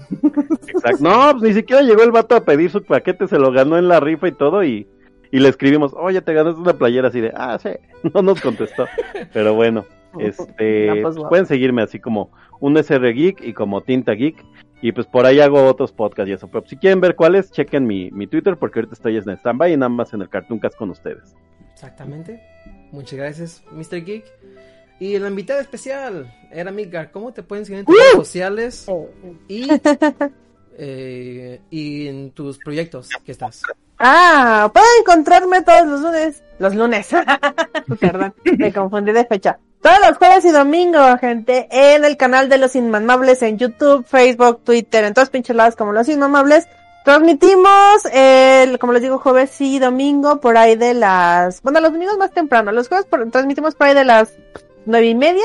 Exacto. 0.66 0.98
No, 1.00 1.32
pues 1.32 1.42
ni 1.42 1.52
siquiera 1.54 1.82
llegó 1.82 2.02
el 2.02 2.10
vato 2.12 2.34
a 2.36 2.44
pedir 2.44 2.70
su 2.70 2.82
paquete, 2.82 3.28
se 3.28 3.38
lo 3.38 3.52
ganó 3.52 3.76
en 3.78 3.88
la 3.88 4.00
rifa 4.00 4.28
y 4.28 4.32
todo 4.32 4.64
y, 4.64 4.88
y 5.30 5.40
le 5.40 5.48
escribimos, 5.48 5.92
oye, 5.94 6.20
te 6.22 6.32
ganaste 6.32 6.60
una 6.60 6.72
playera 6.78 7.08
así 7.08 7.20
de, 7.20 7.32
ah, 7.36 7.58
sí, 7.60 7.70
no 8.14 8.22
nos 8.22 8.40
contestó. 8.40 8.86
Pero 9.32 9.54
bueno, 9.54 9.84
este, 10.18 10.90
pues, 11.02 11.16
pueden 11.28 11.46
seguirme 11.46 11.82
así 11.82 11.98
como 12.00 12.30
un 12.60 12.76
SR 12.78 13.12
Geek 13.12 13.42
y 13.42 13.52
como 13.52 13.82
Tinta 13.82 14.12
Geek 14.12 14.42
y 14.80 14.92
pues 14.92 15.06
por 15.06 15.24
ahí 15.26 15.40
hago 15.40 15.64
otros 15.66 15.92
podcasts 15.92 16.28
y 16.28 16.32
eso. 16.32 16.48
Pero 16.48 16.66
si 16.66 16.76
quieren 16.76 17.00
ver 17.00 17.14
cuáles, 17.14 17.50
chequen 17.50 17.86
mi, 17.86 18.10
mi 18.10 18.26
Twitter 18.26 18.56
porque 18.56 18.78
ahorita 18.80 18.94
estoy 18.94 19.16
en 19.16 19.28
stand-by 19.28 19.72
y 19.72 19.76
nada 19.76 19.88
más 19.88 20.12
en 20.14 20.22
el 20.22 20.28
Cartoon 20.28 20.58
Cast 20.58 20.76
con 20.76 20.90
ustedes. 20.90 21.34
Exactamente. 21.72 22.40
Muchas 22.92 23.18
gracias, 23.18 23.64
Mr. 23.72 24.04
Geek. 24.04 24.24
Y 25.00 25.18
la 25.18 25.28
invitada 25.28 25.60
especial 25.60 26.32
era 26.50 26.70
Midgar. 26.70 27.10
¿Cómo 27.10 27.32
te 27.32 27.42
pueden 27.42 27.64
seguir 27.66 27.80
en 27.80 27.86
tus 27.86 27.96
redes 27.96 28.12
sociales 28.14 28.86
y, 29.48 29.68
eh, 30.78 31.60
y 31.70 32.06
en 32.08 32.30
tus 32.30 32.58
proyectos 32.58 33.08
que 33.24 33.32
estás? 33.32 33.62
Ah, 33.98 34.70
pueden 34.72 34.88
encontrarme 35.00 35.62
todos 35.62 35.86
los 35.86 36.00
lunes. 36.00 36.42
Los 36.58 36.74
lunes. 36.74 37.08
Perdón, 38.00 38.34
me 38.58 38.72
confundí 38.72 39.12
de 39.12 39.24
fecha. 39.24 39.58
Todos 39.82 39.98
los 40.08 40.16
jueves 40.16 40.44
y 40.46 40.50
domingos, 40.50 41.20
gente, 41.20 41.68
en 41.70 42.04
el 42.04 42.16
canal 42.16 42.48
de 42.48 42.56
Los 42.58 42.74
Inmamables 42.74 43.42
en 43.42 43.58
YouTube, 43.58 44.04
Facebook, 44.06 44.62
Twitter, 44.64 45.04
en 45.04 45.12
todos 45.12 45.28
pinches 45.28 45.54
lados 45.54 45.76
como 45.76 45.92
Los 45.92 46.08
Inmamables. 46.08 46.66
Transmitimos, 47.04 48.06
el, 48.10 48.78
como 48.78 48.94
les 48.94 49.02
digo, 49.02 49.18
jueves 49.18 49.60
y 49.60 49.78
domingo 49.78 50.40
por 50.40 50.56
ahí 50.56 50.74
de 50.74 50.94
las, 50.94 51.60
bueno, 51.60 51.80
los 51.80 51.92
domingos 51.92 52.16
más 52.16 52.32
temprano, 52.32 52.72
los 52.72 52.88
jueves 52.88 53.04
por- 53.04 53.30
transmitimos 53.30 53.74
por 53.74 53.88
ahí 53.88 53.94
de 53.94 54.06
las 54.06 54.32
nueve 54.86 55.06
y 55.06 55.14
media 55.14 55.44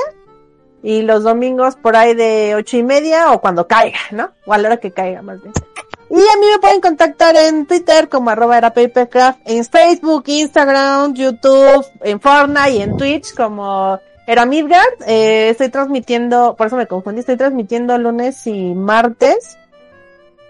y 0.81 1.01
los 1.01 1.23
domingos 1.23 1.75
por 1.75 1.95
ahí 1.95 2.13
de 2.13 2.55
ocho 2.55 2.77
y 2.77 2.83
media 2.83 3.31
o 3.31 3.41
cuando 3.41 3.67
caiga, 3.67 3.99
¿no? 4.11 4.31
O 4.45 4.53
a 4.53 4.57
la 4.57 4.69
hora 4.69 4.77
que 4.77 4.91
caiga 4.91 5.21
más 5.21 5.41
bien. 5.41 5.53
Y 6.11 6.15
a 6.15 6.37
mí 6.39 6.45
me 6.51 6.59
pueden 6.59 6.81
contactar 6.81 7.35
en 7.35 7.67
Twitter 7.67 8.09
como 8.09 8.31
arroba 8.31 8.57
era 8.57 8.73
papercraft, 8.73 9.41
en 9.45 9.63
Facebook, 9.63 10.23
Instagram, 10.25 11.13
YouTube, 11.13 11.85
en 12.01 12.19
Fortnite 12.19 12.71
y 12.71 12.81
en 12.81 12.97
Twitch 12.97 13.35
como 13.35 13.99
era 14.25 14.45
Midgard. 14.45 15.03
Eh, 15.05 15.49
estoy 15.49 15.69
transmitiendo, 15.69 16.55
por 16.55 16.67
eso 16.67 16.77
me 16.77 16.87
confundí, 16.87 17.19
estoy 17.19 17.37
transmitiendo 17.37 17.97
lunes 17.97 18.47
y 18.47 18.73
martes. 18.73 19.57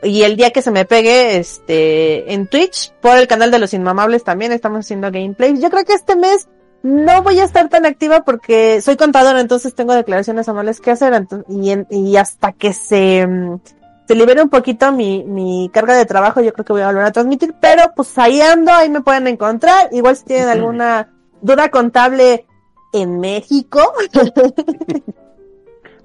Y 0.01 0.21
el 0.23 0.37
día 0.37 0.51
que 0.51 0.61
se 0.61 0.71
me 0.71 0.85
pegue, 0.85 1.37
este, 1.37 2.33
en 2.33 2.47
Twitch, 2.47 2.93
por 3.01 3.17
el 3.17 3.27
canal 3.27 3.51
de 3.51 3.59
los 3.59 3.73
Inmamables 3.73 4.23
también 4.23 4.53
estamos 4.53 4.79
haciendo 4.85 5.11
gameplays. 5.11 5.59
Yo 5.59 5.69
creo 5.69 5.83
que 5.83 5.93
este 5.93 6.15
mes 6.15 6.47
no 6.83 7.21
voy 7.23 7.39
a 7.39 7.43
estar 7.43 7.67
tan 7.69 7.85
activa 7.85 8.23
porque 8.23 8.81
soy 8.81 8.95
contadora, 8.95 9.39
entonces 9.41 9.75
tengo 9.75 9.93
declaraciones 9.93 10.47
anuales 10.49 10.79
que 10.79 10.91
hacer, 10.91 11.25
y, 11.49 11.71
en- 11.71 11.87
y 11.89 12.15
hasta 12.17 12.51
que 12.53 12.73
se, 12.73 13.25
mm, 13.27 13.59
se 14.07 14.15
libere 14.15 14.41
un 14.41 14.49
poquito 14.49 14.91
mi, 14.91 15.23
mi 15.23 15.69
carga 15.73 15.95
de 15.95 16.05
trabajo, 16.05 16.41
yo 16.41 16.53
creo 16.53 16.65
que 16.65 16.73
voy 16.73 16.81
a 16.81 16.87
volver 16.87 17.03
a 17.05 17.11
transmitir, 17.11 17.53
pero 17.59 17.91
pues 17.95 18.17
ahí 18.17 18.41
ando, 18.41 18.71
ahí 18.71 18.89
me 18.89 19.01
pueden 19.01 19.27
encontrar. 19.27 19.89
Igual 19.91 20.15
si 20.17 20.25
tienen 20.25 20.49
alguna 20.49 21.09
duda 21.41 21.69
contable 21.69 22.45
en 22.93 23.19
México, 23.19 23.81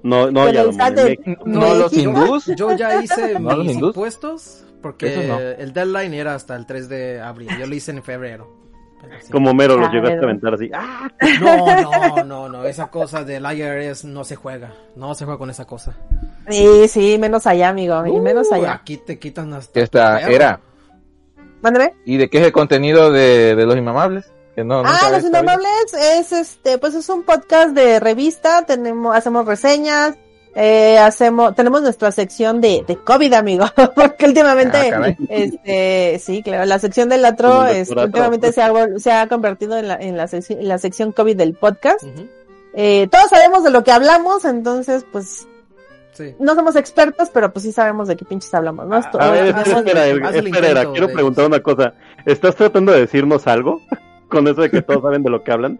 No, 0.03 0.29
no, 0.29 0.47
ya 0.51 0.91
de- 0.91 1.37
No 1.45 1.73
los 1.73 1.91
hindús. 1.93 2.45
Yo 2.55 2.71
ya 2.75 3.01
hice 3.01 3.39
¿No 3.39 3.57
mis 3.57 3.75
impuestos 3.75 4.63
porque 4.81 5.25
no. 5.27 5.39
el 5.39 5.73
deadline 5.73 6.13
era 6.13 6.35
hasta 6.35 6.55
el 6.55 6.67
3 6.67 6.87
de 6.89 7.19
abril. 7.21 7.49
Yo 7.59 7.65
lo 7.65 7.73
hice 7.73 7.89
en 7.89 8.03
febrero. 8.03 8.64
Como 9.31 9.53
Mero 9.53 9.77
los 9.77 9.89
Ah, 9.89 9.91
llegaste 9.91 10.13
a 10.13 10.15
Mero. 10.15 10.27
aventar 10.27 10.53
así. 10.53 10.69
¡Ah! 10.73 11.09
No, 11.41 11.81
no, 11.81 12.23
no, 12.23 12.49
no. 12.49 12.63
Esa 12.65 12.87
cosa 12.87 13.23
del 13.23 13.43
IRS 13.45 14.05
no 14.05 14.23
se 14.23 14.35
juega. 14.35 14.73
No 14.95 15.13
se 15.15 15.25
juega 15.25 15.37
con 15.37 15.49
esa 15.49 15.65
cosa. 15.65 15.95
sí, 16.49 16.87
sí, 16.87 17.17
menos 17.19 17.45
allá, 17.47 17.69
amigo, 17.69 18.05
y 18.05 18.19
menos 18.19 18.47
Uh, 18.51 18.55
allá. 18.55 18.73
Aquí 18.73 18.97
te 18.97 19.17
quitan 19.19 19.53
hasta. 19.53 19.79
Esta 19.79 20.19
era. 20.21 20.59
Mándame. 21.61 21.93
¿Y 22.05 22.17
de 22.17 22.29
qué 22.29 22.39
es 22.39 22.45
el 22.45 22.51
contenido 22.51 23.11
de, 23.11 23.55
de 23.55 23.65
los 23.65 23.75
inmamables? 23.75 24.31
Que 24.55 24.63
no, 24.63 24.83
Ah, 24.85 25.09
Los. 25.11 25.23
Inmamables 25.25 25.93
es 25.93 26.31
este, 26.31 26.77
pues 26.77 26.93
es 26.95 27.09
un 27.09 27.23
podcast 27.23 27.71
de 27.75 27.99
revista, 27.99 28.65
tenemos, 28.65 29.13
hacemos 29.15 29.45
reseñas, 29.45 30.15
eh, 30.55 30.97
hacemos, 30.97 31.53
tenemos 31.53 31.81
nuestra 31.81 32.11
sección 32.11 32.61
de, 32.61 32.83
de 32.87 32.95
COVID, 32.97 33.33
amigo, 33.33 33.65
porque 33.95 34.25
últimamente, 34.25 34.77
Ah, 34.93 35.13
este, 35.29 36.17
sí, 36.19 36.41
claro, 36.43 36.65
la 36.65 36.79
sección 36.79 37.09
del 37.09 37.25
atro, 37.25 37.65
es, 37.65 37.89
últimamente 37.91 38.51
se 38.53 38.61
ha, 38.61 38.71
se 38.97 39.11
ha 39.11 39.27
convertido 39.27 39.77
en 39.77 39.87
la, 39.89 39.95
en 39.95 40.15
la, 40.17 40.27
en 40.31 40.67
la 40.67 40.77
sección 40.77 41.11
COVID 41.11 41.35
del 41.35 41.53
podcast. 41.55 42.03
Eh, 42.73 43.07
todos 43.11 43.29
sabemos 43.29 43.63
de 43.63 43.71
lo 43.71 43.83
que 43.83 43.91
hablamos, 43.91 44.45
entonces, 44.45 45.05
pues, 45.11 45.47
Sí. 46.13 46.33
no 46.39 46.55
somos 46.55 46.77
expertos, 46.77 47.29
pero 47.33 47.51
pues 47.51 47.63
sí 47.63 47.73
sabemos 47.73 48.07
de 48.07 48.15
qué 48.15 48.23
pinches 48.23 48.53
hablamos, 48.53 48.87
¿no? 48.87 48.97
Esto- 48.97 49.19
A 49.21 49.31
ver, 49.31 49.47
espera, 49.47 50.07
el- 50.07 50.23
espera, 50.23 50.39
espera, 50.59 50.91
quiero 50.93 51.09
preguntar 51.09 51.45
una 51.45 51.59
cosa. 51.59 51.93
¿Estás 52.25 52.55
tratando 52.55 52.93
de 52.93 53.01
decirnos 53.01 53.45
algo? 53.47 53.81
Con 54.29 54.47
eso 54.47 54.61
de 54.61 54.71
que 54.71 54.81
todos 54.81 55.01
saben 55.03 55.23
de 55.23 55.29
lo 55.29 55.43
que 55.43 55.51
hablan. 55.51 55.77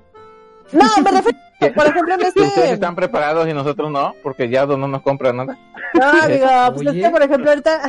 No, 0.71 0.85
me 1.03 1.11
refiero, 1.11 1.37
por 1.75 1.87
ejemplo, 1.87 2.13
en 2.15 2.19
Que 2.19 2.27
ustedes 2.27 2.47
este, 2.57 2.73
están 2.73 2.95
preparados 2.95 3.47
y 3.47 3.53
nosotros 3.53 3.91
no, 3.91 4.13
porque 4.23 4.49
ya 4.49 4.65
no 4.65 4.87
nos 4.87 5.01
compran 5.01 5.37
nada. 5.37 5.57
No, 5.93 6.05
amigo, 6.23 6.47
pues 6.75 6.87
es 6.87 7.03
que, 7.03 7.09
por 7.09 7.23
ejemplo, 7.23 7.49
ahorita, 7.49 7.81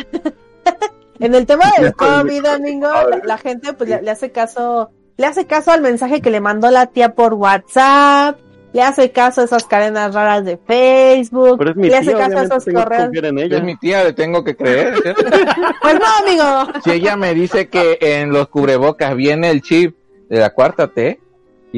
en 1.20 1.34
el 1.34 1.46
tema 1.46 1.64
del 1.78 1.94
COVID, 1.94 2.46
amigo, 2.46 2.88
la, 2.88 3.20
la 3.24 3.38
gente 3.38 3.72
pues 3.72 3.90
le, 3.90 4.02
le 4.02 4.10
hace 4.10 4.30
caso, 4.30 4.90
le 5.16 5.26
hace 5.26 5.46
caso 5.46 5.72
al 5.72 5.80
mensaje 5.80 6.20
que 6.20 6.30
le 6.30 6.40
mandó 6.40 6.70
la 6.70 6.86
tía 6.86 7.14
por 7.14 7.34
WhatsApp, 7.34 8.38
le 8.72 8.82
hace 8.82 9.10
caso 9.10 9.40
a 9.40 9.44
esas 9.44 9.64
cadenas 9.64 10.14
raras 10.14 10.44
de 10.44 10.58
Facebook, 10.58 11.56
Pero 11.58 11.70
es 11.70 11.76
mi 11.76 11.88
le 11.88 11.96
hace 11.96 12.14
tía, 12.14 12.28
caso 12.28 12.38
a 12.38 12.42
esos 12.42 12.64
correos. 12.66 13.04
confiar 13.04 13.24
en 13.24 13.38
ella. 13.38 13.56
Es 13.56 13.62
mi 13.64 13.76
tía, 13.76 14.04
le 14.04 14.12
tengo 14.12 14.44
que 14.44 14.54
creer. 14.54 15.00
¿cierto? 15.00 15.24
Pues 15.82 15.94
no, 15.94 16.06
amigo. 16.20 16.80
Si 16.84 16.90
ella 16.90 17.16
me 17.16 17.32
dice 17.32 17.68
que 17.68 17.96
en 18.00 18.30
los 18.30 18.48
cubrebocas 18.48 19.16
viene 19.16 19.50
el 19.50 19.62
chip 19.62 19.96
de 20.28 20.40
la 20.40 20.50
cuarta 20.50 20.88
T 20.88 21.20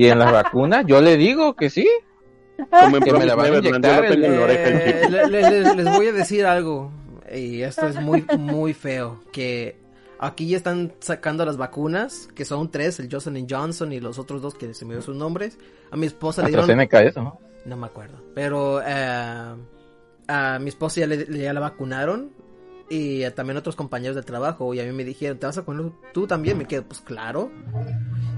y 0.05 0.09
en 0.09 0.19
las 0.19 0.33
vacunas, 0.33 0.85
yo 0.87 1.01
le 1.01 1.17
digo 1.17 1.55
que 1.55 1.71
sí. 1.71 1.89
Como 2.71 2.99
que 3.01 3.13
me 3.13 3.25
la 3.25 3.35
van 3.37 3.47
a 3.47 3.51
Promis 3.61 3.63
Neverland, 3.63 3.63
yo 3.63 3.69
inyectar 3.69 4.03
lo 4.03 4.11
tengo 4.11 4.27
en 4.27 4.37
la 4.37 4.45
oreja 4.45 4.69
el 4.69 4.77
Eh, 4.77 5.01
chip. 5.03 5.11
le- 5.11 5.27
le- 5.29 5.51
le- 5.51 5.75
les 5.85 5.97
voy 5.97 6.07
a 6.09 6.13
decir 6.13 6.45
algo. 6.47 6.91
Y 7.33 7.63
esto 7.63 7.87
es 7.87 8.01
muy, 8.01 8.25
muy 8.39 8.75
feo. 8.75 9.21
Que 9.33 9.77
aquí 10.19 10.49
ya 10.49 10.57
están 10.57 10.93
sacando 10.99 11.45
las 11.45 11.57
vacunas, 11.57 12.29
que 12.35 12.45
son 12.45 12.71
tres, 12.71 12.99
el 12.99 13.09
Johnson 13.11 13.47
Johnson 13.49 13.93
y 13.93 14.01
los 14.01 14.19
otros 14.19 14.43
dos 14.43 14.55
que 14.55 14.75
se 14.75 14.85
me 14.85 14.95
dio 14.95 15.03
sus 15.03 15.15
nombres. 15.15 15.57
A 15.93 15.97
mi 15.97 16.07
esposa 16.07 16.43
le 16.43 16.49
dieron... 16.49 16.65
AstraZeneca, 16.65 17.03
eso, 17.03 17.23
¿no? 17.23 17.39
No 17.65 17.77
me 17.77 17.87
acuerdo. 17.87 18.19
Pero 18.35 18.81
eh, 18.85 19.55
a 20.29 20.59
mi 20.59 20.69
esposa 20.69 21.01
ya 21.01 21.07
le- 21.07 21.39
ya 21.39 21.53
la 21.53 21.61
vacunaron. 21.61 22.33
Y 22.91 23.23
a 23.25 23.35
también 23.35 23.57
otros 23.59 23.77
compañeros 23.77 24.17
de 24.17 24.23
trabajo. 24.23 24.73
Y 24.75 24.81
a 24.81 24.85
mí 24.85 24.93
me 24.93 25.05
dijeron, 25.05 25.39
¿te 25.39 25.47
vas 25.47 25.57
a 25.59 25.61
vacunar 25.61 25.93
tú 26.13 26.27
también? 26.27 26.57
Me 26.59 26.65
quedo, 26.67 26.85
pues 26.85 27.01
claro. 27.01 27.51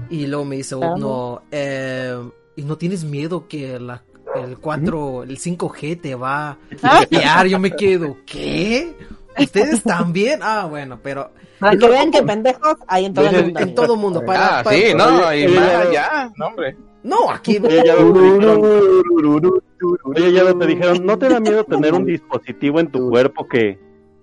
Y 0.09 0.27
luego 0.27 0.43
me 0.45 0.57
dice, 0.57 0.75
Claro. 0.75 0.97
no, 0.97 1.41
eh, 1.51 2.17
¿y 2.57 2.63
no 2.63 2.77
tienes 2.77 3.03
miedo 3.05 3.47
que 3.47 3.79
la, 3.79 4.03
el 4.35 4.57
4, 4.57 5.23
el 5.23 5.37
5G 5.37 6.01
te 6.01 6.15
va 6.15 6.49
a 6.51 6.57
golpear? 6.97 7.47
Yo 7.47 7.59
me 7.59 7.71
quedo, 7.71 8.17
¿qué? 8.25 8.93
¿Ustedes 9.39 9.81
también? 9.83 10.41
Ah, 10.43 10.67
bueno, 10.69 10.99
pero 11.01 11.31
Para 11.59 11.77
que 11.77 11.87
vean 11.87 12.11
que 12.11 12.21
pendejos 12.23 12.75
hay 12.87 13.05
en 13.05 13.13
todo 13.13 13.29
el 13.29 13.43
mundo. 13.45 13.59
en 13.61 13.75
todo 13.75 13.95
mundo. 13.95 14.25
Para, 14.25 14.59
Ah, 14.59 14.63
para- 14.63 14.75
sí, 14.75 14.83
no, 14.93 15.33
y 15.33 15.47
más 15.47 15.69
allá, 15.87 16.31
no, 16.35 16.47
hombre. 16.47 16.75
No, 17.03 17.31
aquí... 17.31 17.57
Oye, 17.57 17.81
ya 17.85 17.95
no 17.95 18.13
te 18.13 18.19
dijeron, 18.21 18.61
Oye, 20.03 20.33
ya 20.33 20.43
no 20.43 20.57
te 20.57 20.67
dijeron, 20.67 21.05
¿no 21.05 21.17
te 21.17 21.29
da 21.29 21.39
miedo 21.39 21.63
tener 21.63 21.93
un 21.93 22.05
dispositivo 22.05 22.79
en 22.79 22.91
tu 22.91 23.09
cuerpo 23.09 23.47
que, 23.47 23.79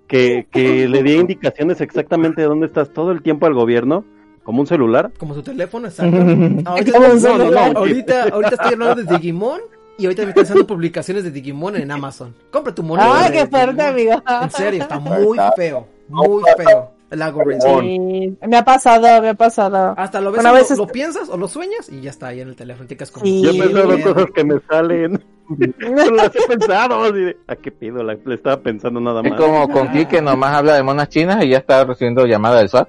que, 0.08 0.48
que 0.50 0.88
le 0.88 1.02
dé 1.02 1.12
indicaciones 1.12 1.80
exactamente 1.80 2.40
de 2.40 2.48
dónde 2.48 2.66
estás 2.66 2.92
todo 2.92 3.12
el 3.12 3.22
tiempo 3.22 3.46
al 3.46 3.54
gobierno? 3.54 4.04
Como 4.42 4.60
un 4.60 4.66
celular. 4.66 5.12
Como 5.18 5.34
su 5.34 5.42
teléfono, 5.42 5.86
exacto. 5.88 6.16
Ahorita, 6.64 6.98
no, 6.98 7.14
no, 7.14 7.50
no, 7.50 7.78
ahorita, 7.78 8.24
ahorita 8.24 8.54
estoy 8.54 8.72
hablando 8.72 9.02
de 9.02 9.16
Digimon 9.16 9.60
y 9.98 10.06
ahorita 10.06 10.22
me 10.22 10.28
están 10.30 10.44
haciendo 10.44 10.66
publicaciones 10.66 11.24
de 11.24 11.30
Digimon 11.30 11.76
en 11.76 11.90
Amazon. 11.90 12.34
Compra 12.50 12.74
tu 12.74 12.82
monito. 12.82 13.08
Ay, 13.12 13.32
qué 13.32 13.46
fuerte, 13.46 13.82
amigo. 13.82 14.22
En 14.42 14.50
serio, 14.50 14.82
está 14.82 14.98
muy 14.98 15.38
feo. 15.54 15.86
Muy 16.08 16.42
feo. 16.56 16.97
El 17.10 17.18
lago. 17.20 17.42
Sí, 17.80 18.36
me 18.46 18.56
ha 18.56 18.64
pasado, 18.64 19.22
me 19.22 19.30
ha 19.30 19.34
pasado. 19.34 19.94
Hasta 19.96 20.20
lo 20.20 20.30
ves, 20.30 20.36
Bueno, 20.42 20.50
a 20.50 20.52
lo- 20.52 20.58
veces- 20.58 20.76
lo, 20.78 20.86
piensas 20.86 21.28
o 21.30 21.36
lo 21.38 21.48
sueñas 21.48 21.88
y 21.90 22.02
ya 22.02 22.10
está 22.10 22.28
ahí 22.28 22.40
en 22.40 22.48
el 22.48 22.56
teléfono. 22.56 22.86
te 22.86 22.96
quedas 22.96 23.10
como, 23.10 23.24
Sí. 23.24 23.42
Yo 23.42 23.50
he 23.50 23.58
pensado 23.58 23.88
mierda. 23.88 24.12
cosas 24.14 24.30
que 24.34 24.44
me 24.44 24.60
salen. 24.68 25.24
No 25.78 26.10
las 26.10 26.36
he 26.36 26.46
pensado. 26.46 27.02
Así 27.04 27.12
de, 27.20 27.36
¿A 27.46 27.56
qué 27.56 27.70
pido? 27.70 28.02
La, 28.02 28.14
le 28.22 28.34
estaba 28.34 28.60
pensando 28.60 29.00
nada 29.00 29.22
Es 29.24 29.30
más. 29.30 29.40
como 29.40 29.66
con 29.70 29.90
Kik 29.92 30.08
que 30.08 30.20
nomás 30.20 30.54
habla 30.54 30.74
de 30.74 30.82
monas 30.82 31.08
chinas 31.08 31.42
y 31.42 31.48
ya 31.48 31.56
está 31.58 31.82
recibiendo 31.84 32.26
llamada 32.26 32.58
del 32.58 32.68
SWAT. 32.68 32.88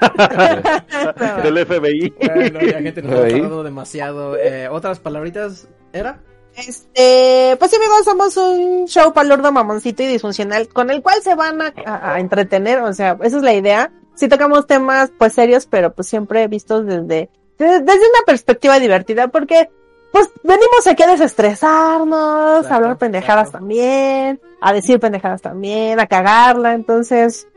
Del 1.42 1.66
FBI. 1.66 2.14
Bueno, 2.34 2.60
ya 2.60 2.80
gente 2.80 3.02
nos 3.02 3.12
tardando 3.20 3.62
demasiado. 3.64 4.36
Eh, 4.36 4.68
¿Otras 4.68 5.00
palabritas 5.00 5.68
era? 5.92 6.20
Este, 6.56 7.56
pues 7.58 7.70
sí, 7.70 7.76
amigos, 7.76 8.04
somos 8.04 8.36
un 8.36 8.86
show 8.86 9.12
palurdo, 9.12 9.52
mamoncito 9.52 10.02
y 10.02 10.06
disfuncional 10.06 10.68
con 10.68 10.90
el 10.90 11.02
cual 11.02 11.22
se 11.22 11.34
van 11.34 11.62
a, 11.62 11.72
a- 11.86 12.14
a 12.14 12.20
entretener, 12.20 12.80
o 12.80 12.92
sea, 12.92 13.16
esa 13.22 13.36
es 13.38 13.42
la 13.42 13.54
idea. 13.54 13.90
Sí 14.14 14.28
tocamos 14.28 14.66
temas 14.66 15.10
pues 15.18 15.32
serios, 15.32 15.66
pero 15.66 15.92
pues 15.94 16.06
siempre 16.08 16.46
vistos 16.48 16.84
desde, 16.86 17.02
de- 17.04 17.28
desde 17.58 17.82
una 17.82 18.22
perspectiva 18.26 18.78
divertida, 18.78 19.28
porque 19.28 19.70
pues 20.12 20.28
venimos 20.42 20.86
aquí 20.86 21.02
a 21.02 21.06
desestresarnos, 21.10 22.66
a 22.66 22.74
hablar 22.76 22.98
pendejadas 22.98 23.50
también, 23.50 24.40
a 24.60 24.72
decir 24.74 25.00
pendejadas 25.00 25.40
también, 25.40 25.98
a 26.00 26.06
cagarla, 26.06 26.74
entonces, 26.74 27.48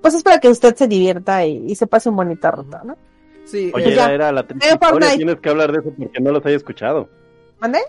pues 0.00 0.14
es 0.14 0.22
para 0.22 0.38
que 0.38 0.48
usted 0.48 0.76
se 0.76 0.86
divierta 0.86 1.44
y, 1.44 1.64
y 1.66 1.74
se 1.74 1.86
pase 1.88 2.08
un 2.08 2.16
bonito 2.16 2.48
rato, 2.50 2.78
¿no? 2.84 2.96
Sí, 3.44 3.70
Oye, 3.74 3.94
ya. 3.94 4.04
era, 4.04 4.12
era 4.14 4.32
la. 4.32 4.46
Tienes 4.46 5.38
que 5.40 5.48
hablar 5.50 5.70
de 5.72 5.80
eso 5.80 5.90
porque 5.98 6.20
no 6.20 6.30
los 6.32 6.46
haya 6.46 6.56
escuchado. 6.56 7.08
¿Mande? 7.60 7.80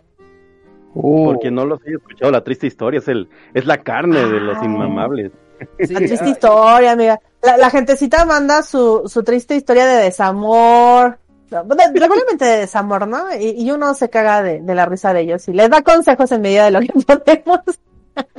Porque 1.01 1.51
no 1.51 1.65
los 1.65 1.81
haya 1.85 1.97
escuchado. 1.97 2.31
La 2.31 2.43
triste 2.43 2.67
historia 2.67 2.99
es 2.99 3.07
el 3.07 3.29
es 3.53 3.65
la 3.65 3.77
carne 3.83 4.19
de 4.25 4.39
los 4.39 4.57
Ay. 4.57 4.65
inmamables. 4.65 5.31
sí, 5.79 5.93
La 5.93 5.99
triste 5.99 6.29
historia, 6.29 6.91
amiga. 6.93 7.19
La, 7.43 7.57
la 7.57 7.69
gentecita 7.69 8.25
manda 8.25 8.63
su, 8.63 9.03
su 9.05 9.23
triste 9.23 9.55
historia 9.55 9.85
de 9.85 10.03
desamor. 10.03 11.17
de- 11.49 11.99
Regularmente 11.99 12.45
de 12.45 12.57
desamor, 12.59 13.07
¿no? 13.07 13.25
Y, 13.39 13.61
y 13.61 13.71
uno 13.71 13.93
se 13.93 14.09
caga 14.09 14.41
de, 14.41 14.61
de 14.61 14.75
la 14.75 14.85
risa 14.85 15.13
de 15.13 15.21
ellos 15.21 15.47
y 15.47 15.53
les 15.53 15.69
da 15.69 15.81
consejos 15.81 16.31
en 16.31 16.41
medida 16.41 16.65
de 16.65 16.71
lo 16.71 16.79
que 16.79 16.93
podemos. 17.05 17.59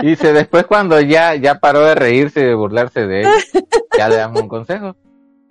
Y 0.00 0.06
dice, 0.06 0.32
después 0.32 0.64
cuando 0.66 0.98
ya, 1.00 1.34
ya 1.34 1.58
paró 1.60 1.80
de 1.80 1.94
reírse 1.94 2.40
y 2.40 2.44
de 2.44 2.54
burlarse 2.54 3.06
de 3.06 3.20
él, 3.22 3.28
ya 3.98 4.08
le 4.08 4.16
damos 4.16 4.40
un 4.42 4.48
consejo. 4.48 4.96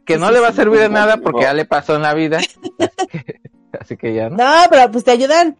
Que 0.06 0.18
no 0.18 0.32
le 0.32 0.40
va 0.40 0.48
a 0.50 0.54
servir 0.54 0.80
de 0.80 0.90
nada 0.90 1.18
porque 1.18 1.42
ya 1.44 1.54
le 1.54 1.66
pasó 1.66 1.96
en 1.96 2.02
la 2.04 2.14
vida. 2.14 2.38
Así 2.80 3.08
que, 3.08 3.42
así 3.80 3.98
que 3.98 4.14
ya 4.14 4.30
no. 4.30 4.38
No, 4.38 4.52
pero 4.70 4.90
pues 4.92 5.04
te 5.04 5.12
ayudan. 5.12 5.58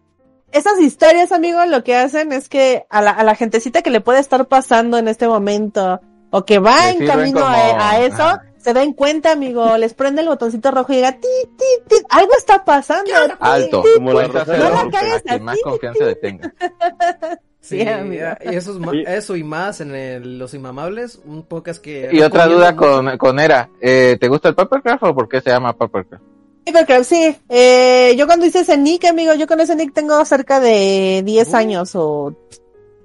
Esas 0.52 0.80
historias, 0.80 1.32
amigos, 1.32 1.68
lo 1.68 1.82
que 1.84 1.96
hacen 1.96 2.32
es 2.32 2.48
que 2.48 2.86
a 2.88 3.02
la, 3.02 3.10
a 3.10 3.24
la 3.24 3.34
gentecita 3.34 3.82
que 3.82 3.90
le 3.90 4.00
puede 4.00 4.20
estar 4.20 4.46
pasando 4.46 4.96
en 4.96 5.08
este 5.08 5.26
momento 5.28 6.00
o 6.30 6.44
que 6.44 6.58
va 6.58 6.90
en 6.90 7.06
camino 7.06 7.40
como- 7.40 7.52
a, 7.52 7.90
a 7.90 8.00
eso, 8.00 8.22
Ajá. 8.22 8.42
se 8.56 8.72
den 8.72 8.92
cuenta, 8.94 9.32
amigo. 9.32 9.76
Les 9.76 9.92
prende 9.94 10.22
el 10.22 10.28
botoncito 10.28 10.70
rojo 10.70 10.92
y 10.92 10.96
diga, 10.96 11.12
ti, 11.12 11.28
ti, 11.58 11.64
ti, 11.88 11.96
algo 12.10 12.32
está 12.38 12.64
pasando. 12.64 13.04
ti, 13.04 13.12
Alto. 13.40 13.82
ti, 13.82 13.88
Como 13.96 14.12
la 14.14 14.28
Rosa 14.28 14.56
No 14.56 14.70
la 14.70 14.90
cagues 14.90 15.22
así. 15.26 15.40
más 15.40 15.58
confianza 15.62 16.04
le 16.04 16.14
tenga. 16.14 16.52
Sí, 17.60 17.80
Sí, 17.80 17.88
amigo. 17.88 18.24
y 18.44 18.54
eso, 18.54 18.70
es 18.74 18.78
ma- 18.78 18.92
eso 19.08 19.34
y 19.34 19.42
más 19.42 19.80
en 19.80 19.92
el- 19.92 20.38
Los 20.38 20.54
Inmamables, 20.54 21.20
un 21.24 21.42
podcast 21.42 21.82
que... 21.82 22.08
Y 22.12 22.20
otra 22.22 22.46
duda 22.46 22.76
con, 22.76 23.18
con 23.18 23.40
Era. 23.40 23.68
Eh, 23.80 24.16
¿Te 24.20 24.28
gusta 24.28 24.50
el 24.50 24.54
Papercraft 24.54 25.02
o 25.02 25.12
por 25.16 25.28
qué 25.28 25.40
se 25.40 25.50
llama 25.50 25.72
Papercraft? 25.72 26.22
Papercraft, 26.66 27.04
sí. 27.04 27.36
Eh, 27.48 28.14
yo 28.18 28.26
cuando 28.26 28.44
hice 28.46 28.60
ese 28.60 28.76
nick, 28.76 29.04
amigo, 29.04 29.32
yo 29.34 29.46
con 29.46 29.60
ese 29.60 29.76
nick 29.76 29.92
tengo 29.94 30.22
cerca 30.24 30.58
de 30.60 31.22
10 31.24 31.52
Uh. 31.52 31.56
años 31.56 31.92
o 31.94 32.34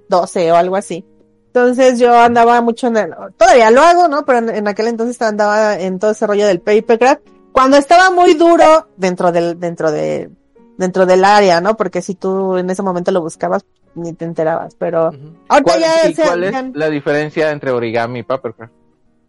12 0.10 0.52
o 0.52 0.56
algo 0.56 0.76
así. 0.76 1.06
Entonces 1.48 2.00
yo 2.00 2.18
andaba 2.18 2.62
mucho 2.62 2.88
en 2.88 2.98
el, 2.98 3.12
todavía 3.38 3.72
lo 3.72 3.82
hago, 3.82 4.08
¿no? 4.08 4.26
Pero 4.26 4.40
en, 4.40 4.50
en 4.50 4.68
aquel 4.68 4.88
entonces 4.88 5.22
andaba 5.22 5.78
en 5.80 6.00
todo 6.00 6.12
ese 6.12 6.26
rollo 6.26 6.48
del 6.48 6.60
papercraft. 6.62 7.22
Cuando 7.52 7.78
estaba 7.78 8.10
muy 8.12 8.34
duro 8.34 8.88
dentro 8.96 9.32
del, 9.34 9.60
dentro 9.60 9.92
de, 9.92 10.30
dentro 10.78 11.06
del 11.06 11.26
área, 11.26 11.60
¿no? 11.62 11.76
Porque 11.76 12.02
si 12.02 12.16
tú 12.16 12.56
en 12.58 12.70
ese 12.70 12.82
momento 12.82 13.12
lo 13.12 13.22
buscabas, 13.22 13.66
ni 13.96 14.14
te 14.14 14.24
enterabas. 14.26 14.74
Pero 14.76 15.12
ahorita 15.50 15.64
¿Cuál, 15.64 15.80
ya 15.82 16.10
y 16.10 16.14
se- 16.14 16.24
cuál 16.24 16.44
es 16.46 16.52
ya- 16.54 16.72
la 16.74 16.90
diferencia 16.90 17.52
entre 17.52 17.72
origami 17.72 18.20
y 18.20 18.24
Papercraft? 18.24 18.72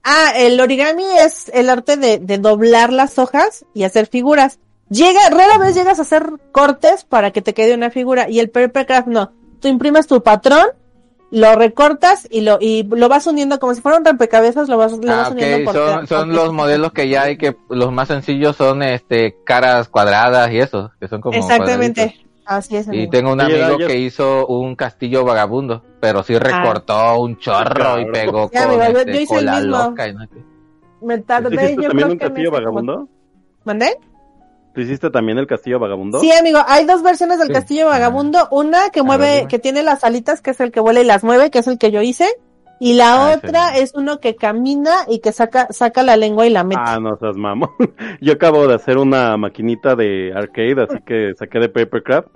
Ah, 0.04 0.32
el 0.36 0.60
origami 0.60 1.04
es 1.20 1.50
el 1.54 1.70
arte 1.70 1.96
de, 1.96 2.18
de 2.18 2.38
doblar 2.38 2.92
las 2.92 3.18
hojas 3.18 3.64
y 3.74 3.84
hacer 3.84 4.06
figuras. 4.06 4.58
Llega, 4.88 5.20
rara 5.30 5.58
vez 5.58 5.74
llegas 5.74 5.98
a 5.98 6.02
hacer 6.02 6.24
cortes 6.50 7.04
para 7.04 7.30
que 7.30 7.40
te 7.40 7.54
quede 7.54 7.74
una 7.74 7.90
figura 7.90 8.28
y 8.28 8.40
el 8.40 8.50
papercraft 8.50 9.08
no. 9.08 9.32
Tú 9.60 9.68
imprimes 9.68 10.06
tu 10.06 10.22
patrón, 10.22 10.66
lo 11.30 11.54
recortas 11.54 12.28
y 12.30 12.42
lo 12.42 12.58
y 12.60 12.82
lo 12.82 13.08
vas 13.08 13.26
uniendo 13.26 13.58
como 13.58 13.74
si 13.74 13.80
fuera 13.80 13.96
un 13.96 14.04
rompecabezas, 14.04 14.68
lo 14.68 14.76
vas, 14.76 14.92
lo 14.92 15.10
Ah, 15.12 15.16
vas 15.16 15.30
uniendo 15.30 15.64
por 15.64 15.74
son, 15.74 16.06
son 16.06 16.32
los 16.34 16.52
modelos 16.52 16.92
que 16.92 17.08
ya 17.08 17.22
hay 17.22 17.38
que 17.38 17.56
los 17.70 17.90
más 17.90 18.08
sencillos 18.08 18.56
son 18.56 18.82
este 18.82 19.36
caras 19.44 19.88
cuadradas 19.88 20.50
y 20.52 20.58
eso, 20.58 20.90
que 21.00 21.08
son 21.08 21.22
como 21.22 21.38
Exactamente. 21.38 22.02
cuadraditos. 22.02 22.31
Así 22.44 22.76
es. 22.76 22.86
Y 22.88 22.90
amigo. 22.90 23.10
tengo 23.10 23.32
un 23.32 23.40
amigo 23.40 23.78
que 23.78 23.96
hizo 23.98 24.46
un 24.46 24.74
castillo 24.74 25.24
vagabundo, 25.24 25.82
pero 26.00 26.22
sí 26.22 26.36
recortó 26.38 27.20
un 27.20 27.38
chorro 27.38 28.00
y 28.00 28.06
pegó 28.06 28.48
Sí, 28.52 28.58
amigo, 28.58 28.80
con 28.80 28.92
yo- 28.92 28.98
este, 28.98 29.12
yo 29.14 29.20
hice 29.20 29.34
el 29.36 29.40
cola 29.46 29.60
mismo. 29.60 29.76
loca 29.78 30.08
y 30.08 30.14
no 30.14 30.20
sé. 30.26 30.44
Me 31.02 31.18
¿Tú 31.18 31.24
tardé, 31.24 31.54
hiciste 31.54 31.82
yo 31.82 31.88
también 31.88 32.08
creo 32.08 32.12
un 32.12 32.18
castillo 32.18 32.50
vagabundo? 32.50 33.08
¿Mandé? 33.64 33.96
¿Tú 34.74 34.80
hiciste 34.80 35.10
también 35.10 35.38
el 35.38 35.46
castillo 35.46 35.78
vagabundo? 35.78 36.18
Sí, 36.20 36.32
amigo, 36.32 36.58
hay 36.66 36.84
dos 36.86 37.02
versiones 37.02 37.38
del 37.38 37.48
Sí. 37.48 37.54
castillo 37.54 37.86
vagabundo. 37.86 38.48
Una 38.50 38.90
que 38.90 39.00
ver, 39.00 39.06
mueve, 39.06 39.46
que 39.48 39.58
tiene 39.58 39.82
las 39.82 40.02
alitas, 40.02 40.40
que 40.40 40.50
es 40.52 40.60
el 40.60 40.72
que 40.72 40.80
vuela 40.80 41.00
y 41.00 41.04
las 41.04 41.22
mueve, 41.24 41.50
que 41.50 41.58
es 41.58 41.66
el 41.68 41.78
que 41.78 41.90
yo 41.90 42.00
hice. 42.02 42.26
Y 42.80 42.94
la 42.94 43.30
Ah, 43.30 43.34
otra 43.36 43.76
es 43.76 43.92
uno 43.94 44.18
que 44.18 44.34
camina 44.34 44.90
y 45.06 45.20
que 45.20 45.30
saca, 45.30 45.68
saca 45.70 46.02
la 46.02 46.16
lengua 46.16 46.46
y 46.46 46.50
la 46.50 46.64
mete. 46.64 46.80
Ah, 46.84 46.98
no 47.00 47.16
seas 47.16 47.36
mamón. 47.36 47.70
Yo 48.20 48.32
acabo 48.32 48.66
de 48.66 48.74
hacer 48.74 48.98
una 48.98 49.36
maquinita 49.36 49.94
de 49.94 50.32
arcade, 50.34 50.82
así 50.82 50.96
que 51.06 51.32
saqué 51.38 51.60
de 51.60 51.68
Papercraft. 51.68 52.26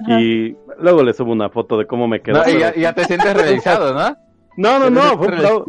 Ajá. 0.00 0.20
Y 0.20 0.56
luego 0.80 1.02
le 1.02 1.12
subo 1.14 1.32
una 1.32 1.48
foto 1.48 1.78
de 1.78 1.86
cómo 1.86 2.06
me 2.08 2.20
quedó. 2.20 2.42
No, 2.44 2.50
y 2.50 2.58
ya, 2.58 2.74
ya 2.74 2.92
te 2.92 3.04
sientes 3.04 3.34
realizado, 3.36 3.94
¿no? 3.94 4.16
No, 4.58 4.78
no, 4.78 4.88
no, 4.88 5.18
fue 5.18 5.26
un, 5.26 5.32
que 5.34 5.38
fraude, 5.38 5.64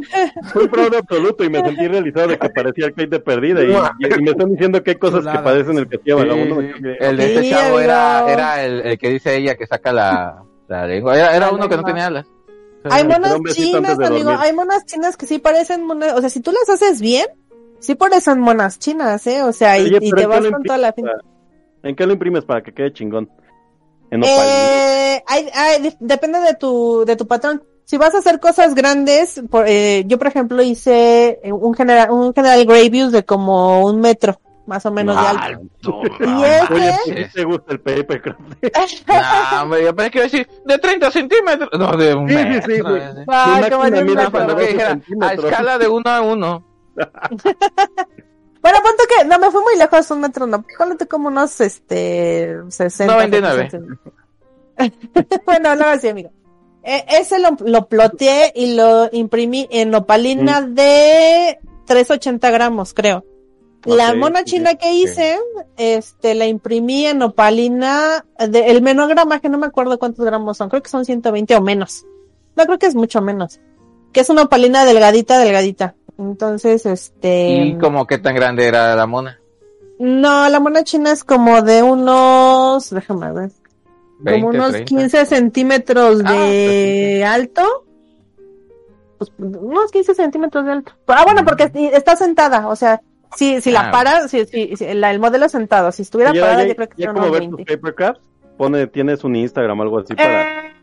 fue 0.54 0.64
un 0.64 0.70
fraude 0.70 0.98
absoluto 0.98 1.44
y 1.44 1.50
me 1.50 1.60
sentí 1.62 1.88
realizado 1.90 2.28
de 2.30 2.40
que 2.40 2.50
parecía 2.50 2.86
arcade 2.86 3.08
de 3.08 3.20
perdida. 3.20 3.62
Y, 3.62 3.72
y- 3.72 4.14
y 4.20 4.22
me 4.24 4.32
están 4.32 4.50
diciendo 4.52 4.82
que 4.82 4.92
hay 4.92 4.96
cosas 4.98 5.26
que 5.26 5.40
padecen 5.44 5.78
el. 5.80 5.90
Sí, 5.90 5.98
me 6.06 6.74
quedé- 6.74 6.98
el 7.02 7.18
de 7.18 7.36
este 7.36 7.50
chavo 7.50 7.80
era, 7.82 8.32
era 8.32 8.64
el, 8.64 8.80
el 8.82 8.98
que 8.98 9.10
dice 9.10 9.36
ella 9.36 9.56
que 9.56 9.68
saca 9.68 9.92
la, 9.92 10.42
la 10.70 10.88
lengua. 10.88 11.18
Era, 11.18 11.36
era 11.36 11.52
uno 11.52 11.68
que 11.68 11.76
no 11.76 11.84
tenía 11.84 12.08
alas. 12.08 12.28
Hay 12.90 13.04
monas 13.06 13.38
chinas, 13.54 14.00
amigo. 14.00 14.30
Hay 14.40 14.54
monas 14.54 14.86
chinas 14.86 15.18
que 15.18 15.26
sí 15.26 15.40
parecen 15.40 15.84
monas. 15.86 16.14
O 16.14 16.22
sea, 16.22 16.30
si 16.30 16.40
tú 16.40 16.54
las 16.54 16.70
haces 16.70 17.02
bien, 17.02 17.26
sí 17.80 17.96
parecen 17.96 18.40
monas 18.40 18.80
chinas, 18.80 19.28
¿eh? 19.28 19.44
O 19.44 19.52
sea, 19.52 19.78
y, 19.78 19.88
Oye, 19.88 19.98
y 19.98 20.00
te 20.00 20.08
¿en 20.08 20.16
qué 20.16 20.26
vas 20.28 20.46
con 20.48 20.64
toda 20.64 20.78
la 20.78 20.94
fin. 20.94 21.06
¿En 21.84 21.94
qué 21.94 22.06
lo 22.06 22.14
imprimes 22.14 22.46
para 22.46 22.62
que 22.64 22.74
quede 22.74 22.94
chingón? 22.94 23.30
En. 24.12 24.24
Eh, 24.24 25.24
hay, 25.28 25.50
hay- 25.54 25.96
depende 26.00 26.40
de 26.40 26.54
tu, 26.56 27.04
de 27.06 27.16
tu 27.16 27.28
patrón. 27.28 27.64
Si 27.86 27.98
vas 27.98 28.14
a 28.16 28.18
hacer 28.20 28.40
cosas 28.40 28.76
grandes, 28.76 29.42
por, 29.50 29.66
eh, 29.68 30.04
yo 30.08 30.18
por 30.18 30.28
ejemplo 30.28 30.62
hice 30.62 31.40
eh, 31.44 31.52
un 31.54 31.74
general, 31.74 32.12
un 32.12 32.34
general 32.34 32.66
Gravius 32.66 33.12
de 33.14 33.24
como 33.24 33.86
un 33.86 34.02
metro, 34.02 34.42
más 34.66 34.86
o 34.86 34.92
menos 34.92 35.16
de 35.16 35.26
alto. 35.28 36.02
Y 36.20 36.44
ese- 36.44 36.74
Oye, 36.74 36.94
¿por 37.24 37.32
te 37.34 37.44
gusta 37.46 37.72
el 37.74 37.80
Papercraft? 37.80 38.40
No, 38.42 39.62
hombre, 39.64 39.84
yo 39.86 39.96
pensé 39.96 40.12
que 40.12 40.18
iba 40.18 40.26
a 40.26 40.30
decir 40.30 40.50
de 40.66 40.78
30 40.78 41.12
centímetros. 41.12 41.70
No, 41.80 41.96
de 41.96 42.14
un 42.14 42.28
Sí, 42.28 42.36
sí, 42.36 42.44
metro. 42.44 42.76
sí, 42.76 42.82
güey. 42.82 43.02
¿no? 43.16 43.24
Ah, 43.30 43.60
Mi 43.64 43.70
como 43.70 43.84
de 43.90 44.00
un 44.00 44.06
metro. 44.06 44.32
cuando 44.32 44.32
Cuando 44.32 44.56
que 44.58 44.62
12 44.64 44.74
dijera, 44.74 45.00
a 45.22 45.34
escala 45.34 45.78
de 45.78 45.88
uno 45.88 46.10
a 46.10 46.22
uno. 46.22 46.66
Bueno, 48.68 48.84
ponte 48.84 49.04
que, 49.08 49.24
no, 49.24 49.40
me 49.40 49.50
fui 49.50 49.62
muy 49.62 49.78
lejos, 49.78 50.12
un 50.12 50.20
metro, 50.20 50.46
no, 50.46 50.66
ponte 50.78 51.08
como 51.08 51.30
unos, 51.30 51.62
este, 51.62 52.58
60. 52.68 53.14
99. 53.14 53.70
60. 53.70 55.42
bueno, 55.46 55.76
no 55.76 55.86
así, 55.86 56.10
amigo. 56.10 56.32
Eh, 56.84 57.06
ese 57.08 57.40
lo, 57.40 57.56
lo 57.62 57.88
ploteé 57.88 58.52
y 58.54 58.76
lo 58.76 59.08
imprimí 59.14 59.70
en 59.72 59.96
opalina 59.96 60.60
de 60.60 61.60
380 61.86 62.52
gramos, 62.52 62.94
creo. 62.94 63.24
la 63.86 64.14
mona 64.16 64.44
china 64.44 64.76
que 64.76 64.92
hice, 64.92 65.40
este, 65.78 66.36
la 66.36 66.46
imprimí 66.46 67.06
en 67.06 67.22
opalina, 67.22 68.26
de, 68.50 68.70
el 68.70 68.82
menor 68.82 69.08
gramaje, 69.08 69.48
no 69.48 69.58
me 69.58 69.68
acuerdo 69.68 69.98
cuántos 69.98 70.26
gramos 70.26 70.58
son, 70.58 70.68
creo 70.68 70.84
que 70.84 70.90
son 70.90 71.06
120 71.06 71.56
o 71.56 71.62
menos. 71.62 72.06
No, 72.58 72.66
creo 72.66 72.78
que 72.78 72.88
es 72.88 72.96
mucho 72.96 73.22
menos. 73.22 73.62
Que 74.12 74.20
es 74.20 74.30
una 74.30 74.42
opalina 74.42 74.84
delgadita, 74.84 75.40
delgadita. 75.40 75.96
Entonces, 76.18 76.86
este... 76.86 77.50
¿Y 77.50 77.78
como 77.78 78.08
qué 78.08 78.18
tan 78.18 78.36
grande 78.36 78.68
era 78.68 78.96
la 78.96 79.06
mona? 79.06 79.40
No, 80.00 80.48
la 80.50 80.60
mona 80.60 80.84
china 80.84 81.12
es 81.12 81.24
como 81.24 81.62
de 81.62 81.82
unos, 81.84 82.90
déjame 82.90 83.32
ver, 83.32 83.52
20, 84.20 84.42
como 84.42 84.50
unos 84.56 84.72
30. 84.72 84.86
15 84.86 85.26
centímetros 85.26 86.22
Ah, 86.26 86.34
de 86.34 87.26
alto. 87.28 87.86
Pues, 89.18 89.32
unos 89.40 89.92
15 89.92 90.14
centímetros 90.16 90.66
de 90.66 90.72
alto. 90.72 90.92
Ah, 91.08 91.24
bueno, 91.24 91.44
porque 91.44 91.64
est- 91.64 91.76
está 91.76 92.16
sentada, 92.16 92.68
o 92.68 92.76
sea, 92.76 93.02
si, 93.36 93.62
si 93.62 93.72
la 93.72 93.88
Ah. 93.88 93.92
para, 93.92 94.28
si, 94.28 94.46
si, 94.46 94.76
si 94.76 94.94
la- 94.94 95.12
el 95.12 95.20
modelo 95.20 95.46
es 95.46 95.52
sentado, 95.52 95.92
si 95.92 96.04
estuviera 96.04 96.32
Ya, 96.34 96.42
parada, 96.42 96.62
ya- 96.64 96.70
yo 96.70 96.76
creo 96.76 96.90
que 96.90 97.02
ya 97.02 97.14
como 97.14 97.32
ver 97.32 97.48
tus 97.48 97.56
20. 97.58 97.76
Papercrafts, 97.78 98.22
pone, 98.58 98.86
tienes 98.88 99.24
un 99.24 99.36
Instagram 99.36 99.80
o 99.80 99.84
algo 99.84 100.00
así 100.00 100.14
para... 100.16 100.68
Eh, 100.68 100.74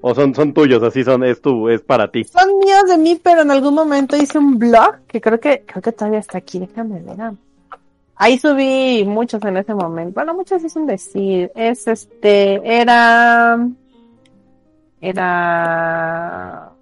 O 0.00 0.14
son, 0.14 0.34
son 0.34 0.54
tuyos, 0.54 0.82
así 0.82 1.02
son, 1.02 1.24
es 1.24 1.40
tu, 1.40 1.68
es 1.68 1.82
para 1.82 2.10
ti. 2.10 2.24
Son 2.24 2.46
míos 2.58 2.84
de 2.88 2.98
mí, 2.98 3.20
pero 3.22 3.42
en 3.42 3.50
algún 3.50 3.74
momento 3.74 4.16
hice 4.16 4.38
un 4.38 4.58
blog 4.58 5.00
que 5.08 5.20
creo 5.20 5.40
que, 5.40 5.64
creo 5.66 5.82
que 5.82 5.92
todavía 5.92 6.20
está 6.20 6.38
aquí, 6.38 6.60
déjame 6.60 7.00
ver. 7.00 7.20
ah. 7.20 7.32
Ahí 8.14 8.38
subí 8.38 9.04
muchos 9.04 9.42
en 9.44 9.56
ese 9.56 9.74
momento. 9.74 10.14
Bueno, 10.14 10.34
muchos 10.34 10.62
es 10.64 10.74
un 10.76 10.86
decir. 10.86 11.50
Es 11.54 11.86
este, 11.86 12.60
era, 12.64 13.58
era, 15.00 16.72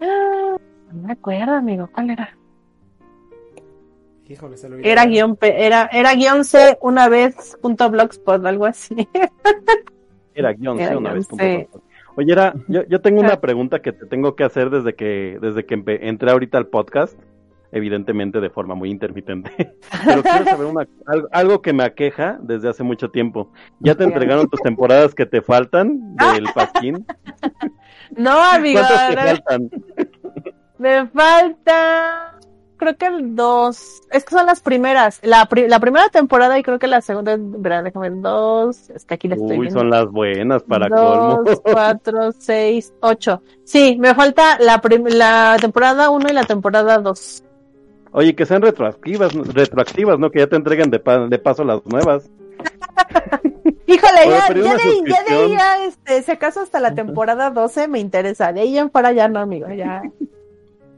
no 0.00 1.02
me 1.02 1.12
acuerdo, 1.12 1.52
amigo, 1.54 1.88
¿cuál 1.92 2.10
era? 2.10 2.36
Híjole, 4.28 4.56
se 4.56 4.68
lo. 4.68 4.78
Era 4.78 5.04
guion, 5.04 5.36
P- 5.36 5.66
era, 5.66 5.88
era 5.92 6.14
guion 6.14 6.44
C 6.44 6.78
una 6.80 7.08
vez 7.08 7.56
punto 7.60 7.90
blogspot, 7.90 8.44
algo 8.46 8.66
así. 8.66 8.94
Era 10.34 10.52
guion 10.52 10.80
Era 10.80 10.90
C 10.90 10.96
una 10.96 11.12
vez. 11.12 11.28
C. 11.36 11.68
Oye, 12.16 12.32
era, 12.32 12.54
yo, 12.68 12.84
yo 12.84 13.00
tengo 13.00 13.20
una 13.20 13.40
pregunta 13.40 13.80
que 13.80 13.92
te 13.92 14.06
tengo 14.06 14.36
que 14.36 14.44
hacer 14.44 14.70
desde 14.70 14.94
que, 14.94 15.38
desde 15.40 15.64
que 15.64 15.82
entré 16.02 16.30
ahorita 16.30 16.58
al 16.58 16.66
podcast, 16.66 17.18
evidentemente 17.72 18.40
de 18.40 18.50
forma 18.50 18.74
muy 18.74 18.90
intermitente. 18.90 19.50
Pero 20.04 20.22
quiero 20.22 20.44
saber 20.44 20.66
una, 20.66 20.86
algo, 21.06 21.28
algo 21.32 21.62
que 21.62 21.72
me 21.72 21.84
aqueja 21.84 22.38
desde 22.42 22.68
hace 22.68 22.82
mucho 22.82 23.10
tiempo. 23.10 23.50
¿Ya 23.80 23.94
te 23.94 24.04
entregaron 24.04 24.48
tus 24.48 24.60
temporadas 24.60 25.14
que 25.14 25.24
te 25.26 25.40
faltan 25.40 26.16
del 26.16 26.44
pasquín? 26.54 27.06
No, 28.14 28.42
amigo, 28.42 28.78
¿Cuántas 28.78 29.08
te 29.08 29.14
no, 29.14 29.22
faltan? 29.22 29.70
me 30.76 31.06
falta, 31.06 32.38
creo 32.82 32.96
que 32.96 33.06
el 33.06 33.36
dos, 33.36 34.02
es 34.10 34.24
que 34.24 34.34
son 34.34 34.44
las 34.44 34.60
primeras, 34.60 35.20
la, 35.22 35.46
pri- 35.46 35.68
la 35.68 35.78
primera 35.78 36.08
temporada 36.08 36.58
y 36.58 36.64
creo 36.64 36.80
que 36.80 36.88
la 36.88 37.00
segunda, 37.00 37.36
verá, 37.38 37.80
déjame 37.80 38.10
ver, 38.10 38.20
dos, 38.20 38.90
es 38.90 39.04
que 39.04 39.14
aquí 39.14 39.28
la 39.28 39.36
estoy 39.36 39.52
Uy, 39.56 39.60
viendo. 39.66 39.78
son 39.78 39.88
las 39.90 40.06
buenas 40.10 40.64
para 40.64 40.88
dos, 40.88 41.00
colmo. 41.00 41.60
cuatro, 41.62 42.32
seis, 42.36 42.92
ocho. 43.00 43.40
Sí, 43.62 43.96
me 44.00 44.14
falta 44.16 44.58
la, 44.58 44.82
la 45.10 45.56
temporada 45.60 46.10
uno 46.10 46.26
y 46.28 46.32
la 46.32 46.42
temporada 46.42 46.98
dos. 46.98 47.44
Oye, 48.10 48.34
que 48.34 48.46
sean 48.46 48.62
retroactivas, 48.62 49.32
retroactivas, 49.32 50.18
¿no? 50.18 50.30
Que 50.32 50.40
ya 50.40 50.46
te 50.48 50.56
entreguen 50.56 50.90
de, 50.90 50.98
pa- 50.98 51.26
de 51.28 51.38
paso 51.38 51.62
las 51.62 51.86
nuevas. 51.86 52.28
Híjole, 53.86 54.20
Oye, 54.26 54.30
ya, 54.30 54.48
ya 54.48 54.54
de, 54.54 54.62
ya 54.62 54.74
de 54.74 54.82
ahí, 54.82 54.96
suscripción. 54.96 55.50
ya, 55.52 55.84
este, 55.84 56.22
si 56.22 56.30
acaso 56.32 56.60
hasta 56.60 56.80
la 56.80 56.94
temporada 56.94 57.50
12 57.50 57.86
me 57.88 58.00
interesa, 58.00 58.52
de 58.52 58.60
ahí 58.62 58.76
en 58.78 58.88
para 58.90 59.12
ya 59.12 59.28
no, 59.28 59.38
amigo, 59.38 59.68
ya. 59.68 60.02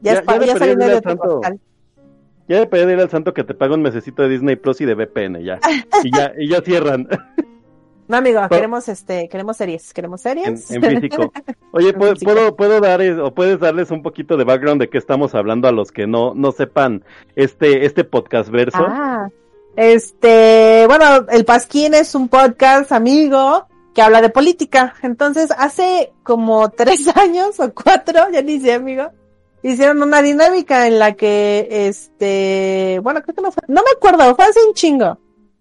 Ya, 0.01 0.13
Ya- 0.13 0.19
es 0.19 0.25
pa- 0.25 0.37
ya 0.37 0.45
ya 0.45 0.57
saliendo 0.59 0.85
de 0.85 1.01
costal. 1.01 1.59
Ya 2.47 2.59
de 2.59 2.67
pedir 2.67 2.99
al 2.99 3.09
santo 3.09 3.33
que 3.33 3.43
te 3.43 3.53
pague 3.55 3.73
un 3.73 3.81
mesecito 3.81 4.21
de 4.23 4.29
Disney 4.29 4.55
Plus 4.55 4.79
y 4.81 4.85
de 4.85 4.93
VPN, 4.93 5.43
ya. 5.43 5.59
Y 6.03 6.15
ya, 6.15 6.31
y 6.37 6.49
ya 6.49 6.61
cierran 6.61 7.07
No, 8.07 8.17
amigo, 8.17 8.39
Pero- 8.47 8.59
queremos 8.59 8.87
este, 8.87 9.27
queremos 9.29 9.57
series, 9.57 9.91
queremos 9.91 10.21
series. 10.21 10.69
en 10.69 10.79
físico. 10.83 11.31
Oye, 11.71 11.89
En 11.89 11.95
¿puedo, 11.97 12.11
físico. 12.13 12.31
puedo, 12.33 12.55
puedo 12.55 12.79
dar, 12.79 13.01
o 13.01 13.33
puedes 13.33 13.59
darles 13.59 13.89
un 13.89 14.03
poquito 14.03 14.37
de 14.37 14.43
background 14.43 14.79
de 14.79 14.89
qué 14.89 14.99
estamos 14.99 15.33
hablando 15.33 15.67
a 15.67 15.71
los 15.71 15.91
que 15.91 16.05
no, 16.05 16.35
no 16.35 16.51
sepan 16.51 17.03
este, 17.35 17.85
este 17.87 18.03
podcast 18.03 18.49
verso? 18.51 18.77
Ah, 18.87 19.27
este, 19.75 20.85
bueno, 20.87 21.25
El 21.31 21.45
Pasquín 21.45 21.93
es 21.95 22.13
un 22.15 22.29
podcast 22.29 22.91
amigo 22.91 23.65
que 23.95 24.01
habla 24.03 24.21
de 24.21 24.29
política. 24.29 24.93
Entonces, 25.01 25.49
hace 25.57 26.13
como 26.21 26.69
tres 26.69 27.07
años 27.17 27.59
o 27.59 27.73
cuatro, 27.73 28.29
ya 28.31 28.41
ni 28.43 28.59
sé, 28.59 28.73
amigo, 28.73 29.09
hicieron 29.71 30.01
una 30.01 30.21
dinámica 30.21 30.87
en 30.87 30.99
la 30.99 31.13
que, 31.13 31.67
este, 31.87 32.99
bueno, 33.03 33.21
creo 33.21 33.35
que 33.35 33.41
no 33.41 33.51
fue, 33.51 33.63
no 33.67 33.81
me 33.81 33.89
acuerdo, 33.95 34.35
fue 34.35 34.45
hace 34.45 34.59
un 34.65 34.73
chingo. 34.73 35.17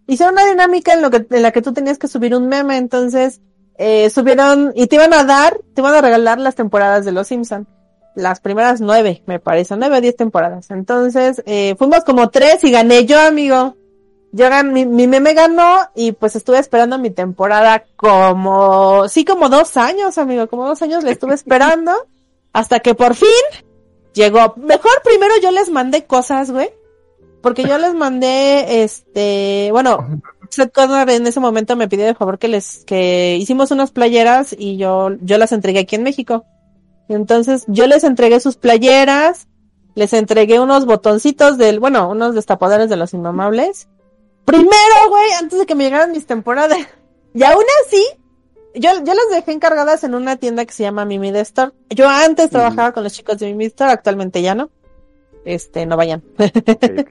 Hicieron 0.07 0.35
una 0.35 0.45
dinámica 0.45 0.93
en 0.93 1.03
lo 1.03 1.11
que, 1.11 1.27
en 1.31 1.43
la 1.43 1.51
que 1.51 1.63
tú 1.63 1.73
tenías 1.73 1.99
que 1.99 2.09
subir 2.09 2.35
un 2.35 2.49
meme, 2.49 2.77
entonces, 2.77 3.41
eh, 3.79 4.11
subieron, 4.11 4.73
y 4.75 4.87
te 4.87 4.97
iban 4.97 5.15
a 5.15 5.25
dar, 5.25 5.59
te 5.75 5.81
iban 5.81 5.95
a 5.95 6.01
regalar 6.01 6.39
las 6.39 6.55
temporadas 6.55 7.05
de 7.05 7.13
Los 7.13 7.29
Simpson. 7.29 7.67
Las 8.15 8.39
primeras 8.39 8.81
nueve, 8.81 9.25
me 9.27 9.41
parece, 9.41 9.77
nueve 9.77 9.99
o 9.99 10.01
diez 10.01 10.15
temporadas. 10.15 10.71
Entonces, 10.71 11.43
eh, 11.47 11.75
fuimos 11.77 12.05
como 12.05 12.31
tres 12.31 12.63
y 12.63 12.71
gané 12.71 13.07
yo, 13.07 13.19
amigo. 13.19 13.77
Yo 14.31 14.47
gan- 14.49 14.71
mi, 14.71 14.87
mi 14.87 15.09
meme 15.09 15.35
ganó 15.35 15.79
y 15.97 16.13
pues 16.13 16.37
estuve 16.37 16.59
esperando 16.59 16.99
mi 16.99 17.11
temporada 17.11 17.85
como, 17.97 19.09
sí, 19.09 19.25
como 19.25 19.49
dos 19.49 19.77
años, 19.77 20.19
amigo, 20.19 20.47
como 20.47 20.69
dos 20.69 20.81
años 20.83 21.03
le 21.03 21.11
estuve 21.11 21.35
esperando 21.35 21.93
hasta 22.53 22.79
que 22.81 22.95
por 22.95 23.15
fin 23.17 23.29
llegó. 24.15 24.55
Mejor 24.57 24.93
primero 25.03 25.35
yo 25.43 25.51
les 25.51 25.71
mandé 25.71 26.05
cosas, 26.05 26.51
güey, 26.51 26.71
porque 27.43 27.65
yo 27.65 27.77
les 27.79 27.95
mandé, 27.95 28.83
este, 28.83 29.69
bueno, 29.73 30.23
Seth 30.51 30.73
Connor 30.73 31.11
en 31.11 31.27
ese 31.27 31.41
momento 31.41 31.77
me 31.77 31.89
pidió 31.89 32.07
de 32.07 32.15
favor 32.15 32.39
que 32.39 32.49
les, 32.49 32.85
que 32.85 33.37
hicimos 33.39 33.71
unas 33.71 33.91
playeras 33.91 34.55
y 34.57 34.77
yo, 34.77 35.11
yo 35.21 35.37
las 35.37 35.53
entregué 35.53 35.81
aquí 35.81 35.97
en 35.97 36.05
México. 36.05 36.45
Entonces 37.09 37.65
yo 37.69 37.87
les 37.87 38.05
entregué 38.05 38.41
sus 38.41 38.57
playeras, 38.57 39.47
les 39.95 40.13
entregué 40.13 40.61
unos 40.61 40.87
botoncitos 40.87 41.59
del, 41.59 41.81
bueno, 41.81 42.09
unos 42.09 42.35
destapadores 42.35 42.89
de 42.89 42.97
los 42.97 43.13
inmamables. 43.13 43.89
Primero, 44.45 45.09
güey, 45.09 45.31
antes 45.41 45.59
de 45.59 45.67
que 45.67 45.75
me 45.75 45.85
llegaran 45.85 46.13
mis 46.13 46.27
temporadas. 46.27 46.79
Y 47.37 47.43
aún 47.43 47.65
así, 47.85 48.07
yo, 48.75 48.91
yo 49.05 49.15
las 49.15 49.31
dejé 49.31 49.53
encargadas 49.53 50.05
en 50.05 50.15
una 50.15 50.37
tienda 50.37 50.65
que 50.65 50.73
se 50.73 50.83
llama 50.83 51.05
Mimi 51.05 51.31
de 51.31 51.41
Store. 51.41 51.73
Yo 51.91 52.09
antes 52.09 52.51
trabajaba 52.51 52.93
con 52.93 53.03
los 53.05 53.13
chicos 53.13 53.39
de 53.39 53.47
Mimi 53.47 53.67
Store, 53.67 53.93
actualmente 53.93 54.43
ya 54.43 54.55
no. 54.55 54.71
Este, 55.45 55.87
no 55.87 55.97
vayan. 55.97 56.23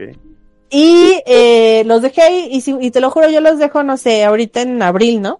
Y 0.69 1.22
eh, 1.27 1.83
los 1.85 2.01
dejé 2.01 2.22
ahí, 2.24 2.48
y, 2.51 2.61
si- 2.61 2.75
y 2.82 2.90
te 2.90 3.00
lo 3.00 3.11
juro, 3.11 3.30
yo 3.30 3.42
los 3.42 3.59
dejo, 3.59 3.83
no 3.83 3.95
sé, 3.95 4.24
ahorita 4.24 4.61
en 4.61 4.82
abril, 4.82 5.22
¿no? 5.22 5.40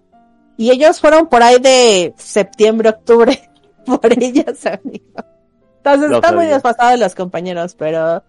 Y 0.56 0.70
ellos 0.70 1.00
fueron 1.00 1.26
por 1.26 1.42
ahí 1.42 1.58
de 1.58 2.14
septiembre, 2.16 2.90
octubre, 2.90 3.50
por 3.84 4.12
ellas, 4.12 4.64
amigo. 4.66 5.04
Entonces 5.78 6.08
Lo 6.08 6.16
están 6.16 6.34
muy 6.36 6.44
sabía. 6.44 6.54
desfasados 6.54 7.00
los 7.00 7.14
compañeros, 7.16 7.74
pero 7.74 8.22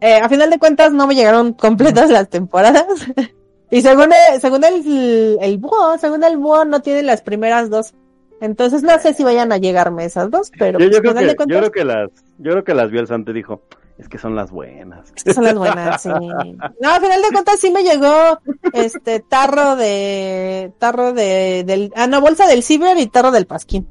eh, 0.00 0.18
a 0.22 0.28
final 0.28 0.50
de 0.50 0.58
cuentas 0.60 0.92
no 0.92 1.08
me 1.08 1.16
llegaron 1.16 1.52
completas 1.52 2.10
las 2.10 2.28
temporadas. 2.28 2.86
y 3.72 3.82
según 3.82 4.10
el, 4.12 4.40
según 4.40 4.62
el, 4.64 5.38
el 5.40 5.58
búho, 5.58 5.98
según 5.98 6.22
el 6.22 6.36
búho 6.36 6.64
no 6.64 6.80
tiene 6.80 7.02
las 7.02 7.22
primeras 7.22 7.70
dos. 7.70 7.94
Entonces 8.40 8.82
no 8.82 8.98
sé 8.98 9.14
si 9.14 9.22
vayan 9.24 9.52
a 9.52 9.56
llegarme 9.58 10.04
esas 10.04 10.30
dos, 10.30 10.50
pero 10.58 10.78
Yo, 10.78 10.88
pues, 10.88 10.90
yo 10.90 10.98
a 10.98 11.00
creo 11.00 11.14
que, 11.14 11.20
de 11.24 11.30
yo 11.30 11.36
cuentas 11.36 11.58
creo 11.58 11.70
que 11.72 11.84
las, 11.84 12.10
yo 12.38 12.50
creo 12.52 12.64
que 12.64 12.74
las 12.74 12.90
vio 12.90 13.00
el 13.00 13.06
santo 13.06 13.30
y 13.30 13.34
dijo, 13.34 13.62
es 13.98 14.08
que 14.08 14.18
son 14.18 14.34
las 14.34 14.50
buenas. 14.50 15.12
Estas 15.14 15.36
son 15.36 15.44
las 15.44 15.54
buenas, 15.54 16.02
sí. 16.02 16.08
No, 16.08 16.90
al 16.90 17.00
final 17.00 17.22
de 17.22 17.28
cuentas 17.32 17.60
sí 17.60 17.70
me 17.70 17.84
llegó 17.84 18.40
este 18.72 19.20
tarro 19.20 19.76
de 19.76 20.72
tarro 20.78 21.12
de 21.12 21.62
del 21.64 21.92
ah 21.94 22.06
no, 22.08 22.20
bolsa 22.20 22.46
del 22.48 22.62
ciber 22.64 22.98
y 22.98 23.06
tarro 23.06 23.30
del 23.30 23.46
pasquín. 23.46 23.86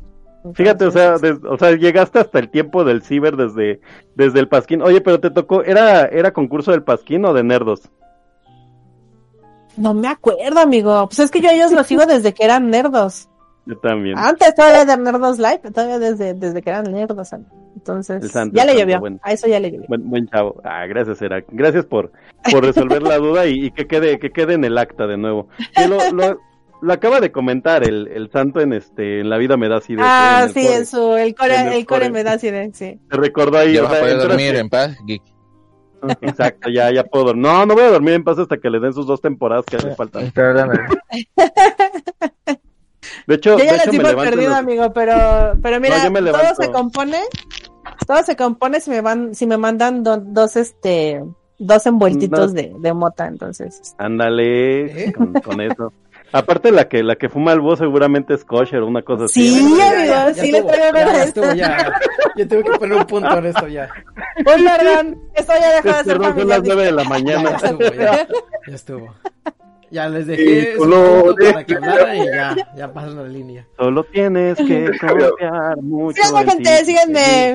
Fíjate, 0.55 0.85
o 0.85 0.91
sea, 0.91 1.17
des- 1.19 1.43
o 1.47 1.55
sea, 1.57 1.71
llegaste 1.77 2.19
hasta 2.19 2.39
el 2.39 2.49
tiempo 2.49 2.83
del 2.83 3.03
ciber 3.03 3.35
desde, 3.37 3.79
desde 4.15 4.39
el 4.39 4.47
Pasquín. 4.47 4.81
Oye, 4.81 4.99
pero 4.99 5.19
te 5.19 5.29
tocó, 5.29 5.63
¿era, 5.63 6.05
era 6.07 6.33
concurso 6.33 6.71
del 6.71 6.81
Pasquín 6.81 7.23
o 7.25 7.33
de 7.33 7.43
Nerdos? 7.43 7.81
No 9.77 9.93
me 9.93 10.07
acuerdo, 10.07 10.59
amigo. 10.59 11.07
Pues 11.07 11.19
es 11.19 11.31
que 11.31 11.41
yo 11.41 11.49
a 11.49 11.53
ellos 11.53 11.71
los 11.71 11.87
sigo 11.87 12.05
desde 12.05 12.33
que 12.33 12.43
eran 12.43 12.69
nerdos. 12.69 13.27
Yo 13.65 13.77
también. 13.77 14.17
Antes 14.17 14.55
todavía 14.55 14.85
de 14.85 14.97
Nerdos 14.97 15.37
Live, 15.37 15.59
todavía 15.73 15.99
desde, 15.99 16.33
desde 16.33 16.61
que 16.61 16.69
eran 16.71 16.91
nerdos. 16.91 17.29
Entonces, 17.75 18.31
santo, 18.31 18.55
ya 18.55 18.65
le 18.65 18.73
santo, 18.77 18.91
llovió. 18.91 19.19
A 19.21 19.31
eso 19.33 19.47
ya 19.47 19.59
le 19.59 19.71
llovió. 19.71 19.85
Buen, 19.87 20.09
buen 20.09 20.27
chavo. 20.27 20.59
Ah, 20.63 20.85
gracias, 20.87 21.21
Era. 21.21 21.43
Gracias 21.47 21.85
por, 21.85 22.11
por 22.51 22.65
resolver 22.65 23.01
la 23.03 23.17
duda 23.17 23.45
y, 23.45 23.67
y 23.67 23.71
que 23.71 23.87
quede, 23.87 24.17
que 24.19 24.31
quede 24.31 24.55
en 24.55 24.63
el 24.65 24.77
acta 24.77 25.05
de 25.07 25.17
nuevo. 25.17 25.47
Que 25.75 25.87
lo, 25.87 26.11
lo, 26.11 26.39
lo 26.81 26.93
acaba 26.93 27.19
de 27.19 27.31
comentar 27.31 27.83
el, 27.83 28.07
el 28.07 28.31
santo 28.31 28.59
en 28.61 28.73
este, 28.73 29.19
en 29.19 29.29
la 29.29 29.37
vida 29.37 29.57
me 29.57 29.69
da 29.69 29.77
así 29.77 29.95
de 29.95 30.01
Ah, 30.03 30.39
en 30.41 30.47
el 30.49 30.53
sí, 30.55 30.61
core. 30.65 30.75
en 30.77 30.85
su, 30.87 31.15
el 31.15 31.35
core, 31.35 31.55
En 31.55 31.67
el 31.67 31.73
el 31.73 31.85
core 31.85 31.99
core. 32.01 32.11
me 32.11 32.23
da 32.23 32.33
así 32.33 32.49
de, 32.49 32.71
sí. 32.73 32.99
Te 33.09 33.17
recordó 33.17 33.59
ahí. 33.59 33.73
Ya 33.73 33.83
a 33.83 33.89
poder 33.89 34.17
dormir 34.17 34.55
en 34.55 34.69
paz, 34.69 34.97
geek. 35.05 35.21
Exacto, 36.21 36.69
ya, 36.69 36.91
ya 36.91 37.03
puedo 37.03 37.25
dormir. 37.25 37.43
No, 37.43 37.65
no 37.65 37.73
voy 37.73 37.83
a 37.83 37.89
dormir 37.91 38.13
en 38.15 38.23
paz 38.23 38.39
hasta 38.39 38.57
que 38.57 38.69
le 38.69 38.79
den 38.79 38.93
sus 38.93 39.05
dos 39.07 39.21
temporadas 39.21 39.65
que 39.65 39.77
le 39.77 39.95
faltan. 39.95 40.31
De 43.27 43.35
hecho, 43.35 43.51
Yo 43.51 43.57
de 43.57 43.65
ya 43.65 43.71
les 43.73 43.87
hecho 43.87 43.97
me 44.01 44.15
perdido, 44.15 44.49
los- 44.49 44.59
amigo, 44.59 44.93
pero, 44.93 45.53
pero 45.61 45.79
mira, 45.79 46.09
No, 46.09 46.31
todo 46.31 46.55
se 46.57 46.71
compone, 46.71 47.19
todo 48.07 48.23
se 48.23 48.35
compone 48.35 48.79
si 48.79 48.89
me 48.89 49.01
van, 49.01 49.33
si 49.35 49.45
me 49.47 49.57
mandan 49.57 50.03
do- 50.03 50.17
dos, 50.17 50.55
este, 50.55 51.23
dos 51.57 51.85
envueltitos 51.85 52.53
No. 52.53 52.61
de, 52.61 52.73
de 52.79 52.93
mota, 52.93 53.27
entonces. 53.27 53.95
Ándale, 53.97 55.05
¿Eh? 55.07 55.13
con, 55.13 55.33
con 55.33 55.61
eso. 55.61 55.93
Aparte 56.33 56.71
la 56.71 56.87
que 56.87 57.03
la 57.03 57.15
que 57.17 57.27
fuma 57.29 57.51
el 57.53 57.59
búho 57.59 57.75
seguramente 57.75 58.33
es 58.33 58.45
kosher 58.45 58.79
o 58.81 58.87
una 58.87 59.01
cosa 59.01 59.25
así. 59.25 59.49
Sí, 59.49 59.75
Ya, 59.77 59.89
amigo, 59.91 60.05
ya, 60.05 60.31
ya 60.31 60.33
sí 60.41 60.51
le 60.51 60.61
traigo 60.63 60.83
ya, 60.85 60.91
ganas. 60.91 61.13
ya 61.17 61.23
estuvo, 61.23 61.53
ya. 61.53 61.93
Yo 62.37 62.47
tengo 62.47 62.63
que 62.71 62.79
poner 62.79 62.97
un 62.97 63.05
punto 63.05 63.37
en 63.37 63.45
esto 63.47 63.67
ya. 63.67 63.89
Uy, 64.37 64.63
perdón, 64.63 65.21
esto 65.33 65.53
ya 65.59 65.73
dejó 65.75 65.87
de 65.89 65.93
ser 65.95 66.05
Perdón, 66.05 66.23
son 66.23 66.33
familiar. 66.33 66.59
las 66.59 66.67
nueve 66.67 66.83
de 66.85 66.91
la 66.93 67.03
Ya, 67.03 67.09
mañana. 67.09 67.49
ya 67.49 67.55
estuvo, 67.67 67.93
ya. 67.93 68.27
Ya 68.67 68.75
estuvo. 68.75 69.15
Ya 69.91 70.07
les 70.07 70.25
dejé 70.27 70.75
punto 70.77 71.35
para 71.51 71.65
que 71.65 71.75
hablaran 71.75 72.15
y 72.15 72.25
ya, 72.27 72.55
ya 72.77 72.93
pasan 72.93 73.17
la 73.17 73.23
línea. 73.23 73.67
Solo 73.77 74.05
tienes 74.05 74.55
que 74.55 74.89
confiar 75.01 75.77
mucho 75.81 76.21
Síganme, 76.23 76.41
en 76.43 76.47
gente, 76.49 76.77
ti. 76.79 76.85
síganme 76.85 77.49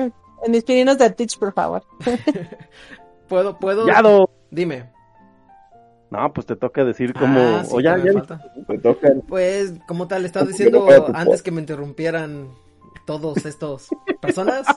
en 0.45 0.51
mis 0.51 0.63
pininos 0.63 0.99
de 0.99 1.09
Twitch, 1.09 1.39
por 1.39 1.51
favor. 1.51 1.83
¿Puedo, 3.27 3.57
puedo? 3.57 3.87
Yado. 3.87 4.29
Dime. 4.51 4.91
No, 6.09 6.33
pues 6.33 6.47
te 6.47 6.55
toca 6.55 6.85
decir 6.85 7.13
como... 7.13 7.39
Ah, 7.39 7.63
sí, 7.65 7.71
o 7.73 7.79
ya, 7.79 7.97
ya-. 7.97 8.13
Me 8.67 8.77
toca. 8.77 9.13
Pues, 9.27 9.73
como 9.87 10.07
tal, 10.07 10.25
estaba 10.25 10.45
diciendo 10.45 10.85
pues, 10.85 11.01
antes 11.13 11.41
que 11.41 11.51
me 11.51 11.61
interrumpieran 11.61 12.49
todos 13.05 13.45
estos 13.45 13.89
personas. 14.21 14.67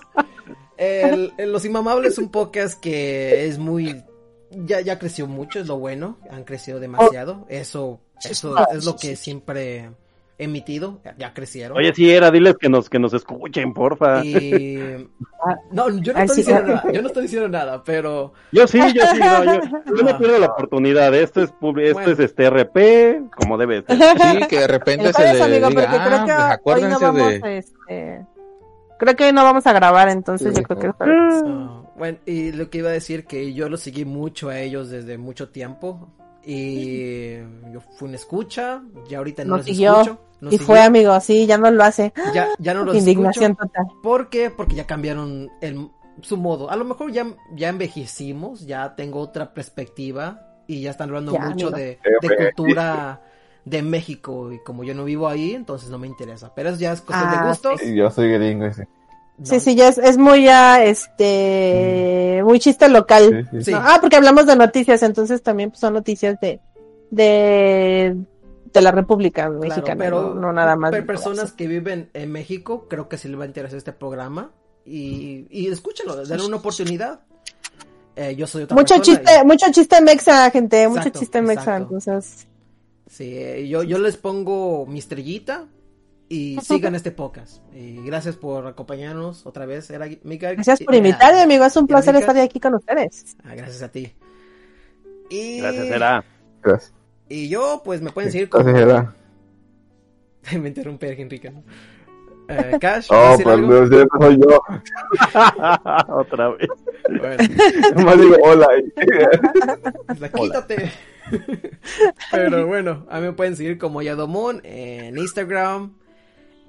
El, 0.76 1.32
el 1.36 1.52
Los 1.52 1.64
Inmamables 1.64 2.12
es 2.12 2.18
un 2.18 2.30
podcast 2.30 2.80
que 2.80 3.46
es 3.46 3.58
muy. 3.58 4.02
Ya, 4.50 4.80
ya 4.80 4.98
creció 4.98 5.26
mucho, 5.26 5.60
es 5.60 5.66
lo 5.66 5.78
bueno. 5.78 6.18
Han 6.30 6.44
crecido 6.44 6.80
demasiado. 6.80 7.46
Eso, 7.48 8.00
eso 8.24 8.56
es 8.72 8.84
lo 8.84 8.96
que 8.96 9.14
siempre 9.14 9.90
emitido. 10.40 11.00
Ya, 11.18 11.32
crecieron. 11.32 11.76
Oye, 11.76 11.94
sí 11.94 12.10
era, 12.10 12.30
diles 12.30 12.56
que 12.58 12.68
nos, 12.68 12.88
que 12.88 12.98
nos 12.98 13.12
escuchen, 13.12 13.72
porfa. 13.72 14.24
Y. 14.24 15.08
No, 15.72 15.88
yo 15.88 16.12
no 16.12 16.18
estoy 16.18 16.36
diciendo 16.36 16.74
nada. 16.74 16.92
Yo 16.92 17.00
no 17.00 17.08
estoy 17.08 17.22
diciendo 17.22 17.48
nada, 17.48 17.82
pero. 17.82 18.34
Yo 18.52 18.66
sí, 18.66 18.78
yo 18.78 19.02
sí, 19.06 19.18
no, 19.18 19.44
yo, 19.44 19.60
yo 19.96 20.02
no 20.02 20.18
pierdo 20.18 20.38
la 20.38 20.46
oportunidad. 20.48 21.14
Esto 21.14 21.40
es, 21.40 21.48
esto 21.48 21.58
Bueno. 21.60 22.10
es 22.10 22.18
este 22.18 22.50
RP, 22.50 23.30
como 23.34 23.56
debe 23.56 23.82
ser. 23.82 23.96
Sí, 23.96 24.46
que 24.48 24.58
de 24.58 24.66
repente 24.66 25.06
El 25.06 25.14
se 25.14 25.22
le 25.22 25.42
amigo, 25.42 25.68
diga, 25.70 26.04
creo 26.04 26.18
ah, 26.18 26.56
que 26.56 26.62
pues 26.62 26.76
hoy 26.76 26.82
no 26.82 26.96
acuérdense 26.96 27.04
vamos, 27.04 27.42
de... 27.42 27.58
este... 27.58 28.26
Creo 28.98 29.16
que 29.16 29.24
hoy 29.24 29.32
no 29.32 29.44
vamos 29.44 29.66
a 29.66 29.72
grabar, 29.72 30.10
entonces 30.10 30.54
yo 30.54 30.62
creo 30.62 30.78
que. 30.78 31.04
Ah, 31.10 31.84
bueno, 31.96 32.18
y 32.26 32.52
lo 32.52 32.68
que 32.68 32.78
iba 32.78 32.90
a 32.90 32.92
decir 32.92 33.24
que 33.24 33.54
yo 33.54 33.70
los 33.70 33.80
seguí 33.80 34.04
mucho 34.04 34.50
a 34.50 34.58
ellos 34.58 34.90
desde 34.90 35.16
mucho 35.16 35.48
tiempo. 35.48 36.12
Y 36.42 37.38
yo 37.72 37.80
fui 37.96 38.08
una 38.08 38.16
escucha, 38.16 38.82
ya 39.08 39.18
ahorita 39.18 39.44
no 39.44 39.56
Nos 39.56 39.66
los 39.66 39.66
siguió. 39.66 39.92
escucho. 39.92 40.20
nos 40.40 40.54
Y 40.54 40.58
siguió. 40.58 40.66
fue, 40.66 40.80
amigo, 40.82 41.18
sí, 41.20 41.46
ya 41.46 41.58
no 41.58 41.70
lo 41.70 41.84
hace. 41.84 42.12
Ya, 42.24 42.54
ya 42.58 42.74
no 42.74 42.84
los 42.84 42.96
Indignación 42.96 43.52
escucho. 43.52 43.56
total. 43.56 43.86
¿Por 44.02 44.28
qué? 44.30 44.50
Porque 44.50 44.76
ya 44.76 44.86
cambiaron 44.86 45.50
el, 45.60 45.90
su 46.22 46.36
modo. 46.36 46.70
A 46.70 46.76
lo 46.76 46.84
mejor 46.84 47.12
ya, 47.12 47.26
ya 47.54 47.68
envejecimos, 47.68 48.66
ya 48.66 48.94
tengo 48.96 49.20
otra 49.20 49.52
perspectiva 49.54 50.42
y 50.66 50.82
ya 50.82 50.90
están 50.92 51.08
hablando 51.10 51.32
Ya, 51.32 51.40
mucho 51.40 51.70
de, 51.70 52.00
de 52.20 52.30
cultura 52.36 53.22
de 53.64 53.82
México 53.82 54.52
y 54.52 54.62
como 54.62 54.84
yo 54.84 54.94
no 54.94 55.04
vivo 55.04 55.28
ahí, 55.28 55.52
entonces 55.54 55.90
no 55.90 55.98
me 55.98 56.06
interesa. 56.06 56.54
Pero 56.54 56.70
eso 56.70 56.78
ya 56.80 56.92
es 56.92 57.02
cuestión 57.02 57.28
Ah, 57.28 57.32
de 57.32 57.38
gustos. 57.38 57.82
Y 57.82 57.94
yo 57.96 58.10
soy 58.10 58.32
gringo. 58.32 58.72
Sí, 58.72 58.82
No. 59.40 59.46
Sí, 59.46 59.58
sí, 59.60 59.74
ya 59.74 59.88
es, 59.88 59.96
es 59.98 60.18
muy 60.18 60.44
ya, 60.44 60.84
este, 60.84 62.42
muy 62.44 62.60
chiste 62.60 62.88
local. 62.88 63.46
sí, 63.50 63.58
sí. 63.58 63.64
Sí. 63.64 63.70
¿no? 63.72 63.78
Ah, 63.82 63.98
porque 64.00 64.16
hablamos 64.16 64.46
de 64.46 64.54
noticias, 64.56 65.02
entonces 65.02 65.42
también 65.42 65.70
pues, 65.70 65.80
son 65.80 65.94
noticias 65.94 66.38
de, 66.40 66.60
de, 67.10 68.16
de 68.72 68.80
la 68.80 68.92
República 68.92 69.44
Claro, 69.46 69.58
Mexicana, 69.58 69.96
pero, 70.04 70.34
no, 70.34 70.40
no 70.40 70.52
nada 70.52 70.76
más. 70.76 70.90
pero 70.90 71.06
personas 71.06 71.52
que 71.52 71.66
viven 71.66 72.10
en 72.14 72.30
México, 72.30 72.86
creo 72.88 73.08
que 73.08 73.16
sí 73.18 73.28
les 73.28 73.38
va 73.40 73.44
a 73.44 73.46
interesar 73.46 73.78
este 73.78 73.92
programa. 73.92 74.52
Y, 74.84 75.46
y 75.50 75.68
escúchenlo, 75.68 76.16
denle 76.24 76.46
una 76.46 76.56
oportunidad. 76.56 77.20
Eh, 78.16 78.34
yo 78.36 78.46
soy 78.46 78.64
otra 78.64 78.74
Mucho 78.76 78.98
chiste, 79.00 79.30
y- 79.42 79.46
mucho 79.46 79.66
chiste 79.70 80.00
mexa, 80.02 80.50
gente, 80.50 80.88
mucho 80.88 81.08
chiste 81.10 81.40
mexa, 81.40 81.60
exacto. 81.78 81.94
entonces. 81.94 82.46
Sí, 83.06 83.24
eh, 83.36 83.68
yo, 83.68 83.82
yo 83.84 83.98
les 83.98 84.16
pongo 84.16 84.84
mi 84.86 84.98
estrellita 84.98 85.66
y 86.30 86.58
sigan 86.62 86.94
este 86.94 87.10
podcast. 87.10 87.60
Y 87.74 88.02
gracias 88.04 88.36
por 88.36 88.66
acompañarnos 88.66 89.44
otra 89.46 89.66
vez. 89.66 89.90
Era 89.90 90.06
Mika- 90.22 90.52
Gracias 90.54 90.80
por 90.82 90.94
invitarme, 90.94 91.40
amigo, 91.42 91.64
es 91.66 91.76
un 91.76 91.84
Era 91.84 91.88
placer 91.88 92.14
Mika. 92.14 92.26
estar 92.28 92.42
aquí 92.44 92.58
con 92.60 92.74
ustedes. 92.76 93.36
Ah, 93.44 93.54
gracias 93.54 93.82
a 93.82 93.88
ti. 93.90 94.12
Y, 95.28 95.58
Gracias, 95.60 95.86
será. 95.88 96.24
Gracias. 96.62 96.92
y 97.28 97.48
yo, 97.48 97.82
pues 97.84 98.00
me 98.00 98.10
pueden 98.10 98.32
seguir 98.32 98.48
como... 98.48 98.64
Gracias, 98.64 98.82
era. 98.88 99.14
me 100.60 100.68
interrumpe 100.68 101.20
Enrique. 101.20 101.50
¿no? 101.50 101.62
Eh, 102.48 102.78
Cash, 102.80 103.08
¿vas 103.08 103.10
a 103.10 103.14
Oh, 103.16 103.30
decir 103.36 103.66
pues 103.66 103.88
siempre 103.90 104.20
soy 104.20 104.40
yo. 104.40 104.60
Otra 106.16 106.48
vez. 106.50 106.68
Bueno. 107.08 107.36
Nomás 107.96 108.20
digo 108.20 108.36
hola. 108.42 108.68
O 110.08 110.14
sea, 110.16 110.28
quítate. 110.32 110.90
Pero 112.32 112.66
bueno, 112.66 113.06
a 113.08 113.20
mí 113.20 113.26
me 113.26 113.32
pueden 113.32 113.54
seguir 113.56 113.78
como 113.78 114.02
Yadomon 114.02 114.60
en 114.64 115.16
Instagram, 115.16 115.94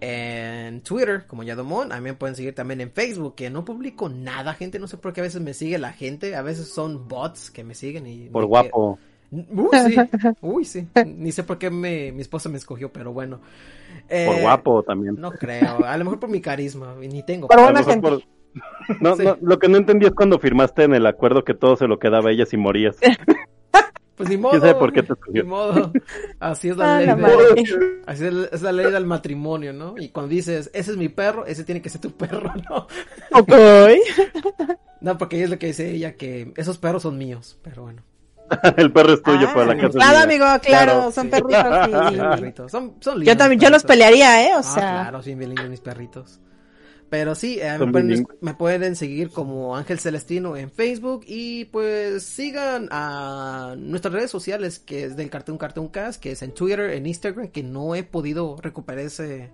en 0.02 0.82
Twitter 0.82 1.26
como 1.28 1.44
Yadomon. 1.44 1.92
A 1.92 1.98
mí 1.98 2.02
me 2.02 2.14
pueden 2.14 2.36
seguir 2.36 2.54
también 2.56 2.82
en 2.82 2.92
Facebook, 2.92 3.36
que 3.36 3.50
no 3.50 3.64
publico 3.64 4.10
nada, 4.10 4.54
gente. 4.56 4.80
No 4.80 4.88
sé 4.88 4.98
por 4.98 5.14
qué 5.14 5.22
a 5.22 5.24
veces 5.24 5.42
me 5.42 5.54
sigue 5.54 5.78
la 5.78 5.94
gente. 5.94 6.36
A 6.36 6.42
veces 6.42 6.68
son 6.68 7.08
bots 7.08 7.52
que 7.52 7.64
me 7.64 7.76
siguen 7.76 8.08
y... 8.08 8.28
Por 8.30 8.46
guapo. 8.46 9.00
Uy, 9.32 9.70
sí. 9.88 9.96
Uy, 10.42 10.66
sí. 10.66 10.88
Ni 11.06 11.32
sé 11.32 11.44
por 11.44 11.58
qué 11.58 11.70
me, 11.70 12.12
mi 12.12 12.22
esposa 12.22 12.50
me 12.50 12.58
escogió, 12.58 12.92
pero 12.92 13.14
bueno. 13.14 13.40
Eh, 14.10 14.26
Por 14.28 14.42
guapo 14.42 14.84
también. 14.84 15.16
No 15.18 15.32
creo. 15.32 15.86
A 15.86 15.96
lo 15.98 16.04
mejor 16.04 16.20
por 16.20 16.30
mi 16.30 16.42
carisma. 16.42 16.96
y 17.02 17.08
Ni 17.08 17.24
tengo. 17.24 17.48
Lo 17.56 17.64
buena 17.64 17.84
gente. 17.84 18.02
por- 18.10 18.22
No, 19.00 19.16
Sí. 19.16 19.24
no, 19.24 19.38
lo 19.42 19.60
que 19.60 19.70
no 19.70 19.78
entendí 19.78 20.06
es 20.08 20.12
cuando 20.12 20.38
firmaste 20.38 20.84
en 20.84 20.94
el 20.94 21.06
acuerdo 21.06 21.46
que 21.46 21.54
todo 21.54 21.78
se 21.78 21.88
lo 21.88 22.00
quedaba 22.00 22.30
a 22.30 22.32
ella 22.34 22.46
si 22.46 22.58
morías. 22.58 22.98
Pues 24.16 24.30
ni 24.30 24.38
modo. 24.38 24.52
¿Quién 24.60 24.62
sabe 24.62 24.76
por 24.76 24.94
qué 24.94 25.04
te? 25.04 25.14
Ni 25.30 25.44
modo. 25.44 25.92
Así 26.40 26.70
es 26.70 26.78
la 26.78 26.96
Ah, 26.96 26.98
ley. 27.00 27.08
la 27.08 27.16
de- 27.16 27.22
madre. 27.22 27.64
Así 28.06 28.26
es, 28.26 28.62
la 28.62 28.72
ley 28.72 28.92
del 28.92 29.06
matrimonio, 29.06 29.74
¿no? 29.74 29.96
Y 29.98 30.10
cuando 30.10 30.30
dices, 30.30 30.70
ese 30.74 30.92
es 30.92 30.98
mi 30.98 31.10
perro, 31.10 31.46
ese 31.46 31.64
tiene 31.64 31.82
que 31.82 31.90
ser 31.90 32.02
tu 32.02 32.12
perro, 32.12 32.52
¿no? 32.70 32.88
Ok. 33.32 33.52
No, 35.00 35.18
porque 35.18 35.44
es 35.44 35.50
lo 35.50 35.58
que 35.58 35.68
dice 35.68 35.90
ella, 35.92 36.14
que 36.16 36.54
esos 36.58 36.78
perros 36.78 37.04
son 37.04 37.18
míos, 37.18 37.58
pero 37.64 37.84
bueno. 37.84 38.04
el 38.78 38.92
perro 38.92 39.14
es 39.14 39.24
tuyo, 39.24 39.48
Ah, 39.48 39.52
pero 39.54 39.66
la 39.66 39.78
casa 39.78 39.90
Claro, 39.98 40.12
mía. 40.14 40.24
amigo, 40.24 40.46
claro, 40.62 40.92
Claro, 40.94 41.12
son 41.12 41.24
sí. 41.26 41.30
perritos 41.32 42.18
Son 42.18 42.30
perritos, 42.30 42.72
Son, 42.72 42.96
son 43.00 43.14
lindos 43.20 43.34
Yo 43.34 43.38
también, 43.38 43.60
yo 43.62 43.70
los 43.70 43.84
pelearía, 43.84 44.44
¿eh? 44.46 44.52
O 44.56 44.60
Ah, 44.60 44.64
sea, 44.64 44.82
claro, 44.82 45.22
sí, 45.24 45.34
bien 45.36 45.50
lindos 45.52 45.70
mis 45.70 45.80
perritos. 45.80 46.40
Pero 47.12 47.36
sí, 47.36 47.60
eh, 47.62 47.78
me, 47.78 47.92
pueden, 47.92 48.26
me 48.40 48.54
pueden 48.54 48.96
seguir 48.96 49.32
como 49.32 49.76
Ángel 49.76 50.00
Celestino 50.00 50.56
en 50.56 50.72
Facebook 50.72 51.26
y 51.28 51.66
pues 51.66 52.24
sigan 52.24 52.88
a 52.90 53.76
nuestras 53.78 54.14
redes 54.14 54.32
sociales 54.32 54.80
que 54.80 55.04
es 55.04 55.18
del 55.18 55.30
Cartoon 55.30 55.58
Cartoon 55.58 55.90
Cast, 55.90 56.22
que 56.24 56.32
es 56.32 56.42
en 56.42 56.54
Twitter, 56.54 56.92
en 56.92 57.06
Instagram, 57.06 57.50
que 57.50 57.64
no 57.64 57.96
he 57.96 58.04
podido 58.04 58.56
recuperar 58.62 59.04
ese... 59.04 59.52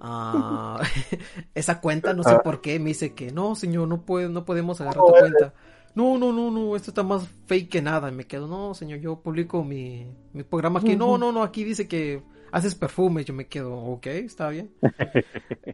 ah, 0.00 0.80
esa 1.54 1.80
cuenta, 1.82 2.14
no 2.14 2.22
sé 2.22 2.30
Ah. 2.30 2.42
por 2.42 2.62
qué, 2.62 2.78
me 2.78 2.88
dice 2.90 3.12
que 3.14 3.30
no, 3.30 3.54
señor, 3.56 3.86
no 3.86 4.00
puede, 4.06 4.30
no 4.30 4.46
podemos 4.46 4.80
agarrar 4.80 5.04
tu 5.04 5.12
cuenta. 5.12 5.52
No, 5.94 6.16
no, 6.18 6.32
no, 6.32 6.50
no, 6.50 6.74
esto 6.76 6.92
está 6.92 7.02
más 7.02 7.28
fake 7.46 7.68
que 7.70 7.82
nada. 7.82 8.08
Y 8.08 8.12
me 8.12 8.26
quedo, 8.26 8.48
no, 8.48 8.72
señor, 8.74 9.00
yo 9.00 9.20
publico 9.20 9.62
mi, 9.62 10.06
mi 10.32 10.42
programa 10.44 10.80
aquí. 10.80 10.96
No, 10.96 11.18
no, 11.18 11.30
no, 11.30 11.42
aquí 11.42 11.62
dice 11.62 11.86
que 11.86 12.22
haces 12.54 12.74
perfumes. 12.74 13.26
Yo 13.26 13.34
me 13.34 13.46
quedo, 13.46 13.74
ok, 13.76 14.06
está 14.06 14.48
bien. 14.48 14.70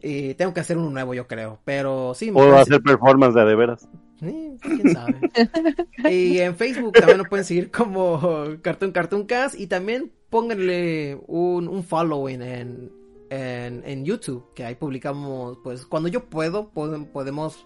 y 0.01 0.33
tengo 0.35 0.53
que 0.53 0.59
hacer 0.59 0.77
uno 0.77 0.89
nuevo, 0.89 1.13
yo 1.13 1.27
creo. 1.27 1.59
Pero 1.65 2.13
sí, 2.13 2.27
me 2.27 2.33
Puedo 2.33 2.57
hacer 2.57 2.81
performance 2.81 3.35
de 3.35 3.45
de 3.45 3.55
veras. 3.55 3.87
Sí, 4.19 4.57
quién 4.61 4.93
sabe. 4.93 5.19
y 6.11 6.39
en 6.39 6.55
Facebook 6.55 6.93
también 6.93 7.17
nos 7.19 7.27
pueden 7.27 7.45
seguir 7.45 7.71
como 7.71 8.19
Cartoon 8.61 8.91
Cartoon 8.91 9.25
Cast 9.25 9.59
y 9.59 9.67
también 9.67 10.11
pónganle 10.29 11.19
un, 11.27 11.67
un 11.67 11.83
follow 11.83 12.29
en, 12.29 12.41
en, 12.41 12.91
en, 13.29 13.83
en 13.85 14.05
YouTube, 14.05 14.45
que 14.53 14.63
ahí 14.63 14.75
publicamos, 14.75 15.57
pues 15.63 15.85
cuando 15.85 16.07
yo 16.09 16.25
puedo, 16.29 16.71
pod- 16.71 17.07
podemos, 17.11 17.65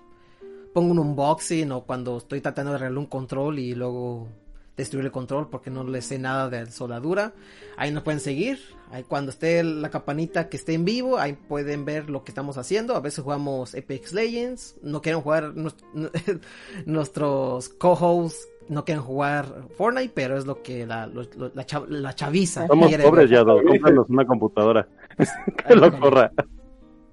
pongo 0.73 0.91
un 0.91 0.99
unboxing 0.99 1.71
o 1.73 1.85
cuando 1.85 2.17
estoy 2.17 2.41
tratando 2.41 2.71
de 2.71 2.77
arreglar 2.77 2.97
un 2.99 3.05
control 3.07 3.59
y 3.59 3.75
luego 3.75 4.29
destruir 4.77 5.05
el 5.05 5.11
control 5.11 5.49
porque 5.49 5.69
no 5.69 5.83
le 5.83 6.01
sé 6.01 6.19
nada 6.19 6.49
de 6.49 6.69
soldadura. 6.71 7.33
Ahí 7.77 7.91
nos 7.91 8.03
pueden 8.03 8.19
seguir. 8.19 8.59
Ahí 8.91 9.03
cuando 9.03 9.31
esté 9.31 9.63
la 9.63 9.89
campanita 9.89 10.47
que 10.49 10.57
esté 10.57 10.73
en 10.73 10.85
vivo, 10.85 11.17
ahí 11.17 11.33
pueden 11.33 11.85
ver 11.85 12.09
lo 12.09 12.23
que 12.23 12.31
estamos 12.31 12.57
haciendo. 12.57 12.95
A 12.95 12.99
veces 12.99 13.23
jugamos 13.23 13.73
Apex 13.75 14.13
Legends. 14.13 14.75
No 14.83 15.01
quieren 15.01 15.21
jugar 15.21 15.53
nues- 15.55 15.75
nuestros 16.85 17.69
co-hosts. 17.69 18.47
No 18.67 18.83
quieren 18.83 19.03
jugar 19.03 19.45
Fortnite, 19.77 20.11
pero 20.15 20.37
es 20.39 20.47
lo 20.47 20.63
que 20.63 20.87
la, 20.87 21.05
lo- 21.05 21.21
lo- 21.37 21.51
la, 21.53 21.67
chav- 21.67 21.87
la 21.87 22.15
chaviza 22.15 22.65
Somos 22.65 22.87
quiere 22.87 23.03
pobres, 23.03 23.29
ver. 23.29 23.39
ya, 23.39 23.45
cómpranos 23.45 24.09
una 24.09 24.25
computadora. 24.25 24.87
Que 25.67 25.75
lo 25.75 25.99
corra. 25.99 26.31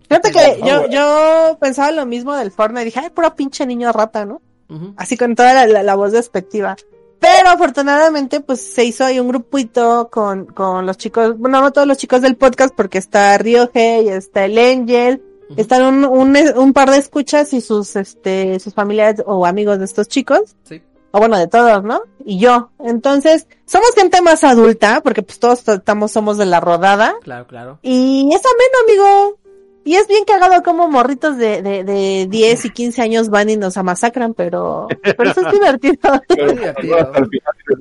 fíjate 0.08 0.31
que 0.32 0.60
yo, 0.66 0.89
yo 0.89 1.58
pensaba 1.60 1.91
lo 1.92 2.07
mismo 2.07 2.34
del 2.34 2.50
Fortnite. 2.52 2.86
Dije, 2.86 3.00
ay, 3.00 3.10
puro 3.10 3.34
pinche 3.36 3.66
niño 3.66 3.92
rata, 3.92 4.24
¿no? 4.24 4.41
Ujú. 4.70 4.94
Así 4.97 5.18
con 5.18 5.34
toda 5.34 5.52
la, 5.52 5.66
la- 5.66 5.82
la 5.82 5.94
voz 5.94 6.12
despectiva. 6.12 6.74
Pero 7.23 7.51
afortunadamente, 7.51 8.41
pues 8.41 8.60
se 8.60 8.84
hizo 8.84 9.05
ahí 9.05 9.20
un 9.20 9.28
grupito 9.28 10.09
con, 10.10 10.44
con 10.47 10.84
los 10.84 10.97
chicos, 10.99 11.39
bueno, 11.39 11.60
no 11.60 11.73
todos 11.73 11.86
los 11.86 11.97
chicos 11.97 12.20
del 12.20 12.34
podcast, 12.34 12.75
porque 12.75 12.99
está 12.99 13.39
Ryohei, 13.39 14.09
está 14.09 14.44
el 14.44 14.59
Angel, 14.59 15.23
están 15.57 15.84
un, 15.84 16.05
un, 16.05 16.36
un 16.57 16.73
par 16.73 16.91
de 16.91 16.99
escuchas 16.99 17.52
y 17.52 17.60
sus, 17.60 17.94
este, 17.94 18.59
sus 18.59 18.75
familiares 18.75 19.23
o 19.25 19.47
amigos 19.47 19.78
de 19.78 19.84
estos 19.84 20.09
chicos. 20.09 20.57
Sí. 20.65 20.83
o 21.12 21.18
bueno, 21.20 21.39
de 21.39 21.47
todos, 21.47 21.84
¿no? 21.84 22.02
Y 22.25 22.41
yo. 22.41 22.70
Entonces, 22.81 23.47
somos 23.67 23.91
gente 23.94 24.20
más 24.20 24.42
adulta, 24.42 25.01
porque 25.02 25.23
pues 25.23 25.39
todos 25.39 25.68
estamos, 25.68 26.10
somos 26.10 26.39
de 26.39 26.47
la 26.47 26.59
rodada. 26.59 27.15
Claro, 27.23 27.47
claro. 27.47 27.78
Y 27.83 28.31
es 28.34 28.42
ameno, 28.44 29.05
amigo. 29.05 29.39
Y 29.85 29.97
es 29.97 30.07
bien 30.07 30.25
cagado 30.25 30.62
como 30.62 30.89
morritos 30.89 31.36
de, 31.36 31.62
de, 31.62 31.85
de 31.85 32.27
10 32.28 32.65
y 32.67 32.70
15 32.70 33.02
años 33.02 33.31
van 33.31 33.51
y 33.51 33.57
nos 33.57 33.77
amasacran, 33.77 34.35
pero, 34.35 34.89
pero 35.02 35.31
eso 35.31 35.41
es 35.47 35.52
divertido. 35.52 36.20
Final. 36.28 37.28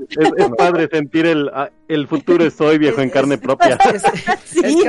Es, 0.09 0.29
es 0.37 0.49
padre 0.57 0.87
sentir 0.91 1.25
el, 1.25 1.49
ah, 1.53 1.69
el 1.87 2.07
futuro 2.07 2.45
es 2.45 2.59
hoy, 2.61 2.77
viejo, 2.77 3.01
en 3.01 3.09
carne 3.09 3.37
propia. 3.37 3.77
Es, 3.93 4.03
Sí, 4.45 4.83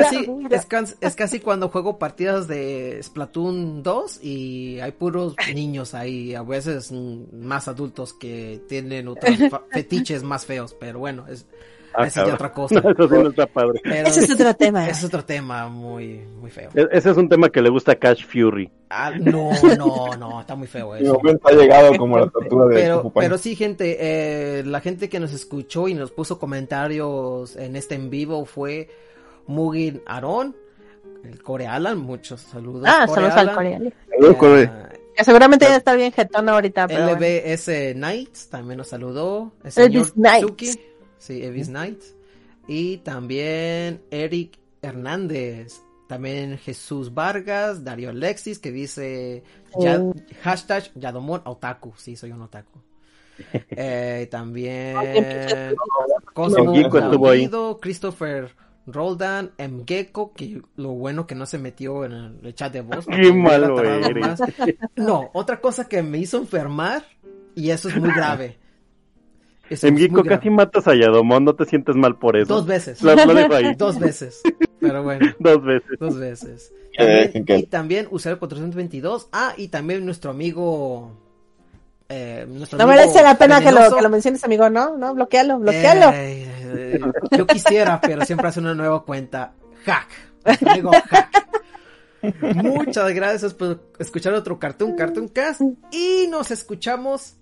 es 0.50 0.66
casi, 0.66 0.94
es, 1.00 1.14
casi 1.14 1.40
cuando 1.40 1.68
juego 1.68 1.98
partidas 1.98 2.46
de 2.48 3.00
Splatoon 3.02 3.82
2 3.82 4.22
y 4.22 4.80
hay 4.80 4.92
puros 4.92 5.34
niños 5.54 5.94
ahí, 5.94 6.34
a 6.34 6.42
veces 6.42 6.92
mm, 6.92 7.44
más 7.44 7.68
adultos 7.68 8.12
que 8.12 8.60
tienen 8.68 9.08
otros 9.08 9.36
fetiches 9.70 10.22
más 10.22 10.46
feos, 10.46 10.76
pero 10.78 10.98
bueno, 10.98 11.26
es, 11.28 11.46
Ah, 11.94 12.06
esa 12.06 12.20
es 12.22 12.26
de 12.28 12.32
otra 12.34 12.52
cosa. 12.54 12.74
No, 12.80 12.90
eso 12.90 13.08
sí 13.08 13.14
no 13.22 13.28
está 13.28 13.46
padre. 13.46 13.80
Pero 13.82 14.08
Ese 14.08 14.20
es 14.20 14.30
otro 14.30 14.54
tema. 14.54 14.84
ese 14.88 15.00
es 15.00 15.04
otro 15.04 15.24
tema 15.24 15.68
muy, 15.68 16.22
muy 16.40 16.50
feo. 16.50 16.70
E- 16.74 16.88
Ese 16.92 17.10
es 17.10 17.16
un 17.16 17.28
tema 17.28 17.48
que 17.50 17.60
le 17.62 17.68
gusta 17.70 17.92
a 17.92 17.94
Cash 17.96 18.24
Fury. 18.26 18.70
Ah, 18.90 19.10
no, 19.18 19.50
no, 19.78 20.16
no, 20.18 20.40
está 20.40 20.54
muy 20.54 20.66
feo 20.68 20.94
eso. 20.96 21.18
ha 21.44 21.52
llegado 21.52 21.96
como 21.96 22.18
la 22.18 22.26
tortuga 22.28 22.66
de 22.66 22.74
Pero, 22.74 23.10
pero 23.14 23.38
sí, 23.38 23.56
gente, 23.56 23.96
eh, 24.00 24.62
la 24.64 24.80
gente 24.80 25.08
que 25.08 25.18
nos 25.20 25.32
escuchó 25.32 25.88
y 25.88 25.94
nos 25.94 26.10
puso 26.10 26.38
comentarios 26.38 27.56
en 27.56 27.76
este 27.76 27.94
en 27.94 28.10
vivo 28.10 28.44
fue 28.44 28.88
Mugin 29.46 30.02
Aaron, 30.06 30.54
el 31.24 31.42
Core 31.42 31.66
Alan, 31.66 31.98
muchos 31.98 32.40
saludos. 32.40 32.84
Ah, 32.86 33.04
Core 33.06 33.14
saludos 33.22 33.32
al 33.34 33.38
Alan. 33.40 33.54
coreano. 33.54 33.90
Saludos, 34.10 34.36
Core. 34.36 34.64
Ah, 34.64 34.88
Que 35.16 35.24
seguramente 35.24 35.64
ya 35.66 35.76
está 35.76 35.94
bien 35.94 36.12
jetón 36.12 36.48
ahorita, 36.48 36.86
pero 36.88 37.04
bueno. 37.04 37.16
LBS 37.18 37.92
Knights 37.94 38.48
también 38.48 38.78
nos 38.78 38.88
saludó. 38.88 39.52
El 39.64 39.72
señor 39.72 40.12
Knights. 40.12 40.78
Sí, 41.22 41.42
Elvis 41.44 41.68
Knights. 41.68 42.16
Y 42.66 42.96
también 42.98 44.02
Eric 44.10 44.58
Hernández. 44.82 45.80
También 46.08 46.58
Jesús 46.58 47.14
Vargas, 47.14 47.84
Darío 47.84 48.10
Alexis, 48.10 48.58
que 48.58 48.72
dice 48.72 49.44
ya- 49.78 50.00
Oh. 50.00 50.14
hashtag 50.42 50.90
Yadomon 50.96 51.42
Otaku. 51.44 51.92
Sí, 51.96 52.16
soy 52.16 52.32
un 52.32 52.42
otaku. 52.42 52.80
Eh, 53.70 54.28
también 54.30 54.94
Cosmo 56.34 57.80
Christopher 57.80 58.50
Roldan, 58.86 59.52
Mgeko, 59.58 60.32
que 60.32 60.60
lo 60.76 60.90
bueno 60.90 61.26
que 61.26 61.34
no 61.34 61.46
se 61.46 61.58
metió 61.58 62.04
en 62.04 62.12
el, 62.42 62.54
chat 62.54 62.72
de 62.72 62.80
voz. 62.82 63.06
Qué 63.22 63.32
malo 63.32 63.80
eres. 63.80 64.16
más. 64.20 64.40
No, 64.96 65.30
otra 65.34 65.60
cosa 65.60 65.88
que 65.88 66.02
me 66.02 66.18
hizo 66.18 66.36
enfermar, 66.38 67.04
y 67.54 67.70
eso 67.70 67.88
es 67.88 67.96
muy 67.96 68.10
grave. 68.16 68.58
Eso 69.72 69.86
En 69.86 69.94
es 69.94 70.00
muy 70.00 70.08
Geeko 70.08 70.22
grave. 70.22 70.36
casi 70.38 70.50
matas 70.50 70.86
a 70.88 70.94
Yadomón, 70.94 71.44
no 71.44 71.54
te 71.54 71.64
sientes 71.64 71.94
mal 71.96 72.16
por 72.18 72.36
eso. 72.36 72.54
Dos 72.54 72.66
veces. 72.66 73.02
Lo 73.02 73.14
dejo 73.16 73.54
ahí. 73.54 73.74
Dos 73.78 73.98
veces. 73.98 74.40
Pero 74.80 75.02
bueno, 75.02 75.26
Dos 75.38 75.62
veces. 75.64 75.98
dos 75.98 76.18
veces. 76.18 76.72
También- 76.96 77.58
y 77.60 77.62
también 77.64 78.08
usuario 78.10 78.38
422. 78.38 79.28
Ah, 79.32 79.54
y 79.56 79.68
también 79.68 80.04
nuestro 80.04 80.30
amigo. 80.30 81.12
Eh, 82.08 82.44
nuestro 82.48 82.76
No 82.78 82.84
amigo 82.84 83.00
merece 83.00 83.22
la 83.22 83.38
pena 83.38 83.60
que 83.62 83.72
lo, 83.72 83.94
que 83.96 84.02
lo 84.02 84.10
menciones, 84.10 84.44
amigo, 84.44 84.68
¿no? 84.68 84.98
No, 84.98 85.14
bloquealo, 85.14 85.58
bloquealo. 85.58 86.10
Eh, 86.14 86.46
eh, 86.74 87.00
yo 87.36 87.46
quisiera, 87.46 87.98
pero 88.00 88.24
siempre 88.26 88.48
hace 88.48 88.60
una 88.60 88.74
nueva 88.74 89.02
cuenta. 89.04 89.54
Hack. 89.86 90.08
Digo 90.74 90.90
hack. 91.08 91.48
Muchas 92.54 93.12
gracias 93.14 93.54
por 93.54 93.80
escuchar 93.98 94.34
otro 94.34 94.58
Cartoon 94.58 94.94
Cartoon 94.94 95.28
Cast. 95.28 95.62
Y 95.90 96.26
nos 96.28 96.50
escuchamos 96.50 97.36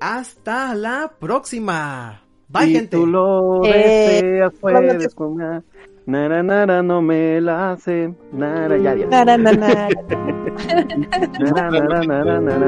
hasta 0.00 0.74
la 0.74 1.12
próxima. 1.18 2.22
Bye, 2.48 2.66
si 2.66 2.74
gente. 2.74 2.96
tú 2.96 3.06
lo 3.06 3.64
Eh, 3.64 4.22
deseas, 4.22 4.52
puedes 4.60 5.14
comer. 5.14 5.62
Nara, 6.06 6.42
nara, 6.42 6.82
no 6.82 7.02
me 7.02 7.38
la 7.40 7.72
hace. 7.72 8.14
Nara, 8.32 8.78
ya, 8.78 8.94
ya. 8.94 9.06
Na, 9.08 9.24
na, 9.24 9.36
na, 9.36 9.52
na. 9.52 9.88
Nara, 11.38 11.70
nara, 11.70 12.02
nara, 12.06 12.40
nara. 12.40 12.56